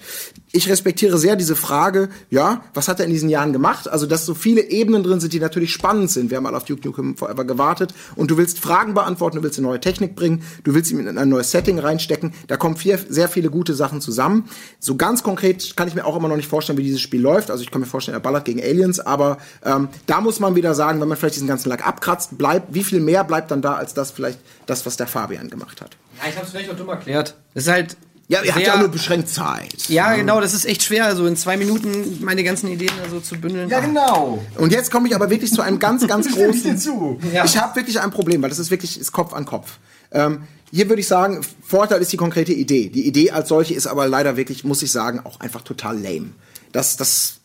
Ich 0.52 0.68
respektiere 0.68 1.18
sehr 1.20 1.36
diese 1.36 1.56
Frage, 1.56 2.10
ja, 2.32 2.64
was 2.74 2.88
hat 2.88 3.00
er 3.00 3.06
in 3.06 3.12
diesen 3.12 3.30
Jahren 3.30 3.54
gemacht? 3.54 3.88
Also, 3.88 4.08
dass 4.08 4.26
so 4.26 4.34
viele 4.34 4.62
Ebenen 4.62 5.04
drin 5.04 5.20
sind, 5.20 5.34
die 5.34 5.40
natürlich 5.40 5.72
spannend 5.72 6.10
sind. 6.10 6.32
Wir 6.32 6.38
haben 6.38 6.46
mal 6.46 6.56
auf 6.56 6.64
Duke 6.64 6.88
Nukem 6.88 7.18
Forever 7.18 7.46
gewartet 7.46 7.94
und 8.16 8.32
du 8.32 8.38
willst 8.38 8.60
Fragen 8.60 8.94
beantworten, 8.94 9.38
du 9.38 9.44
willst 9.44 9.60
eine 9.60 9.68
neue 9.68 9.80
Technik 9.80 10.16
bringen, 10.16 10.42
du 10.64 10.74
willst 10.74 10.90
ihn 10.92 11.06
in 11.06 11.18
ein 11.18 11.30
neues 11.30 11.52
Setting 11.52 11.78
reinstecken. 11.78 12.34
Da 12.48 12.58
kommen 12.58 12.78
viel, 12.78 12.98
sehr 13.10 13.28
viele 13.28 13.52
gute 13.52 13.76
Sachen 13.76 14.02
zusammen. 14.02 14.50
So 14.80 14.96
ganz 14.96 15.22
konkret 15.22 15.76
kann 15.76 15.88
ich 15.88 15.96
mir 15.96 16.06
auch 16.06 16.16
immer 16.16 16.30
noch 16.30 16.38
nicht 16.38 16.50
vorstellen, 16.50 16.80
wie 16.80 16.84
dieses 16.84 17.02
Spiel 17.02 17.22
läuft. 17.22 17.52
Also, 17.52 17.64
ich 17.64 17.70
kann 17.70 17.82
mir 17.82 17.88
vorstellen, 17.88 18.18
er 18.18 18.22
ballert 18.22 18.46
gegen 18.46 18.62
Aliens, 18.62 19.00
aber 19.00 19.38
ähm, 19.64 19.90
da 20.08 20.22
muss 20.22 20.40
man 20.40 20.56
wieder 20.56 20.74
sagen, 20.74 21.02
wenn 21.02 21.08
man 21.08 21.18
vielleicht 21.18 21.36
diesen 21.36 21.48
ganzen 21.48 21.70
Lack 21.70 21.86
abkratzt, 21.86 22.38
bleibt, 22.38 22.74
wie 22.74 22.84
viel 22.84 23.02
mehr 23.02 23.24
bleibt 23.24 23.52
dann 23.52 23.62
da 23.62 23.74
als 23.76 23.94
das 23.94 24.12
vielleicht 24.12 24.40
das, 24.66 24.86
was 24.86 24.98
der 24.98 25.08
Fabian 25.08 25.50
gemacht 25.50 25.82
hat? 25.82 25.98
Ja, 26.22 26.30
ich 26.30 26.38
hab's 26.38 26.52
vielleicht 26.52 26.70
auch 26.70 26.76
dumm 26.76 26.90
erklärt. 26.90 27.36
Das 27.54 27.64
ist 27.64 27.70
halt. 27.70 27.98
Ja, 28.28 28.44
ihr 28.44 28.54
habt 28.54 28.64
ja 28.64 28.76
auch 28.76 28.80
nur 28.80 28.90
beschränkt 28.90 29.28
Zeit. 29.28 29.90
Ja, 29.90 30.14
genau, 30.14 30.40
das 30.40 30.54
ist 30.54 30.66
echt 30.66 30.84
schwer, 30.84 31.06
also 31.06 31.26
in 31.26 31.36
zwei 31.36 31.58
Minuten 31.58 32.24
meine 32.24 32.44
ganzen 32.44 32.68
Ideen 32.68 32.92
da 33.04 33.10
so 33.10 33.20
zu 33.20 33.36
bündeln. 33.42 33.70
Ja, 33.70 33.80
genau. 33.80 34.40
Und 34.56 34.72
jetzt 34.72 34.92
komme 34.92 35.08
ich 35.08 35.16
aber 35.16 35.32
wirklich 35.32 35.52
zu 35.52 35.64
einem 35.64 35.80
ganz, 35.80 36.06
ganz 36.06 36.26
ich 36.28 36.36
großen. 36.36 36.62
dir 36.62 36.78
zu. 36.78 37.20
Ja. 37.34 37.44
Ich 37.44 37.58
habe 37.58 37.76
wirklich 37.76 38.00
ein 38.00 38.12
Problem, 38.12 38.44
weil 38.44 38.50
das 38.50 38.60
ist 38.60 38.70
wirklich 38.70 39.00
ist 39.00 39.12
Kopf 39.14 39.34
an 39.34 39.46
Kopf. 39.46 39.80
Ähm, 40.12 40.44
hier 40.72 40.88
würde 40.90 41.00
ich 41.02 41.08
sagen, 41.08 41.42
Vorteil 41.66 42.02
ist 42.02 42.12
die 42.12 42.18
konkrete 42.18 42.54
Idee. 42.54 42.90
Die 42.90 43.08
Idee 43.08 43.32
als 43.32 43.50
solche 43.50 43.74
ist 43.74 43.88
aber 43.88 44.08
leider 44.08 44.38
wirklich, 44.38 44.64
muss 44.64 44.84
ich 44.84 44.92
sagen, 44.92 45.22
auch 45.24 45.40
einfach 45.40 45.64
total 45.64 46.00
lame. 46.00 46.30
Das, 46.72 46.98
das 46.98 47.39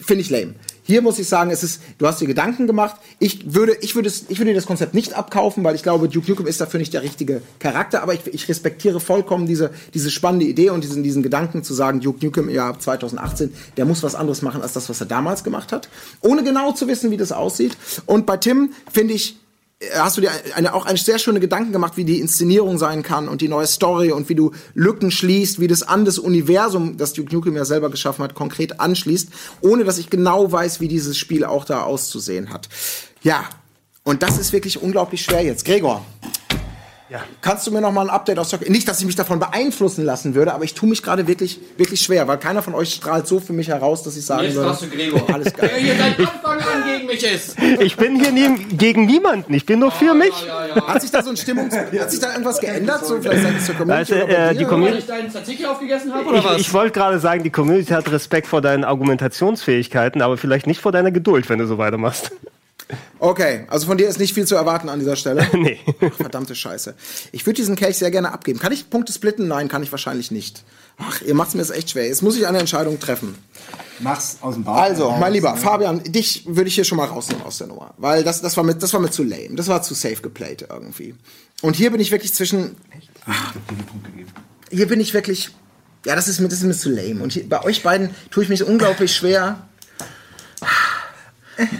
finde 0.00 0.22
ich 0.22 0.30
lame. 0.30 0.54
Hier 0.84 1.00
muss 1.00 1.18
ich 1.20 1.28
sagen, 1.28 1.50
es 1.50 1.62
ist, 1.62 1.80
du 1.98 2.06
hast 2.06 2.20
dir 2.20 2.26
Gedanken 2.26 2.66
gemacht. 2.66 2.96
Ich 3.20 3.54
würde, 3.54 3.76
ich 3.80 3.94
würde, 3.94 4.10
ich 4.28 4.38
würde 4.38 4.52
das 4.52 4.66
Konzept 4.66 4.94
nicht 4.94 5.14
abkaufen, 5.14 5.62
weil 5.62 5.76
ich 5.76 5.84
glaube, 5.84 6.08
Duke 6.08 6.28
Nukem 6.28 6.46
ist 6.46 6.60
dafür 6.60 6.80
nicht 6.80 6.92
der 6.92 7.02
richtige 7.02 7.40
Charakter. 7.60 8.02
Aber 8.02 8.14
ich, 8.14 8.26
ich 8.26 8.48
respektiere 8.48 8.98
vollkommen 8.98 9.46
diese, 9.46 9.70
diese 9.94 10.10
spannende 10.10 10.46
Idee 10.46 10.70
und 10.70 10.82
diesen, 10.82 11.04
diesen 11.04 11.22
Gedanken 11.22 11.62
zu 11.62 11.72
sagen, 11.72 12.00
Duke 12.00 12.24
Nukem 12.24 12.50
Jahr 12.50 12.78
2018, 12.78 13.54
der 13.76 13.84
muss 13.84 14.02
was 14.02 14.16
anderes 14.16 14.42
machen 14.42 14.60
als 14.60 14.72
das, 14.72 14.88
was 14.88 15.00
er 15.00 15.06
damals 15.06 15.44
gemacht 15.44 15.70
hat, 15.70 15.88
ohne 16.20 16.42
genau 16.42 16.72
zu 16.72 16.88
wissen, 16.88 17.12
wie 17.12 17.16
das 17.16 17.30
aussieht. 17.30 17.76
Und 18.06 18.26
bei 18.26 18.36
Tim 18.36 18.72
finde 18.90 19.14
ich, 19.14 19.38
hast 19.94 20.16
du 20.16 20.20
dir 20.20 20.30
eine, 20.54 20.74
auch 20.74 20.86
eine 20.86 20.98
sehr 20.98 21.18
schöne 21.18 21.40
Gedanken 21.40 21.72
gemacht, 21.72 21.96
wie 21.96 22.04
die 22.04 22.20
Inszenierung 22.20 22.78
sein 22.78 23.02
kann 23.02 23.28
und 23.28 23.40
die 23.40 23.48
neue 23.48 23.66
Story 23.66 24.12
und 24.12 24.28
wie 24.28 24.34
du 24.34 24.52
Lücken 24.74 25.10
schließt, 25.10 25.60
wie 25.60 25.68
das 25.68 25.82
an 25.82 26.04
das 26.04 26.18
Universum, 26.18 26.96
das 26.96 27.12
Duke 27.12 27.34
Nukem 27.34 27.56
ja 27.56 27.64
selber 27.64 27.90
geschaffen 27.90 28.22
hat, 28.22 28.34
konkret 28.34 28.80
anschließt, 28.80 29.28
ohne 29.60 29.84
dass 29.84 29.98
ich 29.98 30.10
genau 30.10 30.50
weiß, 30.50 30.80
wie 30.80 30.88
dieses 30.88 31.18
Spiel 31.18 31.44
auch 31.44 31.64
da 31.64 31.82
auszusehen 31.82 32.50
hat. 32.50 32.68
Ja, 33.22 33.44
und 34.04 34.22
das 34.22 34.38
ist 34.38 34.52
wirklich 34.52 34.80
unglaublich 34.82 35.22
schwer 35.22 35.44
jetzt. 35.44 35.64
Gregor. 35.64 36.04
Kannst 37.40 37.66
du 37.66 37.70
mir 37.70 37.80
noch 37.80 37.92
mal 37.92 38.02
ein 38.02 38.10
Update 38.10 38.38
aus 38.38 38.50
der 38.50 38.60
Nicht, 38.70 38.88
dass 38.88 39.00
ich 39.00 39.06
mich 39.06 39.16
davon 39.16 39.38
beeinflussen 39.38 40.04
lassen 40.04 40.34
würde, 40.34 40.52
aber 40.54 40.64
ich 40.64 40.74
tue 40.74 40.88
mich 40.88 41.02
gerade 41.02 41.26
wirklich, 41.26 41.60
wirklich 41.76 42.00
schwer, 42.00 42.26
weil 42.28 42.38
keiner 42.38 42.62
von 42.62 42.74
euch 42.74 42.94
strahlt 42.94 43.26
so 43.26 43.40
für 43.40 43.52
mich 43.52 43.68
heraus, 43.68 44.02
dass 44.02 44.16
ich 44.16 44.24
sagen 44.24 44.44
Jetzt 44.44 44.54
würde. 44.56 44.68
hast 44.70 44.82
du 44.82 44.88
Gregor. 44.88 45.22
Alles 45.32 45.52
geil. 45.52 45.70
Der 45.74 45.78
hier 45.78 45.94
seit 45.96 46.18
Anfang 46.18 46.58
an 46.58 46.84
gegen 46.86 47.06
mich 47.06 47.22
ist. 47.24 47.56
Ich 47.80 47.96
bin 47.96 48.18
hier 48.20 48.32
nie, 48.32 48.64
gegen 48.76 49.06
niemanden, 49.06 49.52
ich 49.54 49.66
bin 49.66 49.78
nur 49.78 49.90
für 49.90 50.14
mich. 50.14 50.32
Hat 50.86 51.02
sich 51.02 51.10
da 51.10 51.22
so 51.22 51.30
ein 51.30 51.36
Stimmung, 51.36 51.70
hat 51.70 52.10
sich 52.10 52.20
da 52.20 52.30
irgendwas 52.32 52.60
geändert? 52.60 53.04
So 53.06 53.20
vielleicht 53.20 53.42
seitens 53.42 53.66
zur 53.66 53.74
Community 53.74 54.14
Also, 54.14 54.26
äh, 54.26 54.54
die 54.54 54.64
Community- 54.64 54.92
Weil 54.92 54.98
ich 55.00 55.06
deinen 55.06 55.30
Tzatziki 55.30 55.66
aufgegessen 55.66 56.12
habe, 56.14 56.26
oder 56.26 56.38
Ich, 56.38 56.44
was? 56.44 56.60
ich 56.60 56.72
wollte 56.72 56.92
gerade 56.92 57.18
sagen, 57.20 57.42
die 57.42 57.50
Community 57.50 57.92
hat 57.92 58.10
Respekt 58.10 58.46
vor 58.46 58.60
deinen 58.60 58.84
Argumentationsfähigkeiten, 58.84 60.22
aber 60.22 60.36
vielleicht 60.36 60.66
nicht 60.66 60.80
vor 60.80 60.92
deiner 60.92 61.10
Geduld, 61.10 61.48
wenn 61.48 61.58
du 61.58 61.66
so 61.66 61.78
weitermachst. 61.78 62.30
Okay, 63.18 63.66
also 63.68 63.86
von 63.86 63.98
dir 63.98 64.08
ist 64.08 64.18
nicht 64.18 64.34
viel 64.34 64.46
zu 64.46 64.54
erwarten 64.54 64.88
an 64.88 64.98
dieser 64.98 65.16
Stelle. 65.16 65.46
Nee. 65.62 65.78
Ach, 66.00 66.16
verdammte 66.16 66.56
Scheiße. 66.56 66.94
Ich 67.30 67.46
würde 67.46 67.56
diesen 67.56 67.76
Kelch 67.76 67.96
sehr 67.96 68.10
gerne 68.10 68.32
abgeben. 68.32 68.58
Kann 68.58 68.72
ich 68.72 68.90
Punkte 68.90 69.12
splitten? 69.12 69.46
Nein, 69.46 69.68
kann 69.68 69.82
ich 69.82 69.92
wahrscheinlich 69.92 70.32
nicht. 70.32 70.64
Ach, 70.98 71.22
ihr 71.22 71.34
macht's 71.34 71.54
mir 71.54 71.60
jetzt 71.60 71.70
echt 71.70 71.90
schwer. 71.90 72.06
Jetzt 72.06 72.22
muss 72.22 72.36
ich 72.36 72.46
eine 72.46 72.58
Entscheidung 72.58 72.98
treffen. 72.98 73.36
Mach's 74.00 74.38
aus 74.40 74.54
dem 74.54 74.64
Bauch. 74.64 74.76
Also, 74.76 75.08
raus. 75.08 75.20
mein 75.20 75.32
Lieber, 75.32 75.56
Fabian, 75.56 76.02
dich 76.02 76.44
würde 76.46 76.68
ich 76.68 76.74
hier 76.74 76.84
schon 76.84 76.98
mal 76.98 77.06
rausnehmen 77.06 77.44
aus 77.44 77.58
der 77.58 77.68
Nummer. 77.68 77.94
Weil 77.96 78.24
das, 78.24 78.42
das, 78.42 78.56
war 78.56 78.64
mir, 78.64 78.74
das 78.74 78.92
war 78.92 79.00
mir 79.00 79.10
zu 79.10 79.22
lame. 79.22 79.54
Das 79.54 79.68
war 79.68 79.82
zu 79.82 79.94
safe 79.94 80.20
geplayt 80.20 80.66
irgendwie. 80.68 81.14
Und 81.60 81.76
hier 81.76 81.90
bin 81.90 82.00
ich 82.00 82.10
wirklich 82.10 82.34
zwischen. 82.34 82.76
Ach, 83.26 83.54
hier 84.70 84.88
bin 84.88 85.00
ich 85.00 85.14
wirklich. 85.14 85.50
Ja, 86.04 86.16
das 86.16 86.26
ist 86.26 86.40
mir, 86.40 86.48
das 86.48 86.58
ist 86.58 86.64
mir 86.64 86.74
zu 86.74 86.90
lame. 86.90 87.22
Und 87.22 87.32
hier, 87.34 87.48
bei 87.48 87.62
euch 87.62 87.84
beiden 87.84 88.10
tue 88.30 88.42
ich 88.42 88.48
mich 88.48 88.64
unglaublich 88.64 89.14
schwer. 89.14 89.68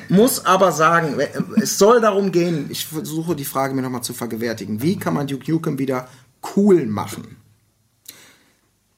Muss 0.08 0.44
aber 0.44 0.72
sagen, 0.72 1.16
es 1.56 1.78
soll 1.78 2.00
darum 2.00 2.32
gehen, 2.32 2.66
ich 2.70 2.86
versuche 2.86 3.36
die 3.36 3.44
Frage 3.44 3.74
mir 3.74 3.82
nochmal 3.82 4.02
zu 4.02 4.14
vergewärtigen. 4.14 4.82
Wie 4.82 4.98
kann 4.98 5.14
man 5.14 5.26
Duke 5.26 5.50
Nukem 5.50 5.78
wieder 5.78 6.08
cool 6.56 6.86
machen? 6.86 7.36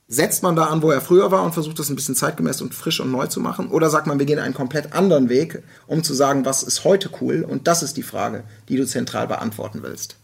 Setzt 0.07 0.43
man 0.43 0.55
da 0.55 0.67
an, 0.67 0.83
wo 0.83 0.91
er 0.91 1.01
früher 1.01 1.31
war 1.31 1.43
und 1.45 1.55
versucht 1.55 1.79
das 1.79 1.89
ein 1.89 1.97
bisschen 1.97 2.15
zeitgemäß 2.15 2.61
und 2.61 2.75
frisch 2.75 3.01
und 3.01 3.11
neu 3.11 3.27
zu 3.27 3.41
machen? 3.41 3.69
Oder 3.69 3.89
sagt 3.89 4.07
man, 4.07 4.19
wir 4.19 4.27
gehen 4.27 4.39
einen 4.39 4.55
komplett 4.55 4.93
anderen 4.93 5.29
Weg, 5.29 5.63
um 5.87 6.05
zu 6.05 6.13
sagen, 6.13 6.45
was 6.45 6.63
ist 6.63 6.85
heute 6.85 7.11
cool? 7.21 7.43
Und 7.43 7.67
das 7.67 7.83
ist 7.83 7.97
die 7.97 8.03
Frage, 8.03 8.45
die 8.69 8.77
du 8.77 8.87
zentral 8.87 9.27
beantworten 9.27 9.83
willst. 9.83 10.17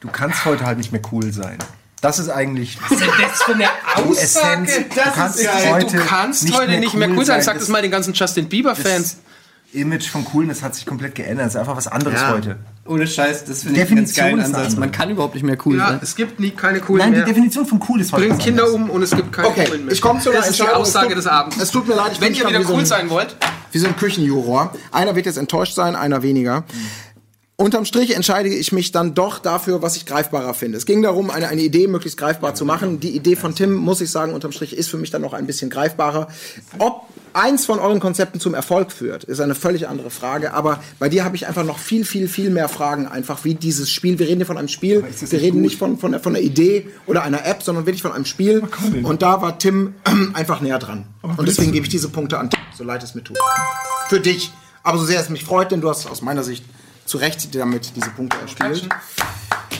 Du 0.00 0.08
kannst 0.08 0.44
heute 0.44 0.64
halt 0.64 0.78
nicht 0.78 0.92
mehr 0.92 1.02
cool 1.12 1.32
sein. 1.32 1.58
Das 2.00 2.18
ist 2.18 2.28
eigentlich 2.28 2.78
Was 2.82 2.92
ist 2.92 3.00
denn 3.00 3.10
das 3.20 3.42
für 3.42 3.54
eine 3.54 3.68
Aussage? 3.96 4.66
Essenz. 4.66 4.72
Du 4.76 5.00
kannst 5.12 5.48
heute 5.70 5.96
du 5.96 6.04
kannst 6.04 6.44
nicht 6.44 6.56
heute 6.56 6.70
mehr 6.70 6.80
nicht 6.80 6.94
mehr 6.94 7.08
cool 7.08 7.18
cool 7.18 7.24
sein. 7.24 7.42
sein. 7.42 7.54
Sag 7.54 7.58
das 7.58 7.68
mal 7.68 7.82
den 7.82 7.90
ganzen 7.90 8.12
Justin 8.12 8.48
Bieber-Fans. 8.48 9.16
Image 9.72 10.08
von 10.08 10.24
Coolness 10.24 10.62
hat 10.62 10.74
sich 10.74 10.86
komplett 10.86 11.14
geändert. 11.14 11.48
Es 11.48 11.54
ist 11.54 11.60
einfach 11.60 11.76
was 11.76 11.86
anderes 11.88 12.20
Ja. 12.20 12.30
heute. 12.30 12.56
Ohne 12.86 13.06
Scheiß, 13.06 13.44
das 13.44 13.64
finde 13.64 13.80
ich 13.82 13.88
einen 13.88 13.96
ganz 13.96 14.12
Definition 14.14 14.38
geilen 14.38 14.54
Ansatz. 14.54 14.76
Man 14.76 14.92
kann 14.92 15.10
überhaupt 15.10 15.34
nicht 15.34 15.42
mehr 15.44 15.58
cool 15.66 15.76
Ja, 15.76 15.88
sein. 15.88 15.98
es 16.02 16.14
gibt 16.14 16.38
nie 16.38 16.50
keine 16.50 16.78
coolen 16.80 17.00
Nein, 17.00 17.12
die 17.12 17.16
mehr. 17.18 17.26
Definition 17.26 17.66
von 17.66 17.80
cool 17.88 18.00
ist 18.00 18.12
heute 18.12 18.28
Bringt 18.28 18.40
Kinder 18.40 18.72
um 18.72 18.88
und 18.88 19.02
es 19.02 19.10
gibt 19.10 19.32
keine 19.32 19.48
Okay, 19.48 19.64
coolen 19.66 19.84
mehr. 19.86 19.92
ich 19.92 20.00
komme 20.00 20.20
zu 20.20 20.30
einer 20.30 20.38
Das 20.38 20.50
ist 20.50 20.60
die 20.60 20.68
Aussage 20.68 21.08
tut- 21.08 21.16
des 21.18 21.26
Abends. 21.26 21.56
Es 21.60 21.70
tut 21.72 21.88
mir 21.88 21.94
leid, 21.96 22.12
ich 22.12 22.20
Wenn 22.20 22.32
ihr 22.34 22.46
wieder 22.48 22.62
so 22.62 22.72
cool 22.74 22.80
ein- 22.80 22.86
sein 22.86 23.10
wollt, 23.10 23.36
Wie 23.72 23.78
so 23.78 23.88
ein 23.88 23.96
Küchenjuror. 23.96 24.72
Einer 24.92 25.16
wird 25.16 25.26
jetzt 25.26 25.36
enttäuscht 25.36 25.74
sein, 25.74 25.96
einer 25.96 26.22
weniger. 26.22 26.64
Unterm 27.58 27.86
Strich 27.86 28.14
entscheide 28.14 28.50
ich 28.50 28.72
mich 28.72 28.92
dann 28.92 29.14
doch 29.14 29.38
dafür, 29.38 29.80
was 29.80 29.96
ich 29.96 30.04
greifbarer 30.04 30.52
finde. 30.52 30.76
Es 30.76 30.84
ging 30.84 31.00
darum, 31.00 31.30
eine, 31.30 31.48
eine 31.48 31.62
Idee 31.62 31.86
möglichst 31.86 32.18
greifbar 32.18 32.54
zu 32.54 32.66
machen. 32.66 33.00
Die 33.00 33.16
Idee 33.16 33.34
von 33.34 33.54
Tim, 33.54 33.74
muss 33.74 34.02
ich 34.02 34.10
sagen, 34.10 34.34
unterm 34.34 34.52
Strich 34.52 34.76
ist 34.76 34.90
für 34.90 34.98
mich 34.98 35.10
dann 35.10 35.22
noch 35.22 35.32
ein 35.32 35.46
bisschen 35.46 35.70
greifbarer. 35.70 36.28
Ob 36.78 37.06
eins 37.32 37.64
von 37.64 37.78
euren 37.78 37.98
Konzepten 37.98 38.40
zum 38.40 38.52
Erfolg 38.52 38.92
führt, 38.92 39.24
ist 39.24 39.40
eine 39.40 39.54
völlig 39.54 39.88
andere 39.88 40.10
Frage. 40.10 40.52
Aber 40.52 40.82
bei 40.98 41.08
dir 41.08 41.24
habe 41.24 41.34
ich 41.34 41.46
einfach 41.46 41.64
noch 41.64 41.78
viel, 41.78 42.04
viel, 42.04 42.28
viel 42.28 42.50
mehr 42.50 42.68
Fragen 42.68 43.06
einfach, 43.06 43.44
wie 43.44 43.54
dieses 43.54 43.90
Spiel. 43.90 44.18
Wir 44.18 44.28
reden 44.28 44.40
hier 44.40 44.46
von 44.46 44.58
einem 44.58 44.68
Spiel. 44.68 45.02
Wir 45.18 45.40
reden 45.40 45.62
nicht 45.62 45.78
von, 45.78 45.96
von, 45.96 46.20
von 46.20 46.36
einer 46.36 46.44
Idee 46.44 46.90
oder 47.06 47.22
einer 47.22 47.46
App, 47.46 47.62
sondern 47.62 47.86
wirklich 47.86 48.02
von 48.02 48.12
einem 48.12 48.26
Spiel. 48.26 48.64
Und 49.02 49.22
da 49.22 49.40
war 49.40 49.58
Tim 49.58 49.94
einfach 50.34 50.60
näher 50.60 50.78
dran. 50.78 51.06
Und 51.22 51.48
deswegen 51.48 51.72
gebe 51.72 51.86
ich 51.86 51.90
diese 51.90 52.10
Punkte 52.10 52.38
an 52.38 52.50
Tim, 52.50 52.60
so 52.76 52.84
leid 52.84 53.02
es 53.02 53.14
mir 53.14 53.24
tut. 53.24 53.38
Für 54.10 54.20
dich. 54.20 54.52
Aber 54.82 54.98
so 54.98 55.06
sehr 55.06 55.20
es 55.20 55.30
mich 55.30 55.42
freut, 55.42 55.72
denn 55.72 55.80
du 55.80 55.88
hast 55.88 56.06
aus 56.08 56.20
meiner 56.20 56.44
Sicht 56.44 56.62
zu 57.06 57.18
Recht 57.18 57.54
damit 57.54 57.94
diese 57.96 58.10
Punkte 58.10 58.38
erspielt. 58.38 58.88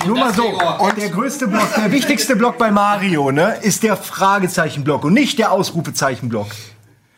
Nur 0.06 0.18
mal 0.18 0.32
so. 0.32 0.44
Und 0.46 0.96
der 0.96 1.08
größte 1.10 1.48
Block, 1.48 1.74
der 1.74 1.90
wichtigste 1.90 2.36
Block 2.36 2.58
bei 2.58 2.70
Mario, 2.70 3.32
ne, 3.32 3.58
ist 3.62 3.82
der 3.82 3.96
Fragezeichenblock 3.96 5.04
und 5.04 5.14
nicht 5.14 5.38
der 5.38 5.52
Ausrufezeichenblock. 5.52 6.48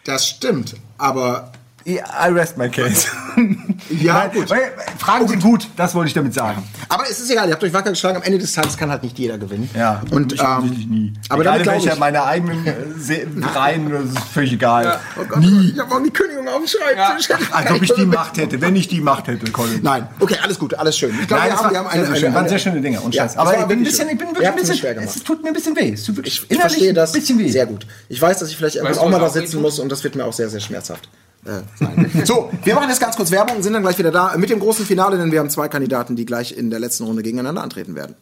Das 0.04 0.26
stimmt, 0.26 0.76
aber 0.96 1.52
I 1.96 2.28
rest 2.30 2.56
my 2.56 2.68
case. 2.68 3.08
Ja, 3.90 4.14
Nein, 4.14 4.30
gut. 4.34 4.50
weil, 4.50 4.72
Fragen 4.98 5.28
sind 5.28 5.42
gut, 5.42 5.68
das 5.76 5.94
wollte 5.94 6.08
ich 6.08 6.14
damit 6.14 6.34
sagen. 6.34 6.62
Aber 6.88 7.04
es 7.08 7.20
ist 7.20 7.30
egal, 7.30 7.48
ihr 7.48 7.54
habt 7.54 7.62
euch 7.62 7.72
wacker 7.72 7.90
geschlagen. 7.90 8.16
Am 8.16 8.22
Ende 8.22 8.38
des 8.38 8.52
Tages 8.52 8.76
kann 8.76 8.90
halt 8.90 9.02
nicht 9.02 9.18
jeder 9.18 9.38
gewinnen. 9.38 9.70
Ja, 9.74 10.02
und 10.10 10.32
mich 10.32 10.40
ähm, 10.40 10.46
offensichtlich 10.46 10.86
nie. 10.88 11.12
Aber 11.28 11.42
Egal 11.42 11.52
damit 11.52 11.62
glaube 11.64 11.78
welcher 11.78 11.92
ich. 11.94 12.00
meine 12.00 12.24
eigenen 12.24 12.66
äh, 12.66 13.26
Reihen, 13.54 13.90
das 13.90 14.04
ist 14.04 14.18
völlig 14.34 14.52
egal. 14.52 14.98
Oh 15.18 15.24
Gott, 15.28 15.38
nie. 15.38 15.70
Ich 15.72 15.78
habe 15.78 15.94
auch 15.94 16.02
die 16.02 16.10
Kündigung 16.10 16.48
auf 16.48 16.58
dem 16.58 16.66
Schreibtisch. 16.66 17.28
Als 17.52 17.70
ob 17.70 17.82
ich 17.82 17.92
die 17.94 18.04
Macht 18.04 18.36
hätte, 18.36 18.60
wenn 18.60 18.76
ich 18.76 18.88
die 18.88 19.00
Macht 19.00 19.28
hätte, 19.28 19.50
Colin. 19.50 19.80
Nein, 19.82 20.08
okay, 20.20 20.36
alles 20.42 20.58
gut, 20.58 20.74
alles 20.74 20.98
schön. 20.98 21.10
Ich 21.20 21.28
glaube, 21.28 21.42
Nein, 21.42 21.50
wir 21.50 21.54
das 21.54 21.64
haben, 21.64 21.70
wir 21.72 21.78
haben 21.78 21.86
eine, 21.86 22.00
sehr 22.02 22.10
eine, 22.10 22.20
schön. 22.20 22.34
Waren 22.34 22.40
eine, 22.40 22.48
sehr 22.48 22.58
schöne 22.58 22.80
Dinge. 22.80 23.00
Und 23.00 23.14
Ja, 23.14 23.22
Scheiß. 23.22 23.36
Aber 23.36 23.58
ich 23.58 23.64
bin 23.64 23.78
ein 23.78 23.84
bisschen, 23.84 24.08
ich 24.08 24.18
bin 24.18 24.28
wirklich 24.28 24.48
ein 24.48 24.56
bisschen, 24.56 24.76
schwer 24.76 24.94
gemacht. 24.94 25.14
es 25.14 25.22
tut 25.22 25.42
mir 25.42 25.48
ein 25.48 25.54
bisschen 25.54 25.76
weh. 25.76 25.92
Es 25.92 26.04
tut 26.04 26.16
wirklich 26.16 26.42
Ich, 26.42 26.50
ich 26.50 26.58
verstehe 26.58 26.92
das 26.92 27.12
sehr 27.12 27.66
gut. 27.66 27.86
Ich 28.08 28.20
weiß, 28.20 28.38
dass 28.40 28.50
ich 28.50 28.56
vielleicht 28.56 28.80
auch 28.80 29.08
mal 29.08 29.20
da 29.20 29.30
sitzen 29.30 29.62
muss 29.62 29.78
und 29.78 29.90
das 29.90 30.04
wird 30.04 30.16
mir 30.16 30.24
auch 30.24 30.32
sehr, 30.32 30.48
sehr 30.48 30.60
schmerzhaft. 30.60 31.08
Äh, 31.44 32.24
so, 32.24 32.50
wir 32.64 32.74
machen 32.74 32.88
jetzt 32.88 33.00
ganz 33.00 33.16
kurz 33.16 33.30
Werbung 33.30 33.56
und 33.56 33.62
sind 33.62 33.72
dann 33.72 33.82
gleich 33.82 33.98
wieder 33.98 34.10
da 34.10 34.36
mit 34.36 34.50
dem 34.50 34.60
großen 34.60 34.84
Finale, 34.84 35.18
denn 35.18 35.32
wir 35.32 35.38
haben 35.38 35.50
zwei 35.50 35.68
Kandidaten, 35.68 36.16
die 36.16 36.26
gleich 36.26 36.56
in 36.56 36.70
der 36.70 36.80
letzten 36.80 37.04
Runde 37.04 37.22
gegeneinander 37.22 37.62
antreten 37.62 37.94
werden. 37.94 38.16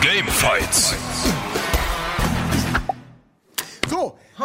Gamefights. 0.00 0.94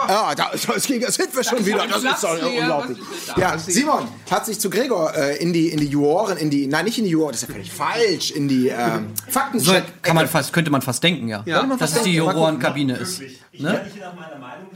Ja, 0.07 0.36
da, 0.36 0.52
das 0.52 0.86
ging, 0.86 1.02
das 1.02 1.15
sind 1.15 1.36
wir 1.36 1.44
schon 1.44 1.65
wieder. 1.65 1.88
Das 1.88 2.03
ist 2.03 2.24
doch 2.24 2.41
unglaublich. 2.41 2.98
Ja? 3.36 3.57
Simon 3.57 4.07
hat 4.30 4.45
sich 4.45 4.60
zu 4.60 4.69
Gregor 4.69 5.15
äh, 5.15 5.38
in 5.38 5.53
die 5.53 5.69
in 5.69 5.80
die 5.80 5.88
Juroren, 5.88 6.38
in 6.38 6.49
die, 6.49 6.68
nein, 6.68 6.86
nicht 6.86 6.98
in 6.98 7.06
die 7.06 7.11
Juroren, 7.11 7.32
das 7.32 7.44
ist 7.44 7.49
ja 7.49 7.53
völlig 7.53 7.72
falsch, 7.72 8.32
in 8.32 8.48
die 8.48 8.69
ähm, 8.69 9.14
Fakten. 9.28 9.60
So 9.60 9.74
kann 10.02 10.15
man 10.15 10.28
fast, 10.28 10.53
könnte 10.53 10.72
man 10.72 10.82
fast 10.82 11.03
denken, 11.03 11.28
ja. 11.28 11.44
Ja. 11.45 11.64
Dass 11.78 11.95
es 11.95 12.03
die 12.03 12.15
Jurorenkabine 12.15 12.95
ist. 12.95 13.22
Ne? 13.53 13.82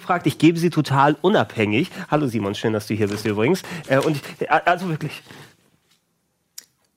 gefragt. 0.01 0.27
Ich 0.27 0.37
gebe 0.37 0.57
sie 0.57 0.69
total 0.69 1.15
unabhängig. 1.21 1.89
Hallo 2.09 2.27
Simon, 2.27 2.55
schön, 2.55 2.73
dass 2.73 2.87
du 2.87 2.93
hier 2.95 3.07
bist 3.07 3.25
übrigens. 3.25 3.61
Äh, 3.87 3.99
und 3.99 4.17
ich, 4.17 4.21
äh, 4.41 4.47
also 4.65 4.89
wirklich. 4.89 5.21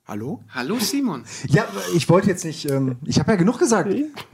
Hallo? 0.07 0.43
Hallo 0.53 0.77
Simon. 0.79 1.23
Ja, 1.47 1.65
ich 1.95 2.07
wollte 2.09 2.27
jetzt 2.29 2.45
nicht, 2.45 2.69
ähm, 2.69 2.97
ich 3.05 3.17
habe 3.17 3.31
ja 3.31 3.37
genug 3.37 3.57
gesagt. 3.57 3.89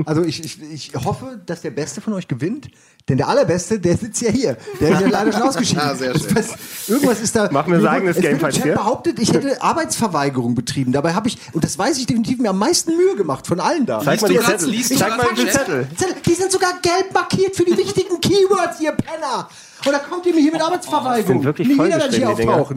Also 0.06 0.22
ich, 0.22 0.44
ich, 0.44 0.62
ich 0.62 0.92
hoffe, 1.06 1.40
dass 1.46 1.62
der 1.62 1.72
Beste 1.72 2.02
von 2.02 2.12
euch 2.12 2.28
gewinnt, 2.28 2.68
denn 3.08 3.16
der 3.16 3.30
Allerbeste, 3.30 3.80
der 3.80 3.96
sitzt 3.96 4.22
ja 4.22 4.32
hier. 4.32 4.58
Der 4.82 4.90
ist 4.92 5.00
ja 5.02 5.08
leider 5.10 5.32
schon 5.32 5.44
ausgeschieden. 5.44 5.82
Ah, 5.82 5.96
sehr 5.96 6.12
Das 6.12 6.24
schön. 6.24 6.36
heißt, 6.36 6.56
irgendwas 6.90 7.22
ist 7.22 7.34
da. 7.38 7.48
Mach 7.54 7.68
mir 7.68 7.78
Mir 7.78 7.84
sagen, 7.84 8.02
wurde- 8.02 8.08
das 8.10 8.18
es 8.18 8.24
wird 8.24 8.34
im 8.34 8.40
Gamefight 8.40 8.64
hier. 8.64 8.74
behauptet, 8.74 9.20
ich 9.20 9.32
hätte 9.32 9.62
Arbeitsverweigerung 9.62 10.56
betrieben. 10.56 10.92
Dabei 10.92 11.14
habe 11.14 11.30
ich, 11.30 11.38
und 11.54 11.64
das 11.64 11.78
weiß 11.78 11.98
ich 12.00 12.06
definitiv, 12.06 12.40
mir 12.40 12.50
am 12.50 12.60
meisten 12.60 12.98
Mühe 12.98 13.16
gemacht 13.16 13.48
von 13.48 13.62
allen 13.62 13.86
da. 13.86 14.02
Zeig 14.02 14.22
mal 14.22 14.30
grad- 14.34 14.46
Zettel. 14.60 14.70
liest 14.72 14.92
du 14.92 14.96
Zeig 14.98 15.16
mal 15.16 15.34
den? 15.38 15.48
Zettel. 15.48 15.88
Zettel, 15.96 16.16
Die 16.26 16.34
sind 16.34 16.52
sogar 16.52 16.74
gelb 16.82 17.14
markiert 17.14 17.56
für 17.56 17.64
die 17.64 17.78
wichtigen 17.78 18.20
Keywords, 18.20 18.82
ihr 18.82 18.92
Penner. 18.92 19.48
Und 19.86 19.92
da 19.94 20.00
kommt 20.00 20.26
ihr 20.26 20.34
mir 20.36 20.42
hier 20.42 20.52
mit 20.52 20.62
Arbeitsverweigerung. 20.62 21.38
sind 21.38 21.44
wirklich 21.46 21.68
Nie 21.70 21.76
wieder 21.76 21.98
werde 21.98 22.08
ich 22.10 22.16
hier 22.18 22.28
die 22.28 22.36
Dinger. 22.36 22.68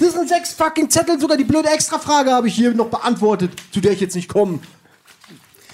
Das 0.00 0.12
sind 0.12 0.28
sechs 0.28 0.52
fucking 0.52 0.90
Zettel, 0.90 1.20
sogar 1.20 1.36
die 1.36 1.44
blöde 1.44 1.68
Extrafrage 1.68 2.30
habe 2.30 2.48
ich 2.48 2.54
hier 2.54 2.72
noch 2.72 2.88
beantwortet, 2.88 3.52
zu 3.72 3.80
der 3.80 3.92
ich 3.92 4.00
jetzt 4.00 4.14
nicht 4.14 4.28
komme. 4.28 4.60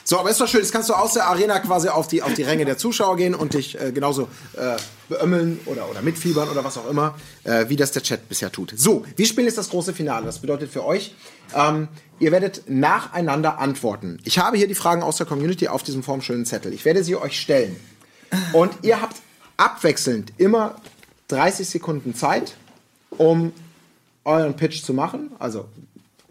So, 0.07 0.19
aber 0.19 0.29
ist 0.29 0.39
doch 0.39 0.49
schön, 0.49 0.61
jetzt 0.61 0.73
kannst 0.73 0.91
du 0.91 0.95
aus 0.95 1.15
der 1.15 1.27
Arena 1.27 1.59
quasi 1.61 1.89
auf 1.89 2.09
die, 2.09 2.23
auf 2.23 2.35
die 2.35 2.43
Ränge 2.43 2.67
der 2.67 2.77
Zuschauer 2.77 3.17
gehen 3.17 3.35
und 3.35 3.55
dich 3.55 3.81
äh, 3.81 3.91
genauso 3.91 4.29
äh, 4.55 4.77
beömmeln 5.09 5.61
oder, 5.65 5.91
oder 5.91 6.03
mitfiebern 6.03 6.51
oder 6.51 6.63
was 6.63 6.77
auch 6.77 6.89
immer, 6.91 7.15
äh, 7.45 7.71
wie 7.71 7.77
das 7.77 7.93
der 7.93 8.03
Chat 8.03 8.29
bisher 8.29 8.53
tut. 8.53 8.75
So, 8.77 9.07
wir 9.17 9.25
spielen 9.25 9.47
jetzt 9.47 9.57
das 9.57 9.71
große 9.71 9.95
Finale. 9.95 10.27
Das 10.27 10.41
bedeutet 10.41 10.71
für 10.71 10.85
euch, 10.85 11.15
ähm, 11.55 11.89
ihr 12.19 12.33
werdet 12.33 12.65
nacheinander 12.69 13.59
antworten. 13.59 14.19
Ich 14.25 14.39
habe 14.39 14.59
hier 14.59 14.69
die 14.69 14.75
Fragen 14.75 15.03
aus 15.03 15.17
der 15.17 15.27
Community 15.27 15.69
auf 15.69 15.83
diesem 15.83 16.03
formschönen 16.03 16.45
Zettel. 16.45 16.75
Ich 16.75 16.85
werde 16.85 17.03
sie 17.03 17.17
euch 17.17 17.41
stellen. 17.41 17.75
Und 18.53 18.73
ihr 18.83 19.01
habt 19.01 19.17
abwechselnd 19.57 20.35
immer 20.37 20.77
30 21.29 21.67
Sekunden 21.67 22.15
Zeit, 22.15 22.57
um 23.11 23.53
euren 24.25 24.57
Pitch 24.57 24.83
zu 24.83 24.95
machen. 24.95 25.33
Also 25.39 25.67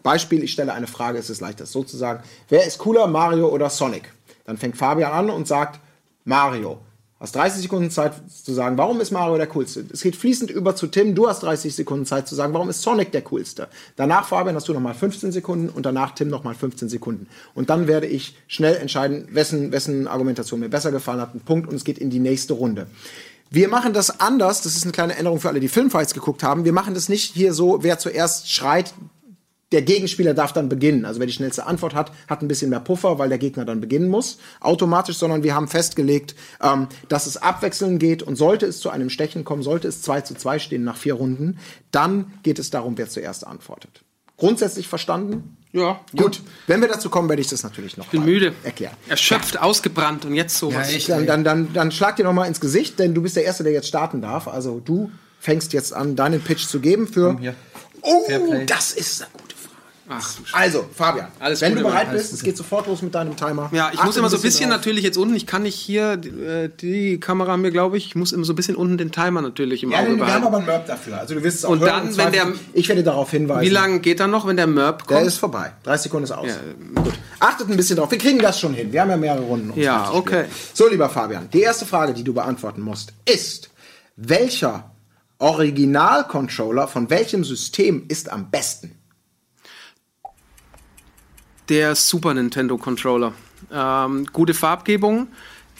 Beispiel, 0.02 0.42
ich 0.42 0.52
stelle 0.52 0.72
eine 0.72 0.86
Frage, 0.86 1.18
es 1.18 1.30
ist 1.30 1.40
leicht, 1.40 1.60
das 1.60 1.72
so 1.72 1.82
zu 1.82 1.96
sagen. 1.96 2.22
Wer 2.48 2.66
ist 2.66 2.78
cooler, 2.78 3.06
Mario 3.06 3.48
oder 3.48 3.70
Sonic? 3.70 4.12
Dann 4.44 4.58
fängt 4.58 4.76
Fabian 4.76 5.12
an 5.12 5.30
und 5.30 5.48
sagt 5.48 5.80
Mario. 6.24 6.78
Hast 7.24 7.36
30 7.36 7.62
Sekunden 7.62 7.90
Zeit 7.90 8.12
zu 8.28 8.52
sagen, 8.52 8.76
warum 8.76 9.00
ist 9.00 9.10
Mario 9.10 9.38
der 9.38 9.46
coolste? 9.46 9.86
Es 9.90 10.02
geht 10.02 10.14
fließend 10.14 10.50
über 10.50 10.76
zu 10.76 10.88
Tim. 10.88 11.14
Du 11.14 11.26
hast 11.26 11.42
30 11.42 11.74
Sekunden 11.74 12.04
Zeit 12.04 12.28
zu 12.28 12.34
sagen, 12.34 12.52
warum 12.52 12.68
ist 12.68 12.82
Sonic 12.82 13.12
der 13.12 13.22
coolste? 13.22 13.68
Danach, 13.96 14.26
Fabian, 14.28 14.54
hast 14.54 14.68
du 14.68 14.74
nochmal 14.74 14.92
15 14.92 15.32
Sekunden 15.32 15.70
und 15.70 15.86
danach 15.86 16.14
Tim 16.14 16.28
nochmal 16.28 16.54
15 16.54 16.90
Sekunden. 16.90 17.26
Und 17.54 17.70
dann 17.70 17.86
werde 17.86 18.08
ich 18.08 18.36
schnell 18.46 18.76
entscheiden, 18.76 19.28
wessen, 19.30 19.72
wessen 19.72 20.06
Argumentation 20.06 20.60
mir 20.60 20.68
besser 20.68 20.92
gefallen 20.92 21.22
hat. 21.22 21.44
Punkt 21.46 21.66
und 21.66 21.76
es 21.76 21.84
geht 21.84 21.96
in 21.96 22.10
die 22.10 22.18
nächste 22.18 22.52
Runde. 22.52 22.88
Wir 23.54 23.68
machen 23.68 23.92
das 23.92 24.18
anders. 24.18 24.62
Das 24.62 24.74
ist 24.74 24.82
eine 24.82 24.90
kleine 24.90 25.14
Änderung 25.14 25.38
für 25.38 25.48
alle, 25.48 25.60
die 25.60 25.68
Filmfights 25.68 26.12
geguckt 26.12 26.42
haben. 26.42 26.64
Wir 26.64 26.72
machen 26.72 26.92
das 26.92 27.08
nicht 27.08 27.34
hier 27.34 27.54
so, 27.54 27.84
wer 27.84 28.00
zuerst 28.00 28.50
schreit, 28.50 28.92
der 29.70 29.82
Gegenspieler 29.82 30.34
darf 30.34 30.52
dann 30.52 30.68
beginnen. 30.68 31.04
Also 31.04 31.20
wer 31.20 31.28
die 31.28 31.32
schnellste 31.32 31.64
Antwort 31.64 31.94
hat, 31.94 32.10
hat 32.28 32.42
ein 32.42 32.48
bisschen 32.48 32.70
mehr 32.70 32.80
Puffer, 32.80 33.20
weil 33.20 33.28
der 33.28 33.38
Gegner 33.38 33.64
dann 33.64 33.80
beginnen 33.80 34.08
muss, 34.08 34.38
automatisch, 34.58 35.18
sondern 35.18 35.44
wir 35.44 35.54
haben 35.54 35.68
festgelegt, 35.68 36.34
ähm, 36.60 36.88
dass 37.08 37.28
es 37.28 37.36
abwechselnd 37.36 38.00
geht 38.00 38.24
und 38.24 38.34
sollte 38.34 38.66
es 38.66 38.80
zu 38.80 38.90
einem 38.90 39.08
Stechen 39.08 39.44
kommen, 39.44 39.62
sollte 39.62 39.86
es 39.86 40.02
2 40.02 40.22
zu 40.22 40.34
2 40.34 40.58
stehen 40.58 40.82
nach 40.82 40.96
vier 40.96 41.14
Runden, 41.14 41.58
dann 41.92 42.32
geht 42.42 42.58
es 42.58 42.70
darum, 42.70 42.98
wer 42.98 43.08
zuerst 43.08 43.46
antwortet. 43.46 44.02
Grundsätzlich 44.36 44.88
verstanden? 44.88 45.56
Ja. 45.74 46.00
Gut, 46.16 46.40
wenn 46.68 46.80
wir 46.80 46.86
dazu 46.86 47.10
kommen, 47.10 47.28
werde 47.28 47.42
ich 47.42 47.48
das 47.48 47.64
natürlich 47.64 47.96
noch 47.96 48.06
Bin 48.06 48.20
mal 48.20 48.26
müde. 48.26 48.54
erklären. 48.62 48.94
Erschöpft, 49.08 49.60
ausgebrannt 49.60 50.24
und 50.24 50.34
jetzt 50.34 50.56
sowas. 50.56 50.88
Dann, 51.08 51.26
dann, 51.26 51.42
dann, 51.42 51.72
dann 51.72 51.90
schlag 51.90 52.14
dir 52.14 52.22
noch 52.22 52.32
mal 52.32 52.46
ins 52.46 52.60
Gesicht, 52.60 53.00
denn 53.00 53.12
du 53.12 53.22
bist 53.22 53.34
der 53.34 53.44
Erste, 53.44 53.64
der 53.64 53.72
jetzt 53.72 53.88
starten 53.88 54.22
darf. 54.22 54.46
Also 54.46 54.80
du 54.84 55.10
fängst 55.40 55.72
jetzt 55.72 55.92
an, 55.92 56.14
deinen 56.14 56.40
Pitch 56.40 56.66
zu 56.66 56.78
geben 56.78 57.08
für. 57.08 57.36
hier. 57.40 57.56
Oh, 58.02 58.22
das 58.66 58.92
ist 58.92 59.22
eine 59.22 59.30
gute. 59.32 59.53
Ach, 60.06 60.30
Also, 60.52 60.84
Fabian, 60.94 61.28
Alles 61.40 61.62
wenn 61.62 61.74
du 61.76 61.82
bereit 61.82 62.12
bist, 62.12 62.32
es 62.34 62.42
geht 62.42 62.58
sofort 62.58 62.86
los 62.88 63.00
mit 63.00 63.14
deinem 63.14 63.36
Timer. 63.36 63.70
Ja, 63.72 63.88
ich 63.90 63.96
Achte 63.98 64.06
muss 64.08 64.16
immer 64.18 64.28
so 64.28 64.36
ein 64.36 64.42
bisschen 64.42 64.68
drauf. 64.68 64.78
natürlich 64.78 65.02
jetzt 65.02 65.16
unten, 65.16 65.34
ich 65.34 65.46
kann 65.46 65.62
nicht 65.62 65.76
hier, 65.76 66.18
die, 66.18 66.28
äh, 66.28 66.68
die 66.68 67.18
Kamera 67.20 67.52
haben 67.52 67.62
wir, 67.62 67.70
glaube 67.70 67.96
ich, 67.96 68.06
ich 68.08 68.14
muss 68.14 68.32
immer 68.32 68.44
so 68.44 68.52
ein 68.52 68.56
bisschen 68.56 68.76
unten 68.76 68.98
den 68.98 69.12
Timer 69.12 69.40
natürlich 69.40 69.82
im 69.82 69.92
Ja, 69.92 70.00
Auge 70.00 70.08
denn 70.10 70.16
wir 70.18 70.24
haben 70.26 70.42
behalten. 70.42 70.46
aber 70.46 70.56
einen 70.58 70.66
Merp 70.66 70.86
dafür. 70.86 71.18
Also 71.18 71.34
du 71.34 71.42
wirst 71.42 71.56
es 71.58 71.64
auch 71.64 71.70
Und 71.70 71.80
hören, 71.80 72.08
dann, 72.08 72.16
wenn 72.18 72.32
der- 72.32 72.52
Ich 72.74 72.86
werde 72.88 73.02
darauf 73.02 73.30
hinweisen. 73.30 73.62
Wie 73.62 73.70
lange 73.70 74.00
geht 74.00 74.20
er 74.20 74.26
noch, 74.26 74.46
wenn 74.46 74.56
der 74.58 74.66
Merp 74.66 75.06
Der 75.08 75.16
kommt? 75.16 75.26
ist 75.26 75.38
vorbei. 75.38 75.72
30 75.84 76.02
Sekunden 76.04 76.24
ist 76.24 76.32
aus. 76.32 76.48
Gut. 76.94 77.14
Achtet 77.40 77.70
ein 77.70 77.76
bisschen 77.78 77.96
drauf. 77.96 78.10
Wir 78.10 78.18
kriegen 78.18 78.38
das 78.40 78.60
schon 78.60 78.74
hin. 78.74 78.92
Wir 78.92 79.00
haben 79.00 79.10
ja 79.10 79.16
mehrere 79.16 79.40
Runden. 79.42 79.70
um 79.70 79.78
Ja, 79.80 80.04
50 80.04 80.18
Spiele. 80.26 80.40
okay. 80.42 80.50
So, 80.74 80.88
lieber 80.88 81.08
Fabian, 81.08 81.48
die 81.50 81.62
erste 81.62 81.86
Frage, 81.86 82.12
die 82.12 82.24
du 82.24 82.34
beantworten 82.34 82.82
musst, 82.82 83.14
ist, 83.24 83.70
welcher 84.16 84.90
Original-Controller 85.38 86.88
von 86.88 87.08
welchem 87.10 87.42
System 87.44 88.04
ist 88.08 88.30
am 88.30 88.50
besten? 88.50 88.92
Der 91.70 91.94
Super 91.94 92.34
Nintendo 92.34 92.76
Controller. 92.76 93.32
Ähm, 93.72 94.26
gute 94.32 94.52
Farbgebung, 94.52 95.28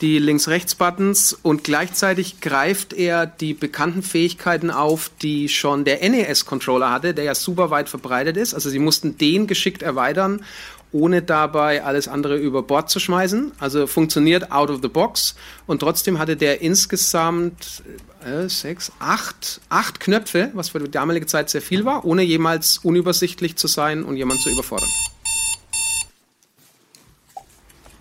die 0.01 0.19
Links-Rechts-Buttons 0.19 1.35
und 1.43 1.63
gleichzeitig 1.63 2.41
greift 2.41 2.95
er 2.95 3.27
die 3.27 3.53
bekannten 3.53 4.03
Fähigkeiten 4.03 4.71
auf, 4.71 5.11
die 5.21 5.51
schon 5.51 5.85
der 5.85 6.09
NES-Controller 6.09 6.91
hatte, 6.91 7.13
der 7.13 7.25
ja 7.25 7.35
super 7.35 7.69
weit 7.69 7.91
verbreitet 7.91 8.39
ist. 8.39 8.55
Also 8.55 8.71
sie 8.71 8.79
mussten 8.79 9.19
den 9.19 9.47
geschickt 9.47 9.83
erweitern, 9.83 10.43
ohne 10.91 11.21
dabei 11.21 11.85
alles 11.85 12.09
andere 12.09 12.39
über 12.39 12.63
Bord 12.63 12.89
zu 12.89 12.99
schmeißen. 12.99 13.53
Also 13.59 13.87
funktioniert 13.87 14.53
out 14.53 14.71
of 14.71 14.81
the 14.81 14.89
box 14.89 15.35
und 15.67 15.81
trotzdem 15.81 16.19
hatte 16.19 16.37
der 16.37 16.63
insgesamt 16.63 17.83
äh, 18.25 18.49
sechs, 18.49 18.91
acht, 19.01 19.61
acht 19.69 20.01
Knöpfe, 20.01 20.51
was 20.55 20.71
für 20.71 20.79
die 20.79 20.91
damalige 20.91 21.27
Zeit 21.27 21.51
sehr 21.51 21.63
viel 21.63 21.85
war, 21.85 22.07
ohne 22.07 22.23
jemals 22.23 22.79
unübersichtlich 22.79 23.57
zu 23.57 23.67
sein 23.67 24.03
und 24.03 24.17
jemand 24.17 24.41
zu 24.41 24.51
überfordern. 24.51 24.89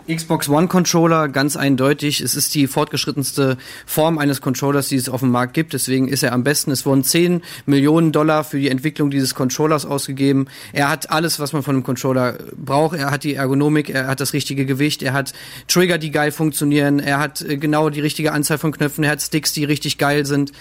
Xbox 0.07 0.49
One 0.49 0.67
Controller, 0.67 1.30
ganz 1.30 1.55
eindeutig. 1.55 2.19
Es 2.19 2.35
ist 2.35 2.53
die 2.55 2.67
fortgeschrittenste 2.67 3.57
Form 3.85 4.17
eines 4.17 4.41
Controllers, 4.41 4.89
die 4.89 4.97
es 4.97 5.07
auf 5.07 5.21
dem 5.21 5.31
Markt 5.31 5.53
gibt. 5.53 5.73
Deswegen 5.73 6.07
ist 6.07 6.23
er 6.23 6.34
am 6.34 6.43
besten. 6.43 6.71
Es 6.71 6.85
wurden 6.85 7.03
10 7.03 7.41
Millionen 7.65 8.11
Dollar 8.11 8.43
für 8.43 8.59
die 8.59 8.69
Entwicklung 8.69 9.09
dieses 9.09 9.34
Controllers 9.34 9.85
ausgegeben. 9.85 10.47
Er 10.73 10.89
hat 10.89 11.09
alles, 11.09 11.39
was 11.39 11.53
man 11.53 11.63
von 11.63 11.75
einem 11.75 11.84
Controller 11.84 12.38
braucht. 12.57 12.97
Er 12.97 13.11
hat 13.11 13.23
die 13.23 13.35
Ergonomik, 13.35 13.89
er 13.89 14.07
hat 14.07 14.19
das 14.19 14.34
richtige 14.34 14.65
Gewicht, 14.65 15.03
er 15.03 15.13
hat 15.13 15.34
Trigger, 15.67 15.97
die 15.97 16.11
geil 16.11 16.31
funktionieren, 16.31 16.99
er 16.99 17.19
hat 17.19 17.41
äh, 17.41 17.57
genau 17.57 17.89
die 17.89 18.01
richtige 18.01 18.34
Anzahl 18.34 18.57
von 18.57 18.71
Knöpfen, 18.71 19.03
er 19.03 19.11
hat 19.11 19.21
Sticks, 19.21 19.53
die 19.53 19.63
richtig 19.63 19.97
geil 19.97 20.25
sind. 20.25 20.51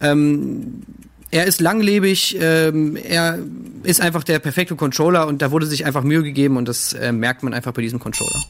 Ähm, 0.00 0.82
er 1.30 1.44
ist 1.44 1.60
langlebig, 1.60 2.38
ähm, 2.40 2.96
er 2.96 3.38
ist 3.82 4.00
einfach 4.00 4.24
der 4.24 4.38
perfekte 4.38 4.76
Controller 4.76 5.26
und 5.26 5.42
da 5.42 5.50
wurde 5.50 5.66
sich 5.66 5.84
einfach 5.84 6.02
Mühe 6.02 6.22
gegeben 6.22 6.56
und 6.56 6.66
das 6.66 6.92
äh, 6.94 7.12
merkt 7.12 7.42
man 7.42 7.52
einfach 7.52 7.72
bei 7.72 7.82
diesem 7.82 7.98
Controller. 7.98 8.44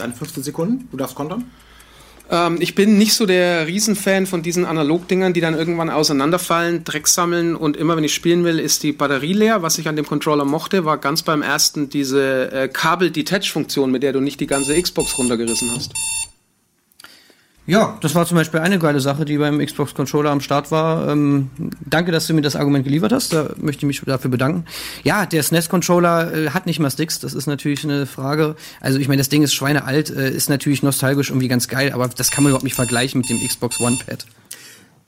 Deine 0.00 0.12
15 0.12 0.42
Sekunden, 0.42 0.88
du 0.90 0.96
darfst 0.96 1.14
kontern. 1.14 1.44
Ähm, 2.30 2.58
ich 2.60 2.74
bin 2.74 2.96
nicht 2.96 3.12
so 3.12 3.26
der 3.26 3.66
Riesenfan 3.66 4.26
von 4.26 4.42
diesen 4.42 4.64
Analogdingern, 4.64 5.32
die 5.32 5.40
dann 5.40 5.54
irgendwann 5.54 5.90
auseinanderfallen, 5.90 6.84
Dreck 6.84 7.08
sammeln 7.08 7.56
und 7.56 7.76
immer 7.76 7.96
wenn 7.96 8.04
ich 8.04 8.14
spielen 8.14 8.44
will, 8.44 8.58
ist 8.58 8.82
die 8.82 8.92
Batterie 8.92 9.32
leer. 9.32 9.62
Was 9.62 9.78
ich 9.78 9.88
an 9.88 9.96
dem 9.96 10.06
Controller 10.06 10.44
mochte, 10.44 10.84
war 10.84 10.98
ganz 10.98 11.22
beim 11.22 11.42
ersten 11.42 11.90
diese 11.90 12.52
äh, 12.52 12.68
Kabel-Detach-Funktion, 12.68 13.90
mit 13.90 14.02
der 14.02 14.12
du 14.12 14.20
nicht 14.20 14.40
die 14.40 14.46
ganze 14.46 14.80
Xbox 14.80 15.18
runtergerissen 15.18 15.70
hast. 15.74 15.92
Ja, 17.66 17.98
das 18.00 18.14
war 18.14 18.26
zum 18.26 18.36
Beispiel 18.36 18.60
eine 18.60 18.78
geile 18.78 19.00
Sache, 19.00 19.24
die 19.24 19.38
beim 19.38 19.64
Xbox 19.64 19.94
Controller 19.94 20.30
am 20.30 20.40
Start 20.40 20.70
war. 20.70 21.08
Ähm, 21.08 21.50
danke, 21.86 22.10
dass 22.10 22.26
du 22.26 22.34
mir 22.34 22.40
das 22.40 22.56
Argument 22.56 22.84
geliefert 22.84 23.12
hast. 23.12 23.32
Da 23.32 23.50
möchte 23.58 23.86
ich 23.86 23.86
mich 23.86 24.00
dafür 24.00 24.30
bedanken. 24.30 24.64
Ja, 25.04 25.26
der 25.26 25.42
SNES-Controller 25.42 26.34
äh, 26.34 26.50
hat 26.50 26.66
nicht 26.66 26.80
mal 26.80 26.90
Sticks. 26.90 27.20
Das 27.20 27.34
ist 27.34 27.46
natürlich 27.46 27.84
eine 27.84 28.06
Frage. 28.06 28.56
Also 28.80 28.98
ich 28.98 29.08
meine, 29.08 29.20
das 29.20 29.28
Ding 29.28 29.42
ist 29.42 29.54
schweinealt, 29.54 30.10
äh, 30.10 30.30
ist 30.30 30.48
natürlich 30.48 30.82
nostalgisch 30.82 31.30
irgendwie 31.30 31.48
ganz 31.48 31.68
geil, 31.68 31.92
aber 31.92 32.08
das 32.08 32.30
kann 32.30 32.42
man 32.42 32.50
überhaupt 32.50 32.64
nicht 32.64 32.74
vergleichen 32.74 33.20
mit 33.20 33.30
dem 33.30 33.38
Xbox 33.46 33.78
One 33.80 33.98
Pad. 34.04 34.26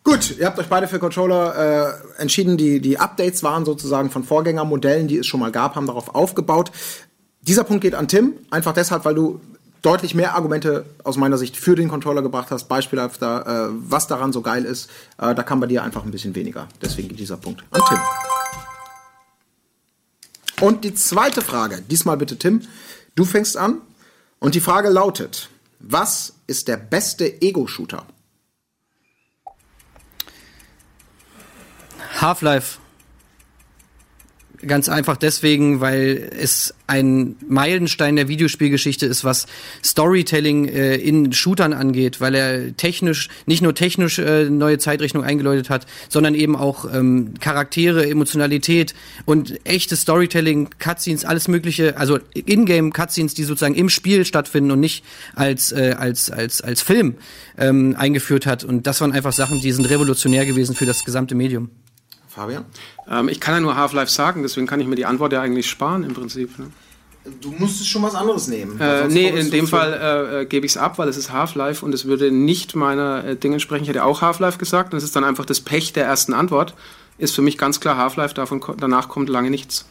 Gut, 0.04 0.36
ihr 0.38 0.46
habt 0.46 0.58
euch 0.58 0.66
beide 0.66 0.88
für 0.88 0.98
Controller 0.98 1.98
äh, 2.18 2.22
entschieden. 2.22 2.56
Die, 2.56 2.80
die 2.80 2.98
Updates 2.98 3.42
waren 3.42 3.64
sozusagen 3.64 4.10
von 4.10 4.24
Vorgängermodellen, 4.24 5.08
die 5.08 5.18
es 5.18 5.26
schon 5.26 5.40
mal 5.40 5.52
gab, 5.52 5.76
haben 5.76 5.86
darauf 5.86 6.14
aufgebaut. 6.14 6.72
Dieser 7.40 7.64
Punkt 7.64 7.82
geht 7.82 7.94
an 7.94 8.08
Tim, 8.08 8.34
einfach 8.50 8.72
deshalb, 8.72 9.04
weil 9.04 9.14
du 9.14 9.40
deutlich 9.82 10.14
mehr 10.14 10.34
Argumente 10.34 10.86
aus 11.04 11.16
meiner 11.16 11.36
Sicht 11.36 11.56
für 11.56 11.74
den 11.74 11.88
Controller 11.88 12.22
gebracht 12.22 12.50
hast, 12.50 12.68
beispielhafter, 12.68 13.46
äh, 13.46 13.72
was 13.72 14.06
daran 14.06 14.32
so 14.32 14.40
geil 14.40 14.64
ist. 14.64 14.88
Äh, 15.18 15.34
da 15.34 15.42
kam 15.42 15.60
bei 15.60 15.66
dir 15.66 15.82
einfach 15.82 16.04
ein 16.04 16.10
bisschen 16.12 16.34
weniger. 16.34 16.68
Deswegen 16.80 17.14
dieser 17.16 17.36
Punkt 17.36 17.64
an 17.72 17.82
Tim. 17.88 17.98
Und 20.60 20.84
die 20.84 20.94
zweite 20.94 21.42
Frage, 21.42 21.82
diesmal 21.82 22.16
bitte 22.16 22.38
Tim, 22.38 22.62
du 23.16 23.24
fängst 23.24 23.56
an. 23.56 23.80
Und 24.38 24.54
die 24.54 24.60
Frage 24.60 24.88
lautet, 24.88 25.48
was 25.80 26.34
ist 26.46 26.68
der 26.68 26.76
beste 26.76 27.42
Ego-Shooter? 27.42 28.04
Half-Life. 32.20 32.78
Ganz 34.64 34.88
einfach 34.88 35.16
deswegen, 35.16 35.80
weil 35.80 36.30
es 36.38 36.72
ein 36.86 37.34
Meilenstein 37.48 38.14
der 38.14 38.28
Videospielgeschichte 38.28 39.06
ist, 39.06 39.24
was 39.24 39.46
Storytelling 39.82 40.68
äh, 40.68 40.94
in 40.96 41.32
Shootern 41.32 41.72
angeht, 41.72 42.20
weil 42.20 42.34
er 42.36 42.76
technisch, 42.76 43.28
nicht 43.46 43.60
nur 43.60 43.74
technisch 43.74 44.20
äh, 44.20 44.48
neue 44.48 44.78
Zeitrechnung 44.78 45.24
eingeläutet 45.24 45.68
hat, 45.68 45.86
sondern 46.08 46.36
eben 46.36 46.54
auch 46.54 46.84
ähm, 46.92 47.34
Charaktere, 47.40 48.08
Emotionalität 48.08 48.94
und 49.24 49.58
echtes 49.66 50.02
Storytelling, 50.02 50.70
Cutscenes, 50.78 51.24
alles 51.24 51.48
mögliche, 51.48 51.96
also 51.96 52.20
Ingame 52.34 52.90
Cutscenes, 52.90 53.34
die 53.34 53.42
sozusagen 53.42 53.74
im 53.74 53.88
Spiel 53.88 54.24
stattfinden 54.24 54.70
und 54.70 54.78
nicht 54.78 55.04
als, 55.34 55.72
äh, 55.72 55.96
als, 55.98 56.30
als, 56.30 56.60
als 56.60 56.82
Film 56.82 57.16
ähm, 57.58 57.96
eingeführt 57.98 58.46
hat. 58.46 58.62
Und 58.62 58.86
das 58.86 59.00
waren 59.00 59.10
einfach 59.10 59.32
Sachen, 59.32 59.60
die 59.60 59.72
sind 59.72 59.86
revolutionär 59.86 60.46
gewesen 60.46 60.76
für 60.76 60.86
das 60.86 61.04
gesamte 61.04 61.34
Medium. 61.34 61.70
Fabian? 62.34 62.64
Ähm, 63.08 63.28
ich 63.28 63.40
kann 63.40 63.54
ja 63.54 63.60
nur 63.60 63.76
Half-Life 63.76 64.10
sagen, 64.10 64.42
deswegen 64.42 64.66
kann 64.66 64.80
ich 64.80 64.86
mir 64.86 64.96
die 64.96 65.06
Antwort 65.06 65.32
ja 65.32 65.40
eigentlich 65.40 65.68
sparen 65.68 66.02
im 66.02 66.14
Prinzip. 66.14 66.58
Ne? 66.58 66.70
Du 67.40 67.52
musstest 67.52 67.88
schon 67.88 68.02
was 68.02 68.14
anderes 68.14 68.48
nehmen. 68.48 68.80
Äh, 68.80 69.06
nee, 69.08 69.28
in 69.28 69.50
dem 69.50 69.68
Fall 69.68 69.92
äh, 69.92 70.40
äh, 70.40 70.44
gebe 70.46 70.66
ich 70.66 70.72
es 70.72 70.76
ab, 70.76 70.98
weil 70.98 71.08
es 71.08 71.16
ist 71.16 71.30
Half-Life 71.30 71.84
und 71.84 71.94
es 71.94 72.06
würde 72.06 72.32
nicht 72.32 72.74
meiner 72.74 73.24
äh, 73.24 73.36
Dinge 73.36 73.56
entsprechen. 73.56 73.82
Ich 73.84 73.88
hätte 73.88 74.04
auch 74.04 74.22
Half-Life 74.22 74.58
gesagt 74.58 74.92
und 74.92 74.98
es 74.98 75.04
ist 75.04 75.14
dann 75.14 75.24
einfach 75.24 75.44
das 75.44 75.60
Pech 75.60 75.92
der 75.92 76.06
ersten 76.06 76.32
Antwort. 76.32 76.74
Ist 77.18 77.34
für 77.34 77.42
mich 77.42 77.58
ganz 77.58 77.78
klar 77.78 77.96
Half-Life, 77.96 78.34
davon 78.34 78.60
danach 78.78 79.08
kommt 79.08 79.28
lange 79.28 79.50
nichts. 79.50 79.86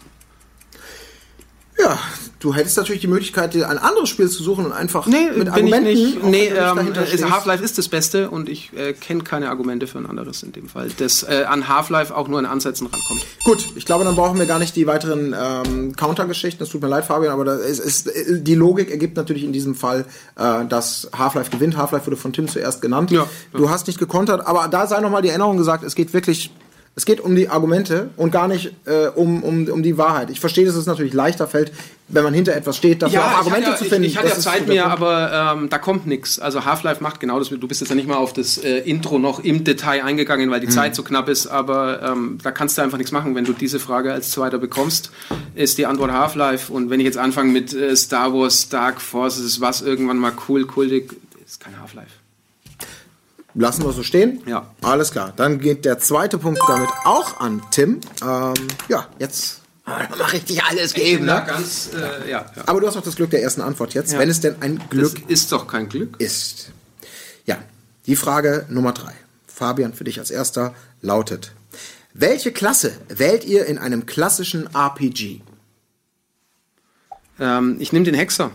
Ja, 1.79 1.97
du 2.41 2.53
hättest 2.53 2.75
natürlich 2.77 3.01
die 3.01 3.07
Möglichkeit, 3.07 3.53
dir 3.53 3.69
ein 3.69 3.77
anderes 3.77 4.09
Spiel 4.09 4.27
zu 4.29 4.43
suchen 4.43 4.65
und 4.65 4.71
einfach 4.73 5.05
Nee, 5.07 5.27
mit 5.27 5.35
bin 5.35 5.67
ich 5.67 5.73
Argumenten. 5.73 5.83
nicht. 5.85 6.23
Nee, 6.23 6.47
ähm. 6.47 7.31
Half-Life 7.31 7.63
ist 7.63 7.77
das 7.77 7.87
Beste 7.87 8.29
und 8.29 8.49
ich 8.49 8.71
äh, 8.75 8.93
kenne 8.93 9.23
keine 9.23 9.49
Argumente 9.49 9.87
für 9.87 9.99
ein 9.99 10.05
anderes 10.05 10.43
in 10.43 10.51
dem 10.51 10.67
Fall, 10.67 10.89
das 10.97 11.23
äh, 11.23 11.45
an 11.47 11.67
Half-Life 11.67 12.15
auch 12.15 12.27
nur 12.27 12.39
in 12.39 12.45
Ansätzen 12.45 12.87
rankommt. 12.87 13.25
Gut, 13.45 13.69
ich 13.75 13.85
glaube, 13.85 14.03
dann 14.03 14.15
brauchen 14.15 14.37
wir 14.37 14.45
gar 14.45 14.59
nicht 14.59 14.75
die 14.75 14.87
weiteren 14.87 15.33
ähm, 15.39 15.95
Counter-Geschichten. 15.95 16.61
Es 16.63 16.69
tut 16.69 16.81
mir 16.81 16.87
leid, 16.89 17.05
Fabian, 17.05 17.31
aber 17.31 17.59
ist, 17.59 17.79
ist, 17.79 18.09
die 18.29 18.55
Logik 18.55 18.89
ergibt 18.91 19.15
natürlich 19.17 19.43
in 19.43 19.53
diesem 19.53 19.75
Fall, 19.75 20.05
äh, 20.37 20.65
dass 20.65 21.09
Half-Life 21.17 21.51
gewinnt. 21.51 21.77
Half-Life 21.77 22.05
wurde 22.07 22.17
von 22.17 22.33
Tim 22.33 22.47
zuerst 22.47 22.81
genannt. 22.81 23.11
Ja, 23.11 23.25
Du 23.53 23.69
hast 23.69 23.87
nicht 23.87 23.99
gekontert, 23.99 24.45
aber 24.45 24.67
da 24.67 24.87
sei 24.87 24.99
nochmal 25.01 25.21
die 25.21 25.29
Erinnerung 25.29 25.57
gesagt, 25.57 25.83
es 25.83 25.95
geht 25.95 26.13
wirklich. 26.13 26.51
Es 26.93 27.05
geht 27.05 27.21
um 27.21 27.35
die 27.35 27.47
Argumente 27.47 28.09
und 28.17 28.31
gar 28.31 28.49
nicht 28.49 28.73
äh, 28.85 29.07
um, 29.15 29.43
um, 29.43 29.65
um 29.69 29.81
die 29.81 29.97
Wahrheit. 29.97 30.29
Ich 30.29 30.41
verstehe, 30.41 30.65
dass 30.65 30.75
es 30.75 30.87
natürlich 30.87 31.13
leichter 31.13 31.47
fällt, 31.47 31.71
wenn 32.09 32.21
man 32.25 32.33
hinter 32.33 32.53
etwas 32.53 32.75
steht, 32.75 33.01
dafür 33.01 33.21
auch 33.23 33.37
Argumente 33.37 33.67
hatte, 33.69 33.77
zu 33.77 33.83
ja- 33.85 33.89
finden. 33.91 34.03
Ich, 34.03 34.11
ich 34.11 34.17
hatte 34.17 34.27
ja 34.27 34.35
Zeit 34.37 34.65
Punkt. 34.67 34.81
aber 34.81 35.53
ähm, 35.55 35.69
da 35.69 35.77
kommt 35.77 36.05
nichts. 36.05 36.37
Also 36.37 36.65
Half-Life 36.65 37.01
macht 37.01 37.21
genau 37.21 37.39
das. 37.39 37.47
Du 37.47 37.65
bist 37.65 37.79
jetzt 37.79 37.89
ja 37.89 37.95
nicht 37.95 38.09
mal 38.09 38.17
auf 38.17 38.33
das 38.33 38.57
äh, 38.57 38.79
Intro 38.79 39.19
noch 39.19 39.39
im 39.41 39.63
Detail 39.63 40.03
eingegangen, 40.03 40.51
weil 40.51 40.59
die 40.59 40.67
Mhm. 40.67 40.71
Zeit 40.71 40.93
so 40.95 41.03
knapp 41.03 41.29
ist. 41.29 41.47
Aber 41.47 42.01
ähm, 42.03 42.39
da 42.43 42.51
kannst 42.51 42.77
du 42.77 42.81
einfach 42.81 42.97
nichts 42.97 43.13
machen. 43.13 43.35
Wenn 43.35 43.45
du 43.45 43.53
diese 43.53 43.79
Frage 43.79 44.11
als 44.11 44.31
Zweiter 44.31 44.57
bekommst, 44.57 45.11
ist 45.55 45.77
die 45.77 45.85
Antwort 45.85 46.11
Half-Life. 46.11 46.73
Und 46.73 46.89
wenn 46.89 46.99
ich 46.99 47.05
jetzt 47.05 47.17
anfange 47.17 47.53
mit 47.53 47.73
äh, 47.73 47.95
Star 47.95 48.33
Wars, 48.33 48.67
Dark 48.67 48.99
Forces, 48.99 49.61
was 49.61 49.81
irgendwann 49.81 50.17
mal 50.17 50.33
cool, 50.49 50.65
kultig, 50.65 51.13
ist 51.45 51.61
kein 51.61 51.79
Half-Life. 51.79 52.11
Lassen 53.53 53.83
wir 53.83 53.91
so 53.91 54.03
stehen? 54.03 54.41
Ja. 54.45 54.71
Alles 54.81 55.11
klar. 55.11 55.33
Dann 55.35 55.59
geht 55.59 55.83
der 55.85 55.99
zweite 55.99 56.37
Punkt 56.37 56.61
damit 56.67 56.89
auch 57.03 57.39
an 57.41 57.61
Tim. 57.71 57.99
Ähm, 58.23 58.53
ja, 58.87 59.07
jetzt 59.19 59.59
mache 59.85 60.37
ich 60.37 60.45
dich 60.45 60.63
alles 60.63 60.93
geben. 60.93 61.27
Ja, 61.27 61.41
Ne? 61.41 61.45
ganz, 61.47 61.89
äh, 61.93 62.29
ja, 62.29 62.45
ja. 62.55 62.63
Aber 62.65 62.79
du 62.79 62.87
hast 62.87 62.95
auch 62.95 63.03
das 63.03 63.15
Glück 63.17 63.29
der 63.31 63.41
ersten 63.43 63.61
Antwort 63.61 63.93
jetzt, 63.93 64.13
Ja. 64.13 64.19
wenn 64.19 64.29
es 64.29 64.39
denn 64.39 64.55
ein 64.61 64.81
Glück 64.89 65.15
Das 65.21 65.29
ist 65.29 65.51
doch 65.51 65.67
kein 65.67 65.89
Glück. 65.89 66.15
ist. 66.19 66.71
Ja, 67.45 67.57
die 68.05 68.15
Frage 68.15 68.65
Nummer 68.69 68.93
drei. 68.93 69.13
Fabian, 69.47 69.93
für 69.93 70.05
dich 70.05 70.17
als 70.19 70.31
erster 70.31 70.73
lautet: 71.01 71.51
Welche 72.13 72.53
Klasse 72.53 72.93
wählt 73.09 73.43
ihr 73.43 73.65
in 73.65 73.77
einem 73.77 74.05
klassischen 74.05 74.69
RPG? 74.73 75.41
Ähm, 77.39 77.75
ich 77.79 77.91
nehme 77.91 78.05
den 78.05 78.15
Hexer. 78.15 78.51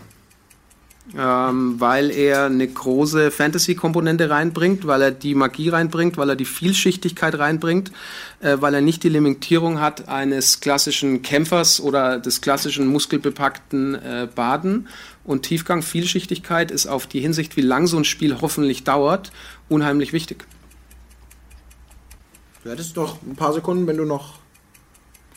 Ähm, 1.15 1.79
weil 1.79 2.11
er 2.11 2.47
eine 2.47 2.67
große 2.67 3.31
Fantasy-Komponente 3.31 4.29
reinbringt, 4.29 4.85
weil 4.87 5.01
er 5.01 5.11
die 5.11 5.35
Magie 5.35 5.69
reinbringt, 5.69 6.17
weil 6.17 6.29
er 6.29 6.35
die 6.35 6.43
Vielschichtigkeit 6.43 7.39
reinbringt, 7.39 7.93
äh, 8.41 8.57
weil 8.59 8.73
er 8.73 8.81
nicht 8.81 9.03
die 9.03 9.09
Limitierung 9.09 9.79
hat 9.79 10.09
eines 10.09 10.59
klassischen 10.59 11.21
Kämpfers 11.21 11.79
oder 11.79 12.19
des 12.19 12.41
klassischen 12.41 12.87
muskelbepackten 12.87 13.95
äh, 13.95 14.27
Baden. 14.35 14.89
Und 15.23 15.43
Tiefgang, 15.43 15.81
Vielschichtigkeit 15.81 16.71
ist 16.71 16.87
auf 16.87 17.07
die 17.07 17.21
Hinsicht, 17.21 17.55
wie 17.55 17.61
lang 17.61 17.87
so 17.87 17.97
ein 17.97 18.05
Spiel 18.05 18.41
hoffentlich 18.41 18.83
dauert, 18.83 19.31
unheimlich 19.69 20.11
wichtig. 20.11 20.45
Du 22.65 22.69
hättest 22.69 22.97
doch 22.97 23.21
ein 23.21 23.37
paar 23.37 23.53
Sekunden, 23.53 23.87
wenn 23.87 23.97
du 23.97 24.03
noch. 24.03 24.39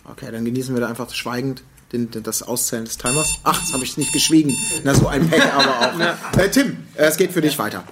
Okay, 0.04 0.32
dann 0.32 0.44
genießen 0.44 0.74
wir 0.74 0.80
da 0.80 0.88
einfach 0.88 1.08
schweigend 1.14 1.62
den, 1.92 2.10
den, 2.10 2.22
das 2.22 2.42
Auszählen 2.42 2.84
des 2.84 2.98
Timers. 2.98 3.34
Ach, 3.42 3.60
jetzt 3.60 3.72
habe 3.72 3.84
ich 3.84 3.96
nicht 3.96 4.12
geschwiegen. 4.12 4.56
Na, 4.84 4.94
so 4.94 5.08
ein 5.08 5.28
Pech 5.28 5.42
aber 5.52 5.80
auch. 5.80 6.38
äh, 6.38 6.48
Tim, 6.50 6.78
äh, 6.94 7.04
es 7.04 7.16
geht 7.16 7.32
für 7.32 7.40
dich 7.40 7.58
weiter. 7.58 7.84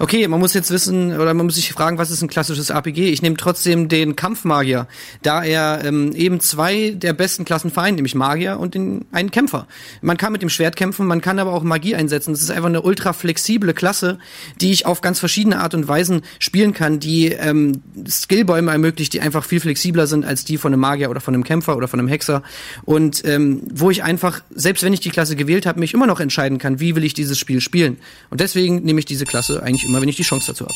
Okay, 0.00 0.26
man 0.26 0.40
muss 0.40 0.54
jetzt 0.54 0.72
wissen, 0.72 1.12
oder 1.12 1.34
man 1.34 1.46
muss 1.46 1.54
sich 1.54 1.72
fragen, 1.72 1.98
was 1.98 2.10
ist 2.10 2.20
ein 2.20 2.28
klassisches 2.28 2.70
RPG? 2.70 3.10
Ich 3.10 3.22
nehme 3.22 3.36
trotzdem 3.36 3.88
den 3.88 4.16
Kampfmagier, 4.16 4.88
da 5.22 5.44
er 5.44 5.84
ähm, 5.84 6.12
eben 6.16 6.40
zwei 6.40 6.90
der 6.90 7.12
besten 7.12 7.44
Klassen 7.44 7.70
vereint, 7.70 7.94
nämlich 7.94 8.16
Magier 8.16 8.58
und 8.58 8.74
den, 8.74 9.04
einen 9.12 9.30
Kämpfer. 9.30 9.68
Man 10.02 10.16
kann 10.16 10.32
mit 10.32 10.42
dem 10.42 10.48
Schwert 10.48 10.74
kämpfen, 10.74 11.06
man 11.06 11.20
kann 11.20 11.38
aber 11.38 11.52
auch 11.52 11.62
Magie 11.62 11.94
einsetzen. 11.94 12.32
Das 12.32 12.42
ist 12.42 12.50
einfach 12.50 12.68
eine 12.68 12.82
ultra 12.82 13.12
flexible 13.12 13.72
Klasse, 13.72 14.18
die 14.60 14.72
ich 14.72 14.84
auf 14.84 15.00
ganz 15.00 15.20
verschiedene 15.20 15.60
Art 15.60 15.74
und 15.74 15.86
Weisen 15.86 16.22
spielen 16.40 16.74
kann, 16.74 16.98
die 16.98 17.28
ähm, 17.28 17.80
Skillbäume 18.08 18.72
ermöglicht, 18.72 19.12
die 19.12 19.20
einfach 19.20 19.44
viel 19.44 19.60
flexibler 19.60 20.08
sind 20.08 20.24
als 20.24 20.44
die 20.44 20.58
von 20.58 20.72
einem 20.72 20.80
Magier 20.80 21.08
oder 21.08 21.20
von 21.20 21.34
einem 21.34 21.44
Kämpfer 21.44 21.76
oder 21.76 21.86
von 21.86 22.00
einem 22.00 22.08
Hexer. 22.08 22.42
Und 22.84 23.24
ähm, 23.24 23.62
wo 23.72 23.92
ich 23.92 24.02
einfach, 24.02 24.42
selbst 24.52 24.82
wenn 24.82 24.92
ich 24.92 25.00
die 25.00 25.10
Klasse 25.10 25.36
gewählt 25.36 25.66
habe, 25.66 25.78
mich 25.78 25.94
immer 25.94 26.08
noch 26.08 26.18
entscheiden 26.18 26.58
kann, 26.58 26.80
wie 26.80 26.96
will 26.96 27.04
ich 27.04 27.14
dieses 27.14 27.38
Spiel 27.38 27.60
spielen. 27.60 27.98
Und 28.30 28.40
deswegen 28.40 28.82
nehme 28.82 28.98
ich 28.98 29.06
diese 29.06 29.24
Klasse 29.24 29.62
eigentlich 29.62 29.83
immer, 29.84 30.00
wenn 30.00 30.08
ich 30.08 30.16
die 30.16 30.22
Chance 30.22 30.48
dazu 30.48 30.64
habe. 30.64 30.74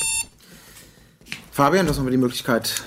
Fabian, 1.51 1.87
du 1.87 1.91
hast 1.91 1.97
nochmal 1.97 2.13
die 2.13 2.19
Möglichkeit, 2.19 2.83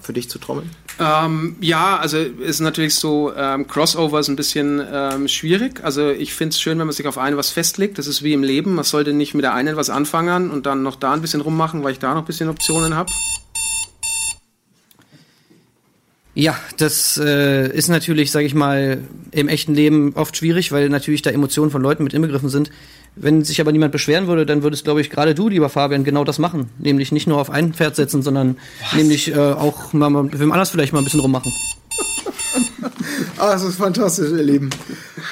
für 0.00 0.12
dich 0.12 0.28
zu 0.28 0.38
trommeln. 0.38 0.70
Ähm, 1.00 1.56
ja, 1.60 1.96
also 1.96 2.18
ist 2.18 2.60
natürlich 2.60 2.94
so, 2.94 3.32
ähm, 3.34 3.66
Crossover 3.66 4.20
ist 4.20 4.28
ein 4.28 4.36
bisschen 4.36 4.80
ähm, 4.90 5.28
schwierig. 5.28 5.82
Also 5.82 6.10
ich 6.10 6.34
finde 6.34 6.50
es 6.50 6.60
schön, 6.60 6.78
wenn 6.78 6.86
man 6.86 6.94
sich 6.94 7.06
auf 7.06 7.18
eine 7.18 7.36
was 7.36 7.50
festlegt. 7.50 7.98
Das 7.98 8.06
ist 8.06 8.22
wie 8.22 8.32
im 8.32 8.42
Leben. 8.42 8.74
Man 8.74 8.84
sollte 8.84 9.12
nicht 9.12 9.34
mit 9.34 9.44
der 9.44 9.54
einen 9.54 9.76
was 9.76 9.90
anfangen 9.90 10.50
und 10.50 10.66
dann 10.66 10.82
noch 10.82 10.96
da 10.96 11.12
ein 11.12 11.20
bisschen 11.20 11.40
rummachen, 11.40 11.82
weil 11.82 11.92
ich 11.92 11.98
da 11.98 12.14
noch 12.14 12.22
ein 12.22 12.26
bisschen 12.26 12.48
Optionen 12.48 12.94
habe. 12.94 13.10
Ja, 16.36 16.58
das 16.78 17.16
äh, 17.16 17.68
ist 17.68 17.88
natürlich, 17.88 18.32
sage 18.32 18.46
ich 18.46 18.54
mal, 18.54 18.98
im 19.30 19.48
echten 19.48 19.72
Leben 19.72 20.14
oft 20.16 20.36
schwierig, 20.36 20.72
weil 20.72 20.88
natürlich 20.88 21.22
da 21.22 21.30
Emotionen 21.30 21.70
von 21.70 21.80
Leuten 21.80 22.02
mit 22.02 22.12
inbegriffen 22.12 22.48
sind. 22.48 22.70
Wenn 23.16 23.44
sich 23.44 23.60
aber 23.60 23.70
niemand 23.70 23.92
beschweren 23.92 24.26
würde, 24.26 24.44
dann 24.44 24.62
würdest, 24.62 24.84
glaube 24.84 25.00
ich, 25.00 25.08
gerade 25.08 25.34
du, 25.34 25.48
lieber 25.48 25.68
Fabian, 25.68 26.02
genau 26.02 26.24
das 26.24 26.38
machen. 26.38 26.70
Nämlich 26.78 27.12
nicht 27.12 27.26
nur 27.26 27.40
auf 27.40 27.50
ein 27.50 27.72
Pferd 27.72 27.94
setzen, 27.94 28.22
sondern 28.22 28.56
nämlich 28.94 29.34
äh, 29.34 29.38
auch 29.38 29.92
mal, 29.92 30.10
mal 30.10 30.24
mit 30.24 30.38
wem 30.38 30.50
anders 30.50 30.70
vielleicht 30.70 30.92
mal 30.92 30.98
ein 30.98 31.04
bisschen 31.04 31.20
rummachen. 31.20 31.52
Ah, 33.38 33.52
das 33.52 33.64
ist 33.64 33.76
fantastisch, 33.76 34.30
ihr 34.30 34.44
Lieben. 34.44 34.70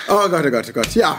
Oh 0.09 0.29
Gott, 0.29 0.45
oh 0.45 0.51
Gott, 0.51 0.67
oh 0.69 0.73
Gott. 0.73 0.95
Ja, 0.95 1.19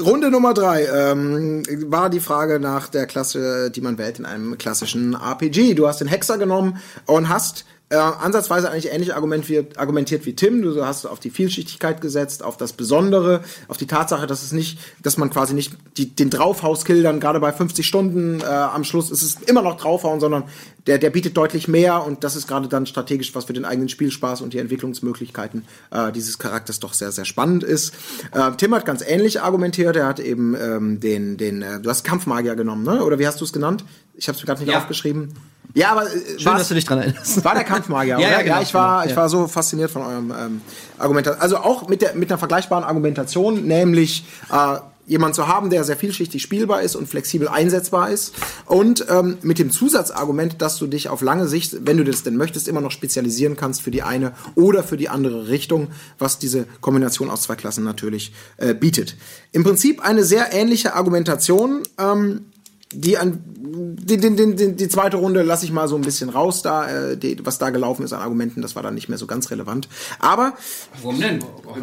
Runde 0.00 0.30
Nummer 0.30 0.54
drei 0.54 0.84
ähm, 0.84 1.62
war 1.86 2.08
die 2.08 2.20
Frage 2.20 2.60
nach 2.60 2.88
der 2.88 3.06
Klasse, 3.06 3.70
die 3.70 3.80
man 3.80 3.98
wählt 3.98 4.18
in 4.18 4.24
einem 4.24 4.56
klassischen 4.56 5.14
RPG. 5.14 5.74
Du 5.74 5.88
hast 5.88 6.00
den 6.00 6.08
Hexer 6.08 6.38
genommen 6.38 6.78
und 7.06 7.28
hast 7.28 7.64
äh, 7.90 7.96
ansatzweise 7.96 8.70
eigentlich 8.70 8.92
ähnlich 8.92 9.14
argumentiert, 9.14 9.76
argumentiert 9.76 10.24
wie 10.24 10.34
Tim. 10.34 10.62
Du 10.62 10.84
hast 10.84 11.06
auf 11.06 11.18
die 11.18 11.30
Vielschichtigkeit 11.30 12.00
gesetzt, 12.00 12.42
auf 12.44 12.56
das 12.56 12.72
Besondere, 12.72 13.42
auf 13.66 13.76
die 13.78 13.86
Tatsache, 13.88 14.28
dass 14.28 14.42
es 14.44 14.52
nicht, 14.52 14.78
dass 15.02 15.16
man 15.16 15.28
quasi 15.30 15.54
nicht 15.54 15.72
die, 15.96 16.14
den 16.14 16.30
Draufhauskill 16.30 17.02
dann 17.02 17.18
gerade 17.18 17.40
bei 17.40 17.52
50 17.52 17.84
Stunden 17.86 18.40
äh, 18.40 18.44
am 18.44 18.84
Schluss 18.84 19.10
ist 19.10 19.22
es 19.22 19.34
immer 19.48 19.62
noch 19.62 19.76
draufhauen, 19.76 20.20
sondern 20.20 20.44
der, 20.86 20.98
der 20.98 21.10
bietet 21.10 21.36
deutlich 21.36 21.66
mehr 21.68 22.06
und 22.06 22.22
das 22.24 22.36
ist 22.36 22.46
gerade 22.46 22.68
dann 22.68 22.86
strategisch, 22.86 23.34
was 23.34 23.44
für 23.46 23.52
den 23.52 23.64
eigenen 23.64 23.88
Spielspaß 23.88 24.40
und 24.40 24.54
die 24.54 24.58
Entwicklungsmöglichkeiten 24.58 25.64
äh, 25.90 26.12
dieses 26.12 26.38
Charakters 26.38 26.78
doch 26.78 26.94
sehr, 26.94 27.10
sehr 27.10 27.24
spannend 27.24 27.64
ist. 27.64 27.92
Äh, 28.32 28.52
Tim 28.56 28.72
hat 28.74 28.86
ganz 28.86 29.02
ähnlich 29.06 29.42
argumentiert. 29.42 29.96
Er 29.96 30.06
hat 30.06 30.20
eben 30.20 30.54
ähm, 30.54 31.00
den, 31.00 31.36
den, 31.36 31.62
äh, 31.62 31.80
du 31.80 31.90
hast 31.90 32.04
Kampfmagier 32.04 32.54
genommen, 32.54 32.84
ne? 32.84 33.04
Oder 33.04 33.18
wie 33.18 33.26
hast 33.26 33.40
du 33.40 33.44
es 33.44 33.52
genannt? 33.52 33.84
Ich 34.14 34.28
habe 34.28 34.36
es 34.36 34.42
mir 34.42 34.46
gerade 34.46 34.60
nicht 34.62 34.72
Ja. 34.72 34.78
aufgeschrieben. 34.78 35.34
Ja, 35.74 35.92
aber 35.92 36.04
äh, 36.04 36.38
Schön, 36.38 36.56
dass 36.56 36.68
du 36.68 36.74
dich 36.74 36.84
dran 36.84 36.98
erinnerst. 36.98 37.44
war 37.44 37.54
der 37.54 37.64
Kampfmagier, 37.64 38.18
Ja, 38.20 38.30
ja, 38.30 38.42
genau, 38.42 38.62
ich 38.62 38.74
war, 38.74 39.02
genau, 39.02 39.04
ich 39.04 39.16
ja. 39.16 39.16
war 39.16 39.28
so 39.28 39.46
fasziniert 39.46 39.90
von 39.90 40.02
eurem 40.02 40.30
ähm, 40.30 40.60
Argumentation. 40.98 41.40
Also 41.40 41.58
auch 41.58 41.88
mit 41.88 42.02
der 42.02 42.14
mit 42.14 42.30
einer 42.30 42.38
vergleichbaren 42.38 42.84
Argumentation, 42.84 43.66
nämlich 43.66 44.24
äh, 44.50 44.78
jemand 45.10 45.34
zu 45.34 45.48
haben, 45.48 45.70
der 45.70 45.82
sehr 45.82 45.96
vielschichtig 45.96 46.40
spielbar 46.40 46.82
ist 46.82 46.94
und 46.94 47.08
flexibel 47.08 47.48
einsetzbar 47.48 48.10
ist. 48.10 48.32
Und 48.66 49.04
ähm, 49.08 49.38
mit 49.42 49.58
dem 49.58 49.72
Zusatzargument, 49.72 50.62
dass 50.62 50.78
du 50.78 50.86
dich 50.86 51.08
auf 51.08 51.20
lange 51.20 51.48
Sicht, 51.48 51.84
wenn 51.84 51.96
du 51.96 52.04
das 52.04 52.22
denn 52.22 52.36
möchtest, 52.36 52.68
immer 52.68 52.80
noch 52.80 52.92
spezialisieren 52.92 53.56
kannst 53.56 53.82
für 53.82 53.90
die 53.90 54.02
eine 54.02 54.32
oder 54.54 54.84
für 54.84 54.96
die 54.96 55.08
andere 55.08 55.48
Richtung, 55.48 55.88
was 56.18 56.38
diese 56.38 56.64
Kombination 56.80 57.28
aus 57.28 57.42
zwei 57.42 57.56
Klassen 57.56 57.82
natürlich 57.82 58.32
äh, 58.58 58.72
bietet. 58.72 59.16
Im 59.50 59.64
Prinzip 59.64 60.00
eine 60.00 60.22
sehr 60.22 60.52
ähnliche 60.52 60.94
Argumentation. 60.94 61.82
Ähm, 61.98 62.46
die 62.92 63.18
an 63.18 63.44
die, 63.72 64.16
die, 64.16 64.76
die, 64.76 64.88
zweite 64.88 65.16
Runde 65.16 65.42
lasse 65.42 65.64
ich 65.64 65.70
mal 65.70 65.86
so 65.86 65.94
ein 65.94 66.02
bisschen 66.02 66.28
raus, 66.28 66.62
da 66.62 67.10
äh, 67.10 67.16
die, 67.16 67.38
was 67.44 67.58
da 67.58 67.70
gelaufen 67.70 68.02
ist 68.02 68.12
an 68.12 68.20
Argumenten, 68.20 68.62
das 68.62 68.74
war 68.74 68.82
dann 68.82 68.94
nicht 68.94 69.08
mehr 69.08 69.18
so 69.18 69.26
ganz 69.26 69.50
relevant. 69.50 69.88
Aber 70.18 70.54
Warum 71.00 71.20
denn? 71.20 71.38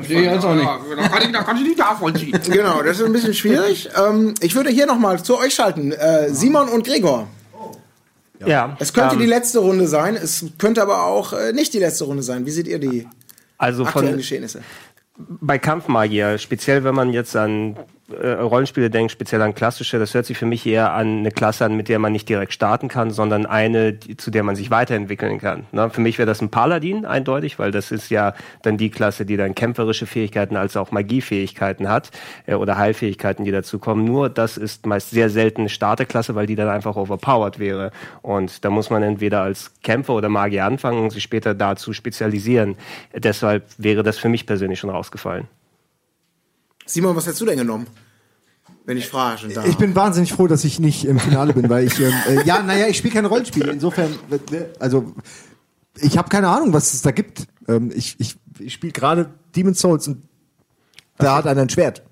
Nee, 0.07 0.25
jetzt 0.25 0.43
auch 0.43 0.53
nicht. 0.53 0.67
Da 0.67 1.07
kann 1.07 1.21
ich, 1.21 1.31
da 1.31 1.43
kann 1.43 1.57
ich 1.57 1.63
nicht 1.63 1.77
nachvollziehen. 1.77 2.37
genau, 2.49 2.83
das 2.83 2.99
ist 2.99 3.05
ein 3.05 3.13
bisschen 3.13 3.33
schwierig. 3.33 3.89
Ähm, 3.95 4.33
ich 4.41 4.55
würde 4.55 4.69
hier 4.69 4.85
noch 4.85 4.99
mal 4.99 5.21
zu 5.23 5.37
euch 5.37 5.53
schalten, 5.53 5.93
äh, 5.93 6.29
Simon 6.33 6.67
und 6.67 6.85
Gregor. 6.85 7.27
Ja. 8.45 8.75
Es 8.79 8.93
könnte 8.93 9.15
ähm, 9.15 9.21
die 9.21 9.27
letzte 9.27 9.59
Runde 9.59 9.87
sein, 9.87 10.15
es 10.15 10.45
könnte 10.57 10.81
aber 10.81 11.05
auch 11.05 11.33
äh, 11.33 11.53
nicht 11.53 11.73
die 11.73 11.79
letzte 11.79 12.03
Runde 12.03 12.21
sein. 12.21 12.45
Wie 12.45 12.51
seht 12.51 12.67
ihr 12.67 12.79
die 12.79 13.07
also 13.57 13.85
aktuellen 13.85 14.09
von, 14.09 14.17
Geschehnisse? 14.17 14.61
bei 15.17 15.57
Kampfmagier, 15.57 16.37
speziell 16.37 16.83
wenn 16.83 16.95
man 16.95 17.11
jetzt 17.11 17.35
an 17.35 17.75
äh, 18.09 18.31
Rollenspiele 18.31 18.89
denkt, 18.89 19.11
speziell 19.11 19.41
an 19.41 19.53
klassische, 19.53 19.99
das 19.99 20.13
hört 20.13 20.25
sich 20.25 20.37
für 20.37 20.45
mich 20.45 20.65
eher 20.65 20.93
an 20.93 21.19
eine 21.19 21.31
Klasse 21.31 21.65
an, 21.65 21.75
mit 21.75 21.89
der 21.89 21.99
man 21.99 22.11
nicht 22.11 22.29
direkt 22.29 22.53
starten 22.53 22.87
kann, 22.87 23.11
sondern 23.11 23.45
eine, 23.45 23.93
die, 23.93 24.15
zu 24.15 24.31
der 24.31 24.43
man 24.43 24.55
sich 24.55 24.71
weiterentwickeln 24.71 25.39
kann. 25.39 25.65
Ne? 25.71 25.89
Für 25.89 26.01
mich 26.01 26.17
wäre 26.17 26.25
das 26.25 26.41
ein 26.41 26.49
Paladin 26.49 27.05
eindeutig, 27.05 27.59
weil 27.59 27.71
das 27.71 27.91
ist 27.91 28.09
ja 28.09 28.33
dann 28.61 28.77
die 28.77 28.89
Klasse, 28.89 29.25
die 29.25 29.35
dann 29.35 29.55
kämpferische 29.55 30.05
Fähigkeiten 30.05 30.55
als 30.55 30.77
auch 30.77 30.91
Magiefähigkeiten 30.91 31.89
hat 31.89 32.11
äh, 32.45 32.55
oder 32.55 32.77
Heilfähigkeiten, 32.77 33.43
die 33.43 33.51
dazu 33.51 33.79
kommen. 33.79 34.05
Nur 34.05 34.29
das 34.29 34.57
ist 34.57 34.85
meist 34.85 35.09
sehr 35.09 35.29
selten 35.29 35.61
eine 35.61 35.69
Starterklasse, 35.69 36.35
weil 36.35 36.45
die 36.45 36.55
dann 36.55 36.69
einfach 36.69 36.95
overpowered 36.95 37.59
wäre. 37.59 37.91
Und 38.21 38.63
da 38.63 38.69
muss 38.69 38.89
man 38.89 39.03
entweder 39.03 39.41
als 39.41 39.73
Kämpfer 39.83 40.13
oder 40.13 40.29
Magier 40.29 40.65
anfangen 40.65 41.03
und 41.03 41.09
sich 41.09 41.23
später 41.23 41.53
dazu 41.53 41.93
spezialisieren. 41.93 42.77
Deshalb 43.13 43.65
wäre 43.77 44.03
das 44.03 44.17
für 44.17 44.29
mich 44.29 44.45
persönlich 44.45 44.79
schon 44.79 44.89
rausgefallen. 44.89 45.47
Simon, 46.87 47.15
was 47.15 47.25
hättest 47.25 47.41
du 47.41 47.45
denn 47.45 47.57
genommen? 47.57 47.87
Wenn 48.85 48.97
ich 48.97 49.07
frage 49.07 49.39
schon 49.39 49.53
da. 49.53 49.65
Ich 49.65 49.77
bin 49.77 49.95
wahnsinnig 49.95 50.31
froh, 50.31 50.47
dass 50.47 50.63
ich 50.63 50.79
nicht 50.79 51.05
im 51.05 51.19
Finale 51.19 51.53
bin, 51.53 51.69
weil 51.69 51.85
ich, 51.85 51.99
ähm, 51.99 52.13
äh, 52.27 52.43
ja, 52.43 52.63
naja, 52.63 52.87
ich 52.87 52.97
spiele 52.97 53.13
keine 53.13 53.27
Rollenspiele. 53.27 53.71
Insofern, 53.71 54.17
äh, 54.31 54.65
also, 54.79 55.13
ich 55.99 56.17
habe 56.17 56.29
keine 56.29 56.47
Ahnung, 56.47 56.71
was 56.73 56.93
es 56.93 57.01
da 57.01 57.11
gibt. 57.11 57.47
Ähm, 57.67 57.91
ich 57.93 58.15
ich, 58.19 58.37
ich 58.59 58.73
spiele 58.73 58.93
gerade 58.93 59.29
Demon's 59.55 59.79
Souls 59.79 60.07
und 60.07 60.23
da 61.17 61.35
hat 61.35 61.47
einer 61.47 61.61
ein 61.61 61.69
Schwert. 61.69 62.03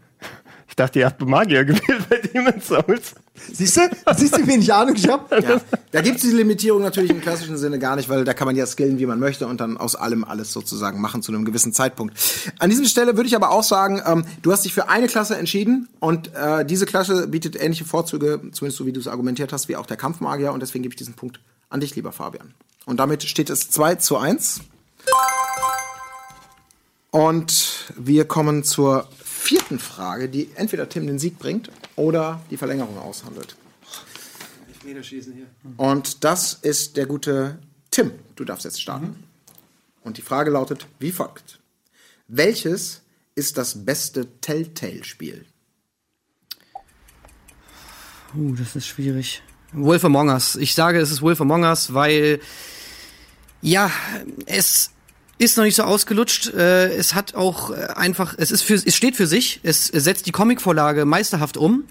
Ich 0.68 0.76
dachte, 0.76 1.00
ihr 1.00 1.06
habt 1.06 1.22
Magier 1.22 1.64
gewählt 1.66 2.10
bei 2.10 2.18
Demon's 2.18 2.68
Souls. 2.68 3.16
Siehst 3.52 3.78
du? 3.78 3.82
Siehst 4.16 4.38
du, 4.38 4.42
wie 4.44 4.48
wenig 4.48 4.74
Ahnung 4.74 4.96
ich 4.96 5.08
habe? 5.08 5.42
Ja. 5.42 5.62
Da 5.92 6.02
gibt 6.02 6.18
es 6.18 6.22
diese 6.24 6.36
Limitierung 6.36 6.82
natürlich 6.82 7.12
im 7.12 7.22
klassischen 7.22 7.58
Sinne 7.58 7.80
gar 7.80 7.96
nicht, 7.96 8.10
weil 8.10 8.24
da 8.24 8.34
kann 8.34 8.48
man 8.48 8.56
ja 8.56 8.66
skillen, 8.66 9.00
wie 9.00 9.06
man 9.06 9.20
möchte 9.20 9.48
und 9.48 9.62
dann 9.62 9.78
aus 9.78 9.96
allem 9.96 10.24
alles 10.24 10.52
sozusagen 10.52 11.02
machen 11.02 11.22
zu 11.22 11.32
einem 11.32 11.46
gewissen 11.46 11.74
Zeitpunkt. 11.74 12.18
An 12.60 12.70
dieser 12.70 12.86
Stelle 12.86 13.16
würde 13.16 13.28
ich 13.28 13.36
aber 13.36 13.52
auch 13.52 13.64
sagen, 13.64 14.02
ähm, 14.06 14.26
du 14.42 14.52
hast 14.52 14.66
dich 14.66 14.74
für 14.74 14.90
eine 14.90 15.08
Klasse 15.08 15.38
entschieden 15.38 15.88
und 16.00 16.34
äh, 16.34 16.66
diese 16.66 16.86
Klasse 16.86 17.28
bietet 17.28 17.56
ähnliche 17.56 17.86
Vorzüge, 17.86 18.42
zumindest 18.52 18.78
so 18.78 18.86
wie 18.86 18.94
du 18.94 19.00
es 19.00 19.08
argumentiert 19.08 19.54
hast, 19.54 19.70
wie 19.70 19.76
auch 19.76 19.86
der 19.86 19.98
Kampfmagier 19.98 20.52
und 20.52 20.62
deswegen 20.62 20.84
gebe 20.84 20.94
ich 20.94 20.98
diesen 20.98 21.14
Punkt 21.14 21.40
an 21.70 21.80
dich, 21.80 21.96
lieber 21.96 22.12
Fabian. 22.12 22.54
Und 22.86 23.00
damit 23.00 23.24
steht 23.24 23.50
es 23.50 23.70
2 23.70 23.96
zu 23.96 24.18
1. 24.18 24.62
Und 27.12 27.86
wir 27.98 28.26
kommen 28.26 28.64
zur 28.64 29.08
vierten 29.24 29.80
Frage, 29.80 30.28
die 30.28 30.50
entweder 30.56 30.90
Tim 30.90 31.08
den 31.08 31.20
Sieg 31.20 31.40
bringt 31.40 31.70
oder 31.96 32.42
die 32.50 32.58
Verlängerung 32.58 32.98
aushandelt. 32.98 33.56
Und 35.78 36.24
das 36.24 36.54
ist 36.54 36.98
der 36.98 37.06
gute 37.06 37.60
Tim. 37.92 38.12
Du 38.36 38.46
darfst 38.46 38.66
jetzt 38.66 38.82
starten. 38.82 39.24
Und 40.04 40.18
die 40.18 40.22
Frage 40.22 40.52
lautet 40.52 40.86
wie 41.00 41.12
folgt. 41.12 41.60
Welches 42.28 43.02
ist 43.34 43.58
das 43.58 43.86
beste 43.86 44.28
Telltale-Spiel? 44.42 45.46
Uh, 48.36 48.54
das 48.56 48.76
ist 48.76 48.88
schwierig. 48.88 49.42
Wolf 49.72 50.06
Among 50.06 50.30
Us. 50.30 50.56
Ich 50.56 50.76
sage, 50.76 51.00
es 51.00 51.12
ist 51.12 51.22
Wolf 51.22 51.42
Among 51.42 51.64
Us, 51.64 51.94
weil 51.94 52.40
ja, 53.62 53.90
es 54.46 54.92
ist 55.38 55.58
noch 55.58 55.64
nicht 55.64 55.76
so 55.76 55.84
ausgelutscht. 55.84 56.54
Äh, 56.54 56.96
es 56.96 57.14
hat 57.14 57.36
auch 57.36 57.72
äh, 57.72 57.88
einfach, 57.96 58.36
es 58.38 58.52
ist 58.52 58.62
für, 58.62 58.76
es 58.76 58.96
steht 58.96 59.16
für 59.16 59.28
sich. 59.28 59.60
Es 59.64 59.88
setzt 59.88 60.26
die 60.28 60.32
Comicvorlage 60.32 61.06
meisterhaft 61.06 61.58
um. 61.58 61.84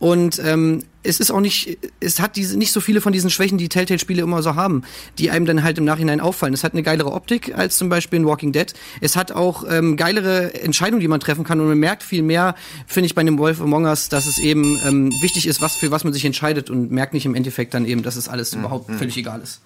Und 0.00 0.40
ähm, 0.42 0.82
es 1.02 1.20
ist 1.20 1.30
auch 1.30 1.42
nicht, 1.42 1.78
es 2.00 2.20
hat 2.20 2.36
diese 2.36 2.56
nicht 2.56 2.72
so 2.72 2.80
viele 2.80 3.02
von 3.02 3.12
diesen 3.12 3.28
Schwächen, 3.28 3.58
die 3.58 3.68
Telltale-Spiele 3.68 4.22
immer 4.22 4.42
so 4.42 4.54
haben, 4.54 4.82
die 5.18 5.30
einem 5.30 5.44
dann 5.44 5.62
halt 5.62 5.76
im 5.76 5.84
Nachhinein 5.84 6.22
auffallen. 6.22 6.54
Es 6.54 6.64
hat 6.64 6.72
eine 6.72 6.82
geilere 6.82 7.12
Optik 7.12 7.54
als 7.54 7.76
zum 7.76 7.90
Beispiel 7.90 8.20
in 8.20 8.26
Walking 8.26 8.52
Dead. 8.52 8.72
Es 9.02 9.14
hat 9.14 9.30
auch 9.30 9.62
ähm, 9.68 9.98
geilere 9.98 10.54
Entscheidungen, 10.54 11.02
die 11.02 11.08
man 11.08 11.20
treffen 11.20 11.44
kann 11.44 11.60
und 11.60 11.68
man 11.68 11.78
merkt 11.78 12.02
viel 12.02 12.22
mehr, 12.22 12.54
finde 12.86 13.08
ich 13.08 13.14
bei 13.14 13.22
dem 13.22 13.36
Wolf 13.36 13.60
Among 13.60 13.84
Us, 13.84 14.08
dass 14.08 14.24
es 14.24 14.38
eben 14.38 14.80
ähm, 14.86 15.12
wichtig 15.20 15.46
ist, 15.46 15.60
was 15.60 15.76
für 15.76 15.90
was 15.90 16.02
man 16.02 16.14
sich 16.14 16.24
entscheidet 16.24 16.70
und 16.70 16.90
merkt 16.90 17.12
nicht 17.12 17.26
im 17.26 17.34
Endeffekt 17.34 17.74
dann 17.74 17.84
eben, 17.84 18.02
dass 18.02 18.16
es 18.16 18.26
alles 18.26 18.54
überhaupt 18.54 18.90
völlig 18.96 19.18
egal 19.18 19.42
ist. 19.42 19.60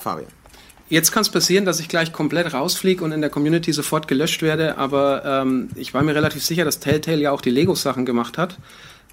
Fabian. 0.00 0.35
Jetzt 0.88 1.10
kann 1.10 1.22
es 1.22 1.30
passieren, 1.30 1.64
dass 1.64 1.80
ich 1.80 1.88
gleich 1.88 2.12
komplett 2.12 2.54
rausfliege 2.54 3.02
und 3.02 3.10
in 3.10 3.20
der 3.20 3.30
Community 3.30 3.72
sofort 3.72 4.06
gelöscht 4.06 4.42
werde, 4.42 4.78
aber 4.78 5.24
ähm, 5.24 5.68
ich 5.74 5.94
war 5.94 6.02
mir 6.02 6.14
relativ 6.14 6.44
sicher, 6.44 6.64
dass 6.64 6.78
Telltale 6.78 7.20
ja 7.20 7.32
auch 7.32 7.40
die 7.40 7.50
Lego-Sachen 7.50 8.06
gemacht 8.06 8.38
hat. 8.38 8.56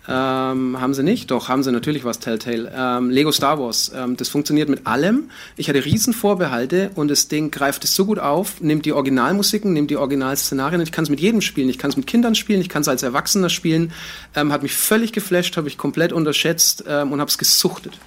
Ähm, 0.07 0.79
haben 0.81 0.93
sie 0.93 1.01
nicht? 1.01 1.31
Doch, 1.31 1.47
haben 1.47 1.63
sie 1.63 1.71
natürlich 1.71 2.03
was 2.03 2.19
Telltale. 2.19 2.71
Ähm, 2.75 3.09
Lego 3.09 3.31
Star 3.31 3.57
Wars, 3.57 3.91
ähm, 3.95 4.17
das 4.17 4.27
funktioniert 4.27 4.67
mit 4.67 4.85
allem. 4.85 5.29
Ich 5.55 5.69
hatte 5.69 5.83
riesen 5.85 6.13
Vorbehalte 6.13 6.91
und 6.95 7.07
das 7.07 7.29
Ding 7.29 7.51
greift 7.51 7.85
es 7.85 7.95
so 7.95 8.05
gut 8.05 8.19
auf, 8.19 8.59
nimmt 8.59 8.85
die 8.85 8.91
Originalmusiken, 8.91 9.71
nimmt 9.71 9.89
die 9.89 9.97
Originalszenarien. 9.97 10.81
Ich 10.81 10.91
kann 10.91 11.05
es 11.05 11.09
mit 11.09 11.21
jedem 11.21 11.39
spielen. 11.39 11.69
Ich 11.69 11.77
kann 11.77 11.89
es 11.89 11.95
mit 11.95 12.05
Kindern 12.05 12.35
spielen, 12.35 12.59
ich 12.59 12.69
kann 12.69 12.81
es 12.81 12.89
als 12.89 13.01
Erwachsener 13.01 13.49
spielen. 13.49 13.93
Ähm, 14.35 14.51
hat 14.51 14.61
mich 14.61 14.73
völlig 14.73 15.13
geflasht, 15.13 15.55
habe 15.55 15.69
ich 15.69 15.77
komplett 15.77 16.11
unterschätzt 16.11 16.83
ähm, 16.87 17.13
und 17.13 17.21
habe 17.21 17.29
es 17.29 17.37
gesuchtet. 17.37 17.97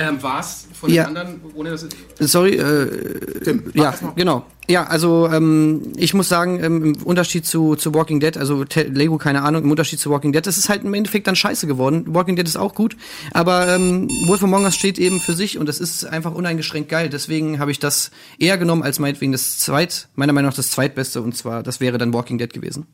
Ähm, 0.00 0.22
war's 0.22 0.68
von 0.78 0.90
Ja. 0.90 1.04
den 1.04 1.16
anderen, 1.16 1.40
ohne 1.54 1.70
dass 1.70 1.82
es 1.82 2.32
Sorry, 2.32 2.54
äh, 2.54 3.58
ja, 3.74 3.92
genau. 4.14 4.46
Ja, 4.68 4.84
also 4.84 5.28
ähm, 5.28 5.92
ich 5.96 6.14
muss 6.14 6.28
sagen, 6.28 6.62
ähm, 6.62 6.84
im 6.94 7.02
Unterschied 7.02 7.44
zu, 7.44 7.74
zu 7.74 7.94
Walking 7.94 8.20
Dead, 8.20 8.36
also 8.36 8.64
Te 8.64 8.82
Lego, 8.84 9.18
keine 9.18 9.42
Ahnung, 9.42 9.64
im 9.64 9.70
Unterschied 9.72 9.98
zu 9.98 10.10
Walking 10.10 10.30
Dead, 10.32 10.46
das 10.46 10.56
ist 10.56 10.68
halt 10.68 10.84
im 10.84 10.94
Endeffekt 10.94 11.26
dann 11.26 11.34
scheiße 11.34 11.66
geworden. 11.66 12.04
Walking 12.14 12.36
Dead 12.36 12.46
ist 12.46 12.56
auch 12.56 12.76
gut, 12.76 12.96
aber 13.32 13.74
ähm, 13.74 14.08
Wolf 14.26 14.44
Among 14.44 14.62
Us 14.64 14.76
steht 14.76 15.00
eben 15.00 15.18
für 15.18 15.32
sich 15.32 15.58
und 15.58 15.66
das 15.66 15.80
ist 15.80 16.04
einfach 16.04 16.32
uneingeschränkt 16.32 16.88
geil. 16.90 17.08
Deswegen 17.08 17.58
habe 17.58 17.72
ich 17.72 17.80
das 17.80 18.12
eher 18.38 18.56
genommen 18.56 18.84
als 18.84 19.00
meinetwegen 19.00 19.32
das 19.32 19.58
zweit, 19.58 20.06
meiner 20.14 20.32
Meinung 20.32 20.50
nach 20.50 20.56
das 20.56 20.70
zweitbeste 20.70 21.22
und 21.22 21.36
zwar, 21.36 21.64
das 21.64 21.80
wäre 21.80 21.98
dann 21.98 22.12
Walking 22.12 22.38
Dead 22.38 22.52
gewesen. 22.52 22.86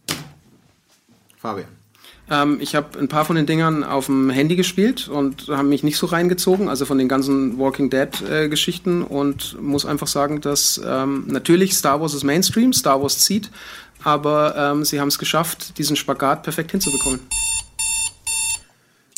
Fabian. 1.36 1.68
Ähm, 2.30 2.58
ich 2.60 2.74
habe 2.74 2.98
ein 2.98 3.08
paar 3.08 3.24
von 3.24 3.36
den 3.36 3.46
Dingern 3.46 3.84
auf 3.84 4.06
dem 4.06 4.30
Handy 4.30 4.56
gespielt 4.56 5.08
und 5.08 5.48
haben 5.48 5.68
mich 5.68 5.82
nicht 5.82 5.98
so 5.98 6.06
reingezogen, 6.06 6.68
also 6.68 6.86
von 6.86 6.98
den 6.98 7.08
ganzen 7.08 7.58
Walking 7.58 7.90
Dead-Geschichten 7.90 9.02
und 9.02 9.60
muss 9.60 9.84
einfach 9.84 10.06
sagen, 10.06 10.40
dass 10.40 10.80
ähm, 10.84 11.24
natürlich 11.26 11.74
Star 11.74 12.00
Wars 12.00 12.14
ist 12.14 12.24
Mainstream, 12.24 12.72
Star 12.72 13.02
Wars 13.02 13.18
zieht, 13.18 13.50
aber 14.02 14.54
ähm, 14.56 14.84
sie 14.84 15.00
haben 15.00 15.08
es 15.08 15.18
geschafft, 15.18 15.78
diesen 15.78 15.96
Spagat 15.96 16.42
perfekt 16.42 16.70
hinzubekommen. 16.70 17.20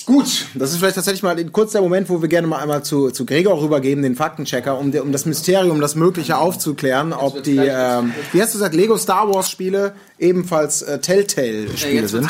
Gut, 0.06 0.46
das 0.54 0.70
ist 0.70 0.78
vielleicht 0.78 0.94
tatsächlich 0.94 1.24
mal 1.24 1.36
kurz 1.46 1.72
der 1.72 1.80
Moment, 1.80 2.08
wo 2.08 2.22
wir 2.22 2.28
gerne 2.28 2.46
mal 2.46 2.60
einmal 2.60 2.84
zu, 2.84 3.10
zu 3.10 3.26
Gregor 3.26 3.60
rübergeben, 3.60 4.04
den 4.04 4.14
Faktenchecker, 4.14 4.78
um, 4.78 4.94
um 4.94 5.10
das 5.10 5.26
Mysterium, 5.26 5.80
das 5.80 5.96
Mögliche 5.96 6.38
aufzuklären, 6.38 7.12
ob 7.12 7.42
die, 7.42 7.56
ähm, 7.56 8.12
wie 8.32 8.40
hast 8.40 8.54
du 8.54 8.58
gesagt, 8.58 8.76
Lego 8.76 8.96
Star 8.98 9.28
Wars 9.34 9.50
Spiele 9.50 9.94
ebenfalls 10.18 10.82
äh, 10.82 11.00
Telltale-Spiele 11.00 12.06
sind. 12.06 12.28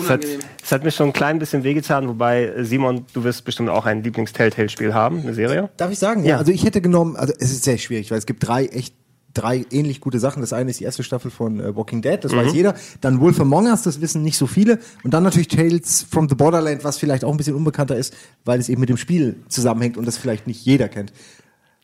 Es 0.00 0.08
hat, 0.08 0.24
es 0.64 0.72
hat 0.72 0.82
mir 0.82 0.90
schon 0.90 1.08
ein 1.08 1.12
klein 1.12 1.38
bisschen 1.38 1.62
wehgetan, 1.62 2.08
wobei, 2.08 2.44
äh, 2.44 2.64
Simon, 2.64 3.04
du 3.12 3.22
wirst 3.22 3.44
bestimmt 3.44 3.68
auch 3.68 3.84
ein 3.84 4.02
Lieblings-Telltale-Spiel 4.02 4.94
haben, 4.94 5.20
eine 5.20 5.34
Serie. 5.34 5.68
Darf 5.76 5.90
ich 5.90 5.98
sagen? 5.98 6.24
Ja. 6.24 6.38
Also 6.38 6.52
ich 6.52 6.64
hätte 6.64 6.80
genommen, 6.80 7.16
also 7.16 7.34
es 7.38 7.50
ist 7.50 7.64
sehr 7.64 7.76
schwierig, 7.76 8.10
weil 8.10 8.18
es 8.18 8.24
gibt 8.24 8.46
drei 8.46 8.64
echt 8.64 8.94
drei 9.34 9.64
ähnlich 9.70 10.00
gute 10.00 10.18
Sachen. 10.18 10.40
Das 10.40 10.52
eine 10.52 10.70
ist 10.70 10.80
die 10.80 10.84
erste 10.84 11.02
Staffel 11.02 11.30
von 11.30 11.60
äh, 11.60 11.76
Walking 11.76 12.02
Dead, 12.02 12.18
das 12.22 12.34
weiß 12.34 12.52
jeder. 12.52 12.74
Dann 13.00 13.20
Wolf 13.20 13.40
Among 13.40 13.66
Us, 13.66 13.82
das 13.82 14.00
wissen 14.00 14.22
nicht 14.22 14.36
so 14.36 14.46
viele. 14.46 14.78
Und 15.04 15.14
dann 15.14 15.22
natürlich 15.22 15.48
Tales 15.48 16.06
from 16.08 16.28
the 16.28 16.34
Borderland, 16.34 16.84
was 16.84 16.98
vielleicht 16.98 17.24
auch 17.24 17.30
ein 17.30 17.36
bisschen 17.36 17.54
unbekannter 17.54 17.96
ist, 17.96 18.14
weil 18.44 18.60
es 18.60 18.68
eben 18.68 18.80
mit 18.80 18.88
dem 18.88 18.96
Spiel 18.96 19.36
zusammenhängt 19.48 19.96
und 19.96 20.06
das 20.06 20.18
vielleicht 20.18 20.46
nicht 20.46 20.64
jeder 20.64 20.88
kennt. 20.88 21.12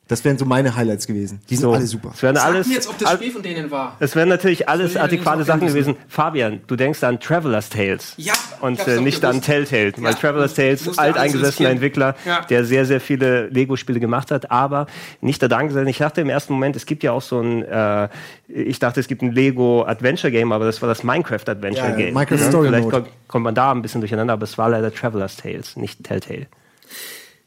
Das 0.08 0.24
wären 0.24 0.38
so 0.38 0.44
meine 0.44 0.76
Highlights 0.76 1.08
gewesen. 1.08 1.40
Die 1.50 1.56
sind 1.56 1.62
So, 1.62 1.72
alle 1.72 1.84
super. 1.84 2.12
Es 2.14 2.22
alles, 2.22 2.40
Sag 2.42 2.66
mir 2.68 2.74
jetzt, 2.74 2.88
ob 2.88 2.96
das 2.96 3.12
Spiel 3.14 3.32
von 3.32 3.42
denen 3.42 3.70
war. 3.72 3.96
es 3.98 4.14
werden 4.14 4.28
natürlich 4.28 4.68
alles 4.68 4.96
adäquate 4.96 5.42
Sachen 5.42 5.60
gerne 5.60 5.72
gewesen. 5.72 5.96
Fabian, 6.06 6.60
du 6.68 6.76
denkst 6.76 7.02
an 7.02 7.18
Traveler's 7.18 7.68
Tales. 7.70 8.14
Ja, 8.16 8.34
Und 8.60 8.78
äh, 8.86 9.00
nicht 9.00 9.20
gewusst. 9.20 9.24
an 9.24 9.42
Telltale. 9.42 9.92
Weil 9.96 10.12
Ja, 10.12 10.16
Traveler's 10.16 10.54
Tales, 10.54 10.96
alteingesessener. 10.96 11.70
Entwickler, 11.70 12.14
Ja. 12.24 12.42
der 12.42 12.64
sehr, 12.64 12.86
sehr 12.86 13.00
viele 13.00 13.48
Lego-Spiele 13.48 13.98
gemacht 13.98 14.30
hat. 14.30 14.48
Aber 14.50 14.86
nicht 15.20 15.42
der 15.42 15.48
Dank 15.48 15.72
sein. 15.72 15.88
Ich 15.88 15.98
dachte 15.98 16.20
im 16.20 16.28
ersten 16.30 16.52
Moment, 16.52 16.76
es 16.76 16.86
gibt 16.86 17.02
ja 17.02 17.10
auch 17.10 17.22
so 17.22 17.40
ein, 17.40 17.62
äh, 17.64 18.08
ich 18.46 18.78
dachte, 18.78 19.00
es 19.00 19.08
gibt 19.08 19.22
ein 19.22 19.32
Lego 19.32 19.84
Adventure 19.86 20.30
Game, 20.30 20.52
aber 20.52 20.66
das 20.66 20.80
war 20.82 20.88
das 20.88 21.02
Minecraft 21.02 21.48
Adventure 21.48 21.84
Ja, 21.86 21.90
ja, 21.90 21.96
Game. 21.96 22.14
Minecraft 22.14 22.38
Ja, 22.38 22.48
Story 22.48 22.68
Vielleicht 22.68 22.84
Mode. 22.84 22.96
kommt, 22.98 23.08
kommt 23.26 23.44
man 23.44 23.54
da 23.56 23.72
ein 23.72 23.82
bisschen 23.82 24.00
durcheinander, 24.02 24.34
aber 24.34 24.44
es 24.44 24.56
war 24.56 24.68
leider 24.68 24.94
Traveler's 24.94 25.36
Tales, 25.36 25.74
nicht 25.74 26.04
Telltale. 26.04 26.46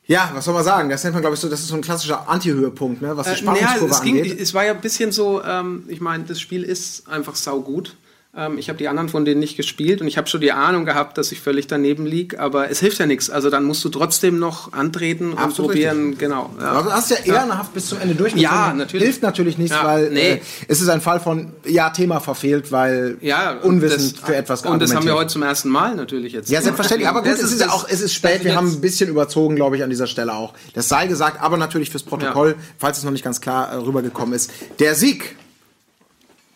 Ja, 0.10 0.32
was 0.34 0.44
soll 0.46 0.56
man 0.56 0.64
sagen? 0.64 0.90
Das 0.90 1.04
nennt 1.04 1.14
man, 1.14 1.22
glaube 1.22 1.36
ich, 1.36 1.40
so, 1.40 1.48
das 1.48 1.60
ist 1.60 1.68
so 1.68 1.76
ein 1.76 1.82
klassischer 1.82 2.28
Anti-Höhepunkt, 2.28 3.00
ne, 3.02 3.16
was 3.16 3.28
die 3.28 3.42
Äh, 3.42 3.46
naja, 3.46 3.60
Spannungskurve 3.60 3.94
es, 3.94 4.02
ging, 4.02 4.18
angeht. 4.18 4.40
es 4.42 4.54
war 4.56 4.66
ja 4.66 4.72
ein 4.74 4.82
bisschen 4.82 5.12
so, 5.12 5.44
ähm, 5.44 5.84
ich 5.88 6.02
meine, 6.02 6.24
das 6.24 6.40
Spiel 6.40 6.64
ist 6.64 7.08
einfach 7.08 7.36
saugut. 7.36 7.96
Ähm, 8.38 8.60
ich 8.60 8.70
habe 8.70 8.78
die 8.78 8.88
anderen 8.88 9.10
von 9.10 9.26
denen 9.26 9.40
nicht 9.40 9.58
gespielt 9.58 10.02
und 10.02 10.08
ich 10.08 10.16
habe 10.16 10.28
schon 10.28 10.40
die 10.40 10.52
Ahnung 10.52 10.86
gehabt, 10.86 11.18
dass 11.18 11.32
ich 11.32 11.42
völlig 11.42 11.66
daneben 11.66 12.06
lieg, 12.06 12.38
aber 12.38 12.70
es 12.70 12.80
hilft 12.80 13.00
ja 13.00 13.08
nichts. 13.08 13.32
Also 13.32 13.50
dann 13.50 13.64
musst 13.64 13.84
du 13.84 13.90
trotzdem 13.90 14.38
noch 14.38 14.72
antreten 14.72 15.32
und 15.32 15.40
Absolut 15.40 15.72
probieren, 15.72 16.16
genau. 16.20 16.52
Aber 16.60 16.84
du 16.84 16.92
hast 16.92 17.10
ja 17.10 17.18
ehrenhaft 17.26 17.74
bis 17.74 17.88
zum 17.88 18.00
Ende 18.00 18.14
durchgezogen. 18.14 18.44
Ja, 18.44 18.72
natürlich. 18.74 19.04
Hilft 19.04 19.24
natürlich 19.24 19.58
nicht, 19.58 19.72
Ja, 19.72 19.84
weil 19.84 20.12
nee. 20.12 20.34
äh, 20.34 20.42
es 20.68 20.80
ist 20.80 20.90
ein 20.90 21.02
Fall 21.02 21.20
von, 21.20 21.54
ja, 21.66 21.90
Thema 21.90 22.20
verfehlt, 22.20 22.72
weil 22.72 23.18
Ja, 23.22 23.58
unwissend 23.64 24.18
das, 24.20 24.26
für 24.26 24.36
etwas 24.36 24.64
Und 24.64 24.80
das 24.80 24.94
haben 24.94 25.08
wir 25.08 25.16
heute 25.16 25.30
zum 25.30 25.42
ersten 25.42 25.70
Mal 25.70 25.96
natürlich 25.96 26.34
jetzt. 26.34 26.52
Ja, 26.52 26.62
selbstverständlich. 26.62 27.10
Aber 27.10 27.24
gut, 27.24 27.32
Das 27.32 27.42
es 27.42 27.52
ist 27.52 27.62
ja 27.62 27.72
auch, 27.72 27.88
es 27.90 28.00
ist 28.00 28.14
spät. 28.14 28.44
Wir 28.44 28.56
haben 28.56 28.68
ein 28.72 28.80
bisschen 28.82 29.10
überzogen, 29.10 29.56
glaube 29.56 29.76
ich, 29.76 29.82
an 29.84 29.90
dieser 29.90 30.06
Stelle 30.06 30.36
auch. 30.36 30.54
Das 30.76 30.88
sei 30.88 31.08
gesagt, 31.08 31.42
aber 31.42 31.58
natürlich 31.58 31.90
fürs 31.90 32.04
Protokoll, 32.04 32.56
falls 32.78 33.00
es 33.00 33.04
noch 33.04 33.12
nicht 33.12 33.24
ganz 33.24 33.42
klar 33.42 33.72
äh, 33.72 33.76
rübergekommen 33.78 34.36
ist. 34.36 34.52
Der 34.78 34.94
Sieg, 34.94 35.36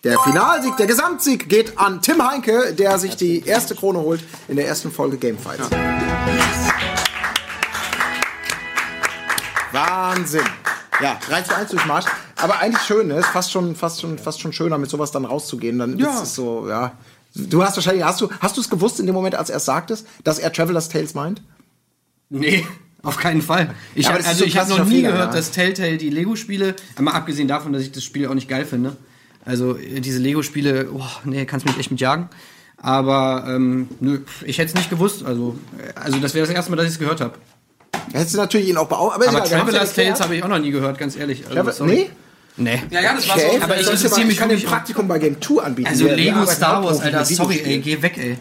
der 0.04 0.20
Finalsieg, 0.20 0.76
der 0.78 0.88
Gesamtsieg 0.88 1.48
geht 1.48 1.78
an 1.80 2.02
Tim 2.02 2.22
Heinke, 2.28 2.74
der 2.74 3.00
sich 3.00 3.16
die 3.16 3.46
erste 3.46 3.74
Krone 3.76 4.00
holt 4.00 4.22
in 4.48 4.58
der 4.58 4.68
ersten 4.68 4.92
Folge 4.92 5.18
Gamefights. 5.18 5.70
Wahnsinn. 9.72 10.42
Ja, 11.02 11.18
3 11.28 11.42
zu 11.42 11.56
1 11.56 11.72
Durchmarsch. 11.72 12.06
Aber 12.36 12.60
eigentlich 12.60 12.84
schön, 12.84 13.08
ne? 13.08 13.16
Ist 13.16 13.28
fast 13.28 13.52
schon, 13.52 13.76
fast 13.76 14.02
schon, 14.02 14.20
fast 14.20 14.42
schon 14.42 14.54
schöner, 14.54 14.78
mit 14.78 14.90
sowas 14.90 15.12
dann 15.12 15.26
rauszugehen. 15.26 15.80
Dann 15.80 15.98
Ja. 15.98 16.12
ist 16.12 16.22
es 16.24 16.36
so, 16.36 16.68
ja. 16.70 16.92
Du 17.36 17.64
hast 17.64 17.76
wahrscheinlich, 17.78 18.04
hast 18.04 18.22
du, 18.22 18.30
hast 18.42 18.58
du 18.58 18.62
es 18.62 18.70
gewusst 18.70 19.00
in 19.00 19.08
dem 19.08 19.16
Moment, 19.16 19.34
als 19.36 19.50
er 19.50 19.58
es 19.58 19.66
sagtest, 19.66 20.06
dass 20.24 20.38
er 20.38 20.54
Traveler's 20.54 20.90
Tales 20.90 21.16
meint? 21.16 21.42
Nee, 22.30 22.66
auf 23.04 23.18
keinen 23.18 23.42
Fall. 23.42 23.74
Ich 23.96 24.06
Ja, 24.06 24.12
hab, 24.14 24.20
ist 24.20 24.28
also 24.28 24.40
so 24.40 24.46
ich 24.46 24.58
habe 24.58 24.70
noch 24.70 24.86
nie 24.86 24.98
Fehler, 24.98 25.12
gehört, 25.14 25.32
ja. 25.34 25.38
dass 25.38 25.50
Telltale 25.52 25.98
die 25.98 26.10
Lego-Spiele, 26.12 26.76
mal 27.00 27.12
abgesehen 27.14 27.48
davon, 27.48 27.74
dass 27.74 27.82
ich 27.82 27.92
das 27.92 28.04
Spiel 28.04 28.28
auch 28.28 28.34
nicht 28.36 28.48
geil 28.50 28.66
finde. 28.66 28.96
Also 29.46 29.78
äh, 29.78 30.00
diese 30.00 30.20
Lego-Spiele, 30.20 30.90
oh, 30.94 31.02
nee, 31.26 31.46
kannst 31.46 31.66
mich 31.66 31.78
echt 31.78 31.92
mit 31.92 32.00
jagen. 32.00 32.30
Aber 32.78 33.46
ähm, 33.48 33.88
nö, 34.00 34.20
ich 34.46 34.58
hätte 34.58 34.70
es 34.70 34.76
nicht 34.76 34.90
gewusst. 34.90 35.24
Also, 35.26 35.58
äh, 35.80 36.00
also 36.00 36.20
das 36.20 36.34
wäre 36.34 36.46
das 36.46 36.54
erste 36.56 36.72
Mal, 36.72 36.78
dass 36.78 36.86
ich 36.88 36.94
es 36.94 37.00
gehört 37.00 37.22
habe. 37.22 37.34
Hättest 38.12 38.34
du 38.34 38.38
natürlich 38.40 38.70
ihn 38.70 38.78
auch 38.78 38.88
beauftragt. 38.88 39.28
Aber, 39.28 39.38
Aber 39.38 39.50
ja 39.50 39.58
Traveler's. 39.60 39.94
Tales 39.94 40.20
habe 40.22 40.36
ich 40.36 40.44
auch 40.44 40.48
noch 40.50 40.60
nie 40.60 40.72
gehört, 40.72 40.98
ganz 40.98 41.16
ehrlich. 41.16 41.44
Also, 41.48 41.56
Travel- 41.84 41.94
nee? 41.94 42.10
Nee. 42.56 42.82
Ja, 42.92 43.02
ja, 43.02 43.14
das 43.16 43.28
war 43.28 43.36
Okay, 43.36 43.48
so. 43.58 43.64
aber 43.64 43.80
ich 43.80 43.88
mal- 43.88 44.30
ich 44.30 44.38
kann 44.38 44.50
dir 44.50 44.56
ein 44.56 44.64
Praktikum 44.64 45.08
bei 45.08 45.18
Game 45.18 45.42
2 45.42 45.64
anbieten. 45.64 45.88
Also 45.90 46.06
wir 46.06 46.16
Lego 46.16 46.46
Star 46.46 46.84
Wars, 46.84 47.00
Alter, 47.00 47.26
sorry, 47.26 47.62
ey, 47.64 47.80
geh 47.80 48.02
weg, 48.02 48.18
ey. 48.18 48.38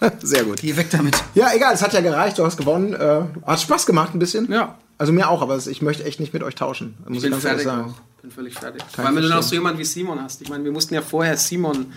Sehr 0.22 0.44
gut. 0.44 0.60
Geh 0.60 0.76
weg 0.76 0.88
damit. 0.90 1.16
Ja, 1.34 1.52
egal, 1.54 1.74
es 1.74 1.82
hat 1.82 1.92
ja 1.92 2.00
gereicht, 2.00 2.38
du 2.38 2.44
hast 2.44 2.56
gewonnen. 2.56 2.94
Äh, 2.94 3.22
hat 3.46 3.60
Spaß 3.60 3.84
gemacht 3.86 4.14
ein 4.14 4.18
bisschen. 4.18 4.50
Ja. 4.50 4.78
Also 4.98 5.12
mir 5.12 5.28
auch, 5.28 5.42
aber 5.42 5.58
ich 5.66 5.82
möchte 5.82 6.04
echt 6.04 6.20
nicht 6.20 6.32
mit 6.32 6.42
euch 6.42 6.54
tauschen. 6.54 6.94
Muss 7.06 7.18
Ich 7.18 7.22
bin 7.24 7.32
ganz 7.32 7.44
ehrlich 7.44 7.62
fertig 7.64 7.84
sagen. 7.84 7.94
auch. 7.94 8.20
Bin 8.22 8.30
völlig 8.30 8.54
fertig. 8.54 8.82
Kann 8.94 9.04
Weil 9.04 9.12
ich 9.12 9.16
wenn 9.16 9.22
du 9.30 9.36
noch 9.36 9.42
so 9.42 9.54
jemanden 9.54 9.78
wie 9.78 9.84
Simon 9.84 10.22
hast. 10.22 10.40
Ich 10.42 10.48
meine, 10.48 10.64
wir 10.64 10.72
mussten 10.72 10.94
ja 10.94 11.02
vorher 11.02 11.36
Simon 11.36 11.92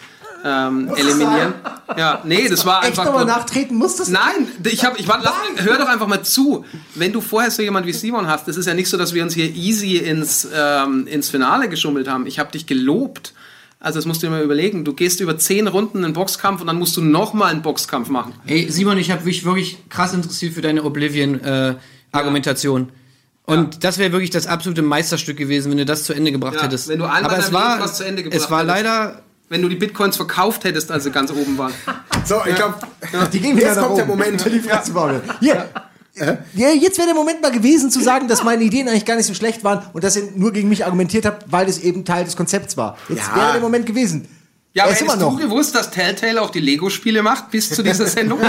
ähm, 0.46 0.90
eliminieren. 0.96 1.54
Ja, 1.98 2.22
nee, 2.26 2.48
das 2.48 2.66
war 2.66 2.80
Echt 2.82 2.90
einfach. 2.92 3.06
nochmal 3.06 3.26
nur- 3.26 3.36
nachtreten 3.36 3.78
musstest? 3.78 4.12
Nein, 4.12 4.48
ich 4.64 4.84
hab, 4.86 5.00
ich 5.00 5.08
war, 5.08 5.20
lass, 5.24 5.34
hör 5.66 5.78
doch 5.78 5.88
einfach 5.88 6.08
mal 6.08 6.24
zu. 6.24 6.66
Wenn 6.96 7.12
du 7.14 7.22
vorher 7.22 7.52
so 7.52 7.62
jemand 7.62 7.86
wie 7.88 7.94
Simon 7.94 8.28
hast, 8.28 8.48
das 8.48 8.58
ist 8.58 8.66
ja 8.66 8.74
nicht 8.74 8.90
so, 8.90 8.98
dass 8.98 9.14
wir 9.14 9.24
uns 9.24 9.34
hier 9.34 9.46
easy 9.54 9.98
ins, 9.98 10.48
ähm, 10.54 11.08
ins 11.08 11.30
Finale 11.30 11.68
geschummelt 11.70 12.08
haben. 12.08 12.26
Ich 12.28 12.38
habe 12.40 12.52
dich 12.52 12.68
gelobt. 12.68 13.34
Also 13.82 13.98
das 13.98 14.06
musst 14.06 14.22
du 14.22 14.28
dir 14.28 14.32
mal 14.32 14.44
überlegen. 14.44 14.84
Du 14.84 14.94
gehst 14.94 15.22
über 15.22 15.38
zehn 15.38 15.68
Runden 15.68 16.04
einen 16.04 16.14
Boxkampf 16.14 16.60
und 16.62 16.68
dann 16.68 16.78
musst 16.78 16.96
du 16.98 17.02
noch 17.02 17.34
mal 17.34 17.46
einen 17.48 17.62
Boxkampf 17.62 18.10
machen. 18.10 18.34
Ey, 18.46 18.70
Simon, 18.70 18.98
ich 18.98 19.10
habe 19.10 19.24
mich 19.24 19.46
wirklich 19.46 19.78
krass 19.90 20.14
interessiert 20.14 20.54
für 20.54 20.62
deine 20.62 20.82
Oblivion-Argumentation. 22.12 22.92
Und 23.46 23.84
das 23.84 23.98
wäre 23.98 24.12
wirklich 24.12 24.30
das 24.30 24.46
absolute 24.46 24.82
Meisterstück 24.84 25.38
gewesen, 25.38 25.72
wenn 25.72 25.78
du 25.80 25.86
das 25.86 26.04
zu 26.04 26.14
Ende 26.14 26.32
gebracht 26.32 26.56
Ja, 26.56 26.64
hättest. 26.64 26.88
wenn 26.88 27.00
du 27.00 27.06
Aber 27.06 27.38
es 27.40 27.52
war, 27.52 27.80
was 27.80 27.98
zu 27.98 28.04
Ende 28.04 28.22
gebracht 28.24 28.40
es 28.42 28.52
war 28.52 28.64
leider 28.64 29.24
Wenn 29.50 29.64
du 29.64 29.70
die 29.70 29.76
Bitcoins 29.76 30.16
verkauft 30.18 30.64
hättest, 30.64 30.92
als 30.92 31.06
sie 31.06 31.12
ganz 31.12 31.32
oben 31.32 31.58
waren. 31.58 31.74
So, 32.26 32.36
ich 32.46 32.54
glaube, 32.54 32.76
Die 33.32 33.40
gehen 33.40 33.56
wieder 33.56 33.68
jetzt 33.68 33.80
kommt 33.80 33.98
der 33.98 34.04
oben. 34.04 34.20
Moment. 34.20 34.46
Die 34.46 34.60
Fresse 34.60 34.92
bauen. 34.92 35.22
Hier. 35.40 35.70
Ja, 36.54 36.70
jetzt 36.72 36.98
wäre 36.98 37.08
der 37.08 37.16
Moment 37.16 37.42
mal 37.42 37.50
gewesen 37.52 37.90
zu 37.90 38.02
sagen, 38.02 38.28
dass 38.28 38.44
meine 38.44 38.62
Ideen 38.64 38.90
eigentlich 38.90 39.06
gar 39.06 39.16
nicht 39.16 39.26
so 39.26 39.34
schlecht 39.34 39.64
waren 39.64 39.84
und 39.94 40.04
dass 40.04 40.18
ihr 40.18 40.24
nur 40.36 40.52
gegen 40.52 40.68
mich 40.68 40.84
argumentiert 40.86 41.26
habt, 41.26 41.50
weil 41.50 41.68
es 41.70 41.80
eben 41.80 42.04
Teil 42.04 42.26
des 42.26 42.36
Konzepts 42.36 42.76
war. 42.76 42.98
Jetzt 43.08 43.30
Ja. 43.30 43.36
wäre 43.38 43.52
der 43.54 43.62
Moment 43.62 43.86
gewesen. 43.86 44.28
Ja, 44.72 44.84
Er 44.84 44.86
aber 44.86 44.94
ist 44.94 45.02
immer 45.02 45.14
hättest 45.14 45.26
du 45.28 45.32
noch. 45.32 45.40
gewusst, 45.40 45.74
dass 45.74 45.90
Telltale 45.90 46.40
auch 46.40 46.52
die 46.52 46.60
Lego-Spiele 46.60 47.24
macht 47.24 47.50
bis 47.50 47.72
zu 47.72 47.82
dieser 47.82 48.06
Sendung? 48.08 48.40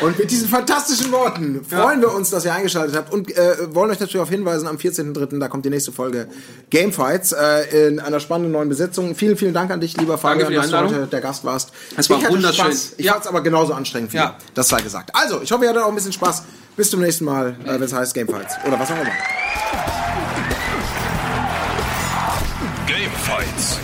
Und 0.00 0.18
mit 0.18 0.30
diesen 0.30 0.48
fantastischen 0.48 1.12
Worten 1.12 1.62
freuen 1.68 2.00
wir 2.00 2.14
uns, 2.14 2.30
dass 2.30 2.46
ihr 2.46 2.54
eingeschaltet 2.54 2.96
habt 2.96 3.12
und 3.12 3.30
äh, 3.36 3.74
wollen 3.74 3.90
euch 3.90 4.00
natürlich 4.00 4.14
darauf 4.14 4.30
hinweisen, 4.30 4.66
am 4.66 4.76
14.03. 4.76 5.38
da 5.38 5.48
kommt 5.48 5.66
die 5.66 5.70
nächste 5.70 5.92
Folge 5.92 6.28
Gamefights 6.70 7.32
äh, 7.32 7.88
in 7.88 8.00
einer 8.00 8.20
spannenden 8.20 8.52
neuen 8.52 8.70
Besetzung. 8.70 9.14
Vielen, 9.14 9.36
vielen 9.36 9.52
Dank 9.52 9.70
an 9.70 9.80
dich, 9.80 9.94
lieber 9.98 10.16
Fabian, 10.16 10.50
dass 10.54 10.70
du 10.70 10.78
heute 10.78 11.06
der 11.08 11.20
Gast 11.20 11.44
warst. 11.44 11.72
Es 11.94 12.08
war 12.08 12.22
wunderschön. 12.26 12.64
Spaß. 12.64 12.92
Ich 12.96 13.04
Ja. 13.04 13.12
fand 13.12 13.24
es 13.24 13.28
aber 13.28 13.42
genauso 13.42 13.74
anstrengend 13.74 14.14
wie 14.14 14.16
Ja. 14.16 14.36
Das 14.54 14.68
sei 14.68 14.80
gesagt. 14.80 15.10
Also, 15.14 15.42
ich 15.42 15.52
hoffe, 15.52 15.64
ihr 15.64 15.70
hattet 15.70 15.82
auch 15.82 15.88
ein 15.88 15.94
bisschen 15.94 16.12
Spaß. 16.14 16.42
Bis 16.74 16.88
zum 16.88 17.00
nächsten 17.00 17.26
Mal, 17.26 17.54
äh, 17.66 17.72
wenn 17.74 17.82
es 17.82 17.92
heißt 17.92 18.14
Gamefights. 18.14 18.54
Oder 18.66 18.80
was 18.80 18.90
auch 18.90 18.94
immer. 18.96 19.10
Fights. 23.22 23.78